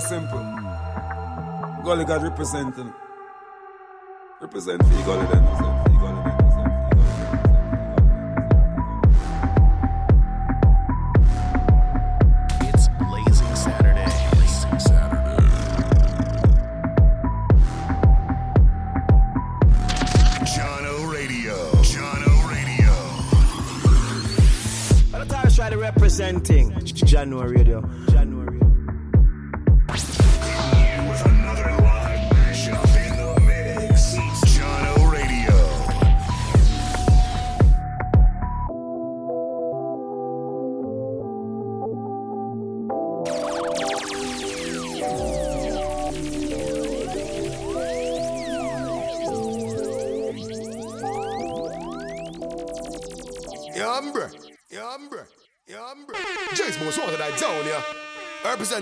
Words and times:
Simple. 0.00 0.38
Gully 1.84 2.04
God 2.06 2.22
representing. 2.22 2.92
Represent 4.40 4.82
for 4.82 5.04
Gully 5.04 5.26
then. 5.26 5.79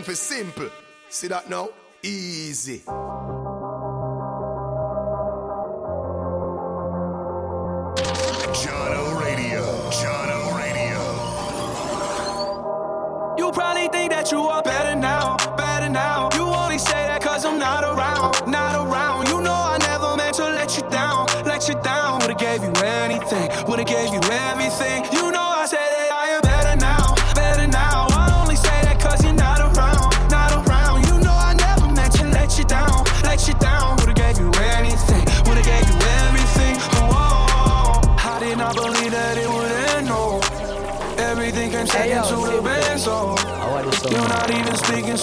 Represent 0.08 0.54
for 0.54 0.62
simple. 0.62 0.70
See 1.10 1.28
that 1.28 1.50
now? 1.50 1.68
Easy. 2.02 2.82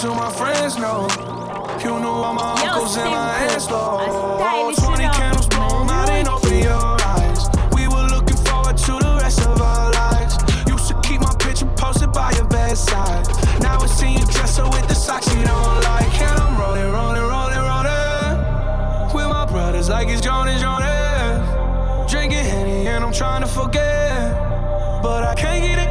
To 0.06 0.14
my 0.14 0.30
friends, 0.30 0.78
no. 0.78 1.08
You 1.82 1.98
knew 1.98 2.06
all 2.06 2.32
my 2.32 2.54
Yo, 2.62 2.70
uncles 2.70 2.96
and 2.96 3.10
my 3.10 3.38
aunts, 3.50 3.66
though. 3.66 4.72
20 4.76 5.02
enough 5.02 5.16
candles 5.16 5.48
blown, 5.48 5.90
I 5.90 6.06
didn't 6.06 6.28
open 6.28 6.58
your 6.62 6.96
eyes. 7.14 7.42
We 7.74 7.88
were 7.88 8.06
looking 8.14 8.36
forward 8.46 8.76
to 8.86 8.92
the 9.02 9.18
rest 9.20 9.40
of 9.40 9.60
our 9.60 9.90
lives. 9.92 10.34
Used 10.68 10.86
to 10.88 10.94
keep 11.02 11.20
my 11.20 11.34
picture 11.40 11.66
posted 11.76 12.12
by 12.12 12.30
your 12.32 12.46
bedside. 12.46 13.26
Now 13.60 13.80
I 13.80 13.86
see 13.86 14.12
you 14.12 14.24
dress 14.26 14.58
up 14.58 14.72
with 14.72 14.86
the 14.86 14.94
socks 14.94 15.26
you 15.34 15.42
don't 15.42 15.80
like. 15.90 16.20
And 16.20 16.38
I'm 16.38 16.54
rolling, 16.60 16.90
rolling, 16.92 17.26
rolling, 17.34 17.64
rolling. 17.70 19.14
With 19.14 19.28
my 19.28 19.46
brothers 19.46 19.88
like 19.88 20.08
it's 20.08 20.20
Jonas, 20.20 20.60
Jonas. 20.60 22.10
Drinking 22.10 22.44
Henny 22.44 22.86
and 22.86 23.04
I'm 23.04 23.12
trying 23.12 23.42
to 23.42 23.48
forget. 23.48 24.34
But 25.02 25.24
I 25.24 25.34
can't 25.34 25.62
get 25.64 25.78
it 25.78 25.85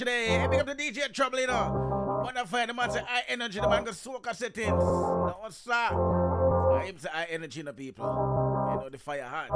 on? 0.00 0.06
Hey, 0.06 0.46
big 0.50 0.60
up 0.60 0.66
the 0.66 0.74
DJ 0.74 1.12
Trouble, 1.12 1.40
you 1.40 1.46
know. 1.46 2.20
Wonderful. 2.24 2.66
The 2.66 2.74
man 2.74 2.90
say 2.90 3.02
high 3.06 3.24
energy, 3.28 3.60
the 3.60 3.68
man 3.68 3.84
go 3.84 3.92
soak 3.92 4.26
a 4.26 4.34
settings. 4.34 4.68
No, 4.68 5.36
what's 5.40 5.62
that? 5.64 5.92
I 5.92 6.84
him 6.86 6.98
say 6.98 7.08
high 7.12 7.26
energy 7.30 7.60
in 7.60 7.66
the 7.66 7.72
people. 7.72 8.04
You 8.04 8.80
know, 8.80 8.88
the 8.90 8.98
fire 8.98 9.24
hot. 9.24 9.50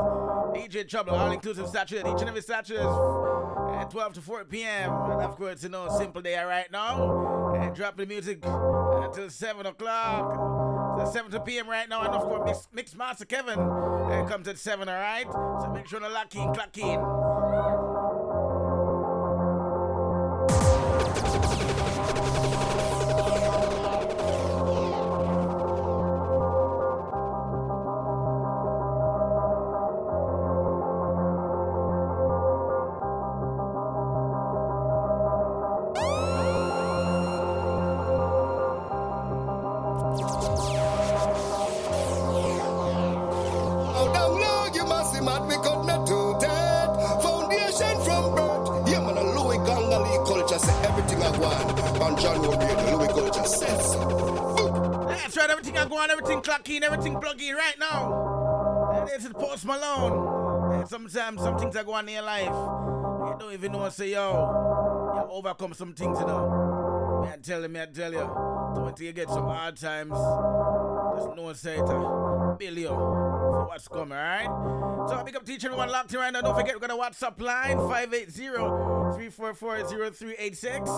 DJ 0.54 0.86
Trouble, 0.88 1.14
all 1.14 1.30
inclusive 1.30 1.68
Saturday. 1.68 2.00
Each 2.00 2.20
and 2.20 2.28
every 2.28 2.42
Saturday, 2.42 2.80
uh, 2.80 3.84
12 3.84 4.12
to 4.14 4.20
4 4.20 4.44
p.m. 4.44 4.92
And 5.10 5.22
of 5.22 5.36
course, 5.36 5.62
you 5.62 5.70
know, 5.70 5.88
simple 5.96 6.22
day 6.22 6.38
right 6.42 6.70
now. 6.70 7.54
And 7.54 7.74
drop 7.74 7.96
the 7.96 8.06
music 8.06 8.44
until 8.44 9.30
7 9.30 9.66
o'clock. 9.66 10.58
So 10.98 11.10
7 11.12 11.40
p.m. 11.42 11.68
right 11.68 11.88
now, 11.88 12.02
and 12.02 12.12
of 12.12 12.22
course, 12.22 12.42
Mix, 12.44 12.68
Mix 12.72 12.96
Master 12.96 13.24
Kevin 13.24 13.58
uh, 13.58 14.26
comes 14.28 14.48
at 14.48 14.58
7, 14.58 14.88
alright? 14.88 15.26
So 15.30 15.70
make 15.72 15.86
sure 15.86 16.00
to 16.00 16.08
lock 16.08 16.34
in, 16.34 16.52
clock 16.52 16.76
in. 16.76 17.97
Clock 57.16 57.16
in, 57.16 57.16
everything 57.16 57.20
plug 57.20 57.42
in 57.42 57.54
right 57.56 57.78
now. 57.78 59.06
This 59.06 59.24
is 59.24 59.32
Post 59.32 59.64
Malone. 59.64 60.86
Sometimes 60.86 61.40
some 61.40 61.58
things 61.58 61.74
that 61.74 61.86
go 61.86 61.92
on 61.92 62.08
in 62.08 62.14
your 62.14 62.22
life. 62.22 62.46
You 62.46 63.36
don't 63.38 63.52
even 63.52 63.72
know 63.72 63.78
what 63.78 63.92
say, 63.92 64.10
yo. 64.10 65.14
You 65.14 65.30
overcome 65.30 65.74
some 65.74 65.94
things, 65.94 66.18
you 66.20 66.26
know. 66.26 66.87
Me 67.28 67.34
I 67.34 67.36
tell 67.36 67.62
you, 67.62 67.68
me 67.68 67.80
I 67.80 67.86
tell 67.86 68.12
you. 68.12 68.18
So 68.74 68.84
until 68.86 69.06
you 69.06 69.12
get 69.12 69.28
some 69.28 69.44
hard 69.44 69.76
times, 69.76 70.12
just 70.12 71.36
know 71.36 71.52
say 71.52 71.76
it. 71.76 71.80
uh, 71.82 72.54
Bill 72.58 72.88
for 72.88 73.66
what's 73.66 73.86
coming, 73.88 74.16
alright? 74.16 74.46
So 75.08 75.14
I 75.16 75.22
pick 75.24 75.36
up 75.36 75.44
teacher 75.44 75.74
one 75.74 75.90
locked 75.90 76.12
in 76.14 76.20
right 76.20 76.32
now. 76.32 76.40
Don't 76.40 76.56
forget, 76.56 76.74
we 76.74 76.80
got 76.80 76.90
a 76.90 76.94
WhatsApp 76.94 77.40
line 77.40 77.76
580 77.76 78.30
344 78.30 79.84
0386. 79.88 80.90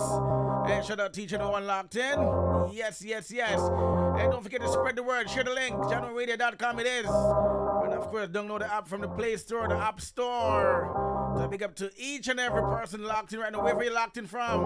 And 0.67 0.85
shout 0.85 0.99
out 0.99 1.13
teacher 1.13 1.37
one 1.39 1.65
locked 1.67 1.95
in. 1.97 2.19
Yes, 2.71 3.01
yes, 3.03 3.29
yes. 3.31 3.59
And 3.59 4.31
don't 4.31 4.43
forget 4.43 4.61
to 4.61 4.69
spread 4.69 4.95
the 4.95 5.03
word. 5.03 5.29
Share 5.29 5.43
the 5.43 5.51
link. 5.53 5.75
JahknoRadio.com 5.75 6.79
it 6.79 6.87
is. 6.87 7.05
And 7.07 7.93
of 7.93 8.07
course, 8.09 8.27
download 8.29 8.59
the 8.59 8.73
app 8.73 8.87
from 8.87 9.01
the 9.01 9.07
Play 9.09 9.35
Store, 9.37 9.67
the 9.67 9.75
App 9.75 9.99
Store. 9.99 11.33
So 11.37 11.47
big 11.47 11.63
up 11.63 11.75
to 11.75 11.91
each 11.97 12.27
and 12.27 12.39
every 12.39 12.61
person 12.61 13.03
locked 13.03 13.33
in 13.33 13.39
right 13.39 13.51
now, 13.51 13.61
wherever 13.63 13.83
you're 13.83 13.93
locked 13.93 14.17
in 14.17 14.27
from. 14.27 14.61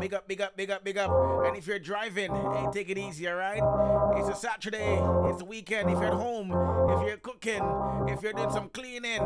Big 0.00 0.14
up, 0.14 0.28
big 0.28 0.40
up, 0.40 0.56
big 0.56 0.70
up, 0.70 0.84
big 0.84 0.98
up. 0.98 1.10
And 1.46 1.56
if 1.56 1.66
you're 1.66 1.78
driving, 1.78 2.30
hey, 2.30 2.66
take 2.72 2.90
it 2.90 2.98
easy, 2.98 3.28
alright? 3.28 3.62
It's 4.16 4.28
a 4.28 4.34
Saturday, 4.34 5.00
it's 5.30 5.42
a 5.42 5.44
weekend. 5.44 5.90
If 5.90 5.98
you're 5.98 6.06
at 6.06 6.12
home, 6.14 6.50
if 6.90 7.06
you're 7.06 7.16
cooking, 7.18 7.62
if 8.08 8.22
you're 8.22 8.32
doing 8.32 8.50
some 8.50 8.68
cleaning, 8.70 9.22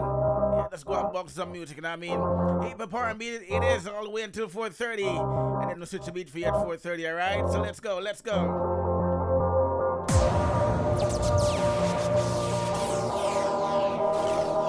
know, 0.63 0.69
let's 0.71 0.85
go 0.85 0.95
and 0.95 1.13
box 1.13 1.33
some 1.33 1.53
music, 1.53 1.77
you 1.77 1.83
know 1.83 1.91
what 1.91 1.99
I 1.99 2.63
mean? 2.63 2.71
Hip 2.71 2.81
hop 2.81 2.95
R&B, 2.95 3.27
it 3.27 3.65
is 3.65 3.87
all 3.87 4.05
the 4.05 4.11
way 4.11 4.23
until 4.23 4.49
4.30. 4.49 5.63
And 5.63 5.71
then 5.71 5.79
we'll 5.79 5.87
switch 5.87 6.05
the 6.05 6.13
beat 6.13 6.31
for 6.31 6.39
you 6.39 6.47
at 6.47 6.55
4.30, 6.55 7.11
alright? 7.11 7.51
So 7.51 7.61
let's 7.61 7.81
go, 7.81 7.99
let's 7.99 8.21
go. 8.21 8.81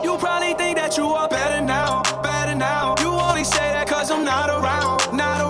You 0.04 0.18
probably 0.18 0.54
think 0.54 0.78
that 0.78 0.98
you 0.98 1.06
are 1.06 1.28
better 1.28 1.64
now, 1.64 2.02
better 2.22 2.56
now. 2.56 2.96
You 3.00 3.08
only 3.08 3.44
say 3.44 3.72
that 3.74 3.88
cause 3.88 4.12
I'm 4.12 4.24
not 4.24 4.50
around, 4.50 5.16
not 5.16 5.42
around. 5.42 5.43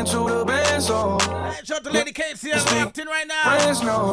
Second 0.00 0.28
to 0.28 0.34
the 0.34 0.44
benzo. 0.46 1.20
Shout 1.62 1.76
out 1.76 1.84
to 1.84 1.90
Lady 1.90 2.12
Casey, 2.12 2.52
I'm 2.54 2.88
in 2.88 3.06
right 3.06 3.26
now. 3.26 3.42
Friends 3.42 3.82
know, 3.82 4.12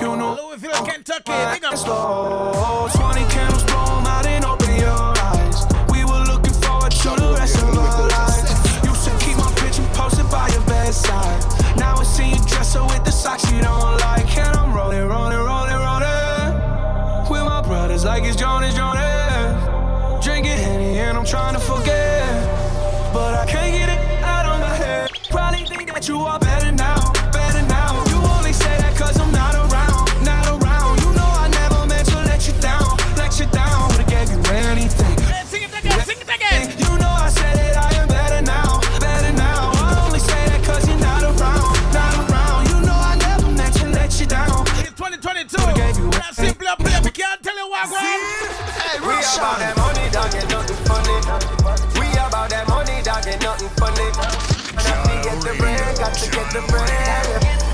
you 0.00 0.16
know. 0.16 0.38
Louisville, 0.40 0.70
oh, 0.72 0.84
Kentucky, 0.86 1.32
big 1.52 1.64
up. 1.64 1.76
Slow. 1.76 2.88
20 2.94 3.20
candles 3.28 3.62
blow 3.64 3.98
'em 3.98 4.06
out 4.06 4.26
and 4.26 4.42
open 4.46 4.74
your 4.74 4.88
eyes. 4.88 5.66
We 5.90 6.06
were 6.06 6.24
looking 6.24 6.54
forward 6.64 6.92
to 6.92 7.10
the 7.10 7.34
rest 7.36 7.58
of 7.58 7.76
our 7.76 8.08
lives. 8.08 8.50
Used 8.84 9.04
to 9.04 9.12
keep 9.22 9.36
my 9.36 9.52
picture 9.56 9.84
posted 9.92 10.30
by 10.30 10.48
your 10.48 10.62
bedside. 10.62 11.44
Now 11.76 11.96
I 11.98 12.04
see 12.04 12.30
you 12.30 12.40
dress 12.46 12.72
her 12.72 12.84
with 12.84 13.04
the 13.04 13.12
socks 13.12 13.52
you 13.52 13.60
don't 13.60 14.00
like. 14.00 14.34
And 14.38 14.56
I'm 14.56 14.72
rolling, 14.72 15.06
rolling, 15.06 15.44
rolling, 15.50 15.80
rolling. 15.88 17.28
With 17.28 17.44
my 17.44 17.60
brothers 17.60 18.06
like 18.06 18.24
it's 18.24 18.36
Jonas, 18.36 18.74
Jonas. 18.74 20.24
Drinking 20.24 20.56
Henny 20.56 21.00
and 21.00 21.18
I'm 21.18 21.26
trying 21.26 21.52
to 21.52 21.60
forget. 21.60 21.91
About 49.42 49.58
that 49.58 49.74
money, 49.74 50.06
dog, 50.14 50.30
ain't 50.38 50.46
nothing 50.54 50.78
funny. 50.86 51.18
We 51.98 52.06
about 52.14 52.46
that 52.54 52.62
money, 52.70 53.02
dog, 53.02 53.26
ain't 53.26 53.42
nothing 53.42 53.74
funny. 53.74 54.06
And 54.78 54.86
I 54.86 54.94
be 55.02 55.18
get 55.18 55.34
the 55.42 55.58
bread, 55.58 55.98
got 55.98 56.14
to 56.14 56.30
get 56.30 56.46
the 56.54 56.62
bread. 56.70 56.86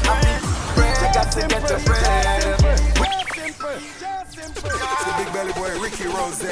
I 0.09 0.17
be 0.25 0.33
bread, 0.73 0.97
got 1.13 1.29
to 1.29 1.45
get 1.45 1.69
the 1.69 1.77
bread. 1.85 2.25
It's 3.45 3.61
the 5.05 5.13
big 5.21 5.29
belly 5.37 5.53
boy 5.53 5.77
Ricky 5.77 6.09
Rose. 6.09 6.41
We 6.41 6.49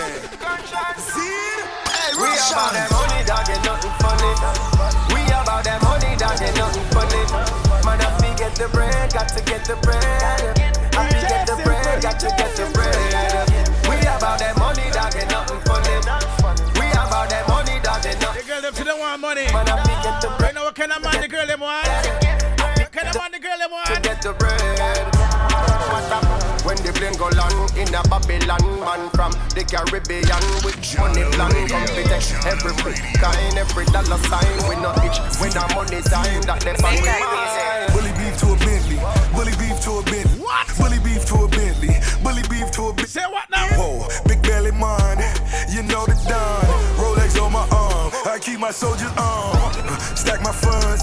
about 2.37 2.77
that 2.77 2.93
money, 2.93 3.25
dog, 3.25 3.49
ain't 3.49 3.65
nothing 3.65 3.97
funny. 3.97 4.37
We 5.17 5.25
about 5.33 5.65
that 5.65 5.81
money, 5.81 6.13
dog, 6.21 6.45
ain't 6.45 6.61
nothing 6.61 6.85
funny. 6.93 7.25
Man, 7.89 8.05
I 8.05 8.13
be 8.21 8.29
get 8.37 8.53
the 8.53 8.69
bread, 8.69 9.17
got 9.17 9.33
to 9.33 9.41
get 9.41 9.65
the 9.65 9.81
bread. 9.81 10.61
I 10.93 11.09
be 11.09 11.25
get 11.25 11.49
the 11.49 11.57
bread, 11.65 12.05
got 12.05 12.21
to 12.21 12.29
get 12.37 12.53
the 12.53 12.69
bread. 12.69 12.76
Them 19.17 19.23
don't 19.23 19.37
want 19.37 19.37
money. 19.37 19.53
Man, 19.53 19.69
I 19.69 19.83
be 19.83 19.95
get 20.03 20.21
the 20.21 20.29
Right 20.29 20.39
bread. 20.39 20.55
now, 20.55 20.65
what 20.65 20.75
kind 20.75 20.93
of 20.93 21.03
man 21.03 21.21
the 21.21 21.29
girl 21.29 21.47
them 21.47 21.61
want? 21.61 21.87
What 21.87 22.93
kind 22.93 23.09
of 23.09 23.15
man 23.17 23.33
the 23.33 23.39
girl 23.41 23.59
them 23.59 23.71
to 23.71 23.75
want? 23.75 24.03
get 24.03 24.23
the 24.23 24.33
bread. 24.35 25.13
When 26.67 26.77
the 26.83 26.91
plane 26.93 27.15
go 27.15 27.31
land 27.31 27.55
in 27.79 27.95
a 27.95 28.03
Babylon, 28.11 28.59
man 28.83 29.09
from 29.15 29.31
the 29.55 29.63
Caribbean 29.63 30.43
with 30.67 30.75
money 30.99 31.23
plan, 31.31 31.55
come 31.71 31.87
protect 31.95 32.35
every 32.43 32.75
brick 32.83 32.99
kind, 33.23 33.55
every 33.57 33.87
dollar 33.95 34.19
sign. 34.27 34.51
We 34.67 34.75
not 34.83 34.99
itch 35.07 35.19
when 35.39 35.55
the 35.55 35.63
money 35.79 36.03
time 36.03 36.43
that 36.51 36.61
they 36.67 36.75
find 36.83 36.99
we 36.99 37.07
mine. 37.07 37.87
Bully 37.95 38.11
beef 38.19 38.35
to 38.43 38.51
a 38.51 38.57
Bentley. 38.59 38.99
Bully 39.31 39.55
beef 39.63 39.79
to 39.87 39.91
a 39.99 40.03
Bentley. 40.03 40.43
What? 40.43 40.67
Bully 40.75 40.99
beef 41.07 41.23
to 41.31 41.47
a 41.47 41.49
Bentley. 41.49 41.95
Bully 42.27 42.43
beef 42.51 42.69
to 42.75 42.91
a 42.91 42.93
Bentley. 42.93 43.15
Say 43.15 43.27
what 43.31 43.47
now? 43.49 43.71
Whoa, 43.79 44.09
big 44.27 44.43
belly 44.43 44.73
man, 44.75 45.23
you 45.71 45.87
know 45.87 46.03
the 46.05 46.19
Don. 46.27 46.76
I 48.37 48.39
keep 48.39 48.61
my 48.61 48.71
soldiers 48.71 49.09
on. 49.17 49.73
Stack 50.13 50.45
my 50.45 50.53
funds, 50.53 51.01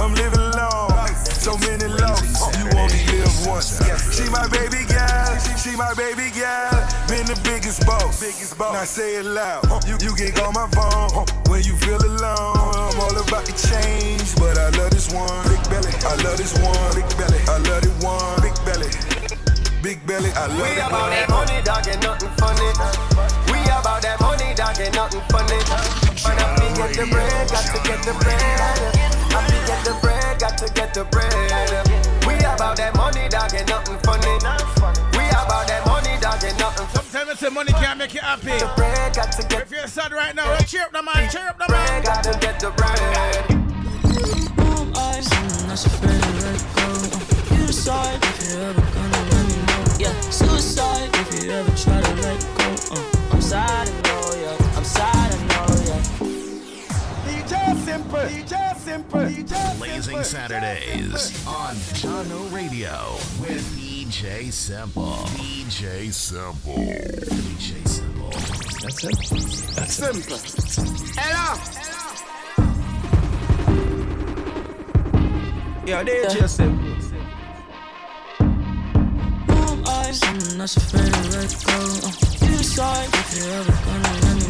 I'm 0.00 0.14
living 0.16 0.48
long. 0.56 0.88
So 1.20 1.52
many 1.60 1.84
loves, 1.84 2.40
you 2.56 2.64
only 2.72 3.04
live 3.12 3.36
once. 3.44 3.76
She 4.16 4.24
my 4.32 4.48
baby 4.48 4.88
gal, 4.88 5.28
she 5.60 5.76
my 5.76 5.92
baby 5.92 6.32
gal. 6.32 6.72
Been 7.04 7.28
the 7.28 7.36
biggest 7.44 7.84
boss, 7.84 8.18
biggest 8.18 8.56
boss. 8.56 8.72
Now 8.72 8.84
say 8.88 9.16
it 9.20 9.26
loud, 9.26 9.60
you, 9.84 10.00
you 10.00 10.16
can 10.16 10.32
call 10.32 10.56
my 10.56 10.64
phone 10.72 11.28
when 11.52 11.60
you 11.68 11.76
feel 11.84 12.00
alone. 12.00 12.56
I'm 12.56 12.96
all 12.96 13.12
about 13.12 13.44
the 13.44 13.52
change, 13.60 14.32
but 14.40 14.56
I 14.56 14.72
love 14.80 14.88
this 14.88 15.12
one. 15.12 15.28
Big 15.52 15.60
belly, 15.68 15.92
I 16.08 16.16
love 16.24 16.40
this 16.40 16.56
one. 16.64 16.80
Big 16.96 17.04
belly, 17.20 17.44
I 17.44 17.60
love 17.60 17.84
it 17.84 17.92
one. 18.00 18.40
Big 18.40 18.56
belly. 18.64 18.88
Big 19.84 20.00
belly, 20.08 20.32
I 20.32 20.48
love 20.48 20.64
We 20.64 20.80
it. 20.80 20.88
about 20.88 21.12
that 21.12 21.28
money, 21.28 21.60
dog, 21.60 21.84
ain't 21.84 22.00
nothing 22.00 22.32
funny. 22.40 22.72
We 23.52 23.60
about 23.68 24.00
that 24.00 24.16
money, 24.20 24.54
dog, 24.56 24.80
ain't 24.80 24.94
nothing 24.96 25.20
funny. 25.28 26.59
Man, 26.80 26.88
I 26.88 26.96
get 26.96 26.96
the 26.96 27.04
bread, 27.12 27.44
got 27.50 27.66
to 27.68 27.76
get 27.84 28.00
the 28.04 28.12
bread. 28.24 28.40
I 28.40 29.44
be 29.44 29.52
get 29.68 29.84
the 29.84 29.92
bread, 30.00 30.40
got 30.40 30.56
to 30.56 30.64
get 30.72 30.94
the 30.94 31.04
bread. 31.04 31.28
We 32.26 32.38
about 32.40 32.76
that 32.76 32.96
money, 32.96 33.28
dog, 33.28 33.52
ain't 33.52 33.68
nothing 33.68 33.98
funny. 34.00 34.32
We 35.12 35.28
about 35.28 35.68
that 35.68 35.84
money, 35.84 36.16
dog, 36.24 36.42
ain't 36.42 36.58
nothing 36.58 36.86
funny. 36.86 37.04
Sometimes 37.04 37.28
I 37.30 37.34
say 37.34 37.50
money 37.52 37.72
can't 37.72 37.98
make 37.98 38.14
you 38.14 38.20
happy. 38.20 38.56
The 38.56 38.72
bread, 38.76 39.14
got 39.14 39.30
to 39.32 39.42
get 39.46 39.64
If 39.68 39.70
you're 39.70 39.86
sad 39.88 40.12
right 40.12 40.34
now, 40.34 40.48
well, 40.48 40.62
cheer 40.64 40.84
up 40.84 40.92
the 40.92 41.02
man, 41.02 41.28
cheer 41.28 41.48
up 41.48 41.58
the 41.58 41.66
bread, 41.68 41.90
man. 41.90 42.02
got 42.02 42.24
to 42.24 42.32
get 42.40 42.58
the 42.58 42.70
bread. 42.72 42.96
I'm 42.96 43.04
not 45.68 45.84
afraid 45.84 46.16
to 46.16 46.32
let 46.40 46.64
go. 46.80 46.88
You 47.56 47.66
decide 47.66 48.24
if 48.24 48.40
you're 48.48 48.62
ever 48.72 48.80
gonna 48.80 49.20
let 49.28 49.44
me 49.52 49.60
know. 49.68 49.84
Yeah, 50.00 50.16
suicide 50.32 51.12
if 51.12 51.44
you 51.44 51.52
ever 51.52 51.76
try 51.76 52.00
to 52.00 52.14
let 52.22 52.40
go. 52.40 52.59
Simple, 57.90 58.18
DJ 58.20 58.76
Simple, 58.76 59.20
DJ 59.20 59.78
Blazing 59.78 60.18
Saturdaze 60.18 61.44
on 61.44 61.74
Jahkno 61.98 62.52
Radio 62.54 63.16
with 63.40 63.66
EJ 63.76 64.52
Simple. 64.52 65.26
EJ 65.34 66.12
Simple. 66.12 66.76
EJ 66.76 67.88
Simple. 67.88 68.30
Yo, 75.84 76.04
DJ 76.04 76.48
Simple. 76.48 76.90
I'm 80.22 80.58
not 80.58 80.76
afraid 80.76 81.12
to 81.12 81.22
let 81.30 81.50
go. 81.66 81.74
Uh, 82.06 82.12
you 82.46 82.56
decide 82.56 83.08
if 83.12 83.36
you're 83.36 83.50
ever 83.50 83.72
gonna 83.84 84.12
let 84.22 84.34
me 84.36 84.46
know. 84.46 84.49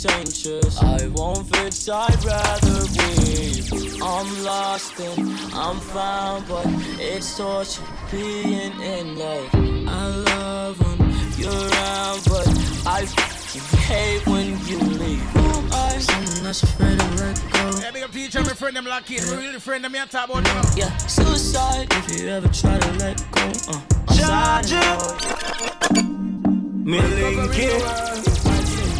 contagious. 0.00 0.82
I 0.82 1.08
won't 1.08 1.54
fix, 1.54 1.88
I'd 1.88 2.24
rather 2.24 2.80
weep. 2.96 3.64
I'm 4.02 4.44
lost 4.44 4.98
and 5.00 5.30
I'm 5.54 5.78
found, 5.80 6.48
but 6.48 6.66
it's 6.98 7.36
torture 7.36 7.82
being 8.10 8.80
in 8.80 9.18
love. 9.18 9.50
I 9.54 10.06
love 10.06 10.80
when 10.80 10.98
you're 11.36 11.52
around, 11.52 12.24
but 12.24 12.48
I 12.86 13.04
hate 13.86 14.26
when 14.26 14.58
you 14.66 14.78
leave. 14.78 15.36
I'm 15.36 16.44
not 16.44 16.62
afraid 16.62 16.98
to 16.98 17.06
let 17.16 17.36
go. 17.52 17.78
Hey, 17.80 17.90
big 17.92 18.02
up 18.02 18.10
to 18.12 18.18
each 18.18 18.34
and 18.34 18.44
every 18.46 18.56
friend 18.56 18.76
them 18.76 18.86
lock 18.86 19.10
in. 19.10 19.22
We 19.24 19.46
really 19.46 19.58
friend 19.58 19.84
them 19.84 19.92
here 19.92 20.06
talk 20.06 20.30
about 20.30 20.46
you. 20.46 20.82
Yeah, 20.82 20.96
suicide 20.96 21.88
if 21.92 22.20
you 22.20 22.28
ever 22.28 22.48
try 22.48 22.78
to 22.78 22.92
let 22.92 23.18
go. 23.32 23.52
Uh, 23.68 23.80
I'm 24.08 24.16
charge 24.16 24.72
Me 26.84 27.00
link 27.02 27.52
it. 27.54 28.39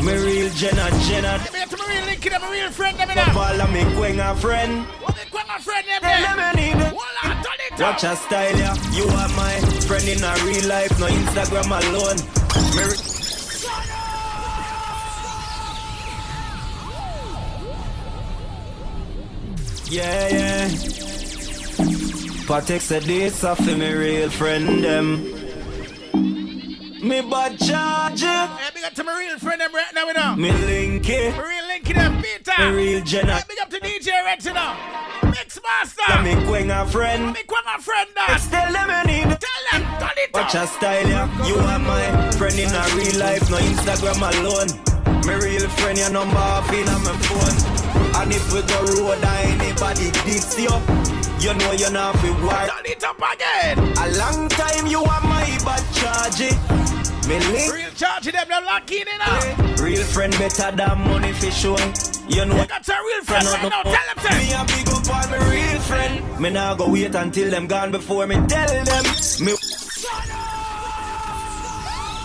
Me 0.02 0.16
real 0.16 0.50
Jenna 0.54 0.88
Jenna. 1.04 1.38
Me 1.52 1.59
have 1.59 1.69
to 1.69 1.76
my 1.76 1.87
real 1.87 2.04
link, 2.07 2.25
a 2.25 2.50
real 2.50 2.71
friend, 2.71 2.99
them 2.99 3.09
now. 3.14 3.33
Follow 3.35 3.66
me 3.66 3.80
Quenga 3.97 4.35
friend. 4.37 4.87
What 5.02 5.14
quang 5.30 5.47
my 5.47 5.59
friend, 5.59 5.87
them 5.87 6.00
Tell 6.00 6.23
them 6.23 6.37
there? 6.37 6.47
I 6.47 6.52
need 6.54 6.80
it. 6.80 6.92
Hold 6.92 7.02
on, 7.25 7.42
turn 7.45 7.61
it 7.66 7.80
Watch 7.80 8.04
a 8.04 8.16
style, 8.16 8.57
yeah. 8.57 8.75
You 8.92 9.04
are 9.04 9.28
my 9.37 9.54
friend 9.87 10.09
in 10.09 10.25
a 10.25 10.33
real 10.45 10.69
life, 10.69 10.99
no 10.99 11.07
Instagram 11.07 11.69
alone. 11.69 12.16
Me 12.76 12.83
re- 12.88 13.11
yeah, 19.90 20.28
yeah. 20.28 20.69
Patek 22.49 22.80
said 22.80 23.02
this 23.02 23.40
for 23.40 23.76
me 23.76 23.92
real 23.92 24.30
friend 24.30 24.83
them. 24.83 25.40
Me 27.02 27.23
bad 27.23 27.59
charge, 27.59 28.21
Hey, 28.21 28.71
big 28.75 28.85
up 28.85 28.92
to 28.95 29.04
my 29.04 29.19
real 29.19 29.38
friend, 29.38 29.61
them 29.61 29.73
right 29.75 29.92
now, 29.95 30.07
you 30.07 30.12
know. 30.12 30.37
me 30.37 30.52
link 30.66 31.09
it. 31.09 31.35
My 31.35 31.42
real 31.42 31.66
link, 31.69 31.88
them, 31.88 32.23
Peter. 32.23 32.52
Me 32.59 32.76
real 32.76 33.04
Jenna. 33.04 33.37
Hey, 33.37 33.42
big 33.49 33.59
up 33.62 33.71
to 33.71 33.80
DJ 33.80 34.09
Rex, 34.26 34.45
you 34.45 34.52
know. 34.52 34.76
Mix 35.25 35.59
Master. 35.62 36.02
Let 36.09 36.25
me 36.25 36.35
Quenga 36.45 36.87
friend. 36.90 37.33
Me 37.33 37.42
quang 37.45 37.64
my 37.64 37.78
friend, 37.78 38.09
that. 38.16 38.47
Tell 38.50 38.73
them 38.73 38.90
I 38.90 39.02
need. 39.04 39.23
Tell 39.25 39.64
them, 39.73 39.83
turn 39.99 40.16
it 40.19 40.30
Watch 40.35 40.54
up. 40.54 40.64
a 40.64 40.66
style, 40.66 41.09
yeah. 41.09 41.47
You 41.49 41.54
are 41.57 41.78
my 41.78 42.30
friend 42.33 42.59
in 42.59 42.69
a 42.69 42.83
real 42.95 43.16
life, 43.19 43.49
no 43.50 43.57
Instagram 43.57 44.21
alone. 44.21 44.69
My 45.25 45.35
real 45.40 45.69
friend, 45.80 45.97
your 45.99 46.11
number 46.11 46.37
off 46.37 46.71
in 46.73 46.87
on 46.88 47.02
my 47.04 47.16
phone. 47.25 48.21
And 48.21 48.33
if 48.33 48.52
we 48.52 48.61
go 48.62 48.85
road 49.09 49.25
and 49.25 49.61
anybody 49.61 50.11
diss 50.28 50.59
you, 50.59 50.69
you 51.40 51.54
know 51.54 51.73
you're 51.73 51.90
not 51.90 52.16
fi 52.19 52.30
work. 52.45 52.69
Turn 52.69 52.85
it 52.85 53.04
up 53.04 53.16
again. 53.16 53.78
A 53.97 54.19
long 54.19 54.49
time 54.50 54.87
you 54.87 55.00
are 55.00 55.21
my 55.23 55.49
bad 55.64 55.85
charge. 55.95 56.40
it. 56.52 56.90
Me 57.31 57.39
link. 57.39 57.71
Real 57.73 57.91
charge 57.93 58.25
them, 58.25 58.49
them 58.49 58.65
lock 58.65 58.91
in, 58.91 59.07
know. 59.07 59.55
Real 59.81 60.03
friend 60.03 60.33
better 60.33 60.73
than 60.73 60.99
money 60.99 61.33
for 61.33 61.49
sure. 61.53 61.79
You 62.29 62.45
know 62.45 62.67
Got 62.67 62.89
a 62.89 62.93
real 63.07 63.23
friend 63.23 63.47
right 63.47 63.63
now, 63.71 63.83
tell 63.85 63.93
them, 63.93 64.17
Me 64.17 64.23
say. 64.47 64.53
a 64.53 64.65
big 64.67 64.89
up 64.89 65.09
on 65.15 65.31
my 65.31 65.39
real 65.49 65.79
friend. 65.83 66.41
Me 66.41 66.51
nah 66.51 66.75
go 66.75 66.89
wait 66.91 67.15
until 67.15 67.49
them 67.49 67.69
gone 67.69 67.93
before 67.93 68.27
me 68.27 68.35
tell 68.49 68.67
them. 68.85 69.05
Me. 69.45 69.55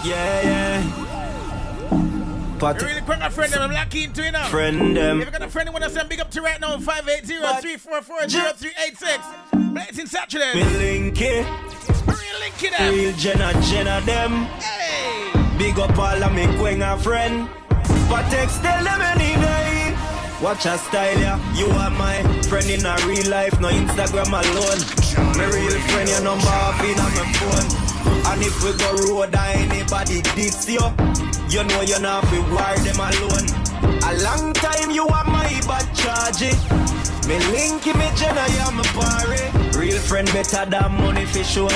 Yeah, 0.04 0.42
yeah. 0.42 0.82
Pat 2.60 2.82
You 2.82 2.88
really 2.88 3.02
quang 3.02 3.20
my 3.20 3.30
friend, 3.30 3.54
them, 3.54 3.62
I'm 3.62 3.72
lock 3.72 3.94
into, 3.94 4.24
you 4.24 4.32
know. 4.32 4.44
friend 4.46 4.98
them. 4.98 5.22
If 5.22 5.28
you 5.28 5.32
got 5.32 5.44
a 5.44 5.50
friend 5.50 5.68
you 5.68 5.72
want 5.74 5.84
to 5.84 5.90
send 5.92 6.10
big 6.10 6.20
up 6.20 6.32
to 6.32 6.42
right 6.42 6.60
now, 6.60 6.78
580-344-0386. 6.78 9.72
Blazing 9.72 10.08
Saturday. 10.08 10.54
Me 10.56 10.64
link 10.78 11.22
it. 11.22 11.46
Real 12.08 12.40
link 12.40 12.64
in 12.64 12.72
them. 12.72 12.82
Eh? 12.82 12.90
Real 12.90 13.14
Jenna 13.18 13.54
Jenna 13.62 14.02
them. 14.02 14.46
Hey. 14.46 14.85
Big 15.58 15.80
up 15.80 15.98
all 15.98 16.24
of 16.24 16.34
me 16.34 16.44
quenga 16.58 17.00
friend. 17.00 17.48
Patek 18.10 18.50
tell 18.62 18.84
them 18.84 19.02
any 19.02 19.36
day. 19.40 19.96
Watch 20.44 20.66
a 20.66 20.78
style, 20.78 21.18
yeah. 21.20 21.40
You 21.56 21.68
are 21.68 21.90
my 21.92 22.22
friend 22.50 22.70
in 22.70 22.86
a 22.86 22.96
real 23.08 23.30
life, 23.30 23.60
no 23.62 23.70
Instagram 23.70 24.36
alone. 24.36 24.82
My 25.38 25.46
real 25.46 25.80
friend, 25.90 26.10
your 26.10 26.22
number 26.22 26.48
off 26.48 26.80
in 26.84 26.98
my 26.98 27.26
phone. 27.40 27.86
And 28.28 28.42
if 28.42 28.56
we 28.64 28.76
go 28.78 29.16
road 29.16 29.34
and 29.34 29.72
anybody 29.72 30.22
diss 30.36 30.68
you, 30.68 30.84
you 31.50 31.64
know 31.64 31.82
you're 31.82 32.02
not 32.02 32.26
fi 32.28 32.40
wire 32.54 32.78
them 32.80 33.00
alone. 33.00 33.48
A 34.04 34.12
long 34.24 34.54
time 34.54 34.92
you 34.92 35.08
are 35.08 35.26
my 35.26 35.50
bad 35.68 35.88
charge. 35.96 36.42
it. 36.52 36.95
Me 37.28 37.40
linky 37.50 37.92
me 37.98 38.08
Jenna, 38.16 38.46
yeah, 38.54 38.70
my 38.70 38.84
party. 38.94 39.78
Real 39.78 40.00
friend 40.00 40.28
better 40.32 40.64
than 40.70 40.92
money 41.02 41.26
for 41.26 41.44
sure. 41.44 41.70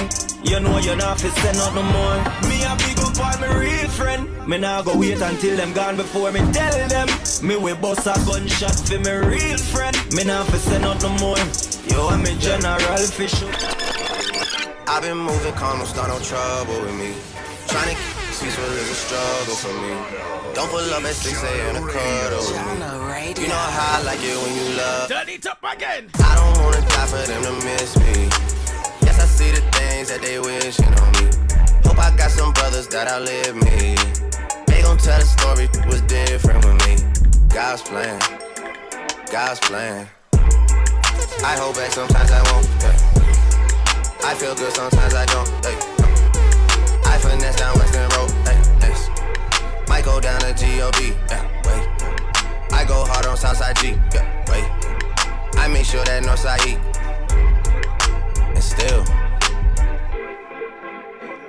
You 0.43 0.59
know 0.59 0.77
you're 0.77 0.95
not 0.95 1.19
fi 1.19 1.29
send 1.41 1.57
out 1.57 1.73
no 1.73 1.81
more. 1.81 2.17
Me 2.47 2.61
a 2.63 2.75
big 2.77 2.99
up 2.99 3.17
on 3.17 3.41
my 3.41 3.57
real 3.57 3.89
friend. 3.89 4.29
Me 4.47 4.59
nah 4.59 4.83
go 4.83 4.95
wait 4.95 5.19
until 5.19 5.57
them 5.57 5.73
gone 5.73 5.97
before 5.97 6.31
me 6.31 6.39
tell 6.53 6.87
them. 6.87 7.07
Me 7.41 7.57
we 7.57 7.73
bust 7.73 8.05
a 8.05 8.13
gunshot 8.29 8.77
for 8.87 8.99
me 8.99 9.11
real 9.11 9.57
friend. 9.57 9.97
Me 10.13 10.23
nah 10.23 10.43
fi 10.43 10.57
send 10.57 10.85
out 10.85 11.01
no 11.01 11.09
more. 11.17 11.41
You 11.89 11.97
are 11.97 12.17
me 12.17 12.37
general 12.37 13.03
for 13.09 13.27
sure. 13.27 13.51
I've 14.87 15.01
been 15.01 15.17
moving 15.17 15.53
calm, 15.53 15.79
don't 15.79 15.87
start 15.87 16.09
no 16.09 16.19
trouble 16.19 16.79
with 16.85 16.95
me. 16.95 17.13
Trying 17.67 17.95
to 17.95 18.19
peaceful 18.39 18.63
is 18.63 18.89
a 18.89 18.95
struggle 18.95 19.55
for 19.55 19.73
me. 19.81 19.91
Don't 20.55 20.69
pull 20.69 20.93
up 20.93 21.03
at 21.03 21.13
6 21.13 21.43
a.m. 21.43 21.75
to 21.75 21.81
cuddle 21.91 22.39
with 22.39 22.79
me. 22.79 23.08
You 23.37 23.47
know 23.47 23.53
how 23.53 23.99
I 23.99 24.03
like 24.03 24.19
it 24.23 24.35
when 24.41 24.55
you 24.57 24.75
love. 24.75 25.11
It 25.29 25.45
up 25.45 25.61
again. 25.61 26.09
I 26.17 26.33
don't 26.33 26.63
wanna 26.65 26.81
die 26.81 27.05
for 27.05 27.21
them 27.29 27.43
to 27.43 27.53
miss 27.63 27.95
me. 27.97 28.25
Yes, 29.05 29.19
I 29.21 29.25
see 29.25 29.51
the 29.51 29.61
things 29.69 30.09
that 30.09 30.21
they 30.21 30.39
wishing 30.39 30.89
on 30.97 31.11
me. 31.13 31.29
Hope 31.85 31.99
I 31.99 32.09
got 32.17 32.31
some 32.31 32.51
brothers 32.53 32.87
that 32.87 33.07
outlive 33.07 33.55
me. 33.55 33.93
They 34.65 34.81
gon' 34.81 34.97
tell 34.97 35.19
the 35.19 35.25
story 35.29 35.69
was 35.85 36.01
different 36.09 36.65
with 36.65 36.81
me. 36.89 36.97
God's 37.53 37.83
plan, 37.83 38.19
God's 39.31 39.59
plan. 39.59 40.07
I 41.45 41.53
hold 41.61 41.75
back 41.75 41.91
sometimes 41.91 42.31
I 42.31 42.41
won't. 42.51 42.65
yeah. 42.81 42.97
I 44.25 44.33
feel 44.33 44.55
good 44.55 44.73
sometimes 44.73 45.13
I 45.13 45.25
don't. 45.25 45.49
Hey. 45.63 45.77
I 47.05 47.17
finesse 47.21 47.57
down 47.57 47.77
Weston 47.77 48.09
Road. 48.17 48.31
Yes. 48.81 49.09
Might 49.87 50.03
go 50.03 50.19
down 50.19 50.41
to 50.41 50.53
G.O.B. 50.53 51.13
Yeah, 51.29 51.45
wait. 51.45 51.58
I 52.79 52.85
go 52.85 53.03
hard 53.03 53.25
on 53.25 53.35
Southside 53.35 53.75
G. 53.75 53.87
Yeah, 54.15 54.23
wait. 54.47 54.63
I 55.59 55.67
make 55.67 55.83
sure 55.83 56.01
that 56.05 56.23
Northside 56.23 56.63
eat. 56.65 56.79
And 58.55 58.63
still, 58.63 59.03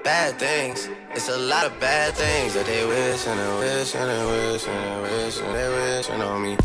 bad 0.02 0.40
things. 0.40 0.88
It's 1.14 1.28
a 1.28 1.38
lot 1.38 1.66
of 1.66 1.78
bad 1.78 2.14
things 2.14 2.54
that 2.54 2.66
they 2.66 2.84
wish 2.84 3.28
and 3.28 3.38
they 3.38 3.52
wish 3.60 3.94
and 3.94 4.10
they 4.10 4.24
wish 4.26 4.66
and 4.66 4.80
they 4.84 5.02
wish 5.06 5.40
and 5.40 5.54
they 5.54 5.68
wishing 5.78 6.20
on 6.20 6.42
me. 6.42 6.56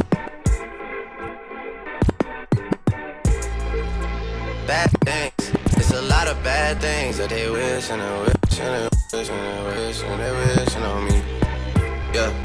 Bad 4.65 4.89
things. 5.05 5.51
It's 5.77 5.91
a 5.91 6.01
lot 6.01 6.27
of 6.27 6.43
bad 6.43 6.81
things 6.81 7.19
that 7.19 7.29
they 7.29 7.51
wish 7.51 7.91
and 7.91 8.01
they 8.01 8.19
wish 8.24 8.60
and 8.60 8.74
they 8.74 8.89
wish 9.13 9.29
and 9.29 9.45
they 9.45 9.86
wish 9.86 10.01
and 10.01 10.19
they 10.19 10.31
wishing 10.57 10.81
on 10.81 11.05
me. 11.05 11.22
Yeah. 12.15 12.44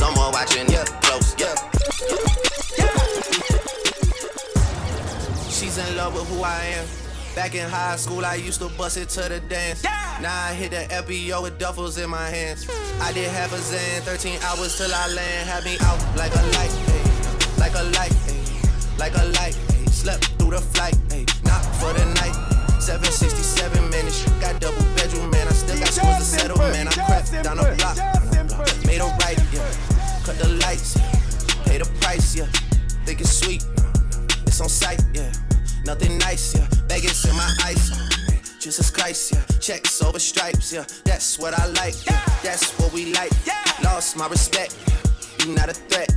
Someone 0.00 0.32
watching 0.32 0.66
yeah, 0.70 0.82
close, 1.02 1.36
yeah. 1.38 1.54
She's 5.50 5.76
in 5.76 5.94
love 5.94 6.14
with 6.14 6.26
who 6.28 6.42
I 6.42 6.72
am. 6.72 6.86
Back 7.34 7.54
in 7.54 7.68
high 7.68 7.96
school, 7.96 8.24
I 8.24 8.36
used 8.36 8.62
to 8.62 8.70
bust 8.78 8.96
it 8.96 9.10
to 9.10 9.28
the 9.28 9.40
dance. 9.40 9.84
Now 9.84 10.32
I 10.32 10.54
hit 10.54 10.70
the 10.70 10.88
FBO 11.04 11.42
with 11.42 11.58
duffels 11.58 12.02
in 12.02 12.08
my 12.08 12.30
hands. 12.30 12.66
I 12.98 13.12
did 13.12 13.28
half 13.28 13.52
a 13.52 13.56
Xan, 13.56 14.00
13 14.00 14.40
hours 14.40 14.78
till 14.78 14.90
I 14.90 15.06
land. 15.08 15.50
Had 15.50 15.64
me 15.66 15.76
out 15.82 16.00
like 16.16 16.32
a 16.32 16.44
light, 16.56 16.72
ayy, 16.96 17.58
like 17.58 17.74
a 17.74 17.84
light, 17.92 18.16
ayy, 18.32 18.98
like 18.98 19.12
a 19.12 19.24
light. 19.36 19.52
ayy. 19.52 19.90
Slept 19.90 20.24
through 20.38 20.52
the 20.52 20.62
flight, 20.62 20.94
ayy, 21.10 21.28
not 21.44 21.60
for 21.76 21.92
the 21.92 22.06
night. 22.24 22.32
767 22.80 23.90
minutes, 23.90 24.24
got 24.40 24.58
double 24.62 24.80
bedroom, 24.96 25.28
man. 25.30 25.46
I 25.46 25.52
still 25.52 25.78
got 25.78 25.88
scores 25.88 26.16
to 26.16 26.24
settle, 26.24 26.56
man. 26.56 26.88
I 26.88 26.92
crept 27.04 27.32
down 27.44 27.58
the 27.58 27.74
block, 27.76 27.96
down 27.96 27.96
the 27.96 28.02
block. 28.02 28.19
Cut 30.30 30.38
the 30.38 30.48
lights, 30.64 30.94
pay 31.64 31.78
the 31.78 31.90
price, 32.00 32.36
yeah. 32.36 32.46
Think 33.04 33.20
it's 33.20 33.32
sweet, 33.32 33.66
it's 34.46 34.60
on 34.60 34.68
sight, 34.68 35.02
yeah. 35.12 35.32
Nothing 35.84 36.18
nice, 36.18 36.54
yeah. 36.54 36.68
Vegas 36.86 37.24
in 37.24 37.34
my 37.34 37.52
ice. 37.64 37.90
Jesus 38.60 38.92
Christ, 38.92 39.32
yeah. 39.32 39.42
Checks 39.58 40.00
over 40.00 40.20
stripes, 40.20 40.72
yeah. 40.72 40.84
That's 41.04 41.36
what 41.36 41.58
I 41.58 41.66
like, 41.66 42.06
yeah. 42.06 42.22
That's 42.44 42.78
what 42.78 42.92
we 42.92 43.12
like. 43.12 43.32
Yeah. 43.44 43.56
Lost 43.82 44.16
my 44.16 44.28
respect, 44.28 44.78
yeah. 44.86 45.46
You 45.46 45.54
not 45.56 45.68
a 45.68 45.74
threat. 45.74 46.08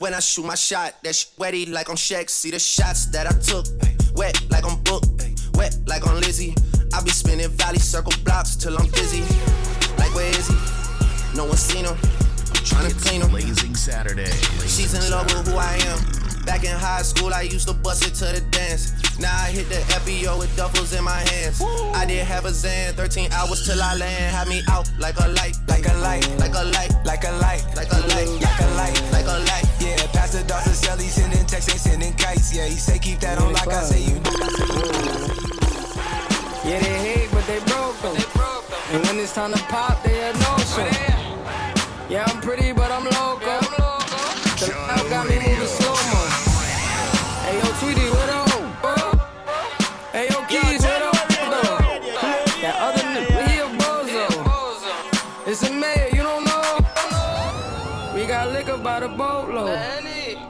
When 0.00 0.14
I 0.14 0.18
shoot 0.18 0.46
my 0.46 0.56
shot, 0.56 0.96
that 1.04 1.14
shit 1.14 1.30
wetty 1.38 1.70
like 1.70 1.90
on 1.90 1.96
Shaq. 1.96 2.28
See 2.28 2.50
the 2.50 2.58
shots 2.58 3.06
that 3.12 3.28
I 3.28 3.38
took, 3.38 3.66
wet 4.16 4.36
like 4.50 4.66
on 4.66 4.82
Book, 4.82 5.04
wet 5.54 5.76
like 5.86 6.04
on 6.08 6.16
Lizzie. 6.16 6.56
I 6.92 7.04
be 7.04 7.10
spinning 7.10 7.50
valley 7.50 7.78
circle 7.78 8.14
blocks 8.24 8.56
till 8.56 8.76
I'm 8.76 8.90
dizzy. 8.90 9.22
Like 9.96 10.12
where 10.16 10.28
is 10.30 10.48
he? 10.48 11.36
No 11.36 11.44
one 11.44 11.56
seen 11.56 11.84
him. 11.84 12.19
I'm 12.60 12.66
trying 12.66 12.90
to 12.90 12.96
clean 13.00 13.22
him. 13.22 13.30
Blazing 13.30 13.74
Saturday. 13.74 14.30
She's 14.68 14.92
in 14.92 15.10
love 15.10 15.24
with 15.32 15.48
who 15.48 15.56
I 15.56 15.80
am. 15.88 15.98
Back 16.44 16.64
in 16.64 16.76
high 16.76 17.00
school, 17.00 17.32
I 17.32 17.42
used 17.42 17.66
to 17.68 17.74
bust 17.74 18.04
it 18.06 18.12
to 18.20 18.26
the 18.36 18.44
dance. 18.50 18.92
Now 19.18 19.32
I 19.32 19.48
hit 19.48 19.70
the 19.70 19.80
FBO 19.96 20.38
with 20.38 20.54
duffels 20.58 20.96
in 20.96 21.02
my 21.02 21.24
hands. 21.32 21.62
I 21.96 22.04
did 22.04 22.22
have 22.26 22.44
a 22.44 22.50
Xan, 22.50 22.92
13 22.92 23.32
hours 23.32 23.64
till 23.64 23.80
I 23.80 23.94
land. 23.96 24.36
Had 24.36 24.46
me 24.48 24.60
out 24.68 24.90
like 24.98 25.16
a 25.16 25.28
light, 25.28 25.56
Like 25.68 25.86
a 25.86 25.94
light, 26.04 26.28
like 26.38 26.52
a 26.52 26.64
light, 26.64 26.92
like 27.06 27.24
a 27.24 27.32
light, 27.40 27.64
like 27.76 27.92
a 27.94 28.00
light, 28.12 28.36
like 28.44 28.60
a 28.60 28.68
light. 28.76 29.08
like 29.10 29.24
a 29.24 29.38
light. 29.40 29.64
Yeah, 29.80 30.06
Pastor 30.12 30.44
Dawson 30.46 30.74
Shelly 30.74 31.08
sending 31.08 31.46
texts, 31.46 31.72
ain't 31.72 31.80
sending 31.80 32.12
kites. 32.12 32.54
Yeah, 32.54 32.66
he 32.66 32.76
say 32.76 32.98
keep 32.98 33.20
that 33.20 33.38
on 33.38 33.54
like 33.54 33.68
I 33.68 33.82
say 33.84 34.02
you. 34.04 34.20
Do. 34.20 34.30
Yeah, 36.68 36.78
they 36.80 36.98
hate, 37.08 37.30
but 37.32 37.46
they 37.46 37.60
broke 37.72 37.96
them. 38.04 38.16
And 38.92 39.06
when 39.06 39.18
it's 39.18 39.32
time 39.34 39.54
to 39.54 39.62
pop, 39.64 40.02
they 40.04 40.28
a 40.28 40.32
no 40.34 40.58
show. 40.58 41.19
Yeah, 42.10 42.24
I'm 42.26 42.40
pretty, 42.40 42.72
but 42.72 42.90
I'm 42.90 43.04
loco. 43.04 43.60
The 44.58 44.74
loud 44.74 45.08
got 45.10 45.28
me 45.28 45.36
moving 45.36 45.64
slow 45.64 45.94
mo. 45.94 46.26
Hey, 47.46 47.54
yo, 47.54 47.70
Tweety, 47.78 48.10
what 48.10 48.28
up? 48.30 48.50
Hey, 50.10 50.26
yo, 50.28 50.42
Keys, 50.46 50.82
what 50.82 51.02
up? 51.02 51.14
That 52.60 52.74
other 52.82 53.04
nigga, 53.14 53.46
he 53.46 53.60
a 53.60 53.66
bozo. 53.78 54.26
It's 55.46 55.62
a 55.62 55.72
mayor, 55.72 56.08
you 56.12 56.24
don't 56.24 56.44
know. 56.44 56.80
We 58.12 58.26
got 58.26 58.50
liquor 58.50 58.76
by 58.78 58.98
the 58.98 59.08
boatload. 59.08 59.78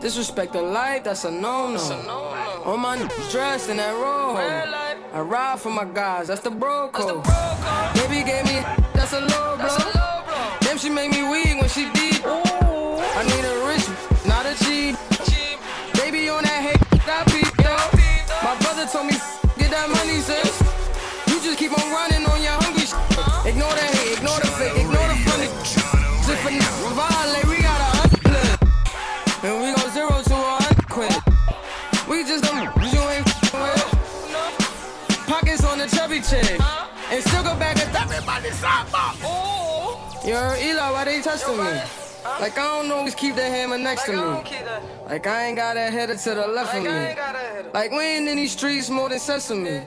Disrespect 0.01 0.55
the 0.55 0.63
life, 0.63 1.05
that's 1.05 1.27
a 1.27 1.31
no-no. 1.31 2.63
On 2.65 2.81
my 2.81 2.97
dressed 3.31 3.69
in 3.69 3.77
that 3.77 3.93
rojo. 3.93 4.41
I 5.13 5.21
ride 5.21 5.61
for 5.61 5.71
my 5.71 5.85
guys, 5.85 6.29
that's 6.29 6.41
the 6.41 6.51
bro 6.51 6.89
code. 6.89 7.23
Baby 7.93 8.25
gave 8.25 8.47
me, 8.47 8.65
that's 8.95 9.13
a 9.13 9.21
low 9.21 9.59
blow. 9.59 10.20
She 10.81 10.89
make 10.89 11.11
me 11.11 11.23
weak 11.29 11.61
when 11.61 11.69
she 11.69 11.93
deep. 11.93 12.25
I 12.25 13.21
need 13.29 13.45
a 13.45 13.69
rich, 13.69 13.85
not 14.25 14.47
a 14.49 14.57
cheap. 14.65 14.97
Baby 15.93 16.31
on 16.31 16.41
that 16.41 16.65
hate, 16.65 16.81
that 17.05 17.29
peep 17.29 17.53
though. 17.61 17.85
My 18.41 18.57
brother 18.65 18.89
told 18.89 19.13
me, 19.13 19.21
get 19.61 19.77
that 19.77 19.93
money, 19.93 20.25
sis. 20.25 20.57
You 21.29 21.37
just 21.45 21.59
keep 21.59 21.77
on 21.77 21.85
running 21.93 22.25
on 22.25 22.41
your 22.41 22.57
hungry 22.65 22.89
shit. 22.89 22.97
Ignore 23.45 23.77
the 23.77 23.87
hate, 23.93 24.25
ignore 24.25 24.41
the 24.41 24.49
fake, 24.57 24.73
ignore 24.81 25.05
the 25.05 25.21
funny. 25.29 25.53
Just 26.25 26.41
for 26.41 26.49
now, 26.49 26.97
violate, 26.97 27.45
we 27.45 27.61
got 27.61 27.77
a 27.77 27.91
hundred. 28.01 28.49
And 29.45 29.61
we 29.61 29.77
go 29.77 29.85
zero 29.93 30.17
to 30.17 30.33
a 30.33 30.65
hundred 30.65 30.89
quid. 30.89 31.13
We 32.09 32.25
just 32.25 32.41
don't 32.41 32.73
you 32.89 33.05
ain't 33.05 33.29
with. 33.53 35.29
Pockets 35.29 35.61
on 35.61 35.77
the 35.77 35.93
chubby 35.93 36.25
chick. 36.25 36.57
And 37.13 37.21
still 37.21 37.45
go 37.45 37.53
back 37.61 37.77
and 37.77 37.91
everybody 40.33 40.63
Yo, 40.65 40.71
Eli, 40.71 40.91
why 40.91 41.05
they 41.05 41.21
testing 41.21 41.57
me? 41.57 41.65
Like 42.41 42.59
I 42.59 42.83
don't 42.83 42.91
always 42.91 43.15
keep 43.15 43.35
the 43.35 43.43
hammer 43.43 43.79
next 43.79 44.05
to 44.05 44.13
me. 44.13 44.51
Like 45.07 45.27
I 45.27 45.47
ain't 45.47 45.57
got 45.57 45.77
a 45.77 45.91
header 45.91 46.17
to 46.17 46.35
the 46.35 46.47
left 46.47 46.75
like 46.75 46.87
of 46.87 47.65
me. 47.65 47.71
Like 47.73 47.91
we 47.91 47.99
ain't 47.99 48.29
in 48.29 48.37
these 48.37 48.53
streets 48.53 48.91
more 48.91 49.09
than 49.09 49.19
sesame. 49.19 49.87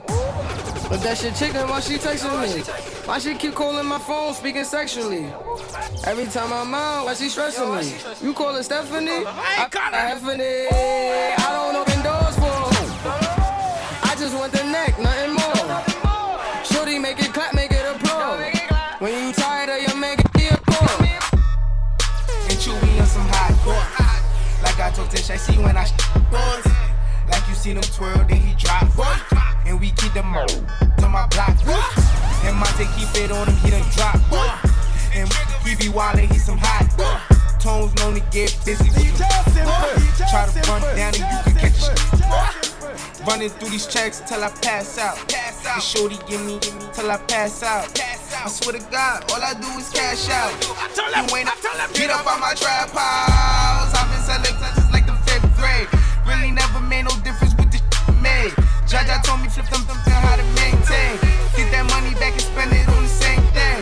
But 0.88 1.00
that 1.02 1.18
shit 1.18 1.34
chicken, 1.34 1.66
why 1.68 1.80
she 1.80 1.94
texting 1.96 2.56
me? 2.56 2.62
Why 3.06 3.18
she 3.18 3.34
keep 3.34 3.54
calling 3.54 3.86
my 3.86 3.98
phone, 3.98 4.34
speaking 4.34 4.64
sexually? 4.64 5.26
Every 6.04 6.26
time 6.26 6.52
I'm 6.52 6.74
out, 6.74 7.06
why 7.06 7.14
she 7.14 7.28
stressing 7.28 7.74
me? 7.74 7.94
You 8.20 8.34
call 8.34 8.52
her 8.54 8.62
Stephanie? 8.62 9.24
I 9.26 9.66
call 9.70 9.92
her 9.92 10.18
Stephanie. 10.18 10.68
I 11.38 11.48
don't 11.52 11.76
open 11.76 12.02
doors 12.02 12.36
for 12.36 12.44
her. 12.44 13.44
I 14.02 14.14
just 14.18 14.36
want 14.36 14.52
the 14.52 14.64
neck, 14.64 14.98
nothing 14.98 15.32
more. 15.34 15.43
Boy. 24.76 24.82
I 24.82 24.90
told 24.90 25.10
Tish, 25.10 25.30
I 25.30 25.36
see 25.36 25.58
when 25.58 25.76
I 25.76 25.84
sh- 25.84 25.92
boys. 26.30 26.66
Like 27.30 27.46
you 27.48 27.54
seen 27.54 27.76
him 27.76 27.82
twirl, 27.82 28.24
then 28.28 28.36
he 28.36 28.54
drop. 28.54 28.88
And 29.66 29.80
we 29.80 29.90
keep 29.92 30.12
them 30.12 30.34
to 30.98 31.08
my 31.08 31.26
block. 31.28 31.56
And 32.44 32.56
my 32.56 32.66
Monte 32.66 32.84
keep 32.96 33.08
it 33.16 33.30
on 33.32 33.46
him, 33.48 33.56
he 33.56 33.70
done 33.70 33.82
drop. 33.92 34.20
And 35.14 35.28
he 35.64 35.74
be 35.76 35.90
wildin', 35.92 36.30
he 36.30 36.38
some 36.38 36.58
hot. 36.58 36.90
Tones 37.60 37.94
known 37.96 38.14
to 38.14 38.20
get 38.30 38.56
busy. 38.64 38.90
Try 40.30 40.46
to 40.46 40.70
run 40.70 40.82
down 40.96 41.14
and 41.14 41.16
you 41.16 41.40
can 41.44 41.54
catch 41.56 41.80
shit. 41.80 43.26
Running 43.26 43.48
through 43.48 43.70
these 43.70 43.86
checks 43.86 44.20
till 44.20 44.44
I 44.44 44.50
pass 44.50 44.98
out. 44.98 45.16
And 45.66 45.82
shorty 45.82 46.18
give 46.28 46.44
me 46.44 46.54
me 46.54 46.60
till 46.92 47.10
I 47.10 47.16
pass 47.26 47.62
out. 47.62 47.88
I 48.44 48.48
swear 48.48 48.76
to 48.76 48.84
God, 48.92 49.24
all 49.32 49.40
I 49.40 49.56
do 49.56 49.64
is 49.80 49.88
cash 49.88 50.28
out. 50.28 50.52
I 50.76 50.92
tell 50.92 51.08
him, 51.08 51.24
You 51.32 51.48
ain't 51.48 51.48
get 51.96 52.12
up 52.12 52.28
on 52.28 52.44
my 52.44 52.52
trap 52.52 52.92
house. 52.92 53.88
I've 53.96 54.04
been 54.12 54.20
selling 54.20 54.52
since 54.60 54.92
like 54.92 55.08
the 55.08 55.16
fifth 55.24 55.48
grade. 55.56 55.88
Really 56.28 56.52
never 56.52 56.76
made 56.84 57.08
no 57.08 57.14
difference 57.24 57.56
with 57.56 57.72
the 57.72 57.80
shit 57.80 58.20
made. 58.20 58.52
Jaja 58.84 59.24
told 59.24 59.40
me 59.40 59.48
flip 59.48 59.64
them, 59.72 59.80
them 59.88 59.96
to 59.96 60.12
how 60.12 60.36
to 60.36 60.44
maintain. 60.60 61.16
Get 61.56 61.72
that 61.72 61.88
money 61.88 62.12
back 62.20 62.36
and 62.36 62.44
spend 62.44 62.68
it 62.76 62.84
on 62.84 63.00
the 63.00 63.08
same 63.08 63.40
thing. 63.56 63.80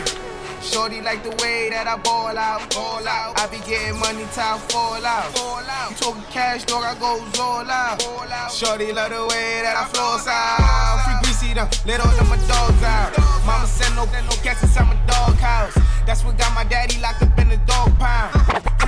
Shorty 0.63 1.03
like 1.03 1.27
the 1.27 1.35
way 1.43 1.67
that 1.67 1.83
I 1.83 1.99
ball 1.99 2.31
out, 2.31 2.63
ball 2.71 3.03
out. 3.03 3.35
I 3.35 3.51
be 3.51 3.59
getting 3.67 3.99
money 3.99 4.23
till 4.31 4.47
I 4.47 4.63
fall 4.71 5.03
out. 5.03 5.27
Fall 5.35 5.59
out. 5.59 5.91
You 5.91 5.97
talking 5.99 6.23
cash, 6.31 6.63
dog, 6.63 6.87
I 6.87 6.95
goes 7.03 7.19
all 7.35 7.67
out. 7.67 7.99
Out. 7.99 8.47
Shorty 8.47 8.95
love 8.95 9.11
the 9.11 9.27
way 9.27 9.59
that 9.59 9.75
I 9.75 9.83
flows 9.91 10.23
out. 10.23 11.03
Free 11.03 11.32
them, 11.55 11.69
let 11.85 11.99
all 11.99 12.11
of 12.11 12.29
my 12.29 12.37
dogs 12.47 12.83
out. 12.83 13.13
Mama 13.45 13.67
send 13.67 13.95
no, 13.95 14.05
no 14.05 14.35
cats 14.41 14.63
inside 14.63 14.87
my 14.87 14.97
dog 15.05 15.35
house. 15.37 15.77
That's 16.05 16.23
what 16.23 16.37
got 16.37 16.53
my 16.53 16.63
daddy 16.63 16.99
locked 16.99 17.21
up 17.21 17.37
in 17.39 17.49
the 17.49 17.57
dog 17.65 17.97
pound. 17.99 18.33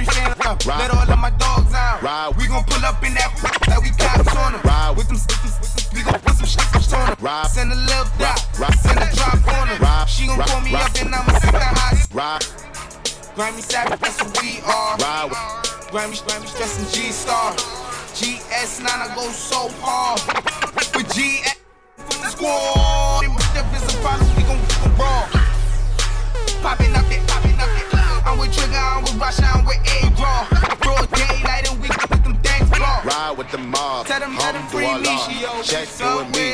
Fan 0.05 0.35
up, 0.45 0.65
let 0.65 0.91
all 0.91 1.09
of 1.09 1.19
my 1.19 1.31
dogs 1.31 1.73
out. 1.73 2.37
We 2.37 2.47
gon' 2.47 2.63
pull 2.65 2.83
up 2.85 3.03
in 3.03 3.13
that 3.15 3.31
like 3.67 3.81
we 3.81 3.89
cops 3.97 4.35
on 4.35 4.53
them. 4.53 4.61
With 4.95 5.07
them, 5.07 5.17
with 5.17 5.41
them, 5.41 5.51
with 5.61 5.73
them 5.75 5.85
we 5.93 6.03
gon' 6.03 6.19
put 6.19 6.35
some 6.35 6.45
shit 6.45 6.93
on 6.93 7.15
them. 7.15 7.45
Send 7.49 7.71
a 7.71 7.75
little 7.75 8.05
dot, 8.19 8.39
send 8.79 8.99
a 8.99 9.07
drop 9.15 9.41
on 9.59 9.67
them. 9.67 10.07
She 10.07 10.27
gon' 10.27 10.39
call 10.39 10.61
me 10.61 10.75
up 10.75 10.93
and 10.99 11.13
I'ma 11.13 11.39
send 11.39 11.55
her 11.55 11.61
hot. 11.61 12.41
Grammy 13.35 13.61
Savage, 13.61 13.99
that's 13.99 14.23
what 14.23 14.41
we 14.41 14.61
are. 14.63 14.97
Grammy, 15.91 16.15
Grammy, 16.23 16.47
stressing 16.47 16.87
G 16.93 17.11
Star. 17.11 17.53
GS9, 18.15 18.87
I 18.87 19.13
go 19.13 19.29
so 19.31 19.67
hard. 19.81 20.21
With 20.95 21.09
GS 21.13 21.54
from 22.05 22.21
the 22.21 22.29
squad. 22.29 23.23
And 23.23 23.33
If 23.33 23.65
it's 23.73 23.93
a 23.93 23.97
problem, 24.01 24.29
we 24.35 24.43
gon' 24.43 24.61
go 24.61 25.03
raw. 25.03 25.27
Popping 26.61 26.93
up 26.95 27.09
it, 27.11 27.21
popping 27.27 27.59
up 27.59 27.69
it. 27.77 27.87
I'm 28.25 28.37
with 28.37 28.53
Trigger, 28.53 28.77
I'm 28.77 29.03
with 29.03 29.15
Russia, 29.15 29.45
I'm 29.53 29.65
with 29.65 29.81
A-Raw. 29.85 30.47
Broad 30.81 31.09
daylight 31.11 31.69
and 31.69 31.81
them 31.81 31.84
Ride 33.03 33.35
with 33.37 33.51
the 33.51 33.57
mob, 33.57 34.07
Tell 34.07 34.19
them, 34.19 34.35
tell 34.37 34.53
them 34.53 34.61
hum 34.63 34.71
free 34.71 34.87
me, 35.01 35.13
she. 35.27 35.43
Check 35.67 35.89
you 35.99 36.21
and 36.21 36.31
me, 36.31 36.53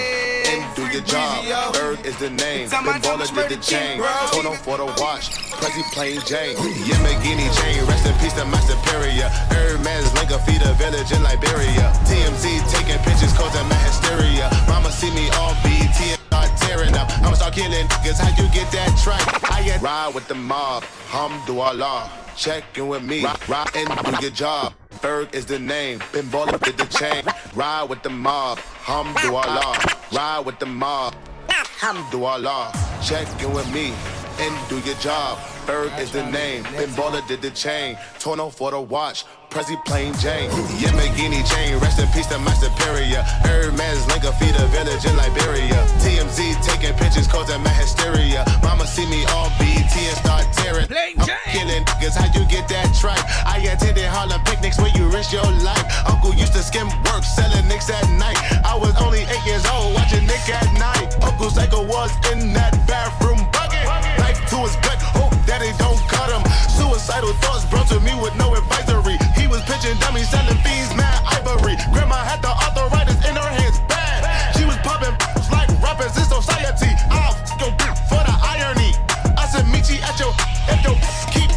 and 0.49 0.63
do 0.75 0.83
your 0.87 1.03
job. 1.03 1.43
Ferg 1.75 2.03
is 2.05 2.17
the 2.17 2.29
name, 2.31 2.69
Tell 2.69 2.83
Ben 2.83 2.95
my 2.95 2.99
time 2.99 3.19
Baller 3.19 3.47
did 3.47 3.59
the 3.59 3.63
chain. 3.63 3.97
bro. 3.99 4.51
on 4.51 4.57
for 4.57 4.77
the 4.77 4.85
watch, 4.99 5.31
Prezi 5.61 5.83
plain 5.93 6.19
Jane. 6.25 6.55
Yamborghini 6.87 7.47
chain, 7.61 7.85
rest 7.87 8.05
in 8.07 8.13
peace 8.19 8.33
to 8.33 8.45
my 8.45 8.59
superior. 8.67 9.29
Hermes 9.53 10.07
link 10.15 10.31
a 10.31 10.39
feed 10.43 10.61
a 10.63 10.73
village 10.75 11.11
in 11.11 11.21
Liberia. 11.23 11.93
TMZ 12.09 12.43
taking 12.71 12.99
pictures, 13.03 13.31
causing 13.37 13.67
my 13.69 13.79
hysteria. 13.87 14.49
Mama 14.67 14.91
see 14.91 15.11
me 15.11 15.29
on 15.39 15.55
BT 15.63 16.15
and 16.15 16.21
start 16.27 16.49
tearing 16.57 16.95
up. 16.95 17.07
I'ma 17.23 17.33
start 17.35 17.53
killing 17.53 17.87
niggas, 17.87 18.19
how 18.19 18.31
you 18.35 18.49
get 18.51 18.71
that 18.71 18.91
track? 19.03 19.21
I 19.51 19.63
get 19.63 19.81
ride 19.81 20.13
with 20.13 20.27
the 20.27 20.35
mob, 20.35 20.83
hum 21.07 21.31
do 21.45 21.59
Allah. 21.59 22.09
Check 22.35 22.63
in 22.77 22.87
with 22.87 23.03
me, 23.03 23.23
ride 23.47 23.69
and 23.75 23.89
do 24.05 24.21
your 24.21 24.31
job. 24.31 24.73
Ferg 25.01 25.33
is 25.33 25.45
the 25.45 25.59
name, 25.59 25.99
Ben 26.11 26.23
Baller 26.25 26.59
did 26.63 26.77
the 26.77 26.85
chain. 26.85 27.23
Ride 27.55 27.83
with 27.83 28.03
the 28.03 28.09
mob, 28.09 28.59
Alhamdulillah. 28.87 29.77
Ride 30.11 30.43
with 30.45 30.59
the 30.59 30.65
mob, 30.65 31.15
Alhamdulillah. 31.49 32.71
Check 33.03 33.27
in 33.41 33.53
with 33.53 33.71
me 33.73 33.93
and 34.39 34.69
do 34.69 34.79
your 34.79 34.95
job. 34.95 35.37
Ferg 35.65 35.97
is 35.99 36.11
the 36.11 36.23
name, 36.31 36.63
Ben 36.63 36.89
Baller 36.89 37.25
did 37.27 37.41
the 37.41 37.51
chain. 37.51 37.97
Tono 38.19 38.49
for 38.49 38.71
the 38.71 38.81
watch, 38.81 39.25
Prezi 39.49 39.77
plain 39.85 40.13
Jane. 40.15 40.49
Yamborghini 40.79 41.41
chain, 41.49 41.77
rest 41.79 41.99
in 41.99 42.07
peace 42.09 42.27
to 42.27 42.37
my 42.39 42.53
superior. 42.53 43.21
Hermes 43.43 44.07
link 44.07 44.23
a 44.23 44.31
feed 44.33 44.55
a 44.55 44.65
village 44.67 45.05
in 45.05 45.15
Liberia. 45.17 45.79
TMZ 46.01 46.61
taking 46.63 46.93
pictures, 46.97 47.27
causing 47.27 47.61
my 47.63 47.69
hysteria. 47.69 48.45
Mama 48.63 48.87
see 48.87 49.05
me 49.09 49.23
on 49.37 49.51
BT 49.59 50.07
and 50.07 50.17
start 50.17 50.45
tearing. 50.53 50.87
I'm 51.19 51.27
killing 51.51 51.85
niggas, 51.85 52.15
how 52.15 52.27
you 52.33 52.45
get 52.47 52.67
that 52.69 52.93
tripe? 52.99 53.23
I 53.45 53.59
attended 53.71 54.05
Harlem 54.05 54.41
picnics 54.43 54.77
where 54.77 54.91
you 54.97 55.07
risk 55.09 55.31
your 55.31 55.49
life. 55.63 55.85
Uncle 56.07 56.33
used 56.33 56.53
to 56.53 56.63
skim 56.63 56.87
work, 57.05 57.23
selling 57.23 57.67
nicks 57.67 57.89
at 57.89 58.07
night. 58.17 58.37
I 58.65 58.75
was 58.75 58.95
only 59.01 59.21
eight 59.21 59.45
years 59.45 59.65
old, 59.67 59.93
watching 59.95 60.25
Nick 60.25 60.47
at 60.49 60.67
night. 60.75 61.15
Uncle 61.23 61.49
Psycho 61.49 61.85
was 61.85 62.11
in 62.31 62.53
that 62.53 62.73
bathroom 62.87 63.39
bucket. 63.51 63.85
Knife 64.19 64.41
to 64.49 64.57
his 64.63 64.75
gut, 64.83 64.99
oh, 65.15 65.30
daddy 65.45 65.71
don't 65.77 65.99
cut 66.07 66.29
him. 66.29 66.43
Suicidal 66.77 67.33
thoughts 67.41 67.65
brought 67.65 67.87
to 67.87 67.99
me 67.99 68.13
with 68.21 68.35
no 68.35 68.53
advisory. 68.55 69.17
He 69.35 69.47
was 69.47 69.61
pitching 69.63 69.97
dummies, 69.99 70.29
selling 70.29 70.57
fiends, 70.63 70.93
mad 70.95 71.19
ivory. 71.37 71.75
Grandma 71.93 72.19
had 72.23 72.41
the 72.41 72.51
arthritis 72.51 73.17
in 73.27 73.35
her 73.35 73.51
hands, 73.59 73.79
bad. 73.87 74.25
She 74.57 74.65
was 74.65 74.77
popping 74.83 75.15
like 75.51 75.69
rappers 75.81 76.15
in 76.17 76.25
society. 76.25 76.91
I'll 77.09 77.35
bitch 77.77 77.97
for 78.09 78.21
the 78.23 78.35
irony. 78.41 78.91
I 79.37 79.45
said, 79.47 79.67
meet 79.67 79.89
you 79.89 79.99
at 80.03 80.19
your, 80.19 80.33
if 80.69 80.81
your 80.83 80.97
keep. 81.31 81.51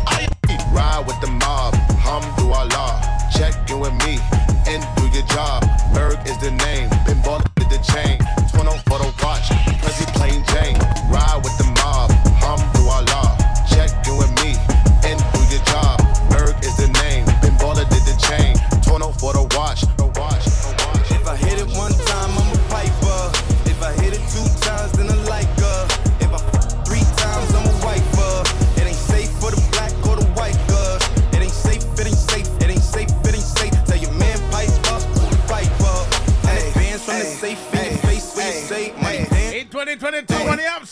Ride 0.74 1.04
with 1.06 1.20
the 1.20 1.28
mob, 1.28 1.74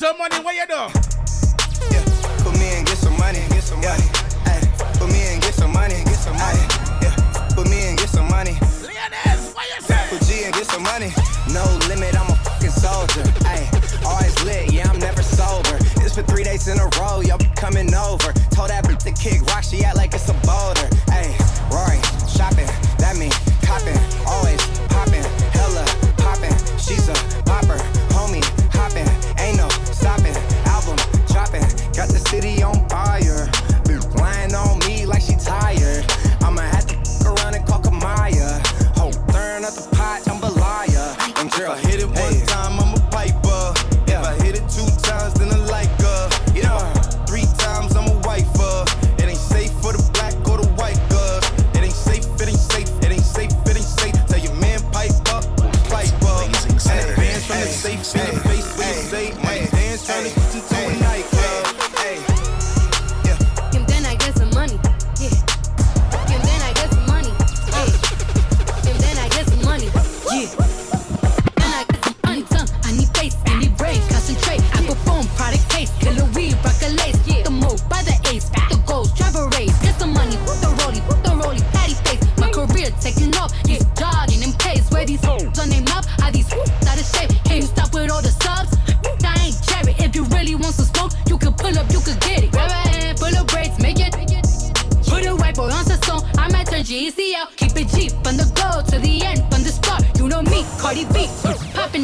some 0.02 0.18
money, 0.18 0.34
what 0.42 0.56
you 0.56 0.66
know? 0.66 0.90
Yeah, 1.94 2.02
put 2.42 2.58
me 2.58 2.74
and 2.74 2.84
get 2.84 2.98
some 2.98 3.16
money, 3.18 3.38
get 3.54 3.62
some 3.62 3.78
money. 3.78 4.02
Ay, 4.50 4.58
put 4.98 5.06
me 5.06 5.22
and 5.30 5.40
get 5.40 5.54
some 5.54 5.72
money, 5.72 5.94
get 6.02 6.18
some 6.18 6.34
money. 6.34 6.58
Yeah, 6.98 7.14
put 7.54 7.70
me 7.70 7.86
and 7.86 7.96
get 7.96 8.08
some 8.08 8.26
money. 8.26 8.58
Put 10.10 10.22
G 10.26 10.42
and 10.42 10.52
get 10.54 10.66
some 10.66 10.82
money. 10.82 11.14
No 11.54 11.62
limit, 11.86 12.18
I'm 12.18 12.28
a 12.28 12.34
fucking 12.34 12.74
soldier. 12.74 13.22
Ay, 13.46 13.62
always 14.04 14.34
lit, 14.42 14.72
yeah, 14.72 14.90
I'm 14.90 14.98
never 14.98 15.22
sober. 15.22 15.78
It's 16.02 16.16
for 16.16 16.22
three 16.22 16.42
days 16.42 16.66
in 16.66 16.80
a 16.80 16.88
row, 16.98 17.20
y'all 17.20 17.38
be 17.38 17.46
coming 17.54 17.94
over. 17.94 18.32
Told 18.50 18.70
that 18.70 18.82
bitch 18.82 19.06
to 19.06 19.12
kick 19.12 19.40
rock, 19.54 19.62
she 19.62 19.84
act 19.84 19.96
like 19.96 20.14
it's 20.14 20.28
a 20.28 20.34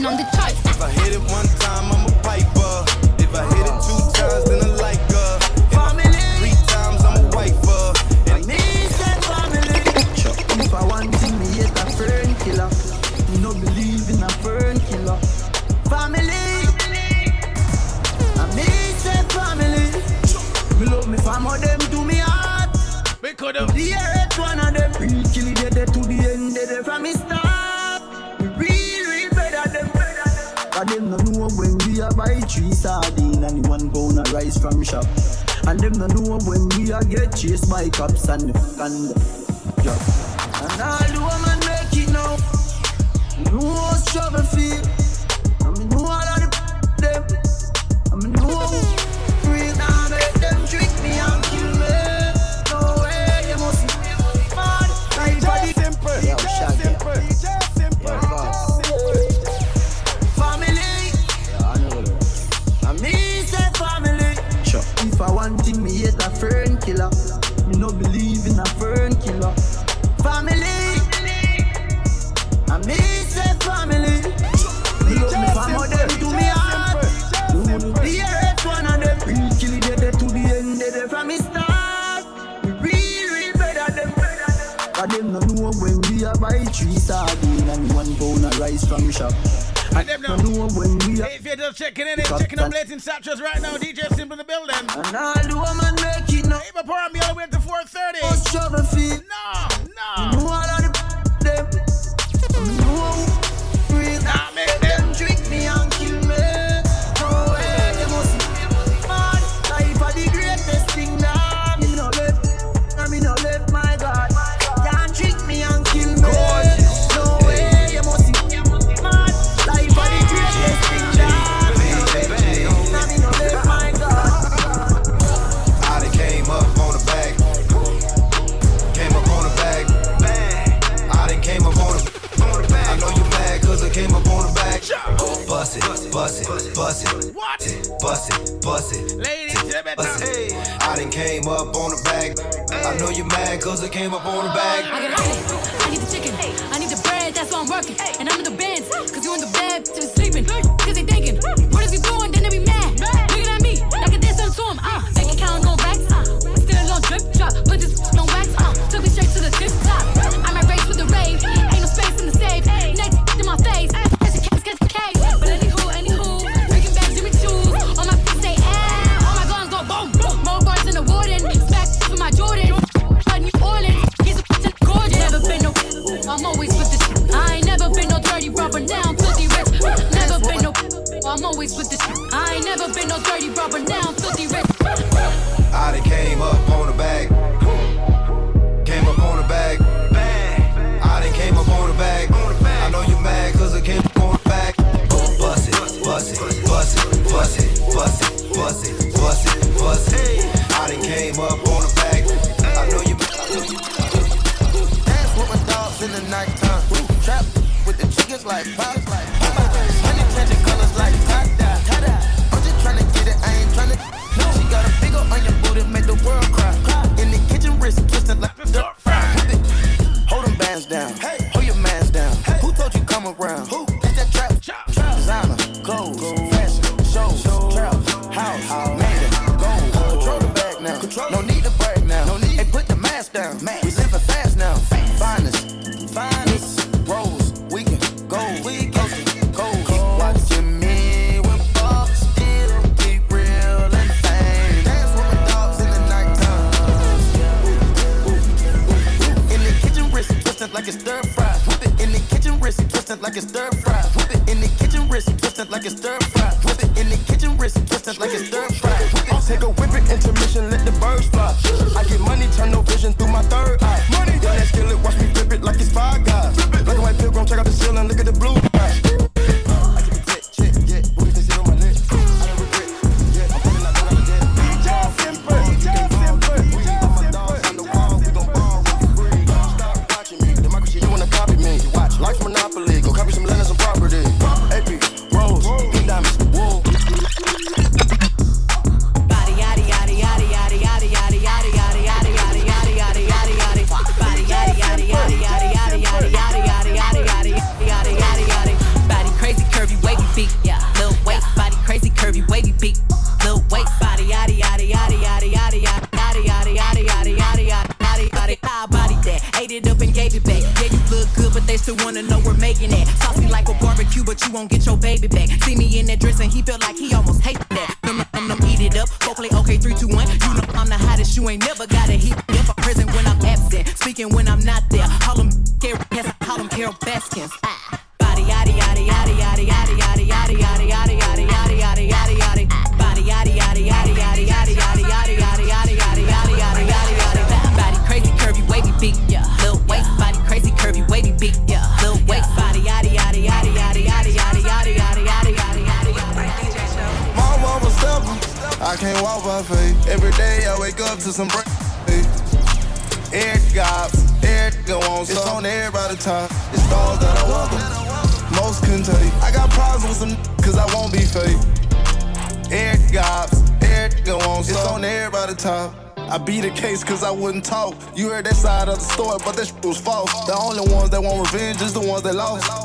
on 0.08 0.16
the 0.16 0.24
chart. 0.34 0.57
Chase 37.38 37.68
my 37.68 37.88
cops 37.90 38.29
and 38.29 38.48
the 38.48 38.59
f- 38.59 38.81
and 38.81 39.14
Snapchat's 93.08 93.40
right 93.40 93.57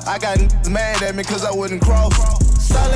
I 0.06 0.20
got 0.20 0.38
niggas 0.38 0.70
mad 0.70 1.02
at 1.02 1.16
me 1.16 1.24
cause 1.24 1.46
I 1.46 1.52
wouldn't 1.52 1.82
cross. 1.82 2.13
Solid 2.62 2.94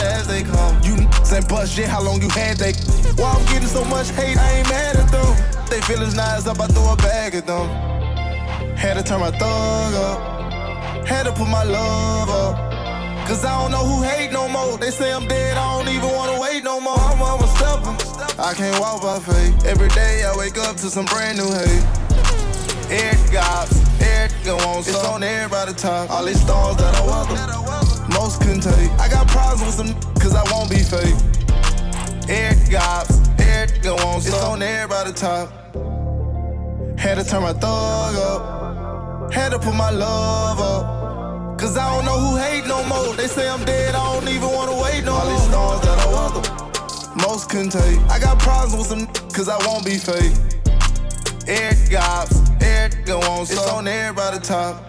as 0.00 0.26
they 0.26 0.42
come. 0.42 0.80
You 0.82 0.94
niggas 0.94 1.36
ain't 1.36 1.48
bust 1.48 1.74
shit, 1.74 1.88
how 1.88 2.02
long 2.02 2.22
you 2.22 2.28
had 2.30 2.56
they? 2.56 2.72
Why 3.20 3.32
I'm 3.32 3.44
getting 3.46 3.68
so 3.68 3.84
much 3.84 4.10
hate, 4.10 4.38
I 4.38 4.52
ain't 4.58 4.68
mad 4.68 4.96
at 4.96 5.10
them. 5.12 5.66
They 5.68 5.80
feelings 5.82 6.14
nice 6.14 6.46
up, 6.46 6.58
I 6.58 6.66
throw 6.68 6.92
a 6.92 6.96
bag 6.96 7.34
at 7.34 7.46
them. 7.46 7.68
Had 8.76 8.94
to 8.94 9.02
turn 9.02 9.20
my 9.20 9.30
thug 9.30 9.94
up. 9.94 11.06
Had 11.06 11.24
to 11.24 11.32
put 11.32 11.48
my 11.48 11.64
love 11.64 12.30
up. 12.30 12.72
Cause 13.28 13.44
I 13.44 13.60
don't 13.60 13.70
know 13.70 13.84
who 13.84 14.02
hate 14.02 14.32
no 14.32 14.48
more. 14.48 14.78
They 14.78 14.90
say 14.90 15.12
I'm 15.12 15.28
dead, 15.28 15.56
I 15.56 15.78
don't 15.78 15.94
even 15.94 16.10
wanna 16.10 16.40
wait 16.40 16.64
no 16.64 16.80
more. 16.80 16.98
I'm, 16.98 17.22
I'm 17.22 17.40
a 17.40 17.46
stepper. 17.48 18.40
I 18.40 18.54
can't 18.54 18.80
walk 18.80 19.02
by 19.02 19.18
faith. 19.20 19.66
Every 19.66 19.88
day 19.88 20.24
I 20.24 20.34
wake 20.36 20.56
up 20.56 20.76
to 20.76 20.88
some 20.88 21.04
brand 21.04 21.38
new 21.38 21.52
hate. 21.52 21.84
Air 22.90 23.14
gops, 23.32 23.78
on. 24.72 24.78
It's 24.78 25.04
on 25.04 25.22
everybody 25.22 25.72
top. 25.74 26.10
All 26.10 26.24
these 26.24 26.40
stars 26.40 26.76
that 26.76 26.94
I 26.94 27.06
welcome. 27.06 28.12
Most 28.14 28.40
couldn't 28.40 28.62
take. 28.62 28.90
I 28.98 29.08
got 29.08 29.28
problems 29.28 29.64
with 29.64 29.86
some 29.86 30.14
cause 30.14 30.34
I 30.34 30.42
won't 30.52 30.70
be 30.70 30.78
fake. 30.78 31.14
Air 32.28 32.54
gops, 32.70 33.18
air 33.40 33.66
go 33.82 33.96
on. 33.96 34.18
It's 34.18 34.32
on 34.42 34.62
everybody 34.62 35.12
top. 35.12 35.50
Had 36.98 37.18
to 37.18 37.24
turn 37.24 37.42
my 37.42 37.52
thug 37.52 38.16
up. 38.16 39.32
Had 39.32 39.50
to 39.50 39.58
put 39.58 39.74
my 39.74 39.90
love 39.90 40.60
up. 40.60 41.58
Cause 41.58 41.76
I 41.76 41.94
don't 41.94 42.04
know 42.04 42.18
who 42.18 42.36
hate 42.36 42.66
no 42.66 42.84
more. 42.86 43.14
They 43.14 43.28
say 43.28 43.48
I'm 43.48 43.64
dead, 43.64 43.94
I 43.94 44.12
don't 44.12 44.28
even 44.28 44.50
wanna 44.50 44.80
wait 44.82 45.04
no 45.04 45.12
more. 45.12 45.20
All 45.20 45.30
these 45.30 45.44
stars 45.48 45.80
that 45.82 45.98
I 45.98 46.06
welcome. 46.06 47.16
Most 47.16 47.50
couldn't 47.50 47.70
take. 47.70 47.98
I 48.10 48.18
got 48.18 48.38
problems 48.38 48.76
with 48.76 48.86
some 48.86 49.06
cause 49.32 49.48
I 49.48 49.58
won't 49.66 49.84
be 49.84 49.96
fake. 49.96 50.61
Air 51.46 51.74
gops, 51.90 52.40
air 52.62 52.88
go 53.04 53.20
on. 53.20 53.42
It's 53.42 53.58
on 53.68 53.86
everybody 53.88 54.38
top. 54.38 54.88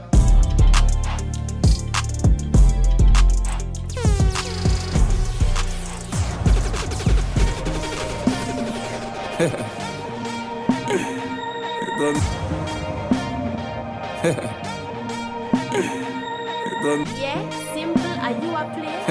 Done. 11.98 12.16
Done. 16.84 17.06
Yeah, 17.18 17.50
simple. 17.74 18.16
Are 18.22 18.32
you 18.32 18.56
a 18.56 18.64
player? 18.76 19.04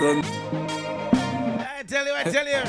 Done. 0.00 0.22
I 1.58 1.60
tell 1.86 2.06
you, 2.06 2.14
I 2.14 2.22
tell 2.24 2.46
you 2.46 2.62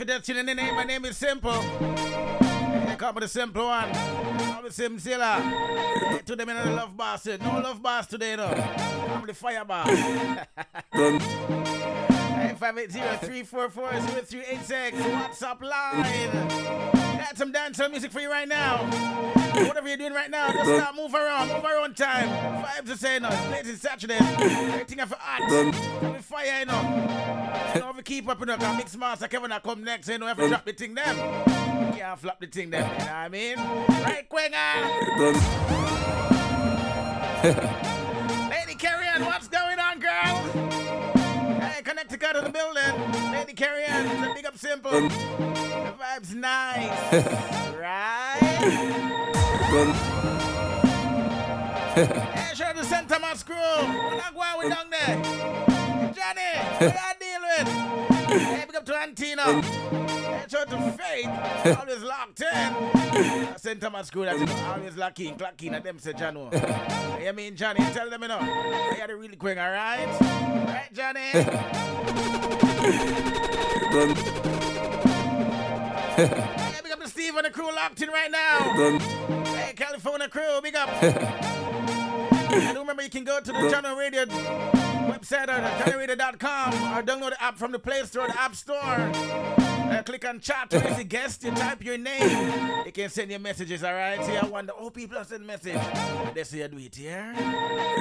for 0.00 0.06
that 0.06 0.24
tuning 0.24 0.48
in. 0.48 0.56
My 0.74 0.84
name 0.84 1.04
is 1.04 1.18
Simple. 1.18 1.60
They 1.60 2.96
call 2.96 3.12
me 3.12 3.20
the 3.20 3.28
Simple 3.28 3.66
One. 3.66 3.90
I'm 3.94 4.64
the 4.64 4.70
Simzilla. 4.70 6.24
To 6.24 6.34
them 6.34 6.48
in 6.48 6.56
the 6.56 6.70
love 6.70 6.96
bars. 6.96 7.26
Eh? 7.26 7.36
No 7.36 7.60
love 7.60 7.82
bars 7.82 8.06
today, 8.06 8.34
though. 8.34 8.46
I'm 8.46 9.26
the 9.26 9.34
fire 9.34 9.62
bar. 9.62 9.84
0580-344-0386. 12.60 14.92
WhatsApp 14.92 15.62
line. 15.62 16.30
Got 17.18 17.36
some 17.38 17.52
dancehall 17.52 17.90
music 17.90 18.12
for 18.12 18.20
you 18.20 18.30
right 18.30 18.46
now. 18.46 18.84
Whatever 19.66 19.88
you're 19.88 19.96
doing 19.96 20.12
right 20.12 20.30
now, 20.30 20.52
just 20.52 20.66
start 20.66 20.94
move 20.94 21.12
around, 21.14 21.48
move 21.48 21.64
around 21.64 21.96
time. 21.96 22.28
five 22.62 22.84
to 22.84 22.96
say, 22.96 23.18
no, 23.18 23.28
it's 23.28 23.48
late 23.50 23.66
in 23.66 23.76
Saturday. 23.76 24.18
Waiting 24.76 24.98
for 25.06 25.16
art. 25.26 25.42
Don't 25.48 25.74
fire, 26.22 26.60
you 26.60 26.66
know. 26.66 26.82
You 27.74 27.80
know, 27.80 27.92
we 27.96 28.02
keep 28.02 28.28
up, 28.28 28.38
you 28.40 28.46
know, 28.46 28.56
because 28.56 28.76
Mix 28.76 28.96
Master 28.96 29.26
Kevin, 29.28 29.50
I 29.52 29.58
come 29.58 29.82
next, 29.82 30.08
you 30.08 30.18
know, 30.18 30.28
if 30.28 30.38
I 30.38 30.48
drop 30.48 30.64
the 30.66 30.72
thing 30.72 30.94
them. 30.94 31.16
Yeah, 31.96 32.14
flop 32.14 32.38
the 32.40 32.46
thing 32.46 32.70
them, 32.70 32.88
you 32.90 32.98
know 32.98 33.04
what 33.04 33.10
I 33.10 33.28
mean? 33.28 33.56
Right, 33.56 34.28
Quenga. 34.28 34.74
Lady 38.50 38.74
Carrie 38.74 39.06
Ann, 39.06 39.24
what's 39.24 39.48
going 39.48 39.59
Hey, 41.80 41.84
Connecticut 41.84 42.36
in 42.36 42.44
the 42.44 42.50
building. 42.50 43.32
Lady 43.32 43.54
Carrie 43.54 43.84
Ann, 43.84 44.20
the 44.20 44.34
big 44.34 44.44
up 44.44 44.58
simple. 44.58 44.90
Done. 44.90 45.08
The 45.08 45.94
vibe's 45.98 46.34
nice. 46.34 47.12
right? 47.74 48.38
Done. 49.72 49.94
Hey, 51.94 52.64
out 52.64 52.76
to 52.76 52.84
St. 52.84 53.08
Thomas 53.08 53.42
crew. 53.42 53.56
We're 53.56 54.16
not 54.16 54.34
going 54.34 54.58
with 54.58 54.66
um. 54.66 54.90
down 54.90 54.90
there. 54.90 55.89
Johnny, 56.14 56.40
what 56.78 56.82
you 56.82 56.92
deal 57.20 57.40
with? 57.42 57.68
Hey, 58.42 58.64
big 58.66 58.76
up 58.76 58.84
to 58.86 58.96
Antino. 58.96 59.62
Shout 60.48 60.68
to 60.70 60.92
Faith. 60.92 61.26
Always 61.78 62.02
locked 62.02 62.40
in. 62.42 63.56
St. 63.58 63.80
Thomas 63.80 64.08
School, 64.08 64.24
that's 64.24 64.52
always 64.64 64.96
locked 64.96 65.20
in. 65.20 65.36
Clock 65.36 65.62
in. 65.62 65.74
And 65.74 65.84
them 65.84 65.98
say, 65.98 66.12
John. 66.12 66.36
You 67.20 67.24
hear 67.26 67.32
me, 67.34 67.50
Johnny? 67.50 67.84
Tell 67.92 68.08
them, 68.08 68.22
you 68.22 68.28
know. 68.28 68.38
I 68.40 68.94
got 68.96 69.10
it 69.10 69.14
really 69.14 69.36
quick, 69.36 69.58
all 69.58 69.70
right? 69.70 70.06
Right, 70.66 70.88
Johnny? 70.92 71.32
Done. 73.92 74.16
Hey, 76.16 76.80
big 76.82 76.92
up 76.92 77.00
to 77.00 77.08
Steve 77.08 77.36
and 77.36 77.44
the 77.44 77.50
crew 77.50 77.70
locked 77.74 78.00
in 78.00 78.08
right 78.08 78.30
now. 78.30 78.74
Done. 78.76 79.00
Hey, 79.54 79.74
California 79.76 80.28
crew, 80.28 80.60
big 80.62 80.74
up. 80.76 80.88
And 82.52 82.78
remember, 82.78 83.02
you 83.02 83.10
can 83.10 83.24
go 83.24 83.40
to 83.40 83.52
the. 83.52 83.58
Jahkno 83.70 83.96
Radio 83.96 84.24
website 85.10 85.48
at 85.48 85.86
JahknoRadio.com 85.86 86.72
or 86.74 87.02
download 87.02 87.30
the 87.30 87.42
app 87.42 87.56
from 87.58 87.72
the 87.72 87.78
Play 87.78 88.02
Store, 88.04 88.26
the 88.26 88.38
App 88.40 88.54
Store. 88.54 89.10
Uh, 89.90 90.02
click 90.04 90.24
on 90.24 90.38
chat 90.40 90.70
to 90.70 90.78
the 90.78 91.02
guest, 91.04 91.42
you 91.42 91.50
type 91.50 91.84
your 91.84 91.98
name. 91.98 92.84
You 92.86 92.92
can 92.92 93.10
send 93.10 93.28
your 93.30 93.40
messages, 93.40 93.82
all 93.82 93.92
right? 93.92 94.24
See, 94.24 94.36
I 94.36 94.46
wonder, 94.46 94.72
oh, 94.78 94.90
people 94.90 95.18
have 95.18 95.26
sent 95.26 95.44
message. 95.44 95.80
They 96.32 96.44
say 96.44 96.58
you 96.58 96.68
do 96.68 96.78
it 96.78 96.94
here. 96.94 97.34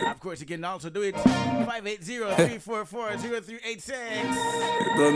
Of 0.08 0.20
course, 0.20 0.40
you 0.40 0.46
can 0.46 0.64
also 0.64 0.92
do 0.92 1.02
it 1.02 1.16
580-344-0386. 1.16 3.90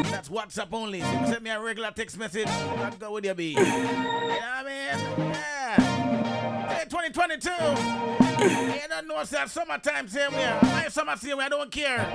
That's 0.10 0.30
WhatsApp 0.30 0.70
only. 0.72 1.02
So 1.02 1.12
you 1.12 1.28
send 1.28 1.44
me 1.44 1.52
a 1.52 1.62
regular 1.62 1.92
text 1.92 2.18
message, 2.18 2.48
I'll 2.48 2.92
go 2.98 3.12
with 3.14 3.26
you, 3.26 3.36
B. 3.36 3.50
You 3.50 3.56
know 3.56 3.64
what 3.64 4.44
I 4.44 4.64
mean? 4.64 4.98
Yeah. 5.30 6.70
Hey, 6.70 6.86
2022. 6.86 8.23
You 8.44 8.88
don't 8.90 9.08
know, 9.08 9.24
sir. 9.24 9.46
Summertime, 9.48 10.08
same 10.08 10.34
way. 10.34 10.60
My 10.64 10.88
summer, 10.90 11.16
same 11.18 11.38
way. 11.38 11.46
I 11.46 11.50
don't 11.50 11.72
care. 11.72 12.12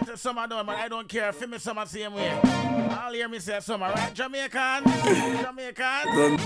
It's 0.00 0.10
a 0.10 0.16
summer, 0.16 0.46
done, 0.46 0.66
but 0.66 0.76
I 0.76 0.88
don't 0.88 1.08
care. 1.08 1.32
Feel 1.32 1.48
me 1.48 1.58
summer, 1.58 1.84
same 1.86 2.14
way. 2.14 2.30
I'll 2.90 3.12
hear 3.12 3.28
me 3.28 3.38
say 3.38 3.60
summer, 3.60 3.90
right? 3.90 4.14
Jamaicans? 4.14 4.84
Jamaicans? 5.42 6.04
Done. 6.04 6.40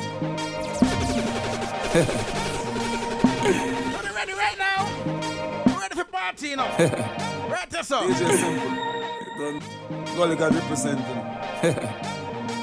Are 3.95 4.03
you 4.03 4.15
ready 4.15 4.33
right 4.33 4.59
now? 4.59 4.89
You 5.67 5.81
ready 5.81 5.95
for 5.95 6.05
party, 6.05 6.49
you 6.49 6.57
know? 6.57 6.65
right, 7.49 7.71
that's 7.71 7.91
all. 7.93 8.05
DJ 8.05 8.37
Simple. 8.37 8.71
Done. 9.39 9.61
Gully 10.17 10.37
God 10.37 10.55
representing. 10.55 11.05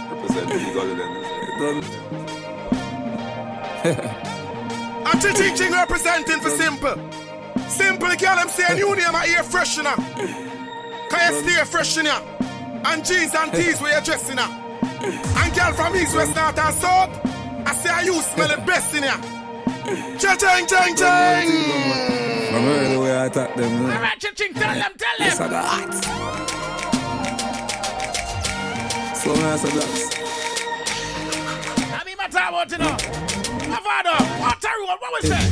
representing 0.09 0.57
the 0.57 0.71
Gully 0.73 0.95
then. 0.95 1.81
Done. 3.83 4.27
I'm 5.23 5.36
teaching 5.36 5.71
representing 5.71 6.39
for 6.39 6.49
Simple. 6.49 6.95
Simple, 7.69 8.10
girl, 8.15 8.36
I'm 8.38 8.49
saying 8.49 8.79
you 8.79 8.95
name 8.95 9.12
my 9.12 9.27
ear 9.27 9.43
freshener. 9.43 9.95
Can 11.10 11.34
you 11.34 11.41
stay 11.41 11.62
freshener? 11.62 11.99
in 11.99 12.05
here? 12.05 12.81
And 12.86 13.05
jeans 13.05 13.36
and 13.36 13.51
tees 13.53 13.79
where 13.79 13.91
you're 13.93 14.01
dressing 14.01 14.39
up. 14.39 14.49
And 15.03 15.53
girl 15.55 15.73
from 15.73 15.95
East, 15.95 16.15
West, 16.15 16.36
North 16.36 16.57
and 16.57 16.75
South, 16.75 17.10
I 17.67 17.73
say 17.75 18.05
you 18.05 18.19
smell 18.21 18.47
the 18.47 18.57
best 18.65 18.95
in 18.95 19.03
here. 19.03 19.21
Chang, 20.17 20.38
chang, 20.39 20.65
chang, 20.65 20.95
chang. 20.95 21.47
From 22.49 22.65
early 22.65 22.97
way 22.97 23.15
I 23.15 23.25
attack 23.27 23.55
them. 23.55 23.71
you 23.71 23.79
know. 23.79 23.93
All 23.93 24.01
right, 24.01 24.19
ching, 24.19 24.53
tell 24.53 24.73
them, 24.73 24.91
tell 24.97 25.17
them. 25.17 25.27
Yes, 25.27 25.39
I 25.39 25.49
got 25.49 25.65
hot. 25.65 25.93
So 29.17 29.34
nice 29.36 29.63
of 29.65 29.73
that. 29.75 30.17
I 32.01 32.03
mean, 32.05 32.17
my 32.17 32.27
time 32.27 32.53
out, 32.55 32.71
you 32.71 32.77
know. 32.79 33.40
Are 33.71 34.77
you, 34.77 34.86
what 34.86 34.99
was 34.99 35.29
that? 35.29 35.47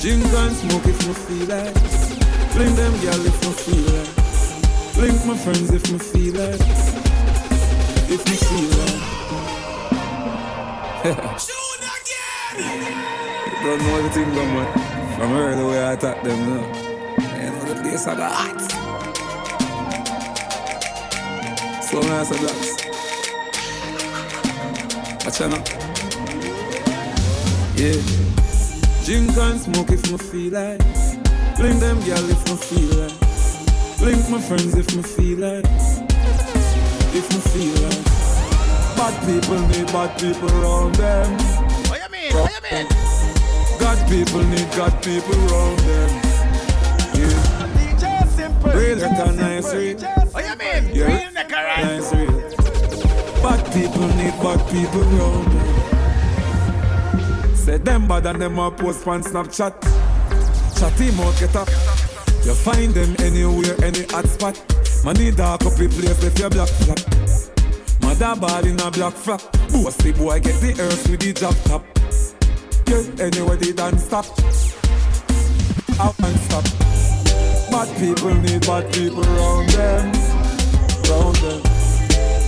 Drink 0.00 0.24
and 0.24 0.56
smoke 0.56 0.86
if 0.86 1.06
me 1.06 1.14
feel 1.14 1.46
like. 1.48 1.74
Blink 2.54 2.76
them 2.76 2.92
girl 3.00 3.26
if 3.26 3.42
me 3.42 3.50
feel 3.64 3.84
like. 3.94 4.14
Blink 4.94 5.18
my 5.26 5.36
friends 5.36 5.70
if 5.72 5.90
me 5.90 5.98
feel 5.98 6.34
like. 6.34 6.60
If 8.08 8.24
me 8.28 8.36
feel 8.36 8.70
it. 8.70 9.00
like. 11.18 11.54
Don't 13.64 13.80
know 13.80 13.94
everything 13.96 14.28
going 14.34 14.56
on. 14.56 14.66
From 15.16 15.32
early 15.32 15.56
the 15.56 15.66
way 15.66 15.82
I 15.82 15.92
attack 15.94 16.22
them, 16.22 16.38
you 16.38 16.46
know. 16.46 16.66
You 17.18 17.50
know 17.50 17.64
the 17.64 17.80
place 17.82 18.06
I 18.06 18.14
got 18.14 18.32
hot. 18.32 18.60
So 21.82 22.00
nice 22.00 22.30
of 22.30 22.40
that. 22.40 22.58
Watch 25.24 25.40
out 25.40 25.50
now. 25.50 25.83
Yeah. 27.76 27.98
Drink 29.04 29.36
and 29.36 29.60
smoke 29.60 29.90
if 29.90 30.08
me 30.08 30.16
feel 30.16 30.52
like. 30.52 30.78
Blink 31.56 31.80
them 31.80 31.98
girl 32.06 32.30
if 32.30 32.46
me 32.46 32.54
feel 32.54 33.02
like. 33.02 33.98
Blink 33.98 34.30
my 34.30 34.40
friends 34.40 34.76
if 34.76 34.94
me 34.94 35.02
feel 35.02 35.38
like. 35.40 35.66
If 37.10 37.26
me 37.34 37.40
feel 37.50 37.74
like. 37.82 38.04
Bad 38.96 39.14
people 39.26 39.58
need 39.74 39.86
bad 39.88 40.16
people 40.20 40.50
around 40.62 40.94
them. 40.94 41.32
What 41.90 42.00
you 42.00 42.08
mean? 42.12 42.32
What 42.32 42.52
you 42.54 42.62
mean? 42.70 42.86
God 43.80 43.98
people 44.08 44.44
need 44.44 44.70
God 44.76 45.02
people 45.02 45.34
around 45.50 45.78
them. 45.80 46.10
Yeah. 47.18 48.26
Simple. 48.28 48.70
Real 48.70 48.98
recognize 49.00 49.74
real. 49.74 49.98
What 50.30 50.44
you 50.44 50.56
mean? 50.56 50.94
Yeah. 50.94 51.06
Real 51.06 51.30
nigga, 51.32 51.58
right? 51.58 51.84
Nice 51.84 52.14
real. 52.14 52.40
Bad 53.42 53.66
people 53.74 54.06
need 54.14 54.34
bad 54.38 54.60
people 54.70 55.02
around 55.18 55.52
them. 55.52 55.73
Say 57.64 57.78
them 57.78 58.06
bad 58.06 58.26
and 58.26 58.42
them 58.42 58.58
a 58.58 58.70
post 58.70 59.06
on 59.08 59.22
Snapchat. 59.22 59.72
Chat 60.78 60.92
him 61.00 61.18
out, 61.20 61.34
get 61.40 61.56
up. 61.56 61.68
You 62.44 62.52
find 62.52 62.92
them 62.92 63.16
anywhere, 63.20 63.74
any 63.82 64.04
hot 64.12 64.26
spot. 64.26 64.54
Need 65.16 65.36
dark 65.36 65.64
up 65.64 65.72
the 65.72 65.88
place 65.88 66.22
if 66.22 66.38
you 66.38 66.50
black 66.50 66.68
flat. 66.68 67.00
Mother 68.02 68.38
bad 68.38 68.66
in 68.66 68.78
a 68.80 68.90
black 68.90 69.14
frock. 69.14 69.40
Bossy 69.72 70.12
boy 70.12 70.40
get 70.40 70.60
the 70.60 70.76
earth 70.78 71.08
with 71.08 71.20
the 71.20 71.32
drop 71.32 71.56
top. 71.64 71.84
Yeah, 72.86 73.24
anywhere 73.24 73.56
they 73.56 73.72
done 73.72 73.98
stop. 73.98 74.26
Out 75.98 76.18
and 76.20 76.38
stop. 76.44 76.64
Bad 77.70 77.88
people 77.96 78.34
need 78.44 78.60
bad 78.66 78.92
people 78.92 79.24
around 79.24 79.70
them. 79.70 80.12
Round 81.08 81.36
them. 81.36 81.62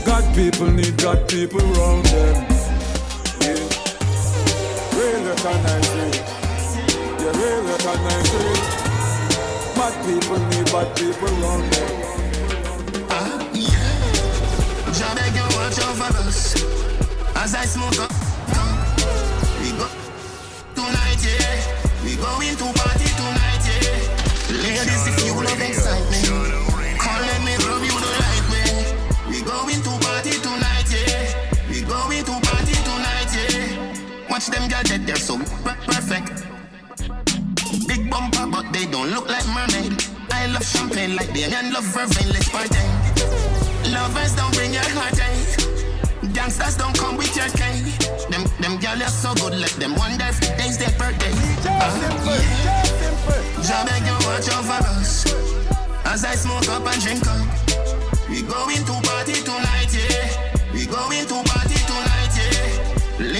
God 0.05 0.35
people 0.35 0.71
need 0.71 0.99
God 0.99 1.27
people 1.27 1.63
around 1.63 2.05
them. 2.05 2.56
Recognize 5.47 5.95
it. 5.95 6.17
Yeah, 7.21 7.39
real 7.39 7.63
recognize 7.71 8.35
it. 8.35 8.59
Bad 9.77 9.95
people 10.05 10.39
need 10.51 10.67
bad 10.73 10.89
people 10.97 11.29
around 11.29 11.63
them. 11.71 13.07
Ah, 13.11 13.39
yeah. 13.55 14.91
Jah 14.91 15.15
beg 15.15 15.37
you 15.39 15.47
watch 15.55 15.79
over 15.87 16.19
us 16.27 16.59
as 17.37 17.55
I 17.55 17.65
smoke 17.65 18.01
up. 18.01 18.11
We 19.63 19.71
go 19.79 19.87
tonight, 20.75 21.23
yeah. 21.23 21.63
We 22.03 22.17
going 22.17 22.57
to 22.57 22.67
party 22.83 23.07
tonight, 23.15 23.63
yeah. 23.71 24.03
Ladies, 24.51 25.16
girls 35.17 35.23
so 35.23 35.39
perfect. 35.87 36.45
Big 37.87 38.11
bumper, 38.11 38.47
but 38.47 38.73
they 38.73 38.87
don't 38.87 39.11
look 39.11 39.29
like 39.29 39.47
mermaid. 39.49 40.03
I 40.31 40.47
love 40.47 40.65
champagne 40.65 41.17
like 41.17 41.33
they 41.33 41.45
and 41.45 41.73
love 41.73 41.85
vervain. 41.85 42.29
Let's 42.33 42.49
party. 42.49 42.83
Lovers 43.93 44.35
don't 44.37 44.53
bring 44.55 44.73
your 44.73 44.89
heartache. 44.97 46.33
Gangsters 46.33 46.77
don't 46.77 46.97
come 46.99 47.17
with 47.17 47.35
your 47.37 47.49
cake. 47.49 47.87
Them 48.31 48.45
them 48.61 48.79
girls 48.79 49.03
are 49.03 49.09
so 49.09 49.35
good, 49.35 49.59
let 49.59 49.71
them 49.81 49.95
wonder 49.97 50.27
if 50.29 50.41
today's 50.41 50.79
their 50.79 50.93
birthday. 50.99 51.33
Uh, 51.65 51.93
yeah. 52.25 52.83
Jah 53.63 53.85
beg 53.87 54.05
you 54.07 54.17
watch 54.27 54.49
over 54.53 54.81
us 54.99 55.27
as 56.05 56.25
I 56.25 56.35
smoke 56.35 56.69
up 56.69 56.87
and 56.87 57.03
drink 57.03 57.27
up. 57.27 57.47
We 58.29 58.43
going 58.43 58.85
to 58.85 58.95
party 59.07 59.35
tonight, 59.45 59.93
yeah. 59.95 60.73
We 60.73 60.87
going 60.87 61.27
to 61.27 61.37
party 61.51 61.79
tonight. 61.87 62.26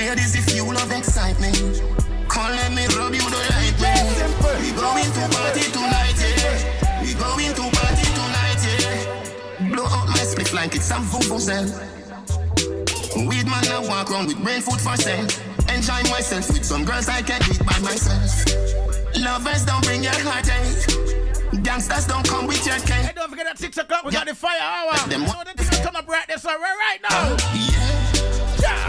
Ladies, 0.07 0.37
if 0.37 0.55
you 0.55 0.65
love 0.65 0.93
excitement, 0.93 1.83
come 2.29 2.53
let 2.53 2.71
me 2.71 2.87
rub 2.95 3.13
you 3.13 3.27
the 3.27 3.43
right 3.51 3.75
way. 3.83 4.07
We 4.63 4.71
going 4.71 5.03
to 5.03 5.23
party 5.35 5.67
tonight, 5.75 6.15
yeah. 6.23 7.03
We 7.03 7.13
going 7.15 7.51
to 7.51 7.65
party 7.75 8.07
tonight, 8.15 8.63
yeah. 8.63 9.69
Blow 9.69 9.85
out 9.85 10.07
my 10.07 10.23
split 10.23 10.53
like 10.55 10.77
it's 10.77 10.85
some 10.85 11.03
vuvuzela. 11.03 11.75
Weed 13.17 13.47
man, 13.47 13.67
I 13.67 13.85
walk 13.89 14.13
around 14.13 14.29
with 14.29 14.41
brain 14.45 14.61
food 14.61 14.81
for 14.81 14.95
sale. 14.97 15.27
Enjoy 15.75 16.01
myself 16.15 16.51
with 16.51 16.65
some 16.65 16.85
girls 16.85 17.09
I 17.09 17.23
can't 17.23 17.45
beat 17.45 17.59
by 17.67 17.77
myself. 17.81 18.47
Lovers 19.19 19.65
don't 19.65 19.83
bring 19.83 20.05
your 20.05 20.15
heartache. 20.23 20.87
Eh? 20.87 21.61
Gangsters 21.65 22.07
don't 22.07 22.25
come 22.29 22.47
with 22.47 22.65
your 22.65 22.79
cake. 22.79 23.11
Hey, 23.11 23.13
don't 23.13 23.29
forget 23.29 23.49
at 23.49 23.59
6 23.59 23.77
o'clock 23.79 24.05
we 24.05 24.13
got 24.13 24.29
the 24.29 24.37
fire 24.37 24.55
hour. 24.63 24.97
So 24.99 25.09
the 25.09 25.17
thing 25.57 25.79
will 25.79 25.85
come 25.85 25.97
up 25.97 26.07
right 26.07 26.29
this 26.29 26.47
hour 26.47 26.61
right 26.61 26.99
now. 27.03 27.09
Oh, 27.11 27.37
yeah. 27.73 27.86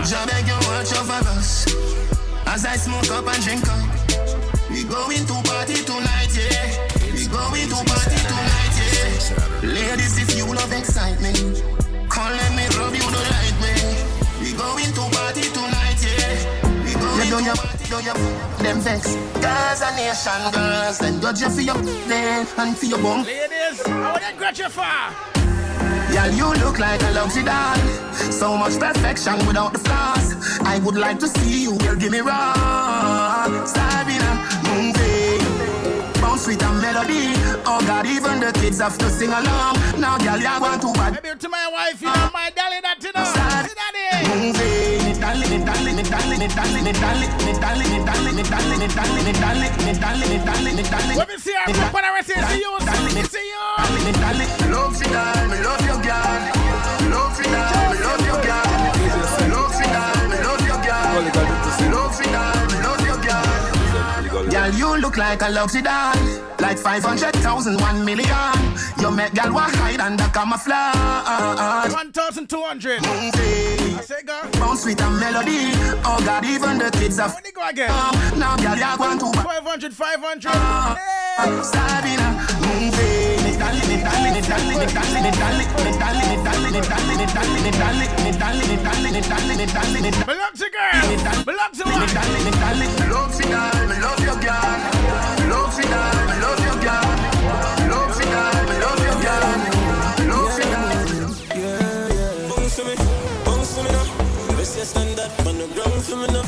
Jah 0.07 0.25
beg 0.25 0.47
you 0.47 0.55
watch 0.71 0.95
over 0.95 1.19
us. 1.35 1.67
As 2.47 2.65
I 2.65 2.77
smoke 2.77 3.11
up 3.11 3.27
and 3.27 3.43
drink 3.43 3.67
up. 3.67 4.07
We 4.71 4.85
going 4.85 5.25
to 5.27 5.35
party 5.43 5.83
tonight, 5.83 6.31
yeah. 6.31 6.71
We 7.11 7.27
going 7.27 7.67
to 7.67 7.75
party 7.75 8.15
tonight, 8.15 8.75
yeah. 8.79 9.67
Ladies, 9.67 10.17
if 10.17 10.37
you 10.37 10.45
love 10.45 10.71
excitement 10.71 11.61
Come 12.09 12.31
let 12.31 12.51
me 12.55 12.63
rub 12.79 12.93
you 12.93 13.03
the 13.03 13.21
light, 13.33 13.55
man 13.59 13.95
We 14.39 14.53
going 14.53 14.93
to 14.95 15.03
party 15.11 15.41
tonight, 15.51 15.99
yeah. 15.99 16.83
We 16.85 16.93
going 16.95 17.43
to 17.43 17.59
party 17.59 17.85
do 17.89 17.99
your 17.99 18.15
them 18.63 18.79
vex. 18.79 19.15
Girls 19.43 19.81
and 19.81 19.95
nation 19.97 20.51
girls 20.53 20.99
Then 20.99 21.19
judge 21.19 21.41
you 21.41 21.49
for 21.49 21.61
your 21.61 21.81
name 22.07 22.47
and 22.57 22.77
for 22.77 22.85
your 22.85 23.01
bum. 23.01 23.25
Ladies, 23.25 23.85
I 23.85 24.11
want 24.11 24.23
to 24.23 24.33
gratify 24.37 25.36
Girl, 26.17 26.33
you 26.33 26.49
look 26.65 26.79
like 26.79 26.99
a 27.03 27.11
luxury 27.11 27.43
doll. 27.43 27.77
So 28.31 28.57
much 28.57 28.79
perfection 28.79 29.37
without 29.45 29.73
the 29.73 29.77
flaws. 29.77 30.33
I 30.61 30.79
would 30.79 30.95
like 30.95 31.19
to 31.19 31.27
see 31.27 31.61
you, 31.61 31.77
girl, 31.77 31.95
give 31.95 32.11
me 32.11 32.21
raw. 32.21 33.45
Sabina, 33.63 34.31
movie. 34.65 35.37
Bounce 36.19 36.47
with 36.47 36.63
a 36.63 36.71
melody. 36.81 37.37
Oh 37.69 37.83
God, 37.85 38.07
even 38.07 38.39
the 38.39 38.51
kids 38.53 38.79
have 38.79 38.97
to 38.97 39.09
sing 39.11 39.29
along. 39.29 39.77
Now, 39.99 40.17
girl, 40.17 40.39
you 40.39 40.59
want 40.59 40.81
to 40.81 40.93
bad. 40.93 41.21
Maybe 41.21 41.37
to 41.37 41.49
my 41.49 41.69
wife, 41.71 42.01
you 42.01 42.07
know, 42.07 42.29
my 42.33 42.49
darling, 42.55 42.81
that 42.81 42.97
you 42.99 43.11
know. 43.13 43.23
See 43.23 43.75
that 43.75 44.76
let 51.17 51.27
me 51.29 51.37
see, 51.37 51.53
I'm 51.55 51.73
not 51.77 51.91
going 51.91 52.03
see 52.23 52.33
you. 52.33 52.67
See 53.29 53.47
you. 53.47 54.73
Love 54.73 54.95
you. 55.01 55.49
Me 55.49 55.57
love 55.63 55.85
your 55.85 56.01
girl. 56.01 56.56
look 65.07 65.17
like 65.17 65.41
a 65.41 65.49
love 65.49 65.71
sedan. 65.71 66.17
Like 66.59 66.77
500,000, 66.77 67.79
1 67.79 68.05
million. 68.05 68.57
You 68.99 69.09
make 69.11 69.33
gal 69.33 69.53
walk 69.53 69.73
hide 69.75 70.01
under 70.01 70.27
camouflage. 70.35 71.91
1,200. 71.93 73.01
Movie. 73.01 73.95
I 73.95 74.01
say, 74.01 74.21
girl. 74.23 74.49
Bounce 74.59 74.85
with 74.85 74.99
a 74.99 75.09
melody. 75.11 75.71
Oh, 76.03 76.21
God, 76.25 76.43
even 76.45 76.77
the 76.77 76.91
kids 76.91 77.19
are. 77.19 77.29
When 77.29 77.45
you 77.45 77.53
go 77.53 77.67
again? 77.69 77.89
Now, 78.37 78.57
gal, 78.57 78.75
you 78.75 78.99
want 78.99 79.21
to. 79.21 79.31
500, 79.31 79.93
500. 79.93 80.51
Uh, 80.53 80.95
hey. 80.95 81.63
Starting 81.63 82.19
a. 82.19 82.37
Belong 90.27 90.51
to 90.55 90.69
girl. 90.69 91.45
Belong 91.45 91.71
to 91.71 91.83
Love 94.01 94.19
your 94.19 94.35
girl. 94.41 94.96
On 105.47 105.57
the 105.57 105.67
ground 105.73 106.03
for 106.03 106.17
me 106.17 106.27
now. 106.27 106.43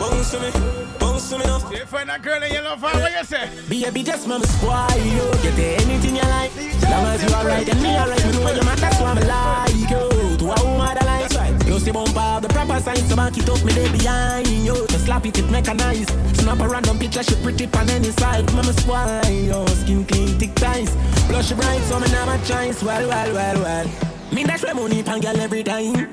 Bounce 0.00 0.30
to 0.32 0.40
me, 0.40 0.50
bounce 0.98 1.28
to 1.28 1.38
me 1.38 1.44
now. 1.44 1.70
You 1.70 1.84
find 1.84 2.08
that 2.08 2.22
girl 2.22 2.42
in 2.42 2.52
your 2.52 2.62
love, 2.62 2.82
what 2.82 3.12
you 3.12 3.24
say? 3.24 3.48
Baby, 3.68 4.02
just 4.02 4.26
mama 4.26 4.46
spoil 4.46 4.88
you. 4.96 5.28
Get 5.44 5.84
anything 5.84 6.16
you 6.16 6.22
like. 6.22 6.52
Long 6.88 7.04
as 7.12 7.22
you 7.22 7.34
alright 7.36 7.68
and 7.68 7.82
me 7.82 7.96
alright, 7.96 8.24
me 8.24 8.32
know 8.32 8.52
you 8.52 8.64
man. 8.64 8.78
That's 8.80 9.00
why 9.00 9.12
I 9.12 9.68
like 9.68 9.90
you. 9.92 10.36
To 10.38 10.44
a 10.52 10.56
woman 10.64 10.94
that 10.96 11.04
likes 11.04 11.36
right. 11.36 11.52
You 11.66 11.78
see 11.78 11.92
bump 11.92 12.16
out 12.16 12.40
the 12.42 12.48
proper 12.48 12.80
sign, 12.80 12.96
so 12.96 13.16
back 13.16 13.36
it 13.36 13.48
up 13.48 13.62
me 13.64 13.72
there 13.72 13.92
behind 13.92 14.48
you. 14.48 14.74
Just 14.88 15.04
slap 15.04 15.26
it, 15.26 15.38
it 15.38 15.50
make 15.50 15.68
a 15.68 15.74
nice. 15.74 16.08
Snap 16.40 16.60
a 16.60 16.68
random 16.68 16.98
picture, 16.98 17.22
she 17.22 17.36
pretty 17.42 17.66
on 17.76 17.90
any 17.90 18.10
side. 18.10 18.50
Mama 18.54 18.72
spoil 18.72 19.20
you. 19.28 19.66
Skin 19.84 20.04
clean, 20.04 20.38
thick 20.38 20.54
ties. 20.54 20.96
Blush 21.28 21.52
bright, 21.52 21.82
so 21.82 22.00
me 22.00 22.08
never 22.08 22.38
choice. 22.46 22.82
Well, 22.82 23.06
well, 23.08 23.34
well, 23.34 23.62
well. 23.62 24.13
Me 24.34 24.42
dash 24.42 24.64
my 24.64 24.72
money 24.72 25.00
pan 25.04 25.20
girl 25.20 25.40
every 25.40 25.62
time. 25.62 26.10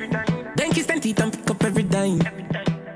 Then 0.56 0.72
kiss 0.72 0.86
them 0.86 1.00
teeth 1.02 1.20
and 1.20 1.34
pick 1.34 1.50
up 1.50 1.64
every 1.64 1.82
dime. 1.82 2.22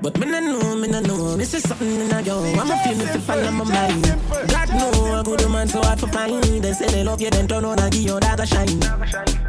But 0.06 0.20
me 0.20 0.26
no 0.28 0.38
know, 0.38 0.76
me 0.76 0.86
no 0.86 1.00
know. 1.00 1.36
This 1.36 1.52
is 1.54 1.64
something 1.64 2.00
in 2.00 2.12
a 2.12 2.20
yo. 2.20 2.38
I'm 2.38 2.70
a 2.70 2.78
feeling 2.84 3.08
to 3.08 3.18
follow 3.18 3.50
my 3.50 3.64
mind. 3.64 4.04
God 4.46 4.68
know 4.68 5.18
a 5.18 5.24
good 5.24 5.50
man 5.50 5.66
so 5.66 5.82
hard 5.82 5.98
to 5.98 6.06
find. 6.06 6.44
They 6.44 6.72
say 6.74 6.86
they 6.86 7.02
love 7.02 7.20
you, 7.20 7.28
then 7.28 7.48
turn 7.48 7.64
on 7.64 7.80
and 7.80 7.92
give 7.92 8.02
your 8.02 8.20
dagger 8.20 8.46
shine. 8.46 8.78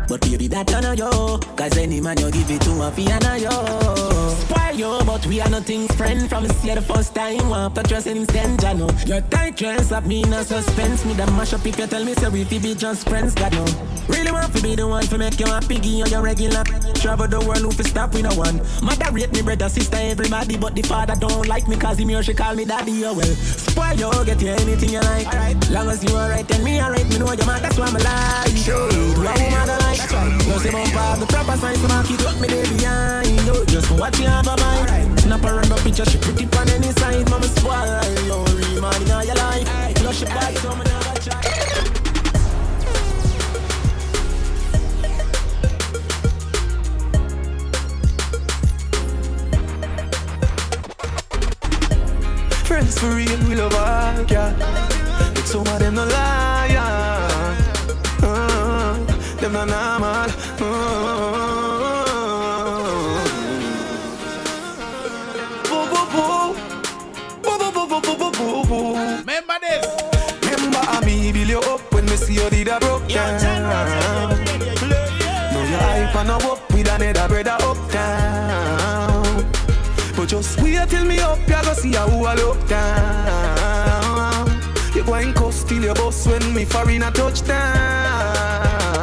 But 0.07 0.21
baby, 0.21 0.47
that 0.47 0.65
turn 0.65 0.83
on 0.83 0.97
yo. 0.97 1.37
Cause 1.55 1.77
any 1.77 2.01
man 2.01 2.17
you 2.17 2.31
give 2.31 2.49
it 2.49 2.61
to 2.61 2.71
a 2.71 2.89
fiana 2.89 3.39
yo. 3.39 4.33
Spoil 4.33 4.75
yo, 4.75 5.05
but 5.05 5.27
we 5.27 5.39
are 5.41 5.49
nothing 5.49 5.87
friend 5.89 6.27
from 6.27 6.47
see 6.47 6.73
the 6.73 6.81
first 6.81 7.13
time. 7.13 7.49
Want 7.49 7.75
to 7.75 7.83
trust 7.83 8.07
in 8.07 8.17
instant, 8.17 8.63
ya 8.63 8.73
know. 8.73 8.89
Your 9.05 9.21
tight 9.29 9.57
dress 9.57 9.91
up 9.91 10.07
me 10.07 10.23
in 10.23 10.33
a 10.33 10.43
suspense. 10.43 11.05
Me 11.05 11.13
the 11.13 11.27
mash 11.37 11.53
up 11.53 11.63
if 11.67 11.77
you 11.77 11.85
tell 11.85 12.03
me 12.03 12.15
so 12.15 12.31
we 12.31 12.45
be 12.45 12.73
just 12.73 13.07
friends, 13.07 13.35
God 13.35 13.53
know. 13.53 13.65
Really 14.07 14.31
want 14.31 14.55
to 14.55 14.63
be 14.63 14.73
the 14.73 14.87
one 14.87 15.03
to 15.03 15.17
make 15.17 15.39
you 15.39 15.45
happy, 15.45 15.75
give 15.75 15.85
you 15.85 16.05
your 16.07 16.23
regular. 16.23 16.63
Travel 16.95 17.27
the 17.27 17.39
world, 17.41 17.61
who 17.61 17.71
stop 17.83 18.13
with 18.13 18.23
no 18.23 18.33
one. 18.35 18.61
Mother 18.81 19.11
rate 19.11 19.31
me 19.33 19.41
brother, 19.41 19.69
sister, 19.69 19.97
everybody, 20.47 20.57
but 20.57 20.75
the 20.75 20.81
father 20.87 21.15
don't 21.15 21.47
like 21.47 21.67
me 21.67 21.75
cause 21.75 21.99
him 21.99 22.09
here 22.09 22.23
she 22.23 22.33
call 22.33 22.55
me 22.55 22.65
daddy. 22.65 23.03
Oh 23.05 23.13
well, 23.13 23.25
spoil 23.25 23.93
you, 23.93 24.25
get 24.25 24.41
you 24.41 24.49
anything 24.49 24.89
you 24.89 24.99
like. 25.01 25.27
Alright, 25.27 25.69
long 25.69 25.89
as 25.89 26.03
you 26.03 26.15
alright, 26.15 26.47
then 26.47 26.63
me 26.63 26.81
alright. 26.81 27.07
Me 27.09 27.17
know 27.17 27.31
your 27.31 27.45
man, 27.45 27.61
that's 27.61 27.77
why 27.77 27.87
I'm 27.87 27.95
alive. 27.95 28.57
Sure, 28.57 28.89
do 28.89 28.97
a 28.97 29.17
woman 29.17 29.67
that 29.67 29.79
like. 29.81 30.47
You 30.47 30.59
say 30.59 30.71
bump 30.71 30.95
off 30.95 31.19
the 31.19 31.25
proper 31.27 31.57
sign, 31.57 31.75
so 31.75 31.87
mark 31.87 32.09
it 32.09 32.25
up 32.25 32.39
me 32.39 32.47
there 32.47 32.65
behind. 32.65 33.27
You 33.45 33.65
just 33.65 33.91
what 33.91 34.17
you 34.19 34.27
have 34.27 34.47
a 34.47 34.55
mind. 34.57 35.19
Snap 35.19 35.43
a 35.43 35.53
random 35.53 35.79
picture, 35.79 36.05
she 36.05 36.17
pretty 36.17 36.45
on 36.57 36.69
any 36.69 36.91
side. 36.93 37.29
Mama 37.29 37.47
spoil 37.47 37.85
you, 38.23 38.81
man 38.81 39.01
in 39.01 39.07
your 39.07 39.35
life. 39.35 39.97
Flush 39.97 40.21
your 40.21 40.29
back, 40.29 40.55
so 40.57 40.75
me 40.75 40.83
never 40.85 41.19
try. 41.19 41.96
Friends 52.67 52.99
for 52.99 53.15
real, 53.15 53.39
we 53.47 53.55
love 53.55 53.73
our 53.75 54.25
girl. 54.25 54.53
But 55.33 55.45
some 55.45 55.61
of 55.61 55.79
them 55.79 55.95
no 55.95 56.03
liar. 56.03 57.55
Uh, 58.21 58.93
them 59.39 59.53
no 59.53 59.63
normal. 59.63 60.29
Uh. 60.59 61.47
Remember 68.69 69.57
this. 69.61 69.87
Remember 70.43 70.79
how 70.79 70.99
me 71.05 71.31
build 71.31 71.47
you 71.47 71.59
up 71.59 71.93
when 71.93 72.05
me 72.05 72.17
see 72.17 72.33
you 72.33 72.49
did 72.49 72.67
a 72.67 72.79
broke 72.81 73.07
down. 73.07 73.41
Know 75.53 75.63
your 75.63 75.79
hype 75.79 76.15
and 76.15 76.29
a 76.31 76.35
up 76.35 76.73
with 76.73 76.89
another 76.89 77.27
brother 77.29 77.66
see 81.87 81.97
how 81.97 82.23
I 82.25 82.35
look 82.35 82.67
down. 82.67 84.47
You 84.95 85.03
going 85.03 85.33
cuss 85.33 85.63
till 85.63 85.83
your 85.83 85.95
boss 85.95 86.27
when 86.27 86.53
me 86.53 86.65
foreign 86.65 87.03
a 87.03 87.11
touchdown. 87.11 88.96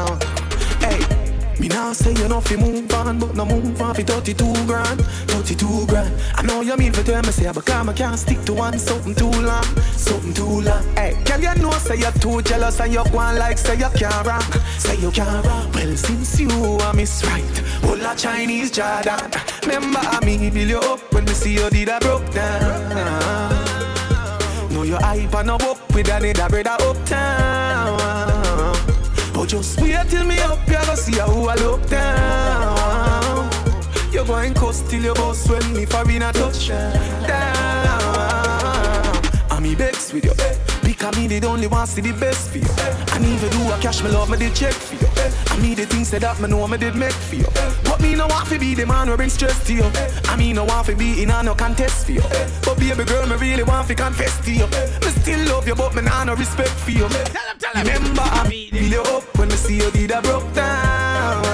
Say 1.94 2.12
you 2.12 2.26
know 2.26 2.40
fi 2.40 2.56
move 2.56 2.92
on, 2.92 3.20
but 3.20 3.36
no 3.36 3.44
move 3.44 3.80
on 3.80 3.94
fi 3.94 4.02
32 4.02 4.66
grand, 4.66 5.00
32 5.30 5.86
grand. 5.86 6.12
I 6.34 6.42
know 6.42 6.60
you 6.60 6.76
mean 6.76 6.92
for 6.92 7.04
tell 7.04 7.22
me 7.22 7.30
say, 7.30 7.50
but 7.52 7.64
come, 7.64 7.88
I 7.88 7.92
can't 7.92 8.18
stick 8.18 8.42
to 8.46 8.52
one 8.52 8.78
something 8.80 9.14
too 9.14 9.30
long, 9.30 9.62
something 9.92 10.34
too 10.34 10.60
long. 10.62 10.84
Hey, 10.96 11.16
girl 11.24 11.40
you 11.40 11.54
know 11.62 11.70
say 11.70 11.96
you're 11.96 12.10
too 12.12 12.42
jealous 12.42 12.80
and 12.80 12.92
you 12.92 13.04
want 13.12 13.38
like 13.38 13.58
say 13.58 13.76
you 13.76 13.88
can't 13.94 14.26
rock, 14.26 14.42
say 14.76 14.96
you 14.96 15.12
can't 15.12 15.46
rock. 15.46 15.72
Well 15.72 15.96
since 15.96 16.40
you 16.40 16.50
are 16.50 16.92
miss 16.94 17.24
right, 17.26 17.62
all 17.84 18.04
a 18.04 18.16
Chinese 18.16 18.72
Jordan. 18.72 19.30
Remember 19.62 20.00
I 20.00 20.18
me 20.24 20.50
build 20.50 20.68
you 20.68 20.78
up 20.80 21.14
when 21.14 21.24
me 21.24 21.32
see 21.32 21.54
you 21.54 21.70
did 21.70 21.88
a 21.88 22.00
broke 22.00 22.28
down. 22.32 23.54
Know 24.72 24.82
your 24.82 25.00
hype 25.00 25.32
and 25.32 25.46
no 25.46 25.54
up 25.54 25.94
with 25.94 26.08
another 26.08 26.48
brother 26.48 26.76
uptown. 26.84 28.33
Just 29.46 29.78
wait 29.80 30.08
till 30.08 30.24
me 30.24 30.38
up, 30.40 30.66
you 30.66 30.72
go 30.72 30.94
see 30.94 31.18
how 31.18 31.48
I 31.48 31.54
look 31.56 31.86
down. 31.88 33.50
You're 34.10 34.24
going 34.24 34.54
cuss 34.54 34.80
till 34.88 35.02
your 35.02 35.14
boss 35.14 35.48
when 35.48 35.74
me 35.74 35.84
for 35.84 36.10
in 36.10 36.22
a. 36.22 36.32
I'm 39.50 39.62
me 39.62 39.74
begs 39.74 40.12
with 40.12 40.24
you. 40.24 40.63
Because 40.96 41.16
me 41.16 41.26
the 41.26 41.44
only 41.48 41.66
want 41.66 41.88
see 41.88 42.00
the 42.00 42.12
best 42.12 42.50
for 42.50 42.58
you. 42.58 42.68
And 43.14 43.24
even 43.26 43.50
do 43.50 43.72
a 43.72 43.78
cash 43.78 44.00
me 44.02 44.10
love 44.10 44.30
me 44.30 44.38
did 44.38 44.54
check 44.54 44.72
for 44.72 44.94
you. 44.94 45.08
I 45.50 45.58
me 45.60 45.74
the 45.74 45.86
things 45.86 46.10
that 46.12 46.40
me 46.40 46.48
know 46.48 46.68
me 46.68 46.78
did 46.78 46.94
make 46.94 47.12
for 47.12 47.34
you. 47.34 47.46
But 47.82 48.00
me 48.00 48.14
no 48.14 48.28
want 48.28 48.48
to 48.50 48.58
be 48.60 48.74
the 48.76 48.86
man 48.86 49.08
who 49.08 49.16
bring 49.16 49.28
stress 49.28 49.58
to 49.66 49.74
you. 49.74 49.90
I 50.26 50.36
me 50.36 50.52
no 50.52 50.64
want 50.64 50.86
to 50.86 50.94
be 50.94 51.20
in 51.22 51.30
a 51.32 51.42
no 51.42 51.54
contest 51.56 52.06
for 52.06 52.12
you. 52.12 52.22
But 52.64 52.78
baby 52.78 53.02
girl, 53.04 53.26
me 53.26 53.34
really 53.36 53.64
want 53.64 53.88
to 53.88 53.94
confess 53.96 54.38
to 54.44 54.52
you. 54.52 54.66
Me 55.02 55.10
still 55.18 55.40
love 55.48 55.66
you, 55.66 55.74
but 55.74 55.94
me 55.96 56.02
nah 56.02 56.22
no 56.24 56.36
respect 56.36 56.70
for 56.70 56.92
you. 56.92 57.08
Remember 57.74 58.22
I 58.22 58.46
feel 58.48 58.74
you 58.76 59.02
up 59.02 59.24
when 59.36 59.48
me 59.48 59.56
see 59.56 59.78
you 59.78 59.90
did 59.90 60.12
a 60.12 60.22
broke 60.22 60.52
down. 60.54 61.44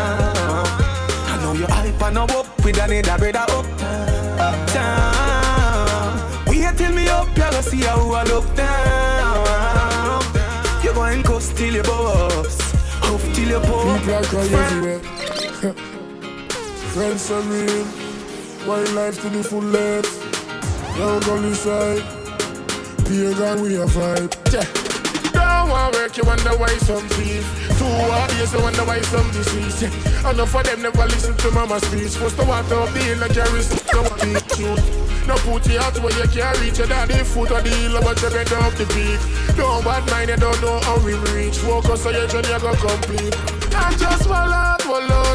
I 1.32 1.40
know 1.42 1.54
you 1.54 1.66
hype 1.66 2.02
and 2.02 2.14
no 2.14 2.24
up 2.24 2.46
with 2.62 2.76
another 2.76 3.16
brother 3.18 3.46
up, 3.48 3.66
uptown. 4.38 6.20
Wait 6.46 6.76
till 6.76 6.92
me 6.92 7.08
up, 7.08 7.26
you 7.28 7.50
go 7.50 7.60
see 7.62 7.80
how 7.80 8.12
I 8.12 8.24
look 8.24 8.54
down. 8.54 9.09
You 11.70 11.82
till 11.82 11.84
your 11.84 12.00
boss, 12.02 12.58
till 13.32 13.48
your 13.48 13.60
poor. 13.60 13.96
People 13.98 14.14
are 14.14 14.24
crying 14.24 14.54
everywhere. 14.54 14.98
Friends 16.90 17.30
are 17.30 17.42
real. 17.42 17.84
One 18.66 18.94
life 18.96 19.20
to 19.22 19.28
the 19.28 19.44
fullest. 19.44 20.20
Down 20.98 21.20
gully 21.20 21.54
side. 21.54 22.02
Pagan 23.06 23.62
we 23.62 23.76
a 23.76 23.86
vibe. 23.86 24.34
Yeah. 24.52 24.79
Want 25.70 25.94
work, 25.94 26.16
you 26.16 26.24
wonder 26.24 26.50
why 26.58 26.74
some 26.82 27.06
thief. 27.14 27.46
Two 27.78 27.86
years, 28.34 28.52
you 28.52 28.60
wonder 28.60 28.84
why 28.84 29.00
some 29.02 29.30
disease. 29.30 29.82
Enough 30.26 30.54
of 30.54 30.64
them 30.64 30.82
never 30.82 31.06
listen 31.06 31.36
to 31.36 31.50
mama's 31.52 31.82
speech. 31.86 32.16
First 32.16 32.36
the 32.36 32.44
water 32.44 32.74
up 32.74 32.92
the 32.92 32.98
hill 32.98 33.18
like 33.18 33.36
a 33.36 33.46
wrist, 33.54 33.78
want 33.94 34.18
to 34.18 34.56
shoot. 34.56 34.82
No 35.28 35.36
put 35.46 35.70
your 35.70 35.80
out 35.82 35.96
where 36.02 36.10
you 36.18 36.26
can't 36.26 36.60
reach 36.60 36.78
your 36.78 36.88
daddy 36.88 37.22
foot 37.22 37.52
or 37.52 37.62
the 37.62 37.70
hill, 37.70 38.00
but 38.02 38.20
you 38.20 38.30
get 38.30 38.52
up 38.52 38.74
the 38.74 38.84
peak. 38.90 39.20
Don't 39.56 39.84
bad 39.84 40.04
mind, 40.10 40.30
you 40.30 40.36
don't 40.36 40.60
know 40.60 40.80
how 40.80 40.98
we 41.04 41.14
reach. 41.30 41.58
Focus 41.58 42.04
on 42.04 42.14
your 42.14 42.26
journey, 42.26 42.48
you 42.48 42.58
go 42.58 42.74
complete. 42.74 43.36
I 43.70 43.94
just 43.94 44.26
will 44.26 44.34
out, 44.34 44.84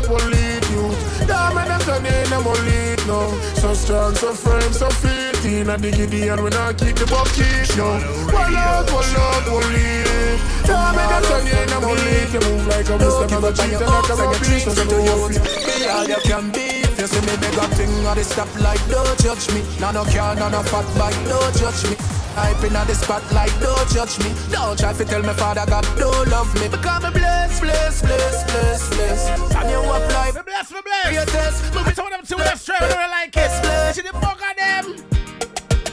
will 0.09 0.27
lead 0.27 0.65
you. 0.67 0.94
Damn, 1.27 1.57
and 1.57 1.69
them 1.69 1.81
turn 1.81 2.05
in, 2.05 2.33
I'm 2.33 2.45
lead 2.45 2.99
now. 3.07 3.29
So 3.55 3.73
strong, 3.73 4.15
so 4.15 4.33
firm, 4.33 4.71
so 4.73 4.89
fit. 4.89 5.43
In 5.45 5.69
a 5.69 5.77
diggity, 5.77 6.27
and 6.27 6.43
we 6.43 6.49
not 6.49 6.77
keep 6.77 6.95
the 6.95 7.05
bucket, 7.05 7.69
no. 7.77 7.97
Will 8.27 8.57
out, 8.57 8.89
will 8.89 9.17
out, 9.17 9.45
will 9.45 9.69
lead. 9.73 10.39
Damn, 10.65 10.97
and 10.97 11.09
them 11.11 11.23
turn 11.23 11.47
in, 11.47 11.69
I'm 11.73 11.83
lead. 11.83 12.33
You 12.33 12.41
move 12.41 12.67
like 12.67 12.89
a 12.89 12.97
Mr. 12.97 13.29
Never 13.29 13.51
cheat, 13.53 13.73
and 13.73 13.89
like 13.89 14.09
a 14.09 14.15
rubbish, 14.15 14.63
so 14.65 14.83
do 14.85 14.97
your 15.03 15.29
feet. 15.29 15.41
Be 15.65 15.87
all 15.87 16.07
you 16.07 16.21
can 16.23 16.51
be. 16.51 16.65
If 16.95 17.01
you 17.01 17.07
see 17.07 17.21
me 17.27 17.35
big 17.37 17.59
up 17.59 17.71
thing 17.71 17.91
or 18.07 18.15
the 18.15 18.23
stop 18.23 18.47
like 18.61 18.79
don't 18.89 19.19
judge 19.19 19.53
me. 19.53 19.61
Nah 19.81 19.91
no 19.91 20.05
car, 20.05 20.33
nah 20.35 20.49
no 20.49 20.63
fat 20.63 20.87
bike, 20.97 21.27
don't 21.27 21.55
judge 21.57 21.89
me. 21.89 22.14
Hype 22.35 22.63
in 22.63 22.73
the 22.73 22.93
spotlight, 22.93 23.53
don't 23.61 23.89
judge 23.89 24.19
me. 24.19 24.31
Don't 24.51 24.77
try 24.77 24.91
to 24.93 25.05
tell 25.05 25.23
me 25.23 25.33
father 25.33 25.65
God 25.65 25.85
don't 25.97 26.27
love 26.29 26.53
me. 26.59 26.67
Because 26.67 27.03
me 27.03 27.11
bless, 27.11 27.59
bless, 27.61 28.01
bless, 28.01 28.43
bless, 28.43 28.89
bless. 28.89 29.55
And 29.55 29.69
you 29.69 29.79
up 29.79 30.11
life. 30.13 30.35
Me 30.35 30.41
bless, 30.43 30.71
me 30.71 30.79
bless. 30.83 31.07
Greatest. 31.15 31.73
Move 31.73 31.87
it 31.87 31.95
to 31.95 32.03
them 32.11 32.23
two 32.27 32.35
left, 32.35 32.67
whatever 32.67 32.99
I 32.99 33.07
like 33.07 33.37
it. 33.37 33.51
Bless. 33.61 33.95
See 33.95 34.01
the 34.01 34.13
fuck 34.19 34.41
of 34.43 34.55
them. 34.57 35.15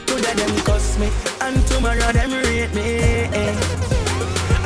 Today 0.05 0.33
them 0.33 0.55
cuss 0.65 0.99
me, 0.99 1.09
and 1.41 1.65
tomorrow 1.67 2.11
them 2.11 2.31
rate 2.43 2.73
me. 2.75 2.99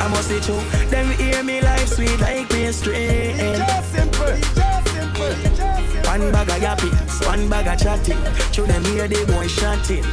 I 0.00 0.08
must 0.08 0.28
say 0.28 0.40
true, 0.40 0.60
them 0.90 1.10
hear 1.12 1.42
me 1.42 1.60
life 1.60 1.88
sweet 1.88 2.18
like 2.20 2.48
pastry. 2.48 3.34
Just 3.38 3.92
simple, 3.92 4.26
just 4.26 4.54
just 4.54 4.56
simple. 4.56 4.87
One 5.18 6.30
bag 6.32 6.48
of 6.48 6.62
yapping, 6.62 6.94
one 7.26 7.48
bag 7.48 7.66
of 7.66 7.78
chatting. 7.78 8.18
Show 8.52 8.66
them 8.66 8.84
hear 8.84 9.08
the 9.08 9.24
boy 9.26 9.48
shouting. 9.48 10.04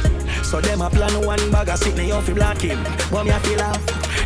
So 0.42 0.60
them 0.60 0.82
a 0.82 0.90
plan 0.90 1.24
one 1.24 1.50
bag 1.50 1.68
of 1.68 1.78
sitting 1.78 2.12
off 2.12 2.26
the 2.26 2.34
blocking. 2.34 2.82
But 3.10 3.24
me 3.24 3.30
a 3.30 3.38
feel 3.40 3.58
laugh 3.58 3.80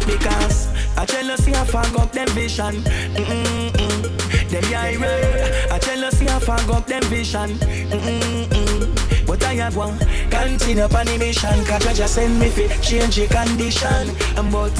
because 0.06 0.68
I 0.96 1.04
jealousy 1.04 1.54
I 1.54 1.64
fog 1.64 1.96
up 1.98 2.12
them 2.12 2.28
vision. 2.28 2.82
Mm-mm-mm. 3.14 4.50
Them 4.50 4.64
yeah 4.70 5.70
I 5.70 5.78
jealousy 5.78 6.28
I 6.28 6.38
fog 6.38 6.70
up 6.70 6.86
them 6.86 7.02
vision. 7.04 7.50
Mm-mm-mm. 7.58 9.26
But 9.26 9.44
I 9.44 9.54
have 9.56 9.76
one 9.76 9.98
continue 10.30 10.84
upon 10.84 11.06
the 11.06 11.18
mission. 11.18 11.64
Cause 11.66 11.86
I 11.86 11.92
just 11.92 12.14
send 12.14 12.40
me 12.40 12.48
fi 12.48 12.68
change 12.80 13.16
the 13.16 13.26
condition. 13.28 14.10
Um, 14.38 14.50
But 14.50 14.72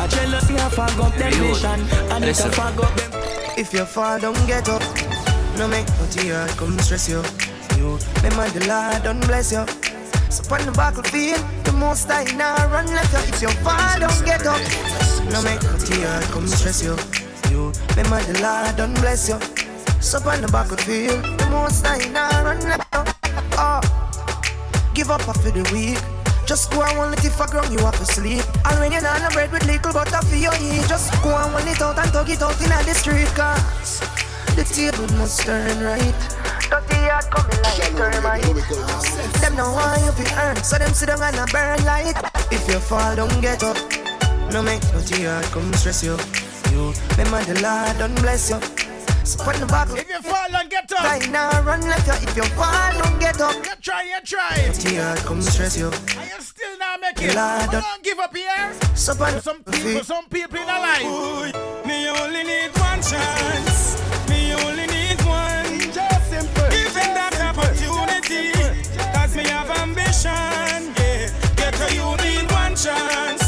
I 0.00 0.06
jealousy 0.08 0.54
I 0.54 0.68
fog 0.70 0.98
up 0.98 1.14
them 1.16 1.32
vision. 1.34 1.80
And 2.10 2.24
it's 2.24 2.40
a 2.40 2.50
fog 2.50 2.80
up 2.80 2.94
them. 2.96 3.12
If 3.56 3.74
you 3.74 3.84
fall, 3.84 4.18
don't 4.18 4.46
get 4.46 4.66
up. 4.68 5.11
No 5.58 5.68
make 5.68 5.86
no 5.98 6.06
tear 6.10 6.46
come 6.56 6.78
stress 6.78 7.08
you. 7.08 7.22
You, 7.76 7.98
remember 8.22 8.48
the 8.58 8.66
Lord, 8.66 9.02
don't 9.02 9.20
bless 9.26 9.52
you. 9.52 9.64
So 10.30 10.42
on 10.54 10.64
the 10.64 10.72
battlefield, 10.72 11.44
the 11.64 11.72
most 11.72 12.10
I 12.10 12.24
now 12.36 12.56
run 12.72 12.86
left 12.86 13.12
you. 13.12 13.34
If 13.34 13.42
you 13.42 13.48
fall, 13.60 14.00
don't 14.00 14.24
get 14.24 14.46
up. 14.46 14.60
No 15.30 15.42
make 15.42 15.62
no 15.62 15.76
tear 15.76 16.20
come 16.32 16.46
stress 16.46 16.82
you. 16.82 16.96
You, 17.50 17.72
remember 17.96 18.20
the 18.32 18.40
Lord, 18.40 18.76
don't 18.76 18.94
bless 18.94 19.28
you. 19.28 19.38
So 20.00 20.18
on 20.28 20.40
the 20.40 20.48
battlefield, 20.48 21.22
the 21.38 21.46
most 21.50 21.86
I 21.86 21.98
now 22.10 22.44
run 22.44 22.60
left 22.60 22.88
you. 22.94 23.04
Oh, 23.58 23.80
give 24.94 25.10
up 25.10 25.28
after 25.28 25.50
the 25.50 25.68
week. 25.72 26.00
Just 26.46 26.72
go 26.72 26.82
and 26.82 26.98
want 26.98 27.18
it 27.18 27.24
if 27.24 27.40
I 27.40 27.46
ground 27.46 27.72
you 27.72 27.78
have 27.80 27.98
to 27.98 28.04
sleep. 28.04 28.42
And 28.64 28.80
when 28.80 28.90
you're 28.90 29.02
not 29.02 29.32
bread 29.32 29.52
with 29.52 29.64
little 29.66 29.92
butter 29.92 30.26
for 30.26 30.36
your 30.36 30.54
eat, 30.60 30.88
just 30.88 31.12
go 31.22 31.36
and 31.36 31.52
want 31.52 31.68
it 31.68 31.80
out 31.80 31.98
and 31.98 32.10
tug 32.10 32.30
it 32.30 32.42
out 32.42 32.60
in 32.60 32.68
the 32.68 32.94
street. 32.94 33.28
Cause 33.36 34.00
the 34.56 34.64
table 34.64 35.08
must 35.16 35.40
turn 35.40 35.82
right. 35.82 36.20
Dirty 36.70 37.00
heart 37.08 37.30
coming 37.30 37.60
like 37.62 37.82
termite. 37.96 38.42
Them 39.40 39.56
know 39.56 39.72
why 39.72 40.00
you 40.04 40.12
be 40.12 40.28
earn, 40.38 40.56
so 40.56 40.78
them 40.78 40.92
sit 40.94 41.08
down 41.08 41.22
and 41.22 41.36
a 41.36 41.46
burn 41.52 41.84
light. 41.84 42.16
If 42.50 42.68
you 42.68 42.78
fall, 42.78 43.16
don't 43.16 43.40
get 43.40 43.62
up. 43.62 43.76
No 44.52 44.62
make 44.62 44.82
no 44.92 45.00
tear 45.00 45.40
come 45.52 45.72
stress 45.74 46.02
you. 46.04 46.16
You 46.72 46.92
remember 47.16 47.42
the 47.44 47.60
Lord, 47.62 47.98
don't 47.98 48.14
bless 48.22 48.50
you. 48.50 48.60
So 49.24 49.38
the 49.52 49.66
buckle. 49.66 49.96
If 49.96 50.08
you 50.08 50.20
fall, 50.20 50.48
don't 50.50 50.68
get 50.68 50.90
up. 50.92 51.04
Right 51.04 51.30
now, 51.30 51.62
run 51.62 51.80
left 51.82 52.06
you. 52.08 52.28
If 52.28 52.36
you 52.36 52.42
fall, 52.58 52.92
don't 52.98 53.20
get 53.20 53.40
up. 53.40 53.54
You 53.54 53.74
try, 53.80 54.02
you 54.02 54.20
try. 54.24 54.56
Tear 54.74 55.14
come 55.24 55.40
stress 55.40 55.78
you. 55.78 55.86
And 55.86 56.28
you 56.28 56.40
still 56.40 56.78
not 56.78 57.00
make 57.00 57.22
it. 57.22 57.34
Lord, 57.36 57.70
But 57.70 57.82
don't 57.82 58.02
give 58.02 58.18
up 58.18 58.36
here. 58.36 58.72
So 58.96 59.12
Some 59.14 59.62
people, 59.62 60.04
some 60.04 60.26
people 60.28 60.58
in 60.58 60.64
a 60.64 60.78
life. 60.78 61.86
Me 61.86 62.08
only 62.08 62.42
need 62.42 62.70
one 62.78 63.00
chance. 63.00 63.71
Have. 70.12 70.98
Yeah. 70.98 71.28
Get 71.56 71.80
a 71.80 71.94
you 71.94 72.16
need 72.24 72.50
one 72.52 72.76
chance. 72.76 73.41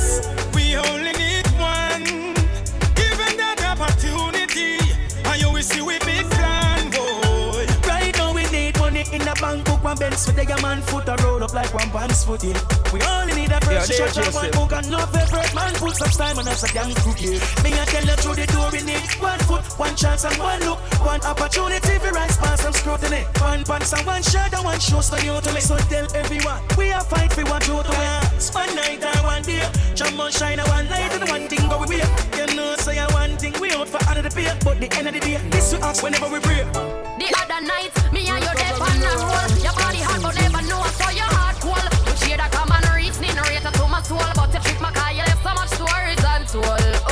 One 9.95 10.11
Benz 10.11 10.27
for 10.27 10.33
the 10.33 10.59
man 10.63 10.81
foot 10.83 11.09
a 11.09 11.17
roll 11.23 11.43
up 11.43 11.55
like 11.55 11.73
one 11.75 11.91
pants 11.91 12.25
foot 12.25 12.43
yeah. 12.43 12.59
We 12.93 13.01
only 13.03 13.35
need 13.35 13.53
a 13.53 13.61
fresh 13.61 13.89
Yeah, 13.91 14.07
shirt 14.07 14.17
and 14.17 14.27
Joseph. 14.27 14.35
one 14.35 14.51
book 14.51 14.73
and 14.73 14.91
no 14.91 14.99
favorite 15.07 15.55
man 15.55 15.73
put 15.75 15.97
some 15.97 16.11
time 16.11 16.39
and 16.39 16.47
that's 16.47 16.63
a 16.63 16.73
damn 16.73 16.95
cookie. 17.07 17.39
Me 17.63 17.71
I 17.75 17.85
tell 17.87 18.05
you 18.05 18.17
through 18.19 18.35
the 18.35 18.47
door 18.51 18.71
we 18.73 18.83
need 18.83 19.03
one 19.23 19.39
foot, 19.47 19.63
one 19.79 19.95
chance 19.95 20.25
and 20.25 20.37
one 20.39 20.61
look, 20.61 20.79
one 21.05 21.21
opportunity 21.23 21.99
for 21.99 22.11
rise 22.11 22.37
past 22.39 22.63
some 22.63 22.73
scrutiny. 22.73 23.23
One 23.39 23.63
pants 23.65 23.93
and 23.93 24.07
one 24.07 24.23
shirt 24.23 24.53
and 24.55 24.65
one 24.65 24.81
shoes 24.81 25.11
for 25.11 25.21
you 25.23 25.41
to 25.41 25.51
me. 25.55 25.61
So 25.61 25.77
tell 25.91 26.07
everyone 26.15 26.61
we 26.77 26.91
are 26.93 27.05
fight 27.05 27.33
for 27.33 27.45
what 27.47 27.67
you 27.67 27.79
to 27.83 27.93
win. 27.95 28.23
One 28.53 28.75
night 28.75 29.03
and 29.03 29.23
one 29.25 29.43
day, 29.43 29.63
jump 29.95 30.19
on 30.19 30.31
shine 30.31 30.59
and 30.59 30.69
one 30.69 30.89
light 30.91 31.13
and 31.15 31.29
one 31.29 31.47
thing 31.47 31.69
go 31.69 31.79
we 31.79 31.99
wear. 31.99 32.09
You 32.35 32.47
know 32.57 32.75
say 32.77 32.99
I 32.99 33.07
one 33.13 33.37
thing 33.39 33.55
we 33.61 33.71
out 33.73 33.89
for 33.89 34.03
another 34.11 34.31
pay, 34.31 34.51
but 34.65 34.81
the 34.81 34.91
end 34.99 35.09
of 35.09 35.15
the 35.15 35.21
day 35.21 35.39
this 35.51 35.73
we 35.73 35.79
ask 35.79 36.03
whenever 36.03 36.29
we 36.29 36.41
pray. 36.41 36.65
The 37.15 37.31
other 37.39 37.63
night, 37.63 37.95
me 38.13 38.27
and 38.27 38.43
you 38.43 38.55
dead 38.59 38.75
on 38.81 38.99
the 38.99 39.11
roll. 39.23 39.84
Stories 46.55 47.04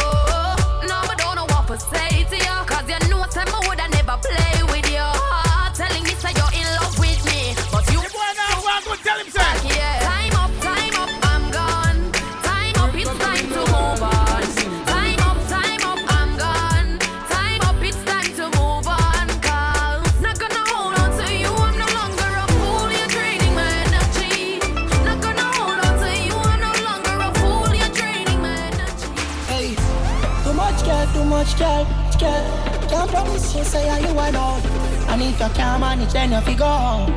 say 33.73 33.89
how 33.89 33.97
you 33.97 34.19
are 34.19 34.33
now. 34.33 34.61
And 35.09 35.23
if 35.23 35.41
you 35.41 35.49
can't 35.57 35.81
manage, 35.81 36.13
then 36.13 36.33
you 36.33 36.41
figure 36.43 36.65
out. 36.65 37.09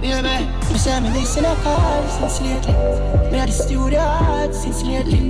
Baby, 0.00 0.46
you 0.70 0.78
say 0.78 1.00
me 1.00 1.10
missing 1.10 1.44
a 1.44 1.54
call 1.56 2.02
since 2.08 2.40
lately. 2.40 2.72
Me 3.32 3.38
at 3.42 3.46
the 3.46 3.52
studio 3.52 4.00
hard 4.00 4.54
since 4.54 4.84
lately. 4.84 5.20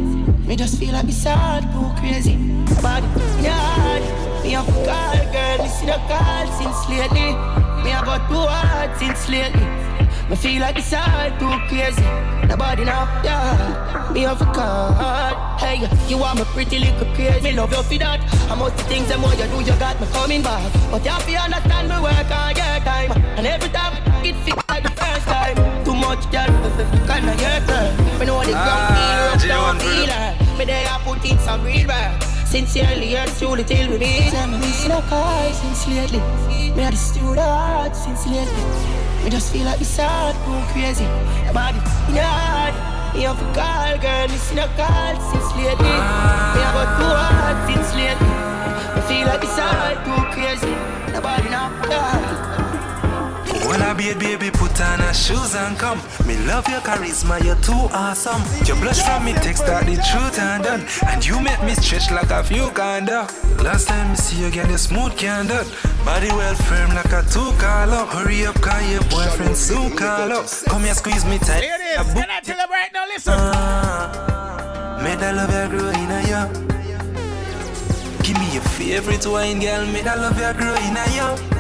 Me 0.47 0.57
just 0.57 0.79
feel 0.79 0.93
like 0.93 1.09
it's 1.09 1.25
hard, 1.25 1.65
too 1.73 1.89
crazy. 1.99 2.35
In 2.35 2.67
your 3.49 3.61
heart. 3.77 4.05
Me 4.45 4.51
have 4.53 4.69
a 4.69 4.73
call, 4.87 5.19
girl, 5.33 5.57
missing 5.65 5.89
a 5.89 5.99
call 6.09 6.47
since 6.59 6.81
lately. 6.93 7.31
Me 7.83 7.91
have 7.97 8.05
got 8.05 8.29
too 8.29 8.45
hard 8.55 8.91
since 8.99 9.29
lately. 9.31 9.67
Me 10.29 10.37
feel 10.37 10.61
like 10.61 10.77
it's 10.77 10.93
hard, 10.93 11.41
too 11.41 11.49
crazy. 11.69 12.03
Nobody 12.47 12.85
now, 12.85 13.09
yeah. 13.25 14.11
Me 14.13 14.21
have 14.23 14.43
a 14.43 14.45
card. 14.53 15.61
Hey, 15.61 15.89
you 16.07 16.23
are 16.23 16.35
my 16.35 16.45
pretty 16.53 16.79
little 16.79 17.07
crazy. 17.15 17.41
Me 17.41 17.53
love 17.53 17.73
you 17.73 17.83
for 17.83 17.99
that. 17.99 18.21
How 18.45 18.57
much 18.57 18.77
the 18.77 18.83
things 18.85 19.09
them 19.09 19.23
more 19.23 19.33
you 19.33 19.49
do, 19.49 19.59
you 19.61 19.79
got 19.79 19.99
me 19.99 20.07
coming 20.09 20.43
back. 20.43 20.71
But 20.91 21.03
you 21.03 21.11
have 21.11 21.25
to 21.25 21.33
understand 21.33 21.89
me 21.89 21.97
work 21.97 22.31
on 22.31 22.55
your 22.55 22.81
time. 22.85 23.13
And 23.39 23.47
every 23.47 23.71
time 23.71 23.97
it 24.23 24.37
feel 24.45 24.61
like 24.69 24.83
the 24.83 24.91
first 24.91 25.25
time. 25.25 25.57
Too 25.85 25.95
much 25.95 26.31
girl, 26.31 26.45
you 26.45 27.07
kind 27.09 27.25
of 27.25 27.41
your 27.41 27.61
turn. 27.65 28.19
Me 28.21 28.27
know 28.27 28.45
the 28.45 28.53
ground 28.53 28.85
feel 29.01 29.17
rough, 29.25 29.49
don't 29.49 29.81
feel 29.81 30.13
her. 30.13 30.59
Me 30.59 30.65
there 30.67 30.89
I 30.93 31.01
put 31.05 31.25
in 31.25 31.39
some 31.39 31.65
real 31.65 31.89
work. 31.89 32.23
Sincerely, 32.45 33.13
yours 33.13 33.39
truly 33.39 33.65
till 33.65 33.89
we 33.89 33.97
meet. 33.97 34.35
I'm 34.35 34.61
missing 34.61 34.93
a 34.93 35.01
car 35.09 35.53
since 35.55 35.89
lately. 35.89 36.21
Me 36.77 36.83
had 36.83 36.93
the 36.93 36.97
steward 36.97 37.39
heart 37.39 37.97
since 37.97 38.27
lately. 38.27 39.08
Me 39.25 39.31
just 39.31 39.53
feel 39.53 39.65
like 39.65 39.79
this 39.79 39.97
heart 39.97 40.37
go 40.47 40.61
crazy. 40.73 41.05
I'm 41.05 41.57
out 41.57 41.75
in 42.09 42.15
the 42.15 42.23
heart. 42.23 42.75
Me 43.15 43.23
have 43.23 43.41
a 43.41 43.49
call, 43.53 43.99
girl, 43.99 44.29
missing 44.29 44.59
a 44.59 44.69
call 44.77 45.15
since 45.31 45.51
lately. 45.57 45.99
Me 46.55 46.61
have 46.63 46.79
a 46.79 46.87
two 46.97 47.13
heart 47.13 47.59
since 47.69 47.95
lately. 47.95 48.33
I 48.97 49.01
feel 49.09 49.27
like 49.27 49.41
this 49.41 49.59
heart 49.59 49.99
go 50.07 50.17
crazy. 50.33 50.75
Nobody 51.13 51.49
now. 51.51 51.69
Yeah. 51.89 52.28
I 53.89 53.93
a 53.93 54.15
baby, 54.19 54.51
put 54.51 54.79
on 54.83 55.01
her 55.01 55.15
shoes 55.15 55.55
and 55.55 55.79
come. 55.79 55.97
Me 56.27 56.37
love 56.45 56.69
your 56.69 56.81
charisma, 56.81 57.43
you're 57.43 57.57
too 57.65 57.89
awesome. 57.97 58.43
Your 58.67 58.77
blush 58.77 59.01
from 59.01 59.25
me, 59.25 59.33
text 59.33 59.65
that 59.65 59.87
the 59.87 59.97
truth 59.97 60.39
and 60.39 60.63
done. 60.63 60.85
And 61.09 61.25
you 61.25 61.41
make 61.41 61.63
me 61.65 61.73
stretch 61.73 62.11
like 62.11 62.29
a 62.29 62.45
few 62.45 62.69
kinda. 62.77 63.25
Last 63.65 63.89
time 63.89 64.11
me 64.11 64.17
see 64.17 64.45
you, 64.45 64.51
get 64.51 64.69
a 64.69 64.77
smooth 64.77 65.17
candle. 65.17 65.65
Body 66.05 66.29
well 66.29 66.55
firm 66.69 66.91
like 66.91 67.13
a 67.17 67.25
two 67.33 67.49
up. 67.65 68.09
Hurry 68.13 68.45
up, 68.45 68.61
call 68.61 68.79
your 68.93 69.01
boyfriend 69.09 69.57
soon 69.57 69.97
call 69.97 70.33
up. 70.33 70.45
Come 70.69 70.85
here, 70.85 70.93
squeeze 70.93 71.25
me 71.25 71.39
tight. 71.39 71.65
Here 71.65 71.79
it 71.81 72.01
is. 72.01 72.13
Can 72.13 72.29
I 72.29 72.41
tell 72.41 72.59
him 72.59 72.71
right 72.71 72.93
now? 72.93 73.07
Listen. 73.07 73.33
Uh, 73.33 75.01
May 75.03 75.17
that 75.17 75.35
love 75.35 75.49
you 75.49 75.79
grow 75.79 75.89
in 75.89 76.11
a 76.13 76.21
you. 76.29 76.45
Give 78.23 78.37
me 78.37 78.53
your 78.53 78.63
favorite 78.77 79.27
wine, 79.27 79.61
girl. 79.61 79.87
May 79.87 80.03
that 80.03 80.19
love 80.19 80.37
you 80.37 80.53
grow 80.61 80.77
in 80.77 80.93
a 80.93 81.05
you. 81.17 81.58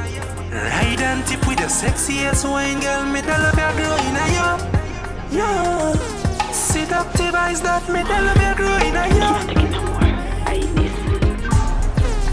Ride 0.50 1.00
and 1.02 1.26
tip 1.26 1.46
with 1.46 1.60
your 1.60 1.68
sexiest 1.68 2.48
wine, 2.50 2.80
girl. 2.80 3.04
Me 3.04 3.20
that 3.20 3.38
love 3.44 3.58
you 3.60 3.70
grow 3.76 3.96
in 4.08 4.16
a 4.16 4.24
you. 4.32 4.48
Yeah. 5.36 5.92
Seductive 6.52 7.34
eyes 7.34 7.60
that 7.60 7.86
me 7.88 8.02
that 8.02 8.22
love 8.24 8.40
you 8.40 8.54
grow 8.56 8.76
in 8.88 8.96
a 8.96 9.04
you. 9.12 9.28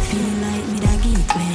Feel 0.07 0.33
like 0.47 0.65
me 0.71 0.79
da 0.79 0.93
gateway 1.03 1.53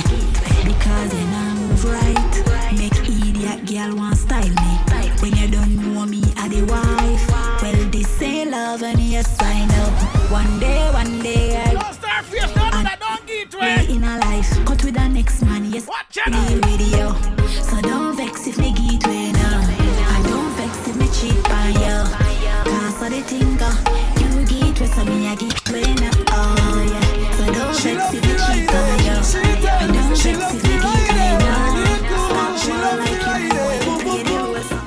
Because 0.68 1.10
then 1.10 1.32
I 1.32 1.54
move 1.54 1.84
right 1.86 2.32
Make 2.76 2.98
idiot 3.08 3.64
girl 3.64 3.96
want 3.96 4.18
style 4.18 4.44
me 4.44 4.74
When 5.22 5.32
you 5.36 5.48
don't 5.48 5.74
know 5.76 6.04
me 6.04 6.22
I 6.36 6.48
the 6.48 6.62
wife 6.64 7.62
Well 7.62 7.90
this 7.90 8.20
ain't 8.20 8.50
love 8.50 8.82
and 8.82 9.00
you 9.00 9.22
sign 9.22 9.70
up 9.70 9.92
One 10.30 10.60
day, 10.60 10.90
one 10.92 11.22
day 11.22 11.39
next 15.20 15.42
man, 15.42 15.64
yes 15.70 15.86
Watch 15.86 16.14
Deal 16.14 16.60
with 16.64 16.80
you 16.94 17.08
So 17.68 17.76
don't 17.82 18.16
vex 18.16 18.46
if 18.46 18.56
me 18.58 18.72
gateway 18.72 19.32
now 19.32 19.60
And 20.14 20.24
don't 20.24 20.52
vex 20.56 20.72
if 20.88 20.96
me 20.96 21.06
cheat 21.16 21.44
you 21.84 21.98
Cause 22.70 23.02
of 23.04 23.10
the 23.12 23.20
thing 23.28 23.60
uh, 23.60 23.70
You 24.20 24.28
gateway 24.50 24.86
so 24.86 25.04
me 25.04 25.28
a 25.30 25.36
gateway 25.36 25.92
now 26.00 26.10
Oh 26.32 26.80
yeah 26.92 27.36
So 27.36 27.44
don't 27.52 27.76
vex 27.76 28.14
if 28.16 28.22
me 28.24 28.32
cheat 28.44 28.70
you 28.70 29.68
And 29.80 29.92
don't 29.92 30.08
vex 30.08 30.54
if 30.54 30.64
me 30.64 30.76
now 30.76 31.60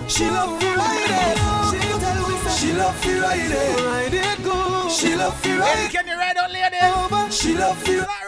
She 0.09 0.29
love 0.29 0.63
you 0.63 0.73
ride 0.75 1.09
it. 1.09 1.37
She 1.69 1.79
love 1.89 2.09
you. 2.09 2.51
She 2.57 2.73
love 2.73 3.05
you 3.05 3.21
ride 3.21 3.51
it. 3.51 3.85
Ride 3.85 4.13
it 4.13 4.43
good. 4.43 4.91
She 4.91 5.15
love 5.15 5.45
you 5.45 5.59
ride 5.59 5.77
Hey, 5.77 5.85
it. 5.85 5.91
can 5.91 6.07
you 6.07 6.17
ride 6.17 6.37
on 6.37 6.51
lady? 6.51 7.31
She 7.31 7.53
love 7.55 7.87
you. 7.87 8.01
It's 8.01 8.22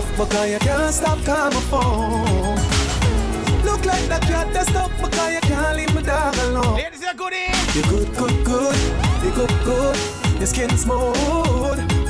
enough 0.00 0.18
because 0.18 0.50
you 0.50 0.58
can't 0.58 0.94
stop 0.94 1.18
calling 1.24 1.54
my 1.54 1.60
phone. 1.70 2.56
Look 3.64 3.84
like 3.84 4.06
that 4.08 4.22
cat 4.22 4.52
that's 4.52 4.74
up 4.74 4.90
because 5.00 5.34
you 5.34 5.40
can't 5.40 5.76
leave 5.76 5.94
my 5.94 6.02
dog 6.02 6.36
alone. 6.38 6.76
Ladies, 6.76 7.02
you're 7.02 7.14
good 7.14 7.32
eh? 7.32 7.52
in. 7.52 7.76
You 7.76 7.82
good, 7.82 8.16
good, 8.16 8.44
good. 8.44 8.76
You 9.24 9.30
good, 9.32 9.64
good. 9.64 9.96
Your 10.38 10.46
skin 10.46 10.70
smooth. 10.70 11.16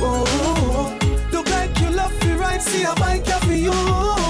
Oh, 0.03 0.97
look 1.31 1.49
like 1.49 1.77
you 1.79 1.89
love 1.89 2.13
me 2.25 2.33
right. 2.33 2.61
See 2.61 2.83
a 2.83 2.93
bike 2.95 3.25
for 3.25 3.53
you. 3.53 4.20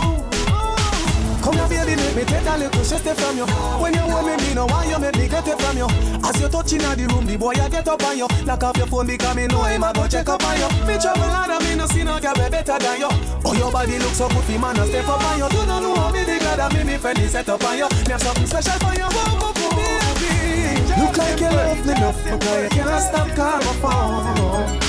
Me 2.16 2.24
take 2.26 2.46
a 2.46 2.58
little 2.58 2.84
shit 2.84 3.18
from 3.18 3.38
you. 3.38 3.46
When 3.80 3.94
you 3.94 4.02
hold 4.02 4.26
me, 4.26 4.36
me 4.38 4.54
know 4.54 4.66
why 4.66 4.86
you 4.86 5.00
make 5.00 5.16
me 5.16 5.28
get 5.28 5.48
it 5.48 5.60
from 5.60 5.78
you. 5.78 5.88
As 6.24 6.40
you 6.40 6.48
touch 6.50 6.74
in 6.74 6.80
the 6.80 7.08
room, 7.14 7.26
the 7.26 7.38
boy 7.38 7.54
I 7.56 7.70
get 7.70 7.88
up 7.88 8.04
on 8.04 8.18
you. 8.18 8.28
Knock 8.46 8.64
off 8.64 8.78
your 8.78 8.88
phone 8.88 9.08
because 9.08 9.36
me 9.36 9.48
know 9.48 9.64
him 9.64 9.84
I 9.84 9.94
go 9.94 10.08
check 10.08 10.28
up 10.28 10.44
on 10.44 10.58
you. 10.58 10.68
Me 10.88 10.98
travel 11.00 11.24
and 11.24 11.64
me 11.64 11.76
no 11.76 11.86
see 11.88 12.04
no 12.04 12.20
girl 12.20 12.36
better 12.36 12.78
than 12.78 13.00
you. 13.00 13.10
Oh, 13.46 13.54
your 13.54 13.72
body 13.72 13.98
looks 14.00 14.18
so 14.18 14.28
good, 14.30 14.48
man 14.60 14.78
a 14.78 14.86
step 14.88 15.08
up 15.08 15.24
on 15.24 15.38
you. 15.38 15.46
You 15.46 15.66
don't 15.66 15.84
know 15.84 15.96
how 15.96 16.12
me 16.12 16.24
the 16.24 16.38
glad 16.40 16.60
that 16.60 16.74
me 16.74 16.84
me 16.84 16.98
friend 16.98 17.20
is 17.20 17.32
set 17.32 17.50
up 17.50 17.64
on 17.64 17.78
you. 17.78 17.88
Me 17.88 18.12
have 18.12 18.22
something 18.22 18.48
special 18.48 18.78
for 18.80 18.94
you, 18.98 19.08
oh, 19.08 19.48
oh, 19.48 19.54
baby. 19.56 20.92
Look 21.00 21.18
like 21.18 21.40
you 21.40 21.50
love 21.50 21.86
me 21.86 21.92
enough 21.96 22.20
because 22.24 22.64
you 22.76 22.84
can't 22.84 23.04
stop 23.04 23.30
calling 23.36 23.66
my 23.66 23.74
phone. 23.80 24.80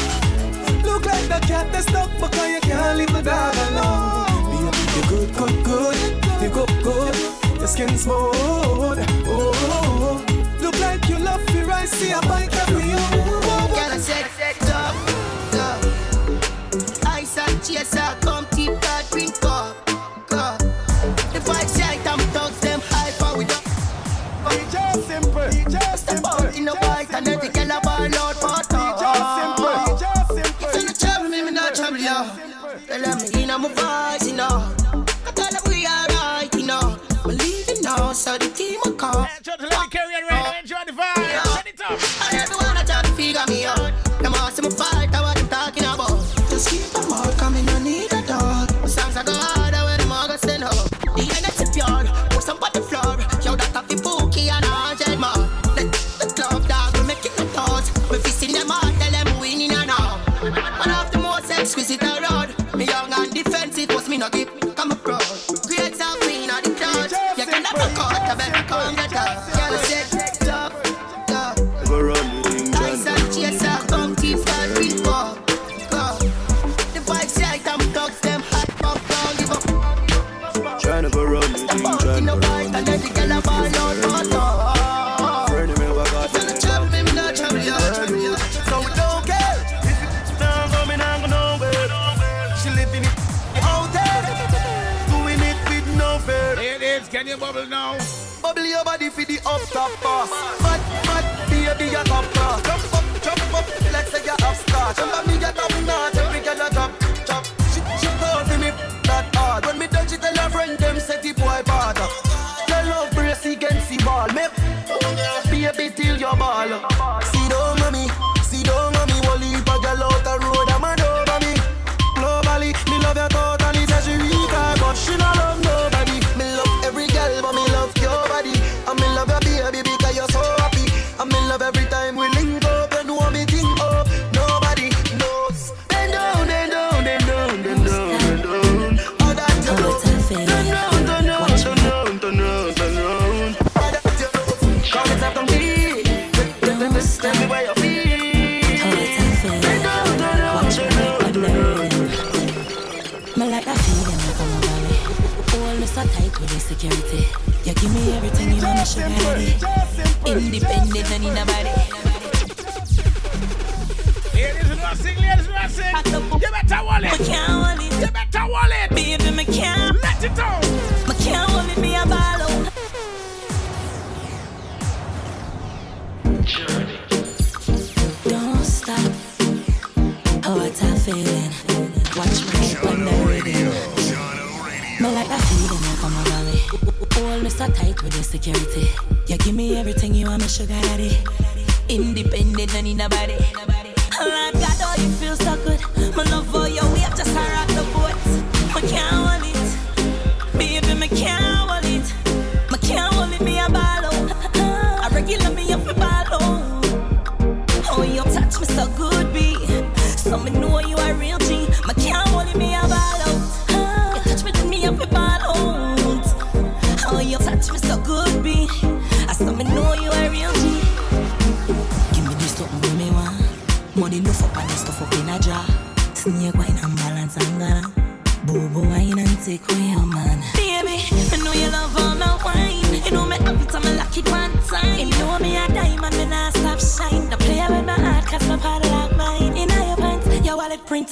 Look 0.82 1.06
like 1.06 1.28
the 1.28 1.38
cat 1.46 1.70
that's 1.72 1.86
stuck 1.86 2.10
because 2.18 2.48
you 2.50 2.60
can't 2.60 2.98
leave 2.98 3.12
the 3.12 3.22
dog 3.22 3.54
alone. 3.70 4.26
Baby, 4.50 4.72
you 4.96 5.02
good, 5.08 5.30
good, 5.36 5.64
good. 5.64 6.21
You 6.42 6.50
good, 6.50 6.68
good. 6.82 7.14
Your 7.60 7.68
skin 7.68 7.96
smooth. 7.96 8.98
Oh, 9.28 10.24
look 10.60 10.76
like 10.80 11.08
you 11.08 11.18
love 11.18 11.40
me 11.54 11.62
right. 11.62 11.88
See 11.88 12.10
a 12.10 12.20
bike 12.22 12.52
every 12.54 12.82
you. 12.82 12.96
Girl, 12.96 13.78
I 13.78 13.98
said, 13.98 14.26
up, 14.72 14.96
up. 15.54 15.78
Ice 17.14 17.38
and 17.38 17.62
chaser, 17.62 18.16
come 18.20 18.21
me 44.62 44.70
fight, 44.70 44.91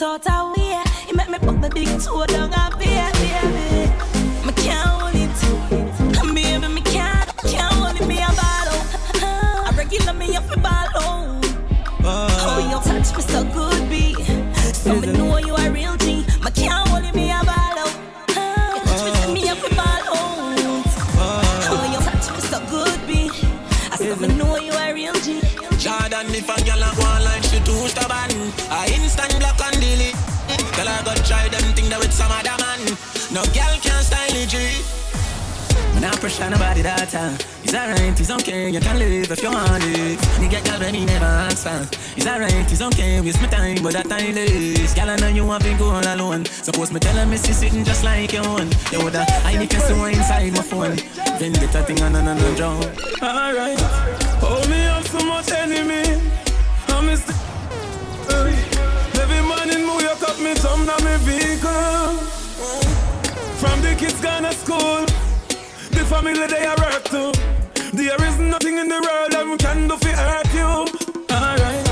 out 0.03 0.27
a 0.27 0.53
way. 0.57 0.83
You 1.09 1.17
make 1.17 1.29
me 1.29 1.39
put 1.39 1.59
my 1.59 1.69
big 1.69 1.89
toe 2.01 2.27
down 2.27 2.50
Pressure 36.31 36.51
nobody 36.51 36.83
that 36.83 37.09
time. 37.09 37.35
It's 37.65 37.75
alright, 37.75 38.15
it's 38.15 38.31
okay, 38.31 38.71
you 38.71 38.79
can 38.79 38.99
live 39.01 39.33
if 39.33 39.43
you 39.43 39.51
want 39.51 39.83
live. 39.83 40.19
Nigga, 40.39 40.63
get 40.63 40.65
girl 40.65 40.93
me 40.93 41.05
never 41.05 41.25
answer. 41.25 41.83
It's 42.17 42.25
alright, 42.25 42.71
it's 42.71 42.81
okay, 42.81 43.21
waste 43.21 43.43
my 43.43 43.49
time, 43.49 43.83
but 43.83 43.95
that 43.95 44.09
time 44.09 44.39
is. 44.39 44.95
Girl, 44.95 45.11
I 45.11 45.17
know 45.17 45.27
you 45.27 45.45
want 45.45 45.65
to 45.65 45.75
go 45.75 45.91
all 45.91 46.07
alone. 46.07 46.45
Suppose 46.45 46.93
me 46.93 47.01
tell 47.01 47.17
her 47.17 47.27
me 47.27 47.37
see 47.37 47.53
sitting 47.53 47.83
just 47.83 48.05
like 48.05 48.33
you 48.33 48.43
want. 48.43 48.71
You 48.93 49.01
woulda, 49.01 49.27
I 49.43 49.59
need 49.59 49.71
to 49.71 49.81
see 49.81 49.93
inside 49.93 50.53
my 50.53 50.63
phone. 50.63 50.95
Vendetta 51.41 51.83
thing 51.83 52.01
on 52.01 52.15
and 52.15 52.29
on 52.29 52.39
and 52.39 52.57
down. 52.57 52.79
Alright, 53.21 53.81
hold 54.39 54.69
me 54.71 54.79
have 54.87 55.09
so 55.09 55.19
much 55.27 55.51
enemy 55.51 56.31
I 56.87 57.01
miss 57.03 57.25
the 57.27 57.35
Every 59.19 59.43
morning 59.51 59.83
me 59.83 59.97
wake 59.99 60.23
up, 60.23 60.39
me 60.39 60.55
jump 60.55 60.87
down 60.87 61.03
me 61.03 61.17
vehicle 61.27 62.23
From 63.59 63.83
the 63.83 63.97
kids 63.99 64.21
gone 64.21 64.45
to 64.45 64.53
school 64.53 65.10
family 66.11 66.45
they 66.49 66.67
are 66.67 66.77
work 66.85 67.05
too 67.05 67.31
There 67.93 68.23
is 68.29 68.37
nothing 68.39 68.79
in 68.79 68.89
the 68.89 69.01
world 69.07 69.31
that 69.35 69.45
can 69.65 69.89
do 69.89 69.97
for 69.97 70.15
hurt 70.23 70.51
you. 70.61 70.71
Alright. 71.37 71.87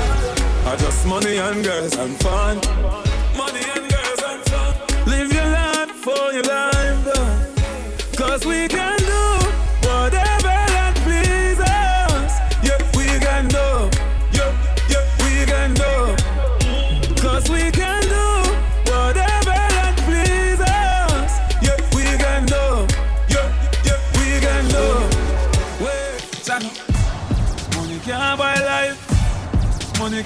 I 0.69 0.75
just 0.83 1.05
money 1.05 1.37
and 1.37 1.63
girls 1.63 1.95
and 2.03 2.15
fun. 2.23 2.55
Money 3.41 3.63
and 3.75 3.85
girls 3.93 4.21
and 4.31 4.41
fun. 4.49 4.71
Live 5.13 5.31
your 5.37 5.49
life 5.59 5.91
for 6.05 6.23
your 6.35 6.47
life. 6.55 6.99
Cause 8.17 8.45
we 8.45 8.67
can 8.67 8.78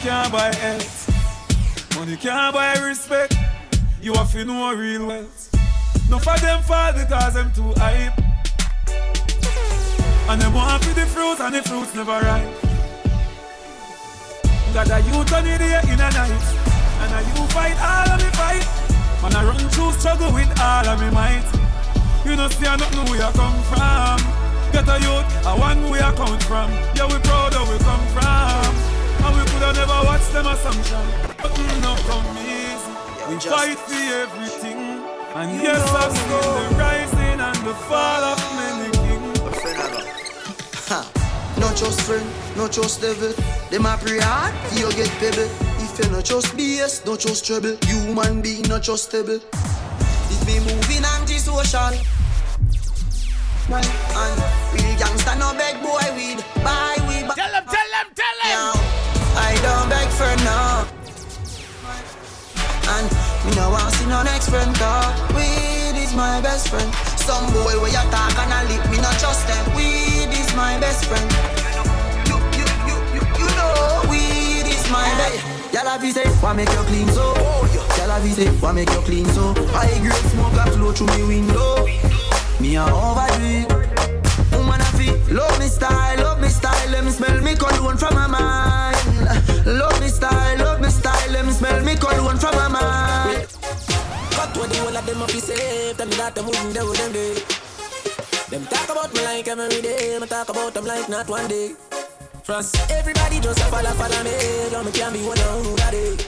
can't 0.04 0.34
buy 0.34 0.54
health. 0.56 1.96
Money 1.96 2.18
can't 2.18 2.54
buy 2.54 2.74
respect. 2.86 3.38
You 4.02 4.14
have 4.16 4.34
to 4.34 4.44
know 4.44 4.74
real 4.74 5.08
wealth. 5.08 5.50
No 6.10 6.20
for 6.20 6.38
them 6.40 6.62
fall 6.64 6.92
because 6.92 7.36
them 7.36 7.50
too 7.54 7.74
hype 7.78 8.12
And 10.28 10.42
them 10.42 10.54
want 10.54 10.84
for 10.84 10.94
the 10.94 11.06
fruit 11.06 11.40
and 11.40 11.56
the 11.56 11.62
fruits 11.64 11.96
never 11.96 12.20
ripe. 12.20 12.52
Got 14.74 14.92
a 14.92 15.00
youth 15.08 15.32
on 15.32 15.46
the 15.46 15.56
in 15.88 16.02
a 16.04 16.10
night. 16.12 16.46
And 17.00 17.14
a 17.16 17.20
you 17.24 17.48
fight 17.56 17.80
all 17.80 18.12
of 18.12 18.20
me 18.20 18.30
fight. 18.36 18.68
Man 19.24 19.34
I 19.34 19.46
run 19.46 19.70
through 19.70 19.94
struggle 19.94 20.34
with 20.34 20.52
all 20.60 20.86
of 20.86 21.00
me 21.00 21.12
might. 21.12 21.48
You 22.26 22.36
know 22.36 22.50
see 22.50 22.68
I 22.68 22.76
don't 22.76 22.94
know 22.94 23.06
where 23.10 23.24
I 23.24 23.32
come 23.32 23.56
from. 23.72 24.20
Get 24.74 24.84
a 24.84 25.00
youth, 25.00 25.48
I 25.48 25.56
want 25.58 25.80
where 25.90 26.04
I 26.04 26.14
come 26.14 26.38
from. 26.40 26.72
Yeah 26.94 27.08
we 27.08 27.18
proud 27.24 27.56
of 27.56 27.70
where 27.70 27.78
we 27.78 27.84
come 27.86 28.06
from 28.08 28.93
And 29.26 29.36
we 29.36 29.42
coulda 29.52 29.74
never 29.74 30.00
watched 30.08 30.32
them 30.34 30.48
assumption 30.48 31.06
But 31.38 31.52
mm, 31.52 31.82
no 31.86 31.94
come 32.10 32.26
easy 32.42 32.92
We 33.30 33.36
fight 33.40 33.78
for 33.78 34.04
everything 34.26 34.80
And 35.36 35.62
yes 35.62 35.84
I've 35.94 36.12
seen 36.12 36.30
the 36.30 36.76
rising 36.80 37.40
and 37.40 37.60
the 37.68 37.76
fall 37.88 38.24
of 38.34 38.40
many 38.58 38.90
kings 39.04 39.24
Ha. 40.90 41.02
No 41.60 41.68
trust 41.76 42.02
friend, 42.02 42.26
no 42.58 42.68
trust 42.68 43.02
devil. 43.02 43.32
Them 43.70 43.86
a 43.86 43.98
pray 43.98 44.20
hard, 44.20 44.54
you 44.78 44.92
get 44.92 45.10
pebble. 45.22 45.50
If 45.80 45.98
you 45.98 46.12
no 46.12 46.22
trust 46.22 46.58
BS, 46.58 47.06
no 47.06 47.16
trust 47.16 47.46
trouble. 47.46 47.78
Human 47.86 48.42
being 48.42 48.64
no 48.64 48.80
trustable. 48.80 49.40
This 50.28 50.44
be 50.46 50.60
moving 50.60 51.06
anti-social. 51.06 51.94
And 53.70 54.38
real 54.74 54.96
gangsta 55.00 55.38
no 55.40 55.54
beg 55.54 55.82
boy 55.82 56.04
weed. 56.16 56.44
Buy 56.64 56.93
don't 59.64 59.88
beg 59.90 60.08
for 60.12 60.34
now. 60.44 60.86
And 62.94 63.08
me 63.48 63.56
no 63.56 63.72
want 63.72 63.94
see 63.96 64.06
no 64.06 64.22
next 64.24 64.50
friend 64.50 64.76
cause 64.76 65.16
weed 65.34 65.96
is 65.96 66.14
my 66.14 66.42
best 66.42 66.68
friend. 66.68 66.90
Some 67.16 67.48
boy 67.56 67.80
where 67.80 67.90
you 67.90 68.04
talk 68.12 68.36
and 68.44 68.52
I 68.52 68.68
lip 68.68 68.84
me 68.92 69.00
not 69.00 69.16
trust 69.24 69.48
them. 69.48 69.64
Weed 69.76 70.30
is 70.36 70.54
my 70.56 70.78
best 70.84 71.06
friend. 71.08 71.24
You, 72.28 72.38
you, 72.60 72.68
you, 72.88 72.96
you, 73.16 73.24
you 73.40 73.48
know 73.56 74.04
weed 74.12 74.68
is 74.68 74.84
my 74.92 75.08
best. 75.16 75.40
Y'all 75.74 75.88
have 75.88 76.04
say, 76.12 76.28
why 76.44 76.54
make 76.54 76.70
you 76.70 76.84
clean 76.92 77.08
so? 77.08 77.34
Y'all 77.98 78.12
have 78.12 78.28
say, 78.36 78.50
why 78.60 78.74
make 78.74 78.92
you 78.92 79.02
clean 79.08 79.26
so? 79.32 79.56
High 79.72 79.98
grade 80.04 80.28
smoke 80.36 80.60
a 80.60 80.70
flow 80.72 80.92
through 80.92 81.08
me 81.16 81.24
window. 81.24 81.88
Me 82.60 82.76
a 82.76 82.84
overdo. 82.84 83.66
Woman 84.52 84.82
a 84.82 84.90
feel 85.00 85.16
love 85.34 85.58
me 85.58 85.68
style, 85.68 86.18
love 86.20 86.42
me 86.42 86.50
style. 86.50 86.90
Let 86.92 87.06
me 87.06 87.12
smell 87.12 87.42
me 87.42 87.56
cologne 87.56 87.98
from 87.98 88.14
my 88.14 88.28
mind. 88.28 88.93
Love 89.66 90.00
me 90.02 90.08
style, 90.08 90.58
love 90.60 90.82
me 90.82 90.90
style. 90.90 91.46
Me 91.46 91.52
smell 91.52 91.84
me 91.84 91.96
cologne 91.96 92.38
from 92.38 92.56
my 92.56 92.68
mind. 92.68 93.48
Cut 94.32 94.58
what 94.58 94.70
the 94.70 94.78
whole 94.80 94.92
them 94.92 95.22
up 95.22 95.28
be 95.28 95.40
safe. 95.40 95.98
Me 95.98 96.16
that 96.18 96.36
them 96.36 96.46
wouldn't 96.46 96.74
do 96.74 96.94
them 96.94 97.12
day. 97.12 97.36
Them 98.50 98.66
talk 98.68 98.90
about 98.90 99.14
me 99.14 99.24
like 99.24 99.48
every 99.48 99.82
day. 99.82 100.20
Me 100.20 100.28
talk 100.28 100.50
about 100.50 100.74
them 100.74 100.86
like 100.86 101.10
not 101.10 101.28
one 101.30 101.48
day. 101.48 101.76
Trust 102.44 102.76
everybody 102.92 103.40
just 103.40 103.60
a 103.60 103.64
follow, 103.72 103.92
follow 103.92 104.24
me. 104.24 104.36
Don't 104.70 104.86
me 104.86 104.92
can 104.92 105.14
be 105.14 105.20
one 105.26 105.40
of 105.40 105.66
who 105.66 105.78
got 105.78 105.94
it. 105.94 106.28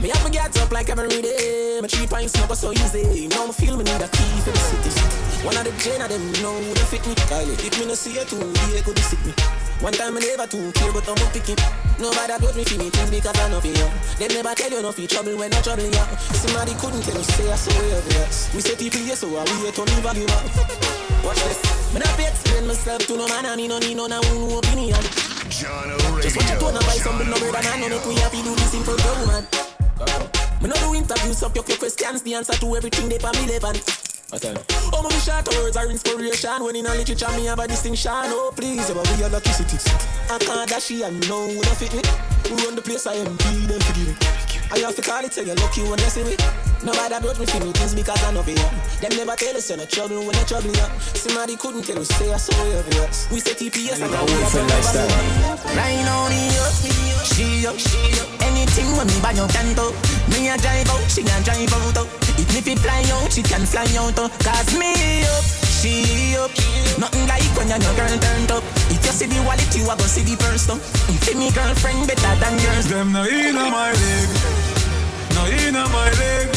Me 0.00 0.08
have 0.08 0.24
to 0.24 0.30
get 0.30 0.56
up 0.60 0.70
like 0.72 0.88
every 0.88 1.08
day. 1.08 1.78
My 1.80 1.88
three 1.88 2.06
pints 2.06 2.34
never 2.36 2.54
so 2.54 2.72
easy. 2.72 3.28
Now 3.28 3.46
me 3.46 3.52
feel 3.52 3.76
me 3.76 3.84
need 3.84 4.00
a 4.00 4.08
key 4.08 4.40
for 4.44 4.50
the 4.52 4.58
city. 4.58 4.90
One 5.44 5.56
of 5.56 5.64
the 5.64 5.72
gen 5.82 6.02
of 6.02 6.08
them 6.08 6.32
know 6.42 6.58
they 6.60 6.84
fit 6.88 7.06
me. 7.06 7.14
Kylie, 7.14 7.56
if 7.66 7.78
me 7.80 7.86
no 7.86 7.94
see 7.94 8.14
you 8.14 8.24
too, 8.24 8.38
they 8.72 8.82
could 8.82 8.98
sick 8.98 9.24
me. 9.24 9.32
One 9.80 9.94
time 9.94 10.14
I 10.16 10.20
never 10.20 10.46
too 10.46 10.70
care, 10.72 10.92
but 10.92 11.08
I'm 11.08 11.16
a 11.16 11.26
picky. 11.32 11.56
Nobody 11.96 12.36
got 12.36 12.54
me 12.54 12.64
feeling 12.64 12.90
things 12.92 13.10
because 13.10 13.32
I 13.32 13.48
know 13.48 13.60
for 13.64 13.72
you. 13.72 13.88
They 14.20 14.28
never 14.28 14.52
tell 14.54 14.70
you 14.70 14.82
no 14.82 14.92
feel 14.92 15.08
trouble 15.08 15.36
when 15.40 15.52
I 15.54 15.60
trouble 15.64 15.88
you. 15.88 16.04
Somebody 16.36 16.74
couldn't 16.76 17.00
tell 17.00 17.16
you 17.16 17.24
say 17.24 17.50
I 17.50 17.56
saw 17.56 17.72
you 17.80 17.96
yes. 18.12 18.52
We 18.52 18.60
say 18.60 18.76
people 18.76 19.00
yes, 19.00 19.20
so 19.20 19.32
I 19.32 19.44
wait 19.64 19.72
to 19.72 19.82
leave 19.88 20.04
a 20.04 20.12
give 20.12 20.28
up. 20.36 20.44
Watch 21.24 21.40
this. 21.48 21.64
Me 21.96 22.00
not 22.04 22.12
be 22.20 22.24
explain 22.28 22.66
myself 22.68 23.06
to 23.08 23.16
no 23.16 23.26
man, 23.28 23.46
and 23.48 23.56
me 23.56 23.68
no 23.68 23.78
need 23.80 23.96
no 23.96 24.06
no 24.06 24.20
opinion. 24.20 25.00
John 25.48 25.88
Just 26.20 26.36
watch 26.36 26.60
tone 26.60 26.76
and 26.76 26.84
buy 26.84 27.00
something 27.00 27.30
no 27.32 27.40
better 27.40 27.64
than 27.64 27.80
no 27.80 27.88
make 27.88 28.04
we 28.04 28.14
have 28.20 28.32
to 28.32 28.42
do 28.44 28.52
this 28.52 28.76
simple 28.76 28.96
go 29.00 29.12
man. 29.32 29.48
Me 30.60 30.68
no 30.68 30.76
do 30.76 30.92
interviews 30.92 31.42
up 31.42 31.56
your 31.56 31.64
questions, 31.64 32.20
the 32.20 32.34
answer 32.34 32.52
to 32.52 32.76
everything 32.76 33.08
they 33.08 33.16
for 33.16 33.32
me 33.32 33.48
relevant. 33.48 34.09
Oh, 34.32 35.02
my 35.02 35.10
short 35.18 35.48
words 35.56 35.76
are 35.76 35.90
inspiration. 35.90 36.62
When 36.62 36.76
in 36.76 36.86
a 36.86 36.94
literature, 36.94 37.28
me 37.36 37.46
have 37.46 37.58
a 37.58 37.66
distinction. 37.66 38.12
Oh, 38.14 38.52
please, 38.54 38.88
about 38.88 39.08
we 39.18 39.24
electricity. 39.24 39.78
I 40.30 40.38
can't 40.38 40.70
dash 40.70 40.90
and 40.90 41.28
know 41.28 41.48
when 41.48 41.58
I 41.58 41.74
fit 41.74 41.92
me. 41.94 42.02
We 42.44 42.64
run 42.64 42.76
the 42.76 42.82
place, 42.82 43.06
I 43.08 43.14
am 43.14 43.36
be 43.36 43.66
them 43.66 43.80
forgive. 43.80 44.49
I 44.72 44.78
have 44.86 44.94
to 44.94 45.02
call 45.02 45.24
it, 45.24 45.32
tell 45.32 45.44
you 45.44 45.54
lucky 45.54 45.82
when 45.82 45.98
you 45.98 46.10
see 46.10 46.22
me. 46.22 46.36
Nobody 46.86 47.18
brought 47.20 47.38
me 47.38 47.46
for 47.46 47.58
me 47.58 47.72
things 47.74 47.94
because 47.94 48.22
I 48.22 48.30
know 48.30 48.46
you. 48.46 48.54
Them 49.02 49.12
never 49.18 49.34
tell 49.34 49.56
us 49.56 49.68
you're 49.68 49.76
not 49.76 49.90
trouble 49.90 50.22
when 50.22 50.32
you're 50.38 50.46
trouble 50.46 50.70
you. 50.70 50.86
Somebody 51.18 51.56
couldn't 51.56 51.82
tell 51.82 51.98
us, 51.98 52.08
say 52.08 52.32
I 52.32 52.38
saw 52.38 52.54
you 52.64 52.78
obvious. 52.78 53.26
We 53.34 53.40
say 53.40 53.58
TPS 53.58 53.98
and 53.98 54.14
I 54.14 54.22
will 54.22 54.46
for 54.46 54.62
lifestyle. 54.62 55.10
Right 55.74 56.06
on 56.06 56.30
me 56.30 56.54
up, 56.62 56.72
she 57.26 57.66
up, 57.66 57.76
she 57.82 57.98
up. 58.22 58.30
Anything 58.46 58.94
when 58.94 59.10
me 59.10 59.18
buy 59.18 59.34
your 59.34 59.50
canto, 59.50 59.90
me 60.30 60.48
a 60.48 60.56
drive 60.56 60.86
out, 60.86 61.02
she 61.10 61.26
a 61.26 61.36
drive 61.42 61.74
out. 61.74 62.06
Oh. 62.06 62.08
If 62.38 62.64
me 62.64 62.76
fly 62.78 63.02
out, 63.10 63.32
she 63.32 63.42
can 63.42 63.66
fly 63.66 63.90
out. 63.98 64.14
Oh. 64.22 64.30
Cause 64.38 64.70
me 64.78 64.94
up, 65.26 65.44
she 65.82 66.38
up. 66.38 66.50
Nothing 66.94 67.26
like 67.26 67.50
when 67.58 67.68
your 67.68 67.94
girl 67.98 68.14
turned 68.22 68.50
up. 68.54 68.59
If 68.90 69.06
you 69.06 69.12
see 69.12 69.26
the 69.26 69.38
wallet, 69.46 69.70
you 69.76 69.86
a 69.86 69.94
go 69.94 70.04
see 70.04 70.26
the 70.26 70.34
purse. 70.36 70.66
though. 70.66 70.82
If 71.14 71.30
me 71.38 71.50
girlfriend 71.54 72.10
better 72.10 72.34
than 72.42 72.58
yours. 72.58 72.86
Them 72.90 73.12
no 73.12 73.22
in 73.22 73.54
my 73.54 73.94
leg, 73.94 74.28
no 75.34 75.42
in 75.46 75.74
my 75.78 76.10
leg. 76.18 76.50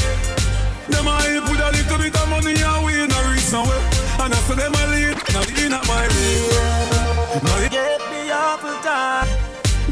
Them 0.90 1.08
a 1.08 1.14
help 1.22 1.46
with 1.46 1.62
a 1.62 1.70
little 1.70 1.98
bit 2.02 2.16
of 2.18 2.28
money 2.34 2.58
and 2.58 2.82
we 2.82 3.06
no 3.06 3.20
reach 3.30 3.46
somewhere. 3.46 3.78
And 4.18 4.34
I 4.34 4.40
say 4.50 4.58
them 4.58 4.74
a 4.74 4.84
lead, 4.90 5.18
no 5.30 5.42
in 5.62 5.74
my 5.78 6.04
leg. 6.10 7.44
No 7.46 7.54
in 7.62 7.70
Get 7.70 8.02
the 8.02 8.22
apple 8.34 8.78
time. 8.82 9.30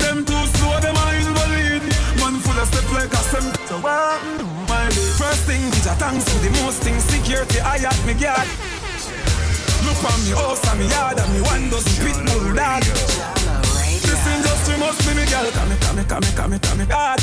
Them 0.01 0.25
too 0.25 0.43
slow, 0.57 0.81
them 0.81 0.97
a 0.97 1.03
invalid. 1.21 1.85
Man 2.17 2.41
full 2.41 2.57
of 2.57 2.67
step 2.73 2.89
like 2.89 3.13
a 3.13 3.21
sem. 3.29 3.45
So 3.69 3.77
what? 3.85 4.17
My 4.65 4.89
leg. 4.89 5.13
First 5.21 5.45
thing, 5.45 5.61
give 5.69 5.85
a 5.85 5.93
thanks 6.01 6.25
for 6.25 6.41
the 6.41 6.49
most 6.65 6.81
things. 6.81 7.03
Security, 7.05 7.61
I 7.61 7.85
at 7.85 8.01
me 8.05 8.17
guard. 8.17 8.49
On 10.01 10.17
me 10.25 10.33
oh, 10.33 10.49
house 10.49 10.65
and 10.65 10.79
me 10.79 10.89
yard 10.89 11.19
and 11.19 11.29
me 11.33 11.41
one 11.41 11.69
dozen 11.69 11.93
pit 12.01 12.17
bull 12.25 12.55
dog. 12.57 12.81
This 12.81 14.23
industry 14.33 14.75
must 14.81 14.97
be 15.05 15.13
me 15.13 15.29
girl. 15.29 15.45
Come, 15.53 15.77
come, 15.77 16.01
come, 16.09 16.27
come, 16.33 16.57
come, 16.57 16.85
God. 16.89 17.21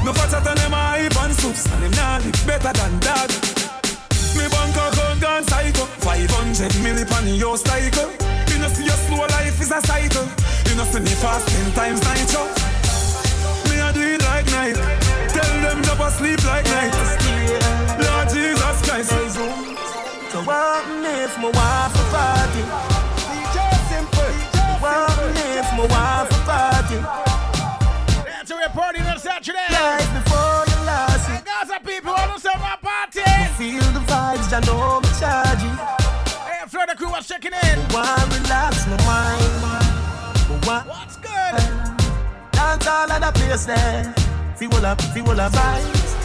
No 0.00 0.12
fatter 0.14 0.40
than 0.40 0.56
them 0.56 0.72
a 0.72 0.76
hype 0.76 1.16
and 1.20 1.34
soups 1.34 1.66
And 1.66 1.82
them 1.82 1.90
nah 1.98 2.20
better 2.46 2.72
than 2.72 2.94
that 3.00 3.28
Me 4.38 4.46
bank 4.48 4.72
account 4.72 5.20
gone 5.20 5.44
psycho. 5.44 5.84
500 6.00 6.72
milli 6.80 7.04
pan 7.04 7.28
your 7.34 7.58
cycle. 7.58 8.08
You 8.48 8.56
know 8.56 8.68
see 8.68 8.86
your 8.86 8.96
slow 9.04 9.26
life 9.26 9.60
is 9.60 9.70
a 9.70 9.80
cycle. 9.84 10.24
You 10.70 10.76
know 10.80 10.84
see 10.88 11.00
me 11.00 11.12
fast 11.20 11.48
ten 11.48 11.72
times 11.76 12.00
nitro 12.00 12.48
Me 13.68 13.76
a 13.84 13.92
do 13.92 14.00
it 14.00 14.22
like 14.24 14.46
night. 14.56 14.80
Tell 15.28 15.52
them 15.60 15.82
never 15.82 16.08
sleep 16.08 16.40
like 16.46 16.64
night 16.64 17.35
what 20.46 20.86
if 21.04 21.36
my 21.38 21.50
wife 21.50 21.94
a 21.94 22.04
party? 22.14 22.62
DJ 23.26 23.58
simple. 23.90 24.34
What 24.78 25.18
if 25.34 25.66
my 25.74 25.86
wife 25.90 26.30
a 26.30 26.40
party? 26.46 26.98
That's 28.24 28.50
a 28.50 28.56
reporting 28.56 29.02
on 29.02 29.18
Saturday. 29.18 29.58
Life 29.70 30.08
before 30.14 30.62
the 30.70 30.78
last. 30.86 31.26
Hey, 31.26 31.42
Gaza 31.44 31.80
people, 31.84 32.14
to 32.14 32.40
serve 32.40 32.60
my 32.60 32.76
party. 32.80 33.26
Feel 33.58 33.86
the 33.92 34.00
vibes, 34.06 34.52
I 34.54 34.60
know 34.66 35.00
me 35.00 35.10
charge 35.18 35.64
it. 35.66 35.76
Hey, 36.46 36.62
Florida 36.68 36.94
crew 36.94 37.10
was 37.10 37.26
checking 37.26 37.52
in. 37.52 37.78
Why 37.90 38.06
relax 38.30 38.86
my 38.86 38.96
mind? 39.04 39.66
What's 40.64 41.16
good? 41.16 41.54
Dance 42.52 42.86
all 42.86 43.10
of 43.10 43.20
the 43.20 43.32
place 43.34 43.66
there. 43.66 44.14
Feel 44.56 44.86
up, 44.86 45.00
feel 45.12 45.40
up 45.40 45.52
vibes. 45.52 46.15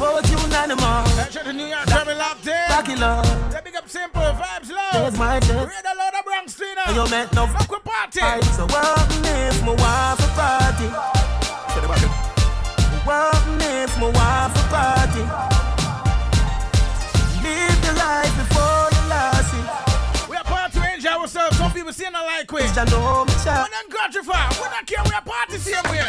The 0.00 0.06
vote 0.06 0.30
unanimous. 0.30 1.14
That's 1.14 1.34
to 1.44 1.52
New 1.52 1.66
York, 1.66 1.84
coming 1.84 2.16
locked 2.16 2.46
in. 2.46 2.52
Back 2.72 2.88
it 2.88 3.02
up. 3.02 3.26
Yeah, 3.52 3.60
big 3.60 3.76
up 3.76 3.86
simple, 3.86 4.22
vibes 4.22 4.70
low. 4.70 4.92
There's 4.94 5.18
my 5.18 5.38
death. 5.40 5.68
Read 5.68 5.84
a 5.84 5.94
load 6.00 6.14
of 6.18 6.24
Bronx 6.24 6.58
And 6.86 6.96
you 6.96 7.04
met 7.10 7.30
no 7.34 7.46
Fuck 7.46 7.70
with 7.70 7.84
party. 7.84 8.20
vibes. 8.20 8.56
So 8.56 8.64
what 8.64 8.96
if 9.26 9.62
my 9.62 9.74
wife 9.76 10.24
a 10.24 10.28
party? 10.40 10.88
What 13.04 13.44
if 13.60 13.92
my 14.00 14.08
wife 14.08 14.56
a 14.56 14.64
party? 14.72 15.24
Live 17.44 17.80
the 17.84 17.92
life 17.92 18.49
ourselves. 21.90 22.00
Some 22.00 22.06
people 22.06 22.06
say 22.06 22.10
not 22.10 22.24
like 22.26 22.52
we. 22.52 22.62
I 22.62 22.84
know 22.90 23.24
me 23.24 23.32
We 23.32 23.44
chat. 23.44 23.68
don't 23.70 23.90
gratify. 23.90 24.48
We 24.60 24.66
don't 24.70 24.86
care. 24.86 25.04
We 25.04 25.14
are 25.14 25.22
party 25.22 25.58
same 25.58 25.84
way. 25.90 26.04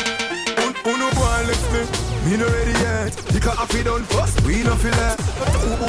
Uno 0.83 1.09
boy 1.13 1.45
left 1.45 1.65
me, 1.73 1.81
me 2.31 2.37
no 2.37 2.47
ready 2.49 2.71
yet. 2.71 3.15
Because 3.33 3.57
I 3.57 3.65
feel 3.67 3.83
done 3.83 4.03
first, 4.03 4.41
we 4.41 4.63
no 4.63 4.75
feel 4.75 4.93
it. 4.93 5.19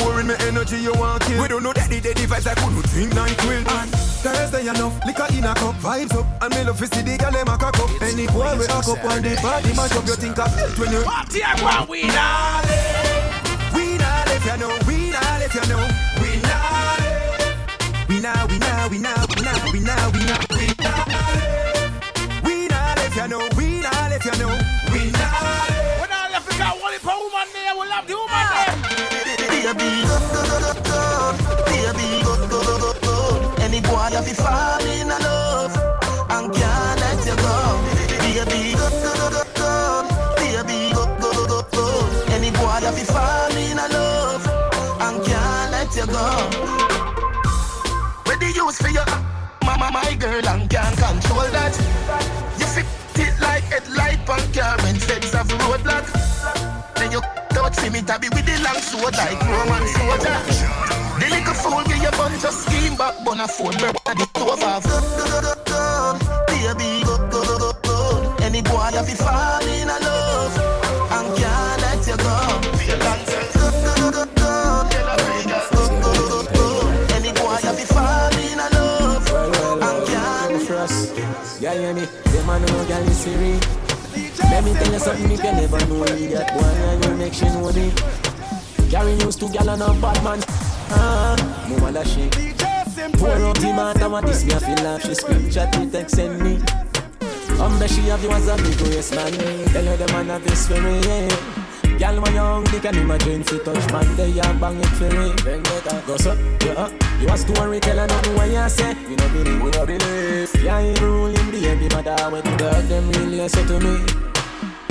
Pouring 0.00 0.26
me 0.26 0.34
energy, 0.40 0.76
you 0.78 0.92
want 0.94 1.22
kill. 1.22 1.40
We 1.40 1.48
don't 1.48 1.62
know 1.62 1.72
that 1.72 1.88
the 1.88 2.00
dead 2.00 2.16
device 2.16 2.46
I 2.46 2.54
couldn't 2.54 2.84
drink 2.92 3.14
nine 3.14 3.34
quill. 3.36 3.64
And 3.64 3.90
Thursday 4.20 4.68
enough, 4.68 4.94
liquor 5.06 5.26
in 5.32 5.44
a 5.44 5.54
cup, 5.54 5.74
vibes 5.76 6.14
up. 6.14 6.26
And 6.42 6.54
me 6.54 6.64
love 6.64 6.78
to 6.78 6.86
see 6.86 7.02
the 7.02 7.16
girl 7.16 7.32
them 7.32 7.48
a 7.48 7.56
cock 7.56 7.78
up. 7.78 7.90
Any 8.02 8.26
boy 8.26 8.52
we 8.58 8.66
hook 8.68 8.88
up 8.88 9.04
on 9.04 9.22
the 9.22 9.36
party, 9.40 9.72
mash 9.72 9.92
up. 9.96 10.06
You 10.06 10.16
think 10.16 10.38
I 10.38 10.48
felt 10.48 10.78
when 10.78 10.92
you 10.92 11.02
Party 11.02 11.42
I 11.42 11.56
want 11.62 11.88
we 11.88 12.02
not 12.04 12.64
We 13.72 13.96
not 13.96 14.28
if 14.28 14.44
you 14.44 14.56
know, 14.60 14.72
we 14.86 15.10
not 15.10 15.40
if 15.40 15.54
you 15.54 15.66
know, 15.72 15.80
we 15.80 15.88
not. 15.88 16.11
We 18.32 18.38
not, 18.38 18.50
we 18.50 18.58
not, 18.58 18.90
we 18.90 18.98
not, 18.98 19.28
we 19.36 19.42
not, 19.44 19.72
we 19.72 19.80
not, 19.80 20.12
we 20.12 20.20
not, 20.24 20.50
we 20.52 20.66
not. 20.82 21.08
We 22.44 22.66
not 22.68 22.98
if 22.98 23.16
you 23.16 23.28
know, 23.28 23.48
we 23.56 23.80
not 23.80 24.12
if 24.12 24.24
you 24.24 24.32
know, 24.40 24.54
we 24.92 25.10
not. 25.12 25.70
When 26.00 26.10
I 26.10 26.28
left 26.32 26.46
the 26.48 26.54
car, 26.54 26.74
one 26.80 26.98
for 26.98 27.16
woman 27.16 27.48
there, 27.52 27.74
we 27.78 27.88
love 27.88 28.06
the 28.06 28.16
woman 28.16 28.46
there. 28.52 28.74
Baby, 29.48 30.02
go, 30.08 30.16
go, 30.32 30.40
go, 30.50 30.56
go, 30.60 30.72
go. 30.88 31.00
Baby, 31.66 32.06
go, 32.24 32.32
go, 32.48 32.58
go, 32.64 32.74
go, 32.78 32.92
go. 33.00 33.62
Any 33.62 33.80
boy 33.80 34.08
that 34.10 34.24
be 34.24 34.32
fall 34.32 34.82
in 34.82 35.08
love 35.08 35.41
mama, 49.82 50.00
my 50.04 50.14
girl, 50.14 50.46
and 50.46 50.70
can't 50.70 50.96
control 50.96 51.48
that. 51.50 51.74
You 52.58 52.66
fit 52.66 52.86
it 53.18 53.34
like 53.40 53.64
headlight 53.64 54.28
on 54.28 54.42
car 54.54 54.76
when 54.82 54.96
feds 54.96 55.32
have 55.32 55.48
roadblock. 55.48 56.06
Then 56.94 57.10
you 57.12 57.20
touch 57.50 57.78
me, 57.90 58.00
tabby 58.02 58.28
with 58.30 58.46
the 58.46 58.56
long 58.62 58.80
sword 58.80 59.14
like 59.16 59.40
Roman 59.42 59.84
soldier. 59.94 60.38
The 61.18 61.26
little 61.30 61.54
fool 61.54 61.82
give 61.84 62.02
you 62.02 62.10
bunch 62.12 62.44
of 62.44 62.54
scheme 62.54 62.96
back, 62.96 63.24
bun 63.24 63.40
a 63.40 63.48
phone, 63.48 63.76
bro, 63.78 63.90
the 63.92 64.26
two 64.34 64.48
of 64.54 64.62
us. 64.62 64.86
Go, 64.86 65.00
go, 65.18 65.40
go, 65.40 65.54
go, 65.66 65.72
go, 65.72 66.44
baby, 66.46 67.04
go, 67.04 67.16
go, 67.30 67.42
go, 67.42 67.58
go, 67.58 67.72
go. 67.82 68.36
Any 68.44 68.62
boy 68.62 68.90
have 68.94 69.08
to 69.08 69.16
fall 69.16 69.62
in 69.66 69.88
a 69.88 69.98
love 69.98 70.21
no 83.26 83.32
serious. 83.32 84.40
Let 84.50 84.64
me 84.64 84.72
tell 84.74 84.92
you 84.92 84.98
something 84.98 85.30
you 85.30 85.38
can 85.38 85.56
never 85.56 85.86
know 85.86 86.04
Idiot 86.04 86.48
boy, 86.52 86.62
and 86.62 87.04
you 87.04 87.14
make 87.14 87.32
she 87.32 87.46
know 87.46 87.72
me 87.72 87.92
Carry 88.90 89.14
news 89.16 89.36
to 89.36 89.48
gal 89.48 89.68
and 89.70 89.82
a 89.82 89.88
bad 90.00 90.22
man. 90.22 90.40
Ah, 90.90 91.66
mama 91.68 91.92
that 91.92 92.06
she 92.06 92.28
Pour 93.18 93.30
up 93.30 93.56
the 93.56 93.72
matter 93.72 94.08
what 94.08 94.26
this 94.26 94.44
me 94.44 94.52
I 94.52 94.58
feel 94.58 94.84
like 94.84 95.02
She 95.02 95.14
scream 95.14 95.50
chat 95.50 95.78
me 95.78 95.90
text 95.90 96.16
send 96.16 96.40
me. 96.42 96.56
Um, 97.60 97.78
bet 97.78 97.90
she 97.90 98.02
have 98.02 98.22
you 98.22 98.30
as 98.30 98.48
a 98.48 98.56
big 98.56 98.80
waist 98.82 99.14
man. 99.14 99.32
Tell 99.32 99.84
her 99.84 99.96
the 99.96 100.06
man 100.12 100.26
have 100.26 100.44
this 100.44 100.66
for 100.68 100.80
me 100.80 101.00
yeah. 101.00 101.71
Gal 101.98 102.20
my 102.20 102.30
young, 102.32 102.64
they 102.64 102.80
can 102.80 102.96
imagine 102.96 103.42
fi 103.42 103.58
touch 103.58 103.92
man 103.92 104.16
They 104.16 104.38
a 104.38 104.54
bang 104.54 104.78
it 104.78 104.86
for 104.98 105.10
me. 105.10 105.32
Then 105.44 105.60
a 105.60 106.02
go 106.06 106.16
so, 106.16 106.34
yeah 106.64 106.72
uh. 106.72 106.90
You 107.20 107.28
a 107.28 107.36
story 107.38 107.78
teller, 107.80 108.06
nothing 108.06 108.34
what 108.34 108.50
you 108.50 108.68
say. 108.68 108.94
We 109.08 109.14
no 109.14 109.28
believe, 109.28 109.62
we 109.62 109.70
no 109.70 109.86
believe. 109.86 110.54
Yeah, 110.62 110.80
you 110.80 110.94
ruling 110.96 111.50
baby 111.50 111.88
mother 111.94 112.16
When 112.30 112.42
the 112.42 112.56
dog 112.56 112.84
them 112.88 113.08
really 113.10 113.48
say 113.48 113.64
to 113.66 113.78
me. 113.78 113.94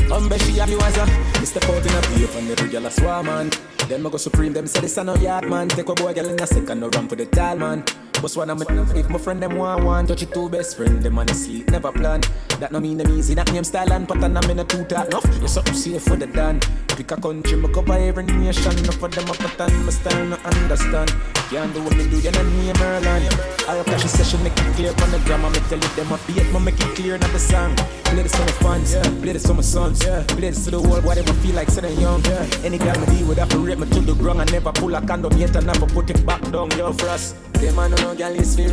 Humble 0.08 0.38
she 0.40 0.60
have 0.60 0.70
you 0.70 0.80
as 0.80 0.98
a 0.98 1.06
Me 1.40 1.46
step 1.46 1.64
out 1.64 1.86
in 1.86 1.94
a 1.96 2.02
beef 2.10 2.36
and 2.36 2.52
every 2.52 2.70
girl 2.70 2.86
a 2.86 2.92
swarm 2.92 3.26
man 3.26 3.50
Then 3.92 4.04
me 4.04 4.10
go 4.10 4.16
supreme 4.16 4.54
them 4.54 4.68
say 4.68 4.80
this 4.80 4.96
a 4.96 5.04
no 5.04 5.16
yard 5.16 5.50
man. 5.50 5.68
Take 5.68 5.90
a 5.90 5.94
boy 5.94 6.14
girl 6.14 6.30
in 6.30 6.40
a 6.40 6.48
second 6.48 6.80
no 6.80 6.88
run 6.88 7.10
for 7.10 7.18
the 7.18 7.26
tall 7.26 7.58
man. 7.58 7.84
But 8.22 8.32
one 8.38 8.50
of 8.50 8.58
me 8.58 9.00
if 9.02 9.10
my 9.10 9.18
friend 9.18 9.44
them 9.44 9.58
want 9.58 9.84
one. 9.84 10.08
Touch 10.08 10.22
it 10.22 10.34
two 10.34 10.48
best 10.48 10.78
friend 10.78 11.04
them 11.04 11.20
on 11.20 11.26
the 11.26 11.34
sleep 11.34 11.70
never 11.70 11.92
plan. 11.92 12.22
That 12.62 12.72
no 12.72 12.80
mean 12.80 12.96
them 13.00 13.12
easy 13.12 13.34
that 13.34 13.52
name 13.52 13.66
style 13.66 13.92
and 13.92 14.08
pattern 14.08 14.38
I'm 14.38 14.50
in 14.50 14.60
a 14.60 14.64
two 14.64 14.86
talk 14.86 15.08
enough 15.08 15.26
You 15.42 15.48
something 15.50 15.74
safe 15.74 16.04
for 16.04 16.16
the 16.16 16.28
done 16.28 16.62
Pick 16.88 17.12
a 17.12 17.20
country 17.20 17.58
me 17.58 17.68
cover 17.74 17.92
every 17.92 18.24
nation. 18.24 18.78
Enough 18.80 19.04
of 19.04 19.12
them 19.12 19.28
a 19.28 19.34
pattern 19.34 19.86
my 19.86 19.92
style 19.92 20.26
no 20.26 20.38
understand. 20.38 21.12
Can't 21.50 21.74
do 21.74 21.84
what 21.84 21.98
me 21.98 22.08
do 22.10 22.18
you 22.22 22.32
know 22.32 22.44
name 22.44 22.78
Merlin. 22.80 23.28
I'll 23.68 23.84
cash 23.84 24.06
a 24.06 24.08
session 24.08 24.42
make 24.42 24.56
it 24.56 24.76
clear 24.76 24.94
on 25.04 25.12
the 25.12 25.20
grammar 25.26 25.50
Me 25.50 25.60
tell 25.68 25.84
it 25.84 25.96
them 25.98 26.12
a 26.14 26.18
beat 26.28 26.48
me 26.48 26.60
make 26.64 26.80
it 26.80 26.96
clear 26.96 27.18
not 27.18 27.32
the 27.32 27.40
song. 27.40 27.76
Play 28.12 28.24
this 28.24 28.36
for 28.36 28.44
my 28.44 28.52
fans, 28.52 28.94
yeah. 28.94 29.04
play 29.22 29.34
this 29.34 29.46
for 29.48 29.54
my 29.54 29.62
sons. 29.62 30.04
Yeah. 30.04 30.24
Play 30.28 30.50
this 30.50 30.66
to 30.66 30.72
the 30.72 30.82
world 30.82 31.04
why 31.06 31.16
they 31.16 31.24
feel 31.24 31.56
like 31.56 31.70
sitting 31.70 31.98
young. 32.00 32.22
Yeah. 32.26 32.46
Any 32.64 32.78
girl 32.78 33.00
me 33.00 33.06
deal 33.06 33.28
with 33.28 33.40
to 33.40 33.58
rape 33.58 33.81
me 33.82 33.90
to 33.90 34.00
the 34.02 34.14
ground 34.14 34.42
I 34.42 34.46
never 34.46 34.72
pull 34.72 34.94
a 34.96 35.02
condom 35.02 35.34
yet 35.38 35.56
and 35.56 35.66
never 35.66 35.88
put 35.88 36.10
it 36.10 36.26
back 36.26 36.42
down 36.52 36.70
Yo 36.78 36.94
for 36.94 37.10
us, 37.10 37.34
them 37.54 37.76
man 37.76 37.92
no 37.92 38.16
girl 38.16 38.36
is 38.36 38.56
for 38.56 38.64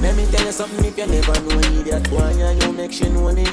Let 0.00 0.16
me 0.16 0.24
tell 0.30 0.46
you 0.46 0.52
something 0.52 0.84
if 0.84 0.96
you 0.96 1.06
never 1.06 1.40
know 1.42 1.58
idiot 1.80 2.08
boy 2.10 2.18
and 2.18 2.62
you 2.62 2.72
make 2.72 2.92
she 2.92 3.08
know 3.08 3.32
me. 3.32 3.44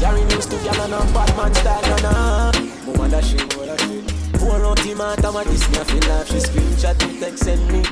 Carry 0.00 0.24
news 0.24 0.46
to 0.46 0.56
girl 0.64 0.80
and 0.80 0.94
a 0.94 1.00
bad 1.12 1.36
man 1.36 1.54
style 1.54 1.82
no 2.02 2.92
Mama 2.92 3.08
that 3.08 3.24
shit, 3.24 3.40
mama 3.56 3.66
that 3.66 3.80
shit 3.80 4.40
Pour 4.40 4.64
out 4.64 4.78
him 4.78 5.00
out 5.00 5.24
and 5.24 5.50
this 5.50 5.68
me 5.70 5.78
I 5.78 5.84
feel 5.84 6.08
like 6.10 6.26
she 6.26 6.38
screenshot 6.38 7.14
it 7.14 7.20
text 7.20 7.44
send 7.44 7.68
me. 7.70 7.82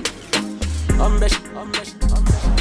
I'm 1.00 1.18
best, 1.20 1.40
I'm 1.56 1.70
best, 1.72 1.96
I'm 2.12 2.24
best 2.24 2.51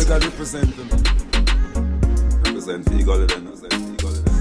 it. 0.00 0.08
Gully 0.08 0.20
got 0.20 0.24
represent 0.24 0.76
them. 0.76 0.88
Represent 2.42 2.84
for 2.84 3.02
Gully 3.04 3.26
then. 3.26 3.44
Represent 3.44 3.72
for 3.72 3.96
Gully 4.02 4.20
then. 4.20 4.34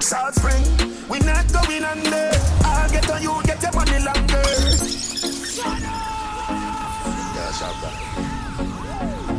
South 0.00 0.34
Spring, 0.34 0.64
we 1.08 1.18
not 1.20 1.52
going 1.52 1.84
under. 1.84 2.30
I'll 2.64 2.90
get 2.90 3.10
on 3.10 3.22
you, 3.22 3.42
get 3.44 3.62
your 3.62 3.72
money 3.72 3.98
longer. 4.04 4.42
Yeah, 7.36 7.52
sharp 7.52 7.76
that. 7.82 7.94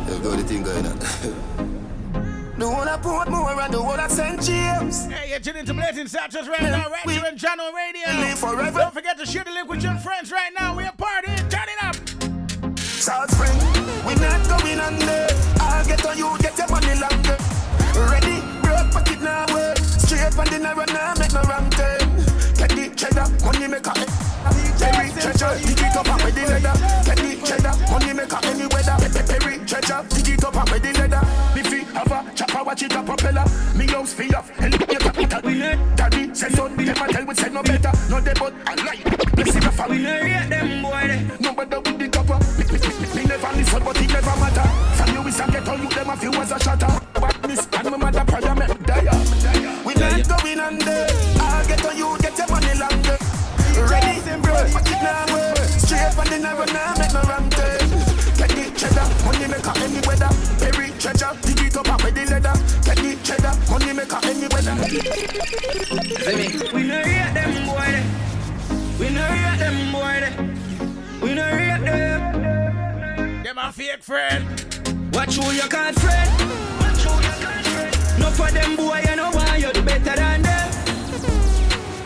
Let's 0.08 0.20
do 0.20 0.30
the 0.36 0.42
thing 0.44 0.62
going 0.62 0.86
on. 0.86 1.71
The 2.62 2.70
one 2.70 2.86
I 2.86 2.96
put 2.96 3.28
more 3.28 3.60
and 3.60 3.74
the 3.74 3.82
one 3.82 3.98
I 3.98 4.06
St. 4.06 4.40
James. 4.40 5.06
Hey, 5.06 5.30
you're 5.30 5.40
tuning 5.40 5.66
to 5.66 5.74
Blazing 5.74 6.06
Saturdaze 6.06 6.46
right 6.46 6.62
now, 6.62 6.88
right 6.90 7.10
here 7.10 7.24
on 7.26 7.36
Jahkno 7.36 7.74
Radio. 7.74 8.06
live 8.22 8.38
forever. 8.38 8.78
Don't 8.78 8.94
forget 8.94 9.18
to 9.18 9.26
share 9.26 9.42
the 9.42 9.50
link 9.50 9.68
with 9.68 9.82
your 9.82 9.96
friends 9.96 10.30
right 10.30 10.52
now. 10.56 10.76
We're 10.76 10.94
partying. 10.94 11.42
Turn 11.50 11.66
it 11.66 11.82
up. 11.82 11.96
South 12.78 13.34
Spring, 13.34 13.58
we 14.06 14.14
not 14.14 14.46
going 14.46 14.78
under. 14.78 15.26
I'll 15.58 15.84
get 15.84 16.06
on 16.06 16.16
you, 16.16 16.38
get 16.38 16.56
your 16.56 16.68
money 16.70 16.94
longer. 17.02 17.36
Ready, 17.98 18.38
broke 18.62 18.94
pocket 18.94 19.20
now 19.20 19.44
work. 19.52 19.78
Straight 19.78 20.38
on 20.38 20.46
the 20.46 20.58
narrow 20.62 20.86
now, 20.86 21.14
make 21.18 21.32
no 21.34 21.42
wrong 21.50 21.68
turn. 21.74 21.98
Get 22.54 22.70
the 22.78 22.94
cheddar, 22.94 23.26
money 23.42 23.66
maker. 23.66 23.90
Perry 24.78 25.10
treasure, 25.10 25.58
dig 25.66 25.82
it 25.82 25.96
up 25.96 26.06
and 26.06 26.22
with 26.22 26.34
the 26.38 26.46
leather. 26.46 26.78
Get 27.10 27.18
the 27.18 27.42
cheddar, 27.42 27.74
money 27.90 28.12
maker 28.14 28.38
any 28.46 28.66
weather. 28.70 28.96
Perry 29.26 29.58
treasure, 29.66 30.06
dig 30.14 30.38
it 30.38 30.44
up 30.44 30.54
and 30.54 30.70
with 30.70 30.82
the 30.82 30.92
leather. 30.94 31.22
Biffy 31.54 31.82
have 31.94 32.12
a 32.12 32.41
chopper, 32.62 32.68
watch 32.68 32.82
it 32.82 32.94
a 32.94 33.02
propeller. 33.02 33.44
Me 33.76 33.86
house 33.86 34.12
fee 34.12 34.34
off, 34.34 34.50
elevator, 34.60 35.20
it 35.20 35.32
a 35.32 35.40
winner. 35.44 35.96
Daddy 35.96 36.34
said 36.34 36.52
son, 36.52 36.76
them 36.76 36.88
a 36.88 37.12
tell 37.12 37.26
we 37.26 37.34
said 37.34 37.52
no 37.52 37.62
better. 37.62 37.92
No 38.10 38.20
dead 38.20 38.38
but 38.38 38.54
I 38.66 38.74
lie. 38.74 39.32
Bless 39.34 39.56
it 39.56 39.64
a 39.64 39.70
family. 39.72 39.98
We 39.98 40.02
no 40.04 40.20
rate 40.22 40.48
them 40.48 40.82
boy. 40.82 41.36
No 41.40 41.54
bother 41.54 41.80
with 41.80 41.98
the 41.98 42.08
copper. 42.08 42.38
Me, 42.58 42.64
me, 42.64 42.78
me, 42.78 43.14
me 43.14 43.28
never 43.28 43.56
listen, 43.56 43.84
but 43.84 44.00
it 44.00 44.12
never 44.12 44.36
matter. 44.40 44.68
From 44.96 45.14
you 45.14 45.28
is 45.28 45.40
a 45.40 45.46
ghetto, 45.50 45.74
you 45.76 45.88
them 45.88 46.10
a 46.10 46.16
few 46.16 46.32
as 46.32 46.52
a 46.52 46.58
shatter. 46.58 46.92
But 47.14 47.48
miss 47.48 47.66
and 47.72 47.90
my 47.90 47.96
mother 47.96 48.24
prayer 48.24 48.54
make 48.54 48.80
me 48.80 48.86
die. 48.86 49.02
We 49.84 49.94
not 49.94 50.42
going 50.42 50.60
under. 50.60 51.06
I'll 51.40 51.66
get 51.66 51.84
on 51.84 51.96
you, 51.96 52.16
get 52.18 52.38
your 52.38 52.48
money 52.48 52.74
longer. 52.78 53.18
Ready, 53.90 54.20
bro, 54.42 54.54
fuck 54.68 54.86
it 54.86 55.02
now. 55.02 55.54
Straight 55.78 56.12
from 56.14 56.28
the 56.28 56.38
narrow 56.38 56.66
now, 56.66 56.94
make 56.98 57.12
no 57.12 57.22
turn. 57.50 57.88
Get 58.38 58.50
the 58.50 58.64
cheddar, 58.76 59.06
money 59.24 59.48
maker 59.48 59.72
any 59.80 60.00
weather. 60.06 60.41
We 65.92 65.98
no 65.98 67.02
rate 67.02 67.34
them 67.34 67.66
boy. 67.66 67.84
they. 67.92 68.04
We 68.98 69.10
no 69.10 69.28
rate 69.28 69.58
them 69.58 69.92
boy. 69.92 70.20
they. 70.22 70.32
We 71.20 71.34
no 71.34 71.44
rate 71.44 71.84
them. 71.84 73.42
Them 73.42 73.58
a 73.58 73.70
fake 73.70 74.02
friend. 74.02 74.46
Watch 75.12 75.36
who 75.36 75.52
you 75.52 75.68
call 75.68 75.92
friend. 75.92 76.30
Watch 76.80 77.02
who 77.04 77.12
you 77.12 77.34
call 77.44 77.62
friend. 77.62 78.18
No 78.18 78.30
for 78.30 78.50
them 78.50 78.74
boy, 78.74 79.02
you 79.06 79.16
know 79.16 79.30
why 79.32 79.56
you 79.56 79.70
do 79.74 79.82
better 79.82 80.16
than 80.16 80.40
them. 80.40 80.68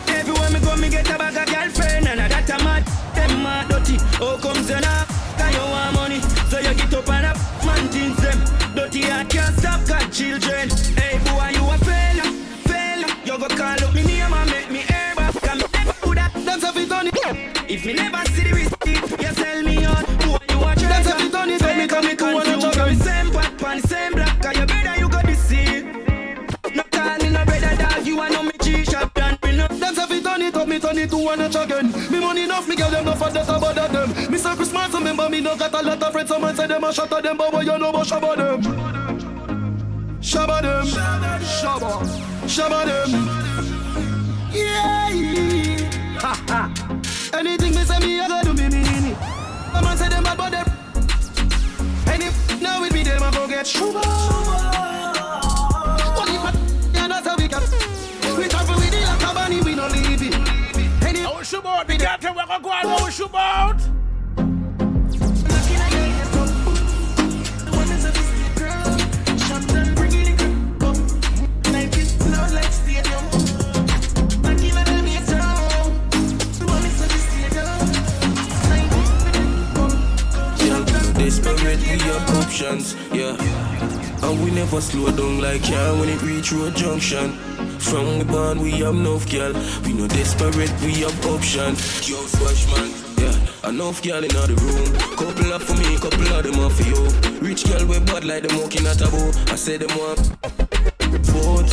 Everywhere 0.09 0.49
me 0.51 0.59
go, 0.59 0.75
me 0.75 0.89
get 0.89 1.09
a 1.09 1.17
bag 1.17 1.37
of 1.37 1.55
girlfriend 1.55 2.07
and 2.09 2.19
I 2.19 2.27
got 2.27 2.49
a 2.49 2.63
mad. 2.65 2.85
Them 3.15 3.41
mad 3.41 3.69
dirty. 3.69 3.95
How 4.17 4.35
comes 4.35 4.69
you 4.69 4.81
now? 4.81 5.05
Can 5.37 5.53
you 5.53 5.59
want 5.61 5.95
money? 5.95 6.19
So 6.49 6.59
you 6.59 6.73
get 6.73 6.93
up 6.93 7.07
and 7.07 7.25
up, 7.27 7.37
man 7.65 7.87
things 7.87 8.17
them. 8.17 8.75
Dirty 8.75 9.09
I 9.09 9.23
can't 9.23 9.55
stop 9.55 9.87
got 9.87 10.11
children. 10.11 10.86
Turn 30.87 30.97
it 30.99 31.09
to 31.09 31.17
one 31.17 31.39
notch 31.39 31.55
again. 31.55 31.91
Me 32.11 32.19
money 32.19 32.43
enough, 32.43 32.67
me 32.67 32.75
girl 32.75 32.89
them 32.89 33.05
no 33.05 33.13
for 33.13 33.29
that 33.29 33.49
about 33.49 33.75
them. 33.75 34.31
Me 34.31 34.37
say 34.37 34.55
Christmas, 34.55 34.93
remember 34.93 35.29
me 35.29 35.41
no 35.41 35.55
got 35.57 35.73
a 35.73 35.81
lot 35.83 36.01
of 36.01 36.11
friends 36.11 36.29
Someone 36.29 36.55
say 36.55 36.67
them 36.67 36.83
a 36.83 36.93
shot 36.93 37.11
at 37.11 37.23
them, 37.23 37.37
but 37.37 37.51
what 37.51 37.65
you 37.65 37.77
know 37.77 37.89
about 37.89 38.05
shabba 38.05 38.35
them. 38.37 38.61
Shabba 40.21 40.61
them. 40.61 40.85
Shabba. 41.43 41.91
Shabba 42.47 42.85
them. 42.85 43.09
Yeah. 44.53 44.97
Ha 46.19 46.43
ha 46.49 47.37
Anything 47.37 47.75
me 47.75 47.83
say 47.83 47.99
me, 47.99 48.19
I 48.19 48.27
go 48.27 48.41
do 48.43 48.53
me 48.53 48.69
mean 48.69 49.11
it 49.11 49.17
A 49.73 49.81
man 49.83 49.97
say 49.97 50.09
them 50.09 50.23
bad, 50.23 50.37
but 50.37 50.51
them. 50.51 50.65
Any 52.07 52.61
now 52.61 52.81
with 52.81 52.93
me, 52.93 53.03
them 53.03 53.23
a 53.23 53.31
go 53.31 53.47
get 53.47 53.67
shuba 53.67 54.96
shoot 61.57 61.65
out? 61.65 61.87
We 61.87 61.97
got 61.97 62.21
to 62.21 62.33
work 62.33 62.49
on 62.49 62.61
go 62.61 63.09
shoot 63.09 63.33
out? 63.33 63.77
Desperate, 81.17 81.79
we 81.79 81.97
have 81.97 82.37
options, 82.37 82.95
yeah. 83.11 83.35
And 84.23 84.43
we 84.43 84.51
never 84.51 84.79
slow 84.79 85.11
down 85.11 85.41
like 85.41 85.63
car 85.63 85.95
when 85.95 86.09
it 86.09 86.21
reach 86.21 86.53
road 86.53 86.75
junction. 86.75 87.46
From 87.89 88.17
we 88.17 88.23
born, 88.25 88.61
we 88.61 88.71
have 88.83 88.95
enough 88.95 89.31
girl. 89.31 89.53
We 89.85 89.93
no 89.93 90.07
desperate, 90.07 90.73
we 90.81 90.93
have 91.07 91.25
options. 91.25 92.09
Yo, 92.09 92.17
swash 92.17 92.67
man, 92.75 92.91
yeah. 93.17 93.69
Enough 93.69 94.03
girl 94.03 94.23
in 94.23 94.29
the 94.29 94.55
room. 94.59 94.91
Couple 95.15 95.53
up 95.53 95.61
for 95.61 95.73
me, 95.75 95.95
couple 95.95 96.27
of 96.27 96.43
them 96.43 96.59
off 96.59 96.75
for 96.75 96.83
you. 96.83 97.39
Rich 97.39 97.65
girl 97.65 97.85
we 97.85 97.99
bad 97.99 98.25
like 98.25 98.43
them 98.43 98.59
walking 98.59 98.85
at 98.85 98.99
a 98.99 99.07
bow. 99.09 99.31
I 99.53 99.55
say 99.55 99.77
them 99.77 99.95
want 99.97 100.19
boat. 101.31 101.71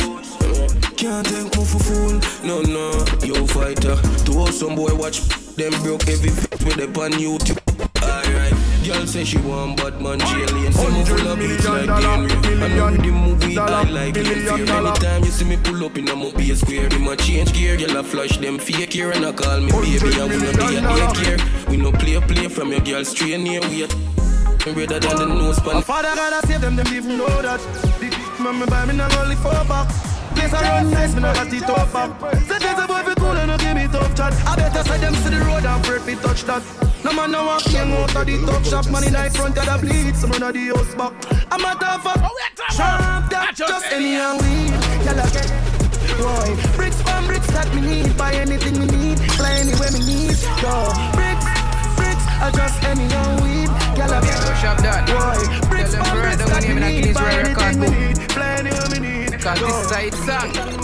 Can't 0.95 1.27
take 1.27 1.51
me 1.57 1.65
for 1.65 1.79
fool, 1.83 2.19
no 2.47 2.61
no. 2.61 2.91
Yo 3.25 3.45
fighter, 3.45 3.97
to 4.23 4.51
some 4.53 4.75
boy 4.75 4.95
watch 4.95 5.19
them 5.57 5.73
broke 5.83 6.07
every 6.07 6.29
fit 6.29 6.63
with 6.63 6.77
them 6.77 6.95
on 6.95 7.11
YouTube. 7.11 7.64
Girl 8.85 9.07
say 9.07 9.23
she 9.23 9.39
want 9.39 9.77
bad 9.77 9.99
man 9.99 10.19
jail 10.19 10.55
and 10.57 10.75
see 10.75 10.87
me 10.91 11.03
full 11.05 11.27
of 11.27 11.39
beats 11.39 11.67
like 11.67 11.89
Henry. 11.89 12.31
I 12.61 12.67
know 12.67 12.91
the 12.91 13.11
movie 13.11 13.57
I 13.57 13.81
like 13.89 14.15
it. 14.15 14.27
Fear 14.27 14.69
anytime 14.69 15.23
you 15.23 15.31
see 15.31 15.45
me 15.45 15.57
pull 15.57 15.83
up 15.85 15.97
in 15.97 16.07
a 16.07 16.15
mobile 16.15 16.55
square, 16.55 16.87
them 16.87 17.07
a 17.07 17.15
change 17.15 17.51
gear. 17.53 17.77
Girl 17.77 17.97
a 17.97 18.03
flush 18.03 18.37
them 18.37 18.59
fake 18.59 18.93
here 18.93 19.09
and 19.09 19.25
I 19.25 19.31
call 19.31 19.59
me 19.59 19.71
baby. 19.71 20.19
And 20.19 20.29
we 20.29 20.37
no 20.37 20.51
be 20.53 20.75
a 20.77 20.81
daycare. 20.81 21.67
We 21.67 21.77
no 21.77 21.91
play 21.91 22.19
play 22.21 22.47
from 22.47 22.71
your 22.71 22.81
girl 22.81 23.03
straight 23.03 23.39
near 23.39 23.61
we. 23.61 23.87
Redder 24.67 24.99
than 24.99 25.17
the 25.17 25.25
nose 25.25 25.59
pan. 25.59 25.75
My 25.75 25.81
father 25.81 26.13
gotta 26.13 26.45
save 26.45 26.61
them, 26.61 26.75
them 26.75 26.87
even 26.93 27.17
know 27.17 27.41
that. 27.41 27.61
Remember, 28.37 28.67
buy 28.67 28.85
me 28.85 28.95
not 28.95 29.17
only 29.17 29.35
four 29.37 29.51
back. 29.65 29.89
Place 30.35 30.53
I 30.53 30.61
run 30.61 30.91
nice, 30.91 31.15
me 31.15 31.21
not 31.21 31.35
got 31.35 31.51
it 31.51 31.63
up 31.63 31.91
back. 31.93 32.35
Say 32.45 32.59
there's 32.59 32.77
a 32.77 32.85
boy 32.85 33.01
fi 33.01 33.15
cool 33.15 33.31
and 33.31 33.49
no 33.49 33.57
give 33.57 33.75
me 33.75 33.87
tough 33.87 34.04
chat. 34.15 34.33
I 34.47 34.55
better 34.55 34.83
say 34.83 34.97
them 34.99 35.13
see 35.15 35.29
the 35.29 35.39
road 35.45 35.65
and 35.65 35.85
afraid 35.85 36.01
fi 36.01 36.15
touch 36.23 36.43
that. 36.43 36.63
No 37.03 37.13
man 37.13 37.31
no 37.31 37.45
walk 37.45 37.63
king 37.63 37.91
out 37.91 38.15
of 38.15 38.25
the 38.25 38.35
top 38.47 38.63
shop. 38.63 38.89
Man 38.89 39.03
in 39.03 39.31
front 39.31 39.57
of 39.57 39.65
the 39.65 39.77
bleed, 39.81 40.15
some 40.15 40.31
run 40.31 40.43
of 40.43 40.53
the 40.53 40.63
house 40.71 40.95
back. 40.95 41.13
I'm 41.51 41.61
a 41.61 41.75
tough 41.79 42.03
fuck. 42.03 42.19
Sharp 42.71 43.29
that, 43.29 43.53
just 43.55 43.91
any 43.91 44.15
and 44.15 44.41
weed. 44.41 44.73
Y'all 45.05 45.19
get 45.29 45.75
Boy, 46.15 46.55
bricks 46.77 47.01
from 47.01 47.27
bricks 47.27 47.47
that 47.51 47.67
me 47.75 47.81
need. 47.81 48.17
Buy 48.17 48.33
anything 48.33 48.79
me 48.79 48.87
need, 48.87 49.19
fly 49.35 49.51
anywhere 49.59 49.91
me 49.91 49.99
need. 49.99 50.37
Go, 50.63 50.87
bricks, 51.11 51.45
bricks, 51.99 52.25
I 52.39 52.51
just 52.55 52.79
any 52.87 53.03
and 53.03 53.35
weed. 53.43 53.69
Y'all 53.99 54.11
a 54.11 54.19
get 54.23 54.39
shop 54.63 54.79
done. 54.79 55.03
Boy, 55.11 55.39
bricks 55.67 55.93
from 55.93 56.15
bricks 56.23 56.45
that 56.47 56.63
me 56.63 56.79
need. 56.79 57.13
Buy 57.13 57.33
anything 57.35 57.79
me 57.79 57.87
need, 57.91 58.17
fly 58.31 58.63
anywhere 58.63 58.89
me 58.89 58.99
need. 58.99 59.41
Cause 59.41 59.59
Go. 59.59 59.67
this 59.67 59.85
is 59.85 59.91
a 59.91 59.99
hit 59.99 60.13
song. 60.23 60.75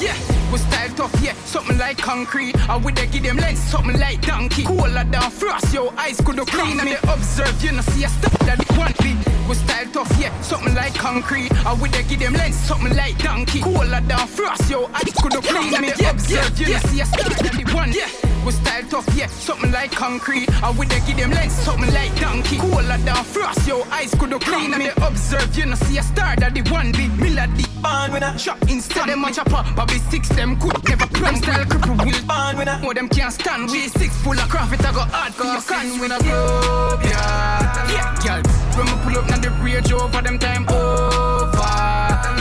Yeah, 0.00 0.37
we 0.52 0.58
style 0.58 0.88
tough, 0.96 1.14
yeah, 1.22 1.34
something 1.44 1.78
like 1.78 1.98
concrete. 1.98 2.56
I 2.68 2.76
would 2.76 2.96
they 2.96 3.06
give 3.06 3.22
them 3.22 3.36
lens, 3.36 3.58
something 3.58 3.98
like 3.98 4.22
donkey. 4.22 4.64
Cooler 4.64 5.04
down 5.04 5.30
frost, 5.30 5.72
your 5.72 5.92
eyes 5.98 6.20
could 6.20 6.38
have 6.38 6.46
clean 6.46 6.78
and 6.80 6.88
they 6.88 6.98
observe, 7.12 7.62
you 7.62 7.72
know, 7.72 7.82
see 7.82 8.04
a 8.04 8.08
step 8.08 8.32
that 8.40 8.60
it 8.60 8.78
want 8.78 8.98
be. 8.98 9.16
We 9.48 9.54
style 9.54 9.86
tough, 9.92 10.12
yeah, 10.20 10.38
something 10.40 10.74
like 10.74 10.94
concrete. 10.94 11.52
I 11.66 11.74
would 11.74 11.90
they 11.92 12.02
give 12.04 12.20
them 12.20 12.34
lens, 12.34 12.56
something 12.56 12.94
like 12.96 13.18
donkey. 13.18 13.60
Cooler 13.60 14.00
down 14.00 14.26
frost, 14.26 14.70
your 14.70 14.88
eyes 14.94 15.14
could 15.22 15.32
have 15.32 15.44
clean 15.44 15.74
and 15.74 15.84
they 15.84 16.08
observe, 16.08 16.58
you 16.58 16.72
know, 16.72 16.78
see 16.88 17.00
a 17.00 17.06
step 17.06 17.26
that 17.38 17.58
it 17.58 17.74
want. 17.74 17.94
Yeah. 17.94 18.08
We 18.44 18.52
style 18.52 18.84
tough, 18.88 19.08
yeah, 19.14 19.26
something 19.26 19.72
like 19.72 19.92
concrete. 19.92 20.48
I 20.62 20.70
would 20.70 20.88
they 20.88 21.00
give 21.06 21.16
them 21.18 21.30
lens, 21.32 21.52
something 21.52 21.92
like 21.92 22.14
donkey. 22.20 22.58
Cooler 22.58 22.98
down 23.04 23.24
frost, 23.24 23.66
your 23.66 23.84
eyes 23.88 24.14
could 24.14 24.32
have 24.32 24.40
clean 24.40 24.72
and 24.72 24.82
they 24.82 24.92
observe, 25.02 25.54
you 25.56 25.66
know, 25.66 25.74
see 25.74 25.98
a 25.98 26.02
star 26.02 26.36
that 26.36 26.54
the 26.54 26.62
one 26.70 26.92
be. 26.92 27.08
Melody, 27.18 27.64
born 27.82 28.12
with 28.12 28.22
a 28.22 28.38
shot 28.38 28.60
instead, 28.70 29.08
them 29.08 29.24
a 29.24 29.32
chopper. 29.32 29.64
Bobby 29.74 29.98
six, 30.10 30.28
them 30.38 30.56
could 30.60 30.78
never 30.88 31.06
cram 31.08 31.34
style 31.34 31.64
cripple 31.66 31.98
will 31.98 32.22
born 32.30 32.56
with 32.56 32.68
a. 32.68 32.78
More 32.78 32.94
them 32.94 33.08
can't 33.08 33.32
stand. 33.32 33.70
We 33.70 33.88
six 33.88 34.16
full 34.22 34.38
of 34.38 34.48
craft, 34.48 34.72
it 34.72 34.86
I 34.86 34.92
go 34.92 35.00
hard 35.00 35.34
for 35.34 35.44
your 35.44 35.60
can 35.60 35.98
with 36.00 36.12
a 36.12 36.18
globe, 36.22 37.02
yeah. 37.02 37.90
Yeah, 37.90 38.14
girl, 38.22 38.42
when 38.76 38.86
we 38.86 38.94
pull 39.02 39.18
up, 39.18 39.28
now 39.28 39.38
the 39.42 39.50
rage 39.60 39.90
over 39.92 40.22
them 40.22 40.38
time 40.38 40.64
over. 40.70 41.74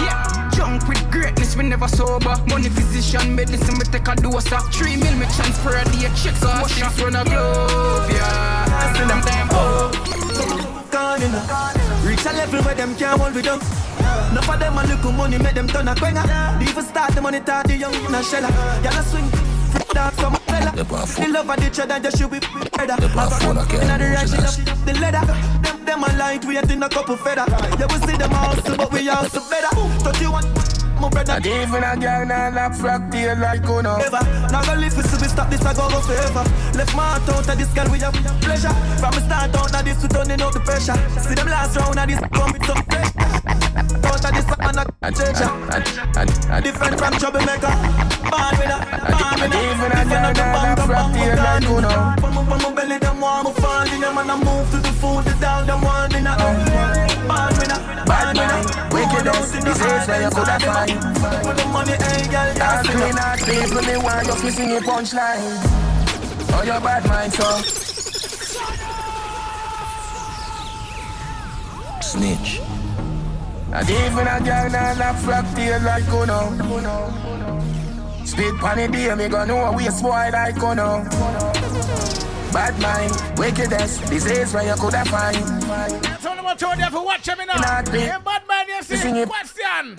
Yeah. 0.05 0.49
Junk 0.53 0.87
with 0.87 1.01
greatness, 1.09 1.55
we 1.55 1.63
never 1.63 1.87
sober. 1.87 2.35
Money, 2.47 2.69
physician, 2.69 3.35
medicine, 3.35 3.75
we 3.79 3.85
take 3.85 4.07
a 4.07 4.15
dose 4.15 4.51
of 4.51 4.71
three 4.71 4.95
mil. 4.95 5.15
Me 5.17 5.25
transfer 5.33 5.75
a 5.75 5.83
day, 5.85 6.09
checks, 6.13 6.41
wash 6.45 6.81
us 6.81 7.01
when 7.01 7.15
a 7.15 7.23
glove, 7.25 8.11
yeah. 8.11 8.93
See 8.93 9.05
them 9.09 9.21
time 9.25 9.49
over. 9.57 10.91
Gone 10.91 11.23
in 11.23 11.76
a- 12.27 12.33
Reach 12.33 12.33
a 12.33 12.37
level 12.37 12.61
where 12.65 12.75
them 12.75 12.95
can't 12.95 13.19
hold 13.19 13.33
with 13.35 13.45
them. 13.45 13.59
Enough 14.31 14.49
of 14.49 14.59
them 14.59 14.77
a 14.77 14.83
look 14.85 15.13
money, 15.15 15.37
make 15.37 15.55
them 15.55 15.67
turn 15.67 15.87
a 15.87 15.95
quenga. 15.95 16.23
The 16.59 16.69
even 16.69 16.83
start 16.83 17.13
the 17.15 17.21
money, 17.21 17.39
talk 17.39 17.65
the 17.65 17.75
young 17.77 17.93
in 17.93 18.13
a 18.15 18.19
shella. 18.21 18.49
Y'all 18.83 18.99
a 18.99 19.03
swing, 19.03 19.29
freak 19.71 19.87
dog, 19.89 20.13
some 20.15 20.35
fella. 20.47 20.71
The 20.75 21.27
love 21.31 21.49
of 21.49 21.57
the 21.57 21.69
cheddar, 21.69 21.99
just 21.99 22.17
should 22.17 22.31
be 22.31 22.39
better. 22.39 22.93
In 22.95 23.87
the 23.87 24.13
right, 24.13 24.29
she 24.29 24.37
love 24.37 24.85
the 24.85 24.93
leather. 24.99 25.25
Them, 25.63 25.85
them 25.85 26.03
a 26.03 26.17
light, 26.17 26.45
we 26.45 26.57
ain't 26.57 26.69
in 26.71 26.83
a 26.83 26.89
couple 26.89 27.17
feather. 27.17 27.45
Yeah, 27.79 27.87
we 27.87 27.97
see 28.07 28.17
them 28.17 28.33
also, 28.33 28.75
but 28.77 28.91
we 28.91 29.07
also 29.09 29.41
better. 29.49 29.75
Don't 30.03 30.21
you 30.21 30.31
want 30.31 30.76
my 30.99 31.09
brother? 31.09 31.33
Not 31.33 31.45
even 31.45 31.83
a 31.83 31.95
girl 31.97 32.25
now 32.25 32.49
lap 32.51 32.73
frack 32.73 33.11
tail 33.11 33.37
like 33.37 33.63
Uno. 33.67 33.97
Never. 33.97 34.23
Now 34.51 34.63
go 34.63 34.73
live 34.73 34.93
so 34.93 35.17
we 35.17 35.27
stop 35.27 35.49
this, 35.49 35.65
I 35.65 35.73
go 35.73 35.89
go 35.89 35.99
forever. 36.01 36.43
Left 36.77 36.95
my 36.95 37.03
heart 37.03 37.29
out 37.29 37.47
of 37.47 37.57
this 37.57 37.71
girl 37.73 37.89
with 37.91 38.03
a 38.03 38.11
pleasure. 38.41 38.73
From 38.99 39.13
the 39.13 39.21
start 39.25 39.55
out 39.55 39.73
of 39.73 39.85
this, 39.85 40.01
we 40.01 40.07
turning 40.09 40.41
out 40.41 40.53
the 40.53 40.59
pressure. 40.61 40.97
See 41.21 41.35
them 41.35 41.47
last 41.47 41.75
round 41.77 41.99
of 41.99 42.07
this, 42.07 42.19
come 42.19 42.51
with 42.51 42.65
some 42.65 42.83
pressure. 42.85 43.13
Out 44.07 44.25
of 44.25 44.31
this, 44.33 44.47
man, 44.57 44.77
a 44.77 45.11
treasure. 45.11 45.51
Different 46.63 46.95
from 46.97 47.13
troublemaker. 47.19 47.67
A, 47.67 47.79
born 48.31 48.53
with 48.57 48.73
a. 48.73 48.79
Even 49.47 49.91
a 49.91 50.03
girl 50.09 50.33
now 50.33 50.63
lap 50.63 50.79
frack 50.79 51.13
tail 51.13 51.37
like. 51.37 51.63
Pum 52.21 52.37
up 52.37 52.51
on 52.51 52.57
my 52.61 52.69
belly, 52.73 52.97
them 52.97 53.21
want 53.21 53.47
me 53.47 53.53
fall 53.61 53.87
in 53.87 53.99
them 54.01 54.17
and 54.17 54.31
I 54.31 54.35
move 54.37 54.69
to 54.71 54.77
the 54.77 54.93
food, 54.99 55.23
the 55.25 55.33
dog, 55.39 55.67
them 55.67 55.81
want 55.81 56.15
in 56.15 56.27
a. 56.27 56.33
Born 57.27 57.56
a, 58.07 58.15
born 58.15 58.37
with 58.37 58.51
a. 58.51 58.87
Wickedness, 58.93 59.51
this 59.51 59.77
is 59.77 60.07
where 60.07 60.21
you 60.21 60.29
could 60.29 60.47
have 60.47 60.63
find. 60.63 60.91
With 61.45 61.57
the 61.57 61.65
money, 61.71 61.91
hey, 61.91 62.23
girl, 62.31 62.49
Dark 62.55 62.85
yeah, 62.85 62.91
clean 62.91 63.17
out 63.17 63.39
people, 63.39 63.81
me 63.83 63.95
want 63.97 64.27
you 64.27 64.33
to 64.33 64.51
sing 64.51 64.71
a 64.71 64.79
punchline. 64.81 65.59
Oh, 66.53 66.63
your 66.63 66.79
bad 66.81 67.05
mind, 67.07 67.33
so. 67.33 67.47
Snitch. 72.01 72.61
And 73.73 73.89
even 73.89 74.27
a 74.27 74.39
girl 74.39 74.69
now 74.71 74.93
lap 74.97 75.15
frack 75.17 75.55
tail 75.55 75.81
like 75.83 76.07
Uno. 76.07 77.17
Spit 78.25 78.55
pan 78.59 78.77
the 78.77 78.87
day, 78.87 79.15
me 79.15 79.27
gonna 79.27 79.45
know 79.45 79.71
we 79.73 79.87
a 79.87 79.91
spoil 79.91 80.31
like 80.31 80.57
Uno. 80.57 82.16
Bad 82.57 82.81
mind, 82.81 83.37
wickedness, 83.37 83.99
disease 84.09 84.51
where 84.51 84.65
you 84.65 84.73
could 84.81 84.95
have 84.95 85.07
find. 85.09 85.37
Tell 86.23 86.35
them 86.35 86.43
what 86.43 86.59
you 86.59 86.75
there 86.75 86.89
for 86.89 87.05
watch 87.05 87.27
me 87.27 87.45
now. 87.45 87.53
Not 87.61 87.93
me. 87.93 87.99
Hey, 87.99 88.17
bad 88.25 88.41
man, 88.47 88.67
you 88.67 88.81
see? 88.81 89.25
Question. 89.27 89.95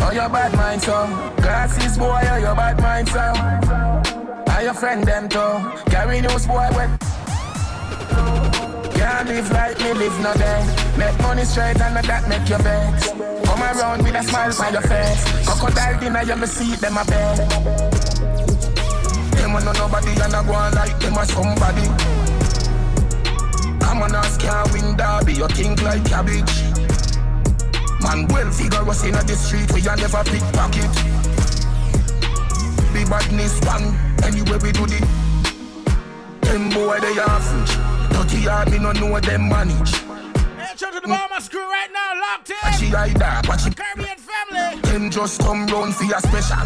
Oh, 0.00 0.10
your 0.10 0.30
bad 0.30 0.56
mind, 0.56 0.80
so. 0.80 1.04
Glasses, 1.36 1.98
boy, 1.98 2.18
oh, 2.32 2.36
your 2.36 2.54
bad 2.54 2.80
mind, 2.80 3.08
so. 3.10 4.54
Are 4.54 4.62
your 4.62 4.72
friend, 4.72 5.04
them, 5.04 5.28
too. 5.28 5.90
Carry 5.90 6.22
those 6.22 6.46
boy, 6.46 6.66
wet. 6.72 6.98
Can't 8.94 9.28
live 9.28 9.50
like 9.50 9.78
me, 9.80 9.92
live 9.92 10.18
no 10.22 10.32
day. 10.32 10.64
Make 10.96 11.18
money 11.20 11.44
straight 11.44 11.78
and 11.78 11.94
that 11.94 12.26
make 12.26 12.48
your 12.48 12.60
vex. 12.60 13.10
Come 13.10 13.62
around 13.62 14.02
with 14.02 14.14
a 14.14 14.22
smile 14.22 14.54
on 14.64 14.72
your 14.72 14.82
face. 14.82 15.46
Crocodile 15.46 16.00
dinner, 16.00 16.22
you 16.22 16.36
me 16.36 16.46
see 16.46 16.74
them 16.76 16.96
a 16.96 17.04
bed. 17.04 17.99
Them 19.50 19.58
a 19.58 19.64
know 19.64 19.72
nobody 19.72 20.10
and 20.10 20.32
I 20.32 20.46
go 20.46 20.52
on 20.52 20.72
like 20.74 20.96
them 21.00 21.18
a 21.18 21.26
somebody. 21.26 21.82
Come 23.82 24.02
on, 24.02 24.14
ask 24.14 24.38
can't 24.38 24.70
win 24.70 24.94
derby, 24.94 25.32
you 25.32 25.48
think 25.48 25.82
like 25.82 26.04
cabbage. 26.04 26.62
Man, 27.98 28.28
well 28.28 28.48
figure 28.52 28.84
was 28.84 29.02
in 29.02 29.10
the 29.10 29.34
street, 29.34 29.72
we 29.74 29.80
a 29.80 29.96
never 29.96 30.22
pickpocket. 30.22 30.94
The 32.94 33.02
badness 33.10 33.58
one, 33.66 33.90
anyway 34.22 34.58
we 34.62 34.70
do 34.70 34.86
the. 34.86 35.02
Them 36.42 36.70
boy 36.70 37.00
they 37.00 37.18
average, 37.18 37.74
dirty 38.14 38.46
hard 38.46 38.70
me 38.70 38.78
no 38.78 38.92
know 38.92 39.18
them 39.18 39.48
manage. 39.48 39.96
Hey, 40.54 40.76
shout 40.76 40.92
to 40.92 41.00
the 41.00 41.08
Bahamas 41.08 41.46
screw 41.46 41.68
right 41.68 41.90
now, 41.92 42.20
locked 42.20 42.50
in. 42.50 42.56
Watch 42.62 42.78
she 42.78 42.92
ride 42.92 43.16
that, 43.16 43.48
watch 43.48 43.64
she 43.64 43.70
Caribbean 43.74 44.16
family. 44.16 44.80
Them 44.82 45.10
just 45.10 45.40
come 45.40 45.66
round 45.66 45.96
for 45.96 46.04
your 46.04 46.20
special. 46.20 46.62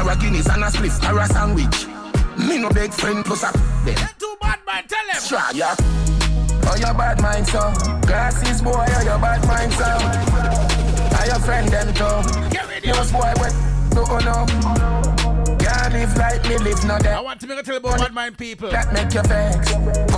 Or 0.00 0.10
a 0.10 0.16
Guinness 0.16 0.48
and 0.48 0.64
a 0.64 0.68
spliff 0.68 1.12
or 1.12 1.18
a 1.18 1.26
sandwich. 1.26 2.01
Me 2.48 2.58
no 2.58 2.68
big 2.70 2.92
friend 2.92 3.24
plus 3.24 3.42
a 3.44 3.52
them. 3.84 3.94
Too 4.18 4.36
bad 4.40 4.58
man, 4.66 4.84
tell 4.88 5.06
them. 5.12 5.22
Try 5.28 5.50
ya. 5.54 5.74
Oh 6.66 6.76
your 6.76 6.94
bad 6.94 7.20
mind 7.22 7.46
so. 7.46 7.72
Glasses 8.06 8.60
boy, 8.60 8.86
oh 8.88 9.02
your 9.02 9.18
bad 9.18 9.46
mind 9.46 9.72
so. 9.72 9.84
Are 11.18 11.26
your 11.26 11.38
friend 11.40 11.68
them 11.68 11.94
too? 11.94 12.50
Get 12.50 12.68
ready. 12.68 12.90
Those 12.92 13.12
boy 13.12 13.32
what? 13.36 13.54
No 13.94 14.04
oh 14.08 14.18
no. 14.18 15.11
Live 15.92 16.16
like 16.16 16.42
me 16.48 16.56
live 16.58 16.84
no 16.84 16.96
I 17.04 17.20
want 17.20 17.40
to 17.40 17.46
make 17.46 17.58
a 17.58 17.62
tell 17.62 17.76
about 17.76 17.98
bad 17.98 18.14
mind 18.14 18.38
people. 18.38 18.70
That 18.70 18.92
make 18.92 19.12
you 19.12 19.22
vex. 19.22 19.70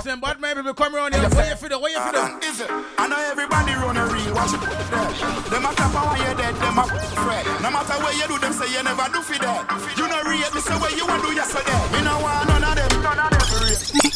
Some 0.03 0.21
bad 0.21 0.39
mind 0.39 0.57
people 0.57 0.73
come 0.73 0.95
around 0.95 1.13
here. 1.13 1.23
What 1.23 1.49
you 1.49 1.55
for 1.55 1.69
them? 1.69 1.81
What 1.81 1.91
you 1.91 1.99
for 1.99 2.13
them? 2.13 2.39
Is 2.43 2.61
it? 2.61 2.69
I 2.97 3.07
know 3.07 3.19
everybody 3.19 3.73
run 3.75 3.97
a 3.97 4.05
real. 4.07 4.33
Watch. 4.33 4.55
Them 5.51 5.65
a 5.65 5.71
clap 5.75 5.95
when 6.11 6.21
you're 6.23 6.35
dead, 6.35 6.55
them 6.55 6.79
a 6.79 6.85
fret. 6.87 7.45
No 7.61 7.69
matter 7.71 7.97
where 7.99 8.15
you 8.15 8.27
do, 8.27 8.39
them 8.39 8.53
say 8.53 8.71
you 8.71 8.83
never 8.83 9.07
do 9.11 9.21
for 9.21 9.37
that. 9.39 9.67
You 9.97 10.07
know 10.07 10.21
rate 10.23 10.53
me, 10.55 10.61
say 10.61 10.75
where 10.79 10.95
you 10.95 11.05
want 11.05 11.23
do 11.23 11.31
yesterday. 11.35 11.79
Me 11.91 11.99
no 12.03 12.19
want 12.23 12.47
none 12.47 12.63
of 12.63 12.75
them. 12.75 13.03
None 13.03 13.19
of 13.19 13.29
them 13.29 14.14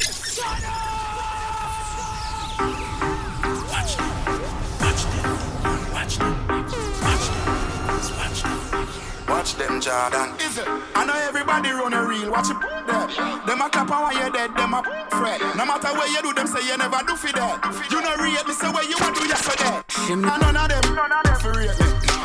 Watch 9.30 9.54
them 9.62 9.80
Jordan. 9.80 10.34
Is 10.42 10.58
it? 10.58 10.66
I 10.98 11.06
know 11.06 11.14
everybody 11.14 11.70
run 11.70 11.94
a 11.94 12.02
reel. 12.02 12.34
Watch 12.34 12.50
it 12.50 12.58
there. 12.90 13.06
Them 13.46 13.62
a 13.62 13.70
clap 13.70 13.94
and 13.94 14.18
you're 14.18 14.34
dead, 14.34 14.58
them 14.58 14.74
a 14.74 14.82
fret. 15.14 15.38
No 15.54 15.70
matter 15.70 15.94
where 15.94 16.10
you 16.10 16.18
do, 16.26 16.34
them 16.34 16.50
say 16.50 16.66
you 16.66 16.74
never 16.74 16.98
do 17.06 17.14
for 17.14 17.30
that. 17.38 17.62
You 17.94 18.02
know 18.02 18.18
real. 18.18 18.42
me, 18.42 18.54
say 18.58 18.74
where 18.74 18.82
you 18.90 18.98
want 18.98 19.14
do, 19.14 19.30
you 19.30 19.38
so 19.38 19.54
that. 19.54 19.86
And 20.10 20.26
none 20.26 20.42
of 20.42 20.66
them, 20.66 20.82
none 20.98 21.14
of 21.14 21.22
them 21.22 21.38
me. 21.62 21.70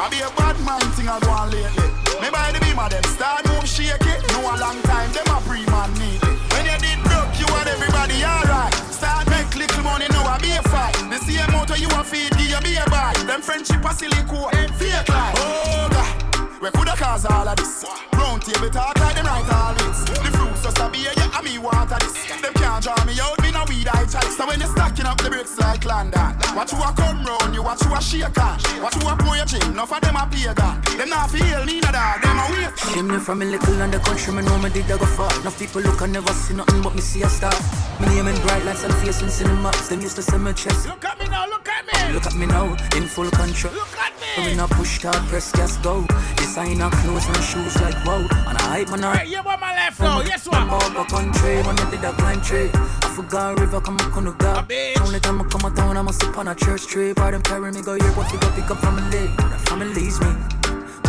I 0.00 0.08
be 0.08 0.24
a 0.24 0.32
bad 0.32 0.56
mind 0.64 0.88
thing 0.96 1.04
I 1.04 1.20
go 1.20 1.28
on 1.28 1.52
lately. 1.52 1.92
Me 2.24 2.32
by 2.32 2.50
the 2.56 2.58
beam 2.64 2.80
of 2.80 2.88
them, 2.88 3.04
start 3.12 3.44
move 3.52 3.68
shake 3.68 4.00
it. 4.00 4.20
No 4.32 4.40
a 4.40 4.56
long 4.56 4.80
time, 4.88 5.12
them 5.12 5.28
a 5.28 5.38
pre-man 5.44 5.92
need 6.00 6.24
it. 6.24 6.34
When 6.56 6.64
you 6.64 6.78
did 6.80 6.98
broke, 7.04 7.36
you 7.36 7.44
want 7.52 7.68
everybody 7.68 8.24
alright. 8.24 8.72
Start 8.88 9.28
make 9.28 9.52
little 9.52 9.84
money, 9.84 10.08
no 10.08 10.24
I 10.24 10.40
be 10.40 10.56
a 10.56 10.64
fight. 10.72 10.96
The 11.12 11.20
same 11.20 11.52
motor 11.52 11.76
you 11.76 11.92
a 11.92 12.00
feed, 12.00 12.32
give 12.40 12.48
you 12.48 12.60
be 12.64 12.80
a 12.80 12.84
buy. 12.88 13.12
Them 13.28 13.44
friendship 13.44 13.84
a 13.84 13.92
silly 13.92 14.24
cool, 14.24 14.48
fake 14.80 15.04
like. 15.12 15.36
Oh 15.36 15.92
God 15.92 16.23
we 16.64 16.70
coulda 16.70 16.96
cause 16.96 17.26
all 17.26 17.46
of 17.46 17.56
this. 17.56 17.84
Round 18.14 18.40
table 18.40 18.70
talk 18.70 18.98
like 18.98 19.16
them 19.16 19.26
right 19.26 19.52
all 19.52 19.74
this. 19.74 20.04
The 20.04 20.30
fruits 20.32 20.62
just 20.62 20.78
a 20.78 20.88
beer, 20.88 21.12
yeah, 21.16 21.36
and 21.36 21.44
me 21.44 21.58
water 21.58 21.96
this. 22.00 22.40
Them 22.40 22.54
can't 22.54 22.82
draw 22.82 23.04
me 23.04 23.20
out, 23.20 23.43
me 23.84 23.90
weed 23.90 24.00
I 24.00 24.06
chalice. 24.06 24.36
So 24.36 24.46
when 24.46 24.60
you're 24.60 24.68
stacking 24.68 25.06
up 25.06 25.18
the 25.18 25.30
bricks 25.30 25.58
like 25.58 25.84
London, 25.84 26.36
watch 26.54 26.72
you 26.72 26.78
a 26.78 26.92
come 26.92 27.24
round, 27.24 27.54
you 27.54 27.62
watch 27.62 27.84
you 27.84 27.94
a 27.94 28.00
shake 28.00 28.38
on. 28.38 28.58
Watch 28.82 28.96
you 28.96 29.08
a 29.08 29.46
chin, 29.46 29.72
enough 29.72 29.92
of 29.92 30.00
them 30.00 30.16
a 30.16 30.26
pagan. 30.26 30.80
Them 30.96 31.08
not 31.08 31.30
feel 31.30 31.64
me 31.64 31.80
no 31.80 31.92
dog, 31.92 32.22
them 32.22 32.38
a 32.38 32.44
wait. 32.52 32.76
Came 32.94 33.10
here 33.10 33.20
from 33.20 33.42
a 33.42 33.44
little 33.44 33.82
on 33.82 33.90
the 33.90 33.98
country, 33.98 34.32
me 34.32 34.42
know 34.42 34.58
me 34.58 34.70
did 34.70 34.90
I 34.90 34.98
go 34.98 35.06
far. 35.06 35.32
Enough 35.40 35.58
people 35.58 35.82
look 35.82 36.00
and 36.00 36.12
never 36.12 36.32
see 36.32 36.54
nothing 36.54 36.82
but 36.82 36.94
me 36.94 37.00
see 37.00 37.22
a 37.22 37.28
star. 37.28 37.52
Me 38.00 38.06
name 38.08 38.28
in 38.28 38.40
bright 38.42 38.64
lights 38.64 38.84
and 38.84 38.94
face 38.94 39.22
in 39.22 39.28
cinemas. 39.28 39.88
Them 39.88 40.00
used 40.00 40.16
to 40.16 40.22
see 40.22 40.38
my 40.38 40.52
chest. 40.52 40.86
Look 40.86 41.04
at 41.04 41.18
me 41.18 41.28
now, 41.28 41.46
look 41.46 41.68
at 41.68 41.84
me. 41.86 42.12
Look 42.12 42.26
at 42.26 42.34
me 42.34 42.46
now, 42.46 42.76
in 42.96 43.06
full 43.06 43.30
control. 43.30 43.74
Look 43.74 43.96
at 43.98 44.12
me. 44.20 44.46
Me 44.46 44.56
not 44.56 44.70
push 44.70 44.98
start, 44.98 45.16
press 45.28 45.52
gas 45.52 45.76
go. 45.78 46.06
Designer 46.36 46.90
clothes 46.90 47.26
and 47.26 47.42
shoes 47.42 47.80
like 47.80 47.98
wow. 48.04 48.26
And 48.48 48.58
I 48.58 48.62
hype 48.62 48.90
man 48.90 49.02
Hey, 49.16 49.28
you 49.28 49.38
on 49.38 49.60
my 49.60 49.72
left 49.74 50.00
now, 50.00 50.20
yes 50.22 50.46
one. 50.48 50.68
Baba 50.68 51.04
country, 51.04 51.62
when 51.62 51.78
I 51.78 51.90
did 51.90 52.04
a 52.04 52.12
climb 52.12 52.40
tree. 52.40 52.70
I 52.74 53.08
forgot 53.14 53.60
river, 53.60 53.73
come 53.80 53.96
up 53.96 54.16
on 54.16 54.24
the 54.24 54.32
gap. 54.32 54.70
Only 55.02 55.20
time 55.20 55.40
I 55.40 55.44
come 55.44 55.72
a 55.72 55.74
town, 55.74 55.96
I 55.96 56.02
must 56.02 56.22
up 56.24 56.38
on 56.38 56.48
a 56.48 56.54
church 56.54 56.86
tree. 56.86 57.14
Part 57.14 57.32
them 57.32 57.42
carry 57.42 57.72
me, 57.72 57.82
go 57.82 57.94
here, 57.94 58.12
but 58.14 58.32
you 58.32 58.38
go 58.38 58.50
pick 58.50 58.70
up 58.70 58.78
family. 58.78 59.26
The 59.36 59.58
family's 59.66 60.20
me. 60.20 60.30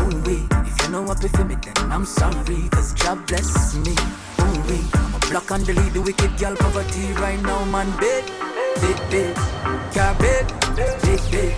Ooh 0.01 0.21
wee, 0.25 0.47
if 0.65 0.81
you 0.83 0.89
know 0.89 1.01
what 1.03 1.21
be 1.21 1.27
for 1.27 1.45
me, 1.45 1.55
then 1.61 1.91
I'm 1.91 2.05
sorry. 2.05 2.69
Cause 2.71 2.93
job 2.93 3.25
bless 3.27 3.75
me. 3.75 3.93
Ooh 4.41 4.61
wee, 4.67 4.81
I'm 4.93 5.15
a 5.15 5.19
block 5.29 5.51
and 5.51 5.65
delete 5.65 5.93
the 5.93 6.01
wicked 6.01 6.37
girl 6.37 6.55
poverty 6.55 7.13
right 7.13 7.41
now, 7.41 7.63
man. 7.65 7.91
Big, 7.99 8.25
big, 8.81 8.99
big. 9.11 9.35
Car 9.93 10.15
big, 10.19 10.45
big, 11.03 11.21
big. 11.31 11.53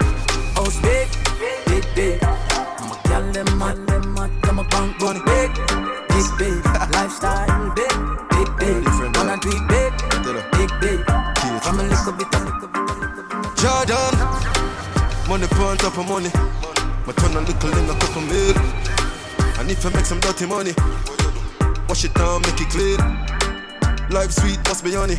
House 0.56 0.80
big, 0.82 1.08
big, 1.68 1.86
big. 1.96 2.24
I'm 2.24 2.92
a 2.92 2.96
girl, 3.08 3.32
them 3.32 3.58
man, 3.58 3.86
them 3.86 4.14
man, 4.14 4.42
them 4.42 4.60
a 4.60 4.64
bank 4.66 5.00
money 5.02 5.22
big, 5.26 5.52
big, 6.10 6.28
big. 6.38 6.66
Lifestyle 6.92 7.74
big, 7.76 7.96
big, 8.30 8.50
big. 8.58 8.84
Wanna 9.16 9.38
do 9.38 9.50
it 9.50 9.68
big, 9.68 9.68
big, 9.68 9.77
Jordan, 13.68 14.16
money 15.28 15.46
on 15.60 15.76
top 15.76 15.98
of 15.98 16.08
money. 16.08 16.32
My 17.06 17.12
turn 17.20 17.36
a 17.36 17.42
little 17.42 17.78
in 17.78 17.90
a 17.90 18.00
couple 18.00 18.22
mil. 18.22 18.56
And 19.60 19.70
if 19.70 19.86
I 19.86 19.90
make 19.94 20.06
some 20.06 20.22
dirty 20.22 20.46
money, 20.46 20.72
wash 21.90 22.06
it 22.06 22.14
down, 22.14 22.44
make 22.44 22.62
it 22.62 22.70
clean. 22.72 22.98
Life 24.10 24.32
sweet, 24.32 24.58
must 24.70 24.86
be 24.86 24.94
honey. 24.94 25.18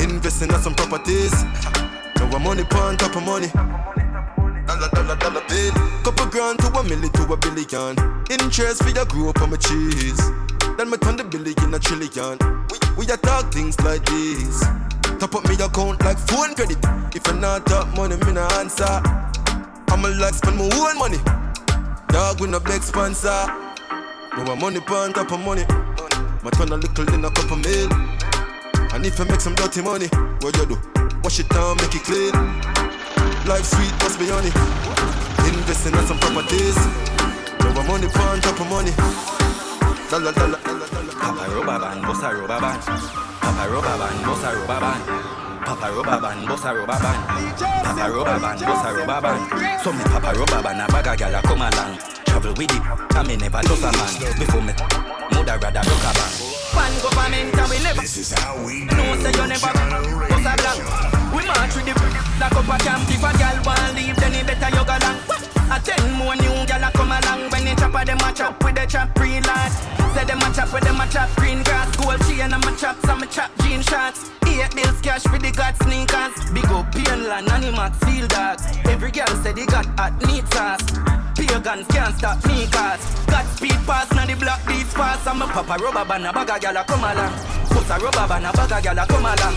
Investing 0.00 0.50
in 0.50 0.60
some 0.60 0.76
properties. 0.76 1.34
Now 2.14 2.30
I'm 2.30 2.44
money 2.44 2.62
on 2.62 2.96
top 2.96 3.16
of 3.16 3.24
money. 3.26 3.48
Dollar, 4.68 4.88
dollar, 4.94 5.16
dollar 5.16 5.42
bill. 5.48 5.72
Couple 6.04 6.26
grand 6.26 6.60
to 6.60 6.68
a 6.78 6.84
million 6.84 7.10
to 7.10 7.32
a 7.32 7.36
billion. 7.36 7.98
Interest 8.30 8.84
for 8.84 8.90
your 8.90 9.04
grow 9.06 9.30
up 9.30 9.42
on 9.42 9.50
my 9.50 9.56
cheese. 9.56 10.22
Then 10.76 10.90
me 10.90 10.96
turn 10.98 11.16
the 11.16 11.24
billion 11.24 11.74
a 11.74 11.78
trillion. 11.80 12.38
We, 12.70 13.04
we 13.04 13.12
a 13.12 13.16
talk 13.16 13.52
things 13.52 13.74
like 13.80 14.04
this. 14.04 14.62
Top 15.18 15.34
up 15.34 15.48
me 15.48 15.54
account 15.54 16.00
like 16.04 16.18
phone 16.30 16.54
credit. 16.54 16.78
If 17.12 17.28
I 17.28 17.32
not 17.40 17.66
top 17.66 17.88
money, 17.96 18.14
me 18.16 18.32
no 18.32 18.46
answer. 18.54 19.02
I'ma 19.90 20.08
like 20.14 20.34
spend 20.34 20.56
my 20.56 20.70
own 20.78 20.96
money. 20.96 21.18
Dog 22.08 22.40
with 22.40 22.50
no 22.50 22.60
big 22.60 22.82
sponsor. 22.82 23.46
No 24.36 24.44
my 24.44 24.54
money 24.54 24.78
on 24.78 25.12
top 25.12 25.32
of 25.32 25.40
money. 25.40 25.64
My 26.44 26.50
turn 26.50 26.70
a 26.70 26.76
little 26.76 27.14
in 27.14 27.24
a 27.24 27.30
cup 27.32 27.50
of 27.50 27.58
mil. 27.58 27.90
And 28.94 29.04
if 29.04 29.20
I 29.20 29.24
make 29.24 29.40
some 29.40 29.56
dirty 29.56 29.82
money, 29.82 30.06
what 30.38 30.56
you 30.56 30.66
do? 30.66 30.78
Wash 31.24 31.40
it 31.40 31.48
down, 31.48 31.76
make 31.78 31.96
it 31.96 32.04
clean. 32.04 32.32
Life 33.50 33.66
sweet, 33.66 33.90
must 33.98 34.20
be 34.20 34.26
honey. 34.30 34.54
Investing 35.50 35.94
in 35.98 36.06
some 36.06 36.18
properties. 36.18 36.76
No 37.58 37.72
my 37.74 37.82
money 37.88 38.06
on 38.06 38.40
top 38.40 38.60
of 38.60 38.70
money. 38.70 38.92
Dollar, 40.10 40.30
dollar, 40.30 40.60
dollar, 40.62 40.86
dollar. 40.86 41.12
Papa 41.18 41.50
rubber 41.50 41.78
band, 41.80 42.04
bossa 42.04 42.30
rubber 42.38 42.60
band. 42.60 43.27
Papa 43.48 43.64
rubber 43.72 43.96
band, 43.96 44.20
bossa 44.28 44.52
rubber 44.52 44.78
band. 44.78 45.02
Papa 45.64 45.88
rubber 45.88 46.20
band, 46.20 46.46
bossa 46.46 46.68
rubber 46.76 47.00
band. 47.00 47.20
Papa 47.80 48.12
rubber 48.12 48.38
band, 48.44 48.60
bossa 48.60 48.92
rubber 48.92 49.20
band. 49.24 49.80
So 49.80 49.90
me 49.90 50.04
papa 50.04 50.36
rubber 50.36 50.62
band, 50.62 50.84
a 50.84 50.86
bag 50.92 51.06
a 51.06 51.16
gyal 51.16 51.32
a 51.32 51.40
come 51.40 51.64
along. 51.64 51.96
Travel 52.28 52.52
with 52.60 52.68
it, 52.68 53.16
and 53.16 53.26
me 53.26 53.36
never 53.36 53.62
trust 53.64 53.88
a 53.88 53.90
man. 53.96 54.36
Before 54.36 54.60
me, 54.60 54.74
mother 55.32 55.56
rather 55.56 55.80
rock 55.80 56.04
a 56.04 56.12
band. 56.12 56.34
One 56.76 56.96
government 57.00 57.56
and 57.56 57.70
we 57.72 57.78
never. 57.80 58.02
This 58.02 58.18
is 58.18 58.32
how 58.36 58.52
we 58.60 58.84
No 58.84 59.16
say 59.16 59.32
you 59.32 59.46
never 59.48 59.72
bust 60.28 60.44
a 60.44 60.52
blank. 60.60 60.84
We 61.32 61.40
march 61.48 61.72
with 61.72 61.88
the 61.88 61.94
like 62.36 62.52
up 62.52 62.68
a 62.68 62.76
camp. 62.84 63.08
If 63.08 63.24
a 63.24 63.32
girl 63.32 63.56
want 63.64 63.96
leave, 63.96 64.16
then 64.20 64.34
it 64.36 64.44
better 64.44 64.76
you 64.76 64.84
go 64.84 64.96
long. 65.00 65.57
A 65.70 65.78
ten 65.80 66.12
more 66.14 66.34
new 66.36 66.66
girl 66.66 66.84
a 66.84 66.90
come 66.92 67.12
along 67.12 67.50
when 67.50 67.64
they 67.64 67.74
chop 67.74 67.94
a 67.94 68.04
them 68.04 68.18
a 68.18 68.32
chop 68.32 68.62
with 68.64 68.74
the 68.74 68.86
chop 68.86 69.14
green 69.14 69.42
light. 69.42 69.72
Say 70.14 70.24
them 70.24 70.40
a 70.40 70.48
chop 70.54 70.72
with 70.72 70.84
them 70.84 71.00
a 71.00 71.06
chop 71.08 71.28
green 71.36 71.62
grass, 71.62 71.94
gold 71.96 72.20
chain 72.26 72.52
and 72.52 72.64
my 72.64 72.72
chop 72.76 72.96
some 73.04 73.22
chop 73.28 73.50
jean 73.62 73.82
shots. 73.82 74.30
Eight 74.46 74.74
bills 74.74 75.00
cash 75.00 75.22
for 75.22 75.38
the 75.38 75.52
god 75.52 75.76
sneakers. 75.82 76.50
Big 76.52 76.64
up 76.66 76.90
Painland, 76.92 77.48
Animax, 77.48 77.94
Field 78.04 78.30
Dogs. 78.30 78.64
Every 78.86 79.10
girl 79.10 79.28
say 79.42 79.52
they 79.52 79.66
got 79.66 79.86
hot 79.98 80.14
neat 80.26 80.46
sauce. 80.52 81.18
Pagans 81.38 81.86
can't 81.88 82.16
stop 82.16 82.44
me 82.46 82.66
cause 82.66 83.24
Got 83.26 83.46
speed 83.46 83.78
pass, 83.86 84.10
now 84.12 84.26
the 84.26 84.34
black 84.34 84.66
beats 84.66 84.92
pass 84.92 85.24
I'm 85.26 85.40
a 85.40 85.46
papa 85.46 85.76
rubber 85.80 86.04
band, 86.04 86.26
a 86.26 86.32
bag 86.32 86.50
a 86.50 86.58
gyal 86.58 86.80
a 86.80 86.84
come 86.84 87.04
along 87.04 87.32
Put 87.68 87.90
a 87.90 87.98
rubber 87.98 88.26
band, 88.26 88.46
a 88.46 88.52
bag 88.52 88.72
a 88.72 88.80
gyal 88.82 89.02
a 89.02 89.06
come 89.06 89.24
along 89.24 89.56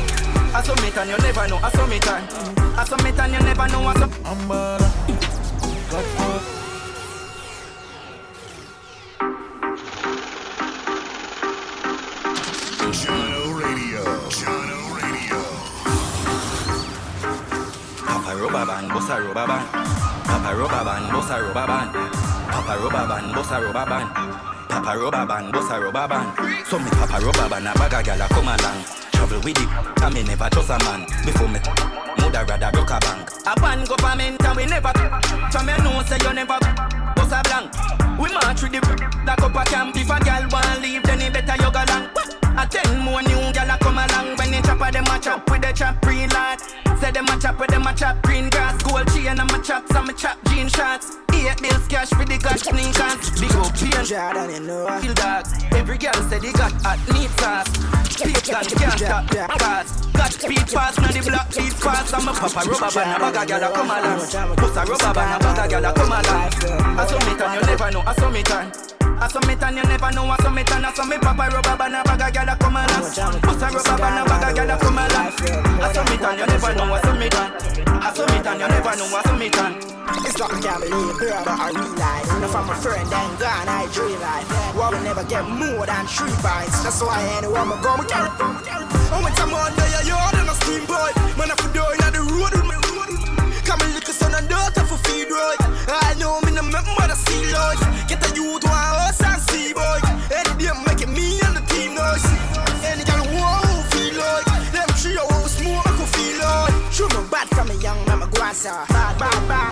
I 0.54 0.62
me 0.82 0.92
and 0.96 1.10
you 1.10 1.18
never 1.18 1.48
know, 1.48 1.58
I 1.58 1.72
me 1.88 1.98
and 1.98 2.30
I 2.78 3.04
me 3.04 3.10
and 3.18 3.34
you 3.34 3.40
never 3.40 3.68
know, 3.68 3.88
I 3.88 3.94
saw 3.98 5.41
Papa 24.72 24.96
rubber 24.98 25.26
band, 25.28 25.52
bossa 25.52 25.76
rubber 25.78 26.08
band. 26.08 26.68
So 26.68 26.80
me 26.80 26.90
papa 26.92 27.20
rubber 27.20 27.50
band, 27.50 27.68
a 27.68 27.74
bag 27.74 27.94
a 27.94 28.02
gyal 28.02 28.26
a 28.26 28.28
come 28.30 28.48
along. 28.48 29.11
Travel 29.32 29.46
with 29.48 29.62
it, 29.62 30.04
and 30.04 30.14
me 30.14 30.24
never 30.24 30.50
trust 30.50 30.70
a 30.72 30.78
man. 30.84 31.06
Before 31.24 31.48
me, 31.48 31.60
mother 32.20 32.44
rather 32.44 32.78
rock 32.78 32.92
a 32.92 33.00
bank. 33.00 33.30
A 33.46 33.56
ban 33.60 33.86
government 33.86 34.44
and 34.44 34.58
we 34.58 34.66
never 34.66 34.92
From 35.52 35.68
you 35.68 35.78
know 35.78 36.04
say 36.04 36.18
you 36.22 36.34
never 36.34 36.60
Bust 37.16 37.34
a 37.34 37.42
blank 37.42 37.74
We 38.20 38.32
march 38.32 38.62
with 38.62 38.72
the 38.72 39.22
Like 39.26 39.42
up 39.42 39.56
a 39.56 39.64
camp 39.66 39.96
If 39.96 40.10
a 40.10 40.20
girl 40.24 40.48
want 40.52 40.82
leave 40.82 41.04
then 41.04 41.22
it 41.22 41.34
better 41.34 41.56
you 41.64 41.72
go 41.72 42.21
A 42.58 42.68
ten 42.68 43.00
more 43.00 43.22
new 43.22 43.54
girl 43.54 43.70
a 43.70 43.78
come 43.80 43.98
along 43.98 44.36
When 44.38 44.52
they 44.52 44.62
chop 44.62 44.82
a 44.82 44.92
them 44.92 45.06
a 45.06 45.20
chop 45.20 45.50
with 45.50 45.62
the 45.62 45.72
chop 45.72 46.02
green 46.02 46.30
light 46.30 46.60
Say 47.00 47.12
them 47.12 47.26
a 47.26 47.40
chop 47.40 47.60
with 47.60 47.70
them 47.70 47.88
a 47.88 47.94
chop 47.94 48.22
green 48.24 48.50
grass. 48.50 48.82
Gold 48.84 49.08
chain 49.14 49.28
and 49.28 49.52
my 49.52 49.60
chop 49.60 49.88
some 49.92 50.10
a 50.10 50.14
chop 50.14 50.38
jean 50.50 50.68
shots 50.68 51.18
Eight 51.34 51.60
bills 51.62 51.88
cash 51.88 52.10
for 52.10 52.26
the 52.26 52.38
god 52.38 52.60
sneakers 52.60 53.40
Big 53.40 53.52
up 53.56 53.74
pain 53.74 54.06
Jordan 54.06 54.50
you 54.52 54.60
know 54.68 54.86
Field 55.02 55.16
dogs. 55.16 55.54
Every 55.72 55.98
girl 55.98 56.14
say 56.30 56.40
they 56.40 56.52
got 56.52 56.72
hot 56.84 57.00
neat 57.14 57.32
sauce 57.40 57.72
Pagans 58.22 58.74
can't 58.76 59.00
stop 59.00 59.26
cars 59.58 60.06
Got 60.14 60.34
speed 60.34 60.68
pass 60.70 61.00
now 61.00 61.08
the 61.08 61.22
black 61.26 61.50
beats 61.50 61.80
pass 61.82 62.14
I'm 62.14 62.28
a 62.28 62.34
papa 62.34 62.70
rubber 62.70 62.92
band 62.94 63.16
a 63.16 63.32
bag 63.32 63.36
a 63.36 63.54
gyal 63.54 63.66
a 63.66 63.74
come 63.74 63.90
along. 63.90 64.56
Bust 64.56 64.78
a 64.78 64.84
rubber 64.86 65.14
band 65.14 65.42
a 65.42 65.46
bag 65.46 65.72
a 65.72 65.76
gyal 65.76 65.90
a 65.90 65.94
come 65.94 66.14
along. 66.14 67.00
I 67.00 67.06
saw 67.08 67.18
me 67.26 67.34
and 67.42 67.54
you 67.56 67.62
never 67.66 67.92
know 67.92 68.04
I 68.06 68.14
saw 68.14 68.30
me 68.30 68.44
turn 68.44 69.01
I 69.22 69.30
me 69.46 69.54
and 69.54 69.78
you 69.78 69.84
never 69.86 70.10
know 70.18 70.26
I 70.26 70.50
me 70.50 70.64
turn 70.66 70.82
I 70.82 70.90
me 71.06 71.18
papa 71.22 71.46
rubber 71.54 71.78
band 71.78 71.94
a 71.94 72.02
bag 72.02 72.26
a 72.26 72.28
gyal 72.34 72.50
a 72.50 72.58
come 72.58 72.74
along 72.74 73.06
Bust 73.46 73.62
a 73.62 73.70
rubber 73.70 73.98
band 74.02 74.18
a 74.18 74.24
bag 74.26 74.50
a 74.50 74.50
gyal 74.50 74.74
a 74.74 74.76
come 74.82 74.98
along 74.98 75.30
I 75.78 75.94
saw 75.94 76.02
me 76.10 76.18
and 76.18 76.40
you 76.42 76.46
never 76.50 76.74
know 76.74 76.90
I 76.90 77.06
me 77.22 77.30
turn 77.30 77.54
I 78.02 78.10
me 78.18 78.38
and 78.42 78.58
you 78.58 78.68
never 78.74 78.94
know 78.98 79.14
I 79.14 79.38
me 79.38 79.50
turn 79.54 79.78
It's 80.26 80.42
like 80.42 80.50
I 80.50 80.60
can't 80.60 80.82
believe, 80.82 81.18
brother, 81.22 81.54
I 81.54 81.70
realize. 81.70 82.28
When 82.34 82.50
I'm 82.50 82.66
a 82.66 82.76
friend, 82.82 83.06
then 83.14 83.32
gone, 83.38 83.70
I 83.70 83.86
dream 83.94 84.18
life 84.26 84.50
Well, 84.74 84.90
we 84.90 85.00
never 85.06 85.24
get 85.30 85.46
more 85.46 85.86
than 85.86 86.06
three 86.10 86.34
bites? 86.42 86.82
That's 86.82 86.98
why 87.06 87.22
anywhere 87.38 87.62
I'm 87.62 87.78
going, 87.78 88.10
carry 88.10 88.26
And 88.26 89.22
when 89.22 89.34
I'm 89.38 89.54
under 89.54 89.88
your 90.02 90.18
yard, 90.18 90.34
I'm 90.34 90.50
a 90.50 90.56
steam 90.66 90.90
boy 90.90 91.14
Man, 91.38 91.54
I 91.54 91.56
for 91.62 91.70
door 91.70 91.94
in 91.94 92.10
the 92.10 92.26
road 92.26 92.58
with 92.58 92.66
me 92.66 92.76
Come 93.70 93.86
and 93.86 93.94
lick 93.94 94.10
a 94.10 94.14
son 94.18 94.34
and 94.34 94.50
daughter 94.50 94.82
for 94.82 94.98
feed 95.06 95.30
right. 95.30 95.62
I 96.10 96.18
know 96.18 96.42
me 96.42 96.58
no 96.58 96.66
make 96.66 96.90
mother 96.98 97.14
see 97.14 97.54
life 97.54 97.91
Bad, 108.64 109.18
bad, 109.18 109.48
bad, 109.48 109.71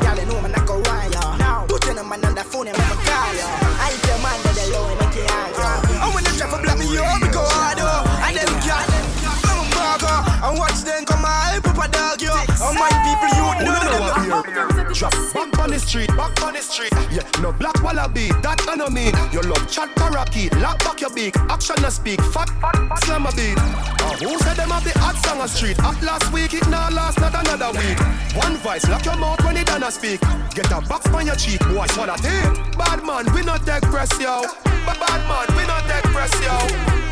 street, 15.79 16.09
back 16.15 16.41
on 16.43 16.53
the 16.53 16.61
street. 16.61 16.91
Yeah, 17.11 17.23
no 17.41 17.51
black 17.51 17.81
wallaby, 17.83 18.29
that 18.43 18.61
I 18.67 18.75
know 18.75 18.89
mean. 18.89 19.13
Your 19.31 19.43
love 19.43 19.65
chat 19.69 19.89
parakeet, 19.95 20.55
lock 20.57 20.79
back 20.79 21.01
your 21.01 21.09
beak. 21.09 21.35
Action 21.49 21.75
no 21.81 21.89
speak, 21.89 22.21
fat, 22.21 22.49
fat, 22.61 22.75
slam 23.03 23.25
a 23.25 23.31
beat. 23.31 23.57
Uh, 23.57 24.15
who 24.19 24.37
said 24.39 24.57
them 24.57 24.69
have 24.69 24.83
the 24.83 24.93
hot 24.99 25.15
song 25.25 25.41
on 25.41 25.47
street? 25.47 25.77
Hot 25.77 26.01
last 26.03 26.31
week, 26.31 26.53
it 26.53 26.67
now 26.69 26.89
last 26.89 27.19
not 27.19 27.33
another 27.33 27.71
week. 27.79 27.97
One 28.35 28.57
voice, 28.57 28.87
lock 28.89 29.05
your 29.05 29.17
mouth 29.17 29.43
when 29.43 29.57
it 29.57 29.67
done 29.67 29.83
a 29.83 29.91
speak. 29.91 30.21
Get 30.53 30.71
a 30.71 30.81
box 30.81 31.07
on 31.09 31.25
your 31.25 31.35
cheek, 31.35 31.59
boy, 31.71 31.87
a 31.87 32.17
thing. 32.17 32.53
Bad 32.77 33.03
man, 33.05 33.25
we 33.33 33.41
not 33.41 33.65
take 33.65 33.83
press, 33.89 34.11
yo. 34.19 34.43
Bad 34.85 35.21
man, 35.29 35.47
we 35.55 35.63
not 35.65 35.83
take 35.87 36.05
press, 36.11 36.33
yo. 36.41 36.57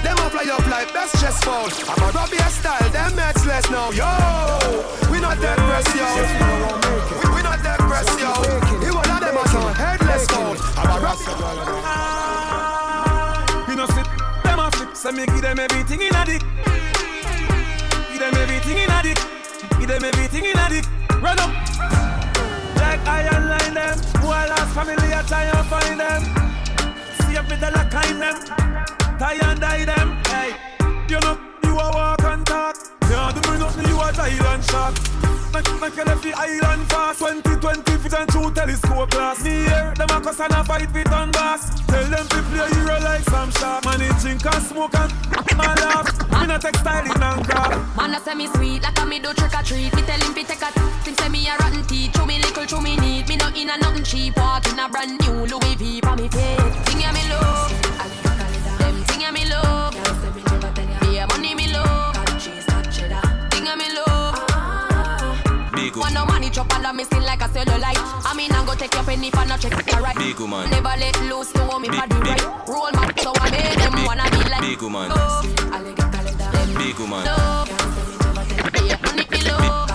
Them 0.03 0.17
a 0.19 0.29
fly 0.29 0.45
up 0.53 0.65
like 0.67 0.93
best 0.93 1.19
chest 1.21 1.43
phone. 1.43 1.71
I'm 1.87 2.01
a 2.03 2.11
Robbie 2.11 2.37
style, 2.49 2.89
them 2.91 3.15
mates 3.15 3.45
less 3.45 3.69
now, 3.69 3.91
yo. 3.91 4.07
We 5.11 5.19
not 5.19 5.37
take 5.37 5.57
press, 5.57 5.87
yo. 5.95 6.07
We, 7.23 7.35
we 7.35 7.41
press, 7.87 8.07
yo. 8.19 8.31
You 8.83 8.93
one 8.93 9.09
of 9.09 9.19
them 9.23 9.37
a 9.37 9.47
son, 9.47 9.73
headless 9.73 10.27
phone. 10.27 10.57
I'm 10.75 10.91
a 10.91 10.97
Robbie. 10.99 11.23
You 13.69 13.75
know 13.75 13.87
flip, 13.87 14.07
them 14.43 14.59
a 14.59 14.71
flip, 14.71 14.95
so 14.95 15.11
me 15.11 15.25
give 15.25 15.41
them 15.41 15.59
everything 15.59 16.01
in 16.01 16.15
a 16.15 16.25
dick. 16.25 16.43
Give 18.11 18.19
them 18.19 18.35
everything 18.35 18.77
in 18.77 18.91
a 18.91 19.01
dick. 19.03 19.19
Give 19.79 19.87
them 19.87 20.03
everything 20.03 20.45
in 20.45 20.57
a 20.57 20.69
dick. 20.69 20.85
Run 21.21 21.39
up. 21.39 21.51
Like 22.75 23.01
iron 23.07 23.49
line 23.49 23.73
them. 23.73 23.97
Who 24.21 24.27
I 24.29 24.47
lost 24.47 24.73
family, 24.75 25.13
I 25.13 25.21
try 25.23 25.43
and 25.43 25.67
find 25.67 25.99
them. 25.99 26.21
See 27.19 27.35
if 27.39 27.49
me 27.49 27.55
the 27.55 27.71
lock 27.71 27.89
kind 27.89 28.21
them. 28.21 28.35
Tie 29.19 29.39
and 29.41 29.59
die 29.59 29.85
them. 29.85 30.17
Hey, 30.27 30.55
you 31.09 31.19
know, 31.21 31.37
you 31.63 31.73
a 31.79 31.91
walk 31.95 32.23
and 32.23 32.45
talk. 32.45 32.76
Yeah, 33.27 33.41
do 33.41 33.51
me 33.51 33.57
nothing, 33.59 33.87
you 33.89 33.99
a 33.99 34.07
giant 34.13 34.63
shot. 34.71 34.95
Make, 35.51 35.67
make 35.81 35.97
it 35.97 36.19
fi 36.19 36.31
island 36.31 36.87
fast 36.87 37.19
2020 37.19 37.91
feet 37.97 38.13
and 38.13 38.29
true 38.29 38.51
telescope 38.51 39.09
glass 39.09 39.43
Me 39.43 39.63
here, 39.63 39.93
them 39.95 40.11
a 40.11 40.21
cuss 40.21 40.39
and 40.39 40.53
a 40.53 40.63
fight 40.63 40.93
with 40.93 41.11
on 41.11 41.31
bass 41.31 41.71
Tell 41.87 42.03
them 42.03 42.27
to 42.27 42.41
play 42.51 42.67
hero 42.75 42.99
like 42.99 43.23
some 43.23 43.49
shark 43.51 43.85
Man, 43.85 44.01
it 44.01 44.11
drink 44.19 44.45
and 44.45 44.63
smoke 44.63 44.93
and 44.95 45.11
man 45.57 45.75
laugh 45.77 46.07
Me 46.29 46.47
not 46.47 46.61
take 46.61 46.75
styling 46.75 47.15
and 47.15 47.45
crap 47.47 47.71
Man, 47.95 48.13
I 48.13 48.19
say 48.19 48.35
me 48.35 48.47
sweet 48.47 48.83
like 48.83 48.99
a 48.99 49.05
me 49.05 49.19
do 49.19 49.33
trick 49.33 49.55
or 49.57 49.63
treat. 49.63 49.95
Me 49.95 50.01
tell 50.03 50.19
him 50.19 50.33
fi 50.35 50.43
take 50.43 50.61
a 50.61 50.79
Him 51.07 51.15
say 51.15 51.29
me 51.29 51.47
a 51.47 51.55
rotten 51.57 51.83
teeth. 51.87 52.15
Show 52.15 52.25
me 52.25 52.39
little, 52.39 52.67
show 52.67 52.81
me 52.81 52.97
neat. 52.97 53.27
Me 53.27 53.37
no 53.37 53.47
in 53.55 53.69
a 53.69 53.77
nothing 53.77 54.03
cheap. 54.03 54.37
Walk 54.37 54.67
in 54.67 54.77
a 54.77 54.87
brand 54.89 55.19
new 55.25 55.47
Louis 55.47 55.75
V 55.75 56.01
for 56.01 56.15
me 56.15 56.27
feet. 56.27 56.73
Thing 56.85 57.01
ya 57.01 57.11
me 57.11 57.23
love. 57.31 57.71
Them 58.79 59.03
thing 59.05 59.21
ya 59.21 59.31
me 59.31 59.45
love. 59.49 60.46
Big 65.97 66.03
Want 66.03 66.13
no 66.13 66.25
money 66.27 66.49
chop 66.51 66.71
all 66.75 66.93
me 66.93 67.03
skin 67.05 67.23
like 67.23 67.41
a 67.41 67.45
cellulite. 67.45 67.97
I 68.23 68.33
mean, 68.37 68.51
I 68.51 68.63
go 68.67 68.75
take 68.75 68.93
your 68.93 69.03
penny 69.03 69.31
for 69.31 69.45
no 69.47 69.57
check 69.57 69.73
it 69.73 69.99
right. 69.99 70.15
Big. 70.15 70.39
Never 70.39 70.93
let 70.95 71.19
loose 71.23 71.55
no 71.55 71.79
me 71.79 71.89
body 71.89 72.15
right. 72.17 72.45
Roll 72.67 72.91
my 72.93 73.11
so 73.17 73.33
I 73.33 73.49
made 73.49 73.79
them 73.79 74.05
wanna 74.05 74.29
be 74.29 74.37
like. 74.47 74.61
Big 74.61 74.81
woman. 74.83 75.09
Oh, 75.11 75.41
Big 76.77 76.99
woman. 76.99 77.25
love. 77.25 77.69
Yeah, 78.85 78.99
money 79.01 79.25
me 79.31 79.41
love. 79.49 79.89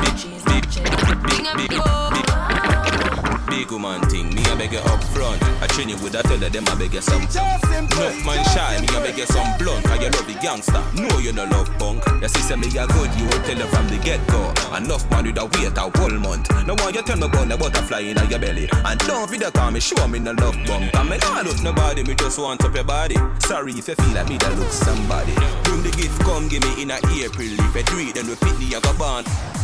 Thing 1.30 1.44
ya 1.44 1.54
me 1.54 1.68
love. 1.70 3.46
Big 3.46 3.70
woman 3.70 4.00
thing, 4.10 4.31
beg 4.62 4.72
you 4.72 4.78
up 4.78 5.02
front. 5.10 5.43
I 5.60 5.66
train 5.66 5.89
you 5.89 5.97
with 5.98 6.14
a 6.14 6.22
tell 6.22 6.39
them 6.39 6.64
I 6.68 6.74
beg 6.76 6.94
you 6.94 7.01
some 7.01 7.22
Enough 7.22 8.24
man 8.24 8.44
shy, 8.55 8.78
me 8.80 8.86
a 8.94 9.01
beg 9.02 9.18
you 9.18 9.26
some 9.26 9.59
blunt. 9.59 9.84
Cause 9.84 9.98
you 9.98 10.10
love 10.10 10.26
the 10.26 10.39
gangster, 10.39 10.82
no 10.94 11.18
you 11.18 11.32
no 11.32 11.44
love 11.44 11.70
punk. 11.78 12.02
You 12.22 12.28
see 12.28 12.43
say 12.47 12.56
me 12.56 12.68
a 12.78 12.86
good, 12.86 13.10
you 13.18 13.24
will 13.26 13.43
tell 13.43 13.59
her 13.59 13.66
from 13.74 13.89
the 13.89 13.98
get 13.98 14.22
go. 14.28 14.55
Enough 14.76 15.10
man 15.10 15.26
with 15.26 15.39
a 15.39 15.44
wait 15.59 15.74
a 15.74 15.84
whole 15.98 16.16
month. 16.18 16.47
No 16.66 16.74
one 16.78 16.94
you 16.94 17.02
tell 17.02 17.18
me 17.18 17.26
about 17.26 17.48
the 17.48 17.56
butterfly 17.56 18.01
in 18.01 18.18
your 18.30 18.39
belly. 18.39 18.68
And 18.72 19.01
don't 19.01 19.28
video 19.28 19.51
call 19.51 19.70
me, 19.72 19.80
show 19.80 20.06
me 20.06 20.18
no 20.20 20.30
love 20.32 20.56
bump. 20.66 20.93
Cause 20.93 21.10
me 21.10 21.18
not 21.18 21.44
look 21.44 21.60
nobody, 21.62 22.05
me 22.05 22.14
just 22.14 22.39
want 22.39 22.62
up 22.62 22.74
your 22.74 22.84
body. 22.84 23.16
Sorry 23.40 23.72
if 23.72 23.89
you 23.89 23.94
feel 23.94 24.14
like 24.14 24.28
me 24.28 24.39
that 24.39 24.56
look 24.59 24.70
somebody. 24.70 25.34
Bring 25.64 25.82
the 25.82 25.90
gift, 25.90 26.20
come 26.22 26.47
give 26.47 26.62
me 26.62 26.82
in 26.82 26.90
a 26.90 26.98
April. 27.18 27.51
If 27.51 27.74
you 27.74 27.82
do 27.82 27.98
it, 27.98 28.14
then 28.14 28.30
repeat 28.30 28.55
the 28.62 28.78
go 28.78 28.93
born. 28.94 29.61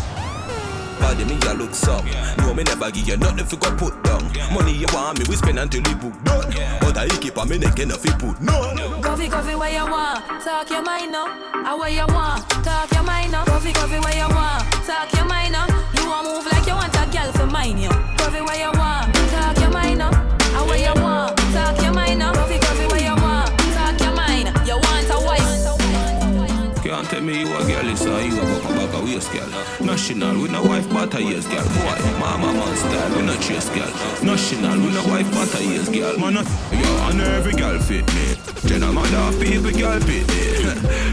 Body 1.01 1.25
me 1.25 1.39
a 1.47 1.55
look 1.55 1.75
some 1.75 2.05
No 2.39 2.55
me 2.55 2.63
never 2.65 2.91
give 2.91 3.09
you 3.09 3.17
nothing 3.17 3.47
fi 3.47 3.57
go 3.57 3.71
put 3.77 3.95
down 4.05 4.23
Money 4.53 4.73
you 4.75 4.87
want 4.93 5.19
me 5.19 5.25
we 5.29 5.37
spend 5.37 5.59
until 5.59 5.83
the 5.83 5.95
book 5.97 6.15
done 6.25 6.51
But 6.81 6.97
I 6.99 7.09
keep 7.19 7.39
on 7.39 7.49
me 7.49 7.59
neck 7.59 7.79
and 7.79 7.93
fi 7.93 8.11
put 8.19 8.41
no 8.41 8.99
Coffee, 9.03 9.29
coffee, 9.29 9.55
where 9.55 9.73
you 9.73 9.91
want? 9.91 10.25
Talk 10.45 10.71
your 10.71 10.83
mind 10.83 11.13
now. 11.13 11.27
Ah, 11.67 11.77
where 11.79 11.89
you 11.91 12.07
want? 12.15 12.49
Talk 12.63 12.91
your 12.93 13.03
mind 13.03 13.33
now. 13.33 13.45
Coffee, 13.45 13.73
coffee, 13.73 13.99
where 13.99 14.15
you 14.15 14.29
want? 14.35 14.63
Talk 14.87 15.13
your 15.15 15.25
mind 15.25 15.53
now. 15.53 15.67
You 15.97 16.07
want 16.07 16.27
move 16.29 16.47
like 16.53 16.67
you 16.67 16.75
want 16.75 16.95
a 16.95 17.05
girl 17.11 17.33
for 17.33 17.47
mine, 17.47 17.79
yo. 17.79 17.91
Coffee, 18.19 18.43
where 18.43 18.59
you 18.59 18.71
want? 18.79 19.13
Talk 19.33 19.59
your 19.59 19.71
mind 19.71 19.99
now. 19.99 20.11
Ah, 20.55 20.65
where 20.67 20.79
you 20.79 20.95
want? 21.03 21.37
Talk 21.57 21.83
your 21.83 21.93
mind 21.93 22.19
now. 22.21 22.33
Coffee, 22.35 22.59
coffee, 22.59 22.87
where 22.87 23.03
you 23.03 23.17
want? 23.17 23.49
Talk 23.75 23.99
your 24.01 24.15
mind. 24.15 24.47
You 24.69 24.77
want 24.77 25.11
a 25.11 25.19
wife? 25.27 26.83
Can't 26.85 27.09
tell 27.09 27.21
me 27.23 27.41
you 27.41 27.49
a 27.57 27.59
girl 27.67 27.89
is 27.89 28.03
a 28.07 28.25
you 28.27 28.39
a 28.39 28.45
go 28.45 28.61
come 28.61 28.77
back 28.77 28.78
a 28.95 29.01
waist 29.05 29.33
girl 29.33 29.49
National 29.81 30.41
with 30.41 30.53
no 30.53 30.63
wife 30.63 30.89
but 30.91 31.15
a 31.15 31.23
years 31.23 31.47
girl 31.47 31.65
Boy, 31.65 31.99
mama 32.19 32.53
man 32.53 32.77
style 32.77 33.17
we 33.17 33.23
no 33.23 33.37
chase 33.37 33.69
girl 33.71 33.91
National 34.23 34.79
with 34.81 34.95
no 34.95 35.03
wife 35.13 35.31
but 35.33 35.55
a 35.61 35.65
years 35.65 35.89
girl 35.89 36.19
Man, 36.19 36.35
yo, 36.35 37.09
and 37.09 37.21
every 37.21 37.53
girl 37.53 37.79
fit 37.79 38.07
me 38.15 38.35
Then 38.69 38.83
I'm 38.83 38.99
other 38.99 39.45
people 39.45 39.73
girl 39.73 40.01
fit 40.01 40.27
me 40.29 40.49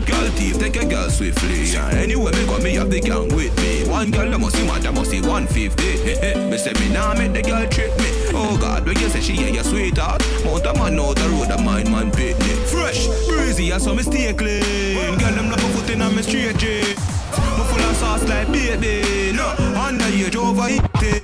Girl 0.06 0.30
thief 0.38 0.60
take 0.60 0.76
a 0.76 0.86
girl 0.86 1.10
swiftly. 1.10 1.64
Yeah. 1.64 1.90
Anyway 1.90 2.32
me 2.32 2.46
go 2.46 2.60
me 2.60 2.76
have 2.76 2.90
the 2.90 3.00
gang 3.00 3.34
with 3.36 3.56
me. 3.58 3.90
One 3.90 4.12
girl 4.12 4.30
that 4.30 4.40
must 4.40 4.56
see 4.56 4.68
mad 4.68 4.84
that 4.84 4.94
must 4.94 5.10
see 5.10 5.22
150 5.22 6.50
Me 6.50 6.58
say 6.58 6.74
me 6.74 6.94
nah 6.94 7.14
make 7.16 7.34
the 7.34 7.42
girl 7.42 7.68
trick 7.68 7.90
me. 7.98 8.10
Oh 8.34 8.58
God, 8.60 8.86
when 8.86 8.98
you 9.00 9.10
say 9.10 9.22
she 9.22 9.34
yeah 9.34 9.48
your 9.48 9.64
sweetheart. 9.64 10.22
Mount 10.44 10.66
a 10.66 10.74
man 10.74 11.00
out 11.00 11.16
the 11.16 11.30
road 11.30 11.50
a 11.50 11.62
mind 11.62 11.92
man 11.92 12.12
picnic 12.12 12.58
Fresh, 12.68 13.08
breezy 13.28 13.72
and 13.72 13.82
so 13.82 13.96
me 13.96 14.04
stay 14.04 14.34
clean. 14.34 15.18
Girl 15.18 15.34
them 15.34 15.50
love 15.50 15.64
a 15.64 15.68
foot 15.70 15.90
in 15.90 16.02
on 16.02 16.16
me 16.16 16.22
straight 16.22 16.58
jeans 16.58 17.15
Me 17.58 17.64
full 17.70 17.84
of 17.84 17.96
sauce 17.96 18.28
like 18.28 18.52
baby 18.52 19.32
No, 19.36 19.48
underage 19.76 20.36
overheated 20.36 21.24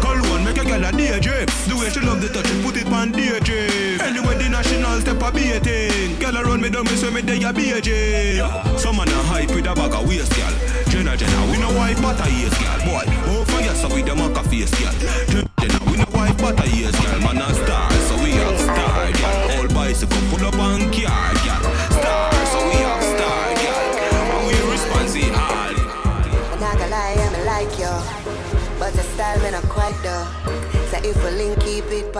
Cologne 0.00 0.44
make 0.44 0.58
a 0.58 0.64
girl 0.64 0.84
a 0.84 0.92
daydream 0.92 1.46
The 1.68 1.76
way 1.78 1.90
she 1.90 2.00
love 2.00 2.20
the 2.20 2.28
touch, 2.28 2.46
she 2.46 2.62
put 2.62 2.76
it 2.76 2.86
on 2.92 3.12
daydream 3.12 4.00
Anyway 4.00 4.36
the 4.38 4.48
national 4.48 5.00
step 5.00 5.22
a 5.22 5.32
baiting 5.32 6.18
Girl 6.18 6.36
around 6.38 6.62
me 6.62 6.70
down 6.70 6.84
me 6.84 6.96
so 6.96 7.10
me 7.10 7.22
day 7.22 7.42
a 7.42 7.52
BJ 7.52 8.78
Some 8.78 8.96
man 8.96 9.08
a 9.08 9.22
hype 9.30 9.50
with 9.50 9.66
a 9.66 9.74
bag 9.74 9.94
of 9.94 10.08
waist 10.08 10.32
girl. 10.36 10.52
Jenna 10.88 11.16
Jenna 11.16 11.50
we 11.50 11.58
no 11.58 11.68
wife 11.76 12.00
but 12.00 12.18
a 12.20 12.30
yes 12.30 12.56
girl. 12.58 12.78
Boy, 12.86 13.04
oh 13.26 13.44
for 13.44 13.60
yes 13.60 13.80
so 13.82 13.88
we 13.94 14.02
dem 14.02 14.20
a 14.20 14.42
face 14.44 14.70
girl. 14.80 14.92
Jenna 15.60 15.78
we 15.90 15.96
no 15.98 16.06
wife 16.12 16.36
but 16.38 16.58
a 16.64 16.66
yes 16.70 16.96
girl. 17.04 17.20
Man 17.20 17.38
a 17.38 17.54
star 17.54 17.87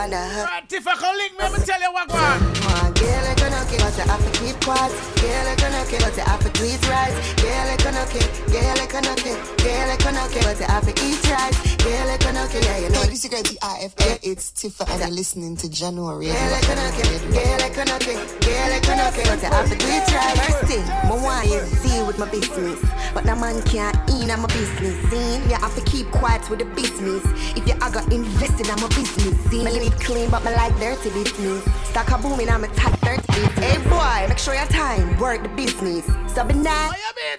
keep 0.09 0.15
it 0.15 0.17
on 0.17 0.29
the 0.29 0.35
hook. 0.35 0.47
Right, 0.47 0.73
if 0.73 0.87
I 0.87 0.95
can 0.97 1.17
link 1.17 1.33
me, 1.33 1.45
I'ma 1.45 1.59
tell 1.65 1.81
you 1.81 1.93
what. 1.93 2.11
One 2.11 2.88
girl 2.99 3.25
I 3.25 3.35
gonna 3.35 3.63
kick, 3.71 3.81
but 3.81 3.97
you 3.97 4.05
have 4.05 4.25
to 4.25 4.33
keep 4.39 4.57
quiet. 4.61 4.93
Girl 5.19 5.47
I 5.49 5.55
gonna 5.57 5.83
kick, 5.87 6.01
but 6.01 6.17
you 6.17 6.25
have 6.27 6.43
to 6.43 6.51
tweet 6.51 6.83
right. 6.89 7.15
Girl 7.39 7.67
I 7.69 7.77
gonna 7.79 8.05
kick, 8.11 8.29
girl 8.51 8.79
I 8.79 8.87
gonna 8.87 9.15
kick, 9.17 9.39
girl 9.63 9.91
I 9.91 9.97
gonna 9.99 10.25
kick, 10.29 10.43
but 10.45 10.59
you 10.59 10.67
have 10.67 10.87
to 10.87 10.95
eat 11.07 11.23
right. 11.31 11.55
Girl 11.79 12.09
I 12.11 12.17
gonna 12.19 12.45
kick, 12.49 12.65
yeah 12.65 12.79
you 12.79 12.91
know. 12.91 13.03
Hey, 13.03 13.11
this 13.11 13.25
is 13.25 13.31
girl 13.31 13.43
IFA. 13.43 14.19
It's 14.23 14.51
Tifa, 14.53 14.89
and 14.91 15.01
you're 15.01 15.11
listening 15.11 15.57
to 15.57 15.69
January. 15.71 16.27
Girl 16.27 16.35
I 16.35 16.61
gonna 16.67 16.91
kick, 16.95 17.23
girl 17.31 17.63
I 17.63 17.71
gonna 17.71 17.99
kick, 17.99 18.21
girl 18.43 18.73
I 18.75 18.81
gonna 18.83 19.09
kick, 19.15 19.27
but 19.27 19.43
you 19.43 19.51
have 19.51 19.69
to 19.71 19.77
tweet 19.79 20.07
right. 20.15 20.37
First 20.39 20.65
thing, 20.71 20.85
I 20.85 21.15
want 21.15 21.47
you 21.49 21.61
deal 21.83 22.07
with 22.07 22.19
my 22.19 22.29
business, 22.31 22.79
but 23.15 23.25
the 23.25 23.35
man 23.37 23.63
can't 23.63 23.97
in 24.11 24.31
on 24.31 24.43
my 24.43 24.49
business. 24.49 24.97
Scene, 25.11 25.43
you 25.49 25.57
have 25.57 25.75
to 25.75 25.83
keep 25.83 26.11
quiet 26.11 26.49
with 26.51 26.61
the 26.61 26.69
business. 26.75 27.23
If 27.57 27.67
you 27.67 27.75
are 27.81 27.91
gonna 27.91 28.15
invest 28.15 28.61
in 28.61 28.67
my 28.67 28.89
business, 28.89 29.35
scene, 29.51 29.65
me 29.65 29.73
leave 29.73 29.93
it 29.93 30.01
clean, 30.01 30.31
but 30.31 30.45
me 30.45 30.53
like 30.53 30.75
dirty 30.79 31.11
business. 31.11 31.63
Stock 31.91 32.11
a 32.11 32.19
booming, 32.19 32.51
I'm 32.51 32.65
a 32.65 32.69
tight 32.69 32.88
dirty 33.03 33.27
business. 33.33 33.59
Hey 33.59 33.79
boy, 33.89 34.29
make 34.29 34.39
sure 34.39 34.55
your 34.55 34.67
time 34.67 35.19
work 35.19 35.43
the 35.43 35.49
business. 35.51 36.07
So 36.35 36.45
be 36.45 36.55
nice. 36.55 36.93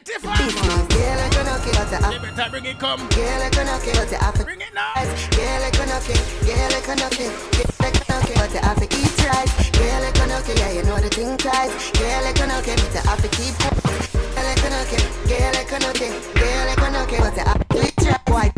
Business, 0.05 0.53
girl 0.93 1.19
I 1.19 1.29
gonna 1.33 1.59
kick, 1.63 1.73
but 1.73 1.91
you 1.91 1.97
have 1.97 2.13
You 2.13 2.19
better 2.19 2.49
bring 2.51 2.65
it 2.65 2.79
come. 2.79 3.07
Girl, 3.09 3.41
I 3.41 3.49
gonna 3.49 3.79
kill, 3.83 3.95
but 3.95 4.11
you 4.11 4.17
have 4.17 4.33
to 4.35 4.43
Bring 4.43 4.61
it 4.61 4.73
now. 4.73 4.93
Girl, 4.95 5.63
I 5.63 5.71
gonna 5.71 5.99
kill, 6.03 6.21
girl, 6.45 6.73
I 6.75 6.81
gonna 6.85 7.09
kill, 7.09 7.31
girl, 7.31 7.67
I 7.79 7.89
gonna 7.89 8.25
kill, 8.25 8.37
but 8.39 8.53
you 8.53 8.61
have 8.61 8.77
to 8.79 8.87
eat 8.89 9.17
right. 9.25 9.49
Girl, 9.73 10.03
I 10.03 10.11
gonna 10.13 10.41
kill, 10.45 10.57
yeah, 10.57 10.71
you 10.71 10.83
know 10.83 10.99
the 10.99 11.09
thing 11.09 11.37
tight. 11.37 11.71
Girl, 11.97 12.23
I 12.25 12.33
gonna 12.33 12.61
kill, 12.61 12.75
but 12.77 12.93
you 12.93 13.01
have 13.01 13.21
to 13.21 13.29
keep. 13.29 13.55
Girl, 13.59 14.45
I 14.45 14.55
gonna 14.61 14.81
kill, 14.87 15.05
girl, 15.27 15.55
I 15.55 15.63
gonna 15.69 15.91
kill, 15.93 16.13
girl, 16.35 16.69
I 16.69 16.75
gonna 16.75 17.05
kill, 17.07 17.21
but 17.23 17.35
you 17.37 17.43
have 17.43 17.67
to 17.69 17.77
eat 17.81 18.29
right. 18.29 18.53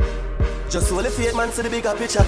Just 0.70 0.90
hold 0.90 1.06
the 1.06 1.10
faith 1.10 1.36
man 1.36 1.52
to 1.52 1.64
the 1.64 1.70
bigger 1.70 1.94
picture. 1.96 2.26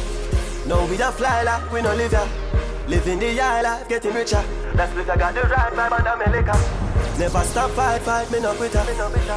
Now 0.68 0.85
we 0.88 0.98
don't 0.98 1.14
fly 1.14 1.44
like 1.44 1.72
we 1.72 1.81
no 1.81 1.94
live 1.95 2.11
ya. 2.14 2.53
Living 2.88 3.19
the 3.19 3.35
high 3.38 3.61
life, 3.61 3.88
getting 3.88 4.14
richer. 4.14 4.43
That's 4.76 4.93
because 4.93 5.10
I 5.10 5.18
got 5.18 5.34
the 5.34 5.41
right 5.41 5.72
vibe 5.72 5.99
and 5.99 6.07
I'm 6.07 6.22
a 6.22 6.30
liquor. 6.35 6.93
Never 7.18 7.43
stop 7.43 7.69
fight, 7.72 8.01
fight, 8.01 8.31
me 8.31 8.39
no 8.39 8.53
quitter. 8.55 8.84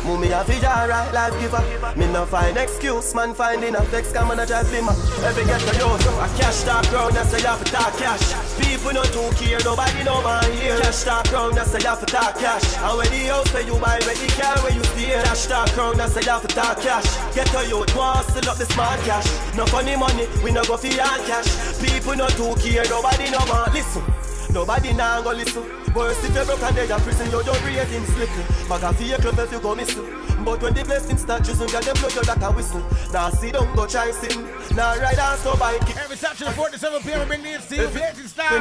Mummy 0.05 0.31
a 0.33 0.43
fi 0.45 0.57
alright 0.65 1.13
life 1.13 1.39
giver. 1.39 1.63
Me 1.95 2.11
no 2.11 2.25
find 2.25 2.57
excuse, 2.57 3.15
man 3.15 3.35
finding 3.35 3.75
a 3.77 3.83
flex, 3.83 4.13
come 4.13 4.31
on 4.31 4.41
a 4.41 4.47
drive 4.47 4.71
lima. 4.73 4.93
Every 5.23 5.45
get 5.45 5.61
to 5.61 5.77
you, 5.77 5.85
a 5.85 6.27
cash 6.41 6.65
talk 6.65 6.91
round, 6.91 7.17
I 7.19 7.25
say 7.25 7.39
you 7.39 7.47
have 7.47 7.63
to 7.63 7.71
talk 7.71 7.93
cash. 7.99 8.33
People 8.57 8.95
no 8.95 9.05
too 9.05 9.29
care, 9.37 9.61
nobody 9.63 10.03
know 10.05 10.23
my 10.23 10.41
ear. 10.65 10.81
Cash 10.81 11.05
talk 11.05 11.31
round, 11.31 11.59
I 11.59 11.65
say 11.65 11.79
you 11.81 11.87
have 11.87 12.01
to 12.01 12.07
talk 12.07 12.39
cash. 12.39 12.65
And 12.81 12.97
when 12.97 13.11
the 13.13 13.29
house 13.29 13.51
say 13.53 13.67
you 13.67 13.77
buy, 13.79 14.01
when 14.09 14.17
the 14.17 14.29
car 14.41 14.57
where 14.65 14.73
you 14.73 14.83
stay. 14.97 15.13
Cash 15.23 15.47
talk 15.47 15.77
round, 15.77 16.01
I 16.01 16.09
say 16.09 16.23
you 16.25 16.33
have 16.33 16.43
to 16.43 16.49
talk 16.49 16.81
cash. 16.81 17.09
Get 17.35 17.47
to 17.53 17.61
you, 17.69 17.85
hustle 17.93 18.49
up 18.49 18.57
the 18.57 18.65
smart 18.73 19.01
cash. 19.05 19.29
No 19.55 19.67
funny 19.67 19.97
money, 19.97 20.27
we 20.43 20.51
no 20.51 20.65
go 20.65 20.77
for 20.79 20.89
cash. 20.89 21.49
People 21.77 22.17
no 22.17 22.27
too 22.41 22.57
care, 22.57 22.89
nobody 22.89 23.29
know 23.39 23.47
my 23.47 23.71
listen. 23.73 24.03
Nobody 24.53 24.93
now 24.93 25.23
go 25.23 25.33
listen. 25.33 25.86
Worse 25.97 26.23
if 26.25 26.37
you 26.37 26.45
broke 26.45 26.63
and 26.63 26.77
dead 26.77 26.91
in 26.91 27.01
prison, 27.01 27.27
you 27.31 27.43
don't 27.43 27.65
read 27.65 27.89
him 27.89 28.05
slipping. 28.05 28.69
Bag 28.69 28.83
a 28.85 28.93
vehicle 28.93 29.41
if 29.41 29.51
you 29.51 29.61
go 29.61 29.75
missing. 29.75 30.05
But 30.45 30.61
when 30.63 30.75
the 30.75 30.85
blessing 30.85 31.17
start 31.17 31.43
choosing, 31.43 31.67
get 31.69 31.83
them 31.83 31.97
blow 31.97 32.13
you 32.13 32.23
that 32.23 32.43
a 32.43 32.53
whistle. 32.53 32.85
Now 33.13 33.31
see 33.31 33.51
don't 33.51 33.75
go 33.75 33.87
try 33.87 34.13
sin. 34.13 34.45
Now 34.77 34.95
ride 35.01 35.19
on 35.19 35.39
so 35.39 35.57
bike. 35.57 35.83
Every 35.97 36.17
Saturday 36.17 36.53
47 36.53 37.03
p.m. 37.03 37.21
we 37.21 37.27
bring 37.27 37.43
the 37.43 37.59
steel 37.65 37.89
blazing 37.91 38.29
style. 38.29 38.61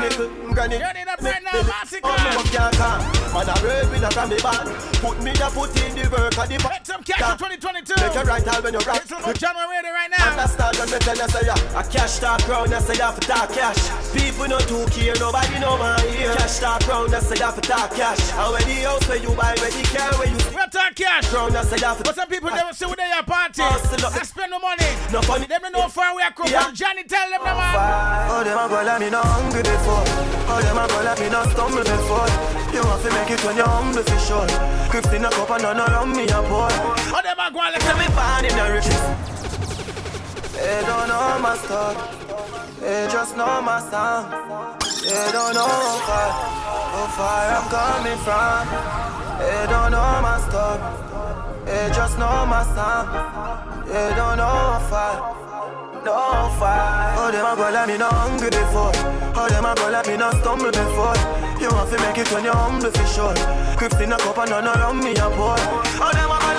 Granny, 0.55 0.79
Turn 0.79 0.95
it 0.95 1.07
up 1.11 1.21
right 1.21 1.43
now, 1.43 1.61
massacre. 1.67 2.07
Oh, 2.07 2.41
me 2.41 2.49
can't 2.49 2.73
come. 2.79 3.03
Man, 3.35 3.49
I 3.51 3.55
read 3.61 3.91
with 3.91 4.07
a 4.07 4.09
grammy 4.15 4.39
band. 4.39 4.71
Put 5.03 5.19
me 5.19 5.35
a 5.35 5.47
put 5.51 5.75
in 5.75 5.91
the 5.91 6.07
work 6.07 6.39
of 6.39 6.47
the 6.47 6.57
Make 6.63 6.87
some 6.87 7.03
cash 7.03 7.19
in 7.19 7.59
2022. 7.59 7.99
Make 7.99 8.15
a 8.15 8.23
right 8.23 8.47
all 8.47 8.61
when 8.63 8.73
you 8.73 8.83
rock. 8.87 9.03
It's 9.03 9.11
about 9.11 9.35
John 9.35 9.53
ready 9.53 9.91
right 9.91 10.09
now. 10.09 10.31
Understand 10.31 10.79
when 10.79 10.87
me 10.89 10.97
tell 11.03 11.19
you 11.19 11.27
say. 11.27 11.45
A 11.51 11.83
cash 11.83 12.17
talk 12.17 12.47
round, 12.47 12.73
I 12.73 12.79
say 12.79 12.95
you 12.95 13.03
have 13.03 13.19
to 13.19 13.27
talk 13.27 13.51
cash. 13.51 13.77
People 14.15 14.47
no 14.47 14.57
too 14.63 14.87
care, 14.89 15.13
nobody 15.19 15.59
know 15.59 15.77
my 15.77 15.99
ear. 16.17 16.33
Cash 16.33 16.63
talk 16.63 16.81
round, 16.87 17.13
I 17.13 17.19
say 17.26 17.35
you 17.41 17.45
have 17.45 17.56
to 17.60 17.61
talk 17.61 17.89
cash. 17.91 18.22
And 18.34 18.53
when 18.53 18.64
the 18.69 18.76
house 18.85 19.06
where 19.10 19.18
you 19.18 19.30
buy, 19.34 19.56
when 19.57 19.72
the 19.73 19.84
car 19.93 20.11
where 20.19 20.30
you 20.30 20.38
We 20.53 20.64
talk 20.72 20.93
cash. 20.95 21.26
round, 21.34 21.56
I 21.57 21.64
say 21.64 21.77
you 21.81 21.85
have 21.89 21.97
to 21.97 22.03
But 22.03 22.15
some 22.15 22.30
people 22.30 22.49
never 22.52 22.73
see 22.73 22.85
what 22.85 22.97
they 22.97 23.11
are 23.11 23.23
party. 23.23 23.61
Hustle 23.61 24.06
up. 24.06 24.15
I 24.15 24.23
spend 24.23 24.52
no 24.52 24.60
money. 24.60 24.89
No 25.11 25.22
funny. 25.22 25.45
Them 25.47 25.61
don't 25.61 25.73
know 25.73 25.81
how 25.81 25.89
far 25.89 26.15
we 26.15 26.22
are 26.22 26.31
come 26.31 26.47
Yeah. 26.47 26.64
from. 26.69 26.76
Johnny, 26.76 27.03
tell 27.03 27.30
them 27.30 27.41
the 27.41 27.53
man. 27.53 27.76
Oh, 28.30 28.43
them 28.43 28.57
a 28.57 28.65
go 28.69 28.81
let 28.84 28.99
me 29.02 29.10
not 29.10 29.26
hungry 29.26 29.64
before. 29.64 30.03
Oh, 30.47 30.60
them 30.61 30.77
a 30.77 30.85
go 30.88 30.97
let 31.02 31.18
me 31.19 31.30
not 31.30 31.49
stumble 31.52 31.84
before. 31.84 32.27
You 32.73 32.81
have 32.84 33.02
to 33.03 33.10
make 33.15 33.31
it 33.31 33.41
when 33.45 33.56
you're 33.57 33.68
humble 33.68 34.03
for 34.03 34.19
sure. 34.27 34.47
Crips 34.89 35.11
in 35.14 35.26
a 35.26 35.30
cup 35.30 35.49
and 35.49 35.64
none 35.64 35.80
around 35.80 36.11
me 36.15 36.23
a 36.30 36.39
pour. 36.45 36.68
Oh, 36.69 37.22
them 37.23 37.39
a 37.39 37.47
go 37.52 37.60
and 37.61 37.73
let 37.73 37.97
me 37.97 38.07
born 38.14 38.43
in 38.45 38.53
the 38.56 38.65
riches. 38.73 39.02
They 40.53 40.81
don't 40.85 41.07
know 41.07 41.39
my 41.39 41.57
story. 41.57 41.95
They 42.81 43.07
just 43.11 43.35
know 43.38 43.61
my 43.61 43.80
song. 43.89 44.84
They 45.06 45.32
don't 45.32 45.53
know 45.53 45.61
how 45.61 46.02
far, 46.07 46.30
how 46.90 47.06
far 47.14 47.45
I'm 47.53 47.69
coming 47.69 48.18
from. 48.26 48.65
They 49.38 49.65
don't 49.69 49.91
know 49.91 50.19
my 50.26 50.41
story. 50.49 50.82
They 51.65 51.94
just 51.94 52.18
know 52.18 52.45
my 52.48 52.64
song. 52.73 53.86
They 53.86 54.15
don't 54.15 54.38
know 54.38 54.49
how 54.49 54.80
far. 54.90 55.36
No 56.03 56.49
fight. 56.57 57.15
Oh, 57.18 57.32
them 57.32 57.45
a 57.45 57.56
go 57.56 57.69
let 57.69 57.88
me 57.88 57.98
not 57.98 58.14
hungry 58.14 58.49
before. 58.49 58.94
Oh, 59.38 59.48
them 59.49 59.65
a 59.65 59.76
go 59.76 59.90
let 59.90 60.07
me 60.07 60.18
not 60.18 60.41
stumble 60.41 60.72
before. 60.73 61.14
You 61.61 61.69
have 61.69 61.90
to 61.90 61.98
make 62.02 62.18
it 62.18 62.32
when 62.34 62.44
you're 62.44 62.53
humble 62.53 62.90
for 62.90 63.06
sure. 63.06 63.36
Crips 63.77 63.99
in 63.99 64.11
a 64.11 64.18
cup 64.18 64.38
and 64.40 64.49
none 64.49 64.65
around 64.65 65.03
me 65.03 65.14
a 65.18 65.30
pour. 65.38 65.53
Oh, 66.02 66.11
them 66.18 66.34
a 66.34 66.38
go 66.41 66.55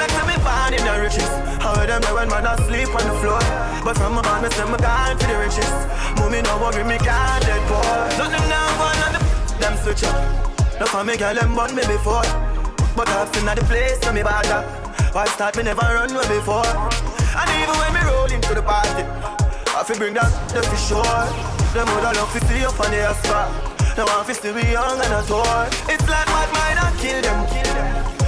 born 0.67 0.79
in 0.79 0.85
the 0.85 1.01
riches. 1.01 1.31
How 1.63 1.75
them 1.75 2.03
there 2.03 2.15
when 2.15 2.29
man 2.29 2.47
asleep 2.47 2.91
on 2.91 3.05
the 3.07 3.15
floor. 3.23 3.41
But 3.85 3.97
from 3.99 4.15
my 4.15 4.23
man, 4.23 4.43
me 4.43 4.51
say 4.51 4.67
me 4.67 4.79
gone 4.79 5.17
for 5.19 5.27
the 5.27 5.39
riches. 5.39 5.73
Mommy 6.19 6.43
no 6.43 6.59
worry, 6.59 6.83
me 6.83 6.99
can't 6.99 7.43
dead 7.47 7.63
poor. 7.71 7.87
Nothing 8.19 8.47
now 8.51 8.83
one 8.83 9.01
on 9.07 9.13
the 9.15 9.21
them 9.61 9.75
switch 9.79 10.03
up. 10.05 10.17
No 10.81 10.87
for 10.87 11.05
me 11.05 11.17
girl 11.17 11.35
them 11.35 11.55
born 11.55 11.75
me 11.75 11.83
before. 11.87 12.27
But 12.97 13.09
I've 13.09 13.29
seen 13.35 13.49
at 13.49 13.59
the 13.59 13.65
place 13.65 14.01
so 14.03 14.13
me 14.13 14.23
up. 14.23 14.67
Why 15.15 15.27
start 15.27 15.57
me 15.57 15.63
never 15.63 15.83
run 15.83 16.13
way 16.13 16.27
before. 16.29 16.67
And 16.67 17.49
even 17.61 17.77
when 17.79 17.93
me 17.95 18.03
roll 18.11 18.31
into 18.31 18.55
the 18.55 18.63
party, 18.63 19.05
I 19.71 19.85
fi 19.87 19.95
bring 19.95 20.15
that 20.15 20.33
the 20.51 20.63
for 20.63 20.77
sure. 20.77 21.23
Them 21.75 21.87
woulda 21.93 22.11
love 22.17 22.33
to 22.33 22.41
see 22.49 22.65
up 22.65 22.79
on 22.81 22.91
the 22.91 23.15
spot. 23.23 23.49
Now 23.97 24.09
I 24.09 24.25
fi 24.25 24.33
still 24.33 24.55
be 24.55 24.65
young 24.73 24.99
and 24.99 25.15
a 25.15 25.23
tour. 25.29 25.69
It's 25.93 26.07
like 26.09 26.29
mad 26.35 26.51
mind 26.59 26.79
and 26.83 26.95
kill 26.99 27.21
them. 27.23 27.39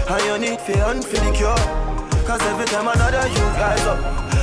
And 0.09 0.24
you 0.24 0.39
need 0.39 0.60
fi 0.60 0.73
hunt 0.78 1.05
for 1.05 1.16
the 1.16 1.32
cure. 1.32 1.97
Cause 2.28 2.44
every 2.44 2.66
time 2.66 2.84
another 2.84 3.24
you 3.24 3.40
rise 3.56 3.88
up, 3.88 3.96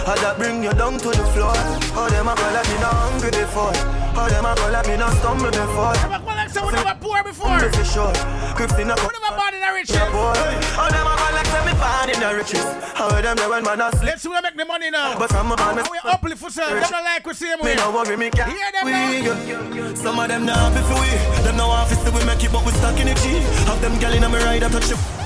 I 0.09 0.17
that 0.17 0.41
bring 0.41 0.65
you 0.65 0.73
down 0.73 0.97
to 0.97 1.09
the 1.13 1.21
floor. 1.37 1.53
Oh, 1.93 2.09
them 2.09 2.25
a 2.25 2.33
go 2.33 2.41
let 2.49 2.65
me 2.65 2.81
not 2.81 2.97
hungry 2.97 3.29
before. 3.29 3.77
Oh, 4.17 4.25
them 4.25 4.41
a 4.41 4.57
go 4.57 4.73
let 4.73 4.89
me 4.89 4.97
not 4.97 5.13
stumble 5.21 5.53
before. 5.53 5.93
Them 5.93 6.17
a 6.17 6.19
go 6.25 6.33
like 6.33 6.49
say 6.49 6.65
we 6.65 6.73
never 6.73 6.97
poor 6.97 7.21
before. 7.21 7.45
Humble 7.45 7.69
for 7.77 7.85
sure. 7.85 8.09
Crips 8.57 8.73
in 8.81 8.89
a 8.89 8.97
We 8.97 9.05
never 9.05 9.37
born 9.37 9.53
in 9.53 9.61
the 9.61 9.69
riches. 9.69 10.01
Oh, 10.01 10.33
them 10.33 11.05
a 11.05 11.13
go 11.13 11.27
like 11.29 11.45
say 11.45 11.61
me 11.61 11.73
born 11.77 12.09
in 12.09 12.17
the 12.25 12.29
riches. 12.33 12.65
How 12.97 13.21
them 13.21 13.37
there 13.37 13.49
when 13.53 13.61
man 13.61 13.77
asleep. 13.77 14.17
Let's 14.17 14.25
see 14.25 14.33
where 14.33 14.41
make 14.41 14.57
the 14.57 14.65
money 14.65 14.89
now. 14.89 15.13
But 15.21 15.29
from 15.29 15.53
a 15.53 15.55
man, 15.55 15.85
we 15.85 16.01
uplift 16.09 16.41
for 16.41 16.49
self. 16.49 16.73
Them 16.73 16.89
don't 16.89 17.05
like 17.05 17.21
we 17.21 17.37
see 17.37 17.53
them 17.53 17.61
me 17.61 17.77
no 17.77 17.93
worry, 17.93 18.17
me 18.17 18.33
can't 18.33 18.49
Hear 18.49 18.65
them 18.73 18.89
we, 18.89 19.29
now. 19.29 19.93
Some 19.93 20.17
of 20.17 20.25
them 20.25 20.49
not 20.49 20.73
happy 20.73 20.81
for 20.89 20.97
we 20.97 21.13
Them 21.45 21.53
no 21.61 21.69
office 21.69 22.01
we 22.01 22.25
make 22.25 22.41
it 22.41 22.49
but 22.49 22.65
we 22.65 22.73
stuck 22.81 22.97
in 22.97 23.05
the 23.05 23.15
G 23.21 23.45
Have 23.69 23.77
them 23.77 23.93
gal 24.01 24.09
in 24.09 24.25
a 24.25 24.29
me 24.29 24.41
ride 24.41 24.65
I 24.65 24.73
touch 24.73 24.89
the 24.89 25.24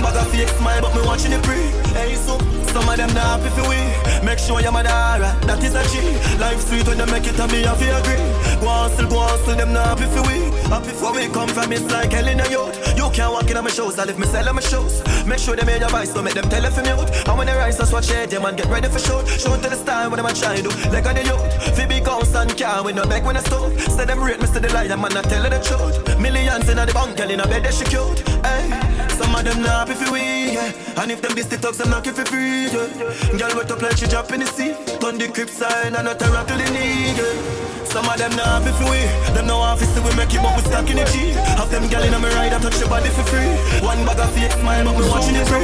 Bag 0.00 0.16
a 0.16 0.24
fake 0.30 0.48
smile 0.48 0.80
but 0.80 0.94
me 0.94 1.02
watching 1.04 1.32
it 1.32 1.42
pre. 1.42 1.60
Hey 1.92 2.14
so 2.14 2.38
some 2.72 2.88
of 2.88 2.96
them 2.96 3.12
not 3.12 3.40
happy 3.40 3.50
for 3.52 3.68
we. 3.68 3.76
Make 4.24 4.38
sure 4.38 4.60
you're 4.60 4.72
my 4.72 4.82
dara, 4.82 5.36
that 5.44 5.62
is 5.62 5.74
a 5.74 5.84
G. 5.92 6.00
Life 6.38 6.60
sweet 6.60 6.86
when 6.88 6.98
you 6.98 7.06
make 7.06 7.26
it 7.26 7.38
and 7.38 7.52
me 7.52 7.62
have 7.62 7.78
to 7.78 7.84
agree. 8.00 8.16
Go 8.60 8.68
hustle, 8.68 9.08
go 9.08 9.18
hustle, 9.20 9.56
them 9.56 9.72
not 9.74 9.98
happy 9.98 10.08
for 10.08 10.22
we. 10.24 10.52
Happy 10.72 10.92
for 10.96 11.12
we 11.12 11.28
come 11.28 11.48
from 11.48 11.70
it's 11.70 11.84
like 11.92 12.12
hell 12.12 12.26
in 12.26 12.40
a 12.40 12.48
youth 12.48 12.72
You 12.96 13.10
can't 13.12 13.30
walk 13.30 13.50
in 13.50 13.58
on 13.58 13.64
my 13.64 13.70
shows, 13.70 13.98
I 13.98 14.04
live 14.04 14.18
me 14.18 14.24
sell 14.24 14.48
on 14.48 14.54
my 14.54 14.62
shows. 14.62 15.02
Make 15.26 15.38
sure 15.38 15.54
they 15.54 15.66
made 15.66 15.80
your 15.80 15.90
voice, 15.90 16.14
don't 16.14 16.24
make 16.24 16.32
them 16.32 16.48
tell 16.48 16.64
it 16.64 16.72
for 16.72 16.80
mute. 16.80 17.28
And 17.28 17.36
when 17.36 17.46
they 17.46 17.52
rise, 17.52 17.76
just 17.76 17.92
watch 17.92 18.10
it, 18.10 18.30
them 18.30 18.46
and 18.46 18.56
get 18.56 18.66
ready 18.68 18.88
for 18.88 18.98
shoot 18.98 19.28
Show 19.28 19.54
to 19.54 19.68
the 19.68 19.76
style, 19.76 20.08
what 20.08 20.16
them 20.16 20.24
a 20.24 20.32
do 20.62 20.70
Like 20.88 21.04
on 21.04 21.16
the 21.16 21.72
fi 21.76 21.84
big 21.84 22.06
house 22.06 22.34
and 22.34 22.56
car 22.56 22.82
with 22.82 22.96
no 22.96 23.04
bag 23.04 23.24
when 23.24 23.36
I 23.36 23.40
stove 23.40 23.78
Say 23.78 24.06
them 24.06 24.20
rate 24.24 24.40
the 24.40 24.72
lie, 24.72 24.88
them 24.88 25.02
man 25.02 25.12
not 25.12 25.24
tell 25.24 25.42
the 25.42 25.60
truth. 25.60 26.18
Millions 26.18 26.68
in 26.70 26.76
the 26.76 26.86
bank, 26.94 27.18
girl 27.18 27.30
in 27.30 27.40
a 27.40 27.46
bed, 27.46 27.64
they 27.64 27.70
she 27.70 27.84
cute 27.84 28.20
Hey, 28.40 28.70
some 29.18 29.34
of 29.34 29.44
them 29.44 29.62
not 29.62 29.88
happy 29.88 29.94
for 29.94 30.12
we, 30.12 30.52
yeah. 30.52 31.00
And 31.00 31.10
if 31.10 31.20
them 31.22 31.34
this 31.34 31.48
talks, 31.48 31.78
them 31.78 31.90
not 31.90 32.04
give 32.04 32.16
for 32.16 32.24
free, 32.24 32.68
yeah. 32.70 33.38
Girl 33.38 33.56
wet 33.56 33.70
up 33.70 33.82
like 33.82 33.96
she 33.96 34.06
drop 34.06 34.30
in 34.32 34.40
the 34.40 34.46
sea. 34.46 34.74
Turn 35.00 35.18
the 35.18 35.28
crib 35.28 35.48
sign 35.48 35.94
and 35.94 36.04
not 36.04 36.22
a 36.22 36.26
rock 36.30 36.46
to 36.48 36.54
the 36.54 36.68
knee, 36.70 37.14
yeah. 37.16 37.62
Some 37.92 38.08
of 38.08 38.16
them 38.16 38.32
not 38.36 38.46
happy 38.46 38.72
for 38.80 38.88
we. 38.88 39.04
Them 39.34 39.46
no 39.46 39.58
office 39.58 39.92
we 40.00 40.16
make 40.16 40.32
it 40.32 40.40
but 40.40 40.56
we 40.56 40.62
stuck 40.64 40.88
in 40.88 40.96
the 40.96 41.04
G. 41.12 41.36
Have 41.60 41.70
them 41.70 41.88
gal 41.88 42.02
in 42.02 42.14
a 42.14 42.18
me 42.18 42.28
ride 42.32 42.52
I 42.52 42.58
touch 42.58 42.80
your 42.80 42.88
body 42.88 43.10
for 43.10 43.22
free. 43.28 43.52
One 43.84 44.00
bag 44.06 44.18
of 44.18 44.32
fake 44.32 44.52
smile 44.52 44.84
but 44.84 44.96
me 44.96 45.04
watching 45.08 45.36
it 45.36 45.46
free 45.46 45.60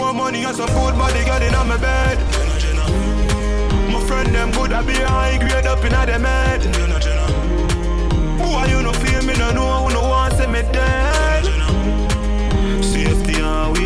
More 0.00 0.14
money 0.14 0.44
and 0.44 0.56
some 0.56 0.72
good 0.72 0.96
body 0.96 1.24
girl 1.28 1.42
in 1.42 1.54
on 1.54 1.68
my 1.68 1.76
bed. 1.76 2.16
My 3.92 4.00
friend 4.08 4.34
them 4.34 4.50
good, 4.52 4.72
I 4.72 4.80
be 4.80 4.94
high 4.94 5.36
grade 5.36 5.66
up 5.66 5.84
in 5.84 5.92
a 5.92 6.06
them 6.06 6.24
head. 6.24 6.62
Boy, 8.40 8.64
you 8.72 8.80
no 8.80 8.92
feel 8.92 9.22
me, 9.28 9.34
no 9.36 9.52
know 9.52 9.88
who 9.88 9.92
no 9.92 10.08
want 10.08 10.32
see 10.34 10.46
me 10.46 10.62
dead. 10.72 11.25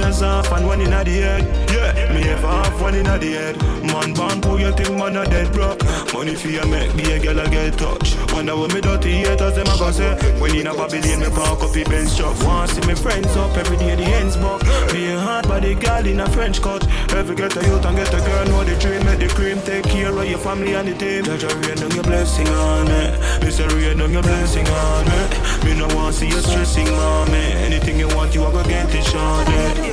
We 0.00 0.06
off 0.06 0.50
and 0.52 0.66
one 0.66 0.80
in 0.80 0.90
the 0.90 0.96
head. 0.96 1.44
Yeah, 1.68 2.14
me 2.14 2.22
ever 2.28 2.48
have 2.48 2.80
one 2.80 2.94
in 2.94 3.04
the 3.04 3.18
head. 3.20 3.60
Man, 3.84 4.14
born 4.14 4.40
poor, 4.40 4.58
you 4.58 4.72
think 4.72 4.96
man 4.96 5.16
a 5.16 5.24
dead 5.24 5.52
broke. 5.52 5.84
Money 6.14 6.34
for 6.34 6.48
you 6.48 6.64
make 6.66 6.94
me 6.94 7.04
a 7.12 7.18
girl 7.20 7.38
a 7.38 7.44
get 7.50 7.76
touch. 7.76 8.16
Wonder 8.32 8.56
what 8.56 8.72
me 8.72 8.80
dirty 8.80 9.12
haters 9.12 9.56
them 9.56 9.66
a 9.68 9.76
go 9.76 9.90
say. 9.90 10.16
When 10.40 10.56
in 10.56 10.66
a 10.68 10.72
Babylon, 10.72 11.20
me 11.20 11.28
park 11.28 11.60
up 11.60 11.72
the 11.72 11.84
bench 11.84 12.16
truck. 12.16 12.32
Want 12.44 12.70
see 12.70 12.80
me 12.88 12.94
friends 12.94 13.36
up 13.36 13.54
every 13.58 13.76
day, 13.76 13.94
the 13.94 14.04
ends 14.04 14.38
buck. 14.38 14.62
A 14.64 15.20
hard 15.20 15.46
body 15.48 15.74
girl 15.74 16.06
in 16.06 16.20
a 16.20 16.28
French 16.30 16.62
cut. 16.62 16.86
Every 17.12 17.36
get 17.36 17.56
a 17.56 17.60
youth 17.60 17.84
and 17.84 17.96
get 17.96 18.08
a 18.08 18.20
girl 18.24 18.46
know 18.48 18.64
the 18.64 18.76
dream. 18.80 19.04
Make 19.04 19.20
the 19.20 19.28
cream 19.28 19.60
take 19.60 19.84
care 19.84 20.16
of 20.16 20.24
your 20.24 20.38
family 20.38 20.74
and 20.74 20.88
the 20.88 20.94
team. 20.94 21.24
Judge 21.24 21.44
a 21.44 21.52
rain 21.60 21.82
on 21.84 21.90
your 21.92 22.04
blessing 22.04 22.48
on 22.48 22.88
me. 22.88 23.50
Say 23.50 23.66
rain 23.68 24.00
on 24.00 24.12
your 24.12 24.22
blessing 24.22 24.66
on 24.66 25.04
me. 25.04 25.20
Me 25.64 25.78
no 25.78 25.86
want 25.94 26.14
see 26.14 26.28
you 26.28 26.40
stressing, 26.40 26.88
mommy. 26.88 27.52
Anything 27.68 27.98
you 27.98 28.08
want, 28.16 28.34
you 28.34 28.46
a 28.46 28.50
go 28.50 28.62
get 28.64 28.88
it, 28.94 29.04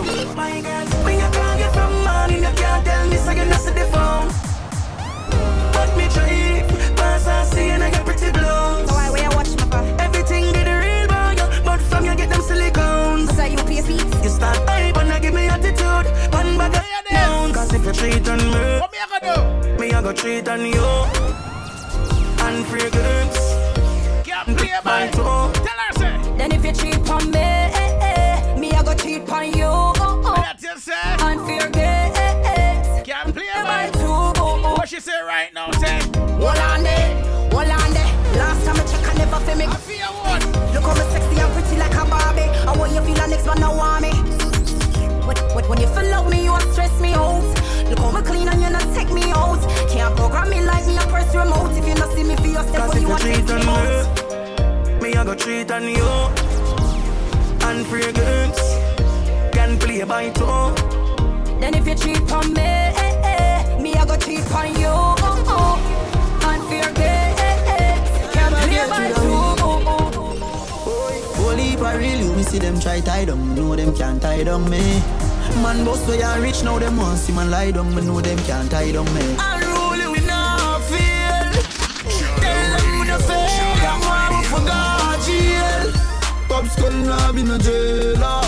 shorty. 0.06 0.36
My 0.36 0.62
girl, 0.62 0.86
when 1.06 1.16
you 1.20 1.30
call 1.32 1.58
you 1.58 1.70
from 1.72 1.92
morning, 2.04 2.44
you 2.44 2.54
can't 2.56 2.86
tell 2.86 3.08
me 3.08 3.18
so 3.18 3.32
you 3.32 3.46
not 3.46 3.60
see 3.62 3.72
the 3.72 3.86
phone. 3.94 4.28
But 5.74 5.90
me 5.98 6.08
try, 6.10 6.66
pass 6.96 7.28
and 7.28 7.48
see 7.54 7.70
and 7.70 7.84
I 7.84 7.90
get 7.92 8.06
pretty 8.06 8.32
blows. 8.32 8.88
So 8.90 8.96
why 8.96 9.10
will 9.10 9.20
you 9.22 9.30
watch 9.36 9.50
my 9.58 9.68
car? 9.70 9.84
Everything 10.00 10.52
get 10.54 10.66
the 10.66 10.76
real 10.86 11.08
boy, 11.08 11.34
yeah. 11.38 11.62
but 11.66 11.80
from 11.82 12.06
you 12.06 12.16
get 12.16 12.30
them 12.30 12.42
silicones. 12.42 13.32
So 13.36 13.44
you 13.46 13.58
pay 13.70 13.82
feet? 13.82 14.06
You 14.24 14.30
start 14.30 14.58
hype 14.70 14.98
and 14.98 15.12
I 15.12 15.20
give 15.20 15.34
me 15.34 15.48
attitude. 15.48 16.08
One 16.34 16.58
bag 16.58 16.76
of 16.76 17.06
down, 17.10 17.54
cause 17.54 17.74
if 17.74 17.86
you 17.86 17.94
treat 17.94 18.28
on 18.30 18.38
me, 18.40 18.80
What 18.82 18.92
me 18.92 18.98
I 19.00 19.08
gonna 19.22 19.36
do? 19.76 19.80
me 19.80 19.92
I 19.92 20.02
go 20.02 20.14
treat 20.14 20.48
on 20.48 20.62
you. 20.66 20.88
And 22.48 22.66
fragrance, 22.68 23.40
Can't 24.24 24.58
play 24.58 24.72
my 24.86 25.00
man. 25.06 25.12
toe. 25.12 25.52
Tell 25.54 25.80
her 25.84 25.94
say. 26.00 26.38
Then 26.38 26.52
if 26.54 26.64
you 26.64 26.72
cheat 26.72 27.10
on 27.10 27.26
me, 27.26 27.32
me 27.32 27.40
I 27.40 27.77
go 28.88 28.96
cheat 28.96 29.30
on 29.30 29.52
you. 29.52 29.66
Oh, 29.66 30.24
oh. 30.24 30.36
That 30.36 30.62
you 30.64 30.78
say. 30.80 30.94
And 31.20 31.42
fear. 31.46 31.68
Can't 33.04 33.34
play 33.36 33.48
My 33.56 33.64
man. 33.64 33.92
two. 33.94 34.16
What 34.78 34.88
she 34.88 35.00
say 35.00 35.20
right 35.24 35.54
now? 35.54 35.72
Say. 35.72 36.00
Hold 36.40 36.58
on 36.58 36.84
there, 36.84 37.10
hold 37.52 37.68
on 37.68 37.90
there. 37.94 38.12
Last 38.40 38.64
time 38.66 38.78
I 38.80 38.84
check, 38.88 39.04
I 39.08 39.14
never 39.18 39.40
feel 39.46 39.58
me. 39.58 39.66
I 39.66 39.76
feel 39.76 40.12
what? 40.24 40.42
Look 40.74 40.84
how 40.84 40.94
me 40.96 41.04
sexy 41.12 41.36
and 41.40 41.52
pretty 41.54 41.76
like 41.78 41.96
a 41.96 42.04
Barbie. 42.08 42.48
I 42.68 42.72
When 42.78 42.94
you 42.96 43.02
feel 43.02 43.16
the 43.16 43.28
next 43.28 43.46
man 43.46 43.60
now 43.60 43.76
want 43.76 44.02
me. 44.04 44.12
When, 45.28 45.38
when, 45.56 45.66
when 45.68 45.82
you 45.82 45.88
feel 45.88 46.08
love 46.10 46.30
me, 46.32 46.44
you 46.44 46.54
a 46.56 46.62
stress 46.72 46.96
me 47.02 47.14
out. 47.14 47.44
Look 47.90 48.00
how 48.00 48.12
me 48.12 48.22
clean 48.22 48.48
and 48.48 48.62
you 48.62 48.70
not 48.70 48.88
take 48.96 49.12
me 49.12 49.24
out. 49.32 49.60
Can't 49.90 50.16
program 50.16 50.50
me 50.50 50.62
like 50.62 50.86
me 50.88 50.96
a 50.98 51.02
press 51.12 51.34
remote. 51.36 51.76
If 51.76 51.88
you 51.88 51.96
not 51.96 52.12
see 52.14 52.24
me 52.24 52.36
for 52.36 52.48
yourself, 52.48 52.94
when 52.94 53.02
you 53.02 53.10
want 53.10 53.22
treat 53.22 53.48
take 53.48 53.48
me 53.48 53.68
out. 53.68 55.02
me, 55.02 55.10
me 55.12 55.16
I 55.16 55.24
go 55.26 55.36
treat 55.36 55.72
on 55.72 55.84
you. 55.84 56.08
And 57.68 57.86
fragrance 57.88 58.77
can 59.58 59.80
play 59.80 60.04
by 60.04 60.30
two. 60.30 60.46
Then 61.60 61.74
if 61.74 61.88
you 61.88 61.96
cheat 61.96 62.32
on 62.32 62.54
me, 62.54 62.62
eh, 62.62 63.30
eh, 63.34 63.82
me 63.82 63.96
I 63.96 64.06
go 64.06 64.16
cheat 64.16 64.52
on 64.54 64.70
you. 64.82 64.94
Oh, 65.28 65.54
oh. 65.56 66.50
And 66.50 66.62
fear 66.70 66.90
gates, 67.00 67.42
can't 68.36 68.56
play 68.62 68.86
by 68.94 69.08
two. 69.18 69.40
Whole 71.38 71.60
heap 71.64 71.82
of 71.82 72.02
you, 72.02 72.36
me 72.36 72.44
see 72.44 72.60
them 72.60 72.80
try 72.80 73.00
tie 73.02 73.26
down, 73.26 73.56
know 73.56 73.76
them 73.76 73.96
can't 73.96 74.22
tie 74.22 74.44
down 74.44 74.70
me. 74.70 74.84
Man 75.64 75.84
boss 75.84 76.08
where 76.08 76.18
you 76.22 76.44
rich 76.44 76.64
now, 76.64 76.78
them 76.78 76.98
want 76.98 77.18
see 77.18 77.34
man 77.34 77.50
lie 77.50 77.72
down, 77.72 77.96
me 77.96 78.02
know 78.04 78.22
them 78.22 78.38
can't 78.46 78.70
tie 78.70 78.92
down 78.92 79.12
me. 79.16 79.26
Unruly 79.40 80.08
we 80.14 80.20
not 80.28 80.82
feel. 80.90 81.50
Tell 82.44 82.70
them 82.78 83.00
we 83.00 83.08
no 83.08 83.18
fail. 83.28 83.76
Come 83.84 84.04
on, 84.04 84.30
we 84.38 84.46
forgot 84.54 85.18
jail. 85.26 85.86
Pop 86.48 86.66
skull 86.68 86.92
now 86.92 87.32
be 87.32 87.42
no 87.42 87.58
jailer. 87.58 88.44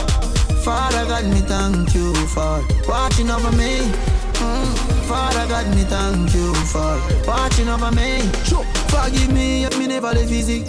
Father 0.70 1.04
God, 1.08 1.26
me 1.34 1.42
thank 1.42 1.96
you 1.96 2.14
for 2.28 2.64
watching 2.88 3.32
over 3.32 3.52
me. 3.54 3.80
Mm. 4.38 4.78
Father 5.10 5.48
God, 5.48 5.66
me 5.76 5.84
thank 5.84 6.32
you 6.32 6.54
for 6.70 7.02
watching 7.26 7.68
over 7.68 7.90
me. 7.92 8.22
Sure. 8.44 8.64
Forgive 8.94 9.34
me 9.34 9.66
if 9.66 9.80
me 9.80 9.88
never 9.88 10.14
live 10.14 10.32
easy. 10.32 10.62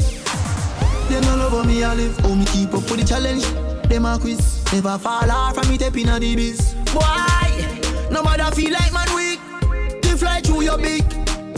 Them 1.11 1.23
no 1.25 1.37
love 1.37 1.67
me 1.67 1.85
I 1.85 1.93
live. 1.93 2.19
Oh, 2.25 2.35
me 2.35 2.47
keep 2.47 2.73
up 2.73 2.91
with 2.91 3.01
the 3.01 3.05
challenge. 3.05 3.45
Them 3.91 4.07
a 4.07 4.19
quiz. 4.19 4.65
Never 4.73 4.97
fall 4.97 5.31
off 5.31 5.57
from 5.57 5.69
me 5.69 5.77
tapping 5.77 6.09
on 6.09 6.23
the 6.23 6.35
biz. 6.35 6.73
Boy, 6.95 8.11
no 8.11 8.23
matter 8.23 8.51
feel 8.57 8.73
like 8.73 8.95
man 8.95 9.15
weak. 9.15 10.01
To 10.01 10.17
fly 10.17 10.41
through 10.41 10.63
your 10.63 10.79
beak. 10.79 11.05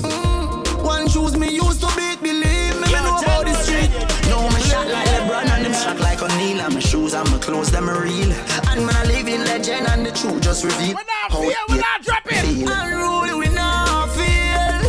Mm. 0.02 0.82
One 0.82 1.08
shoes 1.08 1.36
me 1.36 1.48
used 1.54 1.80
to 1.80 1.86
beat. 1.94 2.20
Believe 2.20 2.74
me, 2.74 2.86
me 2.86 2.92
know 3.06 3.18
about 3.22 3.46
the 3.46 3.54
street. 3.62 3.90
No, 4.28 4.48
me 4.50 4.60
shot 4.62 4.88
like 4.88 5.06
LeBron 5.06 5.46
and 5.46 5.64
them 5.66 5.74
shot 5.74 6.00
like 6.00 6.11
O'Neal. 6.52 6.64
And 6.64 6.74
my 6.74 6.80
shoes 6.80 7.14
and 7.14 7.30
my 7.30 7.38
clothes, 7.38 7.70
them 7.70 7.88
are 7.88 8.02
real. 8.02 8.32
And 8.68 8.86
man, 8.86 8.94
I 8.94 9.04
live 9.06 9.28
in 9.28 9.44
legend 9.44 9.86
and 9.88 10.06
the 10.06 10.12
truth 10.12 10.42
just 10.42 10.64
reveal. 10.64 10.94
We're 10.94 11.04
not 11.04 11.40
fear, 11.40 11.56
we're 11.68 11.76
not 11.76 12.02
dropping. 12.02 12.68
Unruly, 12.68 13.34
we 13.34 13.54
not 13.54 14.08
feel. 14.10 14.80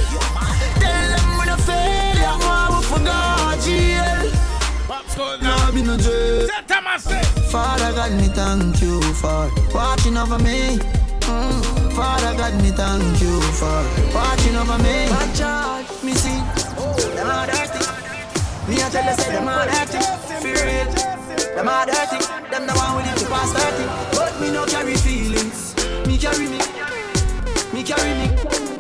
Tell 0.82 1.08
them 1.12 1.40
we 1.40 1.46
no 1.46 1.56
fail. 1.58 2.16
Yeah, 2.16 2.38
man, 2.40 2.78
we 2.78 2.84
forgot 2.86 3.60
jail. 3.64 4.32
Nah, 5.42 5.72
be 5.72 5.82
no 5.82 5.98
jail. 5.98 6.48
Father 7.50 7.94
God, 7.94 8.12
me 8.14 8.28
thank 8.30 8.82
you 8.82 9.02
for 9.14 9.52
watching 9.74 10.18
over 10.18 10.40
me. 10.40 10.80
Mm. 11.22 11.94
Father 11.94 12.36
God, 12.38 12.54
me 12.62 12.72
thank 12.72 13.22
you 13.22 13.42
for 13.60 13.84
watching 14.14 14.56
over 14.56 14.78
me. 14.82 15.10
My 15.10 15.32
child, 15.36 15.86
me 16.04 16.14
see, 16.14 16.40
them 17.16 17.28
are 17.28 17.46
dirty. 17.46 17.86
Me 18.68 18.76
a 18.82 18.90
tell 18.90 19.06
you 19.06 19.16
say 19.22 19.32
them 19.34 19.48
are 19.48 19.66
dirty. 19.68 20.00
Fear 20.42 20.56
it, 20.56 21.13
them 21.56 21.68
are 21.68 21.86
dirty. 21.86 22.20
Them 22.50 22.68
the 22.68 22.74
one 22.74 22.90
who 22.94 23.10
live 23.10 23.18
to 23.20 23.26
past 23.28 23.56
30. 23.56 24.18
But 24.18 24.40
me 24.42 24.52
no 24.52 24.66
carry 24.66 24.96
feelings. 24.96 25.76
Me 26.08 26.18
carry 26.18 26.48
me, 26.48 26.60
me 27.74 27.84
carry 27.84 28.14
me. 28.20 28.28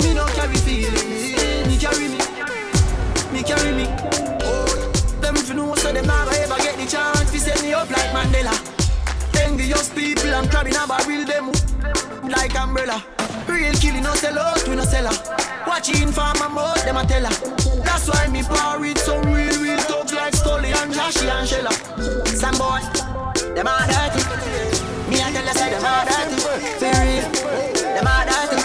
Me 0.03 0.13
no 0.13 0.25
carry 0.37 0.57
feelings. 0.57 1.67
Me 1.67 1.77
carry 1.77 2.07
me, 2.07 2.19
me 3.31 3.43
carry 3.43 3.71
me. 3.71 3.85
Oh, 4.43 4.65
them 5.21 5.35
if 5.35 5.47
you 5.47 5.55
know 5.55 5.75
so 5.75 5.91
them 5.91 6.05
never 6.05 6.31
ever 6.31 6.57
get 6.57 6.77
the 6.77 6.85
chance 6.85 7.31
to 7.31 7.39
set 7.39 7.61
me 7.61 7.73
up 7.73 7.89
like 7.89 8.09
Mandela. 8.11 8.53
Envious 9.41 9.89
people, 9.89 10.33
I'm 10.33 10.47
crabbing 10.47 10.75
a 10.75 10.87
barrel 10.87 11.25
them 11.25 11.51
like 12.29 12.55
umbrella. 12.55 13.03
Real 13.47 13.73
killing, 13.73 14.03
no 14.03 14.13
sell 14.15 14.37
out, 14.39 14.67
we 14.67 14.75
no 14.75 14.83
sell 14.83 15.11
her. 15.11 15.63
Watching 15.67 16.11
for 16.11 16.31
my 16.39 16.47
mouth, 16.47 16.83
them 16.85 16.97
a 16.97 17.05
tell 17.05 17.25
her. 17.25 17.83
That's 17.83 18.07
why 18.07 18.27
me 18.27 18.43
par 18.43 18.79
with 18.79 18.97
some 18.99 19.21
real, 19.33 19.47
real 19.47 19.52
like 20.23 20.35
Stolly 20.35 20.71
and 20.71 20.93
Joshy 20.93 21.27
and 21.27 21.47
Shella. 21.49 21.73
Some 22.27 22.57
boy, 22.57 22.79
them 23.55 23.67
are 23.67 23.85
dirty. 23.87 24.23
Me 25.09 25.19
a 25.19 25.27
tell 25.33 25.43
you 25.43 25.53
say 25.53 25.69
them 25.69 25.83
are 25.83 26.05
dirty. 26.05 26.37
For 26.79 26.95
real, 27.03 27.29
them 27.95 28.07
are 28.07 28.25
dirty. 28.25 28.62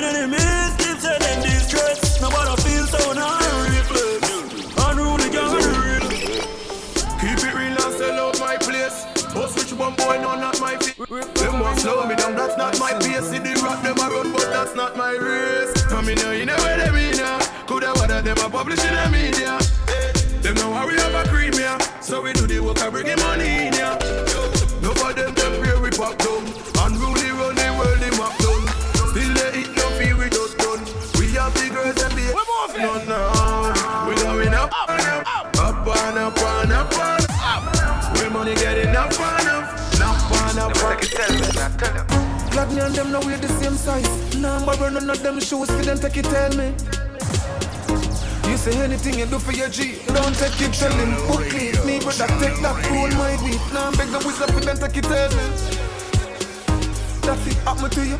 When 0.00 0.16
enemies 0.16 0.72
keep 0.78 0.98
sending 0.98 1.40
these 1.42 1.66
threats, 1.68 2.20
nobody 2.20 2.62
feel 2.62 2.86
so 2.86 2.98
reflex. 3.68 4.22
Unruly 4.86 5.28
gang 5.28 5.52
real. 5.52 6.04
Keep 7.20 7.40
it 7.44 7.54
real 7.54 7.76
and 7.76 7.94
sell 7.98 8.28
out 8.28 8.40
my 8.40 8.56
place. 8.56 9.04
Oh, 9.36 9.46
switch 9.46 9.72
one 9.78 9.94
boy, 9.94 10.18
no, 10.20 10.34
not 10.36 10.60
my 10.60 10.76
feet. 10.76 10.96
Them 11.34 11.60
want 11.60 11.78
slow 11.78 12.06
me 12.06 12.14
down, 12.16 12.34
that's 12.34 12.56
not 12.56 12.78
my 12.78 12.92
pace. 12.92 13.28
See 13.28 13.38
the 13.38 13.60
rock 13.62 13.82
them 13.82 13.98
a 13.98 14.08
run, 14.08 14.32
but 14.32 14.48
that's 14.50 14.74
not 14.74 14.96
my 14.96 15.12
race. 15.12 15.72
I 15.92 16.00
mean, 16.02 16.18
uh, 16.18 16.30
you 16.30 16.46
know 16.46 16.56
where 16.56 16.78
they 16.78 16.90
mean 16.90 17.16
now. 17.16 17.36
Uh. 17.36 17.66
Coulda 17.66 17.92
what 17.94 18.08
them 18.08 18.38
a 18.38 18.50
publish 18.50 18.82
in 18.84 18.94
the 18.94 19.08
media. 19.10 19.58
Them 20.40 20.54
know 20.54 20.72
how 20.72 20.86
we 20.86 20.94
have 20.94 21.14
a 21.14 21.28
cream 21.28 21.52
here, 21.52 21.78
so 22.00 22.22
we 22.22 22.32
do 22.32 22.46
the 22.46 22.60
work 22.60 22.80
and 22.80 22.92
bring 22.92 23.16
money 23.18 23.66
in 23.66 23.72
here. 23.74 24.29
Gladney 42.60 42.84
and 42.84 42.94
them 42.94 43.10
now 43.10 43.20
wear 43.20 43.38
the 43.38 43.48
same 43.48 43.74
size. 43.74 44.36
Nah, 44.36 44.62
but 44.66 44.90
none 44.90 45.08
of 45.08 45.22
them 45.22 45.40
shoes 45.40 45.70
for 45.70 45.82
them 45.82 45.98
take 45.98 46.18
it 46.18 46.26
tell 46.26 46.54
me. 46.56 46.74
You 48.50 48.56
say 48.58 48.76
anything 48.84 49.18
you 49.18 49.24
do 49.24 49.38
for 49.38 49.52
your 49.52 49.70
G, 49.70 49.96
don't 50.04 50.36
take 50.36 50.60
it 50.60 50.74
tell 50.74 50.92
him. 50.92 51.14
Book 51.26 51.50
leave 51.54 51.82
me, 51.86 52.00
but 52.04 52.20
I 52.20 52.26
take 52.36 52.60
that 52.60 52.76
rule 52.90 53.08
my 53.16 53.32
beat. 53.40 53.64
Now 53.72 53.90
beg 53.96 54.12
the 54.12 54.18
whistle 54.18 54.46
for 54.52 54.60
them 54.60 54.76
take 54.76 54.98
it 54.98 55.04
tell 55.04 55.30
me. 55.30 55.44
That 57.24 57.40
it 57.48 57.56
happen 57.64 57.88
to 57.96 58.02
you, 58.04 58.18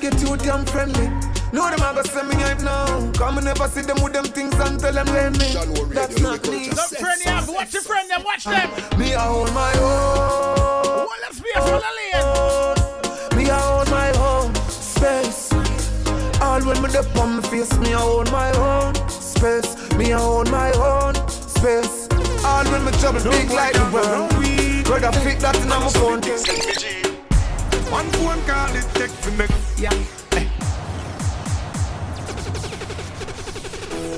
get 0.00 0.18
you 0.18 0.34
damn 0.38 0.64
friendly. 0.64 1.08
No, 1.52 1.68
them 1.68 1.84
a 1.84 1.92
go 1.92 2.02
send 2.04 2.28
me 2.30 2.36
hype 2.36 2.62
now. 2.62 3.12
Come 3.12 3.36
and 3.36 3.44
never 3.44 3.68
see 3.68 3.82
them 3.82 4.02
with 4.02 4.14
them 4.14 4.24
things 4.24 4.54
and 4.60 4.80
tell 4.80 4.94
them 4.94 5.08
lend 5.12 5.38
me. 5.38 5.52
That's 5.92 6.18
not 6.20 6.40
me. 6.48 6.70
Some 6.70 6.88
friend 6.88 7.20
you 7.22 7.30
have, 7.32 7.48
watch 7.50 7.74
your 7.74 7.82
friend 7.82 8.08
them, 8.08 8.24
watch 8.24 8.44
them. 8.44 8.70
Me 8.98 9.14
I 9.14 9.26
hold 9.28 9.52
my 9.52 9.72
own. 9.76 11.04
Well, 11.04 11.20
let's 11.20 11.38
be 11.38 11.50
a 11.54 11.60
full 11.60 12.73
All 16.54 16.64
when 16.66 16.80
me 16.82 16.88
dip 16.88 17.16
on 17.16 17.34
my 17.34 17.42
face, 17.42 17.76
me 17.78 17.94
I 17.94 18.00
own 18.00 18.30
my 18.30 18.48
own 18.52 18.94
space. 19.08 19.74
Me 19.96 20.12
I 20.12 20.20
own 20.20 20.48
my 20.52 20.70
own 20.74 21.16
space. 21.28 22.08
All 22.44 22.64
when 22.66 22.84
me 22.84 22.92
trouble 22.92 23.24
big 23.24 23.50
like 23.50 23.72
the 23.72 23.90
world. 23.92 24.30
Brother 24.84 25.10
fit 25.18 25.40
that 25.40 25.56
in 25.60 25.68
my 25.68 25.80
phone. 25.90 26.22
One 27.90 28.06
phone 28.12 28.40
call 28.46 28.72
it 28.72 28.86
take 28.94 29.10
for 29.10 29.32
me. 29.32 29.46
Yeah. 29.76 29.90
Eh. 30.38 30.46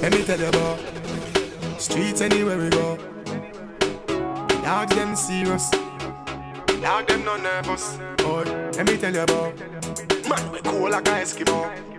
Let 0.02 0.12
me 0.12 0.22
tell 0.22 0.38
you 0.38 0.48
about 0.48 0.78
streets 1.80 2.20
anywhere 2.20 2.58
we 2.58 2.68
go. 2.68 2.98
Dog 4.62 4.90
them 4.90 5.16
serious. 5.16 5.70
Dog 6.82 7.08
them 7.08 7.24
no 7.24 7.38
nervous. 7.38 7.96
Boy, 8.18 8.44
let 8.76 8.86
me 8.86 8.98
tell 8.98 9.14
you 9.14 9.22
about 9.22 9.58
man 10.28 10.52
we 10.52 10.60
cool 10.60 10.90
like 10.90 11.08
a 11.08 11.12
Eskimo. 11.12 11.95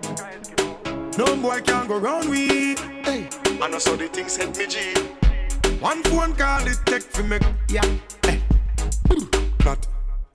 No 1.18 1.36
boy 1.36 1.60
can 1.62 1.88
go 1.88 1.98
round 1.98 2.28
we. 2.30 2.76
Hey, 3.02 3.28
I 3.60 3.68
know 3.68 3.80
so 3.80 3.96
the 3.96 4.06
things 4.06 4.36
help 4.36 4.56
me 4.56 4.68
G. 4.68 4.94
One 5.80 6.00
phone 6.04 6.32
call 6.34 6.64
it 6.64 6.78
take 6.86 7.02
for 7.02 7.24
me. 7.24 7.40
Yeah. 7.68 7.82
Hey. 8.22 8.40
But 9.64 9.84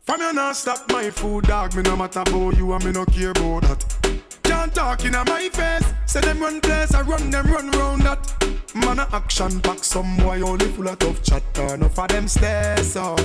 from 0.02 0.20
you 0.20 0.34
not 0.34 0.58
stop 0.58 0.92
my 0.92 1.10
food, 1.10 1.46
dog. 1.46 1.74
Me 1.78 1.84
no 1.84 1.96
matter 1.96 2.20
about 2.20 2.58
you 2.58 2.74
and 2.74 2.84
me 2.84 2.92
no 2.92 3.06
care 3.06 3.32
about 3.32 3.62
that. 3.62 4.22
Can't 4.44 4.76
talk 4.76 5.06
in 5.06 5.14
my 5.14 5.48
face. 5.54 5.94
Say 6.06 6.20
them 6.20 6.42
run 6.42 6.60
place, 6.60 6.94
I 6.94 7.02
run 7.04 7.30
them 7.30 7.46
run 7.46 7.72
round 7.72 8.02
that. 8.02 8.76
Man 8.76 9.00
a 9.00 9.08
action 9.14 9.62
pack, 9.62 9.86
some 9.86 10.18
boy 10.18 10.42
only 10.42 10.66
full 10.66 10.90
of 10.90 11.00
tough 11.00 11.24
chatter. 11.24 11.76
Enough 11.76 11.98
of 11.98 12.08
them 12.10 12.28
stairs 12.28 12.98
up, 12.98 13.22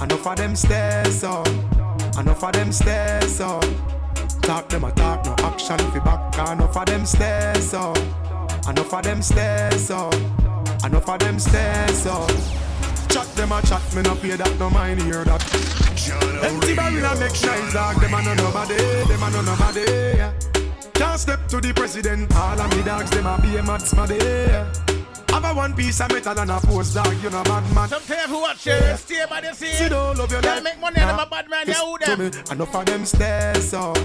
enough 0.00 0.24
of 0.28 0.36
them 0.36 0.54
stairs 0.54 1.24
up, 1.24 1.48
enough 2.20 2.44
of 2.44 2.52
them 2.52 2.70
stairs 2.70 3.40
up. 3.40 3.64
Talk 4.44 4.68
them 4.68 4.84
a 4.84 4.92
talk, 4.92 5.24
no 5.24 5.34
action 5.38 5.78
fi 5.78 5.98
back. 6.00 6.52
Enough 6.52 6.76
of 6.76 6.84
them 6.86 7.06
stairs 7.06 7.72
up, 7.72 7.96
Enough 8.68 8.92
of 8.92 9.02
them 9.02 9.22
stairs 9.22 9.90
up. 9.90 10.14
Enough 10.84 11.08
of 11.08 11.18
them 11.18 11.38
stairs 11.38 12.06
up. 12.06 12.28
Chat 13.08 13.26
them 13.36 13.52
a 13.52 13.62
chat, 13.62 13.94
me 13.94 14.02
no 14.02 14.14
pay 14.16 14.36
that, 14.36 14.58
no 14.58 14.68
mind 14.68 15.00
hear 15.02 15.24
that. 15.24 15.42
Empty 16.42 16.74
barrel 16.74 17.04
a 17.06 17.14
make 17.18 17.42
noise, 17.42 17.72
dog. 17.72 18.00
Them 18.00 18.12
a 18.12 18.22
no 18.22 18.34
nobody, 18.34 18.74
them 18.74 19.22
a 19.22 19.30
no 19.30 19.40
nobody. 19.40 20.90
Can't 20.92 21.18
step 21.18 21.48
to 21.48 21.60
the 21.60 21.72
president. 21.72 22.34
All 22.36 22.60
of 22.60 22.76
me 22.76 22.82
dogs, 22.82 23.10
them 23.10 23.26
a 23.26 23.40
be 23.40 23.56
a 23.56 23.62
mad 23.62 23.80
smaddy. 23.80 24.93
Yeah. 25.34 25.40
Have 25.40 25.56
a 25.56 25.58
one 25.58 25.74
piece 25.74 26.00
of 26.00 26.12
metal 26.12 26.38
and 26.38 26.50
a 26.50 26.60
post 26.60 26.94
dog, 26.94 27.12
you 27.22 27.30
know 27.30 27.42
bad 27.42 27.74
man. 27.74 27.88
Sometimes 27.88 28.30
who 28.30 28.40
watch 28.40 28.66
it, 28.66 28.96
stay 28.98 29.24
by 29.28 29.40
the 29.40 29.52
scene. 29.52 29.74
See 29.74 29.88
don't 29.88 30.16
love 30.16 30.30
your 30.30 30.40
life. 30.40 30.62
make 30.62 30.80
money 30.80 31.00
and 31.00 31.10
them 31.10 31.18
a 31.18 31.26
bad 31.26 31.50
man, 31.50 31.66
you 31.66 31.74
who 31.74 31.98
them. 31.98 32.18
me, 32.18 32.52
enough 32.52 32.74
of 32.74 32.86
them 32.86 33.04
stairs 33.04 33.74
up. 33.74 33.98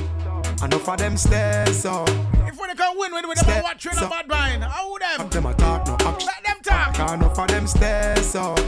Enough 0.64 0.90
of 0.90 0.98
them 0.98 1.18
stairs 1.18 1.86
up. 1.86 2.10
If 2.10 2.60
we 2.60 2.74
can 2.76 2.98
win 2.98 3.12
with 3.14 3.40
them, 3.40 3.60
a 3.60 3.62
watch 3.64 3.86
you 3.86 3.92
in 3.92 3.98
a 3.98 4.10
bad. 4.10 4.64
How 4.64 4.90
who 4.90 5.00
them? 5.00 5.30
Them 5.30 5.46
a 5.46 5.54
talk 5.54 5.88
no 5.88 5.94
action. 6.00 6.30
Let 6.30 6.44
them 6.44 6.58
talk. 6.64 7.14
Enough 7.14 7.40
of 7.40 7.48
them 7.48 7.68
stairs 7.68 8.36
up. 8.36 8.60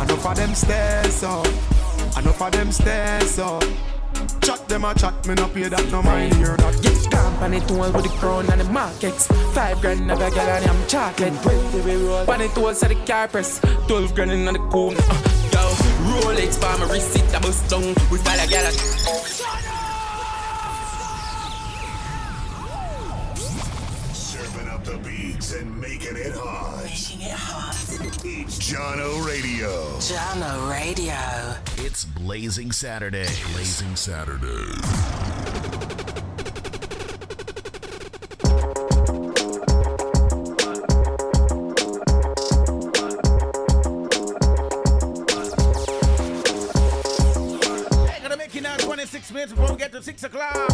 Enough 0.00 0.26
of 0.26 0.36
them 0.36 0.54
stairs 0.54 1.22
up. 1.22 1.46
Enough 2.18 2.42
of 2.42 2.52
them 2.52 2.72
stairs 2.72 3.38
up. 3.38 3.64
Chat 4.42 4.68
them 4.68 4.84
a 4.84 4.94
chat, 4.94 5.26
me 5.26 5.34
no 5.34 5.48
pay 5.48 5.68
that, 5.68 5.90
no 5.92 6.02
mind 6.02 6.34
hear 6.34 6.56
that. 6.56 6.74
Yes, 6.82 7.06
company 7.08 7.60
tool 7.60 7.92
with 7.92 8.02
the 8.02 8.08
crown 8.18 8.50
and 8.50 8.60
the 8.60 8.64
markets. 8.64 9.26
Five 9.54 9.80
grand 9.80 10.10
of 10.10 10.20
a 10.20 10.30
girl 10.30 10.40
and 10.40 10.66
I'm 10.66 10.86
chocolate. 10.86 11.34
Pan 12.26 12.40
it 12.40 12.54
tools 12.54 12.82
at 12.82 12.88
the 12.88 12.94
car 13.06 13.28
press. 13.28 13.60
Twelve 13.86 14.14
grand 14.14 14.32
in 14.32 14.44
the 14.46 14.58
cool. 14.72 14.94
Uh, 14.96 15.20
yo, 15.52 15.62
Rolex 16.08 16.56
for 16.56 16.78
my 16.78 16.92
wrist, 16.92 17.16
it 17.16 17.34
a 17.34 17.40
bust 17.40 17.68
down. 17.68 17.94
We 18.10 18.18
style 18.18 18.40
a 18.40 18.46
girl. 18.48 18.72
Serving 24.14 24.68
up 24.68 24.84
the 24.84 24.98
beats 24.98 25.52
and 25.54 25.80
making 25.80 26.16
it 26.16 26.34
hot. 26.34 26.69
Jahkno 28.70 29.26
Radio. 29.26 29.68
Jahkno 29.98 30.70
Radio. 30.70 31.16
It's 31.84 32.04
Blazing 32.04 32.70
Saturday. 32.70 33.26
Blazing 33.52 33.96
Saturday. 33.96 36.19
Minutes 49.40 49.58
before 49.58 49.72
we 49.72 49.78
get 49.78 49.90
to 49.92 50.02
6 50.02 50.24
o'clock. 50.24 50.70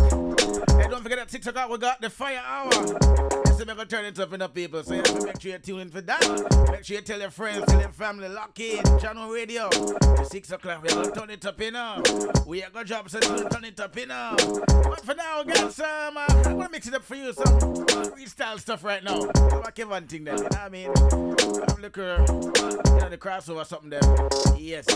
Hey, 0.70 0.88
don't 0.88 1.00
forget 1.00 1.20
at 1.20 1.30
6 1.30 1.46
o'clock 1.46 1.70
we 1.70 1.78
got 1.78 2.00
the 2.00 2.10
fire 2.10 2.42
hour. 2.44 2.72
So 2.72 3.58
we're 3.58 3.64
gonna 3.64 3.86
turn 3.86 4.04
it 4.06 4.18
up 4.18 4.54
people. 4.54 4.82
So 4.82 5.00
to 5.00 5.24
make 5.24 5.40
sure 5.40 5.52
you 5.52 5.58
tune 5.58 5.80
in 5.82 5.88
for 5.88 6.00
that. 6.00 6.68
Make 6.72 6.84
sure 6.84 6.96
you 6.96 7.02
tell 7.02 7.20
your 7.20 7.30
friends, 7.30 7.64
tell 7.66 7.78
your 7.78 7.90
family, 7.90 8.28
lock 8.28 8.58
in. 8.58 8.82
Jahkno 8.82 9.32
Radio. 9.32 9.68
To 9.68 10.24
6 10.24 10.50
o'clock, 10.50 10.82
we're 10.82 10.88
gonna 10.96 11.12
turn 11.12 11.30
it 11.30 11.46
up 11.46 11.60
in 11.60 11.74
now. 11.74 12.02
We 12.44 12.64
are 12.64 12.70
gonna 12.70 12.84
drop 12.84 13.08
some 13.08 13.20
turn 13.20 13.62
it 13.62 13.78
up 13.78 13.96
in 13.98 14.08
now. 14.08 14.34
But 14.34 15.00
for 15.04 15.14
now, 15.14 15.44
got 15.44 15.72
some, 15.72 16.16
uh, 16.16 16.24
I'm 16.28 16.56
gonna 16.56 16.68
mix 16.68 16.88
it 16.88 16.94
up 16.94 17.04
for 17.04 17.14
you. 17.14 17.32
Some 17.34 17.60
freestyle 17.60 18.58
stuff 18.58 18.82
right 18.82 19.04
now. 19.04 19.30
I 19.36 19.56
like 19.58 19.78
one 19.78 20.08
thing 20.08 20.24
there, 20.24 20.34
you 20.34 20.42
know 20.42 20.48
what 20.48 20.58
I 20.58 20.68
mean? 20.70 20.90
I'm 20.90 21.82
looking, 21.82 22.02
you 22.02 23.00
know, 23.00 23.08
the 23.10 23.16
crossover 23.16 23.64
something 23.64 23.90
there. 23.90 24.56
Yes 24.58 24.86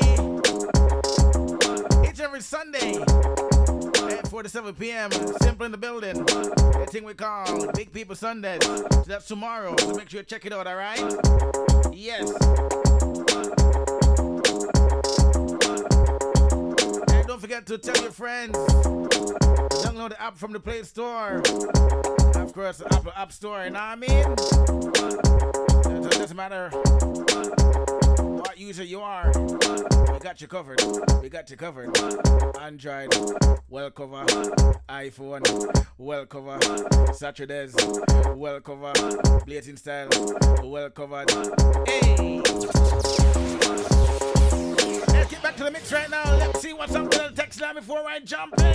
and 2.20 2.22
every 2.22 2.42
Sunday 2.42 2.96
at 4.12 4.28
4 4.28 4.44
to 4.44 4.50
7 4.50 4.74
p.m. 4.76 5.12
Simple 5.42 5.66
in 5.66 5.72
the 5.72 5.78
building. 5.78 6.24
That 6.26 6.90
thing 6.90 7.04
we 7.04 7.14
call 7.14 7.72
Big 7.74 7.92
People 7.92 8.16
Sundays. 8.16 8.64
So 8.66 9.04
that's 9.06 9.28
tomorrow. 9.28 9.76
So 9.80 9.94
make 9.94 10.10
sure 10.10 10.20
you 10.20 10.26
check 10.26 10.46
it 10.46 10.54
out, 10.54 10.68
alright? 10.68 11.00
Yes. 11.96 12.30
And 17.10 17.26
don't 17.26 17.40
forget 17.40 17.66
to 17.68 17.78
tell 17.78 17.96
your 18.02 18.12
friends. 18.12 18.58
Download 19.82 20.10
the 20.10 20.22
app 20.22 20.38
from 20.38 20.52
the 20.52 20.60
Play 20.60 20.84
Store. 20.84 21.42
And 21.46 22.36
of 22.36 22.54
course, 22.54 22.80
the 22.80 22.94
Apple 22.94 23.14
App 23.16 23.32
Store, 23.32 23.64
you 23.64 23.70
know 23.70 23.80
what 23.80 23.86
I 23.88 23.96
mean? 23.96 24.26
It 26.04 26.12
doesn't 26.12 26.36
matter 26.36 26.70
user 28.58 28.84
you 28.84 29.02
are. 29.02 29.32
We 29.36 30.20
got 30.20 30.42
you 30.42 30.48
covered. 30.48 30.82
We 31.22 31.30
got 31.30 31.50
you 31.50 31.56
covered. 31.58 31.98
Android, 32.60 33.14
well 33.70 33.92
cover. 33.92 34.26
iPhone, 34.90 35.86
well 35.98 36.26
cover. 36.26 36.60
Saturdays, 37.14 37.76
well 38.36 38.60
cover. 38.62 38.94
Blazing 39.46 39.78
style, 39.78 40.10
well 40.64 40.90
covered. 40.90 41.30
Hey! 41.88 42.42
Let's 45.08 45.32
get 45.32 45.42
back 45.42 45.56
to 45.58 45.64
the 45.64 45.72
mix 45.72 45.92
right 45.92 46.10
now. 46.10 46.24
Let's 46.38 46.62
see 46.62 46.74
what's 46.74 46.94
up 46.96 47.04
with 47.04 47.12
the 47.14 47.32
text 47.36 47.62
line 47.62 47.76
before 47.76 48.06
I 48.08 48.20
jump 48.20 48.54
in. 48.60 48.66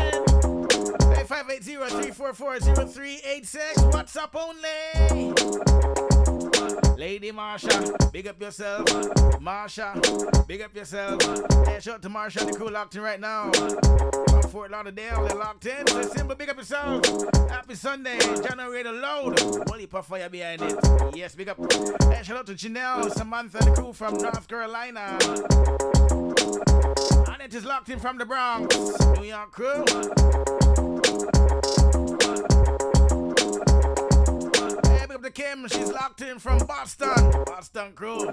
Hey, 1.14 1.24
580-344-0386. 1.24 3.92
What's 3.92 4.16
up 4.16 4.34
only? 4.36 6.09
Lady 7.00 7.32
Marsha, 7.32 8.12
big 8.12 8.28
up 8.28 8.38
yourself. 8.42 8.84
Marsha, 9.40 10.46
big 10.46 10.60
up 10.60 10.76
yourself. 10.76 11.18
Hey, 11.66 11.80
shout 11.80 11.94
out 11.94 12.02
to 12.02 12.10
Marsha 12.10 12.42
and 12.42 12.50
the 12.50 12.58
crew 12.58 12.68
locked 12.68 12.94
in 12.94 13.00
right 13.00 13.18
now. 13.18 13.50
From 13.52 14.42
Fort 14.50 14.70
Lauderdale, 14.70 15.24
they're 15.26 15.38
locked 15.38 15.64
in. 15.64 15.86
So 15.86 16.02
simple, 16.02 16.36
big 16.36 16.50
up 16.50 16.58
yourself. 16.58 17.02
Happy 17.48 17.74
Sunday. 17.74 18.18
January 18.18 18.82
the 18.82 18.92
load. 18.92 19.40
Holy 19.66 19.86
puff 19.86 20.08
fire 20.08 20.28
behind 20.28 20.60
it. 20.60 20.78
Yes, 21.14 21.34
big 21.34 21.48
up. 21.48 21.56
Hey, 22.12 22.22
shout 22.22 22.36
out 22.36 22.46
to 22.48 22.52
Janelle, 22.52 23.10
Samantha, 23.10 23.64
the 23.64 23.72
crew 23.72 23.94
from 23.94 24.18
North 24.18 24.46
Carolina. 24.46 25.16
And 27.32 27.40
it 27.40 27.54
is 27.54 27.64
locked 27.64 27.88
in 27.88 27.98
from 27.98 28.18
the 28.18 28.26
Bronx. 28.26 28.76
New 29.18 29.24
York 29.24 29.52
crew. 29.52 30.59
To 35.30 35.42
Kim. 35.42 35.68
She's 35.68 35.92
locked 35.92 36.22
in 36.22 36.38
from 36.38 36.58
Boston. 36.66 37.30
Boston 37.44 37.92
crew. 37.94 38.30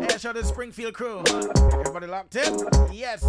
Hey, 0.00 0.18
shout 0.18 0.36
out 0.36 0.36
to 0.36 0.44
Springfield 0.44 0.94
crew. 0.94 1.22
Everybody 1.80 2.06
locked 2.06 2.36
in? 2.36 2.58
Yes. 2.92 3.24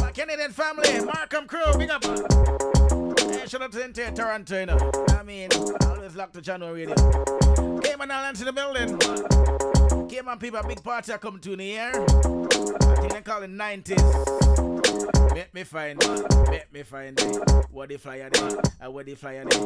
My 0.00 0.12
Canadian 0.12 0.52
family. 0.52 1.00
Markham 1.04 1.46
crew. 1.46 1.78
Big 1.78 1.90
up. 1.90 2.04
Hey, 2.04 3.46
shout 3.46 3.62
out 3.62 3.72
to 3.72 3.78
the 3.78 3.84
entire 3.84 4.12
Toronto, 4.12 4.60
you 4.60 4.66
know. 4.66 4.92
I 5.18 5.22
mean, 5.22 5.48
always 5.86 6.14
locked 6.16 6.34
to 6.34 6.42
Jahkno 6.42 6.74
Radio. 6.74 7.80
Cayman 7.80 8.10
Islands 8.10 8.40
in 8.40 8.46
the 8.46 8.52
building. 8.52 9.69
Cayman 10.10 10.38
people, 10.40 10.58
a 10.58 10.66
big 10.66 10.82
party 10.82 11.12
are 11.12 11.18
coming 11.18 11.40
to 11.40 11.52
in 11.52 11.58
the 11.60 11.78
air. 11.78 11.92
I 11.94 12.96
think 12.96 13.12
they 13.12 13.20
call 13.20 13.44
it 13.44 13.50
90s. 13.50 15.32
Make 15.32 15.54
me 15.54 15.62
find 15.62 16.02
it. 16.02 16.50
Make 16.50 16.72
me 16.72 16.82
find 16.82 17.20
it. 17.20 17.66
What 17.70 17.90
the 17.90 17.96
flyer 17.96 18.28
there? 18.28 18.58
Uh, 18.84 18.90
what 18.90 19.06
the 19.06 19.14
flyer 19.14 19.44
there? 19.44 19.60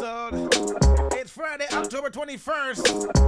So, 0.00 0.48
it's 1.12 1.30
Friday, 1.32 1.66
October 1.70 2.08
21st. 2.08 3.23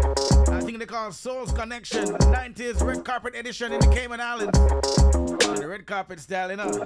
I 0.67 0.69
think 0.69 0.81
they 0.81 0.87
call 0.87 1.13
Souls 1.13 1.53
Connection, 1.53 2.07
90s 2.07 2.85
Red 2.85 3.05
Carpet 3.05 3.37
Edition 3.37 3.73
in 3.73 3.79
the 3.79 3.87
Cayman 3.87 4.21
Islands. 4.21 4.59
And 4.59 5.59
the 5.59 5.69
red 5.69 5.87
carpet 5.87 6.19
style, 6.19 6.51
you 6.51 6.57
know. 6.57 6.83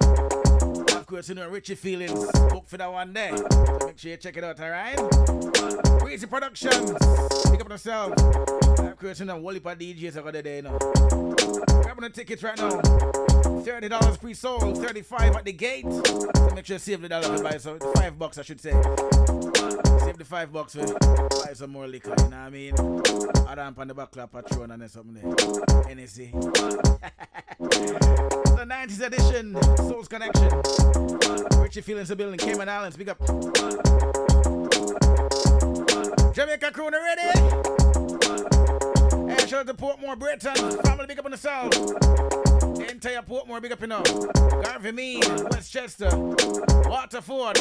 Of 0.98 1.06
course, 1.06 1.30
you 1.30 1.34
know, 1.34 1.48
Richie 1.48 1.76
Feelings 1.76 2.30
book 2.50 2.68
for 2.68 2.76
that 2.76 2.92
one 2.92 3.14
day. 3.14 3.32
So 3.34 3.78
make 3.86 3.98
sure 3.98 4.10
you 4.10 4.18
check 4.18 4.36
it 4.36 4.44
out, 4.44 4.60
alright? 4.60 4.98
Crazy 5.98 6.26
Productions, 6.26 6.92
pick 7.50 7.62
up 7.62 7.70
yourself 7.70 8.12
creation 9.00 9.30
and 9.30 9.42
wally 9.42 9.58
for 9.60 9.74
DJs 9.74 10.18
over 10.18 10.30
there, 10.30 10.56
you 10.56 10.62
know. 10.62 10.76
Grabbing 10.76 12.02
the 12.02 12.10
tickets 12.12 12.42
right 12.42 12.56
now. 12.58 12.70
$30 12.70 14.20
pre 14.20 14.34
sold, 14.34 14.76
35 14.76 15.36
at 15.36 15.44
the 15.44 15.52
gate. 15.52 15.86
So 15.90 16.50
make 16.54 16.66
sure 16.66 16.74
you 16.74 16.78
save 16.78 17.00
the 17.00 17.08
dollar 17.08 17.34
to 17.34 17.42
buy 17.42 17.56
some, 17.56 17.80
five 17.94 18.18
bucks, 18.18 18.36
I 18.36 18.42
should 18.42 18.60
say. 18.60 18.72
Save 18.72 20.18
the 20.18 20.26
five 20.28 20.52
bucks 20.52 20.74
for 20.74 20.84
buy 21.44 21.54
some 21.54 21.70
more 21.70 21.88
liquor, 21.88 22.10
you 22.10 22.28
know 22.28 22.36
what 22.36 22.46
I 22.46 22.50
mean? 22.50 22.74
I 23.48 23.54
ramp 23.54 23.78
on 23.78 23.88
the 23.88 23.94
back 23.94 24.10
clap, 24.10 24.32
patron, 24.32 24.70
and 24.70 24.90
something 24.90 25.14
there. 25.14 25.24
NSC. 25.94 26.32
the 27.58 28.66
90s 28.68 29.00
edition, 29.00 29.76
Souls 29.78 30.08
Connection. 30.08 30.50
Richie 31.58 31.80
Feelings 31.80 32.08
the 32.08 32.16
building, 32.16 32.38
Cayman 32.38 32.68
Islands, 32.68 32.98
big 32.98 33.08
up. 33.08 33.18
Jamaica 36.34 36.70
crew, 36.70 36.90
ready? 36.90 37.79
Shout 39.50 39.68
out 39.68 39.76
to 39.76 39.84
Portmore, 39.84 40.16
Braeton. 40.16 40.54
Family 40.82 41.06
big 41.08 41.18
up 41.18 41.24
on 41.24 41.32
the 41.32 41.36
south. 41.36 41.72
The 41.72 42.86
entire 42.88 43.20
Portmore 43.20 43.60
big 43.60 43.72
up 43.72 43.82
in 43.82 43.88
the 43.88 44.62
Garvey 44.64 44.92
Meade, 44.92 45.26
Westchester, 45.50 46.08
Waterford, 46.88 47.56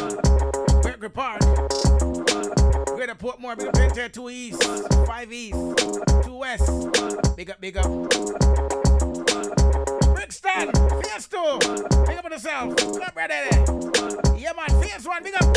Gregory 0.83 1.09
Park. 1.09 1.39
Greater 1.39 3.15
Portmore, 3.15 3.57
big 3.57 3.69
up 3.69 3.73
the 3.73 3.85
entire 3.85 4.07
2 4.07 4.29
East, 4.29 4.63
5 5.07 5.33
East, 5.33 5.55
2 6.25 6.35
West. 6.35 7.35
Big 7.35 7.49
up, 7.49 7.59
big 7.59 7.75
up. 7.75 7.87
Brixton, 10.13 10.71
Fiesto, 11.01 11.59
big 12.05 12.17
up 12.19 12.25
on 12.25 12.31
the 12.31 12.39
south. 12.39 12.75
Big 12.75 13.01
up, 13.01 13.15
brother. 13.15 13.49
Yeah, 14.37 14.51
man, 14.53 14.69
Fierce 14.79 15.07
big 15.23 15.33
up. 15.33 15.55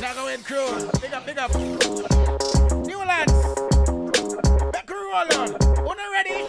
Nago 0.00 0.32
and 0.32 0.42
crew, 0.46 0.88
big 1.02 1.12
up, 1.12 1.26
big 1.26 1.36
up. 1.36 1.54
Newlands 2.86 3.61
hold 5.12 5.32
on. 5.34 5.48
Una 5.84 6.04
ready? 6.10 6.40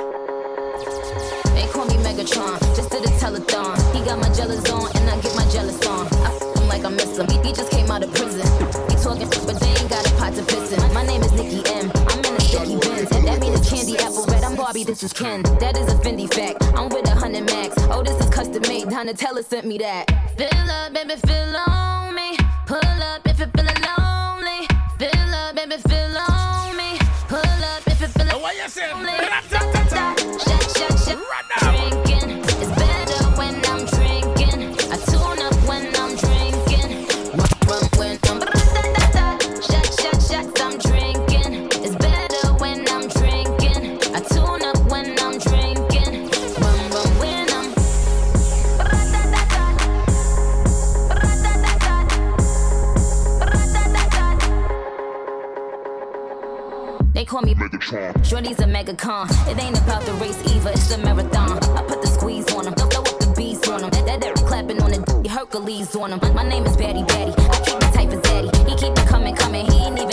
They 1.53 1.67
call 1.71 1.85
me 1.85 1.95
Megatron, 1.99 2.59
just 2.75 2.89
did 2.89 3.03
a 3.03 3.11
telethon. 3.19 3.75
He 3.93 4.03
got 4.05 4.19
my 4.19 4.29
jealous 4.33 4.63
on, 4.71 4.89
and 4.95 5.09
I 5.09 5.19
get 5.19 5.35
my 5.35 5.45
jealous 5.51 5.85
on. 5.85 6.07
I 6.07 6.31
f 6.31 6.55
him 6.55 6.67
like 6.67 6.85
I 6.85 6.89
miss 6.89 7.17
him. 7.17 7.27
He, 7.27 7.37
he 7.47 7.51
just 7.51 7.71
came 7.71 7.91
out 7.91 8.03
of 8.03 8.13
prison. 8.13 8.47
He 8.89 8.95
talking, 9.03 9.27
but 9.45 9.59
they 9.59 9.67
ain't 9.67 9.89
got 9.89 10.07
a 10.07 10.11
pot 10.15 10.33
to 10.35 10.43
piss 10.43 10.71
in. 10.71 10.93
My 10.93 11.05
name 11.05 11.21
is 11.21 11.33
Nicki 11.33 11.61
M. 11.71 11.91
I'm 12.07 12.19
in 12.19 12.35
a 12.35 12.39
sticky 12.39 12.77
bins. 12.79 13.09
That 13.09 13.37
mean 13.41 13.53
it's 13.53 13.69
candy 13.69 13.97
apple 13.97 14.25
red. 14.27 14.43
I'm 14.43 14.55
Barbie, 14.55 14.85
this 14.85 15.03
is 15.03 15.11
Ken. 15.11 15.43
That 15.59 15.77
is 15.77 15.87
a 15.91 15.97
Fendi 15.97 16.33
fact. 16.33 16.63
I'm 16.77 16.87
with 16.87 17.07
a 17.07 17.15
hundred 17.15 17.45
max. 17.45 17.75
Oh, 17.91 18.01
this 18.01 18.17
is 18.23 18.29
custom 18.29 18.63
made. 18.69 18.87
Donatella 18.87 19.43
sent 19.43 19.65
me 19.67 19.77
that. 19.79 20.07
Fill 20.37 20.71
up, 20.71 20.93
baby, 20.93 21.15
fill 21.27 21.55
on 21.67 22.15
me. 22.15 22.37
Pull 22.65 23.01
up 23.11 23.27
if 23.27 23.39
you 23.39 23.47
feel 23.55 23.65
lonely. 23.65 24.67
Fill 24.97 25.35
up, 25.35 25.55
baby, 25.55 25.75
fill 25.89 26.02
Listen. 28.75 29.22
Shorty's 58.23 58.59
a 58.59 58.65
mega 58.65 58.95
con. 58.95 59.27
It 59.47 59.61
ain't 59.61 59.77
about 59.77 60.03
the 60.03 60.13
race 60.13 60.41
either, 60.51 60.71
it's 60.71 60.89
a 60.91 60.97
marathon. 60.97 61.59
I 61.77 61.83
put 61.83 62.01
the 62.01 62.07
squeeze 62.07 62.51
on 62.53 62.65
them, 62.65 62.73
throw 62.73 62.87
up 62.87 63.19
the 63.19 63.31
beats 63.37 63.67
on 63.69 63.81
them. 63.81 63.91
That 63.91 64.19
they're 64.19 64.33
clapping 64.33 64.81
on 64.81 64.89
the 64.91 65.29
Hercules 65.29 65.95
on 65.95 66.09
them. 66.09 66.33
My 66.33 66.41
name 66.41 66.65
is 66.65 66.75
Batty 66.75 67.03
Batty. 67.03 67.33
I 67.37 67.59
keep 67.63 67.79
the 67.79 67.91
type 67.93 68.11
of 68.11 68.23
daddy. 68.23 68.49
He 68.67 68.75
keep 68.77 68.97
it 68.97 69.07
coming, 69.07 69.35
coming. 69.35 69.69
He 69.69 69.77
ain't 69.85 69.99
even 69.99 70.12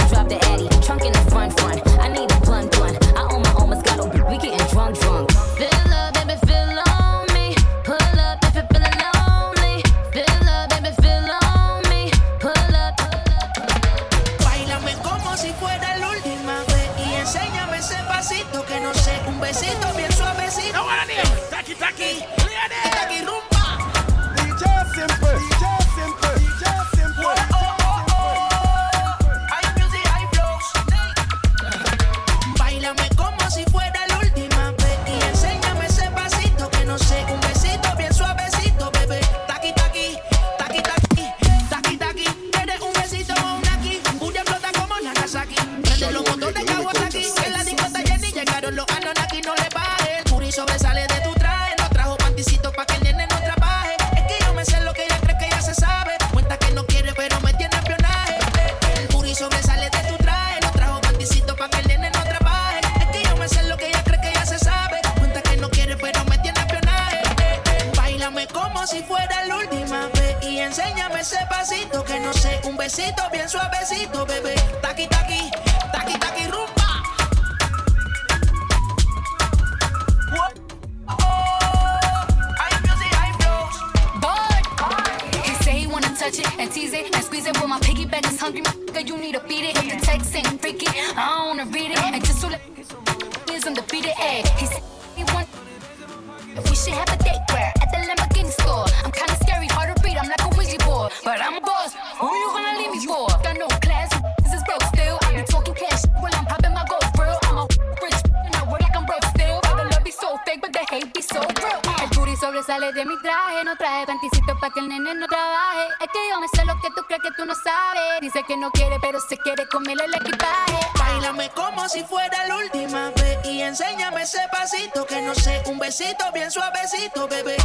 bien 126.32 126.50
suavecito, 126.50 127.28
bebé. 127.28 127.59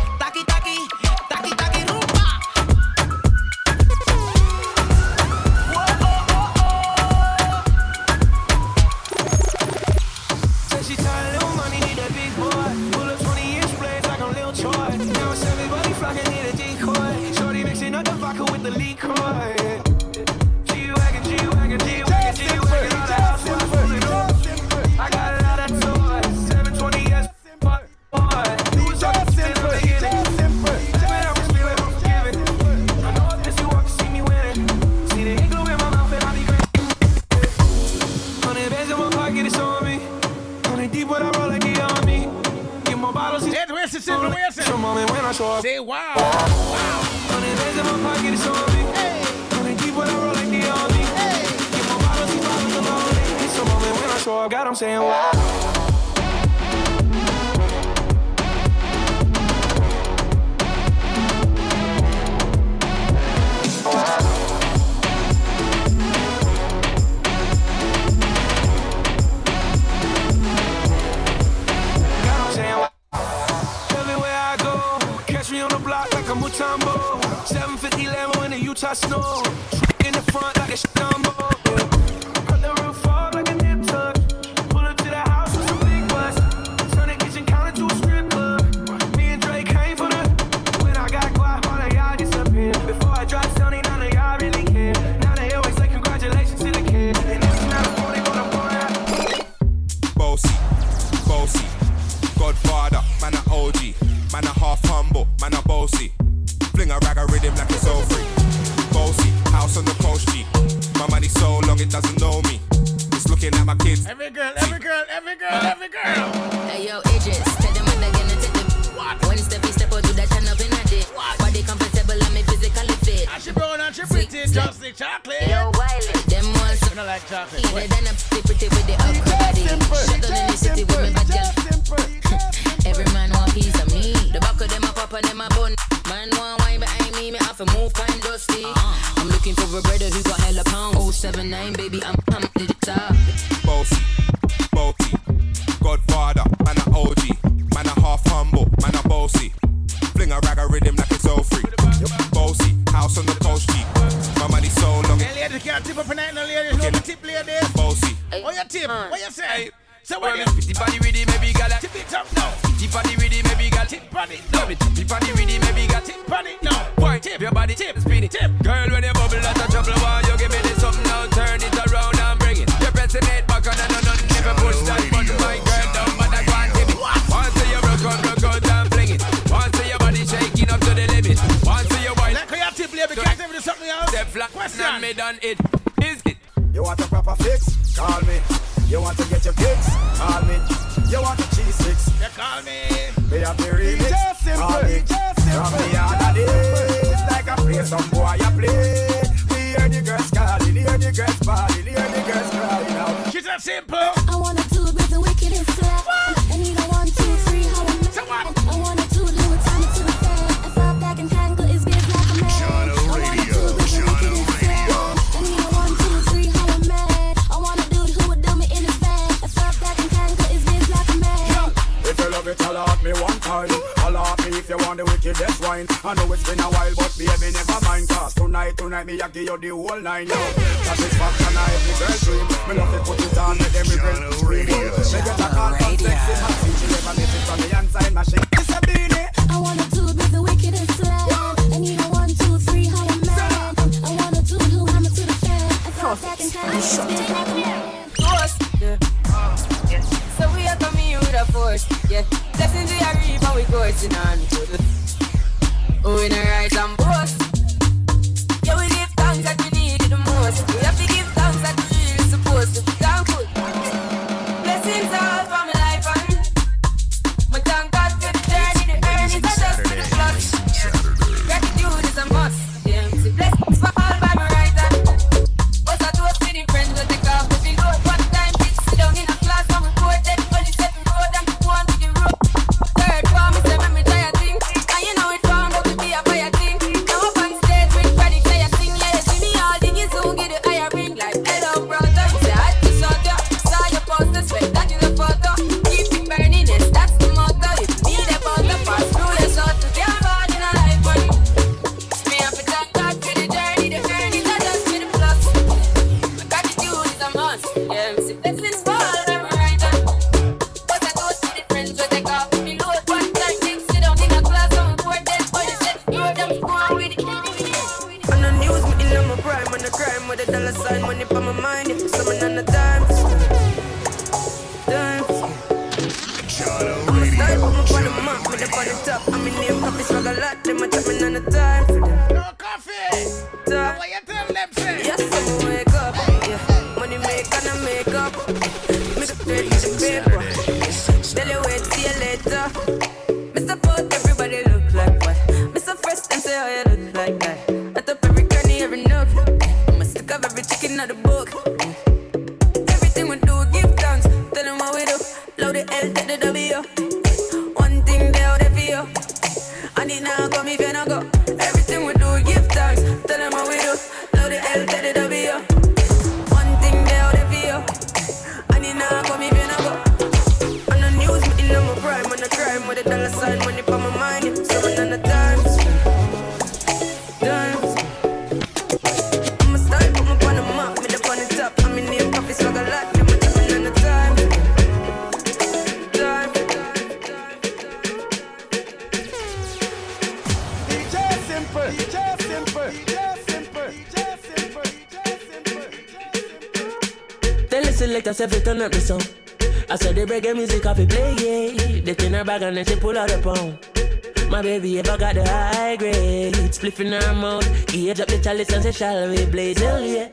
In 406.99 407.11
her 407.11 407.33
mouth. 407.33 407.93
Age 407.93 408.19
up 408.19 408.27
the 408.27 408.37
chalice 408.39 408.71
and 408.71 408.83
say, 408.83 408.91
shall 408.91 409.29
we 409.29 409.45
blaze? 409.45 409.79
Hell 409.79 410.03
yeah. 410.03 410.29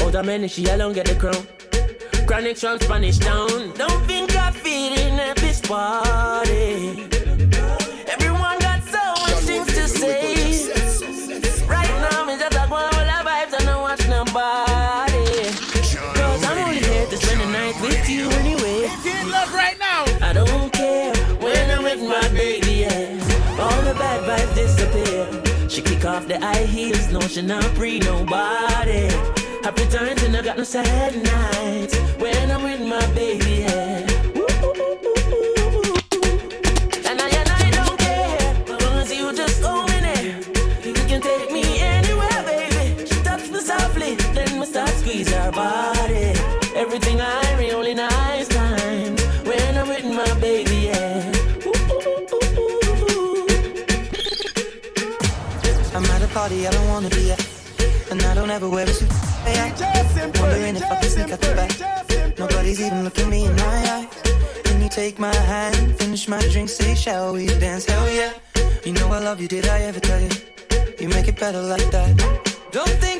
Out 0.00 0.14
of 0.14 0.26
many, 0.26 0.48
she 0.48 0.64
alone 0.66 0.92
get 0.92 1.06
the 1.06 1.14
crown. 1.14 1.46
Chronic 2.26 2.56
from 2.58 2.78
Spanish 2.80 3.18
town. 3.18 3.72
Don't 3.74 4.04
think 4.06 4.34
I 4.36 4.50
fit 4.50 4.98
in 4.98 5.18
at 5.18 5.36
this 5.36 5.60
party. 5.60 7.08
Everyone 8.06 8.58
got 8.58 8.82
so 8.84 9.02
much 9.22 9.40
things 9.48 9.66
to 9.66 9.88
say. 9.88 10.68
Right 11.66 12.10
now, 12.10 12.24
me 12.24 12.38
just 12.38 12.54
like 12.54 12.70
one 12.70 12.84
all 12.84 13.24
vibes 13.28 13.52
and 13.56 13.64
don't 13.64 13.82
watch 13.82 14.06
nobody. 14.08 15.50
Cause 16.18 16.44
I'm 16.44 16.58
only 16.58 16.78
here 16.78 17.06
to 17.06 17.16
spend 17.16 17.40
the 17.40 17.46
night 17.46 17.80
with 17.80 18.08
you 18.08 18.28
anyway. 18.40 18.88
If 18.88 19.04
you 19.04 19.12
in 19.12 19.30
love 19.30 19.52
right 19.54 19.78
now, 19.78 20.04
I 20.26 20.32
don't 20.32 20.72
care 20.72 21.14
when 21.40 21.70
I'm 21.70 21.82
with 21.82 22.02
my 22.02 22.28
baby. 22.28 22.86
Yeah. 22.86 23.60
All 23.60 23.82
the 23.82 23.94
bad 23.94 24.20
vibes 24.22 24.54
disappear. 24.54 25.17
Off 26.08 26.26
the 26.26 26.40
high 26.40 26.64
heels, 26.64 27.12
no, 27.12 27.20
she 27.20 27.42
not 27.42 27.62
pre 27.74 27.98
nobody. 27.98 29.08
Happy 29.62 29.84
times 29.88 30.22
and 30.22 30.34
I 30.34 30.42
got 30.42 30.56
no 30.56 30.64
sad 30.64 31.14
nights 31.22 31.98
when 32.18 32.50
I'm 32.50 32.62
with 32.62 32.80
my 32.80 33.06
baby. 33.14 33.60
Yeah. 33.60 34.07
Love 69.38 69.42
you, 69.42 69.62
did 69.62 69.68
I 69.68 69.82
ever 69.82 70.00
tell 70.00 70.20
you? 70.20 70.30
You 70.98 71.08
make 71.10 71.28
it 71.28 71.38
better 71.38 71.62
like 71.62 71.88
that. 71.92 72.10
Don't 72.72 72.88
think 73.00 73.17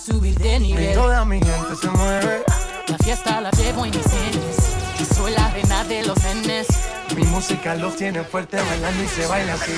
subir 0.00 0.38
de 0.38 0.56
Y 0.56 0.60
nivel. 0.60 0.94
toda 0.94 1.24
mi 1.24 1.38
gente 1.38 1.76
se 1.80 1.88
mueve. 1.88 2.42
La 2.88 2.98
fiesta 2.98 3.40
la 3.40 3.50
llevo 3.52 3.84
en 3.84 3.90
mis 3.90 4.06
genes. 4.10 4.56
Yo 4.98 5.04
soy 5.14 5.32
la 5.32 5.50
reina 5.50 5.84
de 5.84 6.04
los 6.04 6.18
nenes. 6.24 6.66
Mi 7.14 7.22
música 7.24 7.74
los 7.74 7.96
tiene 7.96 8.22
fuerte 8.24 8.56
bailando 8.56 9.02
y 9.04 9.08
se 9.08 9.26
baila 9.26 9.54
así. 9.54 9.72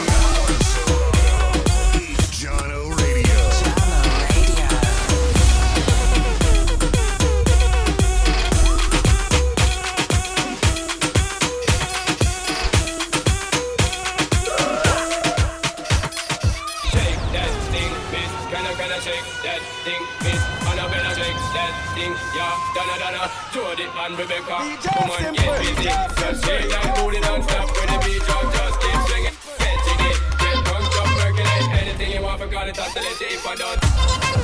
Yeah. 22.35 22.55
Donna, 22.75 22.95
Donna, 22.99 23.31
Jody 23.53 23.87
and 23.87 24.19
Rebecca. 24.19 24.57
Come 24.83 25.11
on, 25.11 25.35
get 25.35 25.59
busy. 25.59 25.85
Just 25.85 26.45
shake 26.45 26.69
that 26.71 26.95
booty, 26.97 27.21
don't 27.21 27.43
stop 27.43 27.69
with 27.69 27.89
the 27.91 27.99
beat 28.05 28.23
drop. 28.23 28.45
Just 28.53 28.77
keep 28.81 28.99
swinging, 29.07 29.37
get 29.59 29.77
jiggy. 29.87 30.13
Get 30.39 30.57
drunk, 30.65 30.85
percolate. 31.19 31.83
Anything 31.83 32.11
you 32.13 32.23
want, 32.23 32.41
forgot 32.41 32.69
it, 32.69 32.79
oscillate 32.79 33.21
it 33.21 33.33
if 33.33 33.47
I 33.47 33.55
don't. 33.55 34.42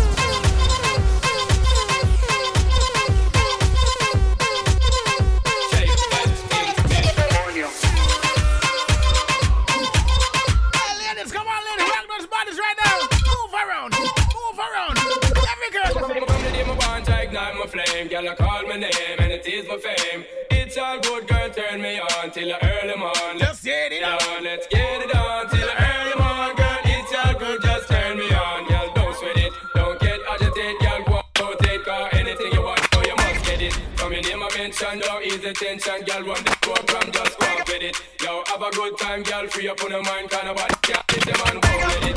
Name 19.68 19.80
and 19.84 19.84
it 19.84 20.08
is 20.08 20.16
my 20.18 20.18
fame. 20.18 20.24
It's 20.50 20.76
all 20.78 21.00
good, 21.00 21.28
girl, 21.28 21.50
turn 21.50 21.82
me 21.82 22.00
on 22.00 22.30
till 22.30 22.48
the 22.48 22.58
early 22.64 22.96
morning. 22.96 23.38
Just 23.38 23.64
get 23.64 23.92
it 23.92 24.02
on. 24.02 24.44
Let's 24.44 24.66
get 24.66 25.02
it 25.02 25.14
on 25.14 25.48
till 25.48 25.58
the 25.58 25.76
early 25.76 26.14
morning, 26.22 26.56
girl. 26.56 26.78
It's 26.84 27.14
all 27.14 27.34
good, 27.34 27.62
just 27.62 27.88
turn 27.88 28.18
me 28.18 28.30
on, 28.30 28.66
girl. 28.68 28.92
Don't 28.94 29.16
sweat 29.16 29.36
it, 29.36 29.52
don't 29.74 30.00
get 30.00 30.20
agitated, 30.30 30.80
girl. 30.80 31.24
Go 31.34 31.54
take 31.60 31.84
car, 31.84 32.08
anything 32.12 32.52
you 32.52 32.62
want, 32.62 32.80
so 32.92 33.02
you 33.02 33.16
must 33.16 33.44
get 33.44 33.62
it. 33.62 33.72
From 33.96 34.12
your 34.12 34.22
name 34.22 34.42
I 34.42 34.48
mention, 34.56 34.98
don't 35.00 35.24
ease 35.24 35.40
the 35.40 35.52
tension, 35.52 36.04
girl. 36.04 36.22
Run 36.22 36.44
the 36.44 36.56
program, 36.60 37.12
just 37.12 37.42
and 37.42 37.66
get 37.66 37.82
it. 37.82 37.96
Yo, 38.22 38.42
have 38.46 38.62
a 38.62 38.70
good 38.70 38.98
time, 38.98 39.22
girl. 39.22 39.46
Free 39.48 39.68
up 39.68 39.82
on 39.84 39.90
your 39.90 40.02
mind, 40.02 40.30
kind 40.30 40.48
of 40.48 40.56
body 40.56 40.74
can't 40.82 41.04
let 41.12 41.24
them 41.24 41.36
man 41.44 41.60
go 41.60 41.86
let 41.88 42.02
it. 42.04 42.07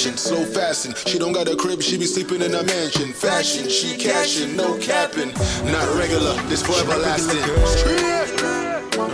fashion, 0.00 0.16
slow 0.16 0.44
fastin'. 0.46 0.94
She 1.06 1.18
don't 1.18 1.32
got 1.32 1.46
a 1.46 1.54
crib, 1.54 1.82
she 1.82 1.98
be 1.98 2.06
sleeping 2.06 2.40
in 2.40 2.54
a 2.54 2.62
mansion. 2.62 3.12
Fashion, 3.12 3.68
she 3.68 3.98
cashin', 3.98 4.56
no 4.56 4.78
capping. 4.78 5.28
Not 5.70 5.94
regular, 5.94 6.32
this 6.48 6.62
forever 6.62 6.96
lasting. 6.96 7.42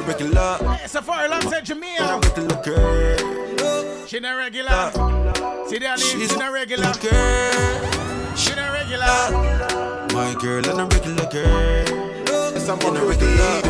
Regular. 0.07 0.59
Hey, 0.77 0.87
so 0.87 1.03
far 1.03 1.27
alongside 1.27 1.65
Jamil. 1.65 2.23
Regular 2.23 2.63
girl. 2.63 4.07
She 4.07 4.21
not 4.21 4.37
regular. 4.37 4.93
See 5.67 5.79
that 5.79 5.99
name? 5.99 6.29
She 6.29 6.37
not 6.37 6.53
regular. 6.53 6.93
She 8.37 8.55
not 8.55 8.73
regular. 8.73 10.15
My 10.15 10.35
girl, 10.41 10.71
and 10.71 10.81
a 10.81 10.85
regular 10.87 11.29
girl. 11.31 11.85
Yes, 12.55 12.69
I'm 12.69 12.79
a 12.81 13.05
regular. 13.05 13.63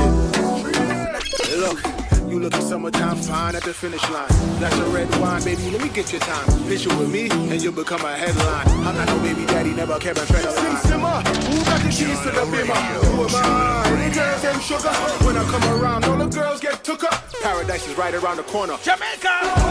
Look. 1.56 1.95
You 2.36 2.42
looking 2.42 2.60
summertime 2.60 3.16
fine 3.16 3.56
at 3.56 3.62
the 3.62 3.72
finish 3.72 4.10
line. 4.10 4.28
That's 4.60 4.76
a 4.76 4.84
red 4.90 5.08
wine, 5.20 5.42
baby. 5.42 5.70
Let 5.70 5.80
me 5.80 5.88
get 5.88 6.12
your 6.12 6.20
time. 6.20 6.68
Picture 6.68 6.94
with 6.98 7.10
me, 7.10 7.30
and 7.30 7.62
you'll 7.62 7.72
become 7.72 8.04
a 8.04 8.14
headline. 8.14 8.68
I'm 8.86 8.94
not 8.94 9.06
no 9.06 9.18
baby 9.20 9.46
daddy, 9.46 9.72
never 9.72 9.98
kept 9.98 10.18
a 10.18 10.26
fed 10.26 10.44
Sim 10.52 10.76
simmer, 10.84 11.22
who 11.22 11.64
got 11.64 11.80
the 11.80 11.88
keys 11.88 12.20
to 12.20 12.30
the 12.30 12.44
bimmer? 12.52 12.76
Who 13.06 13.24
am 13.24 13.30
I? 13.36 14.10
Girls 14.12 14.42
them 14.42 14.60
sugar. 14.60 14.92
When 15.24 15.36
I 15.38 15.44
come 15.44 15.80
around, 15.80 16.04
all 16.04 16.18
the 16.18 16.26
girls 16.26 16.60
get 16.60 16.84
took 16.84 17.04
up. 17.04 17.24
Paradise 17.42 17.88
is 17.88 17.96
right 17.96 18.12
around 18.12 18.36
the 18.36 18.42
corner. 18.42 18.76
Jamaica. 18.82 19.65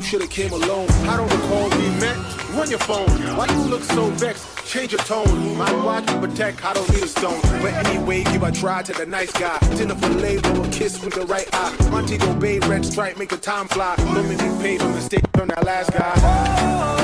you 0.00 0.06
should 0.06 0.20
have 0.22 0.30
came 0.30 0.50
alone. 0.52 0.88
I 1.06 1.16
don't 1.16 1.30
recall 1.30 1.68
we 1.78 1.90
met. 2.00 2.16
Run 2.56 2.70
your 2.70 2.78
phone. 2.78 3.08
Why 3.36 3.46
you 3.46 3.64
look 3.68 3.82
so 3.82 4.06
vexed? 4.10 4.64
Change 4.64 4.92
your 4.92 5.00
tone. 5.02 5.58
My 5.58 5.70
watch 5.84 6.06
to 6.06 6.18
protect. 6.18 6.64
I 6.64 6.72
don't 6.72 6.88
need 6.90 7.02
a 7.02 7.06
stone. 7.06 7.40
But 7.60 7.74
anyway, 7.86 8.24
give 8.24 8.42
a 8.42 8.50
try 8.50 8.82
to 8.82 8.92
the 8.92 9.04
nice 9.04 9.32
guy. 9.32 9.58
Dinner 9.76 9.94
for 9.94 10.08
labor, 10.08 10.62
a 10.62 10.68
kiss 10.70 11.04
with 11.04 11.14
the 11.14 11.26
right 11.26 11.48
eye. 11.52 11.76
Montego 11.90 12.34
Bay 12.34 12.60
red 12.60 12.84
stripe, 12.86 13.18
make 13.18 13.28
the 13.28 13.36
time 13.36 13.68
fly. 13.68 13.94
Women 14.14 14.38
pay 14.38 14.62
paid 14.62 14.80
for 14.80 14.88
mistake 14.88 15.24
on 15.38 15.48
that 15.48 15.64
last 15.64 15.92
guy. 15.92 16.99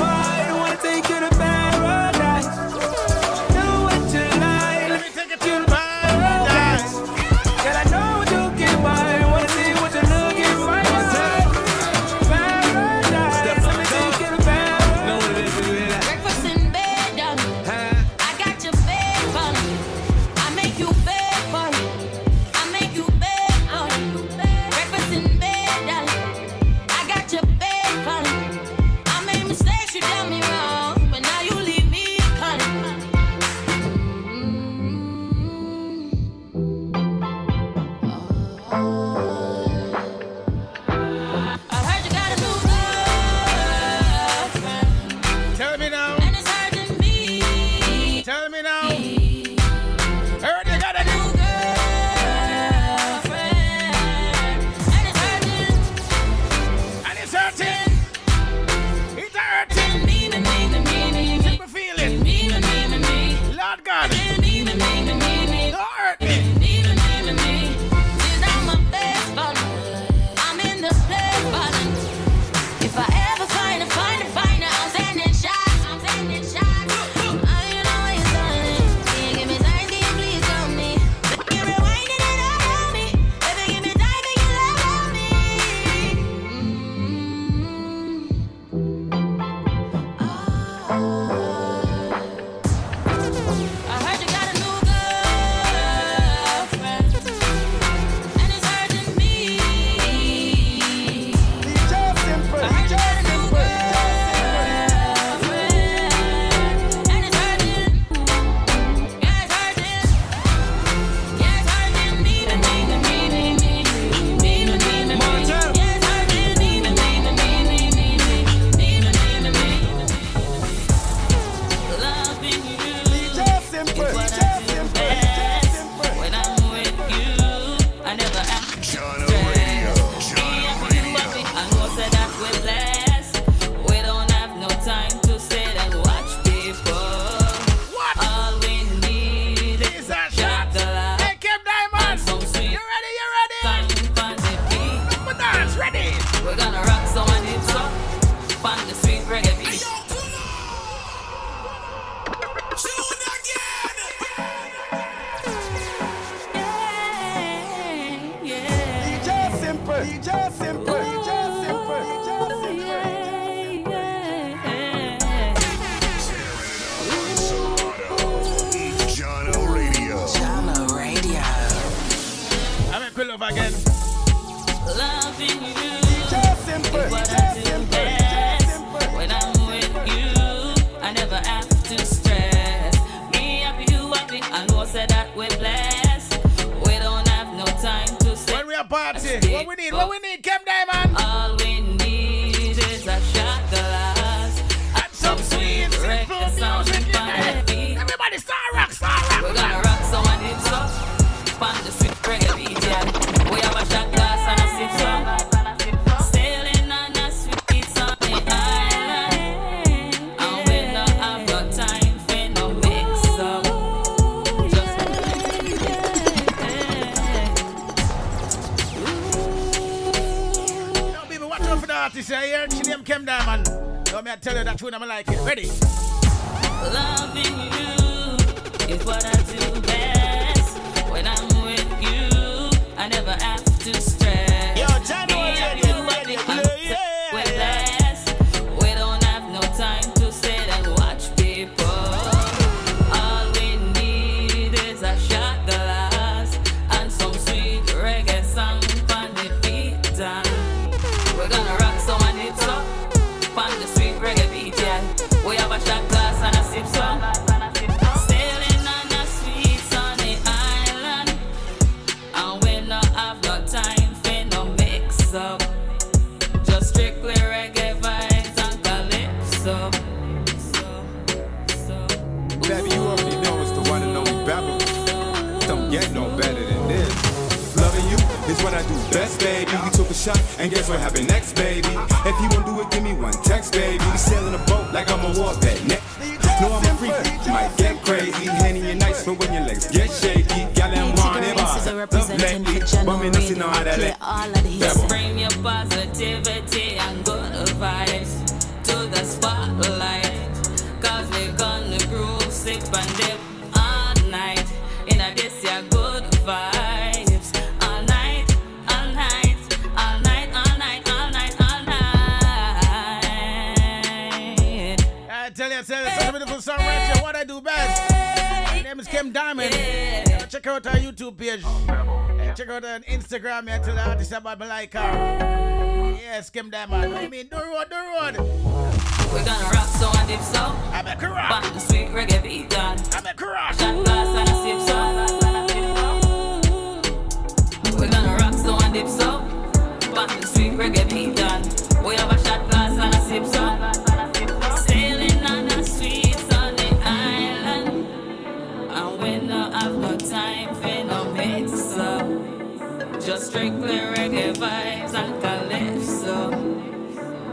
Reggae 354.27 354.53
vibes 354.55 355.13
and 355.13 355.41
calypso. 355.41 356.51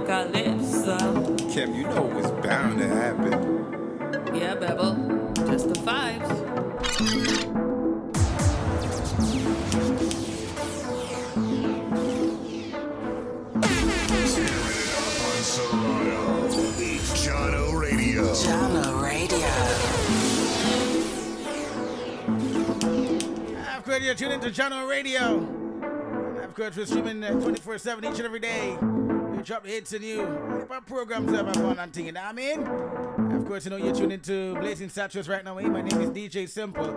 Calypso. 0.07 1.37
Kim, 1.49 1.73
you 1.73 1.85
know 1.85 2.09
it 2.09 2.15
was 2.15 2.31
bound 2.45 2.81
to 2.81 2.89
happen. 2.89 4.35
Yeah, 4.35 4.57
Bebel. 4.57 4.97
Just 5.47 5.69
the 5.69 5.79
vibes. 5.87 6.31
Jahkno 17.15 17.81
Radio. 17.81 18.35
Jahkno 18.35 19.01
Radio. 19.01 19.47
Of 23.77 23.85
course, 23.85 24.03
you're 24.03 24.17
tuning 24.17 24.41
to 24.41 24.51
Channel 24.51 24.89
Radio. 24.89 25.64
Of 26.55 26.59
course, 26.61 26.77
we're 26.77 26.87
streaming 26.87 27.21
24 27.21 27.79
7 27.79 28.05
each 28.05 28.19
and 28.19 28.27
every 28.27 28.39
day. 28.39 28.79
We 28.81 29.43
drop 29.43 29.65
the 29.65 29.71
hits 29.71 29.93
and 29.93 30.05
you. 30.05 30.21
Our 30.71 30.81
programs 30.83 31.33
have 31.33 31.53
fun 31.53 31.81
and 31.81 31.93
thing, 31.93 32.07
you 32.07 32.13
know 32.13 32.21
what 32.21 32.29
I 32.29 32.33
mean? 32.33 32.61
Of 33.35 33.45
course, 33.45 33.65
you 33.65 33.73
know, 33.73 33.77
you're 33.77 33.93
tuning 33.93 34.21
to 34.21 34.55
Blazing 34.55 34.89
Saturdaze 34.89 35.29
right 35.29 35.45
now. 35.45 35.57
Hey, 35.57 35.69
My 35.69 35.83
name 35.83 36.01
is 36.01 36.11
DJ 36.11 36.49
Simple. 36.49 36.97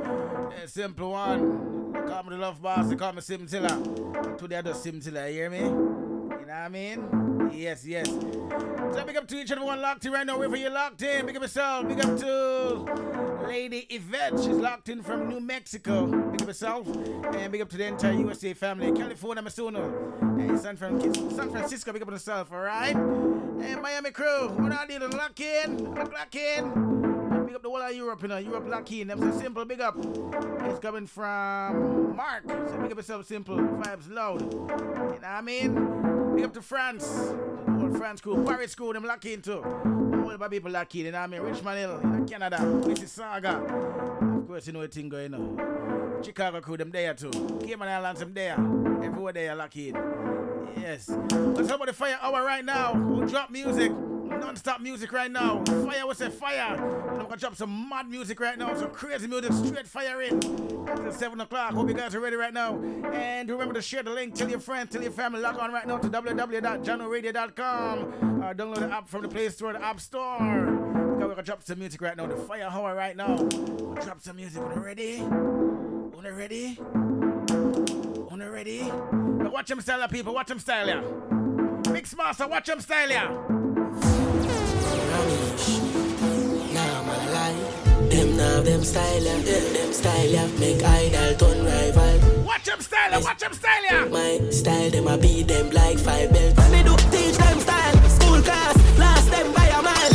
Uh, 0.53 0.67
Simple 0.67 1.09
One. 1.09 1.91
Call 1.91 2.21
me 2.25 2.29
the 2.29 2.37
Love 2.37 2.61
Boss. 2.61 2.87
They 2.87 2.95
call 2.95 3.13
me 3.13 3.21
Sim 3.21 3.47
Tiller. 3.47 4.35
Today 4.37 4.57
I 4.57 4.61
do 4.61 4.75
Sim 4.75 4.99
Tiller, 4.99 5.27
you 5.27 5.33
hear 5.33 5.49
me? 5.49 5.57
You 5.57 5.65
know 5.65 6.35
what 6.35 6.51
I 6.51 6.69
mean? 6.69 7.49
Yes, 7.51 7.83
yes. 7.83 8.07
So 8.07 9.03
big 9.07 9.17
up 9.17 9.27
to 9.27 9.37
each 9.37 9.49
and 9.49 9.53
every 9.53 9.65
one 9.65 9.81
locked 9.81 10.05
in 10.05 10.11
right 10.11 10.27
now. 10.27 10.37
Wherever 10.37 10.55
you're 10.55 10.69
locked 10.69 11.01
in, 11.01 11.25
big 11.25 11.35
up 11.35 11.41
yourself. 11.41 11.87
Big 11.87 11.99
up 11.99 12.15
to 12.19 13.26
Lady 13.47 13.87
Yvette. 13.89 14.39
She's 14.39 14.47
locked 14.49 14.89
in 14.89 15.01
from 15.01 15.27
New 15.29 15.39
Mexico. 15.39 16.05
Big 16.05 16.41
up 16.41 16.47
yourself. 16.47 16.87
And 16.87 17.51
big 17.51 17.61
up 17.61 17.69
to 17.69 17.77
the 17.77 17.85
entire 17.85 18.13
USA 18.13 18.53
family. 18.53 18.91
California, 18.91 19.41
Masuno. 19.43 20.39
And 20.39 20.59
San, 20.59 20.75
Fran- 20.75 20.99
San 21.31 21.49
Francisco, 21.49 21.93
big 21.93 22.01
up 22.01 22.11
yourself, 22.11 22.51
alright? 22.51 22.95
And 22.95 23.81
Miami 23.81 24.11
crew, 24.11 24.49
what 24.49 24.71
are 24.71 24.85
you 24.91 24.99
doing? 24.99 25.11
Lock 25.11 25.39
in. 25.39 25.95
Lock 25.95 26.35
in. 26.35 27.45
Big 27.45 27.55
up 27.55 27.63
the 27.63 27.69
whole 27.69 27.81
of 27.81 27.95
Europe, 27.95 28.21
you 28.21 28.27
know. 28.27 28.37
Europe 28.37 28.65
lock 28.67 28.91
in. 28.91 29.07
Them 29.07 29.19
so 29.21 29.39
simple, 29.39 29.65
big 29.65 29.81
up. 29.81 29.95
It's 29.97 30.79
coming 30.79 31.07
from 31.07 32.15
Mark. 32.15 32.43
So 32.47 32.77
big 32.81 32.91
up 32.91 32.97
yourself, 32.97 33.25
simple. 33.25 33.57
Vibes 33.57 34.11
loud. 34.13 34.41
You 34.41 34.57
know 34.57 34.65
what 34.65 35.23
I 35.23 35.41
mean? 35.41 36.35
Big 36.35 36.45
up 36.45 36.53
to 36.53 36.61
France. 36.61 37.07
The 37.07 37.71
whole 37.71 37.93
France 37.95 38.21
crew. 38.21 38.43
Paris 38.45 38.75
crew, 38.75 38.93
them 38.93 39.05
lock 39.05 39.25
in 39.25 39.41
too. 39.41 39.63
All 40.27 40.37
the 40.37 40.49
people 40.49 40.69
lock 40.69 40.93
in, 40.93 41.05
you 41.05 41.11
know 41.11 41.19
what 41.19 41.23
I 41.23 41.27
mean? 41.27 41.41
Richmond 41.41 41.77
Hill, 41.79 41.99
you 42.03 42.09
know, 42.09 42.25
Canada. 42.25 42.57
Mississauga. 42.57 44.39
Of 44.39 44.47
course, 44.47 44.67
you 44.67 44.73
know 44.73 44.81
the 44.81 44.89
thing 44.89 45.07
going 45.07 45.33
on. 45.33 46.21
Chicago 46.21 46.59
crew, 46.59 46.75
them 46.75 46.91
there 46.91 47.13
too. 47.13 47.31
Cayman 47.65 47.87
Islands, 47.87 48.19
them 48.19 48.33
there. 48.33 48.55
Everywhere 49.01 49.31
they 49.31 49.47
are 49.47 49.55
lock 49.55 49.73
in. 49.77 49.95
Yes. 50.75 51.07
Let's 51.09 51.69
talk 51.69 51.77
about 51.77 51.87
the 51.87 51.93
fire 51.93 52.19
hour 52.21 52.43
right 52.43 52.65
now. 52.65 52.93
We'll 52.93 53.25
drop 53.25 53.51
music. 53.51 53.93
Non-stop 53.93 54.81
music 54.81 55.13
right 55.13 55.31
now. 55.31 55.63
Fire, 55.63 56.05
what's 56.05 56.19
that? 56.19 56.33
Fire. 56.33 56.75
I'm 57.07 57.19
gonna 57.19 57.37
drop 57.37 57.55
some 57.55 57.87
mad 57.89 58.09
music 58.09 58.39
right 58.39 58.57
now, 58.57 58.73
some 58.75 58.89
crazy 58.91 59.27
music, 59.27 59.51
straight 59.53 59.87
fire 59.87 60.21
in. 60.21 60.35
Until 60.87 61.11
7 61.11 61.39
o'clock. 61.41 61.73
Hope 61.73 61.87
you 61.89 61.93
guys 61.93 62.15
are 62.15 62.19
ready 62.19 62.35
right 62.35 62.53
now. 62.53 62.79
And 63.13 63.49
remember 63.49 63.73
to 63.75 63.81
share 63.81 64.03
the 64.03 64.11
link, 64.11 64.35
tell 64.35 64.49
your 64.49 64.59
friends, 64.59 64.91
tell 64.91 65.01
your 65.01 65.11
family, 65.11 65.41
log 65.41 65.57
on 65.57 65.71
right 65.71 65.87
now 65.87 65.97
to 65.97 66.09
www.jahknoradio.com. 66.09 68.43
Uh, 68.43 68.53
download 68.53 68.79
the 68.79 68.91
app 68.93 69.07
from 69.07 69.21
the 69.23 69.27
Play 69.27 69.49
Store, 69.49 69.73
the 69.73 69.83
App 69.83 69.99
Store. 69.99 70.37
We're 70.39 71.27
gonna 71.29 71.43
drop 71.43 71.63
some 71.63 71.79
music 71.79 72.01
right 72.01 72.15
now, 72.15 72.27
the 72.27 72.37
fire 72.37 72.69
hour 72.71 72.93
right 72.95 73.15
now. 73.15 73.35
Drop 73.37 74.21
some 74.21 74.35
music. 74.37 74.61
Are 74.61 74.79
ready? 74.79 75.21
Are 75.21 76.33
ready? 76.33 76.77
Are 76.79 78.51
ready? 78.51 78.81
Now 78.81 79.49
watch 79.51 79.67
them 79.67 79.81
style, 79.81 80.07
people. 80.07 80.33
Watch 80.33 80.47
them 80.47 80.59
style, 80.59 80.87
yeah. 80.87 81.01
Mix 81.91 82.15
master, 82.15 82.47
watch 82.47 82.67
them 82.67 82.79
style, 82.79 83.09
yeah. 83.09 83.56
Them 88.17 88.35
now, 88.35 88.61
them 88.63 88.83
style, 88.83 89.21
yeah. 89.21 89.41
Them 89.41 89.93
style, 89.93 90.25
yeah. 90.25 90.47
Make 90.57 90.83
idol 90.83 91.35
turn 91.35 91.63
rival. 91.63 92.43
Watch 92.45 92.63
them 92.65 92.81
style, 92.81 93.11
yeah. 93.11 93.19
Watch 93.19 93.37
them 93.37 93.53
style, 93.53 93.83
yeah. 93.91 94.05
My 94.05 94.49
style, 94.49 94.89
them 94.89 95.07
I 95.07 95.17
beat 95.17 95.47
them 95.47 95.69
like 95.69 95.99
five 95.99 96.33
belts. 96.33 96.57
When 96.57 96.71
me 96.71 96.81
do 96.81 96.95
teach 97.11 97.37
them 97.37 97.59
style, 97.59 98.09
school 98.09 98.41
class, 98.41 98.75
last 98.97 99.29
them 99.29 99.53
by 99.53 99.67
a 99.67 99.81
man. 99.83 100.11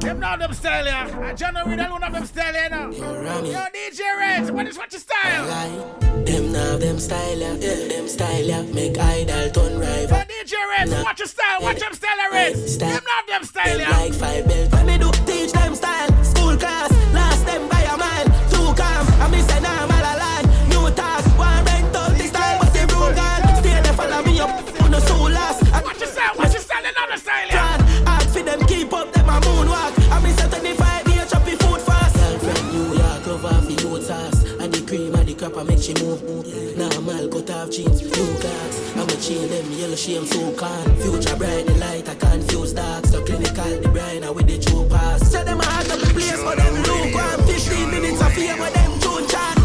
Them 0.00 0.18
now 0.18 0.36
them 0.36 0.52
style, 0.54 0.84
yeah. 0.86 1.20
I 1.22 1.34
John 1.34 1.54
Reed, 1.68 1.78
I 1.78 1.88
one 1.88 2.02
of 2.02 2.12
them 2.12 2.26
style, 2.26 2.52
yeah, 2.52 2.66
now. 2.66 2.90
Yo, 2.90 3.04
DJ 3.76 4.00
Reds, 4.18 4.50
what 4.50 4.66
is 4.66 4.76
what 4.76 4.90
your 4.92 5.00
style? 5.00 5.46
Them 6.24 6.50
now, 6.50 6.76
them 6.78 6.98
style, 6.98 7.38
yeah. 7.38 7.54
Them 7.54 8.08
style, 8.08 8.42
yeah. 8.44 8.62
Make 8.62 8.98
idol 8.98 9.50
turn 9.50 9.78
rival. 9.78 10.23
Reds, 10.52 10.92
watch 11.04 11.18
your 11.20 11.28
style, 11.28 11.62
watch 11.62 11.80
them 11.80 11.94
style, 11.94 12.10
Reds. 12.32 12.78
Them 12.78 12.88
now 12.90 13.38
them 13.38 13.44
style, 13.44 13.78
yeah. 13.78 13.90
Like 13.90 14.14
five 14.14 14.46
belts. 14.46 15.03
Chain 39.34 39.50
them, 39.50 39.72
yellow 39.72 39.96
shame 39.96 40.26
so 40.26 40.52
can. 40.52 40.96
Future 40.98 41.34
bright, 41.34 41.66
the 41.66 41.74
light, 41.74 42.08
I 42.08 42.14
confuse 42.14 42.72
dark. 42.72 43.04
So 43.06 43.20
clinical, 43.24 43.80
the 43.80 43.88
brine, 43.88 44.22
I 44.22 44.30
with 44.30 44.46
the 44.46 44.58
true 44.60 44.86
pass. 44.88 45.28
Say 45.28 45.42
them 45.42 45.58
a 45.58 45.64
hot 45.64 45.90
up 45.90 45.98
the 45.98 46.06
place 46.14 46.40
for 46.40 46.54
them 46.54 46.74
look 46.84 47.14
one. 47.14 47.46
15 47.48 47.90
minutes 47.90 48.20
of 48.20 48.32
fear 48.32 48.56
with 48.56 48.72
them 48.74 49.00
tune 49.00 49.26
chat. 49.26 49.63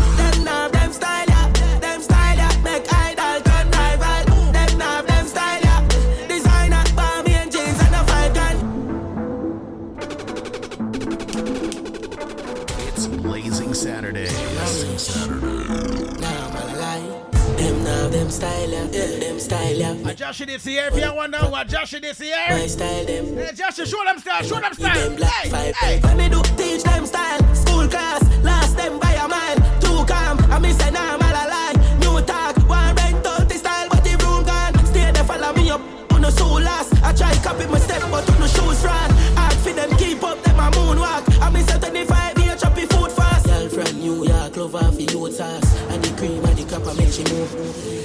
Now, 18.42 18.68
them 18.70 18.70
style, 18.70 18.70
yeah. 18.70 19.20
Them 19.20 19.40
style, 19.40 19.76
yeah. 19.76 20.10
Uh, 20.10 20.14
Josh 20.14 20.40
this 20.40 20.64
here, 20.66 20.88
if 20.92 20.96
you 20.96 21.14
wonder 21.14 21.40
what 21.40 21.68
Josh 21.68 21.92
this 21.92 22.20
here. 22.20 22.36
My 22.50 22.68
style, 22.68 23.06
them. 23.06 23.36
Hey, 23.36 23.52
Josh, 23.54 23.76
show 23.76 24.04
them 24.06 24.20
style, 24.20 24.44
show 24.44 24.60
them 24.60 24.74
style. 24.74 24.96
Them 24.96 25.16
black 25.16 25.32
Hey, 25.32 25.50
five 25.50 25.76
hey. 25.76 26.00
When 26.00 26.18
me 26.18 26.30
do 26.30 26.42
teach 26.56 26.84
them 26.84 27.06
style, 27.06 27.40
school 27.56 27.88
class, 27.88 28.22
last 28.44 28.78
them 28.78 29.00
by 29.00 29.12
a 29.14 29.28
man. 29.28 29.58
Too 29.82 30.06
calm, 30.06 30.38
I 30.52 30.60
miss 30.60 30.80
a 30.80 30.92
name, 30.92 31.22
all 31.22 31.22
a 31.22 31.46
lie. 31.52 31.98
New 32.00 32.22
talk, 32.26 32.56
one 32.68 32.96
rental, 32.96 33.46
this 33.46 33.60
style, 33.60 33.88
but 33.90 34.04
the 34.04 34.16
room 34.24 34.44
gone. 34.46 34.86
Stay 34.86 35.12
there, 35.12 35.24
follow 35.24 35.54
me 35.54 35.70
up, 35.70 35.82
on 36.14 36.22
the 36.22 36.32
soul 36.32 36.62
last. 36.62 36.94
I 37.04 37.14
try 37.14 37.34
copy 37.44 37.66
my 37.68 37.80
step, 37.80 38.02
but 38.12 38.30
on 38.30 38.40
the 38.40 38.48
shoes 38.48 38.82
front. 38.82 39.12
Hard 39.38 39.54
for 39.56 39.74
them, 39.74 39.90
keep 39.98 40.24
up 40.24 40.42
them 40.44 40.60
a 40.60 40.72
moonwalk. 40.72 41.42
I 41.42 41.50
miss 41.50 41.74
a 41.74 41.80
25 41.80 42.38
year 42.40 42.56
choppy 42.56 42.86
food 42.86 43.12
fast. 43.12 43.46
Girl 43.46 43.70
from 43.70 44.00
New 44.00 44.26
York, 44.26 44.56
love 44.56 44.76
off 44.76 44.96
the 44.96 45.04
youth 45.04 45.36
sauce. 45.36 45.76
And 45.90 46.04
the 46.04 46.16
cream 46.18 46.44
and 46.46 46.58
the 46.58 46.64
crap, 46.66 46.88
I 46.88 46.94
make 46.94 47.12
she 47.12 47.24
move. 47.24 47.99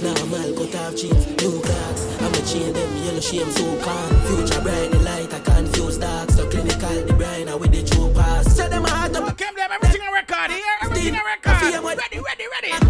Normal 0.95 1.11
cut 1.11 1.11
off 1.11 1.27
jeans, 1.27 1.43
new 1.43 1.61
clocks. 1.61 2.23
I'm 2.23 2.33
a 2.33 2.47
chain 2.47 2.73
them, 2.73 3.05
yellow 3.05 3.21
shame 3.21 3.51
so 3.51 3.65
can. 3.83 4.21
Future 4.27 4.61
bright, 4.61 4.91
the 4.91 4.99
light, 5.01 5.33
I 5.33 5.41
confuse 5.41 5.99
dark. 5.99 6.31
So 6.31 6.49
clinical, 6.49 7.07
the 7.07 7.13
brine, 7.15 7.49
I 7.49 7.55
with 7.55 7.73
the 7.73 7.83
true 7.83 8.13
pass. 8.15 8.55
Say 8.55 8.69
them 8.69 8.85
a 8.85 8.89
hot 8.89 9.15
up. 9.15 9.39
Come 9.39 9.57
them, 9.57 9.71
everything 9.73 10.03
on 10.03 10.13
record 10.13 10.51
here, 10.51 10.63
everything 10.83 11.15
on 11.15 11.25
record. 11.25 11.63
Ready, 11.85 12.21
ready, 12.21 12.45
ready. 12.71 12.84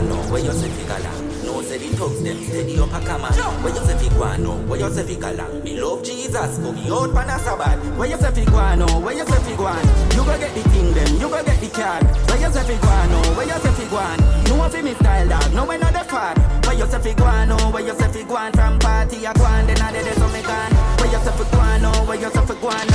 You 0.00 0.08
say 0.08 0.08
fi 0.08 0.08
go 0.08 0.08
on 0.08 0.08
now? 0.08 0.32
Where 0.32 0.42
you 0.42 0.52
say 0.52 0.68
fi? 0.68 0.82
No 1.44 1.60
say 1.62 1.78
the 1.78 1.88
thugs 1.96 2.22
them 2.22 2.42
steady 2.44 2.78
up 2.78 2.92
a 2.92 3.00
come 3.04 3.24
on. 3.24 3.32
Where 3.62 3.74
you 3.74 3.80
say 3.84 3.96
fi 3.98 4.08
go 4.14 4.22
on 4.22 4.42
now? 4.42 4.56
Where 4.68 4.80
you 4.80 4.90
say 4.90 5.02
fi 5.04 5.14
galang? 5.16 5.64
Me 5.64 5.80
love 5.80 6.02
Jesus, 6.02 6.58
go 6.58 6.72
me 6.72 6.88
out 6.90 7.12
pan 7.12 7.28
a 7.28 7.38
Sabbath. 7.38 7.96
Where 7.98 8.08
you 8.08 8.16
say 8.16 8.30
fi 8.30 8.44
go 8.44 8.56
on 8.56 8.78
now? 8.78 9.00
Where 9.00 9.14
you 9.14 9.26
say 9.26 9.38
fi? 9.42 9.50
You 9.50 9.56
go 10.24 10.38
get 10.38 10.54
the 10.54 10.62
thing 10.70 10.92
them, 10.94 11.14
you 11.20 11.28
go 11.28 11.42
get 11.44 11.60
the 11.60 11.68
car. 11.68 12.00
Where 12.02 12.40
you 12.40 12.52
say 12.52 12.62
fi 12.64 12.76
go? 12.80 13.34
Where 13.36 13.46
you 13.46 13.58
say 13.60 13.72
fi 13.72 13.84
go 13.90 13.96
on? 13.96 14.46
You 14.46 14.54
want 14.56 14.72
fi 14.72 14.82
me 14.82 14.94
style 14.94 15.28
dog? 15.28 15.52
No 15.54 15.66
we 15.66 15.76
not 15.78 15.92
the 15.92 16.04
far. 16.04 16.34
Where 16.66 16.74
you 16.76 16.86
say 16.86 16.98
fi 17.00 17.14
go 17.14 17.24
on 17.24 17.48
now? 17.48 17.70
Where 17.70 17.82
you 17.84 17.94
say 17.98 18.08
fi? 18.08 18.22
From 18.22 18.78
party 18.78 19.24
a 19.24 19.32
go 19.34 19.44
on, 19.44 19.66
then 19.66 19.80
I 19.80 19.92
dey 19.92 20.12
so 20.14 20.28
me 20.28 20.42
gone. 20.42 20.72
Where 20.98 21.10
you 21.10 21.18
say 21.20 21.32
fi 21.36 21.44
go 21.50 21.58
on 21.58 21.82
now? 21.82 22.04
Where 22.06 22.16
you 22.18 22.30
say 22.30 22.46
fi 22.46 22.54
go 22.60 22.68
on? 22.68 22.86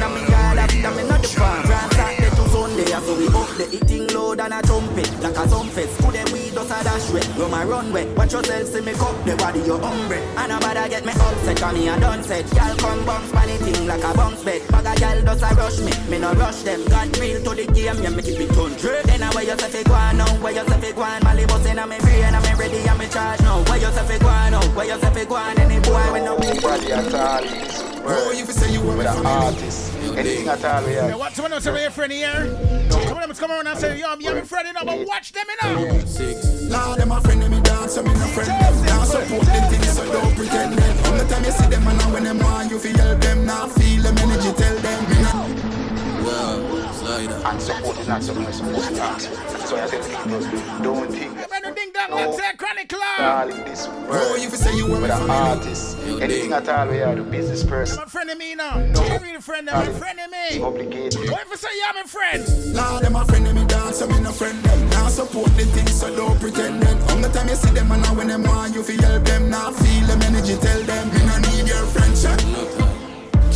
I'm 0.00 0.16
yard 0.30 0.96
me 0.96 1.08
not 1.08 1.22
the 1.22 1.28
farm. 1.28 2.19
From 2.50 2.70
Saturday 2.70 2.90
to 2.90 2.90
Sunday, 2.90 3.06
so 3.06 3.14
we 3.18 3.26
up 3.28 3.48
the 3.56 3.66
eating 3.76 4.06
load 4.14 4.40
and 4.40 4.54
a 4.54 4.62
trumpet 4.62 5.10
like 5.22 5.36
a 5.36 5.46
sunfest. 5.46 5.96
Could 6.02 6.14
them 6.14 6.32
we 6.32 6.50
just 6.50 6.70
a 6.70 6.84
dash 6.84 7.10
way? 7.10 7.22
Run 7.38 7.50
my 7.50 7.64
runway. 7.64 8.12
Watch 8.14 8.32
yourself, 8.32 8.66
see 8.68 8.80
me 8.80 8.92
cup 8.92 9.14
the 9.24 9.36
body 9.36 9.60
your 9.60 9.78
umbre. 9.78 10.18
And 10.36 10.52
a 10.52 10.58
bother 10.58 10.88
get 10.88 11.04
me 11.04 11.12
upset, 11.12 11.56
cause 11.58 11.74
me 11.74 11.88
a 11.88 11.98
done 12.00 12.22
set. 12.22 12.46
Y'all 12.54 12.76
come 12.76 13.04
bounce 13.06 13.30
funny 13.30 13.56
thing 13.58 13.86
like 13.86 14.02
a 14.02 14.14
bounce 14.14 14.42
bed. 14.42 14.66
Bag 14.68 14.86
a 14.86 15.00
y'all 15.00 15.22
does 15.24 15.42
a 15.42 15.54
rush 15.54 15.78
me, 15.80 15.92
me 16.10 16.18
no 16.18 16.32
rush 16.34 16.62
them. 16.62 16.84
Got 16.86 17.16
real 17.18 17.42
to 17.42 17.54
the 17.54 17.66
game, 17.72 18.02
yeah 18.02 18.10
me 18.10 18.22
keep 18.22 18.40
it 18.40 18.50
hundred. 18.50 19.04
Then 19.04 19.22
I 19.22 19.30
where 19.34 19.44
you 19.44 19.56
say 19.58 19.70
fi 19.70 19.82
go 19.84 19.94
on 19.94 20.16
now, 20.18 20.30
where 20.42 20.52
you 20.52 20.66
say 20.66 20.80
fi 20.80 20.92
go 20.92 21.02
on? 21.02 21.22
Mali 21.22 21.46
bustin' 21.46 21.78
a 21.78 21.86
me 21.86 21.98
brain, 21.98 22.34
a 22.34 22.40
me 22.40 22.52
ready, 22.58 22.82
I'm 22.88 22.96
a 22.96 23.04
me 23.04 23.08
charge 23.10 23.40
now. 23.42 23.62
Where 23.64 23.78
you 23.78 23.90
say 23.92 24.06
fi 24.06 24.18
go 24.18 24.28
on 24.28 24.52
now, 24.52 24.62
where 24.74 24.86
you 24.86 24.98
say 25.00 25.10
fi 25.14 25.24
go 25.24 25.36
on? 25.36 25.58
Any 25.58 25.78
boy 25.80 26.12
when 26.12 26.24
no 26.24 26.36
Body 26.36 26.92
at 26.92 27.14
all 27.14 27.44
is 27.44 27.82
Bro, 28.02 28.30
if 28.32 28.48
you 28.48 28.54
say 28.54 28.72
you 28.72 28.80
want 28.80 28.98
with 28.98 29.06
me 29.06 29.12
an 29.12 29.16
from 29.18 29.26
artist. 29.26 29.99
Anything 30.16 30.48
at 30.48 30.64
all 30.64 30.84
we 30.84 30.92
Yeah, 30.94 31.08
have. 31.08 31.18
what's 31.18 31.38
one 31.40 31.52
of 31.52 31.62
them 31.62 31.76
your 31.76 31.90
friend 31.90 32.12
here? 32.12 32.88
Some 32.90 33.16
of 33.18 33.26
them 33.28 33.34
come 33.34 33.50
around 33.50 33.66
and 33.68 33.78
say, 33.78 33.98
yo, 33.98 34.06
I'm 34.08 34.20
your 34.20 34.42
friend, 34.44 34.66
you 34.68 34.72
know, 34.74 34.84
but 34.84 35.06
watch 35.06 35.32
them, 35.32 35.44
you 35.48 35.56
know. 35.62 36.68
Nah, 36.68 36.94
them 36.96 37.12
a 37.12 37.20
friend, 37.20 37.42
them 37.42 37.50
me 37.50 37.60
dance, 37.60 37.94
so 37.94 38.02
me 38.02 38.12
no 38.12 38.26
friend 38.28 38.48
them. 38.48 38.84
Now 38.86 39.04
support 39.04 39.46
them 39.46 39.70
things, 39.70 39.92
so 39.92 40.04
don't 40.12 40.34
pretend 40.36 40.74
them. 40.74 40.96
From 41.04 41.18
the 41.18 41.24
time 41.24 41.44
you 41.44 41.50
see 41.52 41.66
them, 41.66 41.86
and 41.86 41.98
now 41.98 42.12
when 42.12 42.24
them 42.24 42.38
want 42.38 42.70
you 42.70 42.78
feel 42.78 42.96
help 42.98 43.20
them, 43.20 43.46
now 43.46 43.66
feel 43.68 44.02
them 44.02 44.18
energy, 44.18 44.52
tell 44.52 44.76
them. 44.76 45.10
Me 45.10 45.22
not 45.22 46.79
And 47.10 47.60
support 47.60 47.98
is 47.98 48.06
not 48.06 48.22
something 48.22 48.44
you're 48.44 48.52
supposed 48.52 48.94
to 48.94 49.02
ask. 49.02 49.30
That's 49.30 49.72
why 49.72 49.82
I 49.82 49.88
tell 49.88 50.00
people, 50.00 50.82
don't 50.82 51.10
think 51.10 51.34
Better 51.50 51.74
ding 51.74 51.90
dong, 51.92 52.10
let's 52.12 52.36
oh, 52.36 52.38
say 52.38 52.56
Chronic 52.56 52.88
Club. 52.88 53.20
all 53.20 53.48
in 53.50 53.64
this 53.64 53.88
world 53.88 54.38
if 54.38 54.52
you 54.52 54.56
say 54.56 54.76
you 54.76 54.86
want 54.86 55.02
me 55.02 55.08
with 55.08 55.10
an 55.10 55.20
from 55.22 55.30
artist. 55.30 55.98
Anything 56.20 56.52
at 56.52 56.68
all 56.68 56.86
we 56.86 57.02
are, 57.02 57.16
the 57.16 57.22
business 57.22 57.64
person. 57.64 57.98
I'm 57.98 58.06
a 58.06 58.10
friend 58.10 58.30
of 58.30 58.38
me 58.38 58.54
now. 58.54 58.74
I'm 58.74 59.22
really 59.22 59.40
friend 59.40 59.68
of 59.68 59.88
me, 59.88 59.98
friend 59.98 60.20
of 60.20 60.30
me. 60.30 60.62
Obligated. 60.62 61.30
What 61.30 61.42
if 61.42 61.52
I 61.52 61.56
say 61.56 61.68
you're 61.82 61.94
my 61.94 62.06
friend? 62.06 62.74
Nah, 62.76 63.00
them 63.00 63.16
a 63.16 63.24
friend, 63.24 63.44
them 63.44 63.56
me 63.56 63.64
dance, 63.66 63.98
so 63.98 64.06
me 64.06 64.20
no 64.20 64.30
friend 64.30 64.62
them. 64.62 64.90
Now 64.90 65.08
support 65.08 65.50
the 65.56 65.64
things, 65.64 65.98
so 66.00 66.14
don't 66.14 66.38
pretend 66.38 66.80
them. 66.80 66.96
From 67.08 67.22
the 67.22 67.28
time 67.28 67.48
you 67.48 67.56
see 67.56 67.70
them, 67.70 67.90
and 67.90 68.02
now 68.02 68.14
when 68.14 68.28
them 68.28 68.44
want 68.44 68.72
you 68.72 68.84
feel 68.84 69.02
help 69.02 69.24
them, 69.24 69.50
now 69.50 69.72
feel 69.72 70.06
them 70.06 70.22
energy, 70.22 70.56
tell 70.58 70.80
them. 70.82 71.08
Me 71.12 71.26
no 71.26 71.38
need 71.38 71.66
your 71.66 71.84
friendship. 71.86 72.38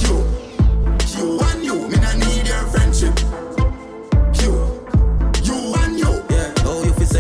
You, 0.03 0.27
you 1.17 1.41
and 1.41 1.65
you, 1.65 1.89
me 1.89 1.97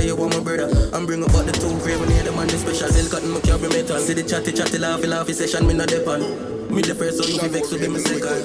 you 0.04 0.14
you 0.14 0.16
want 0.20 0.36
my 0.36 0.42
brother, 0.42 0.68
I'm 0.92 1.06
bring 1.06 1.22
up 1.24 1.32
all 1.34 1.42
the 1.42 1.52
two 1.52 1.72
grave 1.80 2.00
when 2.00 2.08
the 2.08 2.32
man 2.32 2.46
the 2.48 2.58
special. 2.58 2.88
Still 2.88 3.08
cutting 3.08 3.32
my 3.32 3.40
carry 3.40 3.68
metal. 3.68 3.98
See 3.98 4.12
the 4.12 4.22
chatty 4.22 4.52
chatty 4.52 4.78
laughy 4.78 5.08
laughy 5.08 5.32
session, 5.32 5.66
me 5.66 5.74
no 5.74 5.86
depend. 5.86 6.24
Me 6.70 6.82
the 6.82 6.94
first, 6.94 7.16
so 7.18 7.24
you 7.24 7.38
fi 7.38 7.48
vex 7.48 7.72
with 7.72 7.80
them 7.80 7.96
second. 7.96 8.44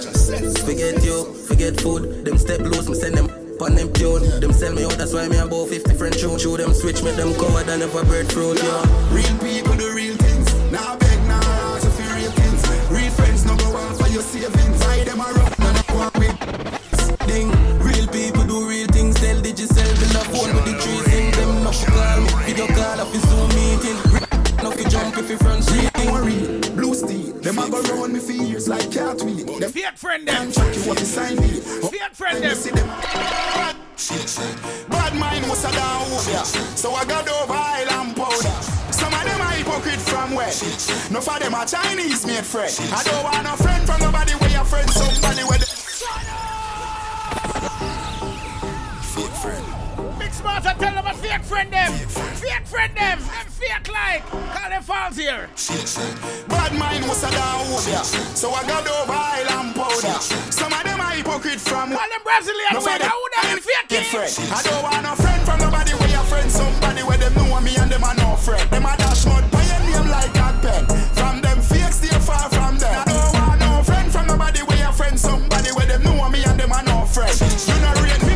Forget 0.63 1.03
you, 1.03 1.33
forget 1.47 1.75
food. 1.81 2.23
Them 2.23 2.37
step 2.37 2.61
loose, 2.61 2.87
me 2.87 2.95
send 2.95 3.15
them 3.15 3.27
on 3.59 3.75
them 3.75 3.91
tune. 3.93 4.23
Them 4.39 4.53
sell 4.53 4.73
me 4.73 4.85
out, 4.85 4.95
that's 4.95 5.13
why 5.13 5.27
me 5.27 5.37
about 5.37 5.67
50 5.67 5.93
friend 5.95 6.15
tune. 6.15 6.39
Chew 6.39 6.55
them 6.55 6.73
switch, 6.73 7.03
me 7.03 7.11
them 7.11 7.33
covered 7.35 7.67
and 7.67 7.81
never 7.83 8.05
breadfruit, 8.05 8.61
yeah. 8.63 8.83
Real 9.11 9.35
people 9.43 9.75
do 9.75 9.91
real 9.91 10.15
things. 10.15 10.47
Now 10.71 10.95
beg, 10.95 11.19
now 11.27 11.43
ask 11.75 11.89
for 11.91 12.07
real 12.15 12.31
things. 12.31 12.61
Real 12.87 13.11
friends 13.11 13.43
no 13.45 13.57
go 13.57 13.75
on 13.75 13.95
for 13.99 14.07
your 14.07 14.23
savings. 14.23 14.79
I 14.85 15.03
them 15.03 15.19
a 15.19 15.27
rough, 15.33 15.59
man, 15.59 15.75
I 15.75 15.83
want 15.91 16.15
with. 16.15 17.27
Ding. 17.27 17.58
If 25.19 25.29
you 25.29 25.37
front 25.37 25.63
street. 25.63 25.91
Don't 25.93 26.11
worry, 26.11 26.39
blue 26.75 26.93
steel. 26.93 27.33
Them 27.41 27.59
a 27.59 27.69
go 27.69 27.81
round 27.81 28.13
me 28.13 28.19
for 28.19 28.31
years 28.31 28.67
like. 28.67 28.89
Them 28.89 29.71
fake 29.71 29.97
friend 29.97 30.27
them. 30.27 30.51
Check 30.51 30.75
you 30.75 30.81
what 30.83 30.99
you 30.99 31.05
sign 31.05 31.35
me. 31.35 31.59
Fake 31.91 32.13
friend 32.13 32.43
them. 32.43 32.55
See 32.55 32.71
them. 32.71 32.87
Bad 34.89 35.15
mind 35.15 35.47
was 35.49 35.63
a 35.65 35.71
down 35.71 36.05
here. 36.25 36.45
So 36.75 36.93
I 36.93 37.05
got 37.05 37.27
over 37.27 37.53
island 37.53 38.15
powder. 38.15 38.55
Some 38.91 39.13
of 39.13 39.23
them 39.23 39.41
are 39.41 39.51
hypocrite 39.51 39.99
from 39.99 40.33
where? 40.35 40.53
No 41.11 41.21
for 41.21 41.39
them 41.39 41.53
are 41.53 41.65
Chinese 41.65 42.25
made 42.25 42.45
friend. 42.45 42.73
I 42.93 43.03
don't 43.03 43.23
want 43.23 43.43
no 43.43 43.55
friend 43.55 43.85
from 43.85 43.99
nobody 43.99 44.33
where 44.33 44.51
your 44.51 44.65
friend 44.65 44.89
somebody 44.89 45.43
where 45.43 45.59
Fake 49.01 49.35
friend. 49.41 49.78
Big 50.29 50.37
smart 50.37 50.63
and 50.63 50.79
tell 50.79 50.93
them 50.93 51.07
a 51.07 51.13
fake 51.15 51.41
friend 51.41 51.73
them. 51.73 51.91
Fake 52.37 52.65
friend 52.69 52.93
them. 52.93 53.17
Them 53.17 53.47
fake 53.49 53.89
like. 53.89 54.21
Call 54.29 54.69
them 54.69 54.83
false 54.83 55.17
here. 55.17 55.49
Bad 56.45 56.77
mind 56.77 57.01
was 57.09 57.23
a 57.25 57.31
down 57.33 57.65
here. 57.81 58.05
So 58.37 58.53
I 58.53 58.61
got 58.69 58.85
over 58.85 59.09
island 59.09 59.73
powder. 59.73 60.21
Some 60.53 60.69
of 60.69 60.83
them 60.85 61.01
are 61.01 61.17
hypocrite 61.17 61.59
from 61.59 61.89
Call 61.97 62.09
them 62.13 62.21
Brazilian 62.21 62.77
No 62.77 62.81
for 62.81 62.93
friend. 62.93 63.01
them 63.01 63.09
Who 63.09 63.57
fake 63.57 63.89
it? 63.89 64.53
I 64.53 64.61
don't 64.61 64.83
want 64.85 65.01
no 65.01 65.15
friend 65.17 65.41
from 65.41 65.59
nobody 65.65 65.97
where 65.97 66.13
your 66.13 66.25
friend 66.29 66.51
somebody 66.51 67.01
where 67.01 67.17
them 67.17 67.33
know 67.33 67.59
me 67.61 67.73
and 67.81 67.89
them 67.89 68.03
are 68.03 68.13
no 68.13 68.37
friend. 68.37 68.69
Them 68.69 68.85
a 68.85 68.93
dash 69.01 69.25
mud 69.25 69.49
by 69.49 69.65
your 69.65 69.81
name 69.81 70.13
like 70.13 70.37
a 70.37 70.53
pen. 70.61 70.85
From 71.17 71.41
them 71.41 71.57
fake 71.57 71.89
stay 71.89 72.13
far 72.21 72.45
from 72.53 72.77
them. 72.77 72.93
I 72.93 73.03
don't 73.09 73.33
want 73.33 73.59
no 73.65 73.81
friend 73.81 74.11
from 74.13 74.27
nobody 74.27 74.61
where 74.61 74.77
your 74.77 74.93
friend 74.93 75.17
somebody 75.17 75.73
where 75.73 75.89
them 75.89 76.03
know 76.05 76.29
me 76.29 76.45
and 76.45 76.59
them 76.59 76.69
are 76.69 76.85
no 76.85 77.09
friend. 77.09 77.33
You 77.33 77.81
know 77.81 77.97
rate 78.05 78.28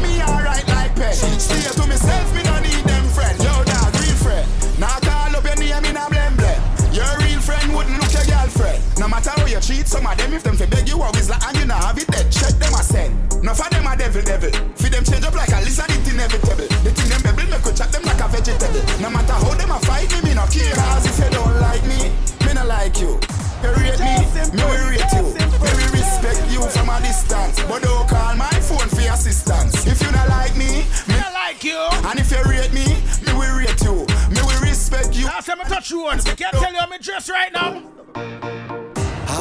matter 9.64 9.80
how 9.80 9.80
you 9.80 9.84
treat 9.84 9.88
some 9.88 10.06
of 10.06 10.18
them, 10.18 10.34
if 10.34 10.44
them 10.44 10.56
fi 10.56 10.66
beg 10.66 10.88
you 10.88 11.02
always 11.02 11.30
like 11.30 11.44
and 11.48 11.58
you 11.58 11.66
not 11.66 11.84
have 11.84 11.98
it 11.98 12.08
dead, 12.08 12.32
check 12.32 12.54
them 12.60 12.74
a 12.74 12.84
send. 12.84 13.44
No 13.44 13.54
for 13.54 13.70
them 13.70 13.88
a 13.88 13.96
devil 13.96 14.22
devil. 14.22 14.52
Fi 14.76 14.90
them 14.90 15.04
change 15.04 15.24
up 15.24 15.36
like 15.36 15.50
a 15.50 15.60
lizard, 15.62 15.90
it 15.90 16.08
inevitable. 16.08 16.68
The 16.84 16.92
thing 16.92 17.10
them 17.10 17.22
bebble, 17.22 17.50
me 17.50 17.58
could 17.64 17.76
chat 17.76 17.92
them 17.92 18.04
like 18.04 18.20
a 18.20 18.28
vegetable. 18.28 18.84
No 19.02 19.10
matter 19.10 19.34
how 19.34 19.54
them 19.56 19.72
a 19.72 19.80
fight 19.80 20.12
me, 20.14 20.30
me 20.30 20.34
no 20.36 20.46
care. 20.48 20.74
Cause 20.76 21.06
if 21.08 21.18
you 21.20 21.30
don't 21.32 21.60
like 21.62 21.84
me, 21.86 22.12
me 22.46 22.52
no 22.54 22.66
like 22.66 23.00
you. 23.00 23.20
You 23.64 23.72
rate 23.80 24.00
me, 24.00 24.16
me 24.52 24.64
will 24.64 24.88
rate 24.92 25.14
you. 25.16 25.26
Me 25.32 25.72
will 25.72 25.92
respect 25.96 26.44
you 26.52 26.62
from 26.68 26.90
a 26.90 27.00
distance. 27.00 27.64
But 27.64 27.84
don't 27.84 28.08
call 28.08 28.36
my 28.36 28.52
phone 28.60 28.90
for 28.92 29.08
assistance. 29.08 29.88
If 29.88 30.02
you 30.04 30.12
not 30.12 30.28
like 30.30 30.56
me, 30.56 30.84
me 31.08 31.16
not 31.16 31.34
like 31.34 31.64
you. 31.64 31.80
And 32.04 32.20
if 32.20 32.32
you 32.32 32.44
rate 32.44 32.74
me, 32.76 33.00
me 33.24 33.32
will 33.32 33.56
rate 33.56 33.80
you. 33.84 34.04
Me 34.32 34.42
will 34.44 34.62
respect 34.62 35.16
you. 35.16 35.26
Last 35.26 35.48
time 35.48 35.62
I 35.62 35.68
touch 35.68 35.92
you 35.92 36.04
once. 36.04 36.28
I 36.28 36.36
can't 36.36 36.52
tell 36.52 36.72
you 36.72 36.80
how 36.80 36.88
me 36.88 36.98
dress 37.00 37.30
right 37.30 37.52
now. 37.54 38.93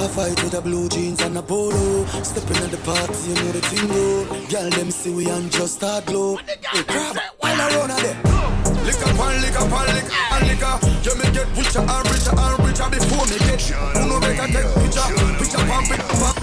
I 0.03 0.09
fight 0.09 0.43
with 0.43 0.55
a 0.55 0.61
blue 0.61 0.89
jeans 0.89 1.23
and 1.23 1.39
a 1.39 1.43
polo. 1.43 2.05
Stepping 2.27 2.57
at 2.59 2.73
the 2.75 2.79
party, 2.83 3.15
you 3.23 3.35
know 3.39 3.53
the 3.55 3.63
thing 3.71 3.87
go. 3.87 4.27
Girl, 4.51 4.69
them 4.71 4.91
see 4.91 5.15
we 5.15 5.31
and 5.31 5.47
just 5.47 5.79
start 5.79 6.07
glow. 6.07 6.43
Hey, 6.43 6.83
grab 6.91 7.17
while 7.39 7.55
I 7.55 7.71
run 7.79 7.95
them. 7.95 8.19
Lick 8.83 8.99
up 8.99 9.15
and 9.15 9.39
lick 9.39 9.55
up 9.55 9.71
and 9.71 9.95
lick 9.95 10.11
up 10.11 10.33
and 10.35 10.47
lick 10.51 10.63
up. 10.67 10.83
You 11.07 11.15
me 11.15 11.31
get 11.31 11.47
richer 11.55 11.87
and 11.87 12.05
richer 12.11 12.35
and 12.35 12.59
richer 12.67 12.89
before 12.91 13.27
me 13.31 13.39
get. 13.47 13.63
Who 13.63 14.03
know 14.11 14.19
a 14.19 14.31
take 14.51 14.75
picture, 14.83 15.07
picture 15.39 15.63
pump 15.71 15.95
it 15.95 16.03
up. 16.03 16.35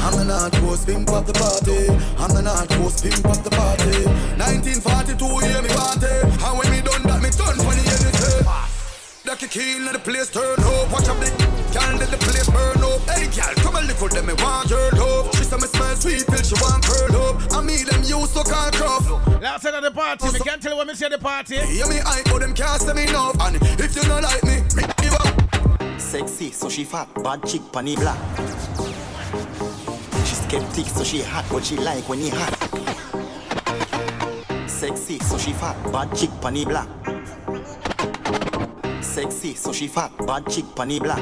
I'm 0.00 0.16
the 0.16 0.24
North 0.24 0.56
Coast 0.64 0.86
pimp 0.88 1.12
of 1.12 1.26
the 1.28 1.36
party. 1.36 1.84
I'm 2.16 2.32
the 2.32 2.40
North 2.40 2.70
Coast 2.80 3.04
pimp 3.04 3.28
of 3.28 3.44
the 3.44 3.50
party. 3.52 4.08
1942, 4.40 5.20
hear 5.44 5.60
me 5.60 5.68
party. 5.68 6.16
And 6.32 6.54
when 6.56 6.70
me 6.72 6.80
done 6.80 7.04
that, 7.04 7.20
me 7.20 7.28
turn 7.28 7.60
funny. 7.60 7.89
The 9.30 9.48
key 9.48 9.76
in 9.76 9.86
the 9.86 9.98
place 9.98 10.28
turn 10.28 10.58
up. 10.60 10.92
Watch 10.92 11.08
a 11.08 11.14
big 11.14 11.32
girl 11.72 11.96
let 11.96 12.10
the 12.10 12.18
place 12.20 12.50
burn 12.50 12.76
up. 12.84 13.00
Hey 13.08 13.24
girl, 13.32 13.54
come 13.64 13.76
a 13.76 13.80
little, 13.80 14.04
with 14.04 14.12
them, 14.12 14.26
me 14.26 14.34
want 14.34 14.68
your 14.68 14.90
love. 14.90 15.34
She 15.34 15.44
say 15.44 15.56
me 15.56 15.64
smell 15.64 15.96
sweet 15.96 16.26
till 16.28 16.42
she 16.42 16.54
want 16.60 16.84
curl 16.84 17.16
up. 17.24 17.40
I 17.56 17.62
me 17.62 17.82
them 17.84 18.02
use 18.02 18.28
so 18.28 18.42
called 18.42 18.74
cruff. 18.74 19.08
Last 19.40 19.64
night 19.64 19.74
at 19.74 19.82
the 19.82 19.92
party, 19.92 20.30
me 20.30 20.40
can't 20.40 20.60
tell 20.60 20.72
you 20.72 20.76
what 20.76 20.86
me 20.86 20.92
say 20.92 21.06
at 21.06 21.12
the 21.12 21.18
party. 21.18 21.56
Hear 21.56 21.88
me 21.88 22.04
hype, 22.04 22.26
but 22.26 22.40
them 22.40 22.52
can't 22.52 22.82
say 22.82 22.92
me 22.92 23.08
enough. 23.08 23.40
And 23.40 23.56
if 23.56 23.96
you 23.96 24.04
not 24.08 24.22
like 24.24 24.44
me, 24.44 24.60
me 24.76 24.84
give 25.00 25.14
up. 25.14 25.32
Sexy, 25.98 26.50
so 26.50 26.68
she 26.68 26.84
fat, 26.84 27.08
bad 27.24 27.42
chick, 27.46 27.62
panny 27.72 27.96
black. 27.96 28.18
She 30.26 30.34
skeptic, 30.34 30.84
so 30.84 31.02
she 31.02 31.22
hot, 31.22 31.46
but 31.48 31.64
she 31.64 31.78
like 31.78 32.06
when 32.10 32.18
he 32.18 32.28
hot. 32.28 32.52
Sexy, 34.68 35.18
so 35.20 35.38
she 35.38 35.54
fat, 35.54 35.80
bad 35.90 36.14
chick, 36.14 36.30
panny 36.42 36.66
black. 36.66 36.88
Sexy, 39.02 39.54
so 39.54 39.72
she 39.72 39.88
fat, 39.88 40.12
bad 40.26 40.48
chick, 40.50 40.64
panny 40.76 41.00
black. 41.00 41.18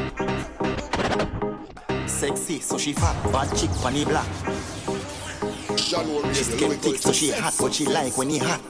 Sexy, 2.08 2.60
so 2.60 2.76
she 2.76 2.92
fat, 2.92 3.14
bad 3.32 3.56
chick, 3.56 3.70
panny 3.82 4.04
black. 4.04 4.26
She 6.34 6.44
skeptic, 6.44 6.96
so 6.98 7.12
she 7.12 7.30
hot, 7.30 7.54
but 7.60 7.72
she 7.72 7.86
like 7.86 8.18
when 8.18 8.30
he 8.30 8.38
hot. 8.38 8.60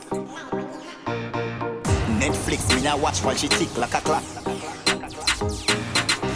Netflix, 2.21 2.75
me 2.77 2.83
now 2.83 2.99
watch 2.99 3.21
while 3.25 3.35
she 3.35 3.49
tick 3.49 3.77
like 3.77 3.95
a 3.95 4.01
clock. 4.01 4.23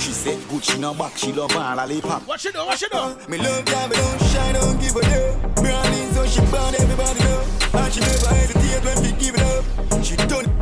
She 0.01 0.13
said 0.13 0.39
Gucci 0.49 0.79
no 0.81 0.95
back, 0.95 1.17
she 1.17 1.33
love 1.33 1.53
her 1.53 1.77
lollipop. 1.77 2.27
What 2.27 2.41
she 2.41 2.51
do? 2.51 2.59
What 2.59 2.79
she 2.79 2.89
do? 2.89 3.17
Me 3.29 3.39
love 3.39 3.65
girl, 3.65 3.89
me 3.89 3.97
don't 3.97 4.23
shine, 4.23 4.55
don't 4.55 4.81
give 4.81 4.97
a 4.97 5.01
damn. 5.03 5.55
Browning, 5.55 6.13
so 6.13 6.27
she 6.27 6.41
burn 6.51 6.75
everybody 6.75 7.21
know. 7.21 7.45
And 7.75 7.93
she 7.93 8.01
never 8.01 8.35
hesitate 8.35 8.85
when 8.85 9.05
she 9.05 9.13
give 9.13 9.35
it 9.35 9.43
up. 9.43 10.05
She 10.05 10.17
done 10.17 10.43
way 10.43 10.47
me 10.47 10.57
me. 10.57 10.62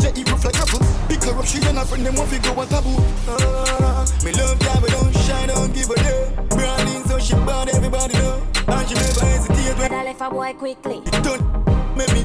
Jetty 0.00 0.24
roof 0.24 0.44
like 0.44 0.56
apple. 0.56 0.80
Pick 1.08 1.22
her 1.24 1.38
up, 1.38 1.46
she 1.46 1.58
and 1.68 1.78
her 1.78 1.84
friend 1.84 2.06
them 2.06 2.14
to 2.14 2.38
go 2.38 2.60
a 2.60 2.66
taboo. 2.66 2.96
Ah, 3.28 4.06
me 4.24 4.32
love 4.32 4.58
girl, 4.58 4.80
but 4.80 4.90
don't 4.90 5.12
shine, 5.24 5.48
don't 5.48 5.74
give 5.74 5.90
a 5.90 5.94
damn. 5.94 6.48
Branding, 6.48 7.04
so 7.04 7.18
she 7.18 7.34
burn 7.34 7.68
everybody 7.68 8.14
know. 8.14 8.42
And 8.68 8.88
she 8.88 8.94
never 8.94 9.24
hesitate 9.24 9.78
when 9.78 9.92
I 9.92 10.04
left 10.04 10.20
a 10.20 10.30
boy 10.30 10.52
quickly. 10.54 11.00
done. 11.22 11.42
Maybe 11.96 12.24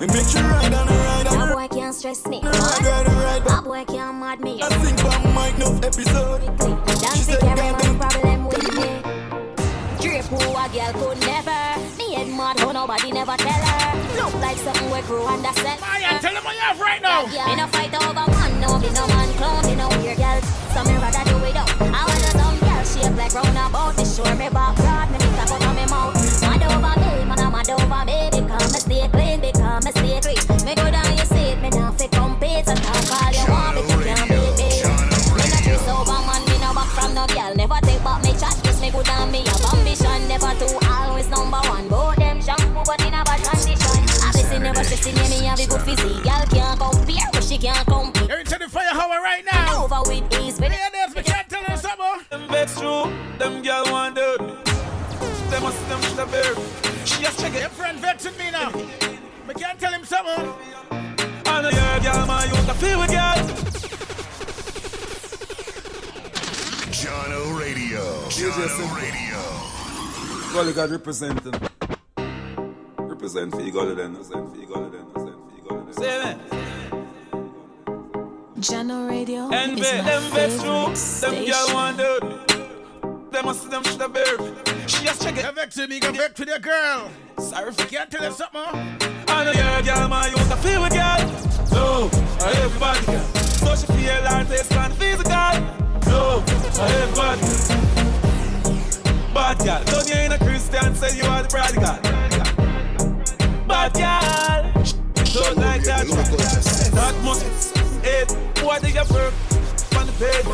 me 0.00 0.06
make 0.08 0.34
you 0.34 0.40
ride 0.40 0.74
on 0.74 0.86
the 0.86 0.92
ride 0.92 1.26
on 1.26 1.48
the 1.48 1.54
boy 1.54 1.68
can't 1.68 1.94
stress 1.94 2.26
me. 2.26 2.40
ride, 2.42 2.82
ride, 2.82 3.06
ride, 3.06 3.44
but 3.44 3.64
boy 3.64 3.84
can't 3.84 4.18
mad 4.18 4.40
me. 4.40 4.60
I 4.62 4.68
think 4.68 4.98
for 5.00 5.08
mic 5.32 5.56
no 5.58 5.74
episode. 5.82 6.44
Dance 7.00 7.26
to 7.26 7.38
carry 7.38 7.72
one 7.72 7.98
problem 7.98 8.44
with 8.46 8.74
me. 8.74 9.00
Drip 10.00 10.24
who 10.26 10.36
a 10.36 10.68
girl 10.68 10.92
could 10.92 11.20
never. 11.20 11.95
Head 12.16 12.32
mad 12.32 12.58
how 12.58 12.72
nobody 12.72 13.12
never 13.12 13.36
tell 13.36 13.60
her. 13.60 13.92
Look 14.16 14.32
like 14.40 14.56
something 14.56 14.90
we 14.90 15.02
grew 15.02 15.26
under 15.26 15.52
set. 15.60 15.78
Maya, 15.84 16.16
tell 16.18 16.32
them 16.32 16.44
what 16.44 16.54
you 16.56 16.64
have 16.64 16.80
right 16.80 17.02
now. 17.02 17.28
Me 17.28 17.54
no 17.60 17.66
fight 17.68 17.92
over 17.92 18.24
man, 18.32 18.56
no 18.56 18.80
be 18.80 18.88
no 18.96 19.04
man 19.12 19.28
clown, 19.36 19.60
me 19.68 19.76
no 19.76 19.88
weird 20.00 20.16
girl. 20.16 20.40
So 20.72 20.80
me 20.88 20.96
rather 20.96 21.24
do 21.28 21.36
it 21.44 21.56
up. 21.60 21.68
I 21.76 22.08
want 22.08 22.24
a 22.24 22.32
some 22.32 22.56
girl 22.64 22.84
shape 22.88 23.16
like 23.20 23.36
roundabout. 23.36 24.00
Me 24.00 24.04
sure 24.08 24.34
me 24.34 24.48
back 24.48 24.72
broad, 24.80 25.12
me 25.12 25.18
lick 25.20 25.40
up 25.44 25.60
over 25.60 25.74
me 25.76 25.84
mouth. 25.92 26.16
Mad 26.40 26.64
over 26.64 26.96
me, 27.04 27.28
man 27.28 27.36
I'm 27.36 27.52
mad 27.52 27.68
over 27.68 28.04
me. 28.08 28.32
Because 28.32 28.72
me 28.72 28.80
stay 28.80 29.08
clean, 29.12 29.40
because 29.44 29.55
right 49.26 49.44
now. 49.52 49.84
Over 49.84 50.02
with 50.08 50.30
these 50.30 50.56
with 50.60 50.72
yeah, 50.72 50.88
it. 50.88 51.16
Yeah, 51.16 51.22
can't 51.22 51.48
tell 51.48 51.64
them 51.66 51.76
something. 51.76 52.16
Them 52.30 52.48
vex 52.48 52.78
true, 52.78 53.04
them 53.38 53.62
girl 53.62 53.84
want 53.90 54.14
dirt. 54.14 54.38
Them 55.50 55.62
must 55.62 55.82
them 55.88 56.00
the 56.18 56.26
bear. 56.32 56.52
She 57.04 57.22
just 57.22 57.38
check 57.40 57.54
it. 57.54 57.60
Your 57.60 57.70
friend 57.70 57.98
vexing 57.98 58.36
me 58.38 58.50
now. 58.50 58.70
I 59.48 59.52
can't 59.52 59.78
tell 59.78 59.92
him 59.92 60.04
something. 60.04 60.42
I 61.46 61.62
know 61.62 61.70
your 61.80 62.00
girl, 62.06 62.26
my 62.26 62.44
youth, 62.44 62.68
I 62.68 62.74
feel 62.82 62.98
with 63.00 63.10
girl. 63.10 63.38
Jahkno 66.98 67.40
Radio. 67.60 68.04
Jahkno 68.36 68.86
Radio. 69.02 69.40
Well, 70.54 70.66
you 70.66 70.72
got 70.72 70.90
representing. 70.90 71.54
Represent 72.98 73.50
for 73.52 73.60
you, 73.60 73.72
Golly 73.72 73.94
then. 73.94 74.12
Represent 74.14 74.50
for 74.50 74.60
you, 74.60 74.66
Golly 74.66 74.90
then. 74.90 75.06
Represent 75.06 75.36
for 75.44 75.52
you, 75.56 75.62
Golly 75.68 75.84
then. 75.84 75.94
Say 75.94 76.30
it. 76.30 76.65
Jahkno 78.66 79.08
Radio 79.08 79.48
Envy, 79.50 79.80
my 79.80 80.02
them 80.02 80.22
vex 80.32 80.54
favorite 80.54 80.64
you. 80.64 80.86
Them 80.86 80.96
station. 80.96 81.44
girl 81.44 81.74
want 81.74 82.00
out. 82.00 83.32
Them 83.32 83.44
must 83.44 83.70
them 83.70 83.84
should 83.84 84.00
have 84.00 84.12
bear. 84.12 84.36
She 84.88 85.04
just 85.04 85.22
check 85.22 85.36
it. 85.36 85.44
You 85.44 85.52
vex 85.52 85.76
with 85.76 85.88
me, 85.88 86.00
go 86.00 86.10
vex 86.10 86.40
with 86.40 86.48
your 86.48 86.58
girl. 86.58 87.08
Sorry 87.38 87.70
for 87.70 87.84
Can't 87.84 88.10
tell 88.10 88.24
you 88.24 88.32
something, 88.32 88.60
huh? 88.60 89.08
I 89.28 89.44
know 89.44 89.52
you're 89.52 89.82
girl, 89.82 90.08
man. 90.08 90.30
You 90.30 90.36
want 90.36 90.50
to 90.50 90.56
feel 90.56 90.82
with 90.82 90.92
girl. 90.92 91.18
No, 91.70 92.10
I 92.44 92.52
everybody 92.58 93.06
girl. 93.06 93.24
So 93.62 93.76
she 93.76 93.86
feel 93.86 94.24
like 94.24 94.48
taste 94.48 94.72
and 94.72 94.94
physical. 94.94 95.32
No, 96.10 96.42
I 96.80 96.90
everybody 97.02 97.40
Bad 99.32 99.58
girl, 99.58 99.84
don't 99.84 100.08
you 100.08 100.14
ain't 100.16 100.32
a 100.32 100.38
Christian, 100.38 100.94
say 100.96 101.16
you 101.16 101.24
are 101.24 101.42
the 101.44 101.48
prodigal. 101.48 102.00
Bad 103.68 103.92
girl, 103.94 104.72
don't 105.34 105.56
like 105.58 105.82
that. 105.84 106.06
That 106.94 107.14
must 107.22 107.76
it. 108.04 108.45
What 108.62 108.82
they 108.82 108.90
you 108.90 109.04
work 109.12 109.34
on 109.96 110.06
the 110.06 110.14
bed? 110.18 110.44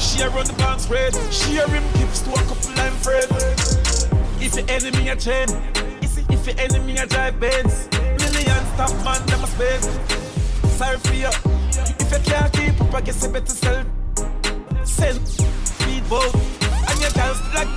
She 0.00 0.20
a 0.22 0.28
run 0.30 0.46
the 0.46 0.52
bank 0.54 0.80
spread. 0.80 1.14
She 1.32 1.58
a 1.58 1.66
rim 1.66 1.84
tips 1.94 2.20
to 2.22 2.30
a 2.30 2.42
couple 2.44 2.74
line 2.76 2.92
friend. 3.04 3.26
If 4.40 4.54
your 4.54 4.64
enemy 4.68 5.08
a 5.08 5.16
chain, 5.16 5.48
if 6.02 6.46
your 6.46 6.58
enemy 6.58 6.98
a 6.98 7.06
drive 7.06 7.38
Benz, 7.40 7.88
millions 8.18 8.70
top 8.76 8.92
man 9.04 9.24
them 9.26 9.44
a 9.44 9.46
spend. 9.46 9.84
Sorry 10.72 10.98
for 10.98 11.14
you. 11.14 11.30
If 11.98 12.12
you 12.12 12.18
can't 12.24 12.52
keep 12.52 12.80
up, 12.80 12.94
I 12.94 13.00
guess 13.00 13.22
you 13.22 13.30
better 13.32 13.46
sell. 13.46 13.84
Send 14.84 15.26
speedboat 15.28 16.34
and 16.34 17.00
your 17.00 17.10
girls 17.12 17.40
like 17.54 17.68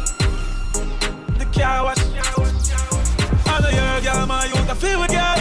the 1.38 1.48
car 1.54 1.84
wash. 1.84 1.98
I 3.46 3.60
know 3.62 3.70
you're 3.70 3.98
a 3.98 4.02
girl, 4.02 4.28
man. 4.28 4.50
You 4.50 4.56
to 4.68 4.76
feel 4.76 5.00
with 5.00 5.12
girl. 5.12 5.40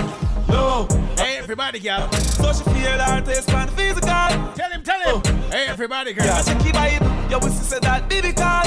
No. 0.48 1.08
Hey, 1.19 1.39
everybody, 1.39 1.81
girl. 1.81 2.09
So 2.12 2.53
she 2.53 2.62
feel 2.70 2.99
her 2.99 3.20
taste 3.20 3.51
and 3.51 3.70
physical. 3.73 4.09
Tell 4.09 4.70
him, 4.70 4.82
tell 4.85 5.01
him. 5.01 5.20
Oh. 5.24 5.51
Hey, 5.51 5.66
everybody, 5.66 6.12
girl. 6.12 6.24
Yeah, 6.24 6.43
she 6.43 6.55
keep 6.65 6.77
vibe. 6.77 7.31
Your 7.31 7.40
pussy 7.40 7.65
said 7.65 7.82
that 7.82 8.09
baby 8.09 8.32
call. 8.32 8.62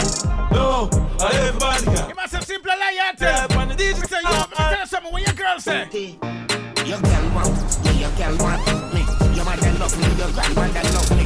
No, 0.51 0.89
I 1.21 1.31
everybody 1.47 1.85
girl. 1.85 2.09
You 2.09 2.15
must 2.15 2.33
have 2.33 2.43
simple 2.43 2.69
like 2.69 3.17
that. 3.19 3.49
Yeah, 3.49 3.57
on 3.57 3.69
the 3.69 3.75
DJ 3.75 4.05
Say, 4.05 4.19
yo, 4.21 4.29
let 4.31 4.49
me 4.49 4.55
tell 4.57 4.79
you 4.79 4.85
something. 4.85 5.11
What 5.13 5.21
your 5.25 5.33
girl 5.33 5.59
say? 5.59 5.87
Your 6.85 6.99
girl 6.99 7.25
want 7.31 7.55
me, 7.85 7.91
your 8.01 8.11
girl 8.19 8.35
want 8.43 8.67
me. 8.93 9.01
Your 9.33 9.45
mother 9.45 9.71
love 9.79 9.95
me, 9.95 10.07
your 10.19 10.31
grandmother 10.35 10.83
love 10.91 11.11
me. 11.15 11.25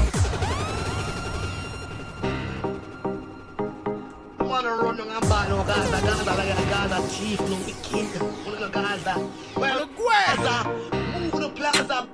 Wanna 4.45 4.69
run 4.69 5.01
on 5.01 5.09
and 5.09 5.27
ball, 5.27 5.49
no 5.49 5.63
Gaza, 5.65 6.01
Gaza, 6.05 6.33
like 6.35 6.53
a 6.53 6.65
Gaza 6.69 6.97
chief, 7.17 7.39
no 7.41 7.55
wicked. 7.65 8.21
Wanna 8.45 8.59
go 8.59 8.69
Gaza. 8.69 9.13
Well, 9.57 9.89
Gaza, 9.97 11.04
move 11.35 11.41
the 11.41 11.61
plaza. 11.61 12.07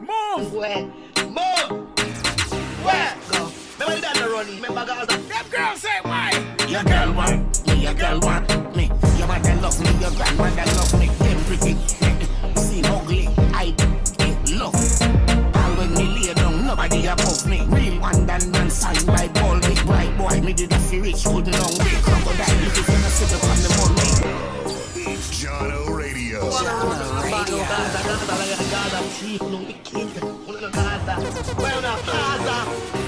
Move. 0.00 0.52
Where? 0.52 0.84
Move. 1.26 1.88
Where? 2.84 3.16
Go. 3.30 3.50
Remember 3.78 4.00
that 4.00 4.28
running, 4.30 4.56
remember 4.56 4.84
Gaza? 4.86 5.16
Them 5.16 5.46
girls 5.50 5.80
say 5.80 5.98
why? 6.02 6.30
Your 6.68 6.84
girl 6.84 7.12
want 7.14 7.66
me, 7.66 7.74
your 7.82 7.94
girl 7.94 8.20
want 8.20 8.76
me. 8.76 8.90
Your 9.18 9.28
mother 9.28 9.54
love 9.56 9.80
me, 9.80 9.90
your 10.00 10.10
grandmother 10.10 10.66
love 10.76 11.00
me. 11.00 11.06
Them 11.08 11.44
pretty, 11.44 11.74
see 12.56 12.82
ugly, 12.84 13.28
I 13.54 13.74
love. 14.52 14.74
All 15.56 15.72
when 15.76 15.94
me 15.94 16.26
lay 16.26 16.34
down, 16.34 16.66
nobody 16.66 17.06
above 17.06 17.46
me. 17.46 17.62
Real 17.66 18.00
one 18.00 18.26
done 18.26 18.52
done 18.52 18.70
sign 18.70 19.06
by 19.06 19.28
ball, 19.28 19.58
big 19.60 19.84
bright 19.86 20.16
boy. 20.18 20.40
Me 20.42 20.52
did 20.52 20.72
a 20.72 20.78
feel 20.78 21.02
rich, 21.02 21.24
good 21.24 21.48
long 21.48 22.09
Well, 31.56 31.82
now 31.82 31.96
Gaza. 32.04 32.56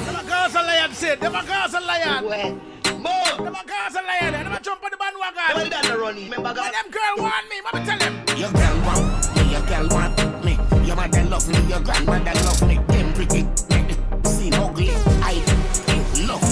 Them 0.04 0.16
a 0.16 0.24
Gaza 0.28 0.62
lion 0.62 0.92
said. 0.92 1.20
Them 1.20 1.34
a 1.34 1.44
Gaza 1.44 1.80
lion. 1.80 2.24
Where? 2.24 2.52
Move. 2.96 3.44
Them 3.44 3.54
a 3.54 3.64
Gaza 3.66 4.00
lion. 4.02 4.32
Them 4.32 4.52
a 4.52 4.60
jump 4.60 4.82
on 4.84 4.90
the 4.90 4.96
bandwagon. 4.96 5.42
Remember 5.48 5.70
that 5.70 5.98
running, 5.98 6.24
remember 6.24 6.54
Gaza? 6.54 6.72
Them 6.72 6.90
girl 6.90 7.24
want 7.24 7.46
me. 7.50 7.56
Me 7.62 7.84
tell 7.84 7.98
him. 7.98 8.14
Your 8.38 8.52
girl 8.52 8.76
want 8.86 9.36
me, 9.36 9.52
your 9.52 9.62
girl 9.66 9.88
want 9.88 10.44
me. 10.44 10.58
Your 10.86 10.96
mother 10.96 11.22
love 11.24 11.48
me, 11.48 11.60
your 11.68 11.80
grandmother 11.80 12.34
love 12.44 12.62
me. 12.66 12.78
Them 12.88 13.12
pretty, 13.14 13.46
see 14.28 14.50
ugly, 14.52 14.90
I 15.22 15.40
eh, 15.86 16.26
love. 16.26 16.42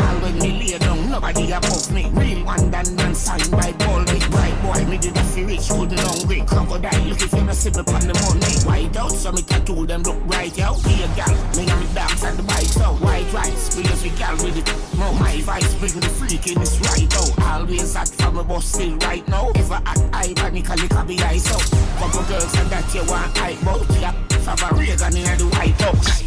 All 0.00 0.16
when 0.22 0.38
me 0.38 0.50
lay 0.60 0.78
down, 0.78 1.10
nobody 1.10 1.50
above 1.50 1.90
me. 1.92 2.08
Real 2.14 2.44
one 2.44 2.70
done 2.70 2.96
done 2.96 3.14
sign 3.14 3.50
by 3.50 3.72
ball, 3.72 4.04
big 4.04 4.30
bright 4.30 4.62
boy. 4.62 4.84
Me 4.88 4.96
did 4.98 5.16
a 5.16 5.24
rich, 5.58 5.68
good 5.68 5.92
long 5.92 6.28
way. 6.28 6.40
Crocodile, 6.46 7.04
look 7.04 7.22
if 7.22 7.32
you 7.32 7.44
not 7.44 7.54
see 7.54 7.70
me 7.70 7.82
the 7.82 8.14
money. 8.22 8.54
White 8.66 8.96
out, 8.96 9.12
so 9.12 9.32
me 9.32 9.42
tattoo 9.42 9.86
them 9.86 10.02
look 10.02 10.18
right. 10.26 10.54
Be 10.54 10.62
a 10.62 11.08
gal, 11.16 11.34
me 11.56 11.68
and 11.68 11.80
me 11.80 11.86
dance 11.94 12.24
and 12.24 12.38
the 12.38 12.42
bike, 12.42 12.66
so 12.66 12.94
white 13.04 13.32
rice. 13.32 13.76
Because 13.76 14.02
we 14.02 14.10
gal 14.10 14.36
with 14.36 14.56
it. 14.56 14.98
More 14.98 15.12
my 15.14 15.40
vice, 15.42 15.74
bring 15.76 16.00
the 16.00 16.08
freak 16.08 16.46
in 16.46 16.58
this 16.58 16.78
right 16.80 17.12
out. 17.16 17.60
Always 17.60 17.96
act 17.96 18.14
from 18.14 18.38
a 18.38 18.44
boss 18.44 18.66
still 18.66 18.96
right 18.98 19.26
now. 19.28 19.50
If 19.54 19.70
I 19.70 19.82
act 19.84 20.38
ironically, 20.38 20.88
can 20.88 21.06
be 21.06 21.18
ice 21.20 21.48
out. 21.52 21.64
Couple 21.98 22.22
girls 22.24 22.54
and 22.56 22.70
that 22.70 22.94
you 22.94 23.04
want 23.06 23.36
hype 23.36 23.66
out. 23.66 23.82
Yeah, 24.00 24.12
Fava 24.44 24.74
Reagan 24.74 25.16
in 25.16 25.38
the 25.38 25.46
White 25.56 25.80
House. 25.80 26.22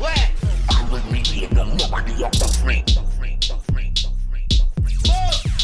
Where? 0.00 0.30
I 0.70 0.88
will 0.90 1.00
really 1.10 1.46
them, 1.46 1.76
nobody 1.76 2.24
up 2.24 2.34
of 2.34 2.64
me. 2.66 2.84
Where? 5.04 5.63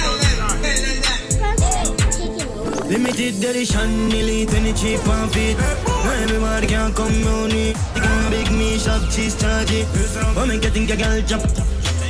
Limited 2.91 3.41
edition, 3.41 4.11
elite 4.11 4.53
and 4.53 4.77
cheap 4.77 4.99
and 5.07 5.31
fit. 5.31 5.57
Now 5.57 6.11
everybody 6.11 6.67
can 6.67 6.93
come 6.93 7.23
round 7.23 7.53
it. 7.53 7.77
You 7.95 8.01
can 8.01 8.29
big 8.29 8.51
me 8.51 8.77
shop, 8.77 9.09
cheese 9.09 9.39
charge 9.39 9.71
it. 9.71 9.87
Make 10.45 10.61
you 10.65 10.69
think 10.71 10.89
a 10.91 10.97
girl 10.97 11.21
chop? 11.21 11.39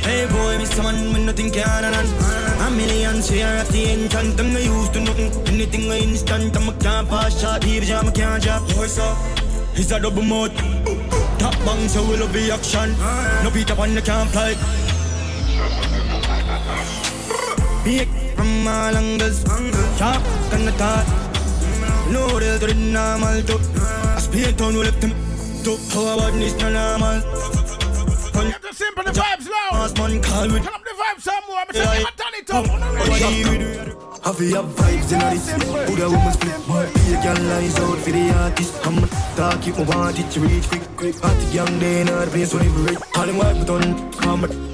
Hey 0.02 0.26
boy, 0.26 0.58
me 0.58 0.64
someone 0.64 1.12
when 1.12 1.26
nothing 1.26 1.52
can 1.52 1.84
run. 1.84 2.06
A 2.66 2.70
million 2.72 3.22
share 3.22 3.60
of 3.60 3.70
the 3.70 3.92
enchant, 3.92 4.36
them 4.36 4.52
no 4.52 4.58
used 4.58 4.92
to 4.94 5.00
nothing. 5.00 5.30
Anything 5.54 5.88
I 5.88 5.98
instant, 5.98 6.56
I'm 6.56 6.68
a 6.68 6.72
can't 6.72 7.08
pass 7.08 7.40
shot, 7.40 7.62
leave 7.62 7.84
jam, 7.84 8.08
I 8.08 8.10
can't 8.10 8.42
drop. 8.42 8.62
What's 8.76 8.98
up? 8.98 9.16
It's 9.74 9.92
a 9.92 10.00
double 10.00 10.22
mode. 10.24 10.52
Top 11.38 11.54
bang, 11.64 11.86
so 11.86 12.02
we'll 12.02 12.26
be 12.32 12.50
action. 12.50 12.90
No 13.44 13.52
Peter 13.52 13.76
Pan, 13.76 13.94
you 13.94 14.02
can't 14.02 14.28
fly. 14.30 14.56
Big 17.84 18.08
from 18.42 18.66
all 18.66 18.96
angles, 18.96 19.38
sharp 19.98 20.22
than 20.50 20.64
the 20.64 20.72
thought. 20.72 21.06
No 22.10 22.22
real 22.40 22.58
to 22.58 22.66
the 22.66 22.74
normal 22.74 23.42
too. 23.42 23.60
I 24.16 24.18
speak 24.18 24.60
on 24.60 24.74
you 24.74 24.82
left 24.82 25.00
them 25.00 25.12
to 25.64 25.72
how 25.92 26.18
about 26.18 26.34
this 26.40 26.54
normal. 26.60 27.18
Get 28.50 28.62
the 28.62 28.72
simple, 28.74 29.04
the 29.04 29.12
vibes 29.12 29.46
loud. 29.54 29.94
Turn 29.94 30.16
up 30.76 30.82
the 30.88 30.94
vibes 31.00 31.22
some 31.22 31.44
more. 31.46 31.62
I'm 31.62 31.68
you, 31.98 32.06
turn 32.20 32.34
it 32.40 32.50
up. 32.50 32.66
Have 34.24 34.40
you 34.40 34.54
have 34.56 34.70
vibes 34.80 35.12
in 35.12 35.18
this? 35.30 35.44
Put 35.88 36.00
a 36.00 36.08
woman 36.10 36.32
split, 36.32 36.94
be 36.94 37.14
a 37.14 37.22
girl 37.22 37.52
eyes 37.52 37.78
out 37.78 37.98
for 37.98 38.10
the 38.10 38.24
artist. 38.42 38.86
I'm 38.86 38.96
talk, 39.36 39.66
you 39.66 39.74
want 39.84 40.18
it 40.18 40.28
to 40.32 40.40
reach 40.40 40.68
quick. 40.96 41.16
Hot 41.20 41.54
young 41.54 41.78
day 41.78 42.00
in 42.00 42.06
the 42.06 42.28
place 42.32 42.52
where 42.52 42.64
you 42.64 42.70
rate. 42.86 42.98
All 43.16 43.26
them 43.26 43.38
white 43.38 43.58
but 43.60 43.70
on, 43.70 44.12
come 44.12 44.40
quick. 44.40 44.71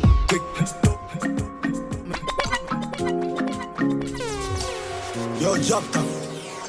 Yo, 5.59 5.65
drop 5.65 5.91
top. 5.91 6.07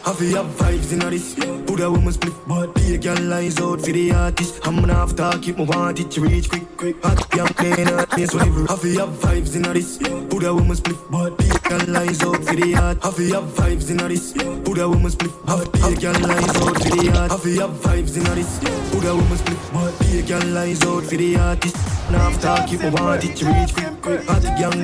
Have 0.05 0.21
you 0.21 0.35
have 0.35 0.47
vibes 0.47 0.91
in 0.93 0.99
this? 0.99 1.35
Put 1.35 1.79
a 1.79 1.91
woman 1.91 2.11
split, 2.11 2.33
but 2.47 2.73
be 2.73 2.95
a 2.95 2.97
girl 2.97 3.33
eyes 3.33 3.59
out 3.59 3.81
for 3.81 3.91
the 3.91 4.11
artist. 4.11 4.65
I'm 4.65 4.77
gonna 4.77 4.95
have 4.95 5.15
to 5.15 5.39
keep 5.41 5.57
my 5.57 5.65
want 5.65 5.99
it 5.99 6.09
to 6.11 6.21
reach 6.21 6.49
quick, 6.49 6.65
quick. 6.75 7.03
Hot 7.03 7.35
young 7.35 7.47
the 7.47 8.07
place 8.09 8.33
where 8.33 8.45
Have 8.45 8.83
you 8.85 8.99
have 8.99 9.09
vibes 9.09 9.55
in 9.55 9.61
this? 9.73 9.97
Put 10.29 10.43
a 10.43 10.53
woman 10.55 10.75
split, 10.75 10.97
but 11.11 11.37
be 11.37 11.49
a 11.49 11.59
Girl 11.69 11.97
eyes 11.97 12.23
out 12.23 12.43
for 12.43 12.55
the 12.55 12.71
heart. 12.73 13.03
Have 13.03 13.19
you 13.19 13.33
have 13.35 13.43
vibes 13.43 13.91
in 13.91 13.97
this? 13.97 14.33
Put 14.33 14.79
a 14.79 14.89
woman 14.89 15.11
split. 15.11 15.31
Have 15.47 15.71
be 15.71 15.79
a 15.79 15.95
girl 15.95 16.31
eyes 16.31 16.55
out 16.57 16.81
for 16.81 16.89
the 16.89 17.11
heart. 17.13 17.31
Have 17.31 17.45
you 17.45 17.61
have 17.61 17.71
vibes 17.71 18.17
in 18.17 18.23
this? 18.33 18.59
Put 18.89 19.05
a 19.05 19.15
woman 19.15 19.37
split. 19.37 19.99
Be 19.99 20.19
a 20.19 20.23
girl 20.23 20.57
eyes 20.57 20.81
out 20.83 21.03
for 21.03 21.17
the 21.17 21.37
artist. 21.37 21.75
Now 22.09 22.29
after 22.29 22.73
if 22.73 22.83
I 22.83 22.89
want 22.89 23.23
it 23.23 23.35
to 23.37 23.45
reach 23.45 23.73
quick, 23.75 24.01
quick. 24.01 24.23
Hot 24.25 24.59
young 24.59 24.83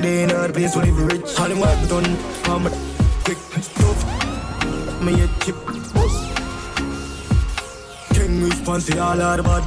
place, 0.52 0.76
when 0.76 0.84
live 0.86 1.12
rich. 1.12 1.40
All 1.40 1.48
them 1.48 1.58
work 1.58 1.88
done, 1.88 3.05
Me 3.26 3.32
a 5.20 5.26
chip 5.42 5.56
to 8.86 8.98
all 9.00 9.20
our 9.20 9.42
bad. 9.42 9.64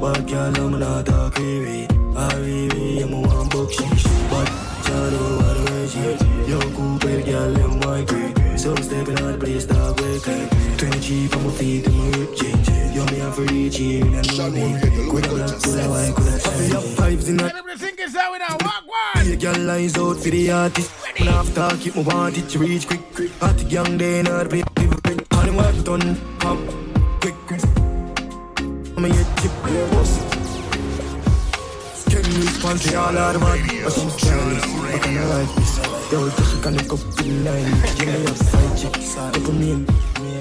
Bad 0.00 0.26
girl, 0.26 0.56
I'm 0.56 1.04
talk 1.04 1.38
really. 1.38 1.86
I 2.16 2.34
really 2.38 3.00
am 3.04 3.12
a 3.12 3.20
one 3.20 3.48
book 3.50 3.70
shit. 3.70 3.88
But 4.28 4.48
Charo, 4.86 5.22
what 5.38 5.56
a 5.56 5.72
way 5.72 5.86
she 5.86 6.00
Yo, 6.50 6.58
Cooper, 6.74 7.22
girl, 7.22 7.56
I'm 7.62 7.78
my 7.78 8.02
great. 8.02 8.58
So 8.58 8.74
I'm 8.74 8.82
stepping 8.82 9.20
out, 9.20 9.38
place 9.38 9.66
that 9.66 10.00
way, 10.00 10.18
clean. 10.84 11.00
20 11.00 11.00
cheap 11.00 11.36
on 11.36 11.44
my 11.44 11.52
feet, 11.52 11.86
and 11.86 11.96
my 11.96 12.18
rip 12.18 12.34
change. 12.36 12.68
Yo, 12.94 13.04
me 13.06 13.18
have 13.18 13.36
to 13.36 13.42
reach 13.42 13.76
here, 13.76 14.04
and 14.04 14.16
I 14.16 14.36
know 14.36 14.50
me. 14.50 14.80
Could 14.80 15.26
have 15.26 15.30
black, 15.30 15.62
could 15.62 15.78
have 15.78 15.90
white, 15.90 16.14
could 16.14 16.26
have 16.26 16.98
Have 16.98 17.12
your 17.12 17.28
in 17.28 17.36
that. 17.38 17.54
Everything 17.56 17.94
is 17.98 18.16
out 18.16 18.32
with 18.32 18.42
a 18.42 18.64
walk 18.64 18.84
one. 18.86 19.32
A 19.32 19.36
girl 19.36 19.70
eyes 19.70 19.96
out 19.96 20.16
for 20.16 20.30
the 20.30 20.50
artist. 20.50 20.90
When 20.90 21.28
I 21.28 21.32
have 21.32 21.54
to 21.54 21.76
keep 21.78 21.96
my 21.96 22.02
want 22.02 22.38
it 22.38 22.48
to 22.50 22.58
reach 22.58 22.86
quick, 22.86 23.14
quick. 23.14 23.30
Hot 23.40 23.60
young 23.70 23.98
day, 23.98 24.22
not 24.22 24.48
play, 24.48 24.62
live 24.78 25.02
quick. 25.02 25.26
All 25.32 25.42
them 25.42 25.56
work 25.56 25.84
done, 25.84 26.38
come 26.38 26.68
quick, 27.20 27.34
quick. 27.46 27.62
I'm 28.96 29.04
a 29.04 29.08
hit 29.08 29.26
chip, 29.40 29.52
boss. 29.90 30.33
Response 32.34 32.82
to 32.90 32.98
all 32.98 33.16
of 33.16 33.32
the 33.34 33.38
bad, 33.38 33.84
but 33.84 33.92
she's 33.92 34.16
careless. 34.16 34.66
What 34.74 35.02
kind 35.02 35.18
of 35.18 35.28
life 35.30 35.58
is? 35.58 35.78
Yo, 36.10 36.28
just 36.30 36.50
she 36.50 36.60
can 36.62 36.74
up 36.90 37.20
in 37.22 37.44
line. 37.44 37.70
Give 37.94 38.08
me 38.08 38.24
a 38.24 38.34
side 38.34 38.74
chick, 38.76 39.54
me. 39.54 39.86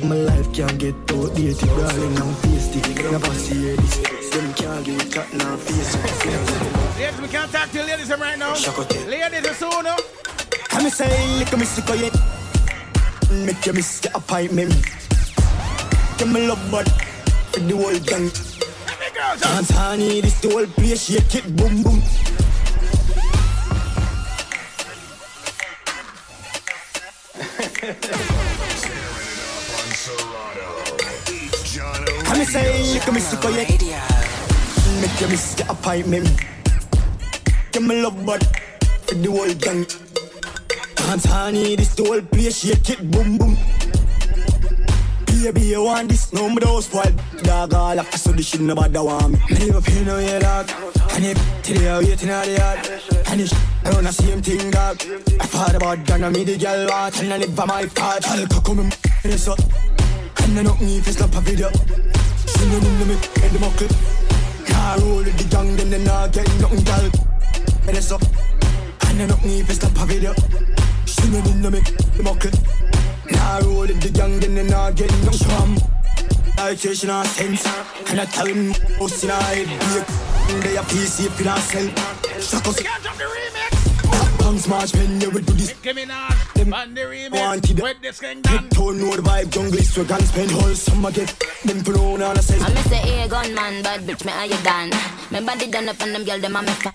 My 0.08 0.16
life 0.16 0.52
can't 0.54 0.78
get 0.80 0.96
out 1.14 1.36
dated, 1.36 1.70
darling, 1.70 2.18
I'm 2.18 2.36
tasty. 2.42 2.82
Never 3.12 3.34
see 3.36 3.76
this. 3.76 4.30
Them 4.32 4.54
can't 4.56 4.86
get 4.86 5.12
cut 5.12 5.34
now, 5.34 5.56
face. 5.58 5.96
Ladies, 6.98 7.22
we 7.22 7.28
can't 7.28 7.52
talk 7.52 7.70
to 7.70 7.84
ladies 7.84 8.10
right 8.10 8.40
now. 8.40 8.54
Ladies, 9.08 9.46
are 9.46 9.54
soon. 9.54 9.86
I'm 10.72 10.90
saying, 10.90 11.40
look 11.40 11.54
at 11.54 11.60
me, 11.60 11.66
sick 11.66 11.90
of 11.90 12.02
it. 12.02 13.46
Make 13.46 13.66
you 13.68 13.74
miss 13.74 14.00
the 14.00 14.16
appointment. 14.18 14.74
Give 16.18 16.32
me 16.32 16.48
love, 16.48 16.72
but 16.72 16.90
for 17.52 17.60
the 17.60 17.76
whole 17.78 18.00
gang. 18.00 18.32
Dance 19.24 19.72
honey, 19.72 20.22
this 20.22 20.40
the 20.42 20.50
whole 20.50 20.66
place, 20.68 21.06
shake 21.06 21.36
it, 21.36 21.56
boom, 21.56 21.82
boom. 21.82 22.04
I'm 32.26 32.46
saying, 32.46 32.94
look 32.94 33.08
at 33.08 33.14
me, 33.14 33.20
sick 33.22 33.44
of 33.46 33.58
it. 33.58 33.70
Make 35.02 35.22
you 35.22 35.28
miss 35.30 35.56
the 35.56 35.72
appointment. 35.72 36.30
Give 37.72 37.84
me 37.84 38.02
love, 38.02 38.26
but 38.26 38.44
for 39.08 39.16
the 39.16 39.32
whole 39.32 39.54
gang. 39.56 39.86
Dance 40.96 41.26
honey, 41.26 41.76
this 41.76 41.96
the 41.96 42.04
whole 42.04 42.22
place, 42.22 42.60
shake 42.60 42.90
it, 42.90 43.10
boom, 43.10 43.38
boom. 43.38 43.58
Baby, 45.44 45.60
you 45.60 45.84
want 45.84 46.08
this? 46.08 46.32
No, 46.32 46.48
me 46.48 46.56
don't 46.56 46.82
spoil. 46.82 47.12
Dog, 47.42 47.74
all 47.74 48.00
after 48.00 48.18
so 48.18 48.32
this 48.32 48.48
shit 48.48 48.62
nobody 48.62 48.98
want 48.98 49.34
me. 49.34 49.40
Me 49.50 49.66
live 49.66 49.76
up 49.76 49.86
here 49.86 50.06
now, 50.06 50.18
yeah, 50.18 50.40
dog. 50.40 50.72
And 51.12 51.26
if 51.26 51.62
today 51.64 51.90
I 51.90 52.00
waiting 52.00 52.30
out 52.30 52.46
the 52.46 52.52
yard. 52.54 52.80
And 53.28 53.42
it's 53.42 53.52
around 53.84 54.06
the 54.06 54.14
same 54.14 54.42
thing, 54.42 54.72
dog. 54.72 55.04
I 55.42 55.46
thought 55.46 55.76
about 55.76 56.06
done, 56.06 56.32
me 56.32 56.46
the 56.46 56.58
girl 56.58 56.88
want. 56.88 57.22
And 57.22 57.34
I 57.34 57.38
live 57.40 57.54
by 57.58 57.66
my 57.66 57.86
part. 57.88 58.26
I'll 58.26 58.48
come 58.48 58.80
in, 58.80 58.94
this 59.22 59.50
up. 59.50 59.60
And 60.44 60.60
I 60.60 60.64
know 60.64 60.78
me 60.78 61.00
if 61.00 61.10
it's 61.10 61.20
not 61.20 61.36
a 61.36 61.42
video. 61.42 61.70
Singing 62.48 62.80
in 62.80 63.00
the 63.00 63.06
mid, 63.06 63.44
and 63.44 63.52
the 63.52 63.60
muckle. 63.60 63.92
Car 64.66 64.98
roll 65.00 65.18
with 65.18 65.38
the 65.38 65.44
gang, 65.52 65.76
then 65.76 65.90
they 65.90 66.04
not 66.06 66.32
get 66.32 66.48
nothing, 66.62 66.86
girl. 66.86 67.12
And 67.90 67.98
it's 67.98 68.14
up. 68.14 68.22
And 69.08 69.22
I 69.22 69.26
know 69.26 69.38
me 69.44 69.60
if 69.60 69.70
it's 69.70 69.82
not 69.82 69.92
a 69.92 70.06
video. 70.06 70.34
Singing 71.04 71.46
in 71.52 71.62
the 71.62 71.70
mid, 71.70 71.84
the 71.84 72.24
muckle. 72.24 72.83
Now 73.32 73.62
roll 73.62 73.82
with 73.82 74.02
the 74.02 74.10
gang, 74.10 74.40
then 74.40 74.56
they 74.56 74.68
not 74.68 74.96
get 74.96 75.12
no 75.24 75.32
swam. 75.32 75.78
I 76.58 76.76
chase 76.76 77.04
no 77.04 77.24
sense, 77.24 77.66
and 78.10 78.20
I 78.20 78.26
tell 78.26 78.46
him 78.46 78.74
most 79.00 79.24
in 79.24 79.30
a 79.30 79.36
head. 79.36 79.68
They 80.62 80.78
a 80.78 80.82
PC 80.82 81.26
if 81.28 81.40
you 81.40 81.46
not 81.46 81.60
sell. 81.60 81.90
Suck 82.40 82.68
us. 82.68 82.82
Bangs 82.84 83.83
march 84.68 84.94
pen, 84.94 85.20
you 85.22 85.30
will 85.30 85.42
do 85.42 85.54
this. 85.54 85.74
Give 85.82 85.96
me 85.96 86.06
now. 86.06 86.30
On 86.64 86.94
the 86.94 87.02
remix. 87.02 87.32
Wanted 87.40 87.80
With 87.82 88.02
this 88.02 88.20
gang 88.22 88.42
done. 88.42 88.64
Get 88.64 88.72
told 88.72 88.96
know 88.96 89.16
the 89.16 89.22
vibe, 89.22 89.52
jungle 89.52 89.78
is 89.78 89.98
we 89.98 90.06
can 90.06 90.22
spend 90.22 90.52
whole 90.52 90.74
summer 90.74 91.12
get 91.12 91.28
them 91.66 91.84
for 91.84 91.92
no 91.92 92.12
one 92.14 92.36
says. 92.38 92.62
I 92.64 92.70
miss 92.74 92.88
the 92.88 92.96
A 92.96 93.28
gunman, 93.28 93.84
bad 93.84 94.02
bitch, 94.02 94.24
me 94.26 94.32
how 94.32 94.44
you 94.44 94.58
done? 94.64 94.90
Me 95.32 95.46
body 95.46 95.70
done 95.70 95.90
up 95.90 96.02
and 96.02 96.16
them 96.16 96.24
girl 96.24 96.40
them 96.40 96.56
a 96.56 96.62
me 96.62 96.70
fa- 96.72 96.92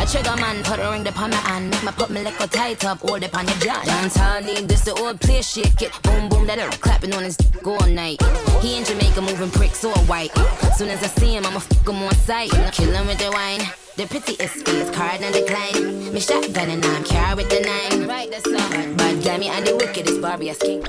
A 0.00 0.06
trigger 0.06 0.34
man, 0.40 0.64
put 0.64 0.78
a 0.80 0.90
ring 0.90 1.06
upon 1.06 1.30
my 1.30 1.36
hand, 1.36 1.70
make 1.70 1.82
me 1.84 1.92
put 1.92 2.10
me 2.10 2.22
like 2.22 2.40
a 2.40 2.46
tight 2.46 2.84
up, 2.86 3.00
hold 3.00 3.22
it 3.22 3.34
on 3.34 3.46
your 3.46 3.56
jaw. 3.58 3.82
Dance 3.84 4.16
hall 4.16 4.40
need 4.40 4.66
this 4.66 4.80
the 4.82 4.94
old 4.94 5.20
place, 5.20 5.52
shake 5.52 5.82
it, 5.82 5.92
boom 6.02 6.30
boom, 6.30 6.46
that 6.46 6.58
it 6.58 6.80
clapping 6.80 7.12
on 7.12 7.22
his 7.24 7.36
dick 7.36 7.66
all 7.66 7.86
night. 7.86 8.20
He 8.62 8.78
in 8.78 8.84
Jamaica 8.84 9.20
moving 9.20 9.50
bricks 9.50 9.80
so 9.80 9.90
white. 10.08 10.32
Soon 10.76 10.88
as 10.88 11.02
I 11.02 11.08
see 11.08 11.36
him, 11.36 11.44
I'ma 11.44 11.58
fuck 11.58 11.86
him 11.86 12.02
on 12.02 12.14
sight. 12.14 12.50
Kill 12.72 12.90
him 12.92 13.06
with 13.06 13.18
the 13.18 13.30
wine. 13.30 13.60
The 13.94 14.06
pretty 14.06 14.32
is 14.42 14.50
face 14.62 14.90
card 14.96 15.20
and 15.20 15.34
decline. 15.34 16.14
Me 16.14 16.18
shotgun 16.18 16.70
and 16.70 16.82
I'm 16.82 17.04
carry 17.04 17.34
with 17.34 17.50
the 17.50 17.60
nine. 17.60 18.08
Right, 18.08 18.30
that's 18.30 18.46
all. 18.46 18.94
Bad 18.96 19.22
guy, 19.22 19.36
me 19.36 19.48
and 19.48 19.66
the 19.66 19.76
wickedest 19.76 20.22
Barbie 20.22 20.48
a 20.48 20.54
skink. 20.54 20.86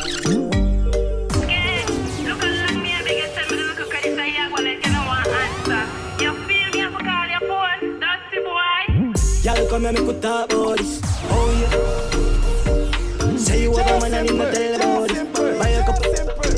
Y'all 9.43 9.67
come 9.67 9.81
here, 9.81 9.91
me 9.91 9.99
could 9.99 10.21
talk 10.21 10.53
about 10.53 10.77
this. 10.77 11.01
Oh 11.27 11.51
yeah. 11.59 13.37
Say 13.37 13.63
you 13.63 13.71
want 13.71 13.89
a 13.89 13.99
man 13.99 14.13
and 14.13 14.29
him 14.29 14.37
not 14.37 14.53
tell 14.53 14.75
about 14.75 15.09
this. 15.09 15.23
Buy 15.59 15.67
a 15.67 15.83
couple, 15.83 16.13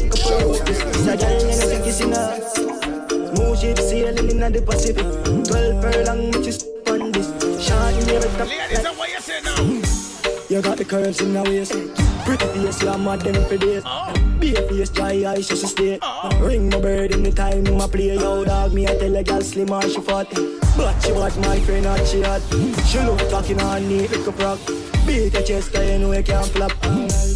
couple 0.09 0.31
roses. 0.45 0.79
It's 0.79 1.07
a 1.07 1.17
girl 1.17 1.41
and 1.41 1.49
a 1.49 1.53
sick 1.53 2.74
kissing 3.35 3.55
ship 3.55 3.79
sailing 3.79 4.29
in 4.29 4.53
the 4.53 4.61
Pacific. 4.61 5.05
Twelve 5.45 5.81
furlong, 5.81 6.31
which 6.31 6.47
is 6.47 6.67
on 6.87 7.11
this. 7.11 7.27
Shot 7.63 7.93
in 7.93 8.05
the 8.07 8.13
red 8.37 8.47
Ladies, 8.47 8.97
what 8.97 9.09
you 9.09 9.19
say 9.19 9.41
now? 9.43 9.55
Mm-hmm. 9.55 10.53
You 10.53 10.61
got 10.61 10.77
the 10.77 10.85
curves 10.85 11.21
in 11.21 11.33
your 11.33 11.43
waist. 11.43 11.73
Pretty 12.25 12.45
face, 12.45 12.81
you're 12.81 12.97
mad 12.97 13.21
them 13.21 13.43
for 13.45 13.57
days. 13.57 13.83
Oh. 13.85 14.13
Be 14.39 14.55
a 14.55 14.67
face, 14.67 14.89
dry 14.89 15.25
eyes, 15.25 15.47
just 15.47 15.67
stay. 15.67 15.99
Oh. 16.01 16.29
Ring 16.39 16.69
my 16.69 16.79
bird 16.79 17.11
in 17.11 17.23
the 17.23 17.31
time, 17.31 17.63
my 17.77 17.87
play. 17.87 18.15
Yo, 18.15 18.45
dog, 18.45 18.73
me, 18.73 18.87
I 18.87 18.95
tell 18.97 19.15
a 19.15 19.23
girl 19.23 19.41
slim 19.41 19.71
or 19.71 19.81
she 19.81 20.01
fat. 20.01 20.27
But 20.77 20.99
she 21.01 21.11
was 21.11 21.37
my 21.37 21.59
friend, 21.61 21.85
not 21.85 22.05
she 22.07 22.21
hot. 22.21 22.41
She 22.87 22.99
look 22.99 23.19
talking 23.29 23.61
on 23.61 23.87
neat 23.87 24.11
like 24.11 24.27
a 24.27 24.31
frog. 24.31 24.59
Beat 25.05 25.33
your 25.33 25.43
chest, 25.43 25.71
cause 25.71 25.87
you 25.87 25.99
know 25.99 26.11
you 26.11 26.23
can't 26.23 26.45
flop. 26.47 26.71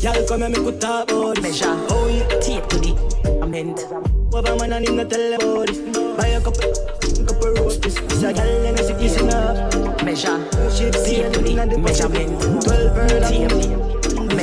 Y'all 0.01 0.27
come 0.27 0.41
here, 0.41 0.49
me 0.49 0.55
could 0.55 0.81
talk 0.81 1.11
about 1.11 1.35
this. 1.35 1.61
Measure. 1.61 1.85
Oh, 1.89 2.07
yeah. 2.07 2.39
Tape 2.39 2.67
to 2.69 2.77
the 2.79 3.39
amend. 3.41 4.08
Whoever 4.31 4.55
man 4.57 4.73
and 4.73 4.87
him 4.87 4.95
not 4.97 5.09
tell 5.09 5.33
about 5.33 5.67
this. 5.67 5.79
Buy 6.17 6.27
a 6.27 6.41
couple, 6.41 6.71
couple 7.25 7.53
roses. 7.53 7.97
It's 7.97 8.21
a 8.23 8.31
girl 8.33 8.65
and 8.65 8.79
a 8.79 8.83
sick 8.83 8.99
kissing 8.99 9.31
her. 9.31 9.69
Measure. 10.05 10.37
Ship 10.69 10.93
Tape 10.93 11.33
to 11.33 11.43
sailing 11.43 11.57
in 11.57 11.69
the 11.69 11.75
the 11.75 11.81
Pacific. 11.81 12.29
measurement. 12.29 12.63
Twelve 12.63 12.95
furlong. 12.95 13.88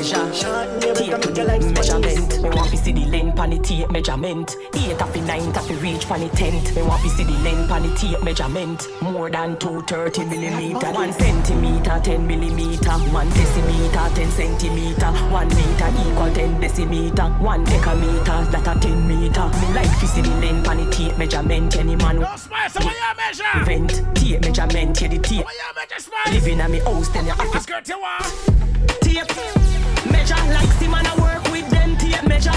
Measure. 0.06 0.94
Tape 0.94 1.20
to 1.20 1.30
the 1.32 1.72
measurement. 1.74 2.40
Me 2.40 2.48
want 2.50 2.70
to 2.70 2.76
see 2.76 2.92
the 2.92 3.06
length 3.06 3.40
on 3.40 3.50
the 3.50 3.58
tape 3.58 3.90
measurement. 3.90 4.54
Eight 4.74 5.02
of 5.02 5.12
the 5.12 5.20
nine 5.22 5.48
of 5.48 5.66
the 5.66 5.74
reach 5.82 6.08
on 6.08 6.20
the 6.20 6.28
tenth. 6.28 6.76
Me 6.76 6.82
want 6.82 7.02
to 7.02 7.08
see 7.10 7.24
the 7.24 7.32
length 7.42 7.72
on 7.72 7.82
the 7.82 7.92
tape 7.96 8.22
measurement. 8.22 8.86
More 9.02 9.28
than 9.28 9.58
two 9.58 9.82
thirty 9.82 10.24
millimeter. 10.24 10.92
One 10.92 11.12
centimeter, 11.12 12.00
ten 12.04 12.24
millimeter. 12.24 12.92
One 13.10 13.28
decimeter, 13.30 14.14
ten 14.14 14.30
centimeter. 14.30 15.10
One 15.32 15.48
meter 15.48 15.90
equal 15.90 16.32
ten 16.32 16.60
decimeter. 16.60 17.40
One 17.40 17.64
decameter, 17.66 18.50
that 18.52 18.76
a 18.76 18.78
ten 18.78 19.08
meter. 19.08 19.48
Me 19.58 19.74
like 19.74 19.98
to 19.98 20.06
see 20.06 20.20
the 20.20 20.30
length 20.38 20.68
on 20.68 20.76
the 20.76 20.90
tape 20.92 21.18
measurement. 21.18 21.76
Any 21.76 21.96
man 21.96 22.20
No 22.20 22.36
spice, 22.36 22.76
what 22.76 22.94
you 22.94 23.16
measure? 23.16 23.44
event 23.60 23.90
tape 24.14 24.40
measurement. 24.42 25.00
Yeah, 25.02 25.08
the 25.08 25.18
tape. 25.18 25.44
What 25.44 25.54
you 25.54 25.74
measure? 25.74 26.32
Living 26.32 26.60
at 26.60 26.70
me 26.70 26.78
house, 26.78 27.08
then 27.08 27.26
you 27.26 27.32
have 27.32 27.50
to 27.50 27.58
skirt 27.60 27.88
you 27.88 27.98
want? 27.98 28.56
tape 29.00 29.95
measure. 30.10 30.36
Like 30.52 30.70
see 30.78 30.88
man 30.88 31.06
I 31.06 31.14
work 31.16 31.42
with 31.50 31.68
them 31.70 31.96
tape 31.96 32.22
measure. 32.26 32.56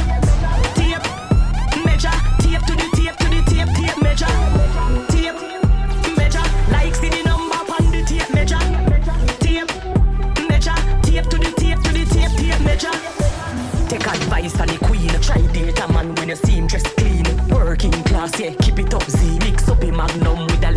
Tape 0.75 1.05
measure. 1.85 2.17
Tape 2.41 2.63
to 2.67 2.73
the 2.75 2.87
tape 2.97 3.15
to 3.17 3.27
the 3.29 3.41
tape 3.49 3.71
tape 3.77 3.97
measure. 4.01 4.33
Tape 5.11 5.39
measure. 6.17 6.45
Like 6.71 6.95
see 6.95 7.09
the 7.09 7.21
number 7.23 7.55
on 7.55 7.91
the 7.91 8.03
tape 8.05 8.29
measure. 8.33 8.63
Tape 9.39 9.69
measure. 10.49 10.79
Tape 11.03 11.27
to 11.29 11.37
the 11.37 11.51
tape 11.57 11.81
to 11.83 11.91
the 11.93 12.03
tape 12.05 12.33
tape 12.37 12.61
measure. 12.61 12.95
Take 13.89 14.07
advice 14.07 14.55
from 14.55 14.67
the 14.67 14.77
queen. 14.85 15.09
Try 15.21 15.41
date 15.53 15.79
a 15.79 15.87
man 15.91 16.15
when 16.15 16.29
you 16.29 16.35
see 16.35 16.53
him 16.53 16.67
dressed 16.67 16.95
clean. 16.97 17.25
Working 17.49 17.91
class 18.03 18.39
yeah 18.39 18.53
keep 18.61 18.79
it 18.79 18.93
up 18.93 19.03
Z. 19.03 19.39
Mix 19.39 19.67
up 19.69 19.83
a 19.83 19.91
magnum 19.91 20.45
with 20.47 20.63
a 20.63 20.71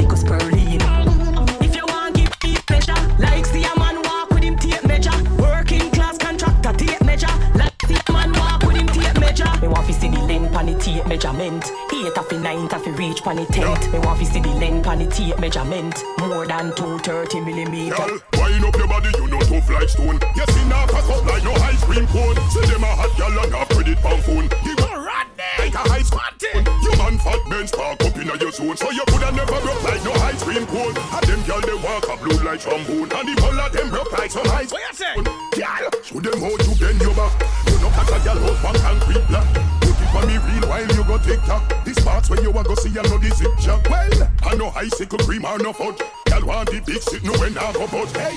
measurement. 11.13 11.65
Eight 11.93 12.17
of 12.17 12.29
the 12.29 12.39
ninth 12.39 12.73
of 12.73 12.85
the 12.85 12.93
reach 12.93 13.23
pan 13.23 13.37
the 13.37 13.47
tenth. 13.47 13.93
Me 13.93 13.99
want 14.01 14.19
to 14.19 14.27
see 14.27 14.41
the 14.41 14.49
length 14.49 14.85
pan 14.85 14.99
the 14.99 15.07
tape 15.07 15.39
measurement. 15.39 15.95
More 16.19 16.47
than 16.47 16.75
230 16.75 17.41
millimeter. 17.41 17.95
Girl, 17.97 18.19
wind 18.41 18.65
up 18.65 18.77
your 18.77 18.89
body, 18.89 19.11
you 19.19 19.27
know 19.29 19.41
tough 19.41 19.69
like 19.71 19.89
stone. 19.89 20.19
You 20.37 20.47
see 20.49 20.65
now 20.69 20.87
pack 20.87 21.09
up 21.09 21.25
like 21.27 21.45
no 21.45 21.53
ice 21.53 21.85
cream 21.85 22.07
cone. 22.09 22.37
See 22.51 22.65
them 22.67 22.85
a 22.85 22.91
hot 22.97 23.13
gal 23.19 23.45
and 23.45 23.55
have 23.55 23.69
credit 23.69 23.99
pound 23.99 24.23
phone. 24.25 24.49
You 24.65 24.77
go 24.77 24.89
right 25.05 25.29
there 25.37 25.57
like 25.59 25.75
a 25.75 25.85
high 25.85 26.03
spot. 26.03 26.35
You 26.43 26.93
man 26.97 27.19
fat 27.19 27.43
men 27.49 27.67
spark 27.67 28.01
up 28.03 28.17
in 28.17 28.27
your 28.27 28.53
zone, 28.53 28.77
so 28.77 28.91
you 28.91 29.05
coulda 29.09 29.33
never 29.33 29.61
broke 29.61 29.83
like 29.85 30.03
no 30.05 30.13
ice 30.27 30.43
cream 30.43 30.67
cone. 30.67 30.97
And 30.97 31.25
them 31.29 31.41
gal 31.45 31.61
they 31.61 31.77
walk 31.77 32.09
a 32.09 32.17
blue 32.17 32.41
like 32.41 32.61
trombone, 32.61 33.11
and 33.13 33.27
the 33.29 33.35
whole 33.41 33.61
of 33.61 33.73
them 33.73 33.89
broke 33.91 34.13
like 34.13 34.31
some 34.31 34.49
ice. 34.49 34.73
What 34.73 34.81
you 34.81 34.97
say? 34.97 35.15
Gal, 35.61 35.91
show 36.03 36.21
them 36.21 36.41
how 36.41 36.57
you 36.57 36.75
bend 36.81 37.01
your 37.01 37.15
back. 37.15 37.33
You 37.69 37.79
know 37.85 37.91
catch 37.93 38.11
a 38.11 38.19
gal 38.25 38.39
out 38.41 38.65
one 38.65 38.79
concrete 38.81 39.27
block. 39.29 39.82
For 40.13 40.27
me 40.27 40.37
real 40.37 40.69
while 40.69 40.87
you 40.87 41.05
go 41.05 41.17
tick 41.17 41.41
tock. 41.43 41.65
This 41.85 41.99
parts 42.05 42.29
where 42.29 42.41
you 42.43 42.51
a 42.51 42.63
go 42.63 42.75
see 42.75 42.91
you 42.91 43.03
know 43.03 43.17
the 43.17 43.31
zip 43.35 43.51
jack. 43.59 43.89
Well, 43.89 44.31
I 44.43 44.55
know 44.57 44.69
icicle 44.77 45.19
cream 45.21 45.45
or 45.47 45.59
no 45.59 45.73
fudge. 45.73 46.03
Gal 46.27 46.45
want 46.45 46.71
the 46.71 46.81
big 46.85 47.01
sit 47.01 47.25
no 47.25 47.33
when 47.41 47.57
I 47.57 47.73
go 47.73 47.89
but 47.89 48.13
hey, 48.17 48.37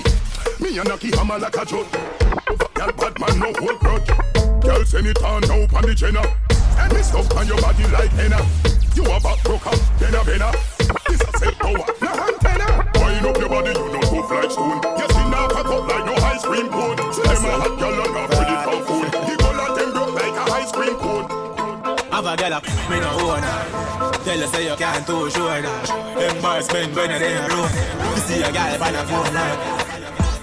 me 0.58 0.78
a 0.78 0.82
knocky 0.84 1.14
hammer 1.14 1.38
like 1.38 1.56
a 1.56 1.64
judge. 1.66 1.92
Gal 2.74 2.92
bad 2.92 3.20
man 3.20 3.38
no 3.38 3.52
hold 3.60 3.78
grudge. 3.80 4.08
Gal 4.64 4.84
send 4.86 5.06
it 5.06 5.22
on 5.22 5.42
now 5.42 5.68
on 5.76 5.82
the 5.84 5.94
jenna. 5.94 6.24
And 6.78 6.92
me 6.94 7.02
stuff 7.02 7.30
on 7.36 7.46
your 7.46 7.60
body 7.60 7.84
like 7.88 8.10
henna. 8.10 8.40
You 8.94 9.04
a 9.04 9.20
back 9.20 9.42
broker, 9.44 9.76
benna 10.00 10.24
benna. 10.24 10.48
This 11.08 11.20
a 11.20 11.38
self 11.38 11.58
power, 11.58 11.84
no 12.00 12.12
antenna. 12.24 12.88
Wind 12.96 13.26
up 13.26 13.36
your 13.36 13.48
body, 13.50 13.70
you 13.76 13.92
know 13.92 14.00
tough 14.00 14.30
like 14.30 14.50
stone. 14.50 14.80
You 14.96 15.08
see 15.12 15.28
now 15.28 15.48
cock 15.48 15.66
up 15.66 15.88
like 15.88 16.06
no 16.06 16.14
ice 16.24 16.42
cream 16.42 16.68
cone. 16.68 16.95
Gal 22.36 22.54
up, 22.54 22.64
me 22.90 23.00
no 23.00 23.10
own 23.24 23.42
her. 23.42 24.12
Tell 24.24 24.38
her 24.38 24.46
say 24.46 24.68
you 24.68 24.76
can't 24.76 25.06
too 25.06 25.30
sure 25.30 25.62
boys 26.42 26.66
spend 26.66 26.94
when 26.94 27.08
they 27.08 27.32
in 27.32 27.42
a 27.42 27.48
room. 27.48 27.70
You 28.14 28.20
see 28.26 28.42
a 28.42 28.52
gal 28.52 28.78
find 28.78 28.96
a 28.96 29.02
phone 29.06 29.32
line. 29.34 29.58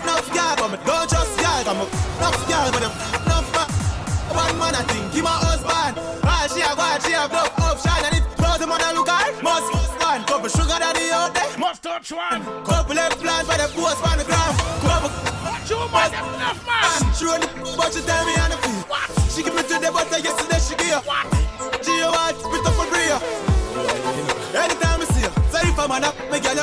Enough 0.04 0.34
gal, 0.34 0.56
but 0.58 0.70
me 0.72 0.78
don't 0.86 1.10
trust 1.10 1.38
gal. 1.40 1.64
Come 1.64 1.82
up, 1.82 1.90
enough 2.18 2.42
gal, 2.50 2.72
but 2.72 2.84
enough 2.84 3.50
man. 3.56 3.70
One 4.34 4.58
man 4.60 4.76
I 4.76 4.84
think 4.90 5.14
he 5.14 5.22
my 5.22 5.30
husband. 5.30 5.94
All 6.26 6.48
she 6.50 6.62
have, 6.62 6.80
all 6.80 7.00
she 7.00 7.14
have, 7.14 7.32
no 7.32 7.44
option. 7.64 8.02
And 8.06 8.16
if 8.18 8.26
close 8.36 8.60
the 8.60 8.68
I 8.68 8.92
look 8.94 9.10
at, 9.10 9.44
must 9.44 9.84
one. 10.14 10.24
Couple 10.26 10.50
sugar 10.50 10.80
daddy 10.80 11.12
out 11.12 11.34
there. 11.34 11.58
Must 11.58 11.82
touch 11.82 12.12
one. 12.12 12.42
Couple 12.66 12.96
left 12.96 13.20
plans 13.20 13.48
by 13.48 13.58
the 13.58 13.68
post 13.74 14.02
on 14.06 14.18
the 14.18 14.26
ground. 14.26 14.58
Couple. 14.82 15.10
Two 15.68 15.80
man, 15.90 16.12
enough 16.12 16.62
man. 16.68 17.14
She 17.16 17.26
run 17.26 17.42
the 17.42 17.48
but 17.78 17.94
she 17.94 18.02
tell 18.02 18.26
me 18.26 18.36
on 18.36 18.50
the 18.52 18.58
feet. 18.58 18.84
She 19.32 19.44
give 19.44 19.56
me 19.56 19.64
to 19.64 19.80
the 19.80 19.90
butter 19.92 20.20
yesterday 20.20 20.60
she 20.60 20.76
give. 20.76 21.02
What? 21.06 21.23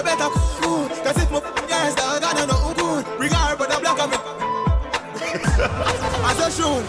You 0.01 0.05
better 0.05 0.31
cool. 0.61 0.89
Cause 0.89 1.19
if 1.23 1.31
my 1.31 1.41
girl 1.41 1.91
start 1.93 2.23
gonna 2.23 2.47
know 2.47 2.75
good, 2.75 3.05
bring 3.19 3.33
her 3.33 3.57
but 3.57 3.69
the 3.69 3.79
black 3.81 4.01
of 4.01 4.11
me. 4.11 4.17
As 6.25 6.39
a 6.41 6.49
shoon. 6.51 6.85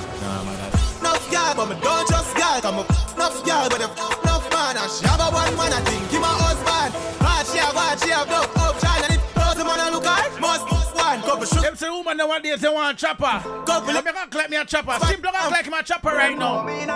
Enough 1.01 1.31
girl, 1.31 1.53
but 1.55 1.65
me 1.69 1.75
don't 1.81 2.07
just 2.07 2.35
girl. 2.35 2.61
Come 2.61 2.79
up, 2.79 2.89
enough 3.15 3.43
girl, 3.43 3.67
but 3.69 3.81
enough 3.81 4.45
man. 4.53 4.77
And 4.77 4.91
she 4.91 5.05
have 5.07 5.19
a 5.19 5.27
one 5.27 5.55
man, 5.57 5.73
I 5.73 5.81
think 5.83 6.09
he 6.09 6.19
my 6.19 6.27
husband. 6.27 6.95
And 7.19 7.47
she 7.47 7.57
have 7.59 7.75
one, 7.75 7.97
she 7.99 8.09
have 8.15 8.29
no 8.29 8.41
option. 8.63 9.03
And 9.03 9.13
if 9.19 9.23
those 9.33 9.57
man 9.65 9.79
I 9.79 9.89
look 9.91 10.05
at, 10.05 10.39
must 10.39 10.71
one 10.95 11.21
couple 11.21 11.45
shoot. 11.45 11.63
Them 11.63 11.75
say 11.75 11.89
woman 11.89 12.17
nowadays 12.17 12.61
they 12.61 12.69
want 12.69 12.97
chopper. 12.97 13.43
Couple. 13.65 13.93
Let 13.93 14.05
me 14.05 14.11
act 14.15 14.35
like 14.35 14.49
me 14.49 14.57
a 14.57 14.65
chopper. 14.65 14.97
Simple 15.05 15.31
act 15.35 15.51
like 15.51 15.67
me 15.67 15.77
a 15.77 15.83
chopper 15.83 16.09
right 16.09 16.37
now. 16.37 16.63
Mm. 16.65 16.87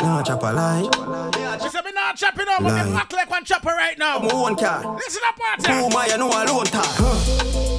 Nah, 0.00 0.22
chop 0.22 0.40
mm. 0.40 1.38
a 1.38 1.41
not 2.12 2.18
chopping 2.18 2.48
up, 2.48 2.62
but 2.62 2.72
Lie. 2.72 3.00
act 3.00 3.12
like 3.12 3.30
one 3.30 3.44
chopper 3.44 3.68
right 3.68 3.98
now. 3.98 4.18
I'm 4.18 4.28
one 4.38 4.56
car. 4.56 4.84
Listen 4.96 5.22
up, 5.26 5.36
party. 5.36 5.72
Who 5.72 5.88
my 5.88 6.06
you 6.06 6.18
know 6.18 6.28
alone 6.28 6.66
talk? 6.66 7.00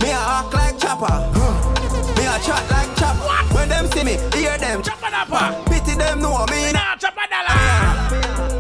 Me 0.02 0.10
a 0.10 0.18
act 0.18 0.54
like 0.54 0.80
chopper. 0.80 1.14
Me 2.18 2.26
a 2.26 2.40
chat 2.42 2.64
like 2.72 2.96
chop. 2.98 3.14
When 3.54 3.70
them 3.70 3.86
see 3.92 4.04
me, 4.04 4.18
hear 4.34 4.58
them. 4.58 4.82
Chopper 4.82 5.12
dapper. 5.12 5.70
Pity 5.70 5.96
them 5.98 6.20
know 6.20 6.46
me. 6.50 6.72
Nah, 6.72 6.96
chopper 6.96 7.28
dollar. 7.30 7.54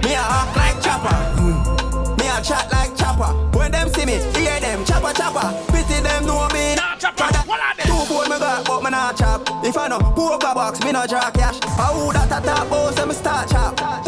Me 0.05 0.13
a 0.13 0.21
act 0.21 0.55
like 0.57 0.79
chopper. 0.83 1.17
Me 1.41 2.27
a 2.29 2.37
chat 2.43 2.71
like 2.71 2.95
chopper. 2.95 3.33
When 3.57 3.71
them 3.71 3.89
see 3.89 4.05
me, 4.05 4.21
hear 4.37 4.59
them. 4.59 4.85
Chopper 4.85 5.13
chopper. 5.13 5.47
Pity 5.71 6.01
them 6.01 6.25
know 6.27 6.47
me. 6.53 6.75
Nah, 6.75 6.97
chopper. 6.97 7.25
What 7.49 7.59
are 7.59 7.75
they? 7.77 7.89
Two 7.89 8.05
phone 8.05 8.29
me 8.29 8.37
got, 8.37 8.65
but 8.67 8.83
me 8.83 8.91
not 8.91 9.17
chop. 9.17 9.41
If 9.65 9.77
I 9.77 9.87
know 9.87 9.99
poker 9.99 10.53
box, 10.53 10.83
me 10.83 10.91
no 10.91 11.07
draw 11.07 11.31
cash. 11.31 11.57
I 11.63 11.89
who 11.93 12.13
that 12.13 12.29
a 12.29 12.45
top 12.45 12.69
boss, 12.69 12.99
oh, 12.99 13.05
me 13.07 13.13
start 13.13 13.49
chop. 13.49 14.03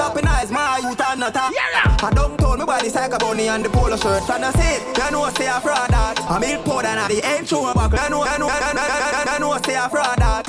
Not 1.25 1.33
top. 1.33 1.51
Yeah, 1.55 1.97
I 2.05 2.13
don't 2.13 2.37
tone 2.37 2.59
me 2.59 2.65
body 2.65 2.91
like 2.91 3.11
a 3.11 3.17
bunny 3.17 3.47
and 3.47 3.65
the 3.65 3.69
polo 3.69 3.97
shirt. 3.97 4.23
From 4.25 4.41
the 4.41 4.51
seat, 4.51 4.81
you 4.95 5.11
know 5.11 5.27
say 5.31 5.47
a 5.47 5.59
fraud 5.59 5.89
that. 5.89 6.21
I 6.21 6.37
milk 6.37 6.63
powder 6.63 6.87
and 6.87 7.09
the 7.09 7.25
ain't 7.25 7.49
true 7.49 7.65
buckle. 7.73 7.97
You 7.97 8.09
know, 8.11 8.23
you 8.25 8.37
know, 8.37 8.45
you 8.45 8.73
know, 8.77 8.85
you 8.85 9.25
know, 9.25 9.33
you 9.33 9.39
know 9.39 9.57
say 9.65 9.73
a 9.73 9.89
fraud 9.89 10.17
that. 10.21 10.45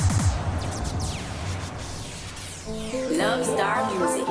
Love 3.17 3.47
Star 3.47 3.89
Music. 3.89 4.29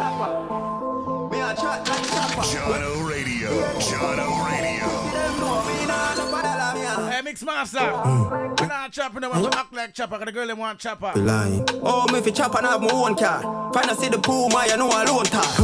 Me 1.32 1.42
a 1.42 1.56
chat 1.58 1.82
like 1.90 2.06
chopper. 2.14 2.46
Jahkno 2.46 3.10
Radio. 3.10 3.50
Jahkno 3.82 4.30
Radio. 4.46 5.05
Hey, 6.76 7.22
mix 7.24 7.42
master. 7.44 7.80
We 8.60 8.68
not 8.68 8.92
chopping 8.92 9.22
them, 9.22 9.32
act 9.32 9.74
like 9.74 9.94
chopper. 9.94 10.18
Cause 10.18 10.26
the 10.26 10.32
girl 10.32 10.48
them 10.48 10.58
want 10.58 10.80
chopper. 10.80 11.12
Be 11.14 11.22
lying. 11.22 11.66
Oh, 11.84 12.06
me 12.12 12.22
fi 12.22 12.32
chop 12.32 12.56
and 12.56 12.66
have 12.66 12.82
my 12.82 12.90
own 12.92 13.16
car. 13.16 13.72
Find 13.74 13.90
a 13.90 13.96
see 13.96 14.10
the 14.10 14.18
pool, 14.18 14.50
my 14.50 14.66
you 14.66 14.78
know 14.78 14.90
I 14.90 15.04
alone 15.04 15.26
talk. 15.26 15.60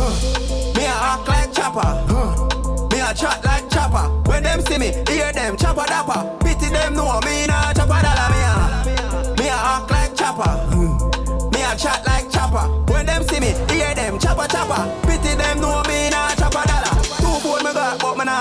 Me 0.75 0.85
a 0.85 0.89
act 0.89 1.27
like 1.27 1.53
chopper. 1.53 2.87
Me 2.91 3.01
a 3.01 3.13
chat 3.13 3.43
like 3.43 3.69
chopper. 3.69 4.07
When 4.29 4.43
them 4.43 4.61
see 4.61 4.77
me, 4.77 4.93
hear 5.09 5.31
them 5.33 5.57
chopper 5.57 5.85
dapper. 5.85 6.37
Pity 6.43 6.69
them 6.69 6.93
know 6.93 7.19
me 7.25 7.47
nah 7.47 7.73
chopper 7.73 7.99
dollar. 8.01 8.29
Me 8.31 8.41
a 8.47 9.35
me 9.37 9.47
a 9.49 9.55
act 9.55 9.91
like 9.91 10.15
chopper. 10.15 10.51
Mm. 10.71 11.53
Me 11.53 11.61
a 11.61 11.75
chat 11.75 12.05
like 12.05 12.31
chopper. 12.31 12.67
When 12.91 13.05
them 13.05 13.23
see 13.23 13.39
me, 13.39 13.53
hear 13.73 13.93
them 13.95 14.17
chopper 14.19 14.47
chopper. 14.47 14.87
Pity 15.07 15.35
them 15.35 15.59
know 15.59 15.83
me 15.87 16.09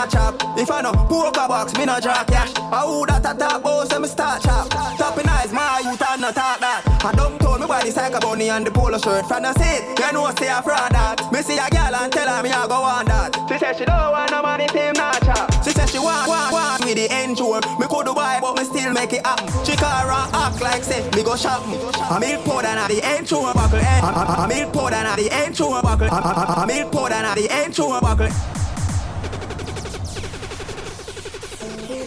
nah 0.00 0.06
chop. 0.06 0.34
If 0.56 0.70
I 0.70 0.80
know 0.82 0.92
poker 0.92 1.46
box, 1.48 1.76
me 1.76 1.84
no 1.84 2.00
draw 2.00 2.24
cash. 2.24 2.52
I 2.56 2.80
who 2.86 3.04
that 3.06 3.24
a 3.26 3.36
top 3.36 3.62
boss, 3.62 3.92
me 3.98 4.08
start 4.08 4.42
chop. 4.42 4.68
Topping 4.96 5.28
eyes, 5.28 5.52
my 5.52 5.80
youth 5.84 6.00
and 6.08 6.20
not 6.22 6.34
talk 6.34 6.60
that. 6.60 6.82
I 7.04 7.12
don't 7.12 7.38
told 7.40 7.60
me 7.60 7.66
body 7.66 7.92
like 7.92 8.14
a 8.14 8.20
bunny 8.20 8.48
and 8.48 8.66
the 8.66 8.70
polo 8.70 8.98
shirt. 8.98 9.26
From 9.26 9.42
the 9.42 9.52
seat, 9.60 9.82
you 9.98 10.12
know 10.12 10.30
say 10.38 10.48
a 10.48 10.62
fraud 10.62 10.92
that. 10.92 11.20
Me 11.32 11.42
see 11.42 11.58
a 11.58 11.68
girl 11.68 11.94
and 11.94 12.12
tell 12.12 12.28
her 12.28 12.42
me 12.42 12.50
I 12.50 12.66
go 12.66 12.80
on 12.80 13.04
that. 13.06 13.36
She 13.48 13.58
said 13.58 13.76
she 13.76 13.84
don't 13.84 14.12
want 14.12 14.30
no 14.30 14.42
money, 14.42 14.66
team 14.68 14.92
not 14.94 15.20
chop. 15.22 15.52
She 15.64 15.70
said 15.72 15.88
she 15.88 15.98
want, 15.98 16.28
want, 16.28 16.52
want 16.52 16.84
me 16.86 16.94
the 16.94 17.06
engine. 17.10 17.60
Me 17.78 17.86
could 17.88 18.06
do 18.06 18.14
buy, 18.14 18.38
but 18.40 18.56
me 18.56 18.64
still 18.64 18.92
make 18.92 19.12
it 19.12 19.24
happen. 19.26 19.48
She 19.64 19.76
car 19.76 20.08
act 20.08 20.60
like 20.62 20.82
say 20.84 21.04
me 21.12 21.22
go 21.22 21.36
shopping. 21.36 21.76
I 22.08 22.18
milk 22.18 22.44
powder 22.44 22.72
and 22.72 22.88
the 22.90 23.00
engine 23.04 23.42
buckle. 23.52 23.78
eh. 23.80 24.00
I- 24.00 24.12
I 24.16 24.44
I 24.44 24.46
milk 24.48 24.72
powder 24.72 24.96
and 24.96 25.18
the 25.20 25.28
engine 25.32 25.68
buckle. 25.84 26.08
I- 26.08 26.20
I 26.24 26.62
I 26.62 26.66
milk 26.66 26.92
powder 26.92 27.14
and 27.20 27.36
the 27.36 27.46
engine 27.52 28.00
buckle. 28.00 28.30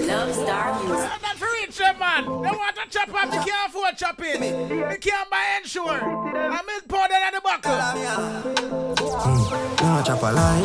Love 0.07 0.33
Star 0.33 0.83
Music. 0.83 1.09
I'm 1.11 1.21
not 1.21 1.37
for 1.37 1.47
rich, 1.61 1.79
man. 1.99 2.23
They 2.25 2.51
want 2.51 2.77
a 2.77 2.89
chopper, 2.89 3.25
me 3.27 3.37
can't 3.37 3.69
afford 3.69 3.97
chopping. 3.97 4.39
Me 4.41 4.97
can't 4.97 5.29
buy 5.29 5.59
ensure. 5.59 5.91
I 5.91 6.61
milk 6.67 6.87
powder 6.87 7.15
in 7.15 7.33
the 7.33 7.41
buckle. 7.41 7.71
Hmm. 7.71 9.03
Nah, 9.83 10.03
chop 10.03 10.21
a 10.21 10.31
lie. 10.31 10.61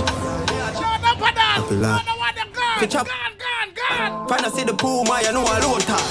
Shut 0.75 1.05
up, 1.05 1.19
for 1.19 1.33
that. 1.35 1.59
Happy 1.59 1.77
life. 1.77 2.07
No 2.07 2.17
one 2.17 2.35
them 2.35 2.49
gone. 2.53 2.89
Chop. 2.89 3.07
Gone, 3.07 3.35
gone, 3.39 3.71
gone. 3.75 4.29
Find 4.29 4.47
a 4.47 4.51
see 4.51 4.65
the 4.65 4.75
pool, 4.75 5.05
my 5.05 5.21
you 5.21 5.33
know 5.33 5.43
alone 5.43 5.81
talk. 5.81 6.03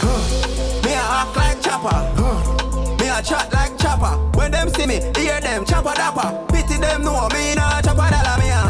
Me 0.83 0.93
a 0.93 1.01
act 1.01 1.35
like 1.35 1.61
chopper. 1.61 1.97
Me 2.99 3.09
a 3.09 3.21
chat 3.21 3.51
like 3.51 3.77
chopper. 3.77 4.15
When 4.37 4.51
them 4.51 4.69
see 4.69 4.85
me, 4.85 5.01
hear 5.17 5.39
them 5.41 5.65
chopper 5.65 5.93
dapper. 5.95 6.45
Pity 6.53 6.77
them 6.79 7.03
know 7.03 7.27
me 7.33 7.55
nah 7.55 7.81
chopper 7.81 8.09
dollar. 8.09 8.37
Me 8.39 8.49
a 8.49 8.61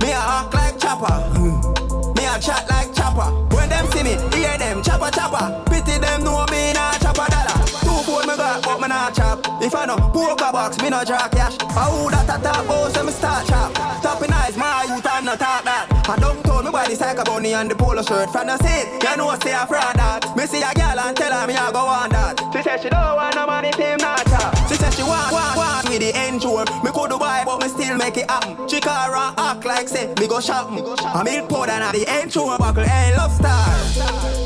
me 0.00 0.12
a 0.12 0.18
act 0.18 0.54
like 0.54 0.78
chopper. 0.78 1.12
Hmm. 1.34 2.14
Me 2.14 2.26
a 2.26 2.38
chat 2.38 2.68
like 2.68 2.91
chopper. 3.12 3.54
When 3.54 3.68
them 3.68 3.86
see 3.92 4.02
me, 4.02 4.16
hear 4.36 4.56
them 4.58 4.82
chopper 4.82 5.10
chopper. 5.10 5.62
Pity 5.70 5.98
them 5.98 6.24
know 6.24 6.44
me 6.50 6.72
nah 6.72 6.92
chopper 6.98 7.28
dollar. 7.30 7.58
Two 7.84 8.00
phone 8.04 8.26
me 8.26 8.36
got, 8.36 8.62
but 8.62 8.80
me 8.80 8.88
nah 8.88 9.10
chop. 9.10 9.40
If 9.60 9.74
I 9.74 9.86
know 9.86 9.96
poker 9.96 10.52
box, 10.52 10.80
me 10.82 10.90
no 10.90 11.04
draw 11.04 11.28
cash. 11.28 11.56
I 11.60 11.84
who 11.90 12.10
that 12.10 12.28
a 12.28 12.42
top 12.42 12.66
boss, 12.66 13.04
me 13.04 13.12
start 13.12 13.46
chop. 13.46 13.72
Topping 14.02 14.32
eyes, 14.32 14.56
my 14.56 14.84
youth 14.88 15.06
and 15.06 15.26
not 15.26 15.38
talk 15.38 15.64
that. 15.64 15.86
I 16.08 16.16
don't 16.18 16.42
told 16.44 16.64
me 16.64 16.70
body 16.70 16.96
like 16.96 17.18
a 17.18 17.24
bunny 17.24 17.52
and 17.54 17.70
the 17.70 17.74
polo 17.74 18.02
shirt. 18.02 18.30
From 18.30 18.46
the 18.46 18.56
seat, 18.58 18.88
you 19.02 19.16
know 19.16 19.34
say 19.42 19.52
a 19.52 19.66
fraud 19.66 19.96
that. 19.96 20.36
Me 20.36 20.46
see 20.46 20.62
a 20.62 20.72
girl 20.74 20.98
and 21.00 21.16
tell 21.16 21.32
her 21.32 21.46
me 21.46 21.54
I 21.54 21.72
go 21.72 21.80
on 21.80 22.10
that. 22.10 22.40
She 22.52 22.62
said 22.62 22.80
she 22.82 22.88
don't 22.88 23.16
want 23.16 23.34
no 23.34 23.46
money, 23.46 23.70
team 23.72 23.98
not 23.98 24.24
chop 24.26 24.61
she 24.94 25.02
want, 25.02 25.32
want, 25.32 25.56
want 25.56 25.88
with 25.88 26.00
the 26.00 26.16
angel. 26.16 26.58
Me 26.82 26.90
could 26.92 27.10
buy, 27.18 27.42
but 27.44 27.60
me 27.60 27.68
still 27.68 27.96
make 27.96 28.16
it 28.16 28.30
happen. 28.30 28.68
She 28.68 28.80
car 28.80 29.14
act 29.36 29.64
like 29.64 29.88
say, 29.88 30.12
me 30.18 30.26
go 30.26 30.40
shopping. 30.40 30.84
I'm 31.04 31.26
ill 31.26 31.46
poor 31.46 31.66
than 31.66 31.82
at 31.82 31.92
the 31.92 32.06
end 32.08 32.30
tour. 32.30 32.56
Buckle 32.58 32.84
and 32.84 33.16
love 33.16 33.32
star. 33.32 33.66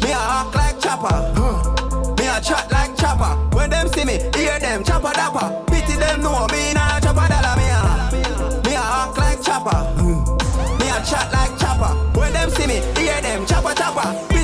Me 0.03 0.13
a 0.13 0.19
act 0.19 0.55
like 0.55 0.81
chopper. 0.81 1.17
Huh. 1.37 2.15
Me 2.19 2.27
a 2.27 2.41
chat 2.41 2.71
like 2.71 2.97
chopper. 2.97 3.33
When 3.57 3.71
them 3.71 3.89
see 3.89 4.05
me, 4.05 4.19
hear 4.37 4.59
them 4.59 4.85
chopper 4.85 5.13
dapper. 5.13 5.65
Pity 5.67 5.97
them 5.97 6.21
know 6.23 6.47
me 6.53 6.75
nah 6.75 7.01
chopper 7.01 7.27
dollar 7.29 7.57
me 7.57 7.67
a. 7.67 8.63
Me 8.65 8.75
a 8.75 8.81
act 8.81 9.19
like 9.19 9.43
chopper. 9.43 9.79
Me 10.79 10.87
a 10.89 10.99
chat 11.05 11.33
like 11.33 11.59
chopper. 11.59 11.93
When 12.19 12.33
them 12.33 12.51
see 12.51 12.67
me, 12.67 12.81
hear 13.01 13.21
them 13.21 13.47
chopper 13.47 13.75
chopper. 13.75 14.36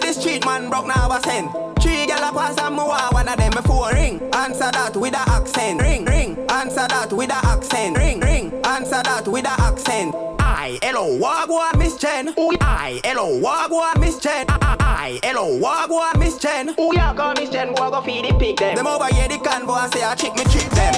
Inna 0.00 0.14
the 0.14 0.20
street, 0.20 0.44
man 0.44 0.70
broke 0.70 0.86
now 0.86 1.10
a 1.10 1.20
send. 1.20 1.50
Three 1.80 2.06
gal 2.06 2.28
a 2.28 2.32
pass 2.32 2.58
and 2.58 2.74
me 2.74 2.82
want 2.82 3.12
one 3.12 3.28
of 3.28 3.36
them 3.36 3.50
before 3.50 3.92
ring. 3.92 4.20
Answer 4.32 4.70
that 4.72 4.96
with 4.96 5.14
a 5.14 5.30
accent. 5.30 5.80
Ring, 5.80 6.04
ring. 6.04 6.38
Answer 6.48 6.86
that 6.88 7.12
with 7.12 7.30
a 7.30 7.46
accent. 7.46 7.98
Ring, 7.98 8.20
ring. 8.20 8.52
Answer 8.64 9.02
that 9.02 9.28
with 9.28 9.44
a 9.44 9.60
accent. 9.60 10.14
I, 10.40 10.78
hello, 10.82 11.18
wagwan, 11.18 11.78
Miss 11.78 11.96
Jen. 11.96 12.34
I, 12.60 13.00
hello, 13.04 13.40
wagwan, 13.40 14.00
Miss 14.00 14.18
Jen. 14.18 14.46
I, 14.48 15.20
hello, 15.22 15.58
wagwan, 15.60 16.18
Miss 16.18 16.38
Jen. 16.38 16.68
Who 16.74 16.94
ya 16.94 17.12
call 17.14 17.34
Miss 17.34 17.50
Jen? 17.50 17.74
Go 17.74 17.90
go 17.90 18.00
feed 18.00 18.24
the 18.24 18.38
pig 18.38 18.56
them. 18.58 18.76
Them 18.76 18.86
over 18.86 19.12
here 19.14 19.28
the 19.28 19.36
convo 19.36 19.76
and 19.82 19.92
say 19.92 20.04
I 20.04 20.14
trick 20.14 20.34
me 20.34 20.44
trick 20.44 20.70
them. 20.70 20.94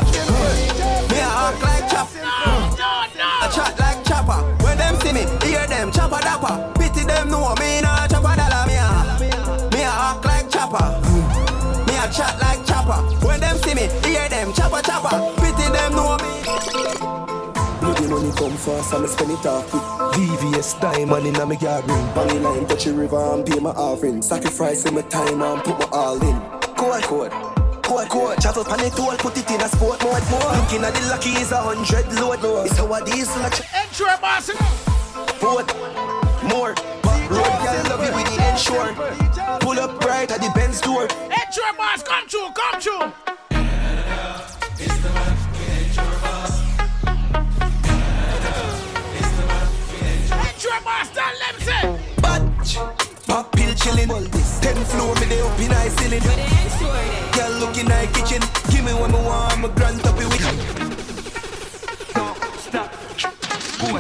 Me 1.11 1.19
a 1.19 1.27
act 1.27 1.63
like 1.63 1.91
chop. 1.91 2.09
I 2.15 3.51
chat 3.53 3.79
like 3.79 4.05
chopper. 4.05 4.43
When 4.65 4.79
them 4.79 4.95
see 5.01 5.13
me, 5.13 5.27
hear 5.47 5.67
them 5.67 5.91
chopper 5.91 6.21
dapper. 6.21 6.73
Pity 6.79 7.05
them 7.05 7.31
know 7.31 7.55
me 7.59 7.81
nah 7.81 8.12
act 10.75 11.03
like 11.03 11.03
chopper. 11.03 11.87
Me 11.87 11.95
a 11.99 12.09
chat 12.13 12.41
like 12.41 12.65
chopper. 12.67 13.27
When 13.27 13.41
them 13.41 13.57
see 13.59 13.75
me, 13.75 13.89
hear 14.09 14.29
them 14.29 14.53
chopper 14.53 14.83
chopper. 14.83 15.35
Pity 15.41 15.69
them 15.73 15.93
know 15.93 16.17
me. 16.19 16.33
Look 17.83 17.97
the 17.99 18.09
money 18.09 18.33
come 18.37 18.57
fast 18.57 18.93
and 18.95 19.05
I 19.05 19.09
spend 19.09 19.31
it 19.33 19.47
off 19.47 19.73
with 19.73 19.83
VVS 20.15 20.81
diamond 20.81 21.27
in 21.27 21.37
a 21.37 21.47
me 21.47 21.57
yard 21.57 21.89
ring. 21.89 22.15
Bunny 22.15 22.39
line 22.39 22.67
touch 22.67 22.85
the 22.85 22.93
river 22.95 23.19
and 23.35 23.45
pay 23.45 23.59
my 23.59 23.71
offering. 23.71 24.23
Sacrificing 24.23 24.95
my 24.95 25.03
time 25.03 25.43
and 25.43 25.63
put 25.63 25.79
my 25.79 25.89
all 25.93 26.23
in. 26.23 26.41
Code, 26.77 27.03
code 27.05 27.33
Code, 27.83 28.09
code 28.09 28.39
Travel 28.41 28.65
pan 28.65 28.81
it 28.81 28.99
all, 28.99 29.17
put 29.17 29.37
it 29.37 29.51
in 29.51 29.61
a 29.61 29.69
sport 29.69 30.03
mode 30.03 30.23
more. 30.31 30.53
Looking 30.57 30.85
at 30.85 30.95
the 30.95 31.09
lucky 31.11 31.31
is 31.31 31.53
a 31.53 31.57
hundred 31.59 32.07
load 32.15 32.67
It's 32.67 32.79
how 32.79 32.93
a 32.93 33.05
diesel 33.05 33.45
a 33.45 33.51
ch- 33.51 33.63
Ensure 33.85 34.17
boss. 34.19 34.51
Boat, 35.41 35.69
more 36.45 36.75
Road 37.37 37.57
girl 37.65 37.85
love 37.91 38.03
it 38.07 38.15
with 38.15 38.29
the 38.31 38.37
ensure 38.51 38.89
Pull 39.61 39.79
up 39.81 40.05
right 40.05 40.31
at 40.31 40.41
the 40.41 40.51
Benz 40.55 40.81
door 40.81 41.09
Ensure 41.53 41.75
boss, 41.77 42.03
come 42.03 42.27
true, 42.29 42.49
come 42.55 42.81
true. 42.81 43.13
Ensure 50.49 50.81
boss, 50.83 51.11
tell 51.11 51.35
them 51.43 51.57
say. 51.61 51.85
Batch, 52.23 52.77
pop 53.27 53.53
pill 53.53 53.75
chillin'. 53.75 54.09
Ten 54.63 54.77
floor 54.87 55.15
me 55.17 55.27
they 55.27 55.41
up 55.43 55.59
in 55.61 55.71
high 55.71 55.89
ceiling. 55.89 56.23
Girl 57.33 57.53
looking 57.61 57.87
like 57.87 58.13
kitchen. 58.15 58.43
Give 58.71 58.85
me 58.85 58.95
what 58.95 59.11
me 59.11 59.17
want, 59.17 59.61
my 59.61 59.69
grand 59.69 60.07
up 60.07 60.17
with. 60.17 60.31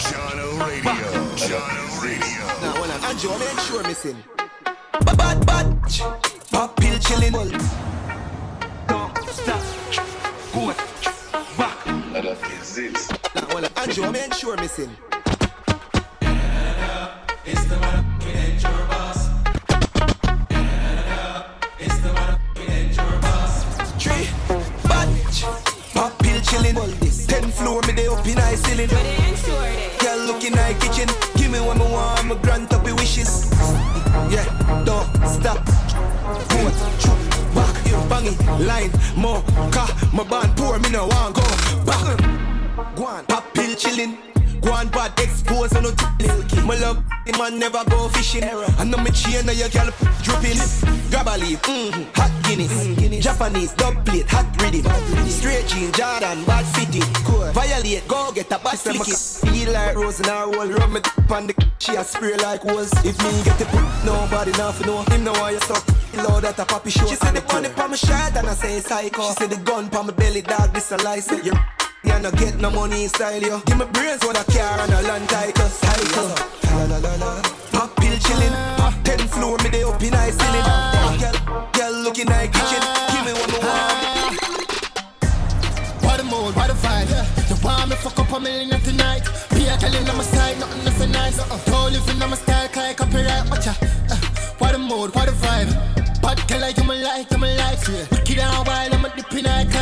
Channel 0.00 0.52
Radio. 0.66 1.36
Channel 1.36 1.82
Radio. 1.82 1.91
Now 3.12 3.18
hold 3.18 3.34
on, 3.34 3.42
Andrew, 3.42 3.52
make 3.52 3.60
sure 3.66 3.82
missing. 3.82 4.24
Bad 5.04 5.16
bad 5.18 5.46
batch, 5.46 6.00
pop 6.50 6.76
pill 6.76 6.98
chillin'. 6.98 7.32
Don't 8.88 9.28
stop, 9.28 9.62
go 10.54 10.72
back. 11.58 11.84
That 12.14 12.24
is 12.24 12.78
it. 12.78 12.96
Now 13.34 13.42
hold 13.50 13.64
on, 13.64 13.70
Andrew, 13.76 14.10
make 14.10 14.32
sure 14.32 14.56
missing. 14.56 14.96
It's 17.44 17.64
the 17.64 17.76
motherfucking 17.76 18.36
intro 18.48 18.86
boss. 18.88 19.28
It's 21.78 21.98
the 21.98 22.08
motherfucking 22.16 22.70
intro 22.70 23.20
boss. 23.20 23.64
Three, 24.02 24.26
batch, 24.88 25.44
pop 25.92 26.18
pill 26.18 26.40
chillin'. 26.40 27.26
Ten 27.26 27.50
floor 27.50 27.82
me 27.82 27.92
they 27.92 28.06
up 28.08 28.26
in 28.26 28.38
high 28.38 28.54
ceiling. 28.54 28.88
Girl 30.00 30.18
looking 30.26 30.54
like 30.54 30.80
kitchen. 30.80 31.31
Me 31.52 31.60
what 31.60 31.76
me 31.76 31.84
want, 31.84 32.26
my 32.28 32.34
grant 32.36 32.72
up 32.72 32.86
your 32.86 32.96
wishes. 32.96 33.50
Yeah, 34.30 34.46
don't 34.86 35.06
stop. 35.28 35.62
Go, 36.48 36.70
chop, 36.98 37.18
back, 37.54 37.74
bang 38.08 38.26
it, 38.32 38.66
line, 38.66 38.90
more, 39.16 39.42
car, 39.70 39.88
my 40.14 40.24
band 40.24 40.56
poor, 40.56 40.78
me 40.78 40.88
no 40.88 41.06
want 41.08 41.34
go 41.34 41.42
back. 41.84 42.96
Go 42.96 43.04
on, 43.04 43.26
pop 43.26 43.52
pill 43.52 43.74
chillin'. 43.76 44.31
Go 44.62 44.72
on, 44.72 44.88
bad 44.88 45.18
expose 45.18 45.74
on 45.74 45.82
no 45.82 45.90
t- 45.90 46.62
My 46.62 46.78
love, 46.78 47.02
the 47.26 47.36
man 47.36 47.58
never 47.58 47.84
go 47.90 48.08
fishing. 48.08 48.44
I 48.44 48.84
know 48.84 48.98
me 48.98 49.10
chain, 49.10 49.44
now 49.44 49.52
your 49.52 49.68
girl 49.68 49.90
dripping. 50.22 50.58
Grab 51.10 51.28
a 51.28 51.36
leaf, 51.38 51.60
mm-hmm. 51.62 52.02
hot 52.14 52.32
Guinness. 52.44 53.24
Japanese, 53.24 53.72
dub 53.74 54.04
plate, 54.06 54.26
hot 54.28 54.46
rhythm. 54.62 54.84
Straight 55.28 55.66
jean, 55.66 55.92
Jordan, 55.92 56.44
bad 56.44 56.64
fitting. 56.76 57.02
Violate, 57.52 58.06
go 58.08 58.32
get 58.32 58.46
a 58.46 58.58
bad 58.58 58.78
flick 58.78 59.08
it. 59.08 59.16
Feel 59.16 59.72
like 59.72 59.96
rose 59.96 60.20
in 60.20 60.26
her 60.26 60.48
wall, 60.48 60.68
rub 60.68 60.90
me 60.90 61.00
tip 61.00 61.30
on 61.30 61.46
the 61.46 61.54
she 61.82 61.96
a 61.96 62.04
spray 62.04 62.36
like 62.36 62.64
wolves. 62.64 62.92
If 63.04 63.18
me 63.18 63.42
get 63.42 63.58
the 63.58 63.64
put, 63.66 63.82
nobody 64.04 64.52
nothing 64.52 64.86
know. 64.86 65.02
Him 65.02 65.24
know 65.24 65.32
why 65.32 65.50
you 65.50 65.60
suck. 65.60 65.84
Lord, 66.14 66.44
that 66.44 66.58
a 66.58 66.64
poppy 66.64 66.90
show. 66.90 67.06
She 67.06 67.16
said 67.16 67.34
the 67.34 67.42
money 67.52 67.68
pa 67.70 67.88
my 67.88 67.96
shirt 67.96 68.36
and 68.36 68.46
I 68.46 68.54
say 68.54 68.78
psycho. 68.80 69.28
She 69.28 69.34
said 69.34 69.50
the 69.50 69.56
gun 69.56 69.88
pa 69.88 70.02
my 70.02 70.12
belly, 70.12 70.42
dog, 70.42 70.72
this 70.72 70.92
a 70.92 70.96
license. 70.98 71.44
You 71.44 71.52
yeah, 71.52 71.64
no 72.04 72.30
get 72.32 72.60
no 72.60 72.70
money 72.70 73.08
style, 73.08 73.42
yo. 73.42 73.60
Give 73.66 73.78
me 73.78 73.84
brains 73.92 74.24
what 74.24 74.38
a 74.38 74.44
car 74.52 74.80
and 74.80 74.92
a 74.92 75.02
land 75.02 75.28
title, 75.28 75.68
cycle. 75.68 76.30
La 76.76 76.84
la 76.84 76.98
la 76.98 77.14
la. 77.16 77.42
Pop 77.72 77.96
pill 77.96 78.16
chillin', 78.18 78.54
pop 78.76 78.94
ten 79.02 79.18
floor, 79.28 79.58
me 79.62 79.70
they 79.70 79.82
up 79.82 80.02
in 80.02 80.12
high 80.12 80.30
ceiling. 80.30 80.64
Girl, 81.20 81.68
girl 81.72 81.92
looking 82.02 82.26
like 82.26 82.52
kitchen. 82.52 82.82
Give 83.10 83.24
me 83.26 83.32
what 83.32 83.50
me 83.50 83.58
want. 83.58 84.38
What 86.04 86.16
the 86.18 86.24
mood, 86.24 86.54
what 86.54 86.68
the 86.68 86.74
vibe? 86.74 87.10
You 87.50 87.56
want 87.64 87.90
me 87.90 87.96
fuck 87.96 88.18
up 88.18 88.32
a 88.32 88.40
million 88.40 88.80
tonight? 88.80 89.24
Be 89.50 89.66
a 89.66 89.76
telling 89.76 90.08
on 90.08 90.16
my 90.16 90.24
side, 90.24 90.58
nothing 90.60 90.84
nothing 90.84 91.12
nice. 91.12 91.36
Don't 91.66 91.92
live 91.92 92.08
in 92.08 92.22
on 92.22 92.30
my 92.30 92.36
style, 92.36 92.70
like 92.76 92.96
copyright. 92.96 93.50
Watch 93.50 93.66
ya. 93.66 93.74
Uh, 94.10 94.16
what 94.58 94.72
the 94.72 94.78
mood, 94.78 95.14
what 95.14 95.26
the 95.26 95.32
vibe? 95.42 96.22
Bad 96.22 96.38
girl 96.46 96.70
you 96.70 96.84
my 96.84 97.02
like, 97.02 97.30
you 97.30 97.38
my 97.38 97.54
life, 97.56 97.88
yeah. 97.88 98.06
Wicked 98.12 98.38
and 98.38 98.66
wild, 98.66 98.94
I'm 98.94 99.04
a 99.04 99.08
dip 99.16 99.32
in 99.32 99.46
a. 99.46 99.52
I'ma 99.52 99.81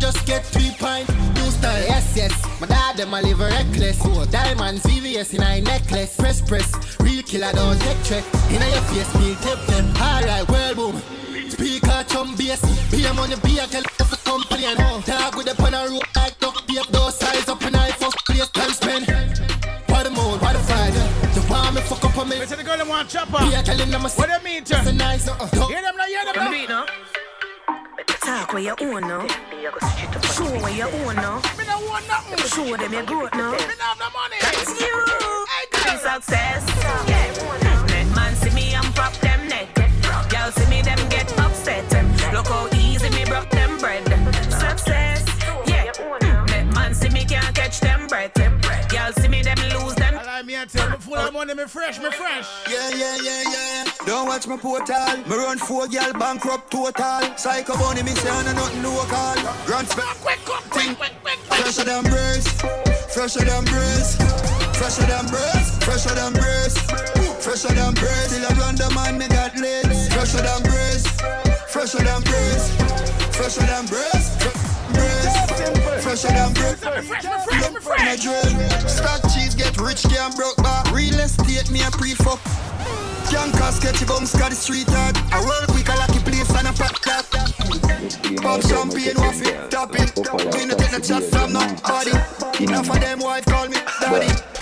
just 0.00 0.26
get 0.26 0.44
three 0.44 0.72
pint, 0.78 1.08
new 1.34 1.50
style. 1.50 1.82
Yes, 1.86 2.16
yes. 2.16 2.60
My 2.60 2.66
dad, 2.66 2.96
them 2.96 3.12
a 3.14 3.20
live 3.20 3.38
reckless. 3.40 4.00
Cool. 4.00 4.24
Diamonds, 4.26 4.82
VVS 4.84 5.34
in 5.34 5.42
a 5.42 5.60
necklace. 5.60 6.16
Press, 6.16 6.40
press. 6.40 6.68
Real 7.00 7.22
killer, 7.22 7.52
don't 7.52 7.78
take 7.80 8.02
check. 8.02 8.24
In 8.50 8.60
your 8.60 8.82
face, 8.90 9.14
me 9.16 9.36
tip 9.42 9.60
them. 9.66 9.86
Alright, 9.96 10.48
world 10.48 10.76
boom. 10.76 11.02
Speaker, 11.50 12.04
chum 12.08 12.34
bass. 12.36 12.60
Be 12.90 13.04
a 13.04 13.12
money, 13.14 13.36
be 13.44 13.58
a 13.58 13.66
girl 13.68 13.82
for 14.08 14.16
company 14.24 14.64
and 14.66 14.78
home. 14.80 15.02
Dog 15.02 15.36
with 15.36 15.46
the 15.46 15.54
pan 15.54 15.74
a 15.74 15.88
rope 15.88 16.16
like 16.16 16.38
duck 16.40 16.66
tape. 16.66 16.86
Those 16.88 17.16
size 17.18 17.48
up 17.48 17.62
in 17.62 17.74
I 17.74 17.90
first 17.92 18.16
place 18.26 18.48
can 18.50 18.70
spend. 18.70 19.06
What 19.90 20.04
the 20.04 20.10
mood, 20.10 20.40
what 20.40 20.52
the 20.54 20.60
Friday? 20.60 21.06
You 21.34 21.42
want 21.50 21.74
me 21.74 21.80
fuck 21.82 22.04
up 22.04 22.16
a 22.16 22.24
minute? 22.24 22.40
Listen, 22.40 22.58
the 22.58 22.64
girl 22.64 22.78
them 22.78 22.88
want 22.88 23.08
chopper. 23.08 23.38
Be 23.44 23.54
a 23.54 23.62
girl 23.62 23.80
in 23.80 23.90
my 23.90 24.08
What 24.08 24.26
do 24.28 24.32
you 24.32 24.44
mean, 24.44 24.62
It's 24.62 24.70
a 24.72 24.92
nice. 24.92 25.28
Uh, 25.28 25.36
uh, 25.40 25.66
Hear 25.68 25.82
them 25.82 25.96
now, 25.96 26.04
hear 26.06 26.24
them 26.24 26.34
Come 26.34 26.52
beat 26.52 26.68
now. 26.68 26.84
now. 26.84 27.09
Talk 28.22 28.52
where 28.52 28.62
you 28.62 28.74
own 28.80 29.00
now. 29.02 29.26
Show 30.34 30.44
where 30.60 30.74
you 30.74 30.84
own 30.84 31.16
now. 31.16 31.40
Me 31.56 31.64
no 31.66 31.80
want 31.88 32.06
nothing. 32.06 32.38
Show 32.48 32.76
them 32.76 32.92
your 32.92 33.04
growth 33.04 33.32
now. 33.32 33.52
No 33.52 33.56
have 33.56 33.98
no 33.98 34.10
money. 34.10 34.36
That's 34.40 34.80
you. 34.80 35.46
Hey, 35.48 35.96
success. 35.96 36.64
Yeah. 37.08 37.86
Let 37.88 38.14
man 38.14 38.34
see 38.36 38.50
me 38.50 38.74
and 38.74 38.94
pop 38.94 39.14
them 39.20 39.48
neck. 39.48 39.68
Y'all 40.32 40.50
see 40.52 40.68
me 40.68 40.82
them 40.82 40.98
get 41.08 41.32
upset. 41.38 41.84
Look 42.32 42.46
how 42.46 42.68
easy 42.74 43.08
me 43.10 43.24
broke 43.24 43.48
them 43.50 43.78
bread. 43.78 44.04
Success. 44.50 45.24
Yeah. 45.66 45.90
Let 46.48 46.66
man 46.74 46.94
see 46.94 47.08
me 47.08 47.24
can't 47.24 47.54
catch 47.54 47.80
them 47.80 48.06
breath. 48.06 48.36
Y'all 48.92 49.12
see 49.12 49.28
me 49.28 49.42
them 49.42 49.58
lose. 49.72 49.99
I 50.60 50.64
like 50.64 50.74
me 50.74 50.80
and 50.80 50.90
tell 50.90 50.90
me 50.90 50.96
full 50.98 51.16
of 51.16 51.32
money, 51.32 51.54
me 51.54 51.64
fresh, 51.64 51.98
me 51.98 52.10
fresh. 52.10 52.46
Yeah, 52.68 52.90
yeah, 52.90 53.16
yeah, 53.22 53.42
yeah. 53.50 53.84
Don't 54.04 54.26
watch 54.26 54.46
my 54.46 54.58
portal. 54.58 55.16
Me 55.26 55.36
run 55.36 55.56
four 55.56 55.88
girl 55.88 56.12
bankrupt 56.12 56.70
total. 56.70 57.36
Psycho 57.36 57.74
bunny 57.78 58.02
me 58.02 58.10
say 58.10 58.28
no 58.28 58.52
nothing 58.52 58.82
local. 58.82 59.40
Grand 59.64 59.88
spec. 59.88 60.04
Quick, 60.20 60.38
quick, 60.44 60.70
quick, 60.70 60.98
quick, 60.98 61.12
quick, 61.22 61.38
quick. 61.48 61.60
Fresher 61.60 61.84
than 61.84 62.04
brace. 62.04 62.48
Fresher 63.08 63.44
than 63.44 63.64
brace. 63.64 64.16
Fresher 64.76 65.06
than 65.06 65.26
brace. 65.32 65.78
Fresher 65.84 66.14
than 66.14 66.32
brace. 66.34 66.76
Fresher 67.40 67.74
than 67.74 67.94
brace. 67.94 68.28
Still 68.28 68.44
a 68.44 68.54
run 68.60 68.76
the 68.76 68.92
man 68.94 69.16
me 69.16 69.28
got 69.28 69.56
legs. 69.56 70.12
Fresher 70.12 70.42
than 70.42 70.62
brace. 70.62 71.06
Fresher 71.72 72.04
than 72.04 72.22
brace. 72.22 72.68
Fresher 73.32 73.64
than 73.64 73.86
brace. 73.86 74.69
Fresher 76.02 76.28
than. 76.28 76.52
Me 76.52 76.76
fresh, 76.76 77.24
fresh, 77.44 77.70
fresh. 77.82 78.22
Stock 78.90 79.22
cheese 79.32 79.54
get 79.54 79.76
rich, 79.80 80.02
can't 80.04 80.34
broke 80.36 80.56
back. 80.56 80.90
Real 80.92 81.18
estate 81.20 81.70
me 81.70 81.82
a 81.82 81.90
pre-fuck. 81.90 82.40
Can't 83.30 83.52
cast 83.52 83.80
sketchy 83.80 84.04
bums, 84.04 84.32
got 84.34 84.50
the 84.50 84.56
street 84.56 84.88
art. 84.88 85.16
I 85.32 85.38
roll 85.38 85.66
quick, 85.68 85.88
I 85.88 85.96
like 85.96 86.12
the 86.12 86.20
place 86.20 86.50
and 86.50 86.66
a 86.66 86.72
pop 86.72 86.98
that. 87.04 87.24
Pop 88.42 88.62
champagne, 88.62 89.16
waff 89.16 89.40
it, 89.40 89.70
tap 89.70 89.94
it. 89.94 90.16
Me 90.54 90.66
no 90.66 90.74
take 90.74 90.92
no 90.92 90.98
chat 90.98 91.22
from 91.24 91.52
nobody. 91.52 92.10
Enough 92.64 92.90
of 92.90 93.00
them 93.00 93.20
wife 93.20 93.44
call 93.44 93.68
me 93.68 93.78
daddy. 94.00 94.59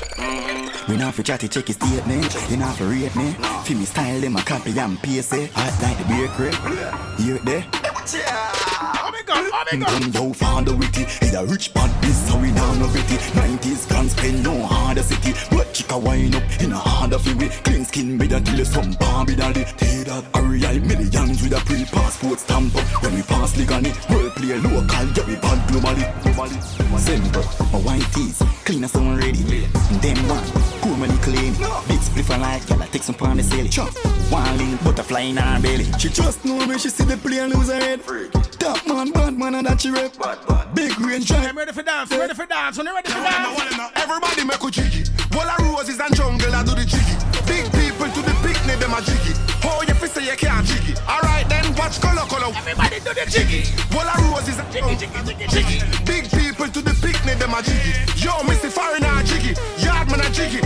We 0.88 0.96
not 0.96 1.14
for 1.14 1.22
chatty 1.22 1.48
check 1.48 1.66
his 1.66 1.76
statement. 1.76 2.50
You 2.50 2.56
not 2.56 2.76
for 2.76 2.84
rate 2.84 3.14
me. 3.14 3.32
Feel 3.64 3.78
me 3.78 3.84
style 3.84 4.20
them 4.20 4.36
a 4.36 4.42
copy 4.42 4.78
and 4.78 4.98
paste 5.02 5.34
it. 5.34 5.50
Hot 5.52 5.82
like 5.82 5.98
the 5.98 6.04
beer 6.08 6.28
crib. 6.28 6.54
You 7.18 7.38
there? 7.44 7.64
Gun 9.70 10.10
down 10.10 10.32
father 10.32 10.74
witty. 10.74 11.04
Hey 11.20 11.34
a 11.34 11.44
rich 11.44 11.74
bad 11.74 11.90
biz 12.00 12.16
so 12.26 12.38
we 12.38 12.50
now 12.52 12.72
no 12.74 12.88
pretty 12.88 13.16
90s 13.36 13.86
guns 13.90 14.12
spend 14.12 14.42
no 14.42 14.64
harder 14.64 15.02
city. 15.02 15.34
But 15.50 15.74
chica 15.74 15.98
wine 15.98 16.34
up 16.34 16.42
in 16.62 16.72
a 16.72 16.78
harder 16.78 17.18
fi 17.18 17.34
we 17.34 17.48
Clean 17.48 17.84
skin. 17.84 18.16
Made 18.16 18.32
a 18.32 18.40
kill 18.40 18.64
some 18.64 18.92
Barbie 18.92 19.36
daddy 19.36 19.64
Take 19.76 20.06
that 20.06 20.24
Ariel 20.34 20.80
millions 20.80 21.42
with 21.42 21.52
a 21.52 21.60
pre-passport 21.66 22.40
stamp 22.40 22.74
up. 22.74 23.02
When 23.02 23.14
we 23.14 23.22
pass 23.22 23.54
Ligani 23.56 23.92
World 24.08 24.32
play 24.36 24.52
a 24.52 24.56
local 24.56 25.06
yeah 25.12 25.26
we 25.26 25.36
bad 25.36 25.68
globally. 25.68 26.04
Globally 26.22 26.98
Simple. 26.98 27.42
My 27.72 27.78
white 27.84 28.12
tees 28.14 28.42
Clean 28.64 28.82
as 28.82 28.92
someone 28.92 29.18
ready 29.18 29.44
Them 30.08 30.26
one 30.26 30.42
Poor 30.80 30.96
money 30.96 31.18
clean 31.18 31.52
Big 31.84 32.00
spliff 32.00 32.32
and 32.32 32.40
like 32.40 32.66
Y'all 32.70 32.80
take 32.88 33.02
some 33.02 33.14
pound 33.14 33.40
and 33.40 33.46
sell 33.46 33.60
it 33.60 33.70
Chop 33.70 33.92
One 34.32 34.56
link 34.56 34.82
butterfly 34.82 35.20
in 35.20 35.36
her 35.36 35.60
belly 35.60 35.84
She 35.98 36.08
just 36.08 36.44
know 36.46 36.66
me 36.66 36.78
She 36.78 36.88
see 36.88 37.04
the 37.04 37.18
play 37.18 37.40
and 37.40 37.52
lose 37.52 37.68
her 37.68 37.74
head 37.74 38.00
Top 38.58 38.86
man 38.86 39.10
bad 39.12 39.36
man 39.36 39.56
and 39.56 39.66
that 39.66 39.82
she 39.82 39.90
rep 39.90 40.16
Big 40.74 40.98
range 41.00 41.30
I'm 41.30 41.56
ready 41.56 41.72
for 41.72 41.82
dance, 41.82 42.10
ready 42.10 42.32
for 42.32 42.46
dance, 42.46 42.78
when 42.78 42.86
you 42.86 42.94
ready 42.94 43.10
for 43.10 43.20
dance. 43.20 43.92
Everybody 43.96 44.44
make 44.44 44.62
a 44.62 44.70
jiggy. 44.70 45.04
Wall 45.32 45.48
of 45.48 45.60
roses 45.60 46.00
and 46.00 46.14
jungle, 46.14 46.54
I 46.54 46.62
do 46.64 46.72
the 46.72 46.84
jiggy. 46.84 47.14
Big 47.44 47.64
people 47.72 48.08
to 48.08 48.20
the 48.22 48.34
picnic, 48.40 48.78
them 48.80 48.94
a 48.94 49.00
jiggy. 49.04 49.36
Oh, 49.64 49.84
you 49.86 49.94
feel 49.94 50.08
say 50.08 50.24
you 50.24 50.36
can't 50.36 50.64
jiggy. 50.64 50.94
Alright 51.08 51.48
then, 51.48 51.74
watch 51.76 52.00
color 52.00 52.24
color. 52.28 52.52
Everybody 52.56 53.00
do 53.00 53.12
the 53.12 53.24
jiggy. 53.28 53.68
Wall 53.92 54.08
of 54.08 54.24
roses 54.32 54.58
and 54.58 54.70
jiggy, 54.72 54.96
jiggy, 54.96 55.20
jiggy, 55.24 55.46
jiggy. 55.52 56.04
Big 56.04 56.24
people 56.30 56.47
to 56.66 56.82
the 56.82 56.94
picnic, 57.00 57.38
them 57.38 57.54
a 57.54 57.62
jiggy. 57.62 57.94
Yo, 58.16 58.42
Missy 58.42 58.68
Foreigner 58.68 59.20
a 59.20 59.22
jiggy. 59.22 59.54
Yardman 59.78 60.26
a 60.26 60.32
jiggy. 60.32 60.60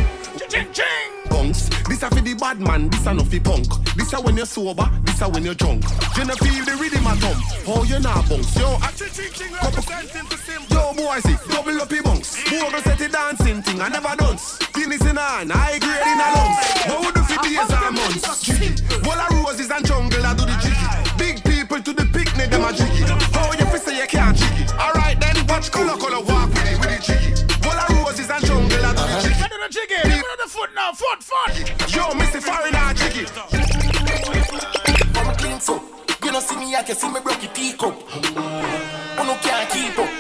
Ching 0.49 0.73
ching. 0.73 1.13
Bunks. 1.29 1.69
This 1.89 2.03
a 2.03 2.09
for 2.09 2.21
the 2.21 2.35
bad 2.35 2.61
man, 2.61 2.89
this 2.89 3.07
a 3.07 3.15
no 3.15 3.25
fi 3.25 3.39
punk. 3.39 3.67
This 3.97 4.13
a 4.13 4.21
when 4.21 4.37
you're 4.37 4.47
sober, 4.47 4.89
this 5.05 5.21
a 5.21 5.29
when 5.29 5.45
you're 5.45 5.55
drunk. 5.55 5.85
You 6.17 6.25
no 6.25 6.35
feel 6.37 6.65
the 6.65 6.77
rhythm 6.81 7.07
at 7.07 7.19
thumb. 7.19 7.37
Oh, 7.69 7.85
you 7.85 7.99
not 8.01 8.29
bunks. 8.29 8.57
Yo, 8.57 8.81
a 8.81 8.89
Yo, 10.73 10.95
boy, 10.95 11.19
see, 11.21 11.37
double 11.53 11.81
up 11.81 11.93
your 11.93 12.03
bunks. 12.03 12.43
Bogle 12.51 12.81
set 12.81 12.99
the 12.99 13.09
dancing 13.09 13.63
thing, 13.63 13.81
I 13.81 13.89
never 13.89 14.17
dance. 14.17 14.59
Guinness 14.73 15.03
in 15.03 15.17
hand, 15.17 15.53
high 15.53 15.79
grade 15.79 16.09
in 16.09 16.21
a 16.21 16.29
lungs. 16.33 16.57
What 16.89 17.05
would 17.05 17.15
do 17.15 17.23
for 17.23 17.43
days 17.43 17.71
and 17.71 17.95
months? 17.95 18.43
Jiggy. 18.43 18.73
Wall 19.05 19.21
of 19.21 19.45
roses 19.45 19.71
and 19.71 19.85
jungle, 19.87 20.25
I 20.25 20.35
do 20.35 20.45
the 20.49 20.57
jiggy. 20.65 20.89
Big 21.19 21.45
people 21.45 21.81
to 21.83 21.93
the 21.93 22.07
picnic, 22.13 22.51
them 22.51 22.65
a 22.65 22.73
jiggy. 22.73 23.05
Oh, 23.37 23.53
you 23.59 23.67
fi 23.67 23.79
say 23.79 24.01
you 24.01 24.07
can't 24.07 24.37
jiggy. 24.37 24.42
Alright 24.42 24.42
then, 24.42 24.42
watch 25.63 25.71
color 25.71 25.97
color 25.97 26.25
walk 26.25 26.49
with 26.51 26.73
it, 26.73 26.79
with 26.81 26.91
it 26.91 27.03
jiggy. 27.03 27.33
Wall 27.67 27.79
of 27.79 28.05
roses 28.05 28.31
and 28.31 28.45
jungle, 28.45 28.85
I 28.85 28.93
do 28.93 29.03
the 29.03 29.19
jiggy. 29.23 29.43
I 29.43 29.49
do 29.49 29.59
the 29.63 29.69
jiggy. 29.71 29.95
I 29.95 30.21
do 30.21 30.37
the 30.43 30.49
foot 30.49 30.71
now, 30.75 30.93
foot, 30.93 31.23
foot. 31.23 31.59
Yo, 31.95 32.03
Mr. 32.19 32.41
Foreigner 32.43 32.95
jiggy. 32.95 33.27
I'm 35.15 35.37
clean 35.37 35.61
so. 35.61 35.83
You 36.25 36.33
know 36.33 36.41
see 36.41 36.57
me, 36.57 36.75
I 36.75 36.83
can 36.83 36.97
see 36.97 37.09
me 37.09 37.21
broke 37.21 37.43
your 37.43 37.53
teacup. 37.53 37.95
Who 38.03 39.25
no 39.25 39.35
can't 39.43 39.71
keep 39.71 39.99
up. 39.99 40.12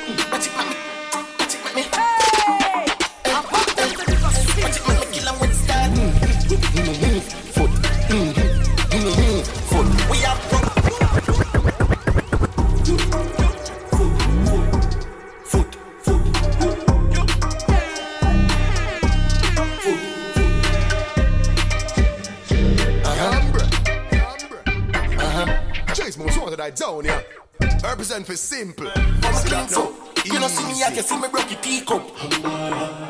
I 26.62 26.70
down 26.70 27.04
here. 27.04 27.24
Represent 27.82 28.24
for 28.24 28.36
simple. 28.36 28.86
I'm 28.94 29.34
clean 29.44 29.66
so. 29.66 29.96
You 30.24 30.38
know 30.38 30.46
see 30.46 30.64
me, 30.68 30.84
I 30.84 30.92
can 30.92 31.02
see 31.02 31.18
me 31.18 31.26
broke 31.26 31.50
your 31.50 31.60
teacup. 31.60 33.01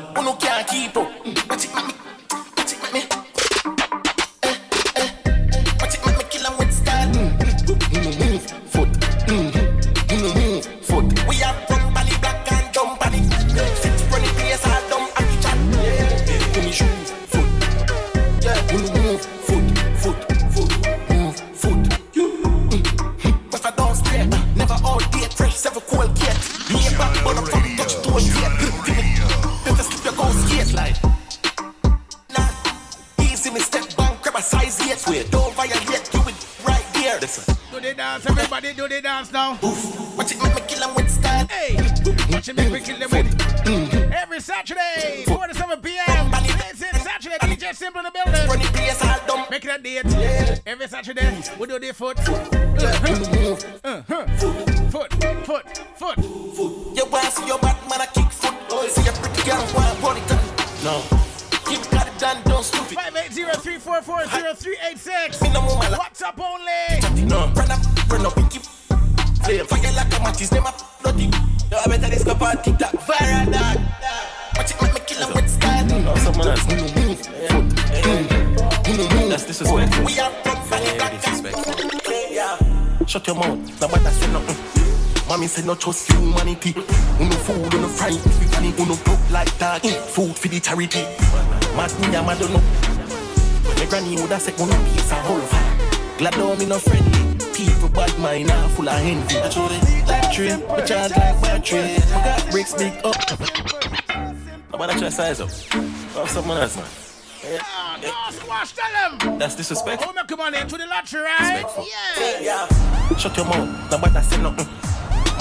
Easy 33.20 33.50
step 33.60 33.84
size 34.40 34.78
don't 35.30 35.56
you 35.68 35.74
it 36.28 36.46
right. 36.66 36.84
Do 37.72 37.80
the 37.80 37.94
dance, 37.94 38.26
everybody 38.26 38.74
do 38.74 38.88
the 38.88 39.00
dance 39.00 39.32
now. 39.32 39.58
Watch 40.16 40.32
it 40.32 40.42
make 40.42 40.54
me 40.54 40.60
with 40.94 41.10
style. 41.10 41.46
Hey, 41.46 41.74
watch 42.30 42.48
make 42.56 42.72
me 42.72 42.80
kill 42.80 42.98
with. 43.10 44.12
Every 44.12 44.40
Saturday, 44.40 45.24
4 45.26 45.46
to 45.48 45.54
7 45.54 45.80
p.m. 45.80 46.30
It's 46.34 47.02
Saturday, 47.02 47.38
DJ 47.40 47.74
Simple 47.74 48.00
in 48.00 48.04
the 48.04 48.10
building. 48.10 48.48
Make 49.50 49.64
it 49.64 49.70
that. 49.70 50.60
Every 50.66 50.88
Saturday, 50.88 51.42
we 51.58 51.66
do 51.66 51.78
the 51.78 51.92
foot. 51.92 52.18
Uh-huh. 52.28 53.56
Uh-huh. 53.84 54.26
Foot, 54.90 55.12
foot, 55.46 55.78
foot. 55.96 56.18
You 56.18 56.91
want 57.12 57.32
see 57.32 57.46
your 57.46 57.58
bad 57.58 57.76
man 57.88 58.00
a 58.00 58.06
kick 58.06 58.32
foot. 58.32 58.54
See 58.90 59.04
your 59.04 59.12
pretty 59.14 59.42
girl 59.44 59.64
want 60.02 60.18
it 60.18 60.32
on. 60.32 60.38
No. 60.82 61.02
Keep 61.68 61.88
got 61.90 62.08
it 62.08 62.18
done, 62.18 62.42
don't 62.44 62.64
stupid. 62.64 62.98
580-344-0386. 62.98 65.42
Me 65.42 65.52
no 65.52 65.60
more 65.62 65.78
man. 65.78 65.92
What's 65.92 66.22
up 66.22 66.40
only? 66.40 67.00
No. 67.28 67.52
Run 67.54 67.70
up, 67.70 67.80
run 68.10 68.26
up 68.26 68.34
keep 68.50 68.62
flame. 69.44 69.66
Fire 69.66 69.92
like 69.92 70.16
a 70.16 70.20
match, 70.22 70.38
his 70.40 70.50
name 70.52 70.66
up, 70.66 70.80
bloody. 71.02 71.30
Yo, 71.70 71.78
I 71.78 71.86
better 71.86 72.08
this 72.08 72.24
cup 72.24 72.40
and 72.42 72.64
TikTok. 72.64 72.92
Viral 72.92 73.52
dog. 73.52 73.78
Watch 74.56 74.70
it 74.70 74.82
make 74.82 74.94
me 74.94 75.00
kill 75.06 75.22
'em 75.22 75.32
with 75.34 75.50
style. 75.50 75.86
Oh, 75.92 76.16
someone 76.16 76.48
else. 76.48 76.66
That's 79.30 79.44
disrespectful. 79.46 80.04
We 80.04 80.18
are 80.18 80.32
from 80.42 80.58
Bali 80.68 80.86
Yeah, 80.98 81.10
disrespectful. 81.10 81.74
Yeah. 82.30 82.58
Shut 83.06 83.26
your 83.26 83.36
mouth. 83.36 83.58
Nobody 83.80 84.10
say 84.10 84.26
nothing. 84.32 84.81
Mommy 85.32 85.46
say 85.46 85.64
no 85.64 85.74
trust 85.74 86.12
humanity. 86.12 86.74
Uno 87.18 87.36
food, 87.36 87.72
uno 87.72 87.88
fry, 87.88 88.10
if 88.10 88.42
you 88.42 88.48
can 88.50 88.64
uno 88.78 88.94
broke 88.96 89.30
like 89.30 89.50
that. 89.56 89.80
Food 89.80 90.36
for 90.36 90.48
the 90.48 90.60
charity. 90.60 91.00
Mad 91.74 91.88
me, 92.00 92.14
I'm 92.14 92.38
don't 92.38 92.52
know. 92.52 92.60
My 93.78 93.86
granny 93.88 94.20
would 94.20 94.30
have 94.30 94.42
said 94.42 94.60
uno 94.60 94.76
piece 94.92 95.10
a 95.10 95.14
whole 95.24 95.40
of. 95.40 96.18
Glad 96.18 96.34
though 96.34 96.54
me 96.56 96.66
no 96.66 96.78
friendly. 96.78 97.34
People 97.54 97.88
bad 97.88 98.12
mind 98.18 98.50
are 98.50 98.68
full 98.68 98.86
of 98.86 99.00
envy. 99.00 99.38
I 99.38 99.48
told 99.48 99.70
it 99.72 100.06
like 100.06 100.30
tree, 100.32 100.52
but 100.68 100.84
charge 100.84 101.12
like 101.12 101.40
battery. 101.40 101.80
I 101.80 102.24
got 102.26 102.50
bricks 102.50 102.74
big 102.74 102.92
up. 103.02 103.16
Nobody 104.70 104.98
try 104.98 105.08
size 105.08 105.40
up. 105.40 105.48
Oh, 106.14 106.26
someone 106.26 106.58
else, 106.58 106.76
man. 106.76 106.84
Ah, 107.62 107.98
no, 108.02 108.36
squash, 108.36 108.74
tell 108.74 109.18
them. 109.18 109.38
That's 109.38 109.56
disrespectful. 109.56 110.12
Oh, 110.14 110.24
come 110.26 110.40
on 110.40 110.54
into 110.54 110.76
the 110.76 110.84
lottery, 110.84 111.22
right? 111.22 111.62
Respectful. 111.64 111.86
Yeah. 112.42 113.16
Shut 113.16 113.34
your 113.34 113.46
mouth, 113.46 113.90
nobody 113.90 114.20
say 114.20 114.42
nothing. 114.42 114.91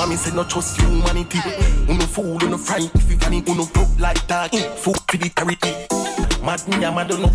Mommy 0.01 0.15
say 0.15 0.35
no 0.35 0.43
trust 0.43 0.81
humanity. 0.81 1.37
Uno 1.87 2.07
fool, 2.07 2.43
uno 2.43 2.57
fry, 2.57 2.89
if 2.95 3.11
you 3.11 3.17
can 3.17 3.33
uno 3.33 3.65
broke 3.67 3.99
like 3.99 4.25
that. 4.25 4.51
Eh? 4.51 4.67
Food 4.73 4.97
for 5.07 5.17
the 5.17 5.29
charity. 5.29 5.69
Mad 6.43 6.67
me, 6.67 6.83
I'm 6.83 6.95
mad 6.95 7.09
don't 7.09 7.21
know. 7.21 7.27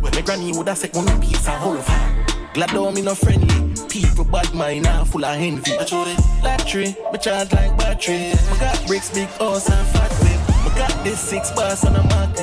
When 0.00 0.14
my 0.14 0.22
granny 0.22 0.56
would 0.56 0.66
have 0.66 0.78
said 0.78 0.96
uno 0.96 1.20
piece 1.20 1.46
a 1.46 1.50
whole 1.50 1.76
of 1.76 1.86
her. 1.86 2.24
Glad 2.54 2.70
though 2.70 2.90
me 2.90 3.02
no 3.02 3.14
friendly. 3.14 3.74
People 3.90 4.24
bad 4.24 4.54
mind 4.54 4.86
are 4.86 5.04
full 5.04 5.22
of 5.22 5.36
envy. 5.36 5.72
I 5.72 5.82
it 5.82 6.42
like 6.42 6.66
tree, 6.66 6.96
but 7.12 7.20
charge 7.20 7.52
like 7.52 7.76
battery. 7.76 8.32
I 8.32 8.58
got 8.58 8.86
bricks, 8.86 9.10
big 9.10 9.28
house 9.36 9.68
and 9.68 9.86
fat 9.88 10.10
whip. 10.22 10.40
I 10.48 10.78
got 10.78 11.04
this 11.04 11.20
six 11.20 11.50
bars 11.50 11.84
on 11.84 11.96
a 11.96 12.02
mark. 12.04 12.34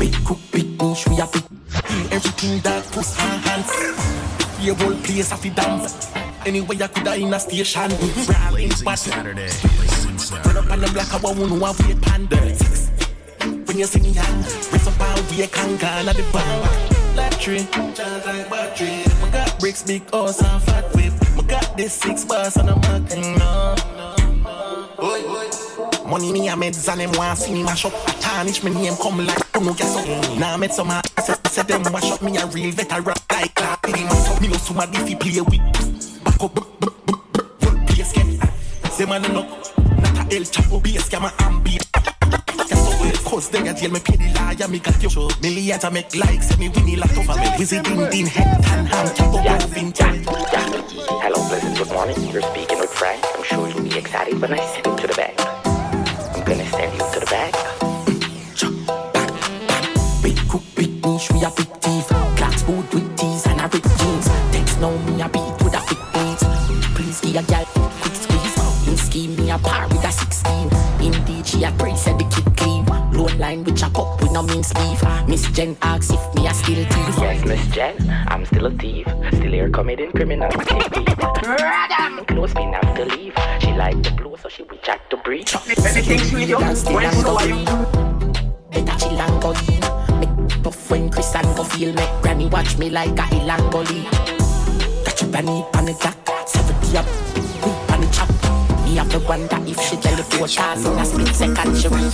Big 0.00 0.12
cook, 0.26 0.38
big 0.50 0.82
niche, 0.82 1.06
we 1.06 1.14
have 1.22 1.30
to 1.30 1.38
eat 1.38 2.12
everything 2.12 2.58
that 2.62 2.84
puts 2.90 3.16
our 3.16 3.38
hands. 3.46 3.70
Your 4.60 4.74
whole 4.74 4.96
place 5.04 5.30
have 5.30 5.40
to 5.42 5.50
dance. 5.50 6.27
Anyway, 6.46 6.76
I 6.80 6.86
could 6.86 7.06
have 7.06 7.18
in 7.18 7.32
a 7.32 7.40
station. 7.40 7.90
Brawling, 8.26 8.72
but 8.84 8.96
Saturday. 8.96 9.50
Run 10.44 10.56
up 10.56 10.70
on 10.70 10.80
them 10.80 10.94
like 10.94 11.12
a 11.12 11.18
woman 11.18 11.48
who 11.48 11.64
have 11.64 11.78
wait 11.86 12.00
pan 12.02 12.28
six. 12.56 12.90
When 13.40 13.78
you 13.78 13.86
see 13.86 14.00
me 14.00 14.10
young, 14.10 14.42
raise 14.42 14.86
up 14.86 15.00
and 15.00 15.30
we 15.30 15.46
can 15.46 15.76
go 15.76 15.86
at 15.86 16.16
the. 16.16 16.22
Like 17.16 17.38
tree, 17.40 17.66
charge 17.94 18.26
like 18.26 18.48
battery. 18.50 19.02
I 19.22 19.30
got 19.32 19.58
bricks, 19.58 19.82
big 19.82 20.10
house 20.10 20.40
and 20.42 20.62
fat 20.62 20.84
whip. 20.94 21.12
I 21.36 21.42
got 21.42 21.76
this 21.76 21.94
six 21.94 22.24
bars 22.24 22.56
on 22.56 22.66
the 22.66 22.76
mark. 22.76 23.10
No, 23.38 23.74
no, 23.96 24.14
no. 24.98 26.08
Money 26.08 26.32
me 26.32 26.48
a 26.48 26.52
meds 26.52 26.88
and 26.90 27.00
them 27.00 27.12
want 27.12 27.38
see 27.38 27.52
me 27.52 27.62
mash 27.62 27.84
up. 27.84 27.92
I 27.94 28.12
tarnish 28.20 28.62
me 28.62 28.70
name 28.70 28.94
come 28.96 29.26
like 29.26 29.56
who 29.56 29.64
no 29.64 29.74
guess 29.74 29.96
up. 29.96 30.38
Now 30.38 30.54
I 30.54 30.56
met 30.56 30.72
some 30.72 30.90
ass 30.90 31.08
said 31.58 31.66
them 31.66 31.92
wash 31.92 32.10
up 32.10 32.22
me 32.22 32.36
a 32.36 32.46
real 32.46 32.70
veteran 32.72 33.04
like 33.32 33.54
that. 33.56 33.82
Be 33.82 33.92
my 33.92 34.08
son 34.10 34.42
Me 34.42 34.48
know 34.48 34.56
somebody 34.56 34.98
fi 34.98 35.14
play 35.16 35.40
with. 35.40 35.97
Say 36.38 36.46
man 39.06 39.22
no, 39.22 39.42
not 39.42 40.30
Chapo. 40.52 40.78
Cause 43.24 43.48
they 43.50 43.60
get 43.64 43.82
me 43.82 43.88
me 44.68 44.78
got 44.78 45.02
you 45.02 45.10
I 45.84 45.88
make 45.90 46.14
likes, 46.14 46.56
me 46.56 46.68
winnie 46.68 46.94
like 46.94 47.18
over 47.18 47.34
me 47.34 47.58
Visiting 47.58 48.08
din 48.10 48.26
head 48.26 48.64
and 48.70 48.86
hand, 48.86 49.16
chop 49.16 49.34
up 49.34 49.44
yeah. 49.44 49.58
yeah. 49.98 50.62
Hello, 51.22 51.48
pleasant 51.48 51.76
good 51.76 51.92
morning. 51.92 52.16
You're 52.30 52.42
speaking 52.42 52.78
with 52.78 52.90
Frank. 52.90 53.24
I'm 53.36 53.42
sure 53.42 53.68
you'll 53.68 53.82
be 53.82 53.98
excited 53.98 54.40
when 54.40 54.52
I 54.52 54.64
send 54.64 54.86
you 54.86 54.96
to 54.96 55.06
the 55.08 55.14
bag. 55.14 55.34
I'm 56.36 56.44
gonna 56.44 56.70
send 56.70 56.92
you 56.92 56.98
to 57.14 57.20
the 57.20 57.26
bag. 57.26 57.54
Big 60.22 60.38
cook, 60.48 60.62
big 60.76 61.04
niche, 61.04 61.32
we 61.32 61.42
a 61.42 61.50
big 61.50 61.66
thief. 61.82 62.17
Please 67.28 67.34
give 67.34 67.44
a 67.44 67.52
gal 67.52 67.64
quick 68.00 68.14
squeeze. 68.14 68.88
In 68.88 68.96
scheme 68.96 69.36
me 69.36 69.50
a 69.50 69.58
par 69.58 69.86
with 69.88 70.02
a 70.02 70.10
16. 70.10 70.70
Indeed, 71.00 71.46
she 71.46 71.62
a 71.62 71.70
pray 71.72 71.94
said 71.94 72.18
the 72.18 72.24
kid 72.24 72.56
clean. 72.56 72.86
Load 73.12 73.34
line 73.38 73.64
with 73.64 73.76
chop 73.76 73.98
up 73.98 74.18
with 74.22 74.32
no 74.32 74.42
means 74.42 74.72
leave. 74.78 75.02
Miss 75.28 75.46
Jen 75.52 75.76
asks 75.82 76.10
if 76.10 76.34
me 76.34 76.46
a 76.46 76.54
still 76.54 76.84
thief. 76.86 77.18
Yes, 77.18 77.44
Miss 77.44 77.66
Jen, 77.68 77.96
I'm 78.28 78.46
still 78.46 78.66
a 78.66 78.70
thief. 78.70 79.06
Still 79.34 79.52
here 79.52 79.68
committing 79.68 80.10
criminal 80.12 80.48
activity. 80.48 81.04
Close 82.24 82.54
me 82.54 82.70
now 82.70 82.80
to 82.94 83.04
leave. 83.04 83.34
She 83.60 83.72
like 83.72 84.02
the 84.02 84.10
blue, 84.16 84.36
so 84.38 84.48
she 84.48 84.62
will 84.62 84.78
jack 84.82 85.10
to 85.10 85.18
breathe. 85.18 85.48
Anything 85.68 86.20
sweet, 86.20 86.48
yo. 86.48 86.58
When 86.60 87.12
you 87.14 87.22
know 87.22 87.40
you. 87.40 87.56
Hey, 88.70 88.82
that 88.88 89.00
she 89.00 89.12
Lamborghini. 89.20 89.84
Make 90.20 90.62
tough 90.62 90.90
when 90.90 91.10
Chris 91.10 91.34
and 91.34 91.56
go 91.56 91.62
feel 91.64 91.92
me. 91.92 92.06
Granny 92.22 92.46
watch 92.46 92.78
me 92.78 92.88
like 92.88 93.10
a 93.10 93.24
Ilangoli. 93.36 94.04
Catch 95.04 95.22
a 95.22 95.26
bunny 95.26 95.66
on 95.74 95.84
the 95.84 95.92
jack. 96.00 96.37
70 96.48 96.96
up, 96.96 97.06
whip 97.62 97.92
on 97.92 98.00
the 98.00 98.08
chop. 98.12 98.28
Me 98.84 98.96
have 98.96 99.10
to 99.10 99.18
wonder 99.20 99.58
if 99.66 99.80
she 99.80 99.96
the 99.96 100.48
stars 100.48 100.84
in 100.86 100.98
a 100.98 101.04
split 101.04 101.28
second. 101.28 101.76
She 101.76 101.88
will 101.88 102.10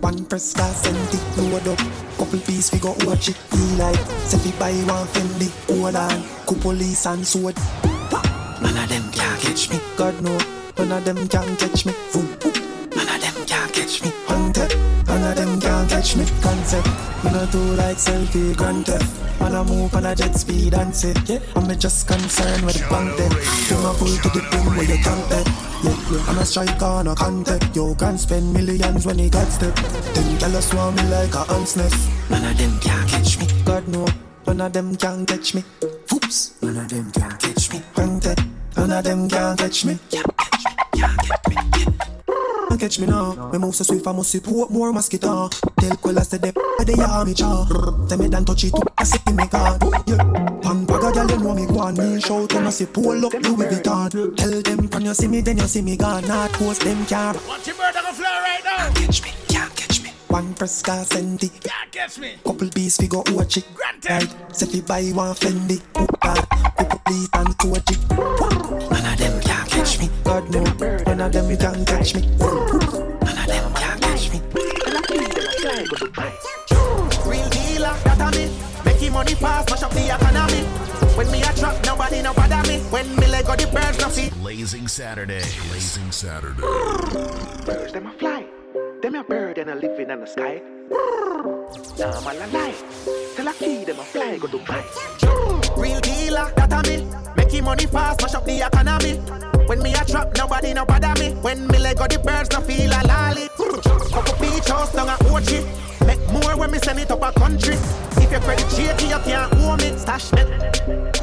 One 0.00 0.24
press 0.26 0.54
car 0.54 0.72
send 0.72 0.96
it 0.96 1.22
load 1.36 1.68
up. 1.68 1.78
Couple 2.16 2.38
piece 2.40 2.72
we 2.72 2.78
got 2.78 3.04
watch 3.04 3.28
it. 3.28 3.36
Feel 3.36 3.76
like 3.76 3.98
Say 4.28 4.38
we 4.44 4.52
buy 4.58 4.72
one 4.86 5.06
Fendi 5.08 5.50
Hold 5.66 5.96
on. 5.96 6.22
Coup 6.46 6.56
police 6.60 7.06
and 7.06 7.26
sword. 7.26 7.56
None 8.62 8.76
of 8.76 8.88
them 8.88 9.10
can 9.10 9.40
catch 9.40 9.70
me. 9.70 9.80
God 9.96 10.22
no. 10.22 10.38
None 10.78 10.92
of 10.92 11.04
them 11.04 11.28
can 11.28 11.56
catch 11.56 11.84
me. 11.86 11.92
None 12.14 13.08
of 13.08 13.20
them 13.20 13.46
can 13.46 13.68
catch 13.70 14.02
me. 14.02 14.12
Hunted 14.26 14.79
them 16.00 16.16
can 16.16 16.16
catch 16.16 16.16
me 16.16 16.24
Concept 16.40 16.88
Me 17.24 17.30
not 17.30 17.50
do 17.52 17.58
like 17.76 17.96
selfie 17.96 18.56
grand 18.56 18.86
theft 18.86 19.40
Man 19.40 19.54
I 19.54 19.62
move 19.62 19.94
on 19.94 20.06
a 20.06 20.14
jet 20.14 20.34
speed 20.34 20.74
and 20.74 20.94
say 20.94 21.14
Yeah 21.26 21.38
I'm 21.56 21.68
just 21.78 22.06
concerned 22.06 22.64
with 22.64 22.76
the 22.76 22.88
bank 22.88 23.16
them 23.16 23.30
Them 23.68 23.84
a 23.84 23.92
pull 23.94 24.08
to 24.08 24.28
the 24.28 24.46
pin 24.50 24.66
where 24.76 24.84
you 24.84 25.02
can't 25.02 25.28
bet 25.28 25.46
yeah, 25.82 25.96
yeah. 26.12 26.24
I'm 26.28 26.36
a 26.36 26.44
striker 26.44 26.84
on 26.84 27.08
a 27.08 27.14
contact. 27.14 27.74
Yo, 27.74 27.94
can 27.94 28.18
spend 28.18 28.52
millions 28.52 29.06
when 29.06 29.18
he 29.18 29.30
got 29.30 29.46
step. 29.48 29.74
Them 29.74 30.36
tell 30.36 30.54
us 30.54 30.74
want 30.74 30.94
me 30.96 31.02
like 31.04 31.34
a 31.34 31.50
ants 31.54 31.74
nest. 31.74 32.10
None 32.28 32.44
of 32.44 32.58
them 32.58 32.78
can 32.80 33.08
catch 33.08 33.38
me. 33.38 33.46
God 33.64 33.88
no, 33.88 34.06
none 34.46 34.60
of 34.60 34.74
them 34.74 34.94
can 34.94 35.24
catch 35.24 35.54
me. 35.54 35.64
Oops, 36.12 36.62
none 36.62 36.76
of 36.76 36.88
them 36.90 37.10
can 37.12 37.30
catch 37.38 37.72
me. 37.72 37.80
Hunted, 37.96 38.44
none 38.76 38.92
of 38.92 39.04
them 39.04 39.26
can 39.26 39.56
catch 39.56 39.86
me. 39.86 39.98
Can't 40.10 40.36
catch 40.36 40.64
me, 40.66 41.00
can't 41.00 41.18
catch 41.22 41.86
me. 41.86 42.19
Can't 42.70 42.80
catch 42.80 43.00
me 43.00 43.06
now. 43.08 43.50
Me 43.50 43.58
move 43.58 43.74
so 43.74 43.82
swift, 43.82 44.06
I 44.06 44.12
must 44.12 44.30
support 44.30 44.70
more 44.70 44.92
mosquito. 44.92 45.48
Tell 45.48 45.96
Quella 45.96 46.22
say 46.24 46.38
them 46.38 46.54
they 46.86 46.94
are 47.02 47.24
me 47.24 47.34
cha. 47.34 47.66
Tell 48.08 48.16
me 48.16 48.28
dan 48.28 48.44
touch 48.44 48.62
it 48.62 48.74
up, 48.74 48.92
I 48.96 49.02
say 49.02 49.32
me 49.32 49.44
God. 49.48 49.82
Yeah. 50.06 50.18
Pan 50.62 50.86
paga 50.86 51.10
girl, 51.10 51.30
you 51.30 51.38
know 51.38 51.54
me 51.54 51.66
go 51.66 51.80
on. 51.80 51.96
Me 51.96 52.20
shout 52.20 52.52
when 52.54 52.68
I 52.68 52.70
say 52.70 52.86
pull 52.86 53.26
up 53.26 53.32
Louis 53.32 53.66
Vuitton. 53.66 54.36
Tell 54.36 54.62
them 54.62 54.88
when 54.88 55.04
you 55.04 55.14
see 55.14 55.26
me, 55.26 55.40
then 55.40 55.58
you 55.58 55.66
see 55.66 55.82
me 55.82 55.96
gone. 55.96 56.28
Not 56.28 56.52
post 56.52 56.82
them 56.82 57.04
car. 57.06 57.34
Watch 57.48 57.66
your 57.66 57.74
bird 57.74 57.96
on 57.96 58.04
the 58.04 58.12
floor 58.12 58.40
right 58.40 58.62
now. 58.64 58.76
Can't 58.76 58.94
catch 58.94 59.22
me, 59.24 59.30
can't 59.48 59.74
catch 59.74 60.02
me. 60.04 60.10
One 60.28 60.54
press 60.54 60.80
car 60.80 61.04
send 61.04 61.42
it. 61.42 61.50
Can't 61.64 61.90
catch 61.90 62.18
me. 62.20 62.36
Couple 62.44 62.68
beats 62.72 63.00
we 63.00 63.08
go 63.08 63.24
watch 63.30 63.56
it. 63.56 63.64
Granted. 63.74 64.10
Right, 64.10 64.56
say 64.56 64.66
fi 64.66 64.80
buy 64.80 65.10
one 65.10 65.34
Fendi. 65.34 65.82
Oh 65.96 66.06
God, 66.20 66.48
couple 66.78 67.00
beats 67.04 67.28
and 67.34 67.58
torch 67.58 67.90
it. 67.90 67.98
None 68.10 69.12
of 69.12 69.18
them 69.18 69.40
can 69.42 69.49
catch 69.90 70.00
me. 70.00 70.10
God 70.24 70.50
no, 70.50 70.62
none 70.62 71.20
of 71.20 71.32
them 71.32 71.56
can 71.56 71.84
catch 71.84 72.14
me. 72.14 72.22
None 72.38 73.38
of 73.38 73.46
them 73.46 73.72
can 73.74 73.98
catch 74.00 74.32
me. 74.32 74.40
Real 77.26 77.48
dealer, 77.50 77.94
that 78.04 78.20
a 78.20 78.30
me. 78.36 78.50
Making 78.84 79.12
money 79.12 79.34
fast, 79.34 79.70
mash 79.70 79.82
up 79.82 79.90
the 79.92 80.14
economy. 80.14 80.62
When 81.16 81.30
me 81.30 81.40
a 81.42 81.52
trap, 81.54 81.84
nobody 81.84 82.22
no 82.22 82.32
bother 82.34 82.62
me. 82.68 82.78
When 82.90 83.16
me 83.16 83.26
let 83.26 83.46
go 83.46 83.56
the 83.56 83.66
birds 83.66 84.00
no 84.00 84.08
see. 84.08 84.30
Blazing 84.30 84.88
Saturday. 84.88 85.42
Blazing 85.68 86.12
Saturday. 86.12 86.60
Birds 87.64 87.92
them 87.92 88.06
a 88.06 88.12
fly. 88.12 88.39
Them 89.02 89.14
a 89.14 89.24
bird 89.24 89.56
and 89.56 89.70
a 89.70 89.74
living 89.74 90.10
in 90.10 90.20
the 90.20 90.26
sky. 90.26 90.60
Nah, 91.98 92.20
man 92.20 92.36
a 92.36 92.46
lie. 92.52 92.74
Tell 93.34 93.48
a 93.48 93.52
key 93.54 93.84
them 93.84 93.98
a 93.98 94.04
fly 94.04 94.36
go 94.36 94.46
Dubai. 94.46 94.84
Real 95.74 96.00
dealer, 96.00 96.52
that 96.56 96.70
a 96.70 96.82
me. 96.86 97.08
Making 97.34 97.64
money 97.64 97.86
fast, 97.86 98.20
mash 98.20 98.34
up 98.34 98.44
the 98.44 98.60
economy. 98.60 99.14
When 99.66 99.80
me 99.80 99.94
a 99.94 100.04
trap, 100.04 100.36
nobody 100.36 100.74
no 100.74 100.84
bother 100.84 101.14
me. 101.18 101.32
When 101.40 101.66
me 101.68 101.78
let 101.78 101.96
go 101.96 102.06
the 102.08 102.18
birds 102.18 102.50
no 102.52 102.60
feel 102.60 102.90
a 102.90 103.00
lolly. 103.08 103.48
Couple 104.12 104.36
beach 104.36 104.68
house 104.68 104.92
down 104.92 105.08
a 105.08 105.16
Ochi. 105.32 105.64
Make 106.06 106.20
more 106.28 106.56
when 106.58 106.70
me 106.70 106.78
send 106.78 106.98
it 106.98 107.10
up 107.10 107.22
a 107.22 107.32
country. 107.32 107.76
If 108.20 108.30
your 108.30 108.40
credit 108.40 108.70
shaky, 108.70 109.06
you 109.06 109.18
can't 109.24 109.50
own 109.64 109.78
me. 109.78 109.96
Stash 109.96 110.30
me 110.32 110.44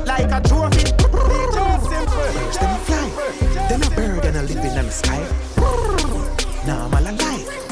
like 0.04 0.32
a 0.32 0.42
trophy. 0.42 0.92
Birds 1.14 2.58
them 2.58 2.74
a 2.74 2.80
fly. 2.90 3.68
Them 3.70 3.84
a 3.84 3.90
bird 3.96 4.26
and 4.26 4.38
a 4.38 4.42
living 4.42 4.74
in 4.74 4.86
the 4.86 4.92
sky. 4.92 5.22
Nah, 6.66 6.90
man 6.90 7.06
a 7.06 7.12
lie. 7.12 7.67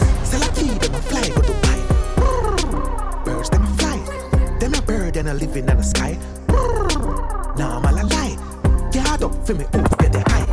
A 5.26 5.30
and 5.30 5.42
a 5.42 5.46
living 5.46 5.68
in 5.68 5.78
the 5.78 5.84
sky. 5.84 6.18
Now 7.58 7.80
Nah, 7.80 7.80
man 7.80 7.98
a 7.98 8.06
lie. 8.08 8.90
Get 8.92 9.24
up 9.24 9.34
for 9.46 9.56
me, 9.56 9.66
up 9.66 9.98
get 9.98 10.12
the 10.14 10.24
high. 10.28 10.46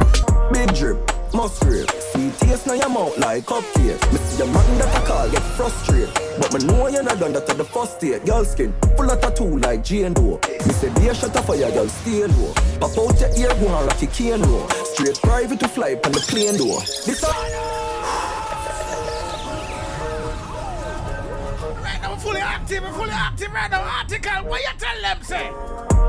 Big 0.53 0.75
drip, 0.75 0.97
must 1.35 1.63
rip. 1.65 1.91
See 1.91 2.31
taste 2.39 2.67
now 2.67 2.75
your 2.75 2.89
mouth 2.89 3.17
like 3.19 3.45
cupcake. 3.45 4.01
Me 4.13 4.19
see 4.19 4.39
your 4.39 4.47
man 4.47 4.79
that 4.79 4.97
I 4.97 5.07
call 5.07 5.31
get 5.31 5.43
frustrated. 5.57 6.15
But 6.39 6.55
me 6.55 6.65
know 6.65 6.89
you're 6.89 7.03
not 7.03 7.19
done 7.19 7.33
that 7.35 7.51
at 7.51 7.59
the 7.59 7.65
first 7.65 7.99
state. 7.99 8.25
Girl 8.25 8.45
skin 8.45 8.73
full 8.97 9.11
of 9.11 9.21
tattoo 9.21 9.59
like 9.59 9.85
Jane 9.85 10.15
Doe. 10.15 10.41
Me 10.49 10.73
say 10.73 10.89
be 10.95 11.09
a 11.09 11.15
shot 11.15 11.37
of 11.37 11.45
fire, 11.45 11.71
girl 11.71 11.89
stay 11.89 12.27
low. 12.27 12.55
Pop 12.81 12.97
out 12.97 13.21
your 13.21 13.31
ear, 13.37 13.53
go 13.61 13.67
and 13.77 13.87
rock 13.87 14.01
your 14.01 14.11
cane 14.11 14.43
row. 14.43 14.67
Straight 14.95 15.21
private 15.21 15.61
to 15.61 15.69
fly 15.69 16.01
on 16.05 16.13
the 16.13 16.25
plane 16.29 16.57
door. 16.57 16.81
This 17.05 17.23
a 17.23 17.82
active, 22.43 22.85
fully 22.95 23.11
active 23.11 23.53
right 23.53 23.71
now. 23.71 23.83
Article, 23.83 24.45
what 24.49 24.61
you 24.61 24.69
tell 24.79 25.01
them, 25.01 25.23
say? 25.23 25.51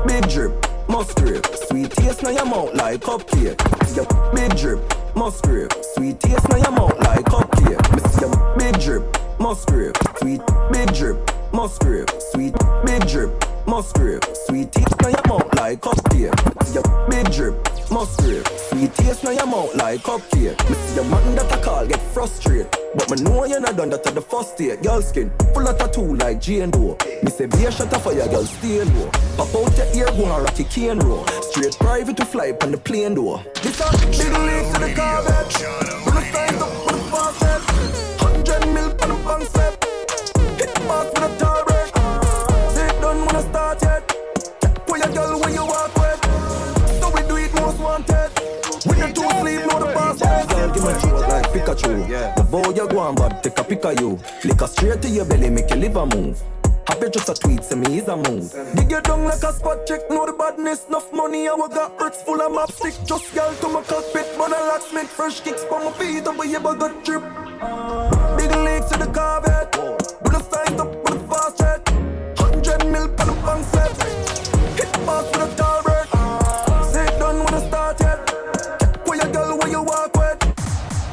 Big 0.06 0.28
drip, 0.28 0.88
must 0.88 1.16
grip. 1.16 1.46
Sweet 1.68 1.90
taste 1.90 2.22
now 2.22 2.30
your 2.30 2.46
mouth 2.46 2.74
like 2.74 3.00
cupcake. 3.00 3.58
Your 3.96 4.06
big 4.34 4.56
drip, 4.56 5.16
must 5.16 5.42
grip. 5.42 5.72
Sweet 5.94 6.20
taste 6.20 6.48
now 6.48 6.56
your 6.56 6.72
mouth 6.72 6.98
like 7.00 7.24
cupcake. 7.24 8.20
Your 8.20 8.56
big 8.58 8.80
drip, 8.80 9.40
must 9.40 9.66
grip. 9.68 9.96
Sweet 10.18 10.40
big 10.72 10.92
drip, 10.94 11.30
must 11.52 11.80
grip. 11.80 12.10
Sweet 12.32 12.54
big 12.84 13.06
drip, 13.06 13.30
must 13.66 13.94
grip. 13.94 14.24
Sweet 14.46 14.72
taste 14.72 15.00
now 15.00 15.08
your 15.08 15.26
mouth 15.26 15.54
like 15.54 15.80
cupcake. 15.80 16.64
See 16.64 16.74
your 16.74 17.08
big 17.08 17.32
drip, 17.32 17.54
must 17.90 18.18
grip. 18.20 18.46
Sweet 18.48 18.94
taste 18.94 19.24
now 19.24 19.30
your 19.30 19.46
mouth 19.46 19.74
like 19.76 20.00
cupcake. 20.00 20.60
See 20.74 20.94
your 20.94 21.04
man 21.04 21.34
that 21.36 21.52
I 21.52 21.60
call 21.62 21.86
get 21.86 22.00
frustrated. 22.12 22.68
But 22.96 23.10
me 23.10 23.22
know 23.22 23.44
you're 23.44 23.60
not 23.60 23.76
done 23.76 23.90
that 23.90 24.06
at 24.06 24.14
the 24.14 24.20
first 24.20 24.54
state. 24.54 24.82
Girl 24.82 25.02
skin 25.02 25.30
full 25.52 25.66
of 25.66 25.78
tattoo 25.78 26.14
like 26.16 26.40
Jane 26.40 26.70
Doe. 26.70 26.96
Me 27.22 27.30
say 27.30 27.46
be 27.46 27.64
a 27.64 27.72
shot 27.72 27.92
of 27.92 28.02
fire, 28.02 28.28
girl 28.28 28.44
stay 28.44 28.84
low. 28.84 29.10
Pop 29.36 29.54
out 29.54 29.76
your 29.76 29.86
ear, 29.96 30.06
go 30.16 30.24
and 30.32 30.44
rock 30.44 30.58
your 30.58 30.68
cane 30.68 30.98
row. 31.00 31.24
Straight 31.50 31.76
private 31.78 32.16
to 32.18 32.24
fly 32.24 32.52
on 32.62 32.70
the 32.70 32.78
plane 32.78 33.14
door. 33.14 33.42
This 33.62 33.80
a 33.80 33.90
big 34.06 34.18
league 34.20 34.74
to 34.74 34.80
the 34.80 34.94
Corvette. 34.94 35.54
When 36.04 36.14
the 36.14 36.22
signs 36.32 36.62
up 36.62 36.70
with 36.86 36.94
the 36.94 37.46
head. 37.48 37.62
Hundred 38.20 38.66
mil 38.72 38.90
on 39.02 39.08
the 39.08 39.16
bank 39.24 39.44
step. 39.44 39.84
Hit 40.58 40.74
pass 40.86 41.06
with 41.06 41.42
a 41.42 41.43
turret. 43.34 43.42
Say 43.42 43.42
it 43.42 43.42
done 43.42 43.42
when 43.42 43.42
I 43.42 43.42
start 43.42 43.82
yet. 43.82 44.86
Pull 44.86 44.98
your 44.98 45.12
girl 45.12 45.40
when 45.40 45.54
you 45.54 45.66
walk 45.66 45.94
with. 45.96 47.00
So 47.00 47.10
we 47.10 47.20
do 47.28 47.36
it 47.36 47.54
most 47.54 47.78
wanted. 47.80 48.30
When 48.86 48.98
you 48.98 49.14
two 49.14 49.28
sleep, 49.40 49.60
know 49.66 49.78
the 49.80 49.92
boss 49.94 50.20
head. 50.20 50.48
Girl, 50.48 50.72
give 50.72 50.82
me 50.84 51.10
a 51.10 51.28
like 51.28 51.50
Pikachu. 51.52 52.08
Yeah. 52.08 52.34
The 52.34 52.42
boy 52.42 52.70
you 52.70 52.88
go 52.88 52.98
on, 52.98 53.14
but 53.14 53.42
take 53.42 53.58
a 53.58 53.64
pic 53.64 53.84
of 53.84 54.00
you. 54.00 54.18
Lick 54.44 54.60
a 54.60 54.68
straight 54.68 55.02
to 55.02 55.08
your 55.08 55.24
belly, 55.24 55.50
make 55.50 55.70
your 55.70 55.78
liver 55.78 56.06
move. 56.06 56.42
Happy 56.86 57.08
just 57.08 57.28
a 57.30 57.34
tweet, 57.34 57.64
say 57.64 57.76
me 57.76 57.98
is 57.98 58.08
a 58.08 58.16
move. 58.16 58.52
Dig 58.74 58.90
you 58.90 59.00
down 59.00 59.24
like 59.24 59.42
a 59.42 59.52
spot 59.52 59.86
check, 59.86 60.00
know 60.10 60.26
the 60.26 60.32
badness. 60.32 60.86
Enough 60.88 61.12
money, 61.14 61.48
I 61.48 61.54
will 61.54 61.68
got 61.68 61.98
bricks 61.98 62.22
full 62.22 62.40
of 62.40 62.52
map 62.52 62.70
stick. 62.70 62.94
Just 63.06 63.34
girl 63.34 63.54
to 63.54 63.68
my 63.68 63.82
cockpit, 63.82 64.26
but 64.36 64.52
a 64.52 64.60
locksmith. 64.68 65.08
Fresh 65.08 65.40
kicks 65.40 65.64
for 65.64 65.80
my 65.80 65.90
feet, 65.92 66.26
up 66.26 66.36
where 66.36 66.60
got 66.60 67.04
drip. 67.04 67.22
Big 68.36 68.50
legs 68.50 68.90
to 68.90 68.98
the 68.98 69.06
Corvette. 69.06 69.74
With 70.22 70.32
the 70.32 70.40
signs 70.40 70.80
up 70.80 70.94
with 70.94 71.22
the 71.22 71.34
fast 71.34 71.58
jet 71.58 71.83
mill 72.94 73.08
pan 73.16 73.28
a 73.28 73.34
bang 73.46 73.62
set. 73.72 73.90
Hit 74.78 74.88
the 74.92 74.98
boss 75.06 75.26
with 75.32 75.46
a 75.46 75.48
tall 75.58 75.82
bird. 75.86 76.06
Sit 76.92 77.10
down 77.18 77.36
when 77.44 77.54
I 77.58 77.60
start 77.68 78.00
yet. 78.00 78.18
Check 78.80 79.06
where 79.06 79.18
your 79.20 79.30
girl 79.34 79.50
where 79.58 79.70
you 79.74 79.82
walk 79.82 80.12
with. 80.20 80.38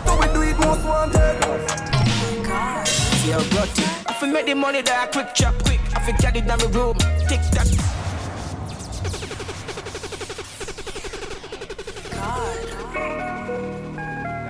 Do 0.06 0.12
we 0.20 0.28
do 0.36 0.42
it 0.50 0.58
most 0.66 0.84
wanted? 0.92 1.36
Yo, 3.30 3.38
Brotty. 3.52 3.86
I 4.10 4.14
fi 4.20 4.26
make 4.28 4.46
the 4.46 4.56
money 4.56 4.82
that 4.82 4.98
I 5.04 5.08
quick 5.14 5.34
chop 5.34 5.56
quick. 5.66 5.82
I 5.96 6.00
fi 6.06 6.12
get 6.22 6.36
it 6.36 6.46
down 6.48 6.60
the 6.60 6.70
room. 6.78 6.96
Tick 7.28 7.42
tock. 7.56 7.70
God. 12.14 12.68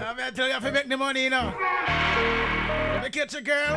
I'm 0.08 0.18
gonna 0.18 0.32
tell 0.32 0.48
you, 0.50 0.56
I 0.56 0.60
fi 0.60 0.72
make 0.72 0.90
the 0.90 0.98
money, 0.98 1.24
you 1.24 1.30
know. 1.30 2.51
Let 2.94 3.04
me 3.04 3.10
catch 3.10 3.34
a 3.36 3.42
girl. 3.42 3.76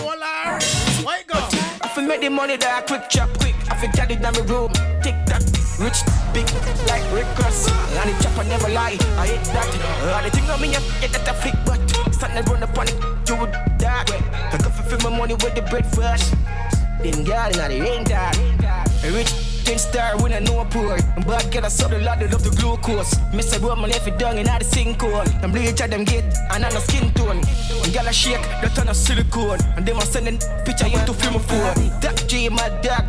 Hold 0.00 0.22
her. 0.22 0.58
Why 1.04 1.22
go? 1.26 1.38
I 1.82 1.88
fi 1.94 2.02
make 2.06 2.20
the 2.20 2.30
money 2.30 2.56
that 2.56 2.82
I 2.82 2.86
quick 2.86 3.08
chop 3.08 3.30
quick. 3.38 3.54
I 3.70 3.74
fi 3.76 3.86
get 3.88 4.10
it 4.10 4.22
down 4.22 4.34
the 4.34 4.42
room. 4.44 4.72
Tick 5.02 5.16
tock. 5.26 5.42
Rich, 5.78 6.02
big, 6.34 6.46
like 6.88 7.04
Rick 7.12 7.28
Ross. 7.38 7.70
And 7.70 8.10
the 8.10 8.22
chopper 8.22 8.44
never 8.48 8.68
lie. 8.68 8.98
I 9.16 9.26
hate 9.26 9.44
that. 9.54 9.68
Uh, 10.02 10.22
the 10.22 10.30
thing 10.30 10.50
on 10.50 10.60
me, 10.60 10.68
I 10.74 10.80
get 11.00 11.12
that 11.12 11.28
I 11.28 11.32
flick, 11.34 11.54
but 11.64 11.78
to 12.44 12.50
run 12.50 12.62
up 12.62 12.78
on 12.78 12.88
it. 12.88 12.94
You 13.28 13.36
die. 13.78 14.04
I 14.52 14.58
go 14.62 14.70
for 14.70 14.82
fill 14.84 15.10
my 15.10 15.16
money 15.16 15.34
with 15.34 15.54
the 15.54 15.62
bread 15.62 15.86
fresh. 15.86 16.30
Then 17.02 17.24
girl, 17.24 17.50
now 17.56 17.68
the 17.68 17.80
rain 17.80 18.04
that. 18.04 18.36
Rich, 19.04 19.57
ten 19.68 19.78
star 19.78 20.16
when 20.22 20.32
I 20.32 20.38
know 20.38 20.60
I'm 20.60 20.68
poor. 20.70 20.96
But 21.26 21.50
get 21.50 21.64
a 21.64 21.70
subtle 21.70 22.00
lot 22.00 22.22
of 22.22 22.30
the 22.30 22.50
glucose. 22.58 23.12
Miss 23.34 23.54
a 23.56 23.60
woman 23.60 23.90
if 23.90 24.06
it 24.06 24.18
done 24.18 24.38
in 24.38 24.46
the 24.46 24.64
sinkhole. 24.64 25.28
I'm 25.42 25.52
bleach 25.52 25.80
at 25.80 25.90
them 25.90 26.04
get 26.04 26.24
and 26.52 26.64
on 26.64 26.72
the 26.72 26.80
skin 26.80 27.12
tone. 27.12 27.40
And 27.84 27.92
girl 27.92 28.08
a 28.08 28.12
shake, 28.12 28.46
that 28.62 28.78
on 28.78 28.88
a 28.88 28.94
silicone. 28.94 29.60
And 29.76 29.84
them 29.84 29.98
a 29.98 30.06
sending 30.06 30.38
picture 30.64 30.88
you 30.88 31.00
to 31.04 31.12
film 31.12 31.36
a 31.36 31.40
phone. 31.40 32.00
That 32.00 32.24
G 32.26 32.48
my 32.48 32.68
dog. 32.80 33.04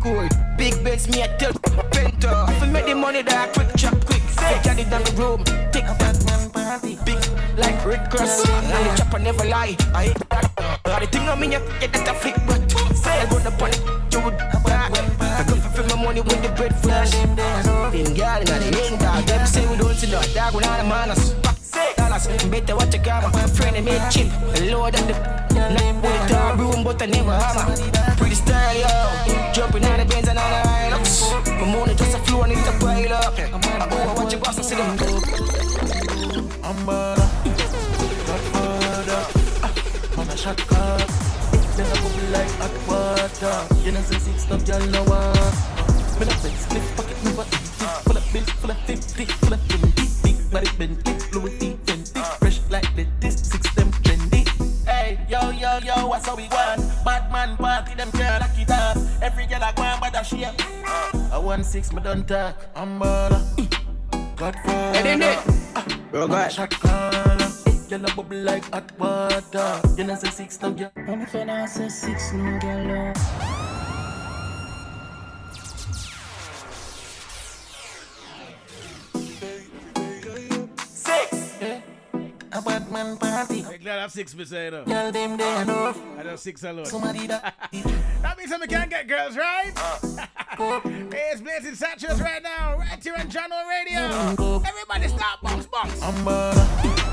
Cool. 0.00 0.28
Big 0.56 0.74
Benz 0.84 1.08
me 1.08 1.22
a 1.22 1.28
tell 1.38 1.52
Penta. 1.92 2.30
If 2.50 2.62
I 2.62 2.66
make 2.66 2.86
the 2.86 2.94
money 2.94 3.22
that 3.22 3.52
quick 3.54 3.68
chop 3.76 3.98
quick. 4.04 4.22
I 4.38 4.62
get 4.62 4.78
it 4.78 4.88
down 4.90 5.02
the 5.02 5.12
room. 5.20 5.42
Take 5.72 5.86
that 5.86 6.18
man 6.26 6.50
party. 6.50 6.98
Big 7.04 7.18
like 7.58 7.84
Rick 7.84 8.12
Ross. 8.14 8.46
And 8.48 8.86
the 8.86 8.96
chopper 8.96 9.18
never 9.18 9.44
lie. 9.44 9.76
I 9.92 10.04
hate 10.06 10.28
that. 10.30 10.52
Uh, 10.84 11.00
the 11.00 11.06
thing 11.06 11.28
on 11.28 11.40
me, 11.40 11.48
get 11.48 11.92
that 11.92 12.08
a 12.08 12.14
flick, 12.14 12.36
but 12.46 12.62
say 12.94 13.10
I 13.10 13.24
up 13.24 13.60
on 13.60 13.70
it, 13.70 13.80
you 14.12 14.20
would 14.20 14.38
back. 14.64 14.95
I 15.46 15.48
go 15.48 15.56
for 15.56 15.68
fill 15.70 15.96
my 15.96 16.04
money 16.04 16.20
with 16.20 16.42
the 16.42 16.48
bread 16.50 16.74
flash. 16.82 17.10
Then 17.12 17.34
girl, 18.14 18.42
now 18.42 18.58
they 18.58 18.82
ain't 18.82 19.00
dog. 19.00 19.24
Them 19.26 19.46
say 19.46 19.66
we 19.70 19.76
don't 19.76 19.94
see 19.94 20.10
no 20.10 20.20
dog, 20.34 20.54
we 20.54 20.60
not 20.60 20.80
a 20.80 20.84
manners. 20.84 21.34
Dollars, 21.96 22.26
better 22.46 22.74
watch 22.74 22.94
your 22.94 23.04
camera. 23.04 23.30
Friend, 23.30 23.84
made 23.84 24.10
chip, 24.10 24.26
lower 24.70 24.90
than 24.90 25.06
the 25.06 25.14
night 25.54 25.94
with 26.02 26.02
the 26.02 26.28
dark 26.28 26.58
room, 26.58 26.82
but 26.82 27.00
I 27.00 27.06
never 27.06 27.30
hammer. 27.30 27.76
Pretty 28.16 28.34
style, 28.34 28.74
yo. 28.74 29.52
Jumping 29.52 29.84
on 29.84 29.98
the 29.98 30.04
Benz 30.04 30.28
and 30.28 30.38
on 30.38 30.50
the 30.50 30.68
Hilux. 30.68 31.30
My 31.60 31.72
money 31.72 31.94
just 31.94 32.16
a 32.16 32.18
flow 32.20 32.42
and 32.42 32.52
it's 32.52 32.66
a 32.66 32.72
pile 32.80 33.12
up. 33.12 33.38
I 33.38 33.42
and 33.44 34.18
watch 34.18 34.32
your 34.32 34.40
boss 34.40 34.56
and 34.56 34.66
see 34.66 34.74
them. 34.74 34.98
I'm 36.64 36.86
better. 36.86 37.28
Godfather. 38.26 39.22
Ah, 39.62 39.72
man, 40.16 40.28
a 40.28 40.36
shot 40.36 40.58
call. 40.66 41.45
Then 41.76 41.86
I 41.86 42.00
bubble 42.00 42.28
like 42.32 42.50
hot 42.56 42.72
water. 42.88 43.84
You 43.84 43.92
know, 43.92 44.00
say 44.00 44.18
six 44.18 44.44
stuff, 44.44 44.66
y'all 44.66 44.80
know 44.88 45.04
what. 45.04 45.36
Me 46.18 46.24
not 46.24 46.38
say 46.40 46.48
split 46.56 46.82
pocket, 46.96 47.22
me 47.22 47.32
but 47.36 47.44
full 47.44 48.16
of 48.16 48.32
bills, 48.32 48.48
full 48.48 48.70
of 48.70 48.78
fifty, 48.88 49.26
full 49.26 49.52
of 49.52 49.68
twenty. 49.68 50.08
Big 50.22 50.50
body 50.50 50.70
Bentley, 50.78 51.14
Louis 51.32 51.58
V, 51.58 51.76
Fendi. 51.84 52.38
Fresh 52.38 52.60
like 52.70 52.88
lettuce, 52.96 53.42
six 53.42 53.74
them 53.74 53.90
trendy. 54.00 54.48
Hey, 54.86 55.18
yo, 55.28 55.50
yo, 55.50 55.78
yo, 55.84 56.06
what's 56.06 56.26
how 56.26 56.34
we 56.34 56.48
want? 56.48 56.80
Batman 57.04 57.58
party, 57.58 57.94
them 57.94 58.08
girl 58.12 58.38
lock 58.40 58.58
it 58.58 58.70
up. 58.70 58.96
Every 59.20 59.46
girl 59.46 59.62
I 59.62 59.72
go 59.72 59.82
on, 59.82 60.00
but 60.00 60.16
I 60.16 60.22
share. 60.22 60.54
I 61.30 61.36
want 61.36 61.66
six, 61.66 61.92
me 61.92 62.00
done 62.00 62.24
talk. 62.24 62.56
I'm 62.74 62.98
mm. 62.98 63.02
baller. 63.02 64.36
Godfather. 64.36 64.98
Hey, 64.98 65.02
then, 65.02 65.22
ah, 65.22 65.84
then. 65.86 66.00
Bro, 66.10 66.28
God. 66.28 66.52
Shot 66.52 66.70
caller. 66.70 67.65
Girl 67.88 68.04
a 68.04 68.14
bubble 68.16 68.38
like 68.38 68.64
hot 68.72 68.98
water. 68.98 69.80
You 69.96 70.02
know 70.02 70.16
say 70.16 70.30
six 70.30 70.60
now, 70.60 70.70
girl. 70.70 70.90
And 70.96 71.22
if 71.22 71.36
I 71.36 71.44
not 71.44 71.68
say 71.68 71.88
six, 71.88 72.32
no 72.32 72.58
girl. 72.58 73.12
Oh. 73.14 73.56
Six. 80.84 81.58
Yeah. 81.60 81.80
A 82.50 82.60
Batman 82.60 83.16
party. 83.18 83.64
I'm 83.64 83.78
glad 83.78 83.98
I 83.98 84.00
have 84.02 84.10
six 84.10 84.34
beside 84.34 84.72
her. 84.72 84.82
Girl, 84.82 85.12
them 85.12 85.36
there 85.36 85.56
ah, 85.56 85.62
enough. 85.62 86.00
I 86.18 86.22
don't 86.24 86.40
six 86.40 86.64
alone. 86.64 86.86
Somebody 86.86 87.28
that. 87.28 87.54
that 88.22 88.36
means 88.36 88.50
I 88.50 88.66
can't 88.66 88.90
get 88.90 89.06
girls, 89.06 89.36
right? 89.36 89.70
hey, 89.78 90.24
uh. 90.58 90.80
it's 91.32 91.40
Blazing 91.40 91.74
Saturdaze 91.74 92.20
right 92.20 92.42
now, 92.42 92.78
right 92.78 93.00
here 93.00 93.14
on 93.16 93.28
Jahkno 93.28 93.68
Radio. 93.68 94.64
Everybody 94.66 95.06
stop, 95.06 95.40
box, 95.40 95.66
box. 95.66 97.05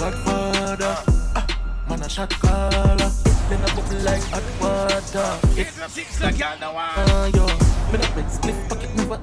Godfather. 0.00 0.96
Ah, 1.36 1.44
man, 1.86 2.00
a 2.00 2.08
shot 2.08 2.30
caller. 2.40 3.10
Then 3.50 3.60
I 3.60 3.68
bubble 3.76 4.00
like 4.00 4.24
hot 4.32 4.42
water. 4.56 5.28
It's 5.60 6.20
like 6.22 6.38
y'all 6.38 6.58
know 6.58 6.72
why. 6.72 6.88
Uh, 6.96 7.30
yo, 7.34 7.44
me 7.92 7.98
not 8.00 8.14
big 8.16 8.30
split 8.30 8.56
pocket 8.66 8.88
mover. 8.96 9.20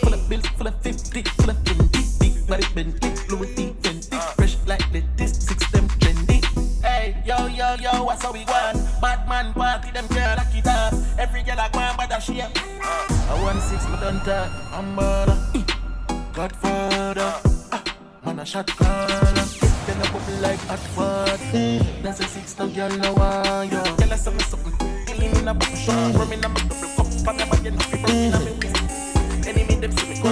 Full 0.00 0.14
of 0.14 0.26
bills, 0.26 0.46
full 0.56 0.66
of 0.66 0.80
fifty, 0.80 1.22
full 1.36 1.50
of 1.50 1.62
twenty. 1.62 2.00
Big 2.18 2.46
body 2.48 2.64
Bentley, 2.74 3.12
Louis 3.28 3.52
V, 3.52 3.76
Fendi. 3.82 4.16
Fresh 4.36 4.56
like 4.64 4.90
lettuce, 4.94 5.44
six 5.44 5.70
them 5.70 5.88
trendy. 6.00 6.40
Hey, 6.80 7.20
yo, 7.26 7.44
yo, 7.44 7.74
yo, 7.74 8.04
what's 8.04 8.22
how 8.22 8.32
we 8.32 8.46
want? 8.46 8.80
Batman 9.02 9.52
party, 9.52 9.90
them 9.90 10.06
girl 10.06 10.36
lock 10.38 10.54
it 10.54 10.66
up. 10.66 10.94
Every 11.18 11.42
girl 11.42 11.60
I 11.60 11.68
on, 11.68 11.96
but 11.98 12.10
I 12.10 12.18
share. 12.18 12.50
I 12.80 13.42
want 13.42 13.60
six, 13.60 13.86
me 13.90 13.96
done 14.00 14.24
talk. 14.24 14.48
I'm 14.72 14.96
baller. 14.96 15.36
Godfather. 16.32 17.53
Man, 18.24 18.38
a 18.38 18.46
shot 18.46 18.66
caller. 18.66 19.44
Then 19.86 20.00
I 20.00 20.10
bubble 20.10 20.38
like 20.40 20.58
hot 20.60 20.80
water. 20.96 21.84
That's 22.02 22.20
a 22.20 22.24
six 22.24 22.58
now, 22.58 22.66
girl, 22.68 22.90
no 22.96 23.12
one, 23.12 23.68
yo. 23.68 23.82
Girl, 23.96 24.12
I 24.12 24.16
something, 24.16 24.46
something. 24.46 24.72
Killing 25.04 25.36
in 25.36 25.48
a 25.48 25.52
bush, 25.52 25.88
rum 25.88 26.32
in 26.32 26.42
a 26.42 26.48
my 26.48 26.60
double 26.60 26.88
cup. 26.96 27.06
But 27.24 27.36
never 27.36 27.56
get 27.62 27.74
nothing 27.74 28.00
from 28.00 28.10
in 28.10 28.32
a 28.32 28.38
me 28.40 28.52
waist. 28.60 29.46
Enemy, 29.46 29.74
them 29.76 29.92
see 29.92 30.08
me 30.08 30.16
go. 30.22 30.30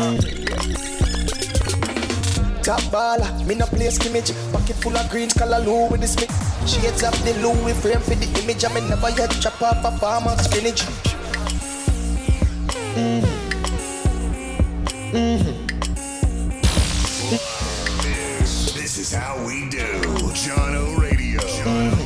Top 2.62 2.80
baller, 2.92 3.46
me 3.46 3.54
no 3.56 3.66
play 3.66 3.90
skimmage. 3.90 4.32
Pocket 4.52 4.76
full 4.76 4.96
of 4.96 5.10
green, 5.10 5.28
color 5.28 5.58
Lou 5.58 5.88
with 5.90 6.00
the 6.00 6.06
smith. 6.08 6.32
Shades 6.66 7.02
of 7.02 7.12
the 7.24 7.34
Louis 7.42 7.74
frame 7.74 8.00
for 8.00 8.14
the 8.14 8.26
image. 8.42 8.64
I 8.64 8.72
me 8.72 8.80
never 8.88 9.10
yet 9.10 9.30
chop 9.32 9.60
off 9.60 9.84
a 9.84 9.90
farmer 9.98 10.36
spinach. 10.38 10.86
Mm. 12.94 13.22
Mm-hmm. 15.12 15.62
How 19.12 19.36
we 19.47 19.68
do. 19.68 19.84
Jahkno 20.32 20.99
Radio. 20.99 21.41
Jahkno 21.41 21.97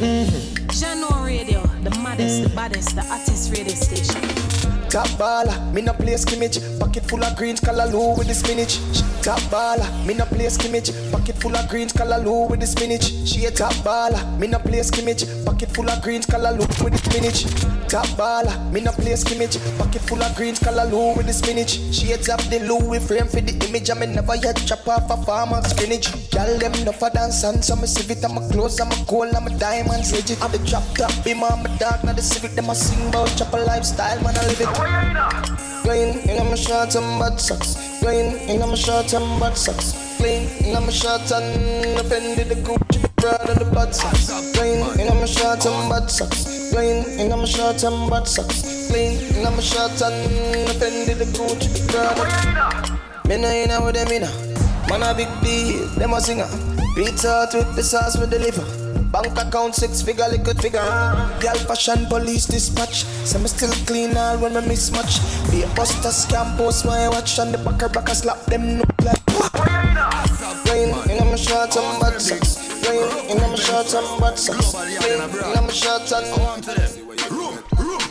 mm-hmm. 0.00 1.24
Radio, 1.24 1.62
the 1.84 1.90
maddest, 2.02 2.42
the 2.42 2.48
baddest, 2.48 2.96
the 2.96 3.02
hottest 3.02 3.52
radio 3.52 3.74
station. 3.74 4.49
Top 4.90 5.06
baller, 5.10 5.54
me 5.72 5.82
no 5.82 5.92
play 5.92 6.16
skimmage. 6.16 6.58
Pocket 6.80 7.04
full 7.04 7.22
of 7.22 7.36
greens, 7.36 7.60
color 7.60 7.86
Lou 7.86 8.16
with 8.18 8.26
the 8.26 8.34
spinach. 8.34 8.80
Top 9.22 9.38
baller, 9.42 9.86
me 10.04 10.14
no 10.14 10.24
play 10.24 10.48
skimmage. 10.48 10.90
Pocket 11.12 11.36
full 11.36 11.54
of 11.54 11.68
greens, 11.68 11.92
color 11.92 12.18
Lou 12.18 12.48
with 12.48 12.58
the 12.58 12.66
spinach. 12.66 13.04
She 13.24 13.44
a 13.44 13.52
top 13.52 13.72
baller, 13.86 14.18
me 14.40 14.48
no 14.48 14.58
play 14.58 14.82
skimmage. 14.82 15.22
Pocket 15.44 15.70
full 15.70 15.88
of 15.88 16.02
greens, 16.02 16.26
color 16.26 16.50
Lou 16.50 16.66
with 16.82 16.90
the 16.90 16.98
spinach. 16.98 17.44
Top 17.86 18.06
baller, 18.18 18.50
me 18.72 18.80
no 18.80 18.90
play 18.90 19.14
skimmage. 19.14 19.58
Pocket 19.78 20.02
full 20.02 20.20
of 20.22 20.34
greens, 20.34 20.58
color 20.58 20.84
Lou 20.90 21.14
with 21.16 21.26
the 21.26 21.32
spinach. 21.32 21.78
A 22.10 22.18
top 22.18 22.40
the 22.50 22.58
Louis 22.58 22.98
frame 22.98 23.28
for 23.28 23.40
the 23.40 23.54
image. 23.68 23.90
I 23.90 23.94
me 23.94 24.06
never 24.06 24.34
yet 24.34 24.56
chop 24.66 24.88
off 24.88 25.08
a 25.08 25.16
farmer 25.24 25.62
spinach. 25.62 26.10
Y'all 26.34 26.58
them 26.58 26.72
no 26.84 26.90
for 26.90 27.10
dance 27.10 27.44
and 27.44 27.64
so 27.64 27.76
me 27.76 27.86
civic. 27.86 28.24
I'm 28.24 28.36
a 28.36 28.48
clothes, 28.50 28.80
I'm 28.80 28.90
a 28.90 29.04
gold, 29.06 29.34
I'm 29.36 29.46
a 29.46 29.56
diamonds 29.56 30.12
legit. 30.12 30.42
I'm 30.42 30.50
the 30.50 30.58
drop 30.66 30.82
top, 30.96 31.12
be 31.24 31.34
my 31.34 31.48
dog, 31.78 32.02
not 32.02 32.16
the 32.16 32.22
civic. 32.22 32.56
Them 32.58 32.70
a 32.70 32.74
sing 32.74 33.06
about 33.08 33.30
a 33.54 33.62
lifestyle, 33.62 34.20
man 34.22 34.36
I 34.36 34.46
live 34.48 34.60
it. 34.60 34.79
Clean 35.82 36.18
in 36.28 36.50
my 36.50 36.54
shorts 36.54 36.94
and 36.94 37.18
butt 37.18 37.40
socks. 37.40 37.74
Clean 38.00 38.36
in 38.48 38.60
my 38.60 38.74
shorts 38.74 39.12
and 39.12 39.40
butt 39.40 39.56
socks. 39.56 40.16
Clean 40.18 40.48
in 40.64 40.74
my 40.74 40.90
shorts 40.90 41.32
and 41.32 41.98
offended 41.98 42.48
the 42.48 42.54
Gucci 42.56 43.00
broad 43.16 43.48
and 43.48 43.60
the 43.60 43.64
butt 43.64 43.94
socks. 43.94 44.28
Clean 44.56 44.78
in 45.00 45.08
my 45.20 45.26
shorts 45.26 45.66
and 45.66 45.88
butt 45.88 46.10
socks. 46.10 46.70
Clean 46.72 47.04
in 47.18 47.30
my 47.30 47.44
shorts 47.44 47.82
and 47.82 48.08
butt 48.08 48.28
socks. 48.28 48.88
Clean 48.90 49.18
in 49.36 49.42
my 49.42 49.60
shorts 49.60 50.00
and 50.02 50.70
offended 50.70 51.18
the 51.18 51.26
Gucci 51.36 51.68
broad. 51.90 53.28
Me 53.28 53.36
no 53.36 53.48
inna 53.48 53.84
with 53.84 53.94
them 53.94 54.08
inna. 54.08 54.30
Man 54.88 55.02
a 55.02 55.14
big 55.14 55.28
deal, 55.42 55.86
them 55.98 56.14
a 56.14 56.20
singer. 56.20 56.48
Pizza 56.94 57.28
Hut 57.28 57.54
with 57.54 57.76
the 57.76 57.82
sauce 57.82 58.16
with 58.16 58.30
the 58.30 58.38
liver. 58.38 58.79
Bank 59.10 59.36
account 59.38 59.74
six 59.74 60.02
figure, 60.02 60.28
liquid 60.30 60.60
figure. 60.62 60.80
Girl 61.40 61.58
fashion 61.66 62.06
police 62.06 62.46
dispatch. 62.46 63.04
Say 63.26 63.40
me 63.42 63.48
still 63.48 63.72
clean 63.84 64.16
all 64.16 64.38
when 64.38 64.54
me 64.54 64.60
mismatch. 64.60 65.18
Be 65.50 65.62
a 65.62 65.66
buster 65.74 66.10
scam 66.10 66.56
post 66.56 66.86
my 66.86 67.08
watch 67.08 67.38
and 67.40 67.52
the 67.52 67.58
backer 67.58 67.88
backer 67.88 68.14
slap 68.14 68.38
them 68.46 68.78
no 68.78 68.84
like. 69.02 69.18
Rain 70.70 70.94
in 71.10 71.26
my 71.26 71.34
shorts 71.36 71.76
and 71.76 72.00
bad 72.00 72.20
socks. 72.20 72.58
Rain 72.86 73.02
in 73.30 73.38
my 73.38 73.56
shorts 73.56 73.94
and 73.94 74.20
bad 74.20 74.38
socks. 74.38 74.74
Rain 74.74 75.20
in 75.20 75.64
my 75.66 75.72
shorts 75.72 76.12
and. 76.12 76.26
Room, 77.30 77.58
room, 77.78 78.02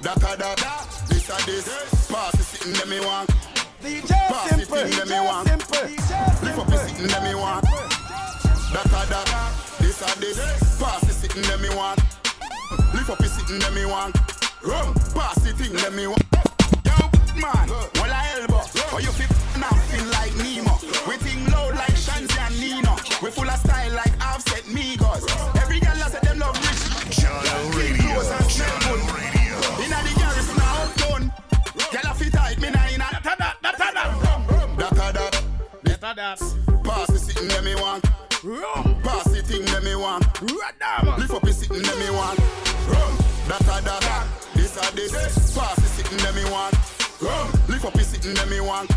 data, 0.00 0.36
data, 0.38 0.72
this 1.08 1.28
and 1.28 1.44
this. 1.44 1.68
Pass 2.10 2.32
the 2.32 2.42
sitting 2.42 2.72
them 2.72 2.88
me 2.88 3.00
want. 3.00 3.28
Pass 3.28 4.48
the 4.50 4.64
sitting 4.64 4.98
them 4.98 5.08
me 5.08 5.20
want. 5.20 5.46
Lift 5.48 6.58
up 6.58 6.66
the 6.68 6.76
sitting 6.88 7.06
them 7.08 7.22
me 7.24 7.34
want. 7.34 7.64
Data, 8.72 9.00
data, 9.10 9.31
this 10.02 10.14
and 10.14 10.22
this. 10.22 10.80
Pass 10.80 11.00
the 11.00 11.12
sitting 11.12 11.42
sitting 11.42 11.60
there 11.60 11.70
me 11.70 11.76
want. 11.76 12.00
Hmm, 12.00 12.96
lift 12.96 13.10
up 13.10 13.18
his 13.18 13.32
sitting 13.32 13.58
there 13.58 13.70
me 13.70 13.84
want. 13.86 14.16
Rum, 14.62 14.94
pass 15.14 15.36
the 15.42 15.52
thing 15.52 15.72
there 15.72 15.90
me 15.90 16.06
want. 16.06 16.22
Yo, 16.84 16.96
man, 17.40 17.68
well 17.94 18.12
I 18.12 18.34
elbow. 18.40 18.62
Or 18.92 19.00
you 19.00 19.10
feel 19.14 19.30
nothing 19.58 20.04
like 20.10 20.34
Nemo. 20.36 20.74
We 21.08 21.16
think 21.16 21.50
low 21.52 21.68
like 21.70 21.94
Shanzi 21.94 22.36
and 22.38 22.58
Nino. 22.60 22.94
We 23.22 23.30
full 23.30 23.48
of 23.48 23.58
style 23.58 23.92
like 23.94 24.12
Offset 24.22 24.64
Migos. 24.64 25.24
Every 25.62 25.80
girl 25.80 25.94
I 25.94 26.08
said 26.10 26.22
them 26.22 26.38
love 26.38 26.56
rich. 26.58 26.82
Jahkno 27.14 27.74
Radio. 27.76 28.02
Clothes 28.02 28.30
and. 28.30 28.52
Inna 29.82 29.98
the 30.02 30.12
garrison 30.18 30.56
now 30.56 30.90
done. 30.96 31.32
Girl 31.90 32.06
I 32.10 32.14
fit 32.14 32.32
tight 32.32 32.60
me 32.60 32.70
now 32.70 32.88
inna. 32.88 33.06
That 33.22 33.38
that 33.38 33.56
that 33.62 33.78
that 33.78 33.94
That 34.78 34.92
a 34.92 35.12
that. 35.12 36.00
that 36.00 36.16
that. 36.16 36.38
Pass 36.84 37.06
the 37.08 37.18
sitting 37.18 37.48
there 37.48 37.62
me 37.62 37.74
want. 37.76 38.04
Pass 38.42 39.30
the 39.30 39.40
thing 39.40 39.64
there 39.66 39.80
me 39.82 39.94
want. 39.94 40.24
Lift 40.42 41.30
up 41.30 41.42
the 41.42 41.52
sitting 41.52 41.80
there 41.80 41.94
me 41.94 42.10
want. 42.10 42.36
That 43.46 43.60
a 43.60 43.80
that. 43.84 44.26
This 44.54 44.76
a 44.76 44.96
this. 44.96 45.12
Pass 45.54 45.76
the 45.76 45.82
sitting 45.82 46.18
there 46.18 46.32
me 46.32 46.50
want. 46.50 46.74
Lift 47.68 47.84
up 47.84 47.92
the 47.92 48.02
sitting 48.02 48.34
there 48.34 48.46
me 48.46 48.60
want. 48.60 48.90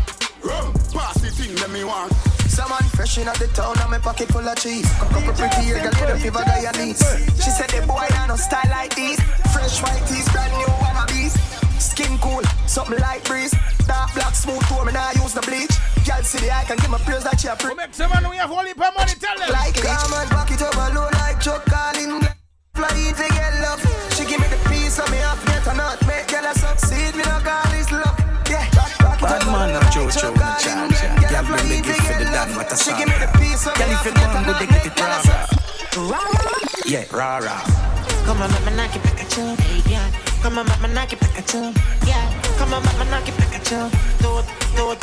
Rum, 0.96 1.04
pass 1.04 1.20
the 1.20 1.28
thing 1.28 1.54
there 1.56 1.68
me 1.68 1.84
want. 1.84 2.12
Someone 2.48 2.82
fresh 2.96 3.18
in 3.18 3.28
at 3.28 3.36
the 3.36 3.48
town 3.48 3.76
and 3.80 3.90
my 3.90 3.98
pocket 3.98 4.28
full 4.28 4.46
of 4.46 4.56
cheese. 4.56 4.88
Couple 4.96 5.32
pretty 5.36 5.68
girl 5.68 5.92
with 5.92 6.16
a 6.16 6.18
fever 6.18 6.40
Guyanese. 6.40 7.04
She 7.36 7.50
said 7.50 7.68
the 7.70 7.86
boy 7.86 8.06
got 8.08 8.28
no 8.28 8.36
style 8.36 8.64
like 8.70 8.94
these. 8.96 9.20
Fresh 9.52 9.82
white 9.82 10.04
tees, 10.08 10.28
brand 10.32 10.52
new 10.56 10.66
wannabes. 10.80 11.36
Skin 11.80 12.18
cool, 12.18 12.42
something 12.66 12.98
like 13.00 13.24
breeze. 13.24 13.54
Dark 13.86 14.14
black 14.14 14.34
smooth 14.34 14.62
tone, 14.68 14.86
me 14.86 14.92
nah 14.92 15.12
use 15.12 15.34
the 15.34 15.42
bleach. 15.42 15.76
Girl 16.06 16.22
see 16.22 16.40
the 16.40 16.50
eye 16.50 16.64
can 16.64 16.76
give 16.78 16.90
me 16.90 16.98
praise 17.04 17.24
like 17.24 17.38
she 17.38 17.48
a 17.48 17.56
pre. 17.56 17.74
Make 17.74 17.92
some 17.92 18.10
man 18.10 18.28
we 18.30 18.36
have 18.36 18.50
holy 18.50 18.72
per 18.72 18.90
money. 18.96 19.12
Tell 19.20 19.36
them. 19.36 19.52
Like 19.52 19.76
come 19.76 20.14
and 20.16 20.30
back 20.30 20.50
it 20.50 20.62
up 20.62 20.76
low 20.94 21.08
like 21.20 21.40
Chuck 21.40 21.64
calling. 21.66 22.24
Flying 22.72 23.14
to 23.14 23.26
get 23.36 23.52
love. 23.60 23.80
She 24.16 24.24
give 24.24 24.40
me 24.40 24.48
the 24.48 24.60
piece 24.68 24.98
of 24.98 25.10
me 25.10 25.18
half 25.18 25.45
a 32.76 32.84
She 32.84 32.90
give 32.92 33.08
me 33.08 33.16
the 33.18 33.30
piece 33.38 33.66
of 33.66 33.74
Girl, 33.74 33.90
if 33.90 34.04
you 34.04 34.12
get 34.12 34.44
good, 34.44 34.56
they 34.60 34.66
get 34.66 34.86
it 34.86 35.00
a 35.00 36.00
rah 36.00 36.20
Yeah, 36.84 37.04
rah 37.10 37.38
rah. 37.38 37.62
Come 38.24 38.42
on, 38.42 38.50
mama, 38.50 38.70
knock 38.76 38.94
it 38.94 39.02
back 39.02 39.20
at 39.20 39.36
you. 39.36 39.56
Yeah. 39.90 40.10
Come 40.42 40.58
on, 40.58 40.66
mama, 40.66 40.88
knock 40.88 41.12
it 41.12 41.20
back 41.20 41.38
at 41.38 41.54
you. 41.54 41.72
Yeah. 42.06 42.26
Come 42.58 42.74
on, 42.74 42.84
mama, 42.84 43.04
knock 43.10 43.28
it 43.28 43.36
back 43.36 43.54
at 43.54 43.70
you. 43.70 43.88
Do 44.20 44.38
it, 44.40 44.46
do 44.76 44.90
it. 44.92 44.98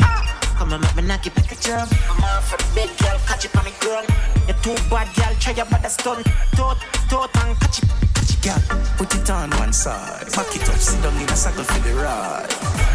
Ah. 0.00 0.54
Come 0.56 0.72
on, 0.72 0.80
mama, 0.80 1.02
knock 1.02 1.26
it 1.26 1.34
back 1.34 1.52
at 1.52 1.66
you. 1.66 1.74
I'm 1.74 2.24
off 2.24 2.48
for 2.48 2.56
the 2.56 2.68
big 2.74 2.90
girl, 2.98 3.18
catch 3.26 3.44
it 3.44 3.56
on 3.56 3.64
the 3.64 3.72
ground. 3.80 4.06
You 4.48 4.54
too 4.62 4.76
bad, 4.88 5.08
girl, 5.14 5.34
try 5.40 5.52
your 5.52 5.66
body 5.66 5.88
stun. 5.88 6.22
Toot, 6.56 6.78
toot, 7.10 7.36
and 7.42 7.60
catch 7.60 7.82
it, 7.82 7.88
catch 7.88 8.16
it. 8.16 8.19
Girl, 8.42 8.62
put 8.96 9.14
it 9.14 9.30
on 9.30 9.50
one 9.50 9.72
side. 9.72 10.32
Back 10.32 10.56
it 10.56 10.68
up, 10.68 10.76
sit 10.76 11.02
down 11.02 11.16
in 11.16 11.28
a 11.28 11.36
circle 11.36 11.64
for 11.64 11.80
the 11.86 11.94
ride. 11.94 12.50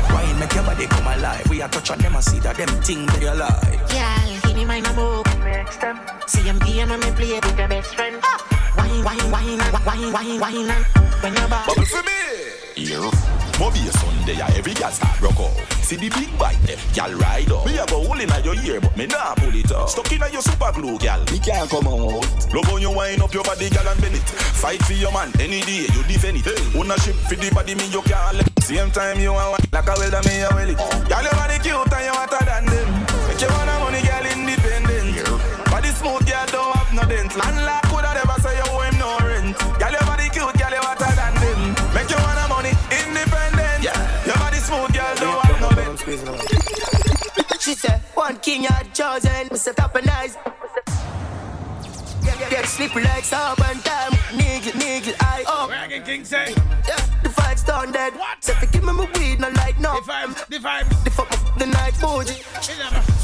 Why 0.09 0.23
make 0.39 0.53
your 0.53 0.63
body 0.63 0.87
come 0.87 1.05
alive? 1.05 1.47
We 1.49 1.61
a 1.61 1.67
touch 1.67 1.91
on 1.91 1.99
them 1.99 2.15
and 2.15 2.23
see 2.23 2.39
that 2.39 2.57
them 2.57 2.69
thing 2.81 3.05
like. 3.35 3.79
Girl, 3.89 4.41
give 4.41 4.44
me 4.55 4.65
my 4.65 4.79
number. 4.79 5.21
Next 5.43 5.77
time. 5.77 5.99
See, 6.27 6.47
I'm 6.49 6.57
being 6.59 6.89
on 6.89 6.99
me 6.99 7.11
play 7.11 7.33
with 7.33 7.57
your 7.57 7.67
best 7.67 7.93
friend. 7.93 8.19
Ah! 8.23 8.39
Wine, 8.77 9.03
wine, 9.03 9.31
wine, 9.31 9.57
wine, 9.57 10.11
wine, 10.11 10.39
wine, 10.39 10.67
wine. 10.67 10.85
When 11.21 11.33
you're 11.35 11.47
back. 11.47 11.67
Bubble 11.67 11.85
for 11.85 12.03
me. 12.03 12.11
Here, 12.75 12.99
Movie 13.59 13.87
Sunday, 13.87 14.35
yeah, 14.35 14.51
every 14.55 14.73
gal 14.73 14.91
start 14.91 15.21
rock 15.21 15.39
out. 15.39 15.55
See 15.79 15.95
the 15.95 16.09
big 16.09 16.27
bike 16.37 16.59
there, 16.63 16.75
gal 16.93 17.13
ride 17.13 17.51
up. 17.51 17.65
Me 17.65 17.73
have 17.75 17.91
a 17.91 17.95
hole 17.95 18.19
in 18.19 18.27
your 18.43 18.55
ear, 18.67 18.81
but 18.81 18.95
me 18.97 19.07
nah 19.07 19.33
pull 19.35 19.55
it 19.55 19.71
up. 19.71 19.87
Stuck 19.87 20.11
in 20.11 20.19
your 20.31 20.41
super 20.41 20.71
glue, 20.73 20.99
gal, 20.99 21.23
me 21.31 21.39
can't 21.39 21.69
come 21.69 21.87
out. 21.87 22.19
Love 22.53 22.65
how 22.65 22.75
you 22.75 22.91
wind 22.91 23.21
up 23.21 23.33
your 23.33 23.43
body, 23.43 23.69
gal, 23.69 23.87
and 23.87 24.01
bend 24.01 24.15
it. 24.15 24.27
Fight 24.59 24.83
for 24.83 24.93
your 24.93 25.11
man, 25.13 25.31
any 25.39 25.61
day 25.61 25.87
you 25.87 26.03
defend 26.03 26.35
it. 26.35 26.75
Ownership 26.75 27.15
for 27.27 27.35
the 27.35 27.49
body, 27.55 27.75
me 27.75 27.87
you 27.87 28.01
can't 28.01 28.35
let. 28.35 28.63
Same 28.63 28.91
time 28.91 29.19
you 29.19 29.31
want 29.31 29.71
like 29.71 29.87
a 29.87 29.93
welder, 29.95 30.21
me 30.27 30.41
a 30.41 30.49
well 30.51 30.69
it. 30.69 30.77
Gal, 31.07 31.23
your 31.23 31.31
body 31.31 31.57
cute 31.63 31.93
and 31.93 32.05
you 32.05 32.11
hotter 32.11 32.43
than 32.43 32.65
them. 32.65 32.87
Make 33.29 33.39
you 33.39 33.47
want 33.47 33.69
a 33.71 33.79
money, 33.79 34.01
gal, 34.03 34.25
independent. 34.49 35.25
Body 35.71 35.89
smooth, 35.89 36.25
gal, 36.25 36.45
don't 36.47 36.75
have 36.75 36.93
no 36.93 37.03
dent. 37.09 37.35
Landlord 37.35 37.83
coulda 37.89 38.13
never 38.13 38.37
say 38.41 38.55
you 38.57 38.63
owe 38.69 38.81
him 38.81 38.97
no 38.99 39.17
rent. 39.25 39.57
Gal, 39.79 39.91
your 39.91 40.05
body 40.05 40.29
cute, 40.29 40.53
gal, 40.55 40.71
you 40.71 40.81
hotter 40.81 41.11
than 41.15 41.33
them. 41.41 41.59
Make 41.93 42.09
you 42.09 42.17
want 42.17 42.39
a 42.39 42.47
money, 42.47 42.73
independent. 42.93 43.83
Your 44.25 44.37
body 44.37 44.57
smooth, 44.57 44.93
gal, 44.93 45.15
don't 45.15 45.45
have 45.45 45.59
no 45.61 45.69
dent. 45.73 45.99
She 47.61 47.73
said, 47.73 48.01
one 48.13 48.37
king 48.37 48.63
you 48.63 48.69
had 48.69 48.93
chosen, 48.93 49.49
Mr. 49.49 49.75
Top 49.75 49.95
and 49.95 50.05
Nice. 50.05 50.37
Get 52.49 52.65
slippery 52.65 53.03
like 53.03 53.23
soap 53.23 53.59
and 53.67 53.83
time. 53.83 54.11
Niggle, 54.33 54.73
niggle, 54.77 55.15
I 55.19 55.43
up. 55.47 55.69
Wagon 55.69 56.03
King 56.03 56.23
say. 56.23 56.53
Yeah, 56.87 56.95
the 57.23 57.29
vibes 57.29 57.65
done 57.65 57.91
dead. 57.91 58.13
What? 58.13 58.43
So 58.43 58.51
if 58.51 58.61
you 58.61 58.67
give 58.67 58.83
me 58.83 58.93
my 58.93 59.09
weed, 59.17 59.39
no 59.39 59.49
light, 59.49 59.79
no. 59.79 59.95
The 59.95 60.11
vibes, 60.11 60.47
the 60.47 60.57
vibes. 60.57 61.03
The 61.03 61.09
fuck 61.09 61.31
up 61.31 61.57
the 61.57 61.65
night 61.65 61.99
mood. 62.01 63.14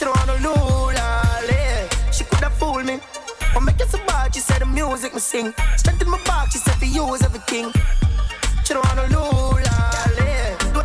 She 0.00 0.06
don't 0.06 0.16
wanna 0.16 0.40
know, 0.40 0.54
lolly. 0.96 1.60
She 2.10 2.24
coulda 2.24 2.48
fooled 2.48 2.86
me. 2.86 3.00
But 3.52 3.60
make 3.60 3.78
it 3.78 3.90
so 3.90 3.98
bad, 4.06 4.34
she 4.34 4.40
said 4.40 4.62
the 4.62 4.64
music 4.64 5.12
me 5.12 5.20
sing. 5.20 5.52
Strength 5.76 6.00
in 6.00 6.08
my 6.08 6.16
back, 6.24 6.50
she 6.50 6.56
said 6.56 6.76
for 6.76 6.86
you 6.86 7.12
is 7.12 7.22
everything. 7.22 7.70
She 8.64 8.72
don't 8.72 8.82
wanna. 8.88 9.06
Do- 9.08 9.20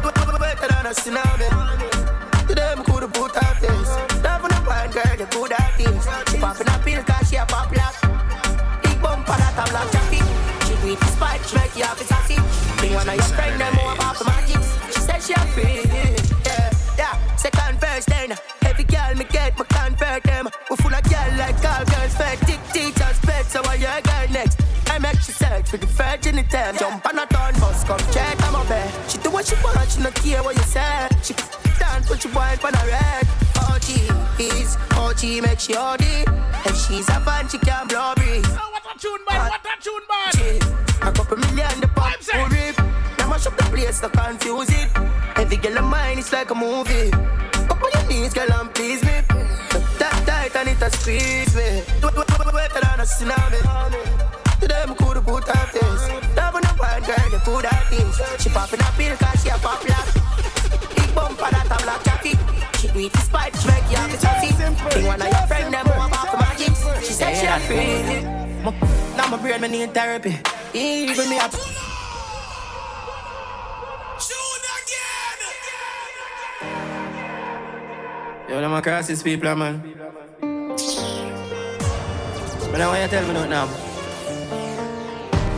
do- 0.03 0.11
do 0.11 0.37
Better 0.37 0.67
than 0.67 0.85
a 0.87 0.89
tsunami. 0.89 1.47
Today 2.45 2.73
me 2.77 2.83
coulda 2.83 3.07
put 3.07 3.31
her 3.37 3.55
face. 3.55 3.93
Love 4.21 4.43
on 4.43 4.49
the 4.51 4.61
wine 4.67 4.91
girl, 4.91 5.15
you 5.17 5.25
coulda 5.27 5.63
this. 5.77 6.03
She 6.29 6.37
popping 6.37 6.67
a 6.67 6.77
pill 6.83 7.01
'cause 7.05 7.29
she 7.29 7.37
a 7.37 7.45
pop 7.45 7.71
lock. 7.71 7.95
Big 8.83 9.01
bump 9.01 9.29
on 9.29 9.39
that 9.39 9.57
a 9.63 9.71
black 9.71 9.91
jacket. 9.93 10.27
She 10.67 10.95
for 10.97 11.11
spite, 11.15 11.41
she 11.47 11.55
make 11.55 11.75
you 11.77 11.85
it 11.85 12.07
sassy. 12.09 12.37
Bring 12.79 12.93
one 12.93 13.07
of 13.07 13.15
your 13.15 13.31
friend 13.37 13.61
them 13.61 13.79
about 13.79 14.19
the 14.19 14.25
magics. 14.25 14.67
She 14.93 14.99
said 14.99 15.23
she 15.23 15.33
a 15.33 15.39
free. 15.55 15.87
Yeah, 16.43 16.69
yeah. 16.97 17.37
Second 17.37 17.79
verse 17.79 18.03
then. 18.07 18.54
Girl 19.15 19.23
me 19.23 19.31
get, 19.31 19.57
me 19.57 19.65
convert 19.69 20.23
them. 20.23 20.49
We 20.69 20.75
full 20.75 20.93
of 20.93 21.03
girl 21.03 21.31
like 21.37 21.63
all 21.63 21.85
girls 21.85 22.15
fake. 22.15 22.39
Tick 22.41 22.59
teachers 22.73 23.19
pet, 23.19 23.45
so 23.45 23.61
why 23.61 23.75
your 23.75 24.01
girl 24.01 24.27
next? 24.29 24.59
I 24.89 24.99
make 24.99 25.19
she 25.21 25.31
search 25.31 25.69
for 25.69 25.77
the 25.77 25.85
virginity. 25.85 26.57
Jump 26.77 27.05
on 27.05 27.19
a 27.19 27.25
turn 27.27 27.53
bus, 27.61 27.83
come 27.85 27.99
check 28.11 28.35
on 28.47 28.53
my 28.53 28.67
bed. 28.67 28.91
She 29.09 29.17
do 29.19 29.31
what 29.31 29.45
she 29.45 29.55
want, 29.63 29.89
she 29.89 30.01
no 30.01 30.11
care 30.11 30.43
what 30.43 30.55
you 30.57 30.63
say. 30.63 31.07
She 31.23 31.33
can 31.33 31.47
dance 31.79 32.07
put 32.07 32.25
your 32.25 32.33
wine 32.33 32.59
on 32.65 32.73
her 32.73 32.91
head. 32.91 33.27
OG 33.71 33.87
is 34.39 34.75
OG, 34.91 35.43
make 35.43 35.59
she 35.59 35.75
OD. 35.75 36.03
If 36.65 36.75
she's 36.75 37.07
a 37.07 37.19
fan, 37.21 37.47
she 37.47 37.57
can 37.59 37.87
blow 37.87 38.13
breeze. 38.15 38.43
Oh, 38.49 38.69
what 38.73 38.83
a 38.83 38.99
tune, 38.99 39.23
man, 39.29 39.49
what 39.49 39.61
a 39.63 39.81
tune, 39.81 40.03
man. 40.11 41.07
A 41.07 41.11
couple 41.13 41.37
million, 41.37 41.79
the 41.79 41.87
pop 41.95 42.15
full 42.15 42.41
eh? 42.41 42.67
rip. 42.67 42.77
Now 43.19 43.29
mash 43.29 43.47
up 43.47 43.55
the 43.55 43.63
place, 43.63 44.01
no 44.01 44.09
confuse 44.09 44.69
it. 44.71 44.89
Every 45.37 45.55
girl 45.55 45.77
of 45.77 45.85
mine 45.85 46.19
is 46.19 46.33
like 46.33 46.51
a 46.51 46.55
movie. 46.55 47.11
Couple 47.67 47.89
your 47.93 48.07
knees, 48.07 48.33
girl, 48.33 48.51
and 48.53 48.73
please 48.73 49.04
tight 50.55 50.67
and 50.67 50.81
it 50.81 50.81
a 50.81 50.89
squeeze 50.97 51.55
me. 51.55 51.83
Do 52.01 52.09
do 52.09 52.23
better 52.51 52.79
than 52.79 52.99
a 52.99 53.05
tsunami. 53.05 53.59
Today 54.59 54.83
me 54.87 54.95
coulda 54.95 55.21
put 55.21 55.47
her 55.47 55.67
face. 55.67 56.05
Love 56.35 56.55
on 56.55 56.61
the 56.61 56.73
wine, 56.79 57.03
girl, 57.03 57.29
you 57.31 57.39
coulda 57.39 57.69
this. 57.89 58.41
She 58.41 58.49
popping 58.49 58.79
a 58.79 58.89
pill 58.97 59.15
'cause 59.17 59.43
she 59.43 59.49
a 59.49 59.57
pop 59.57 59.83
lock. 59.89 60.07
Big 60.95 61.15
bump 61.15 61.43
on 61.43 61.51
that 61.51 61.71
a 61.71 61.83
black 61.83 62.03
jacket. 62.03 62.37
She 62.79 62.87
do 62.87 62.99
it 62.99 63.13
to 63.13 63.21
spite, 63.21 63.55
she 63.59 63.67
make 63.67 63.89
you 63.91 63.97
have 63.97 64.11
to 64.11 64.19
sassy. 64.19 64.51
Bring 64.91 65.07
one 65.07 65.21
of 65.21 65.27
your 65.27 65.47
friend 65.47 65.73
them 65.73 65.87
over 65.87 66.07
about 66.07 66.31
the 66.31 66.37
magic. 66.37 66.73
She 67.05 67.13
said 67.13 67.35
she 67.39 67.45
a 67.45 67.59
free. 67.67 68.21
Now 69.17 69.27
my 69.27 69.37
brain 69.37 69.61
me 69.61 69.67
need 69.67 69.93
therapy. 69.93 70.39
Even 70.73 71.29
me 71.29 71.37
up. 71.39 71.51
Yo, 78.47 78.61
them 78.61 78.73
a 78.73 78.81
crisis 78.81 79.23
people, 79.23 79.55
man. 79.55 79.81
But 82.71 82.77
now, 82.77 82.89
what 82.91 83.01
you 83.01 83.07
tell 83.07 83.27
me 83.27 83.33
not 83.33 83.49
now? 83.49 83.67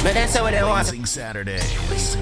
But 0.03 0.13
then 0.13 0.27
say 0.29 0.41
what 0.41 0.51
they 0.53 0.63
want. 0.63 0.87
Saturday. 1.07 1.57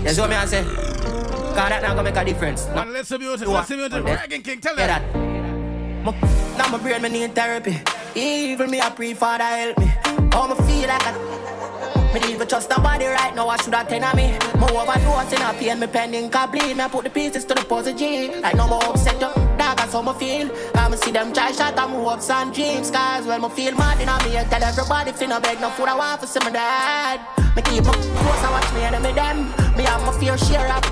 That's 0.03 0.17
what 0.17 0.29
me 0.29 0.35
I 0.35 0.45
say. 0.45 0.63
Cause 0.63 1.69
that 1.69 1.81
not 1.83 1.95
gonna 1.95 2.03
make 2.03 2.15
a 2.15 2.25
difference. 2.25 2.65
No. 2.67 2.75
Man, 2.75 2.93
listen 2.93 3.21
music, 3.21 3.45
Do 3.47 3.51
what? 3.51 3.61
listen 3.69 3.77
music. 3.77 4.03
Yeah. 4.05 4.15
Wagon 4.15 4.41
King, 4.41 4.59
tell 4.59 4.75
them. 4.75 4.87
that? 4.87 6.57
Now 6.57 6.67
my 6.69 6.77
brain 6.79 7.01
me 7.01 7.09
need 7.09 7.35
therapy. 7.35 7.79
Even 8.15 8.71
me 8.71 8.81
I 8.81 8.89
pray 8.89 9.13
that 9.13 9.41
help 9.41 9.77
me. 9.77 9.91
Oh, 10.33 10.47
me 10.47 10.55
feel 10.67 10.87
like 10.87 11.05
a 11.05 12.13
me 12.13 12.19
need 12.21 12.31
even 12.35 12.47
trust 12.47 12.69
nobody 12.69 13.05
right 13.05 13.35
now. 13.35 13.47
I 13.49 13.57
should 13.57 13.73
have 13.73 13.87
ten 13.87 14.03
of 14.03 14.15
me. 14.15 14.37
More 14.59 14.81
overdose 14.81 15.33
in 15.33 15.41
a 15.41 15.53
pain. 15.53 15.79
Me 15.79 15.87
pending 15.87 16.29
bleed. 16.29 16.75
Me 16.75 16.83
I 16.83 16.87
put 16.87 17.03
the 17.03 17.09
pieces 17.09 17.45
to 17.45 17.53
the 17.53 17.63
puzzle 17.63 17.93
G. 17.93 18.35
Like 18.41 18.55
no 18.55 18.67
more 18.67 18.83
upset 18.85 19.21
up. 19.21 19.35
Dog, 19.65 19.77
that's 19.77 19.93
how 19.93 20.01
me 20.03 20.13
feel. 20.19 20.51
I 20.75 20.95
see 20.95 21.09
them 21.09 21.33
try 21.33 21.51
shot 21.51 21.75
and 21.75 21.91
move 21.91 22.07
ups 22.07 22.29
and 22.29 22.53
dreams. 22.53 22.91
Cause 22.91 23.25
when 23.25 23.41
me 23.41 23.49
feel 23.49 23.73
mad 23.73 23.99
in 23.99 24.07
a 24.07 24.13
me, 24.23 24.37
I 24.37 24.43
tell 24.43 24.63
everybody 24.63 25.11
finna 25.11 25.41
beg 25.41 25.59
no 25.59 25.71
food. 25.71 25.87
I 25.87 25.95
want 25.97 26.21
for 26.21 26.27
some 26.27 26.45
of 26.45 26.53
that. 26.53 27.33
Me 27.55 27.63
keep 27.63 27.87
up 27.87 27.95
close 27.95 28.43
and 28.45 28.51
watch 28.53 28.71
me 28.75 28.81
enemy 28.83 29.11
them. 29.13 29.49
Me 29.75 29.83
have 29.89 30.05
my 30.05 30.13
fair 30.19 30.37
share 30.37 30.69
of 30.71 30.85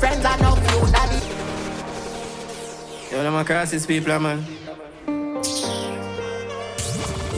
friends 0.00 0.24
I 0.24 0.36
know 0.42 0.56
few 0.56 0.90
daddy. 0.90 1.22
Yo, 3.12 3.22
them 3.22 3.36
a 3.36 3.44
crisis 3.44 3.86
people, 3.86 4.18
man. 4.18 4.44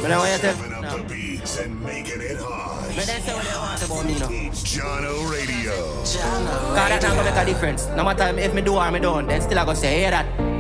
But 0.01 0.09
now 0.09 0.21
what 0.21 0.33
you 0.33 0.39
tell? 0.41 0.57
Up 0.57 0.97
the 0.97 1.15
beats. 1.15 1.59
and 1.59 1.85
making 1.85 2.23
it 2.23 2.39
hot. 2.39 2.89
But 2.97 3.05
that's 3.05 3.25
say 3.25 3.35
what 3.35 3.45
they 3.45 3.59
want 3.61 3.85
about 3.85 4.05
me 4.07 4.15
now. 4.19 4.53
Jahkno 4.57 5.31
Radio. 5.31 5.77
Cause 6.01 6.15
that 6.17 7.03
not 7.03 7.15
gonna 7.15 7.25
make 7.25 7.37
a 7.37 7.45
difference. 7.45 7.87
No 7.89 8.05
matter 8.05 8.39
if 8.39 8.55
me 8.55 8.63
do 8.63 8.77
or 8.77 8.91
me 8.91 9.01
don't, 9.01 9.27
then 9.27 9.43
still 9.43 9.59
I 9.59 9.67
go 9.67 9.75
say, 9.75 10.01
hear 10.01 10.13
that. 10.13 10.58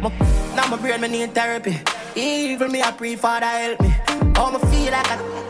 My, 0.00 0.08
now 0.56 0.66
my 0.68 0.76
brain 0.78 1.00
me 1.00 1.08
need 1.08 1.34
therapy. 1.34 1.78
Even 2.16 2.72
me 2.72 2.82
I 2.82 2.90
pray 2.90 3.16
Father 3.16 3.46
help 3.46 3.80
me. 3.82 3.94
Oh, 4.36 4.50
me 4.50 4.58
feel 4.70 4.92
like 4.92 5.10
a 5.10 5.40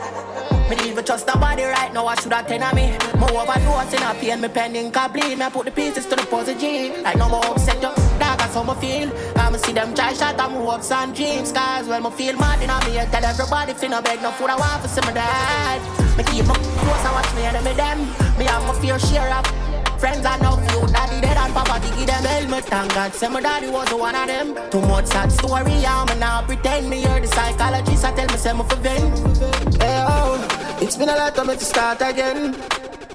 me 0.70 0.76
need 0.76 0.94
to 0.94 1.02
trust 1.02 1.26
nobody 1.26 1.64
right 1.64 1.92
now, 1.92 2.06
I 2.06 2.14
should 2.14 2.32
have 2.32 2.46
ten 2.46 2.62
of 2.62 2.74
me. 2.74 2.96
More 3.18 3.42
overdose 3.42 3.92
in 3.92 4.02
a 4.02 4.14
pain, 4.14 4.40
me 4.40 4.48
pen 4.48 4.76
ink 4.76 4.94
bleed. 5.12 5.38
Me 5.38 5.44
I 5.44 5.50
put 5.50 5.66
the 5.66 5.72
pieces 5.72 6.06
to 6.06 6.14
the 6.16 6.26
puzzle 6.26 6.56
G. 6.56 6.96
Like 7.02 7.16
no 7.16 7.28
more 7.28 7.44
upset, 7.46 7.82
yo. 7.82 7.94
Dog, 7.94 8.38
that's 8.38 8.54
how 8.54 8.62
me 8.62 8.74
feel. 8.80 9.10
I'ma 9.36 9.56
see 9.58 9.72
them 9.72 9.94
try 9.94 10.12
shot, 10.12 10.38
I'm 10.40 10.52
hopes 10.52 10.90
and 10.92 11.14
dreams. 11.14 11.50
Cause 11.52 11.88
when 11.88 12.02
me 12.02 12.10
feel 12.10 12.36
mad 12.36 12.62
in 12.62 12.70
a 12.70 12.78
me, 12.86 13.00
I 13.00 13.06
tell 13.06 13.24
everybody, 13.24 13.72
if 13.72 13.82
you 13.82 13.88
no 13.88 14.02
beg 14.02 14.22
no 14.22 14.30
food, 14.30 14.50
I 14.50 14.56
want 14.58 14.82
for 14.82 14.88
see 14.88 15.00
my 15.00 15.12
dad. 15.12 15.80
Me 16.16 16.24
keep 16.24 16.46
my 16.46 16.54
close 16.54 17.04
and 17.04 17.14
watch 17.14 17.34
me 17.34 17.42
enemy 17.46 17.74
them. 17.74 17.98
Me 18.38 18.44
have 18.46 18.66
my 18.66 18.74
fear 18.80 18.98
share 18.98 19.30
up. 19.30 19.69
Friends 20.00 20.24
are 20.24 20.38
no 20.38 20.56
few, 20.56 20.86
daddy 20.86 21.20
dead 21.20 21.36
and 21.36 21.52
papa 21.52 21.78
give 21.78 22.06
them 22.06 22.24
helmet 22.24 22.64
Thank 22.64 22.94
God, 22.94 23.12
say 23.12 23.28
my 23.28 23.42
daddy 23.42 23.68
was 23.68 23.92
one 23.92 24.14
of 24.14 24.26
them. 24.26 24.70
Too 24.70 24.80
much 24.80 25.04
sad 25.06 25.30
story, 25.30 25.84
I'm 25.84 26.18
now 26.18 26.40
pretend 26.46 26.88
me 26.88 27.02
You're 27.02 27.20
the 27.20 27.26
psychologist. 27.26 28.04
I 28.06 28.14
tell 28.14 28.26
me 28.26 28.36
say 28.38 28.52
for 28.52 28.76
vent 28.76 29.82
Hey 29.82 30.02
oh, 30.08 30.78
it's 30.80 30.96
been 30.96 31.10
a 31.10 31.16
lot 31.16 31.38
of 31.38 31.46
me 31.46 31.54
to 31.54 31.64
start 31.64 32.00
again. 32.00 32.56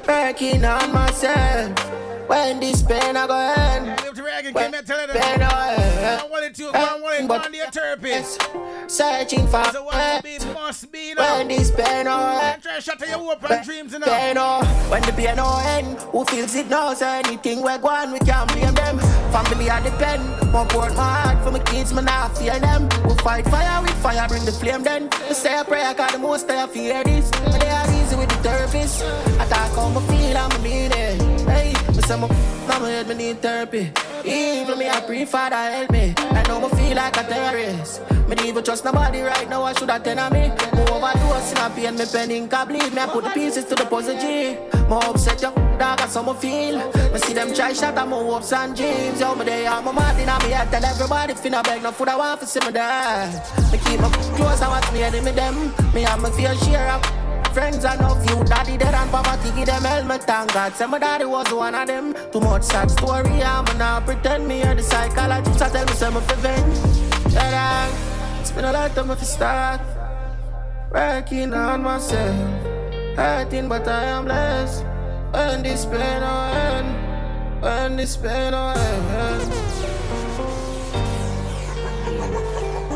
Working 0.07 0.63
on 0.63 0.93
myself. 0.93 1.73
When 2.29 2.59
this 2.59 2.83
pain 2.83 3.17
I 3.17 3.25
go 3.25 3.35
end. 3.35 3.99
When 4.53 4.71
pain 4.71 5.41
I 5.41 5.49
go 5.49 5.81
end. 5.81 5.84
But 7.27 7.51
searching 8.87 9.47
for 9.47 9.63
so 9.65 9.83
what 9.83 10.23
be 10.23 10.37
must 10.53 10.91
be 10.91 11.13
now. 11.13 11.37
When 11.37 11.47
this 11.47 11.71
pain 11.71 12.07
I 12.07 12.53
end. 12.53 12.63
Try 12.63 12.79
shut 12.79 12.99
your 12.99 13.17
hope 13.17 13.49
and 13.49 13.65
dreams 13.65 13.93
now. 13.93 14.05
Pain 14.05 14.37
When 14.89 15.01
the 15.01 15.13
pain 15.13 15.39
I 15.39 15.77
end. 15.77 15.99
Who 16.11 16.23
feels 16.25 16.55
it 16.55 16.69
now? 16.69 16.93
So 16.93 17.07
anything 17.07 17.61
we 17.61 17.77
go 17.77 17.87
on, 17.87 18.11
we 18.11 18.19
can't 18.19 18.51
blame 18.53 18.73
them. 18.73 18.99
Family 19.31 19.69
I 19.69 19.81
depend. 19.81 20.51
More 20.51 20.65
put 20.65 20.95
my 20.95 21.03
heart 21.03 21.43
for 21.43 21.51
my 21.51 21.59
kids, 21.59 21.93
man, 21.93 22.07
I 22.07 22.29
fear 22.29 22.59
them. 22.59 22.87
We 23.07 23.15
fight 23.15 23.45
fire 23.45 23.81
with 23.81 23.95
fire, 24.01 24.27
bring 24.27 24.45
the 24.45 24.51
flame 24.51 24.83
then. 24.83 25.09
We 25.27 25.33
say 25.33 25.59
a 25.59 25.63
prayer, 25.63 25.93
cause 25.93 26.11
the 26.11 26.19
most 26.19 26.49
I 26.49 26.67
fear 26.67 27.03
this. 27.03 27.29
But 27.31 27.59
they 27.59 27.69
are 27.69 27.87
easy 27.91 28.15
with 28.15 28.29
the 28.29 28.35
therapist. 28.35 29.03
I 29.03 29.45
talk 29.47 29.75
how 29.75 29.89
me 29.89 30.01
feel, 30.07 30.37
I'm 30.37 30.63
mean 30.63 30.91
it. 30.91 31.21
Hey, 31.49 31.73
me 31.91 32.01
say 32.01 32.19
my, 32.19 32.27
now 32.67 32.79
my 32.79 32.89
head, 32.89 33.07
me 33.07 33.15
need 33.15 33.41
therapy. 33.41 33.91
Even 34.25 34.79
me, 34.79 34.89
I 34.89 35.01
pray 35.01 35.25
Father 35.25 35.55
help 35.55 35.91
me. 35.91 36.13
I 36.17 36.43
know 36.47 36.59
me 36.59 36.69
feel 36.69 36.95
like 36.95 37.15
a 37.17 37.23
terrorist. 37.23 38.01
Me 38.27 38.35
even 38.47 38.63
trust 38.63 38.83
nobody 38.83 39.21
right 39.21 39.47
now, 39.47 39.63
I 39.63 39.73
should 39.73 39.89
have 39.89 40.03
ten 40.03 40.17
of 40.17 40.33
me. 40.33 40.49
Move 40.73 40.89
overdose 40.89 41.51
in 41.51 41.57
a 41.59 41.69
pain, 41.69 41.95
me 41.95 42.05
pen 42.11 42.31
ink 42.31 42.49
bleed. 42.67 42.93
Me 42.93 43.01
I 43.01 43.07
put 43.07 43.23
the 43.23 43.29
pieces 43.29 43.65
to 43.65 43.75
the 43.75 43.85
puzzle 43.85 44.17
G. 44.19 44.57
More 44.89 45.03
upset, 45.05 45.41
yo, 45.41 45.51
dog, 45.77 46.01
I 46.01 46.07
some 46.07 46.35
feel. 46.37 46.77
Me 47.11 47.19
see 47.19 47.33
them 47.33 47.53
try 47.53 47.73
shot 47.73 47.97
at 47.97 48.07
my 48.07 48.17
hopes 48.17 48.51
and 48.51 48.75
dreams. 48.75 49.19
Yo, 49.19 49.35
me 49.35 49.45
they 49.45 49.67
are 49.67 49.81
my 49.81 49.91
mad 49.91 50.19
in 50.19 50.47
me 50.47 50.53
head. 50.53 50.71
Tell 50.71 50.83
everybody 50.83 51.33
finna 51.33 51.63
beg 51.63 51.83
no 51.83 51.91
food, 51.91 52.09
I 52.09 52.15
want 52.17 52.41
to 52.41 52.47
see 52.47 52.59
me 52.65 52.71
die. 52.71 53.29
Me 53.71 53.77
keep 53.77 53.99
my 53.99 54.09
close 54.09 54.61
and 54.61 54.71
watch 54.71 54.91
me 54.91 55.03
enemy 55.03 55.31
them. 55.31 55.71
Me 55.93 56.01
have 56.01 56.19
my 56.19 56.31
fear 56.31 56.55
share 56.55 56.87
up. 56.87 57.24
Friends 57.55 57.85
know 57.85 58.15
few. 58.27 58.43
Daddy 58.43 58.75
dead 58.75 58.93
and 58.93 59.09
poverty 59.09 59.49
give 59.55 59.67
them 59.67 59.83
helmet 59.83 60.23
thank 60.23 60.51
God. 60.53 60.73
Say 60.73 60.87
my 60.87 60.99
daddy 60.99 61.23
was 61.23 61.49
one 61.53 61.73
of 61.73 61.87
them. 61.87 62.13
Too 62.33 62.41
much 62.41 62.63
sad 62.63 62.91
story 62.91 63.41
I'm 63.41 63.63
now 63.77 64.01
pretend. 64.01 64.45
Me 64.45 64.61
or 64.61 64.75
the 64.75 64.83
psychologist 64.83 65.61
I 65.61 65.69
tell 65.69 65.85
me 65.85 65.93
say 65.93 66.09
me 66.09 66.19
for 66.19 66.35
vent. 66.35 67.31
Yeah, 67.31 67.87
It's 68.41 68.51
been 68.51 68.65
a 68.65 68.73
lot 68.73 68.97
of 68.97 69.07
me 69.07 69.15
for 69.15 69.23
start. 69.23 69.79
Working 70.91 71.53
on 71.53 71.81
myself. 71.83 72.35
Hurting 73.15 73.69
but 73.69 73.87
I 73.87 74.03
am 74.03 74.25
blessed. 74.25 74.83
When 75.31 75.63
this 75.63 75.85
pain 75.85 76.21
will 76.21 76.55
end 76.67 76.91
When 77.61 77.95
this 77.95 78.17
pain 78.17 78.51
will 78.51 78.75
end. 78.75 79.51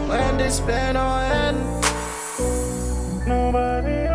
When 0.10 0.38
this 0.38 0.60
pain 0.60 0.96
will 0.96 1.20
end. 1.32 1.60
Nobody 3.26 4.09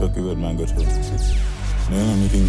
Bucky 0.00 0.22
good 0.22 0.38
man, 0.38 0.56
go 0.56 0.64
through. 0.64 0.86
No, 1.90 1.96
no, 1.96 2.12
anything. 2.12 2.48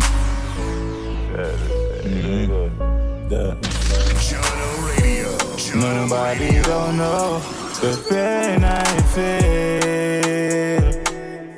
Jahkno 4.30 4.68
Radio. 4.88 5.30
Nobody 5.76 6.62
don't 6.62 6.96
know 6.96 7.42
the 7.82 7.92
pain 8.08 8.64
I 8.64 8.86
feel. 9.12 10.92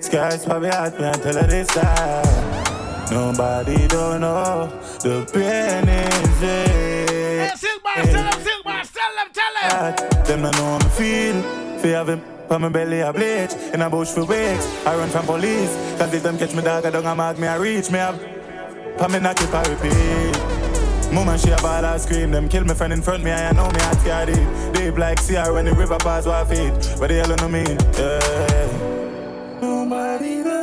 Skies 0.02 0.44
probably 0.46 0.70
at 0.70 1.00
me 1.00 1.06
until 1.06 1.38
I 1.38 1.46
decide. 1.46 3.12
Nobody 3.12 3.88
don't 3.88 4.22
know 4.22 4.70
the 5.00 5.26
pain 5.32 5.88
is 5.88 6.40
Hey, 6.40 7.52
Silk 7.56 7.84
Boss, 7.84 8.10
tell 8.10 8.32
them, 8.32 8.42
Silk 8.42 8.64
Boss, 8.64 8.90
tell 8.92 9.14
them, 9.16 9.30
tell 9.32 9.54
them. 9.62 10.24
Them 10.26 10.42
not 10.42 10.54
know 10.56 10.66
how 10.72 10.80
me 10.80 10.90
feel. 10.90 11.38
Fi 11.80 11.90
have 11.90 12.33
on 12.50 12.62
my 12.62 12.70
belly 12.70 13.00
a 13.00 13.12
bleach 13.12 13.54
In 13.74 13.82
a 13.82 13.90
bush 13.90 14.10
for 14.10 14.26
weeks 14.26 14.66
I 14.86 14.96
run 14.96 15.10
from 15.10 15.26
police 15.26 15.76
Cause 15.98 16.14
if 16.14 16.24
them 16.24 16.38
catch 16.38 16.54
me 16.54 16.62
dog 16.62 16.86
I 16.86 16.92
don't 16.92 17.06
a 17.06 17.16
mark 17.16 17.38
me 17.40 17.48
a 17.48 17.60
reach 17.60 17.90
me 17.92 18.00
up. 18.00 18.16
Pa 18.98 19.08
me 19.08 19.20
not 19.20 19.36
keep 19.36 19.54
I 19.54 19.64
repeat 19.64 21.14
Mama 21.14 21.38
she 21.38 21.52
a 21.52 21.58
ball 21.58 21.86
I 21.86 21.98
scream 21.98 22.32
Them 22.32 22.50
kill 22.50 22.64
me 22.64 22.74
friend 22.74 22.94
in 22.94 23.02
front 23.02 23.24
me 23.24 23.32
I 23.32 23.52
know 23.52 23.70
me 23.70 23.80
at 23.80 24.00
scared 24.02 24.28
deep 24.28 24.74
Deep 24.74 24.98
like 24.98 25.20
sea 25.20 25.36
when 25.52 25.66
the 25.66 25.74
river 25.74 25.98
pass 26.00 26.26
what 26.26 26.48
feet 26.48 26.74
But 27.00 27.08
they 27.08 27.22
all 27.22 27.36
know 27.36 27.50
me 27.50 27.64
yeah. 27.98 29.60
Nobody 29.62 30.44
don't 30.44 30.63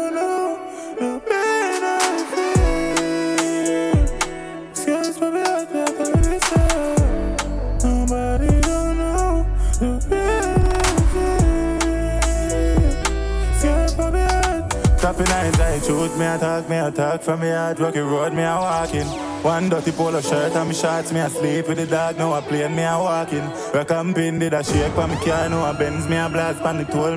Tapping 15.01 15.29
eyes, 15.29 15.59
I 15.59 15.79
shoot 15.81 16.15
me, 16.19 16.27
I 16.27 16.37
talk, 16.37 16.69
me, 16.69 16.79
I 16.79 16.91
talk 16.91 17.23
from 17.23 17.41
me 17.41 17.49
heart, 17.49 17.79
rocky 17.79 18.01
road, 18.01 18.35
me, 18.35 18.43
I 18.43 18.59
walking. 18.59 19.07
One 19.43 19.70
dirty 19.70 19.93
polo 19.93 20.20
shirt 20.20 20.55
and 20.55 20.69
me 20.69 20.75
shorts, 20.75 21.11
me, 21.11 21.20
I 21.20 21.29
sleep 21.29 21.69
with 21.69 21.79
the 21.79 21.87
dog, 21.87 22.19
now 22.19 22.35
I 22.35 22.43
play, 22.43 22.69
me, 22.69 22.83
I 22.83 22.99
walking. 22.99 23.51
Rock 23.73 23.91
and 23.93 24.15
pin, 24.15 24.39
did 24.39 24.53
I 24.53 24.61
shake 24.61 24.93
for 24.93 25.09
me 25.09 25.17
car, 25.25 25.49
now 25.49 25.65
I 25.65 25.73
bends, 25.73 26.07
me, 26.07 26.19
I 26.19 26.29
blast, 26.29 26.61
pan 26.62 26.77
the 26.77 26.85
toll. 26.85 27.17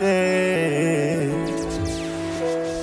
Hey. 0.00 1.30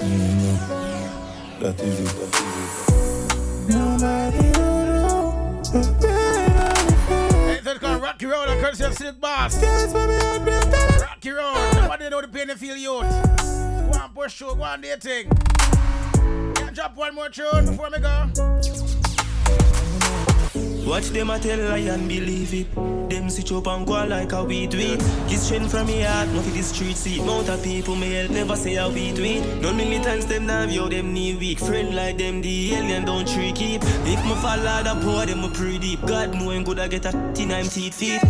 Mm, 0.03 1.59
that 1.59 1.80
is 1.82 2.00
it, 2.00 2.06
that 2.06 2.34
is 2.34 2.88
it. 2.88 3.76
Nobody 3.76 4.51
don't 4.53 4.88
know 4.88 5.61
the 5.64 5.82
pain 6.00 6.51
I 6.56 6.64
Hey, 7.45 7.59
so 7.61 7.72
it's 7.72 7.80
called 7.82 8.01
Rocky 8.01 8.26
Road, 8.26 8.48
and 8.48 8.61
courtesy 8.61 8.85
of 8.85 8.93
Silk 8.93 9.19
Boss. 9.19 9.61
Rocky 11.01 11.32
Road, 11.32 11.74
nobody 11.74 12.09
know 12.09 12.22
the 12.22 12.30
pain 12.30 12.48
they 12.48 12.56
feel 12.56 12.77
youth. 12.77 13.68
On, 14.00 14.10
push 14.11 14.36
through, 14.38 14.56
go 14.56 14.64
on, 14.64 14.82
do 14.82 14.88
your 14.88 14.98
thing. 14.98 15.28
Can 16.56 16.74
drop 16.74 16.95
one 16.95 17.14
more 17.16 17.30
tune 17.30 17.66
before 17.66 17.90
me 17.90 18.00
go? 18.00 18.30
Watch 20.88 21.10
them 21.10 21.30
a 21.30 21.40
tell 21.40 21.60
lie 21.60 21.80
and 21.80 22.08
believe 22.08 22.53
it. 22.53 22.74
Them 23.10 23.30
switch 23.30 23.52
up 23.52 23.68
and 23.68 23.86
go 23.86 24.06
like 24.06 24.32
how 24.32 24.45
we 24.45 24.68
do 24.68 24.78
it. 24.78 25.00
Get 25.28 25.40
strength 25.40 25.72
from 25.72 25.88
me 25.88 26.02
heart, 26.02 26.30
not 26.30 26.44
for 26.45 26.52
the 26.52 26.61
street 26.61 26.95
seat. 26.95 27.24
Mount 27.26 27.50
of 27.50 27.61
people 27.61 27.95
may 27.95 28.14
help, 28.14 28.32
never 28.32 28.56
say 28.56 28.76
how 28.76 28.90
we 28.90 29.11
do 29.11 29.24
it. 29.24 29.61
Done 29.61 29.76
militants, 29.76 30.26
them 30.26 30.45
now 30.45 30.66
view 30.66 30.88
them 30.88 31.14
knee 31.14 31.36
weak. 31.36 31.60
Friend 31.60 31.94
like 31.94 32.18
them, 32.18 32.42
the 32.42 32.76
alien 32.76 33.06
don't 33.06 33.28
trick 33.28 33.56
keep. 33.56 33.82
If 33.84 34.24
my 34.26 34.36
fall 34.42 34.68
out 34.68 34.86
the 34.86 34.95
poor, 35.03 35.26
them 35.26 35.44
a 35.44 35.50
pretty. 35.50 35.98
God 35.98 36.34
know 36.36 36.52
I'm 36.52 36.64
good, 36.64 36.80
I 36.80 36.88
get 36.88 37.06
a 37.06 37.11
tin 37.34 37.52
I'm 37.52 37.68
teeth 37.68 37.95
feet. 37.95 38.22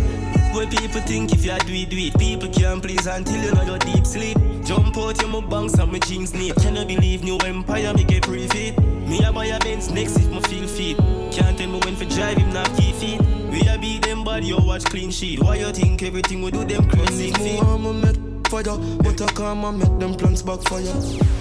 What 0.52 0.68
people 0.70 1.00
think 1.02 1.32
if 1.32 1.44
you 1.44 1.56
do 1.58 1.72
it, 1.72 1.88
do 1.90 1.96
it. 1.96 2.18
People 2.18 2.48
can't 2.48 2.82
please 2.82 3.06
until 3.06 3.40
you 3.40 3.52
know 3.52 3.62
your 3.62 3.78
deep 3.78 4.04
sleep. 4.04 4.36
Jump 4.64 4.96
out 4.98 5.20
your 5.22 5.42
banks 5.42 5.74
and 5.74 5.92
my 5.92 5.98
jeans 6.00 6.34
neat. 6.34 6.56
Can 6.56 6.74
you 6.74 6.84
believe 6.84 7.22
new 7.22 7.38
empire 7.38 7.94
make 7.94 8.10
a 8.10 8.20
pre-fit? 8.20 8.76
Me 9.08 9.22
a 9.24 9.32
buy 9.32 9.46
a 9.46 9.58
Benz 9.60 9.90
next 9.90 10.16
if 10.16 10.28
me 10.28 10.40
feel 10.42 10.66
fit. 10.66 10.96
Can't 11.32 11.56
tell 11.56 11.68
me 11.68 11.78
when 11.84 11.94
for 11.94 12.04
drive 12.04 12.36
him 12.36 12.52
not 12.52 12.68
key 12.76 12.92
feet. 12.92 13.20
We 13.50 13.60
a 13.68 13.78
beat 13.78 14.02
them 14.02 14.24
bad, 14.24 14.44
you 14.44 14.58
watch 14.58 14.84
clean 14.84 15.10
sheet. 15.12 15.40
Why 15.40 15.56
you 15.56 15.72
think 15.72 16.02
everything 16.02 16.42
we 16.42 16.50
do 16.50 16.64
them 16.64 16.88
crazy 16.88 17.30
feet? 17.32 17.62
I'ma 17.62 17.92
make 17.92 18.16
fire, 18.48 18.76
but 19.02 19.20
I 19.22 19.26
come 19.32 19.64
and 19.64 19.78
make 19.78 19.98
them 20.00 20.14
plans 20.14 20.42
backfire. 20.42 20.92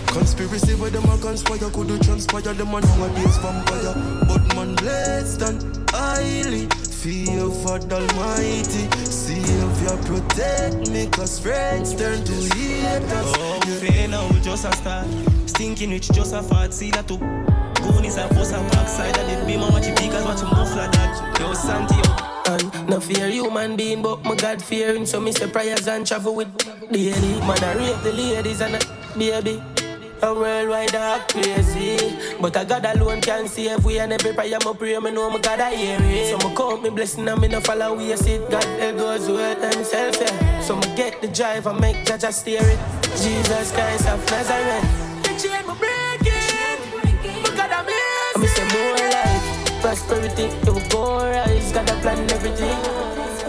Conspiracy 0.08 0.76
where 0.76 0.92
them 0.92 1.06
a 1.06 1.18
conspire, 1.18 1.70
could 1.72 1.90
you 1.90 1.98
transpire 2.00 2.54
them 2.54 2.74
a 2.74 2.82
nowadays 2.82 3.38
vampire? 3.38 3.94
But 4.28 4.56
man 4.56 4.76
blessed 4.76 5.42
and 5.42 5.90
highly. 5.90 6.68
Fear 7.00 7.50
for 7.64 7.80
the 7.80 7.96
Almighty, 7.96 8.92
see 9.06 9.40
if 9.40 9.82
you 9.82 9.98
protect 10.04 10.90
me, 10.90 11.08
cause 11.08 11.40
friends 11.40 11.96
turn 11.96 12.26
to 12.26 12.34
haters. 12.34 13.34
Oh, 13.40 13.60
we 13.66 13.88
fail 13.88 14.10
now, 14.10 14.28
we 14.28 14.42
just 14.42 14.66
a 14.66 14.72
start. 14.74 15.08
thinking 15.48 15.92
which 15.92 16.10
just 16.12 16.34
a 16.34 16.44
fat 16.44 16.74
see 16.74 16.92
that 16.92 17.08
to 17.08 17.18
Goonies 17.84 18.18
a 18.18 18.28
bus 18.28 18.52
a 18.52 18.60
backside 18.72 19.18
of 19.18 19.28
the 19.28 19.46
be 19.46 19.54
and 19.54 19.74
watch 19.74 19.88
it 19.88 19.96
because 19.96 20.26
watch 20.26 20.42
him 20.42 20.50
muffler 20.50 20.92
that 20.92 21.40
Yo 21.40 21.54
Santi 21.54 21.96
yo 21.96 22.30
and 22.54 22.90
no 22.90 23.00
fear 23.00 23.30
human 23.30 23.78
being, 23.78 24.02
but 24.02 24.24
my 24.26 24.36
God 24.36 24.62
fearing. 24.62 25.06
So 25.06 25.22
me 25.22 25.32
say 25.32 25.50
prayers 25.50 25.88
and 25.88 26.06
travel 26.06 26.36
with 26.36 26.52
the 26.58 26.88
daily. 26.92 27.40
Man, 27.48 27.64
I 27.64 27.76
rape 27.76 28.04
the 28.04 28.12
ladies 28.12 28.60
and 28.60 28.76
a 28.76 28.80
baby. 29.18 29.62
A 30.22 30.34
worldwide 30.34 30.92
dark 30.92 31.30
crazy. 31.30 32.18
But 32.42 32.58
I 32.58 32.66
God 32.66 32.84
alone 32.84 33.22
can 33.22 33.48
save. 33.48 33.86
We 33.86 34.00
And 34.00 34.12
every 34.12 34.34
prayer 34.34 34.58
I 34.60 34.74
pray 34.74 34.98
me 35.00 35.12
know 35.12 35.30
my 35.30 35.40
God 35.40 35.62
I 35.62 35.74
hear 35.76 35.98
it. 36.02 36.30
So 36.30 36.48
me 36.48 36.56
count 36.56 36.84
me 36.84 36.90
blessing 36.90 37.28
and 37.28 37.40
me 37.40 37.48
no 37.48 37.62
follow 37.62 37.96
we 37.96 38.14
sit. 38.18 38.50
God 38.50 38.66
it 38.66 38.98
goes 38.98 39.28
with 39.30 39.74
himself 39.74 40.18
yeah. 40.20 40.62
So 40.62 40.76
me 40.76 40.94
get 40.96 41.22
the 41.22 41.30
drive 41.30 41.68
and 41.68 41.80
make 41.80 42.06
judge 42.06 42.24
a 42.24 42.34
steer 42.34 42.60
it. 42.62 42.80
Jesus 43.16 43.72
Christ 43.72 44.08
of 44.10 44.20
Nazareth. 44.30 45.24
The 45.24 45.30
chain 45.40 45.66
me 45.68 45.74
break 45.80 46.28
it 46.28 46.80
My 47.44 47.56
God 47.56 47.72
I'm 47.72 47.86
here 47.86 48.36
I 48.36 48.46
say 48.46 48.68
more 48.76 49.08
life. 49.16 49.82
Prosperity 49.82 50.44
it 50.44 50.68
will 50.68 50.90
go 50.90 51.30
rise. 51.32 51.72
God 51.72 51.90
a 51.90 51.94
plan 52.02 52.30
everything 52.30 53.49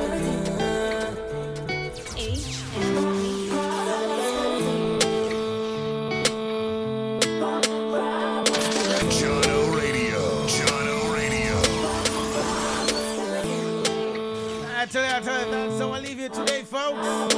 tell 14.90 15.04
you, 15.04 15.16
I 15.16 15.20
tell 15.20 15.46
you, 15.46 15.50
that's 15.52 15.78
so 15.78 15.92
I'll 15.92 16.02
leave 16.02 16.18
you 16.18 16.28
today, 16.28 16.62
folks. 16.62 17.34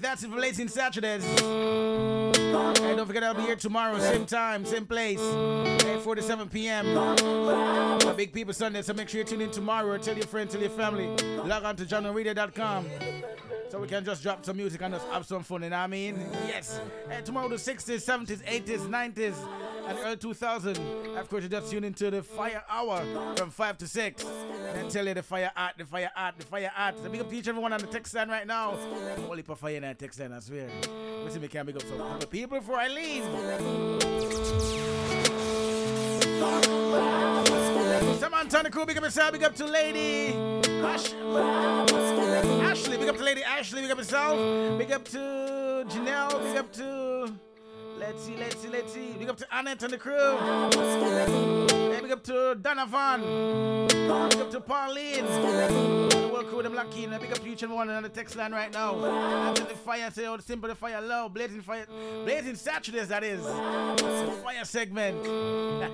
That's 0.00 0.22
it 0.22 0.30
for 0.30 0.36
Blazing 0.36 0.68
Saturdaze. 0.68 1.22
Hey, 2.78 2.94
don't 2.94 3.06
forget 3.06 3.24
I'll 3.24 3.34
be 3.34 3.42
here 3.42 3.56
tomorrow, 3.56 3.98
same 3.98 4.26
time, 4.26 4.64
same 4.66 4.86
place, 4.86 5.20
8 5.20 6.02
47 6.02 6.48
p.m. 6.48 8.16
Big 8.16 8.32
People 8.32 8.52
Sunday, 8.52 8.82
so 8.82 8.92
make 8.92 9.08
sure 9.08 9.20
you 9.20 9.24
tune 9.24 9.40
in 9.40 9.50
tomorrow. 9.50 9.96
Tell 9.98 10.16
your 10.16 10.26
friends, 10.26 10.52
tell 10.52 10.60
your 10.60 10.70
family. 10.70 11.06
Log 11.44 11.64
on 11.64 11.76
to 11.76 11.84
JahknoRadio.com. 11.84 12.86
So 13.70 13.80
we 13.80 13.88
can 13.88 14.04
just 14.04 14.22
drop 14.22 14.44
some 14.44 14.56
music 14.56 14.80
and 14.82 14.94
just 14.94 15.06
have 15.08 15.26
some 15.26 15.42
fun, 15.42 15.62
you 15.62 15.70
know 15.70 15.76
what 15.76 15.82
I 15.82 15.86
mean? 15.88 16.24
Yes. 16.46 16.80
Hey, 17.08 17.20
tomorrow 17.24 17.48
the 17.48 17.56
60s, 17.56 18.04
70s, 18.04 18.44
80s, 18.44 18.86
90s 18.86 19.34
and 19.86 19.98
early 19.98 20.16
2000. 20.16 20.76
Of 21.16 21.28
course, 21.28 21.42
you 21.42 21.48
just 21.48 21.70
tune 21.70 21.84
into 21.84 22.10
the 22.10 22.22
Fire 22.22 22.62
Hour 22.68 23.02
from 23.36 23.50
5 23.50 23.78
to 23.78 23.88
6. 23.88 24.24
And 24.74 24.90
tell 24.90 25.06
you 25.06 25.14
the 25.14 25.22
fire 25.22 25.50
art, 25.56 25.74
the 25.78 25.84
fire 25.84 26.10
art, 26.16 26.36
the 26.38 26.44
fire 26.44 26.70
art. 26.76 26.98
So 27.02 27.08
big 27.08 27.20
up 27.20 27.30
to 27.30 27.36
each 27.36 27.48
everyone 27.48 27.72
on 27.72 27.80
the 27.80 27.86
text 27.86 28.14
line 28.14 28.28
right 28.28 28.46
now. 28.46 28.76
Holy 29.26 29.42
for 29.42 29.56
fire 29.56 29.76
in 29.76 29.82
that 29.82 29.98
text 29.98 30.20
line, 30.20 30.32
I 30.32 30.40
swear. 30.40 30.68
Listen, 31.24 31.40
we 31.40 31.48
can 31.48 31.66
big 31.66 31.76
up 31.76 31.82
some 31.82 31.98
couple 31.98 32.26
people 32.28 32.58
before 32.58 32.76
I 32.76 32.88
leave. 32.88 33.24
Some 38.18 38.62
the 38.62 38.70
Crew, 38.70 38.86
big 38.86 38.96
up 38.96 39.04
yourself, 39.04 39.32
big 39.32 39.42
up 39.42 39.54
to 39.56 39.66
Lady 39.66 40.34
Ash- 40.84 41.12
Ashley, 42.62 42.96
big 42.96 43.08
up 43.08 43.16
to 43.16 43.24
Lady 43.24 43.42
Ashley, 43.42 43.82
big 43.82 43.90
up 43.90 43.98
yourself, 43.98 44.78
big 44.78 44.92
up 44.92 45.04
to 45.06 45.84
Janelle, 45.88 46.42
big 46.42 46.56
up 46.56 46.72
to 46.74 47.45
Let's 47.98 48.22
see, 48.24 48.36
let's 48.36 48.58
see, 48.58 48.68
let's 48.68 48.92
see. 48.92 49.12
Big 49.18 49.28
up 49.28 49.36
to 49.38 49.46
Annette 49.50 49.82
and 49.82 49.92
the 49.92 49.98
crew. 49.98 51.85
Big 52.06 52.12
up 52.12 52.22
to 52.22 52.54
Donovan. 52.62 53.88
Big 53.88 54.40
up 54.40 54.50
to 54.52 54.60
Pauline. 54.60 55.24
The 55.24 56.30
world 56.32 56.46
crew, 56.46 56.62
them 56.62 56.76
lucky. 56.76 57.02
And 57.02 57.20
big 57.20 57.32
up 57.32 57.40
to 57.40 57.48
each 57.48 57.64
and 57.64 57.74
one 57.74 57.90
on 57.90 58.04
the 58.04 58.08
text 58.08 58.36
line 58.36 58.52
right 58.52 58.72
now. 58.72 59.04
After 59.04 59.64
the 59.64 59.74
fire, 59.74 60.08
say, 60.12 60.24
oh, 60.28 60.38
simple, 60.38 60.68
the 60.68 60.76
fire 60.76 61.00
low. 61.00 61.28
Blazing 61.28 61.62
fire. 61.62 61.84
Blazing 62.22 62.54
Saturdaze, 62.54 63.08
that 63.08 63.24
is. 63.24 63.44
Fire 64.40 64.64
segment. 64.64 65.26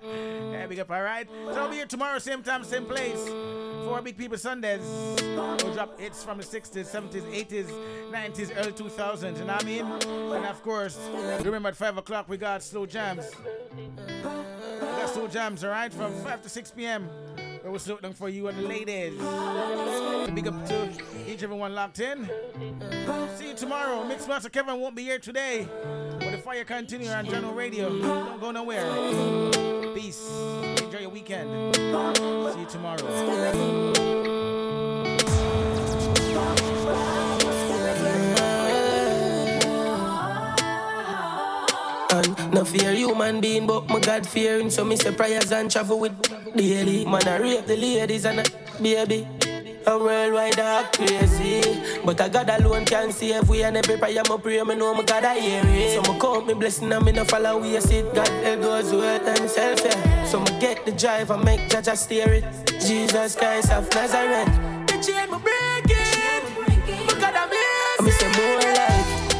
hey, 0.00 0.66
big 0.68 0.78
up, 0.78 0.88
all 0.88 1.02
right? 1.02 1.28
So 1.46 1.54
I'll 1.54 1.68
be 1.68 1.74
here 1.76 1.86
tomorrow, 1.86 2.20
same 2.20 2.44
time, 2.44 2.62
same 2.62 2.84
place. 2.84 3.26
For 3.26 4.00
Big 4.02 4.16
People 4.16 4.38
Sundays. 4.38 4.82
We'll 5.20 5.74
drop 5.74 5.98
hits 5.98 6.22
from 6.22 6.38
the 6.38 6.44
60s, 6.44 6.86
70s, 6.86 7.22
80s, 7.22 7.72
90s, 8.12 8.52
early 8.56 8.70
2000s. 8.70 9.38
You 9.38 9.44
know 9.44 9.54
what 9.54 9.62
I 9.62 9.66
mean? 9.66 9.84
And 9.84 10.46
of 10.46 10.62
course, 10.62 10.96
Remember 11.42 11.70
at 11.70 11.76
5 11.76 11.98
o'clock 11.98 12.28
we 12.28 12.36
got 12.36 12.62
slow 12.62 12.86
jams. 12.86 13.26
We 13.74 13.90
got 15.02 15.08
slow 15.10 15.26
jams, 15.28 15.55
alright? 15.64 15.92
From 15.92 16.12
5 16.12 16.42
to 16.42 16.48
6 16.48 16.70
p.m. 16.72 17.08
We 17.64 17.70
will 17.70 17.78
slow 17.78 17.96
down 17.98 18.12
for 18.12 18.28
you 18.28 18.48
and 18.48 18.58
the 18.58 18.62
ladies. 18.62 19.18
Big 20.34 20.46
up 20.46 20.66
to 20.66 20.88
each 21.26 21.42
everyone 21.42 21.74
locked 21.74 22.00
in. 22.00 22.30
See 23.36 23.48
you 23.48 23.54
tomorrow. 23.54 24.04
Mixmaster 24.04 24.52
Kevin 24.52 24.80
won't 24.80 24.94
be 24.94 25.02
here 25.02 25.18
today. 25.18 25.68
But 26.20 26.30
the 26.30 26.38
fire 26.38 26.64
continue 26.64 27.08
on 27.10 27.26
General 27.26 27.54
Radio. 27.54 27.88
Don't 27.88 28.40
go 28.40 28.50
nowhere. 28.52 28.84
Peace. 29.94 30.30
Enjoy 30.82 30.98
your 31.00 31.10
weekend. 31.10 31.74
See 31.74 32.60
you 32.60 32.66
tomorrow. 32.68 33.02
No 42.56 42.64
fear 42.64 42.94
human 42.94 43.38
being, 43.40 43.66
but 43.66 43.86
my 43.88 44.00
God 44.00 44.26
fearing. 44.26 44.70
So 44.70 44.82
me 44.82 44.96
say 44.96 45.12
prayers 45.12 45.52
and 45.52 45.70
travel 45.70 46.00
with 46.00 46.16
daily. 46.56 47.04
Man, 47.04 47.28
I 47.28 47.36
rape 47.36 47.66
the 47.66 47.76
ladies 47.76 48.24
and 48.24 48.40
a 48.40 48.44
baby. 48.80 49.28
A 49.86 49.98
worldwide 49.98 50.56
dark 50.56 50.92
crazy. 50.94 51.60
But 52.02 52.18
I 52.18 52.28
God 52.30 52.48
alone 52.48 52.86
can 52.86 53.12
save 53.12 53.46
we 53.48 53.62
and 53.62 53.76
every 53.76 53.98
prayer 53.98 54.22
I 54.24 54.36
pray, 54.38 54.62
me 54.62 54.74
know 54.74 54.94
my 54.94 55.04
God 55.04 55.24
I 55.24 55.38
hear 55.38 55.62
it. 55.66 56.02
So 56.02 56.10
me 56.10 56.18
count 56.18 56.46
me 56.46 56.54
blessing 56.54 56.90
and 56.90 57.04
me 57.04 57.12
no 57.12 57.24
follow 57.24 57.60
we 57.60 57.78
sit. 57.78 58.14
God 58.14 58.30
it 58.30 58.60
goes 58.62 58.90
with 58.90 59.38
himself, 59.38 59.80
yeah. 59.84 60.24
So 60.24 60.40
me 60.40 60.58
get 60.58 60.86
the 60.86 60.92
drive 60.92 61.30
and 61.30 61.44
make 61.44 61.68
judge 61.68 61.94
steer 61.98 62.32
it. 62.32 62.44
Jesus 62.80 63.36
Christ 63.36 63.70
of 63.70 63.84
Nazareth. 63.94 64.48
The 64.86 64.94
chain 65.04 65.30
me 65.30 65.38
break 65.44 65.90
it. 65.90 66.42
My 67.06 67.20
God. 67.20 67.50
Me 68.02 68.10
say 68.10 68.28
more 68.36 68.56
life, 68.56 68.65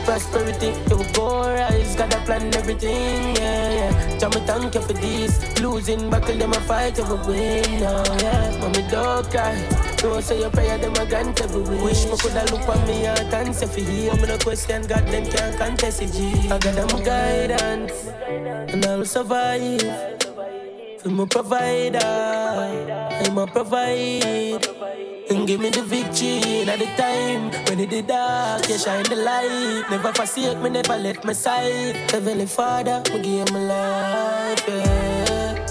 prosperity, 0.07 0.69
it 0.69 0.89
will 0.91 1.05
go 1.13 1.43
rise. 1.43 1.97
God 1.97 2.15
a 2.15 2.19
plan 2.25 2.55
everything, 2.55 3.35
yeah, 3.37 3.91
yeah. 3.91 4.19
Jah 4.19 4.31
me 4.31 4.41
thank 4.47 4.75
you 4.75 4.81
for 4.81 4.93
this. 4.93 5.61
Losing 5.61 6.09
battle, 6.09 6.39
them 6.39 6.53
a 6.53 6.61
fight, 6.61 6.99
every 6.99 7.19
win, 7.27 7.83
oh, 7.83 8.17
yeah. 8.23 8.59
Mommy 8.61 8.83
don't 8.89 9.29
cry. 9.29 9.59
Don't 9.99 10.23
say 10.23 10.39
your 10.41 10.51
prayer, 10.51 10.79
them 10.79 10.95
a 10.95 11.05
grant 11.05 11.41
every 11.43 11.63
wish. 11.83 12.07
Me 12.07 12.17
coulda 12.17 12.45
look 12.53 12.69
on 12.69 12.81
me 12.87 13.07
and 13.07 13.55
say 13.55 13.67
for 13.67 13.81
hear 13.81 14.15
me 14.15 14.27
no 14.27 14.39
question, 14.39 14.83
God 14.87 15.05
them 15.09 15.27
can't 15.27 15.59
contest 15.59 16.03
it. 16.03 16.15
I 16.51 16.59
got 16.59 16.75
them 16.75 17.03
guidance, 17.03 18.07
and 18.73 18.87
I'll 18.87 19.05
survive. 19.05 19.83
I'm 21.05 21.21
a 21.21 21.27
provider, 21.27 21.99
I'm 21.99 23.39
a 23.39 23.47
provide. 23.47 25.16
And 25.29 25.45
give 25.47 25.61
me 25.61 25.71
the 25.71 25.83
victory 25.83 26.63
at 26.71 26.79
the 26.79 26.87
time 26.97 27.51
when 27.67 27.81
it 27.81 27.91
did 27.91 28.07
dark, 28.07 28.69
you 28.69 28.79
shine 28.79 29.03
the 29.05 29.17
light. 29.17 29.85
Never 29.91 30.13
forsake 30.13 30.59
me, 30.59 30.71
never 30.71 30.97
let 30.97 31.25
me 31.25 31.35
side. 31.35 31.97
Heavenly 32.13 32.47
Father, 32.47 33.03
me 33.13 33.23
give 33.23 33.53
my 33.53 33.59
life, 33.59 34.65
yeah. 34.69 35.67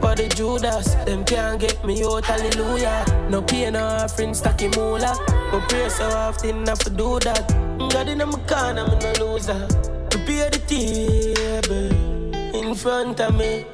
For 0.00 0.14
the 0.16 0.26
Judas, 0.34 0.94
them 1.04 1.24
can't 1.24 1.60
get 1.60 1.84
me 1.84 2.02
out, 2.04 2.24
hallelujah. 2.24 3.04
No 3.30 3.42
pain, 3.42 3.74
no 3.74 3.84
offering, 3.84 4.32
stacky 4.32 4.74
moolah. 4.74 5.14
But 5.52 5.68
pray 5.68 5.88
so 5.88 6.08
often, 6.08 6.68
I 6.68 6.74
to 6.74 6.90
do 6.90 7.20
that. 7.20 7.46
God 7.78 8.08
in 8.08 8.18
my 8.18 8.38
corner, 8.48 8.86
I'm 8.90 8.98
no 8.98 9.12
loser. 9.24 9.68
Prepare 10.10 10.50
the 10.50 10.58
table 10.66 11.94
in 12.56 12.74
front 12.74 13.20
of 13.20 13.36
me. 13.36 13.66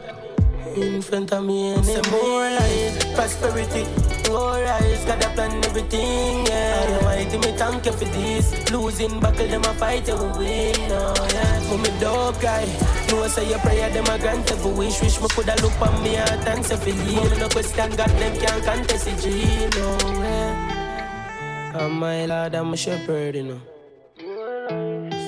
In 0.75 1.03
front 1.03 1.33
of 1.33 1.45
me, 1.45 1.75
and 1.75 1.85
some 1.85 2.11
more 2.11 2.49
life, 2.49 3.15
prosperity. 3.15 3.85
More 4.31 4.65
eyes, 4.65 5.05
got 5.05 5.23
a 5.23 5.29
plan 5.31 5.63
everything, 5.65 6.47
yeah. 6.47 6.99
Almighty, 6.99 7.37
me 7.39 7.53
thank 7.59 7.85
you 7.85 7.93
for 7.93 8.05
this. 8.07 8.71
Losing 8.71 9.21
battle, 9.21 9.49
them 9.49 9.61
a 9.63 9.75
fight, 9.75 10.09
you 10.09 10.15
will 10.15 10.39
win, 10.39 10.75
oh, 10.91 11.29
yeah. 11.33 11.61
For 11.69 11.77
me 11.77 12.01
dog 12.01 12.41
guy, 12.41 12.65
no 13.11 13.29
say 13.29 13.49
your 13.51 13.59
prayer, 13.59 13.91
them 13.91 14.07
a 14.07 14.19
grant 14.19 14.51
every 14.51 14.73
wish. 14.73 15.03
Wish 15.03 15.21
me 15.21 15.29
coulda 15.29 15.55
look 15.63 15.81
on 15.83 16.03
me 16.03 16.15
heart 16.15 16.49
and 16.49 16.65
say 16.65 16.77
feel 16.77 16.97
me 16.97 17.39
no 17.39 17.49
question, 17.49 17.91
God, 17.91 18.09
them 18.09 18.37
can't 18.39 18.65
contest 18.65 19.09
it, 19.09 19.19
G, 19.21 19.79
no, 19.79 19.99
yeah. 20.23 21.75
I'm 21.75 21.99
my 21.99 22.25
lord, 22.25 22.55
I'm 22.55 22.73
a 22.73 22.77
shepherd, 22.77 23.35
you 23.37 23.43
know. 23.43 23.61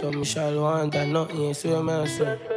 So 0.00 0.10
me 0.10 0.24
shall 0.24 0.58
want 0.60 0.94
and 0.94 1.12
nothing, 1.12 1.52
so 1.52 1.82
me 1.82 2.53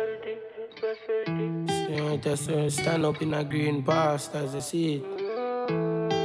say. 2.08 2.18
Just 2.18 2.50
uh, 2.50 2.70
stand 2.70 3.06
up 3.06 3.22
in 3.22 3.34
a 3.34 3.44
green 3.44 3.84
past 3.84 4.36
as 4.36 4.56
I 4.56 4.60
see 4.60 4.96
it. 4.96 5.04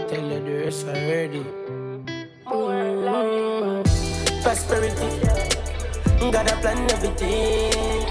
Tell 0.09 0.25
you 0.31 0.41
the 0.41 0.65
rest 0.65 0.87
already. 0.87 1.45
Mm. 1.45 2.05
Prosperity, 4.43 5.09
got 6.31 6.51
a 6.51 6.57
plan 6.57 6.91
everything. 6.91 8.07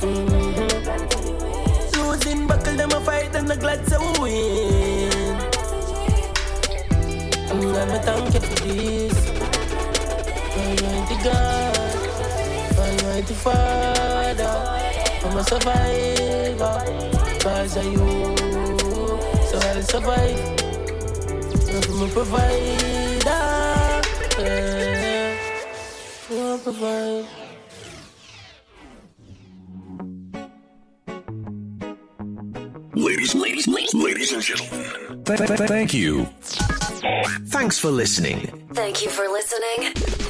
Mm-hmm. 0.00 0.70
Losing 2.00 2.46
buckle, 2.46 2.76
them 2.76 2.92
a 2.92 3.00
fight, 3.00 3.34
and 3.34 3.48
the 3.48 3.56
glad 3.56 3.86
to 3.86 3.98
win. 4.20 5.36
I'm 7.50 7.60
gonna 7.60 7.98
thank 8.02 8.34
you 8.34 8.40
for 8.40 8.64
this. 8.64 9.09
God, 11.22 11.76
Father. 13.34 14.54
I'm 15.24 15.36
a 15.36 15.44
survivor, 15.44 16.76
cause 17.40 17.76
of 17.76 17.84
you. 17.84 18.36
So 19.48 19.58
I'll 19.58 19.82
survive. 19.82 20.40
I'm 21.88 22.02
a 22.02 22.08
provider. 22.08 23.60
I'll. 26.30 27.26
Ladies, 32.94 33.34
ladies, 33.34 33.68
ladies, 33.68 33.94
ladies 33.94 34.32
and 34.32 34.42
gentlemen. 34.42 35.24
Thank 35.24 35.92
you. 35.94 36.26
Thanks 37.46 37.78
for 37.78 37.90
listening. 37.90 38.46
Thank 38.72 39.02
you 39.02 39.10
for 39.10 39.28
listening. 39.28 40.29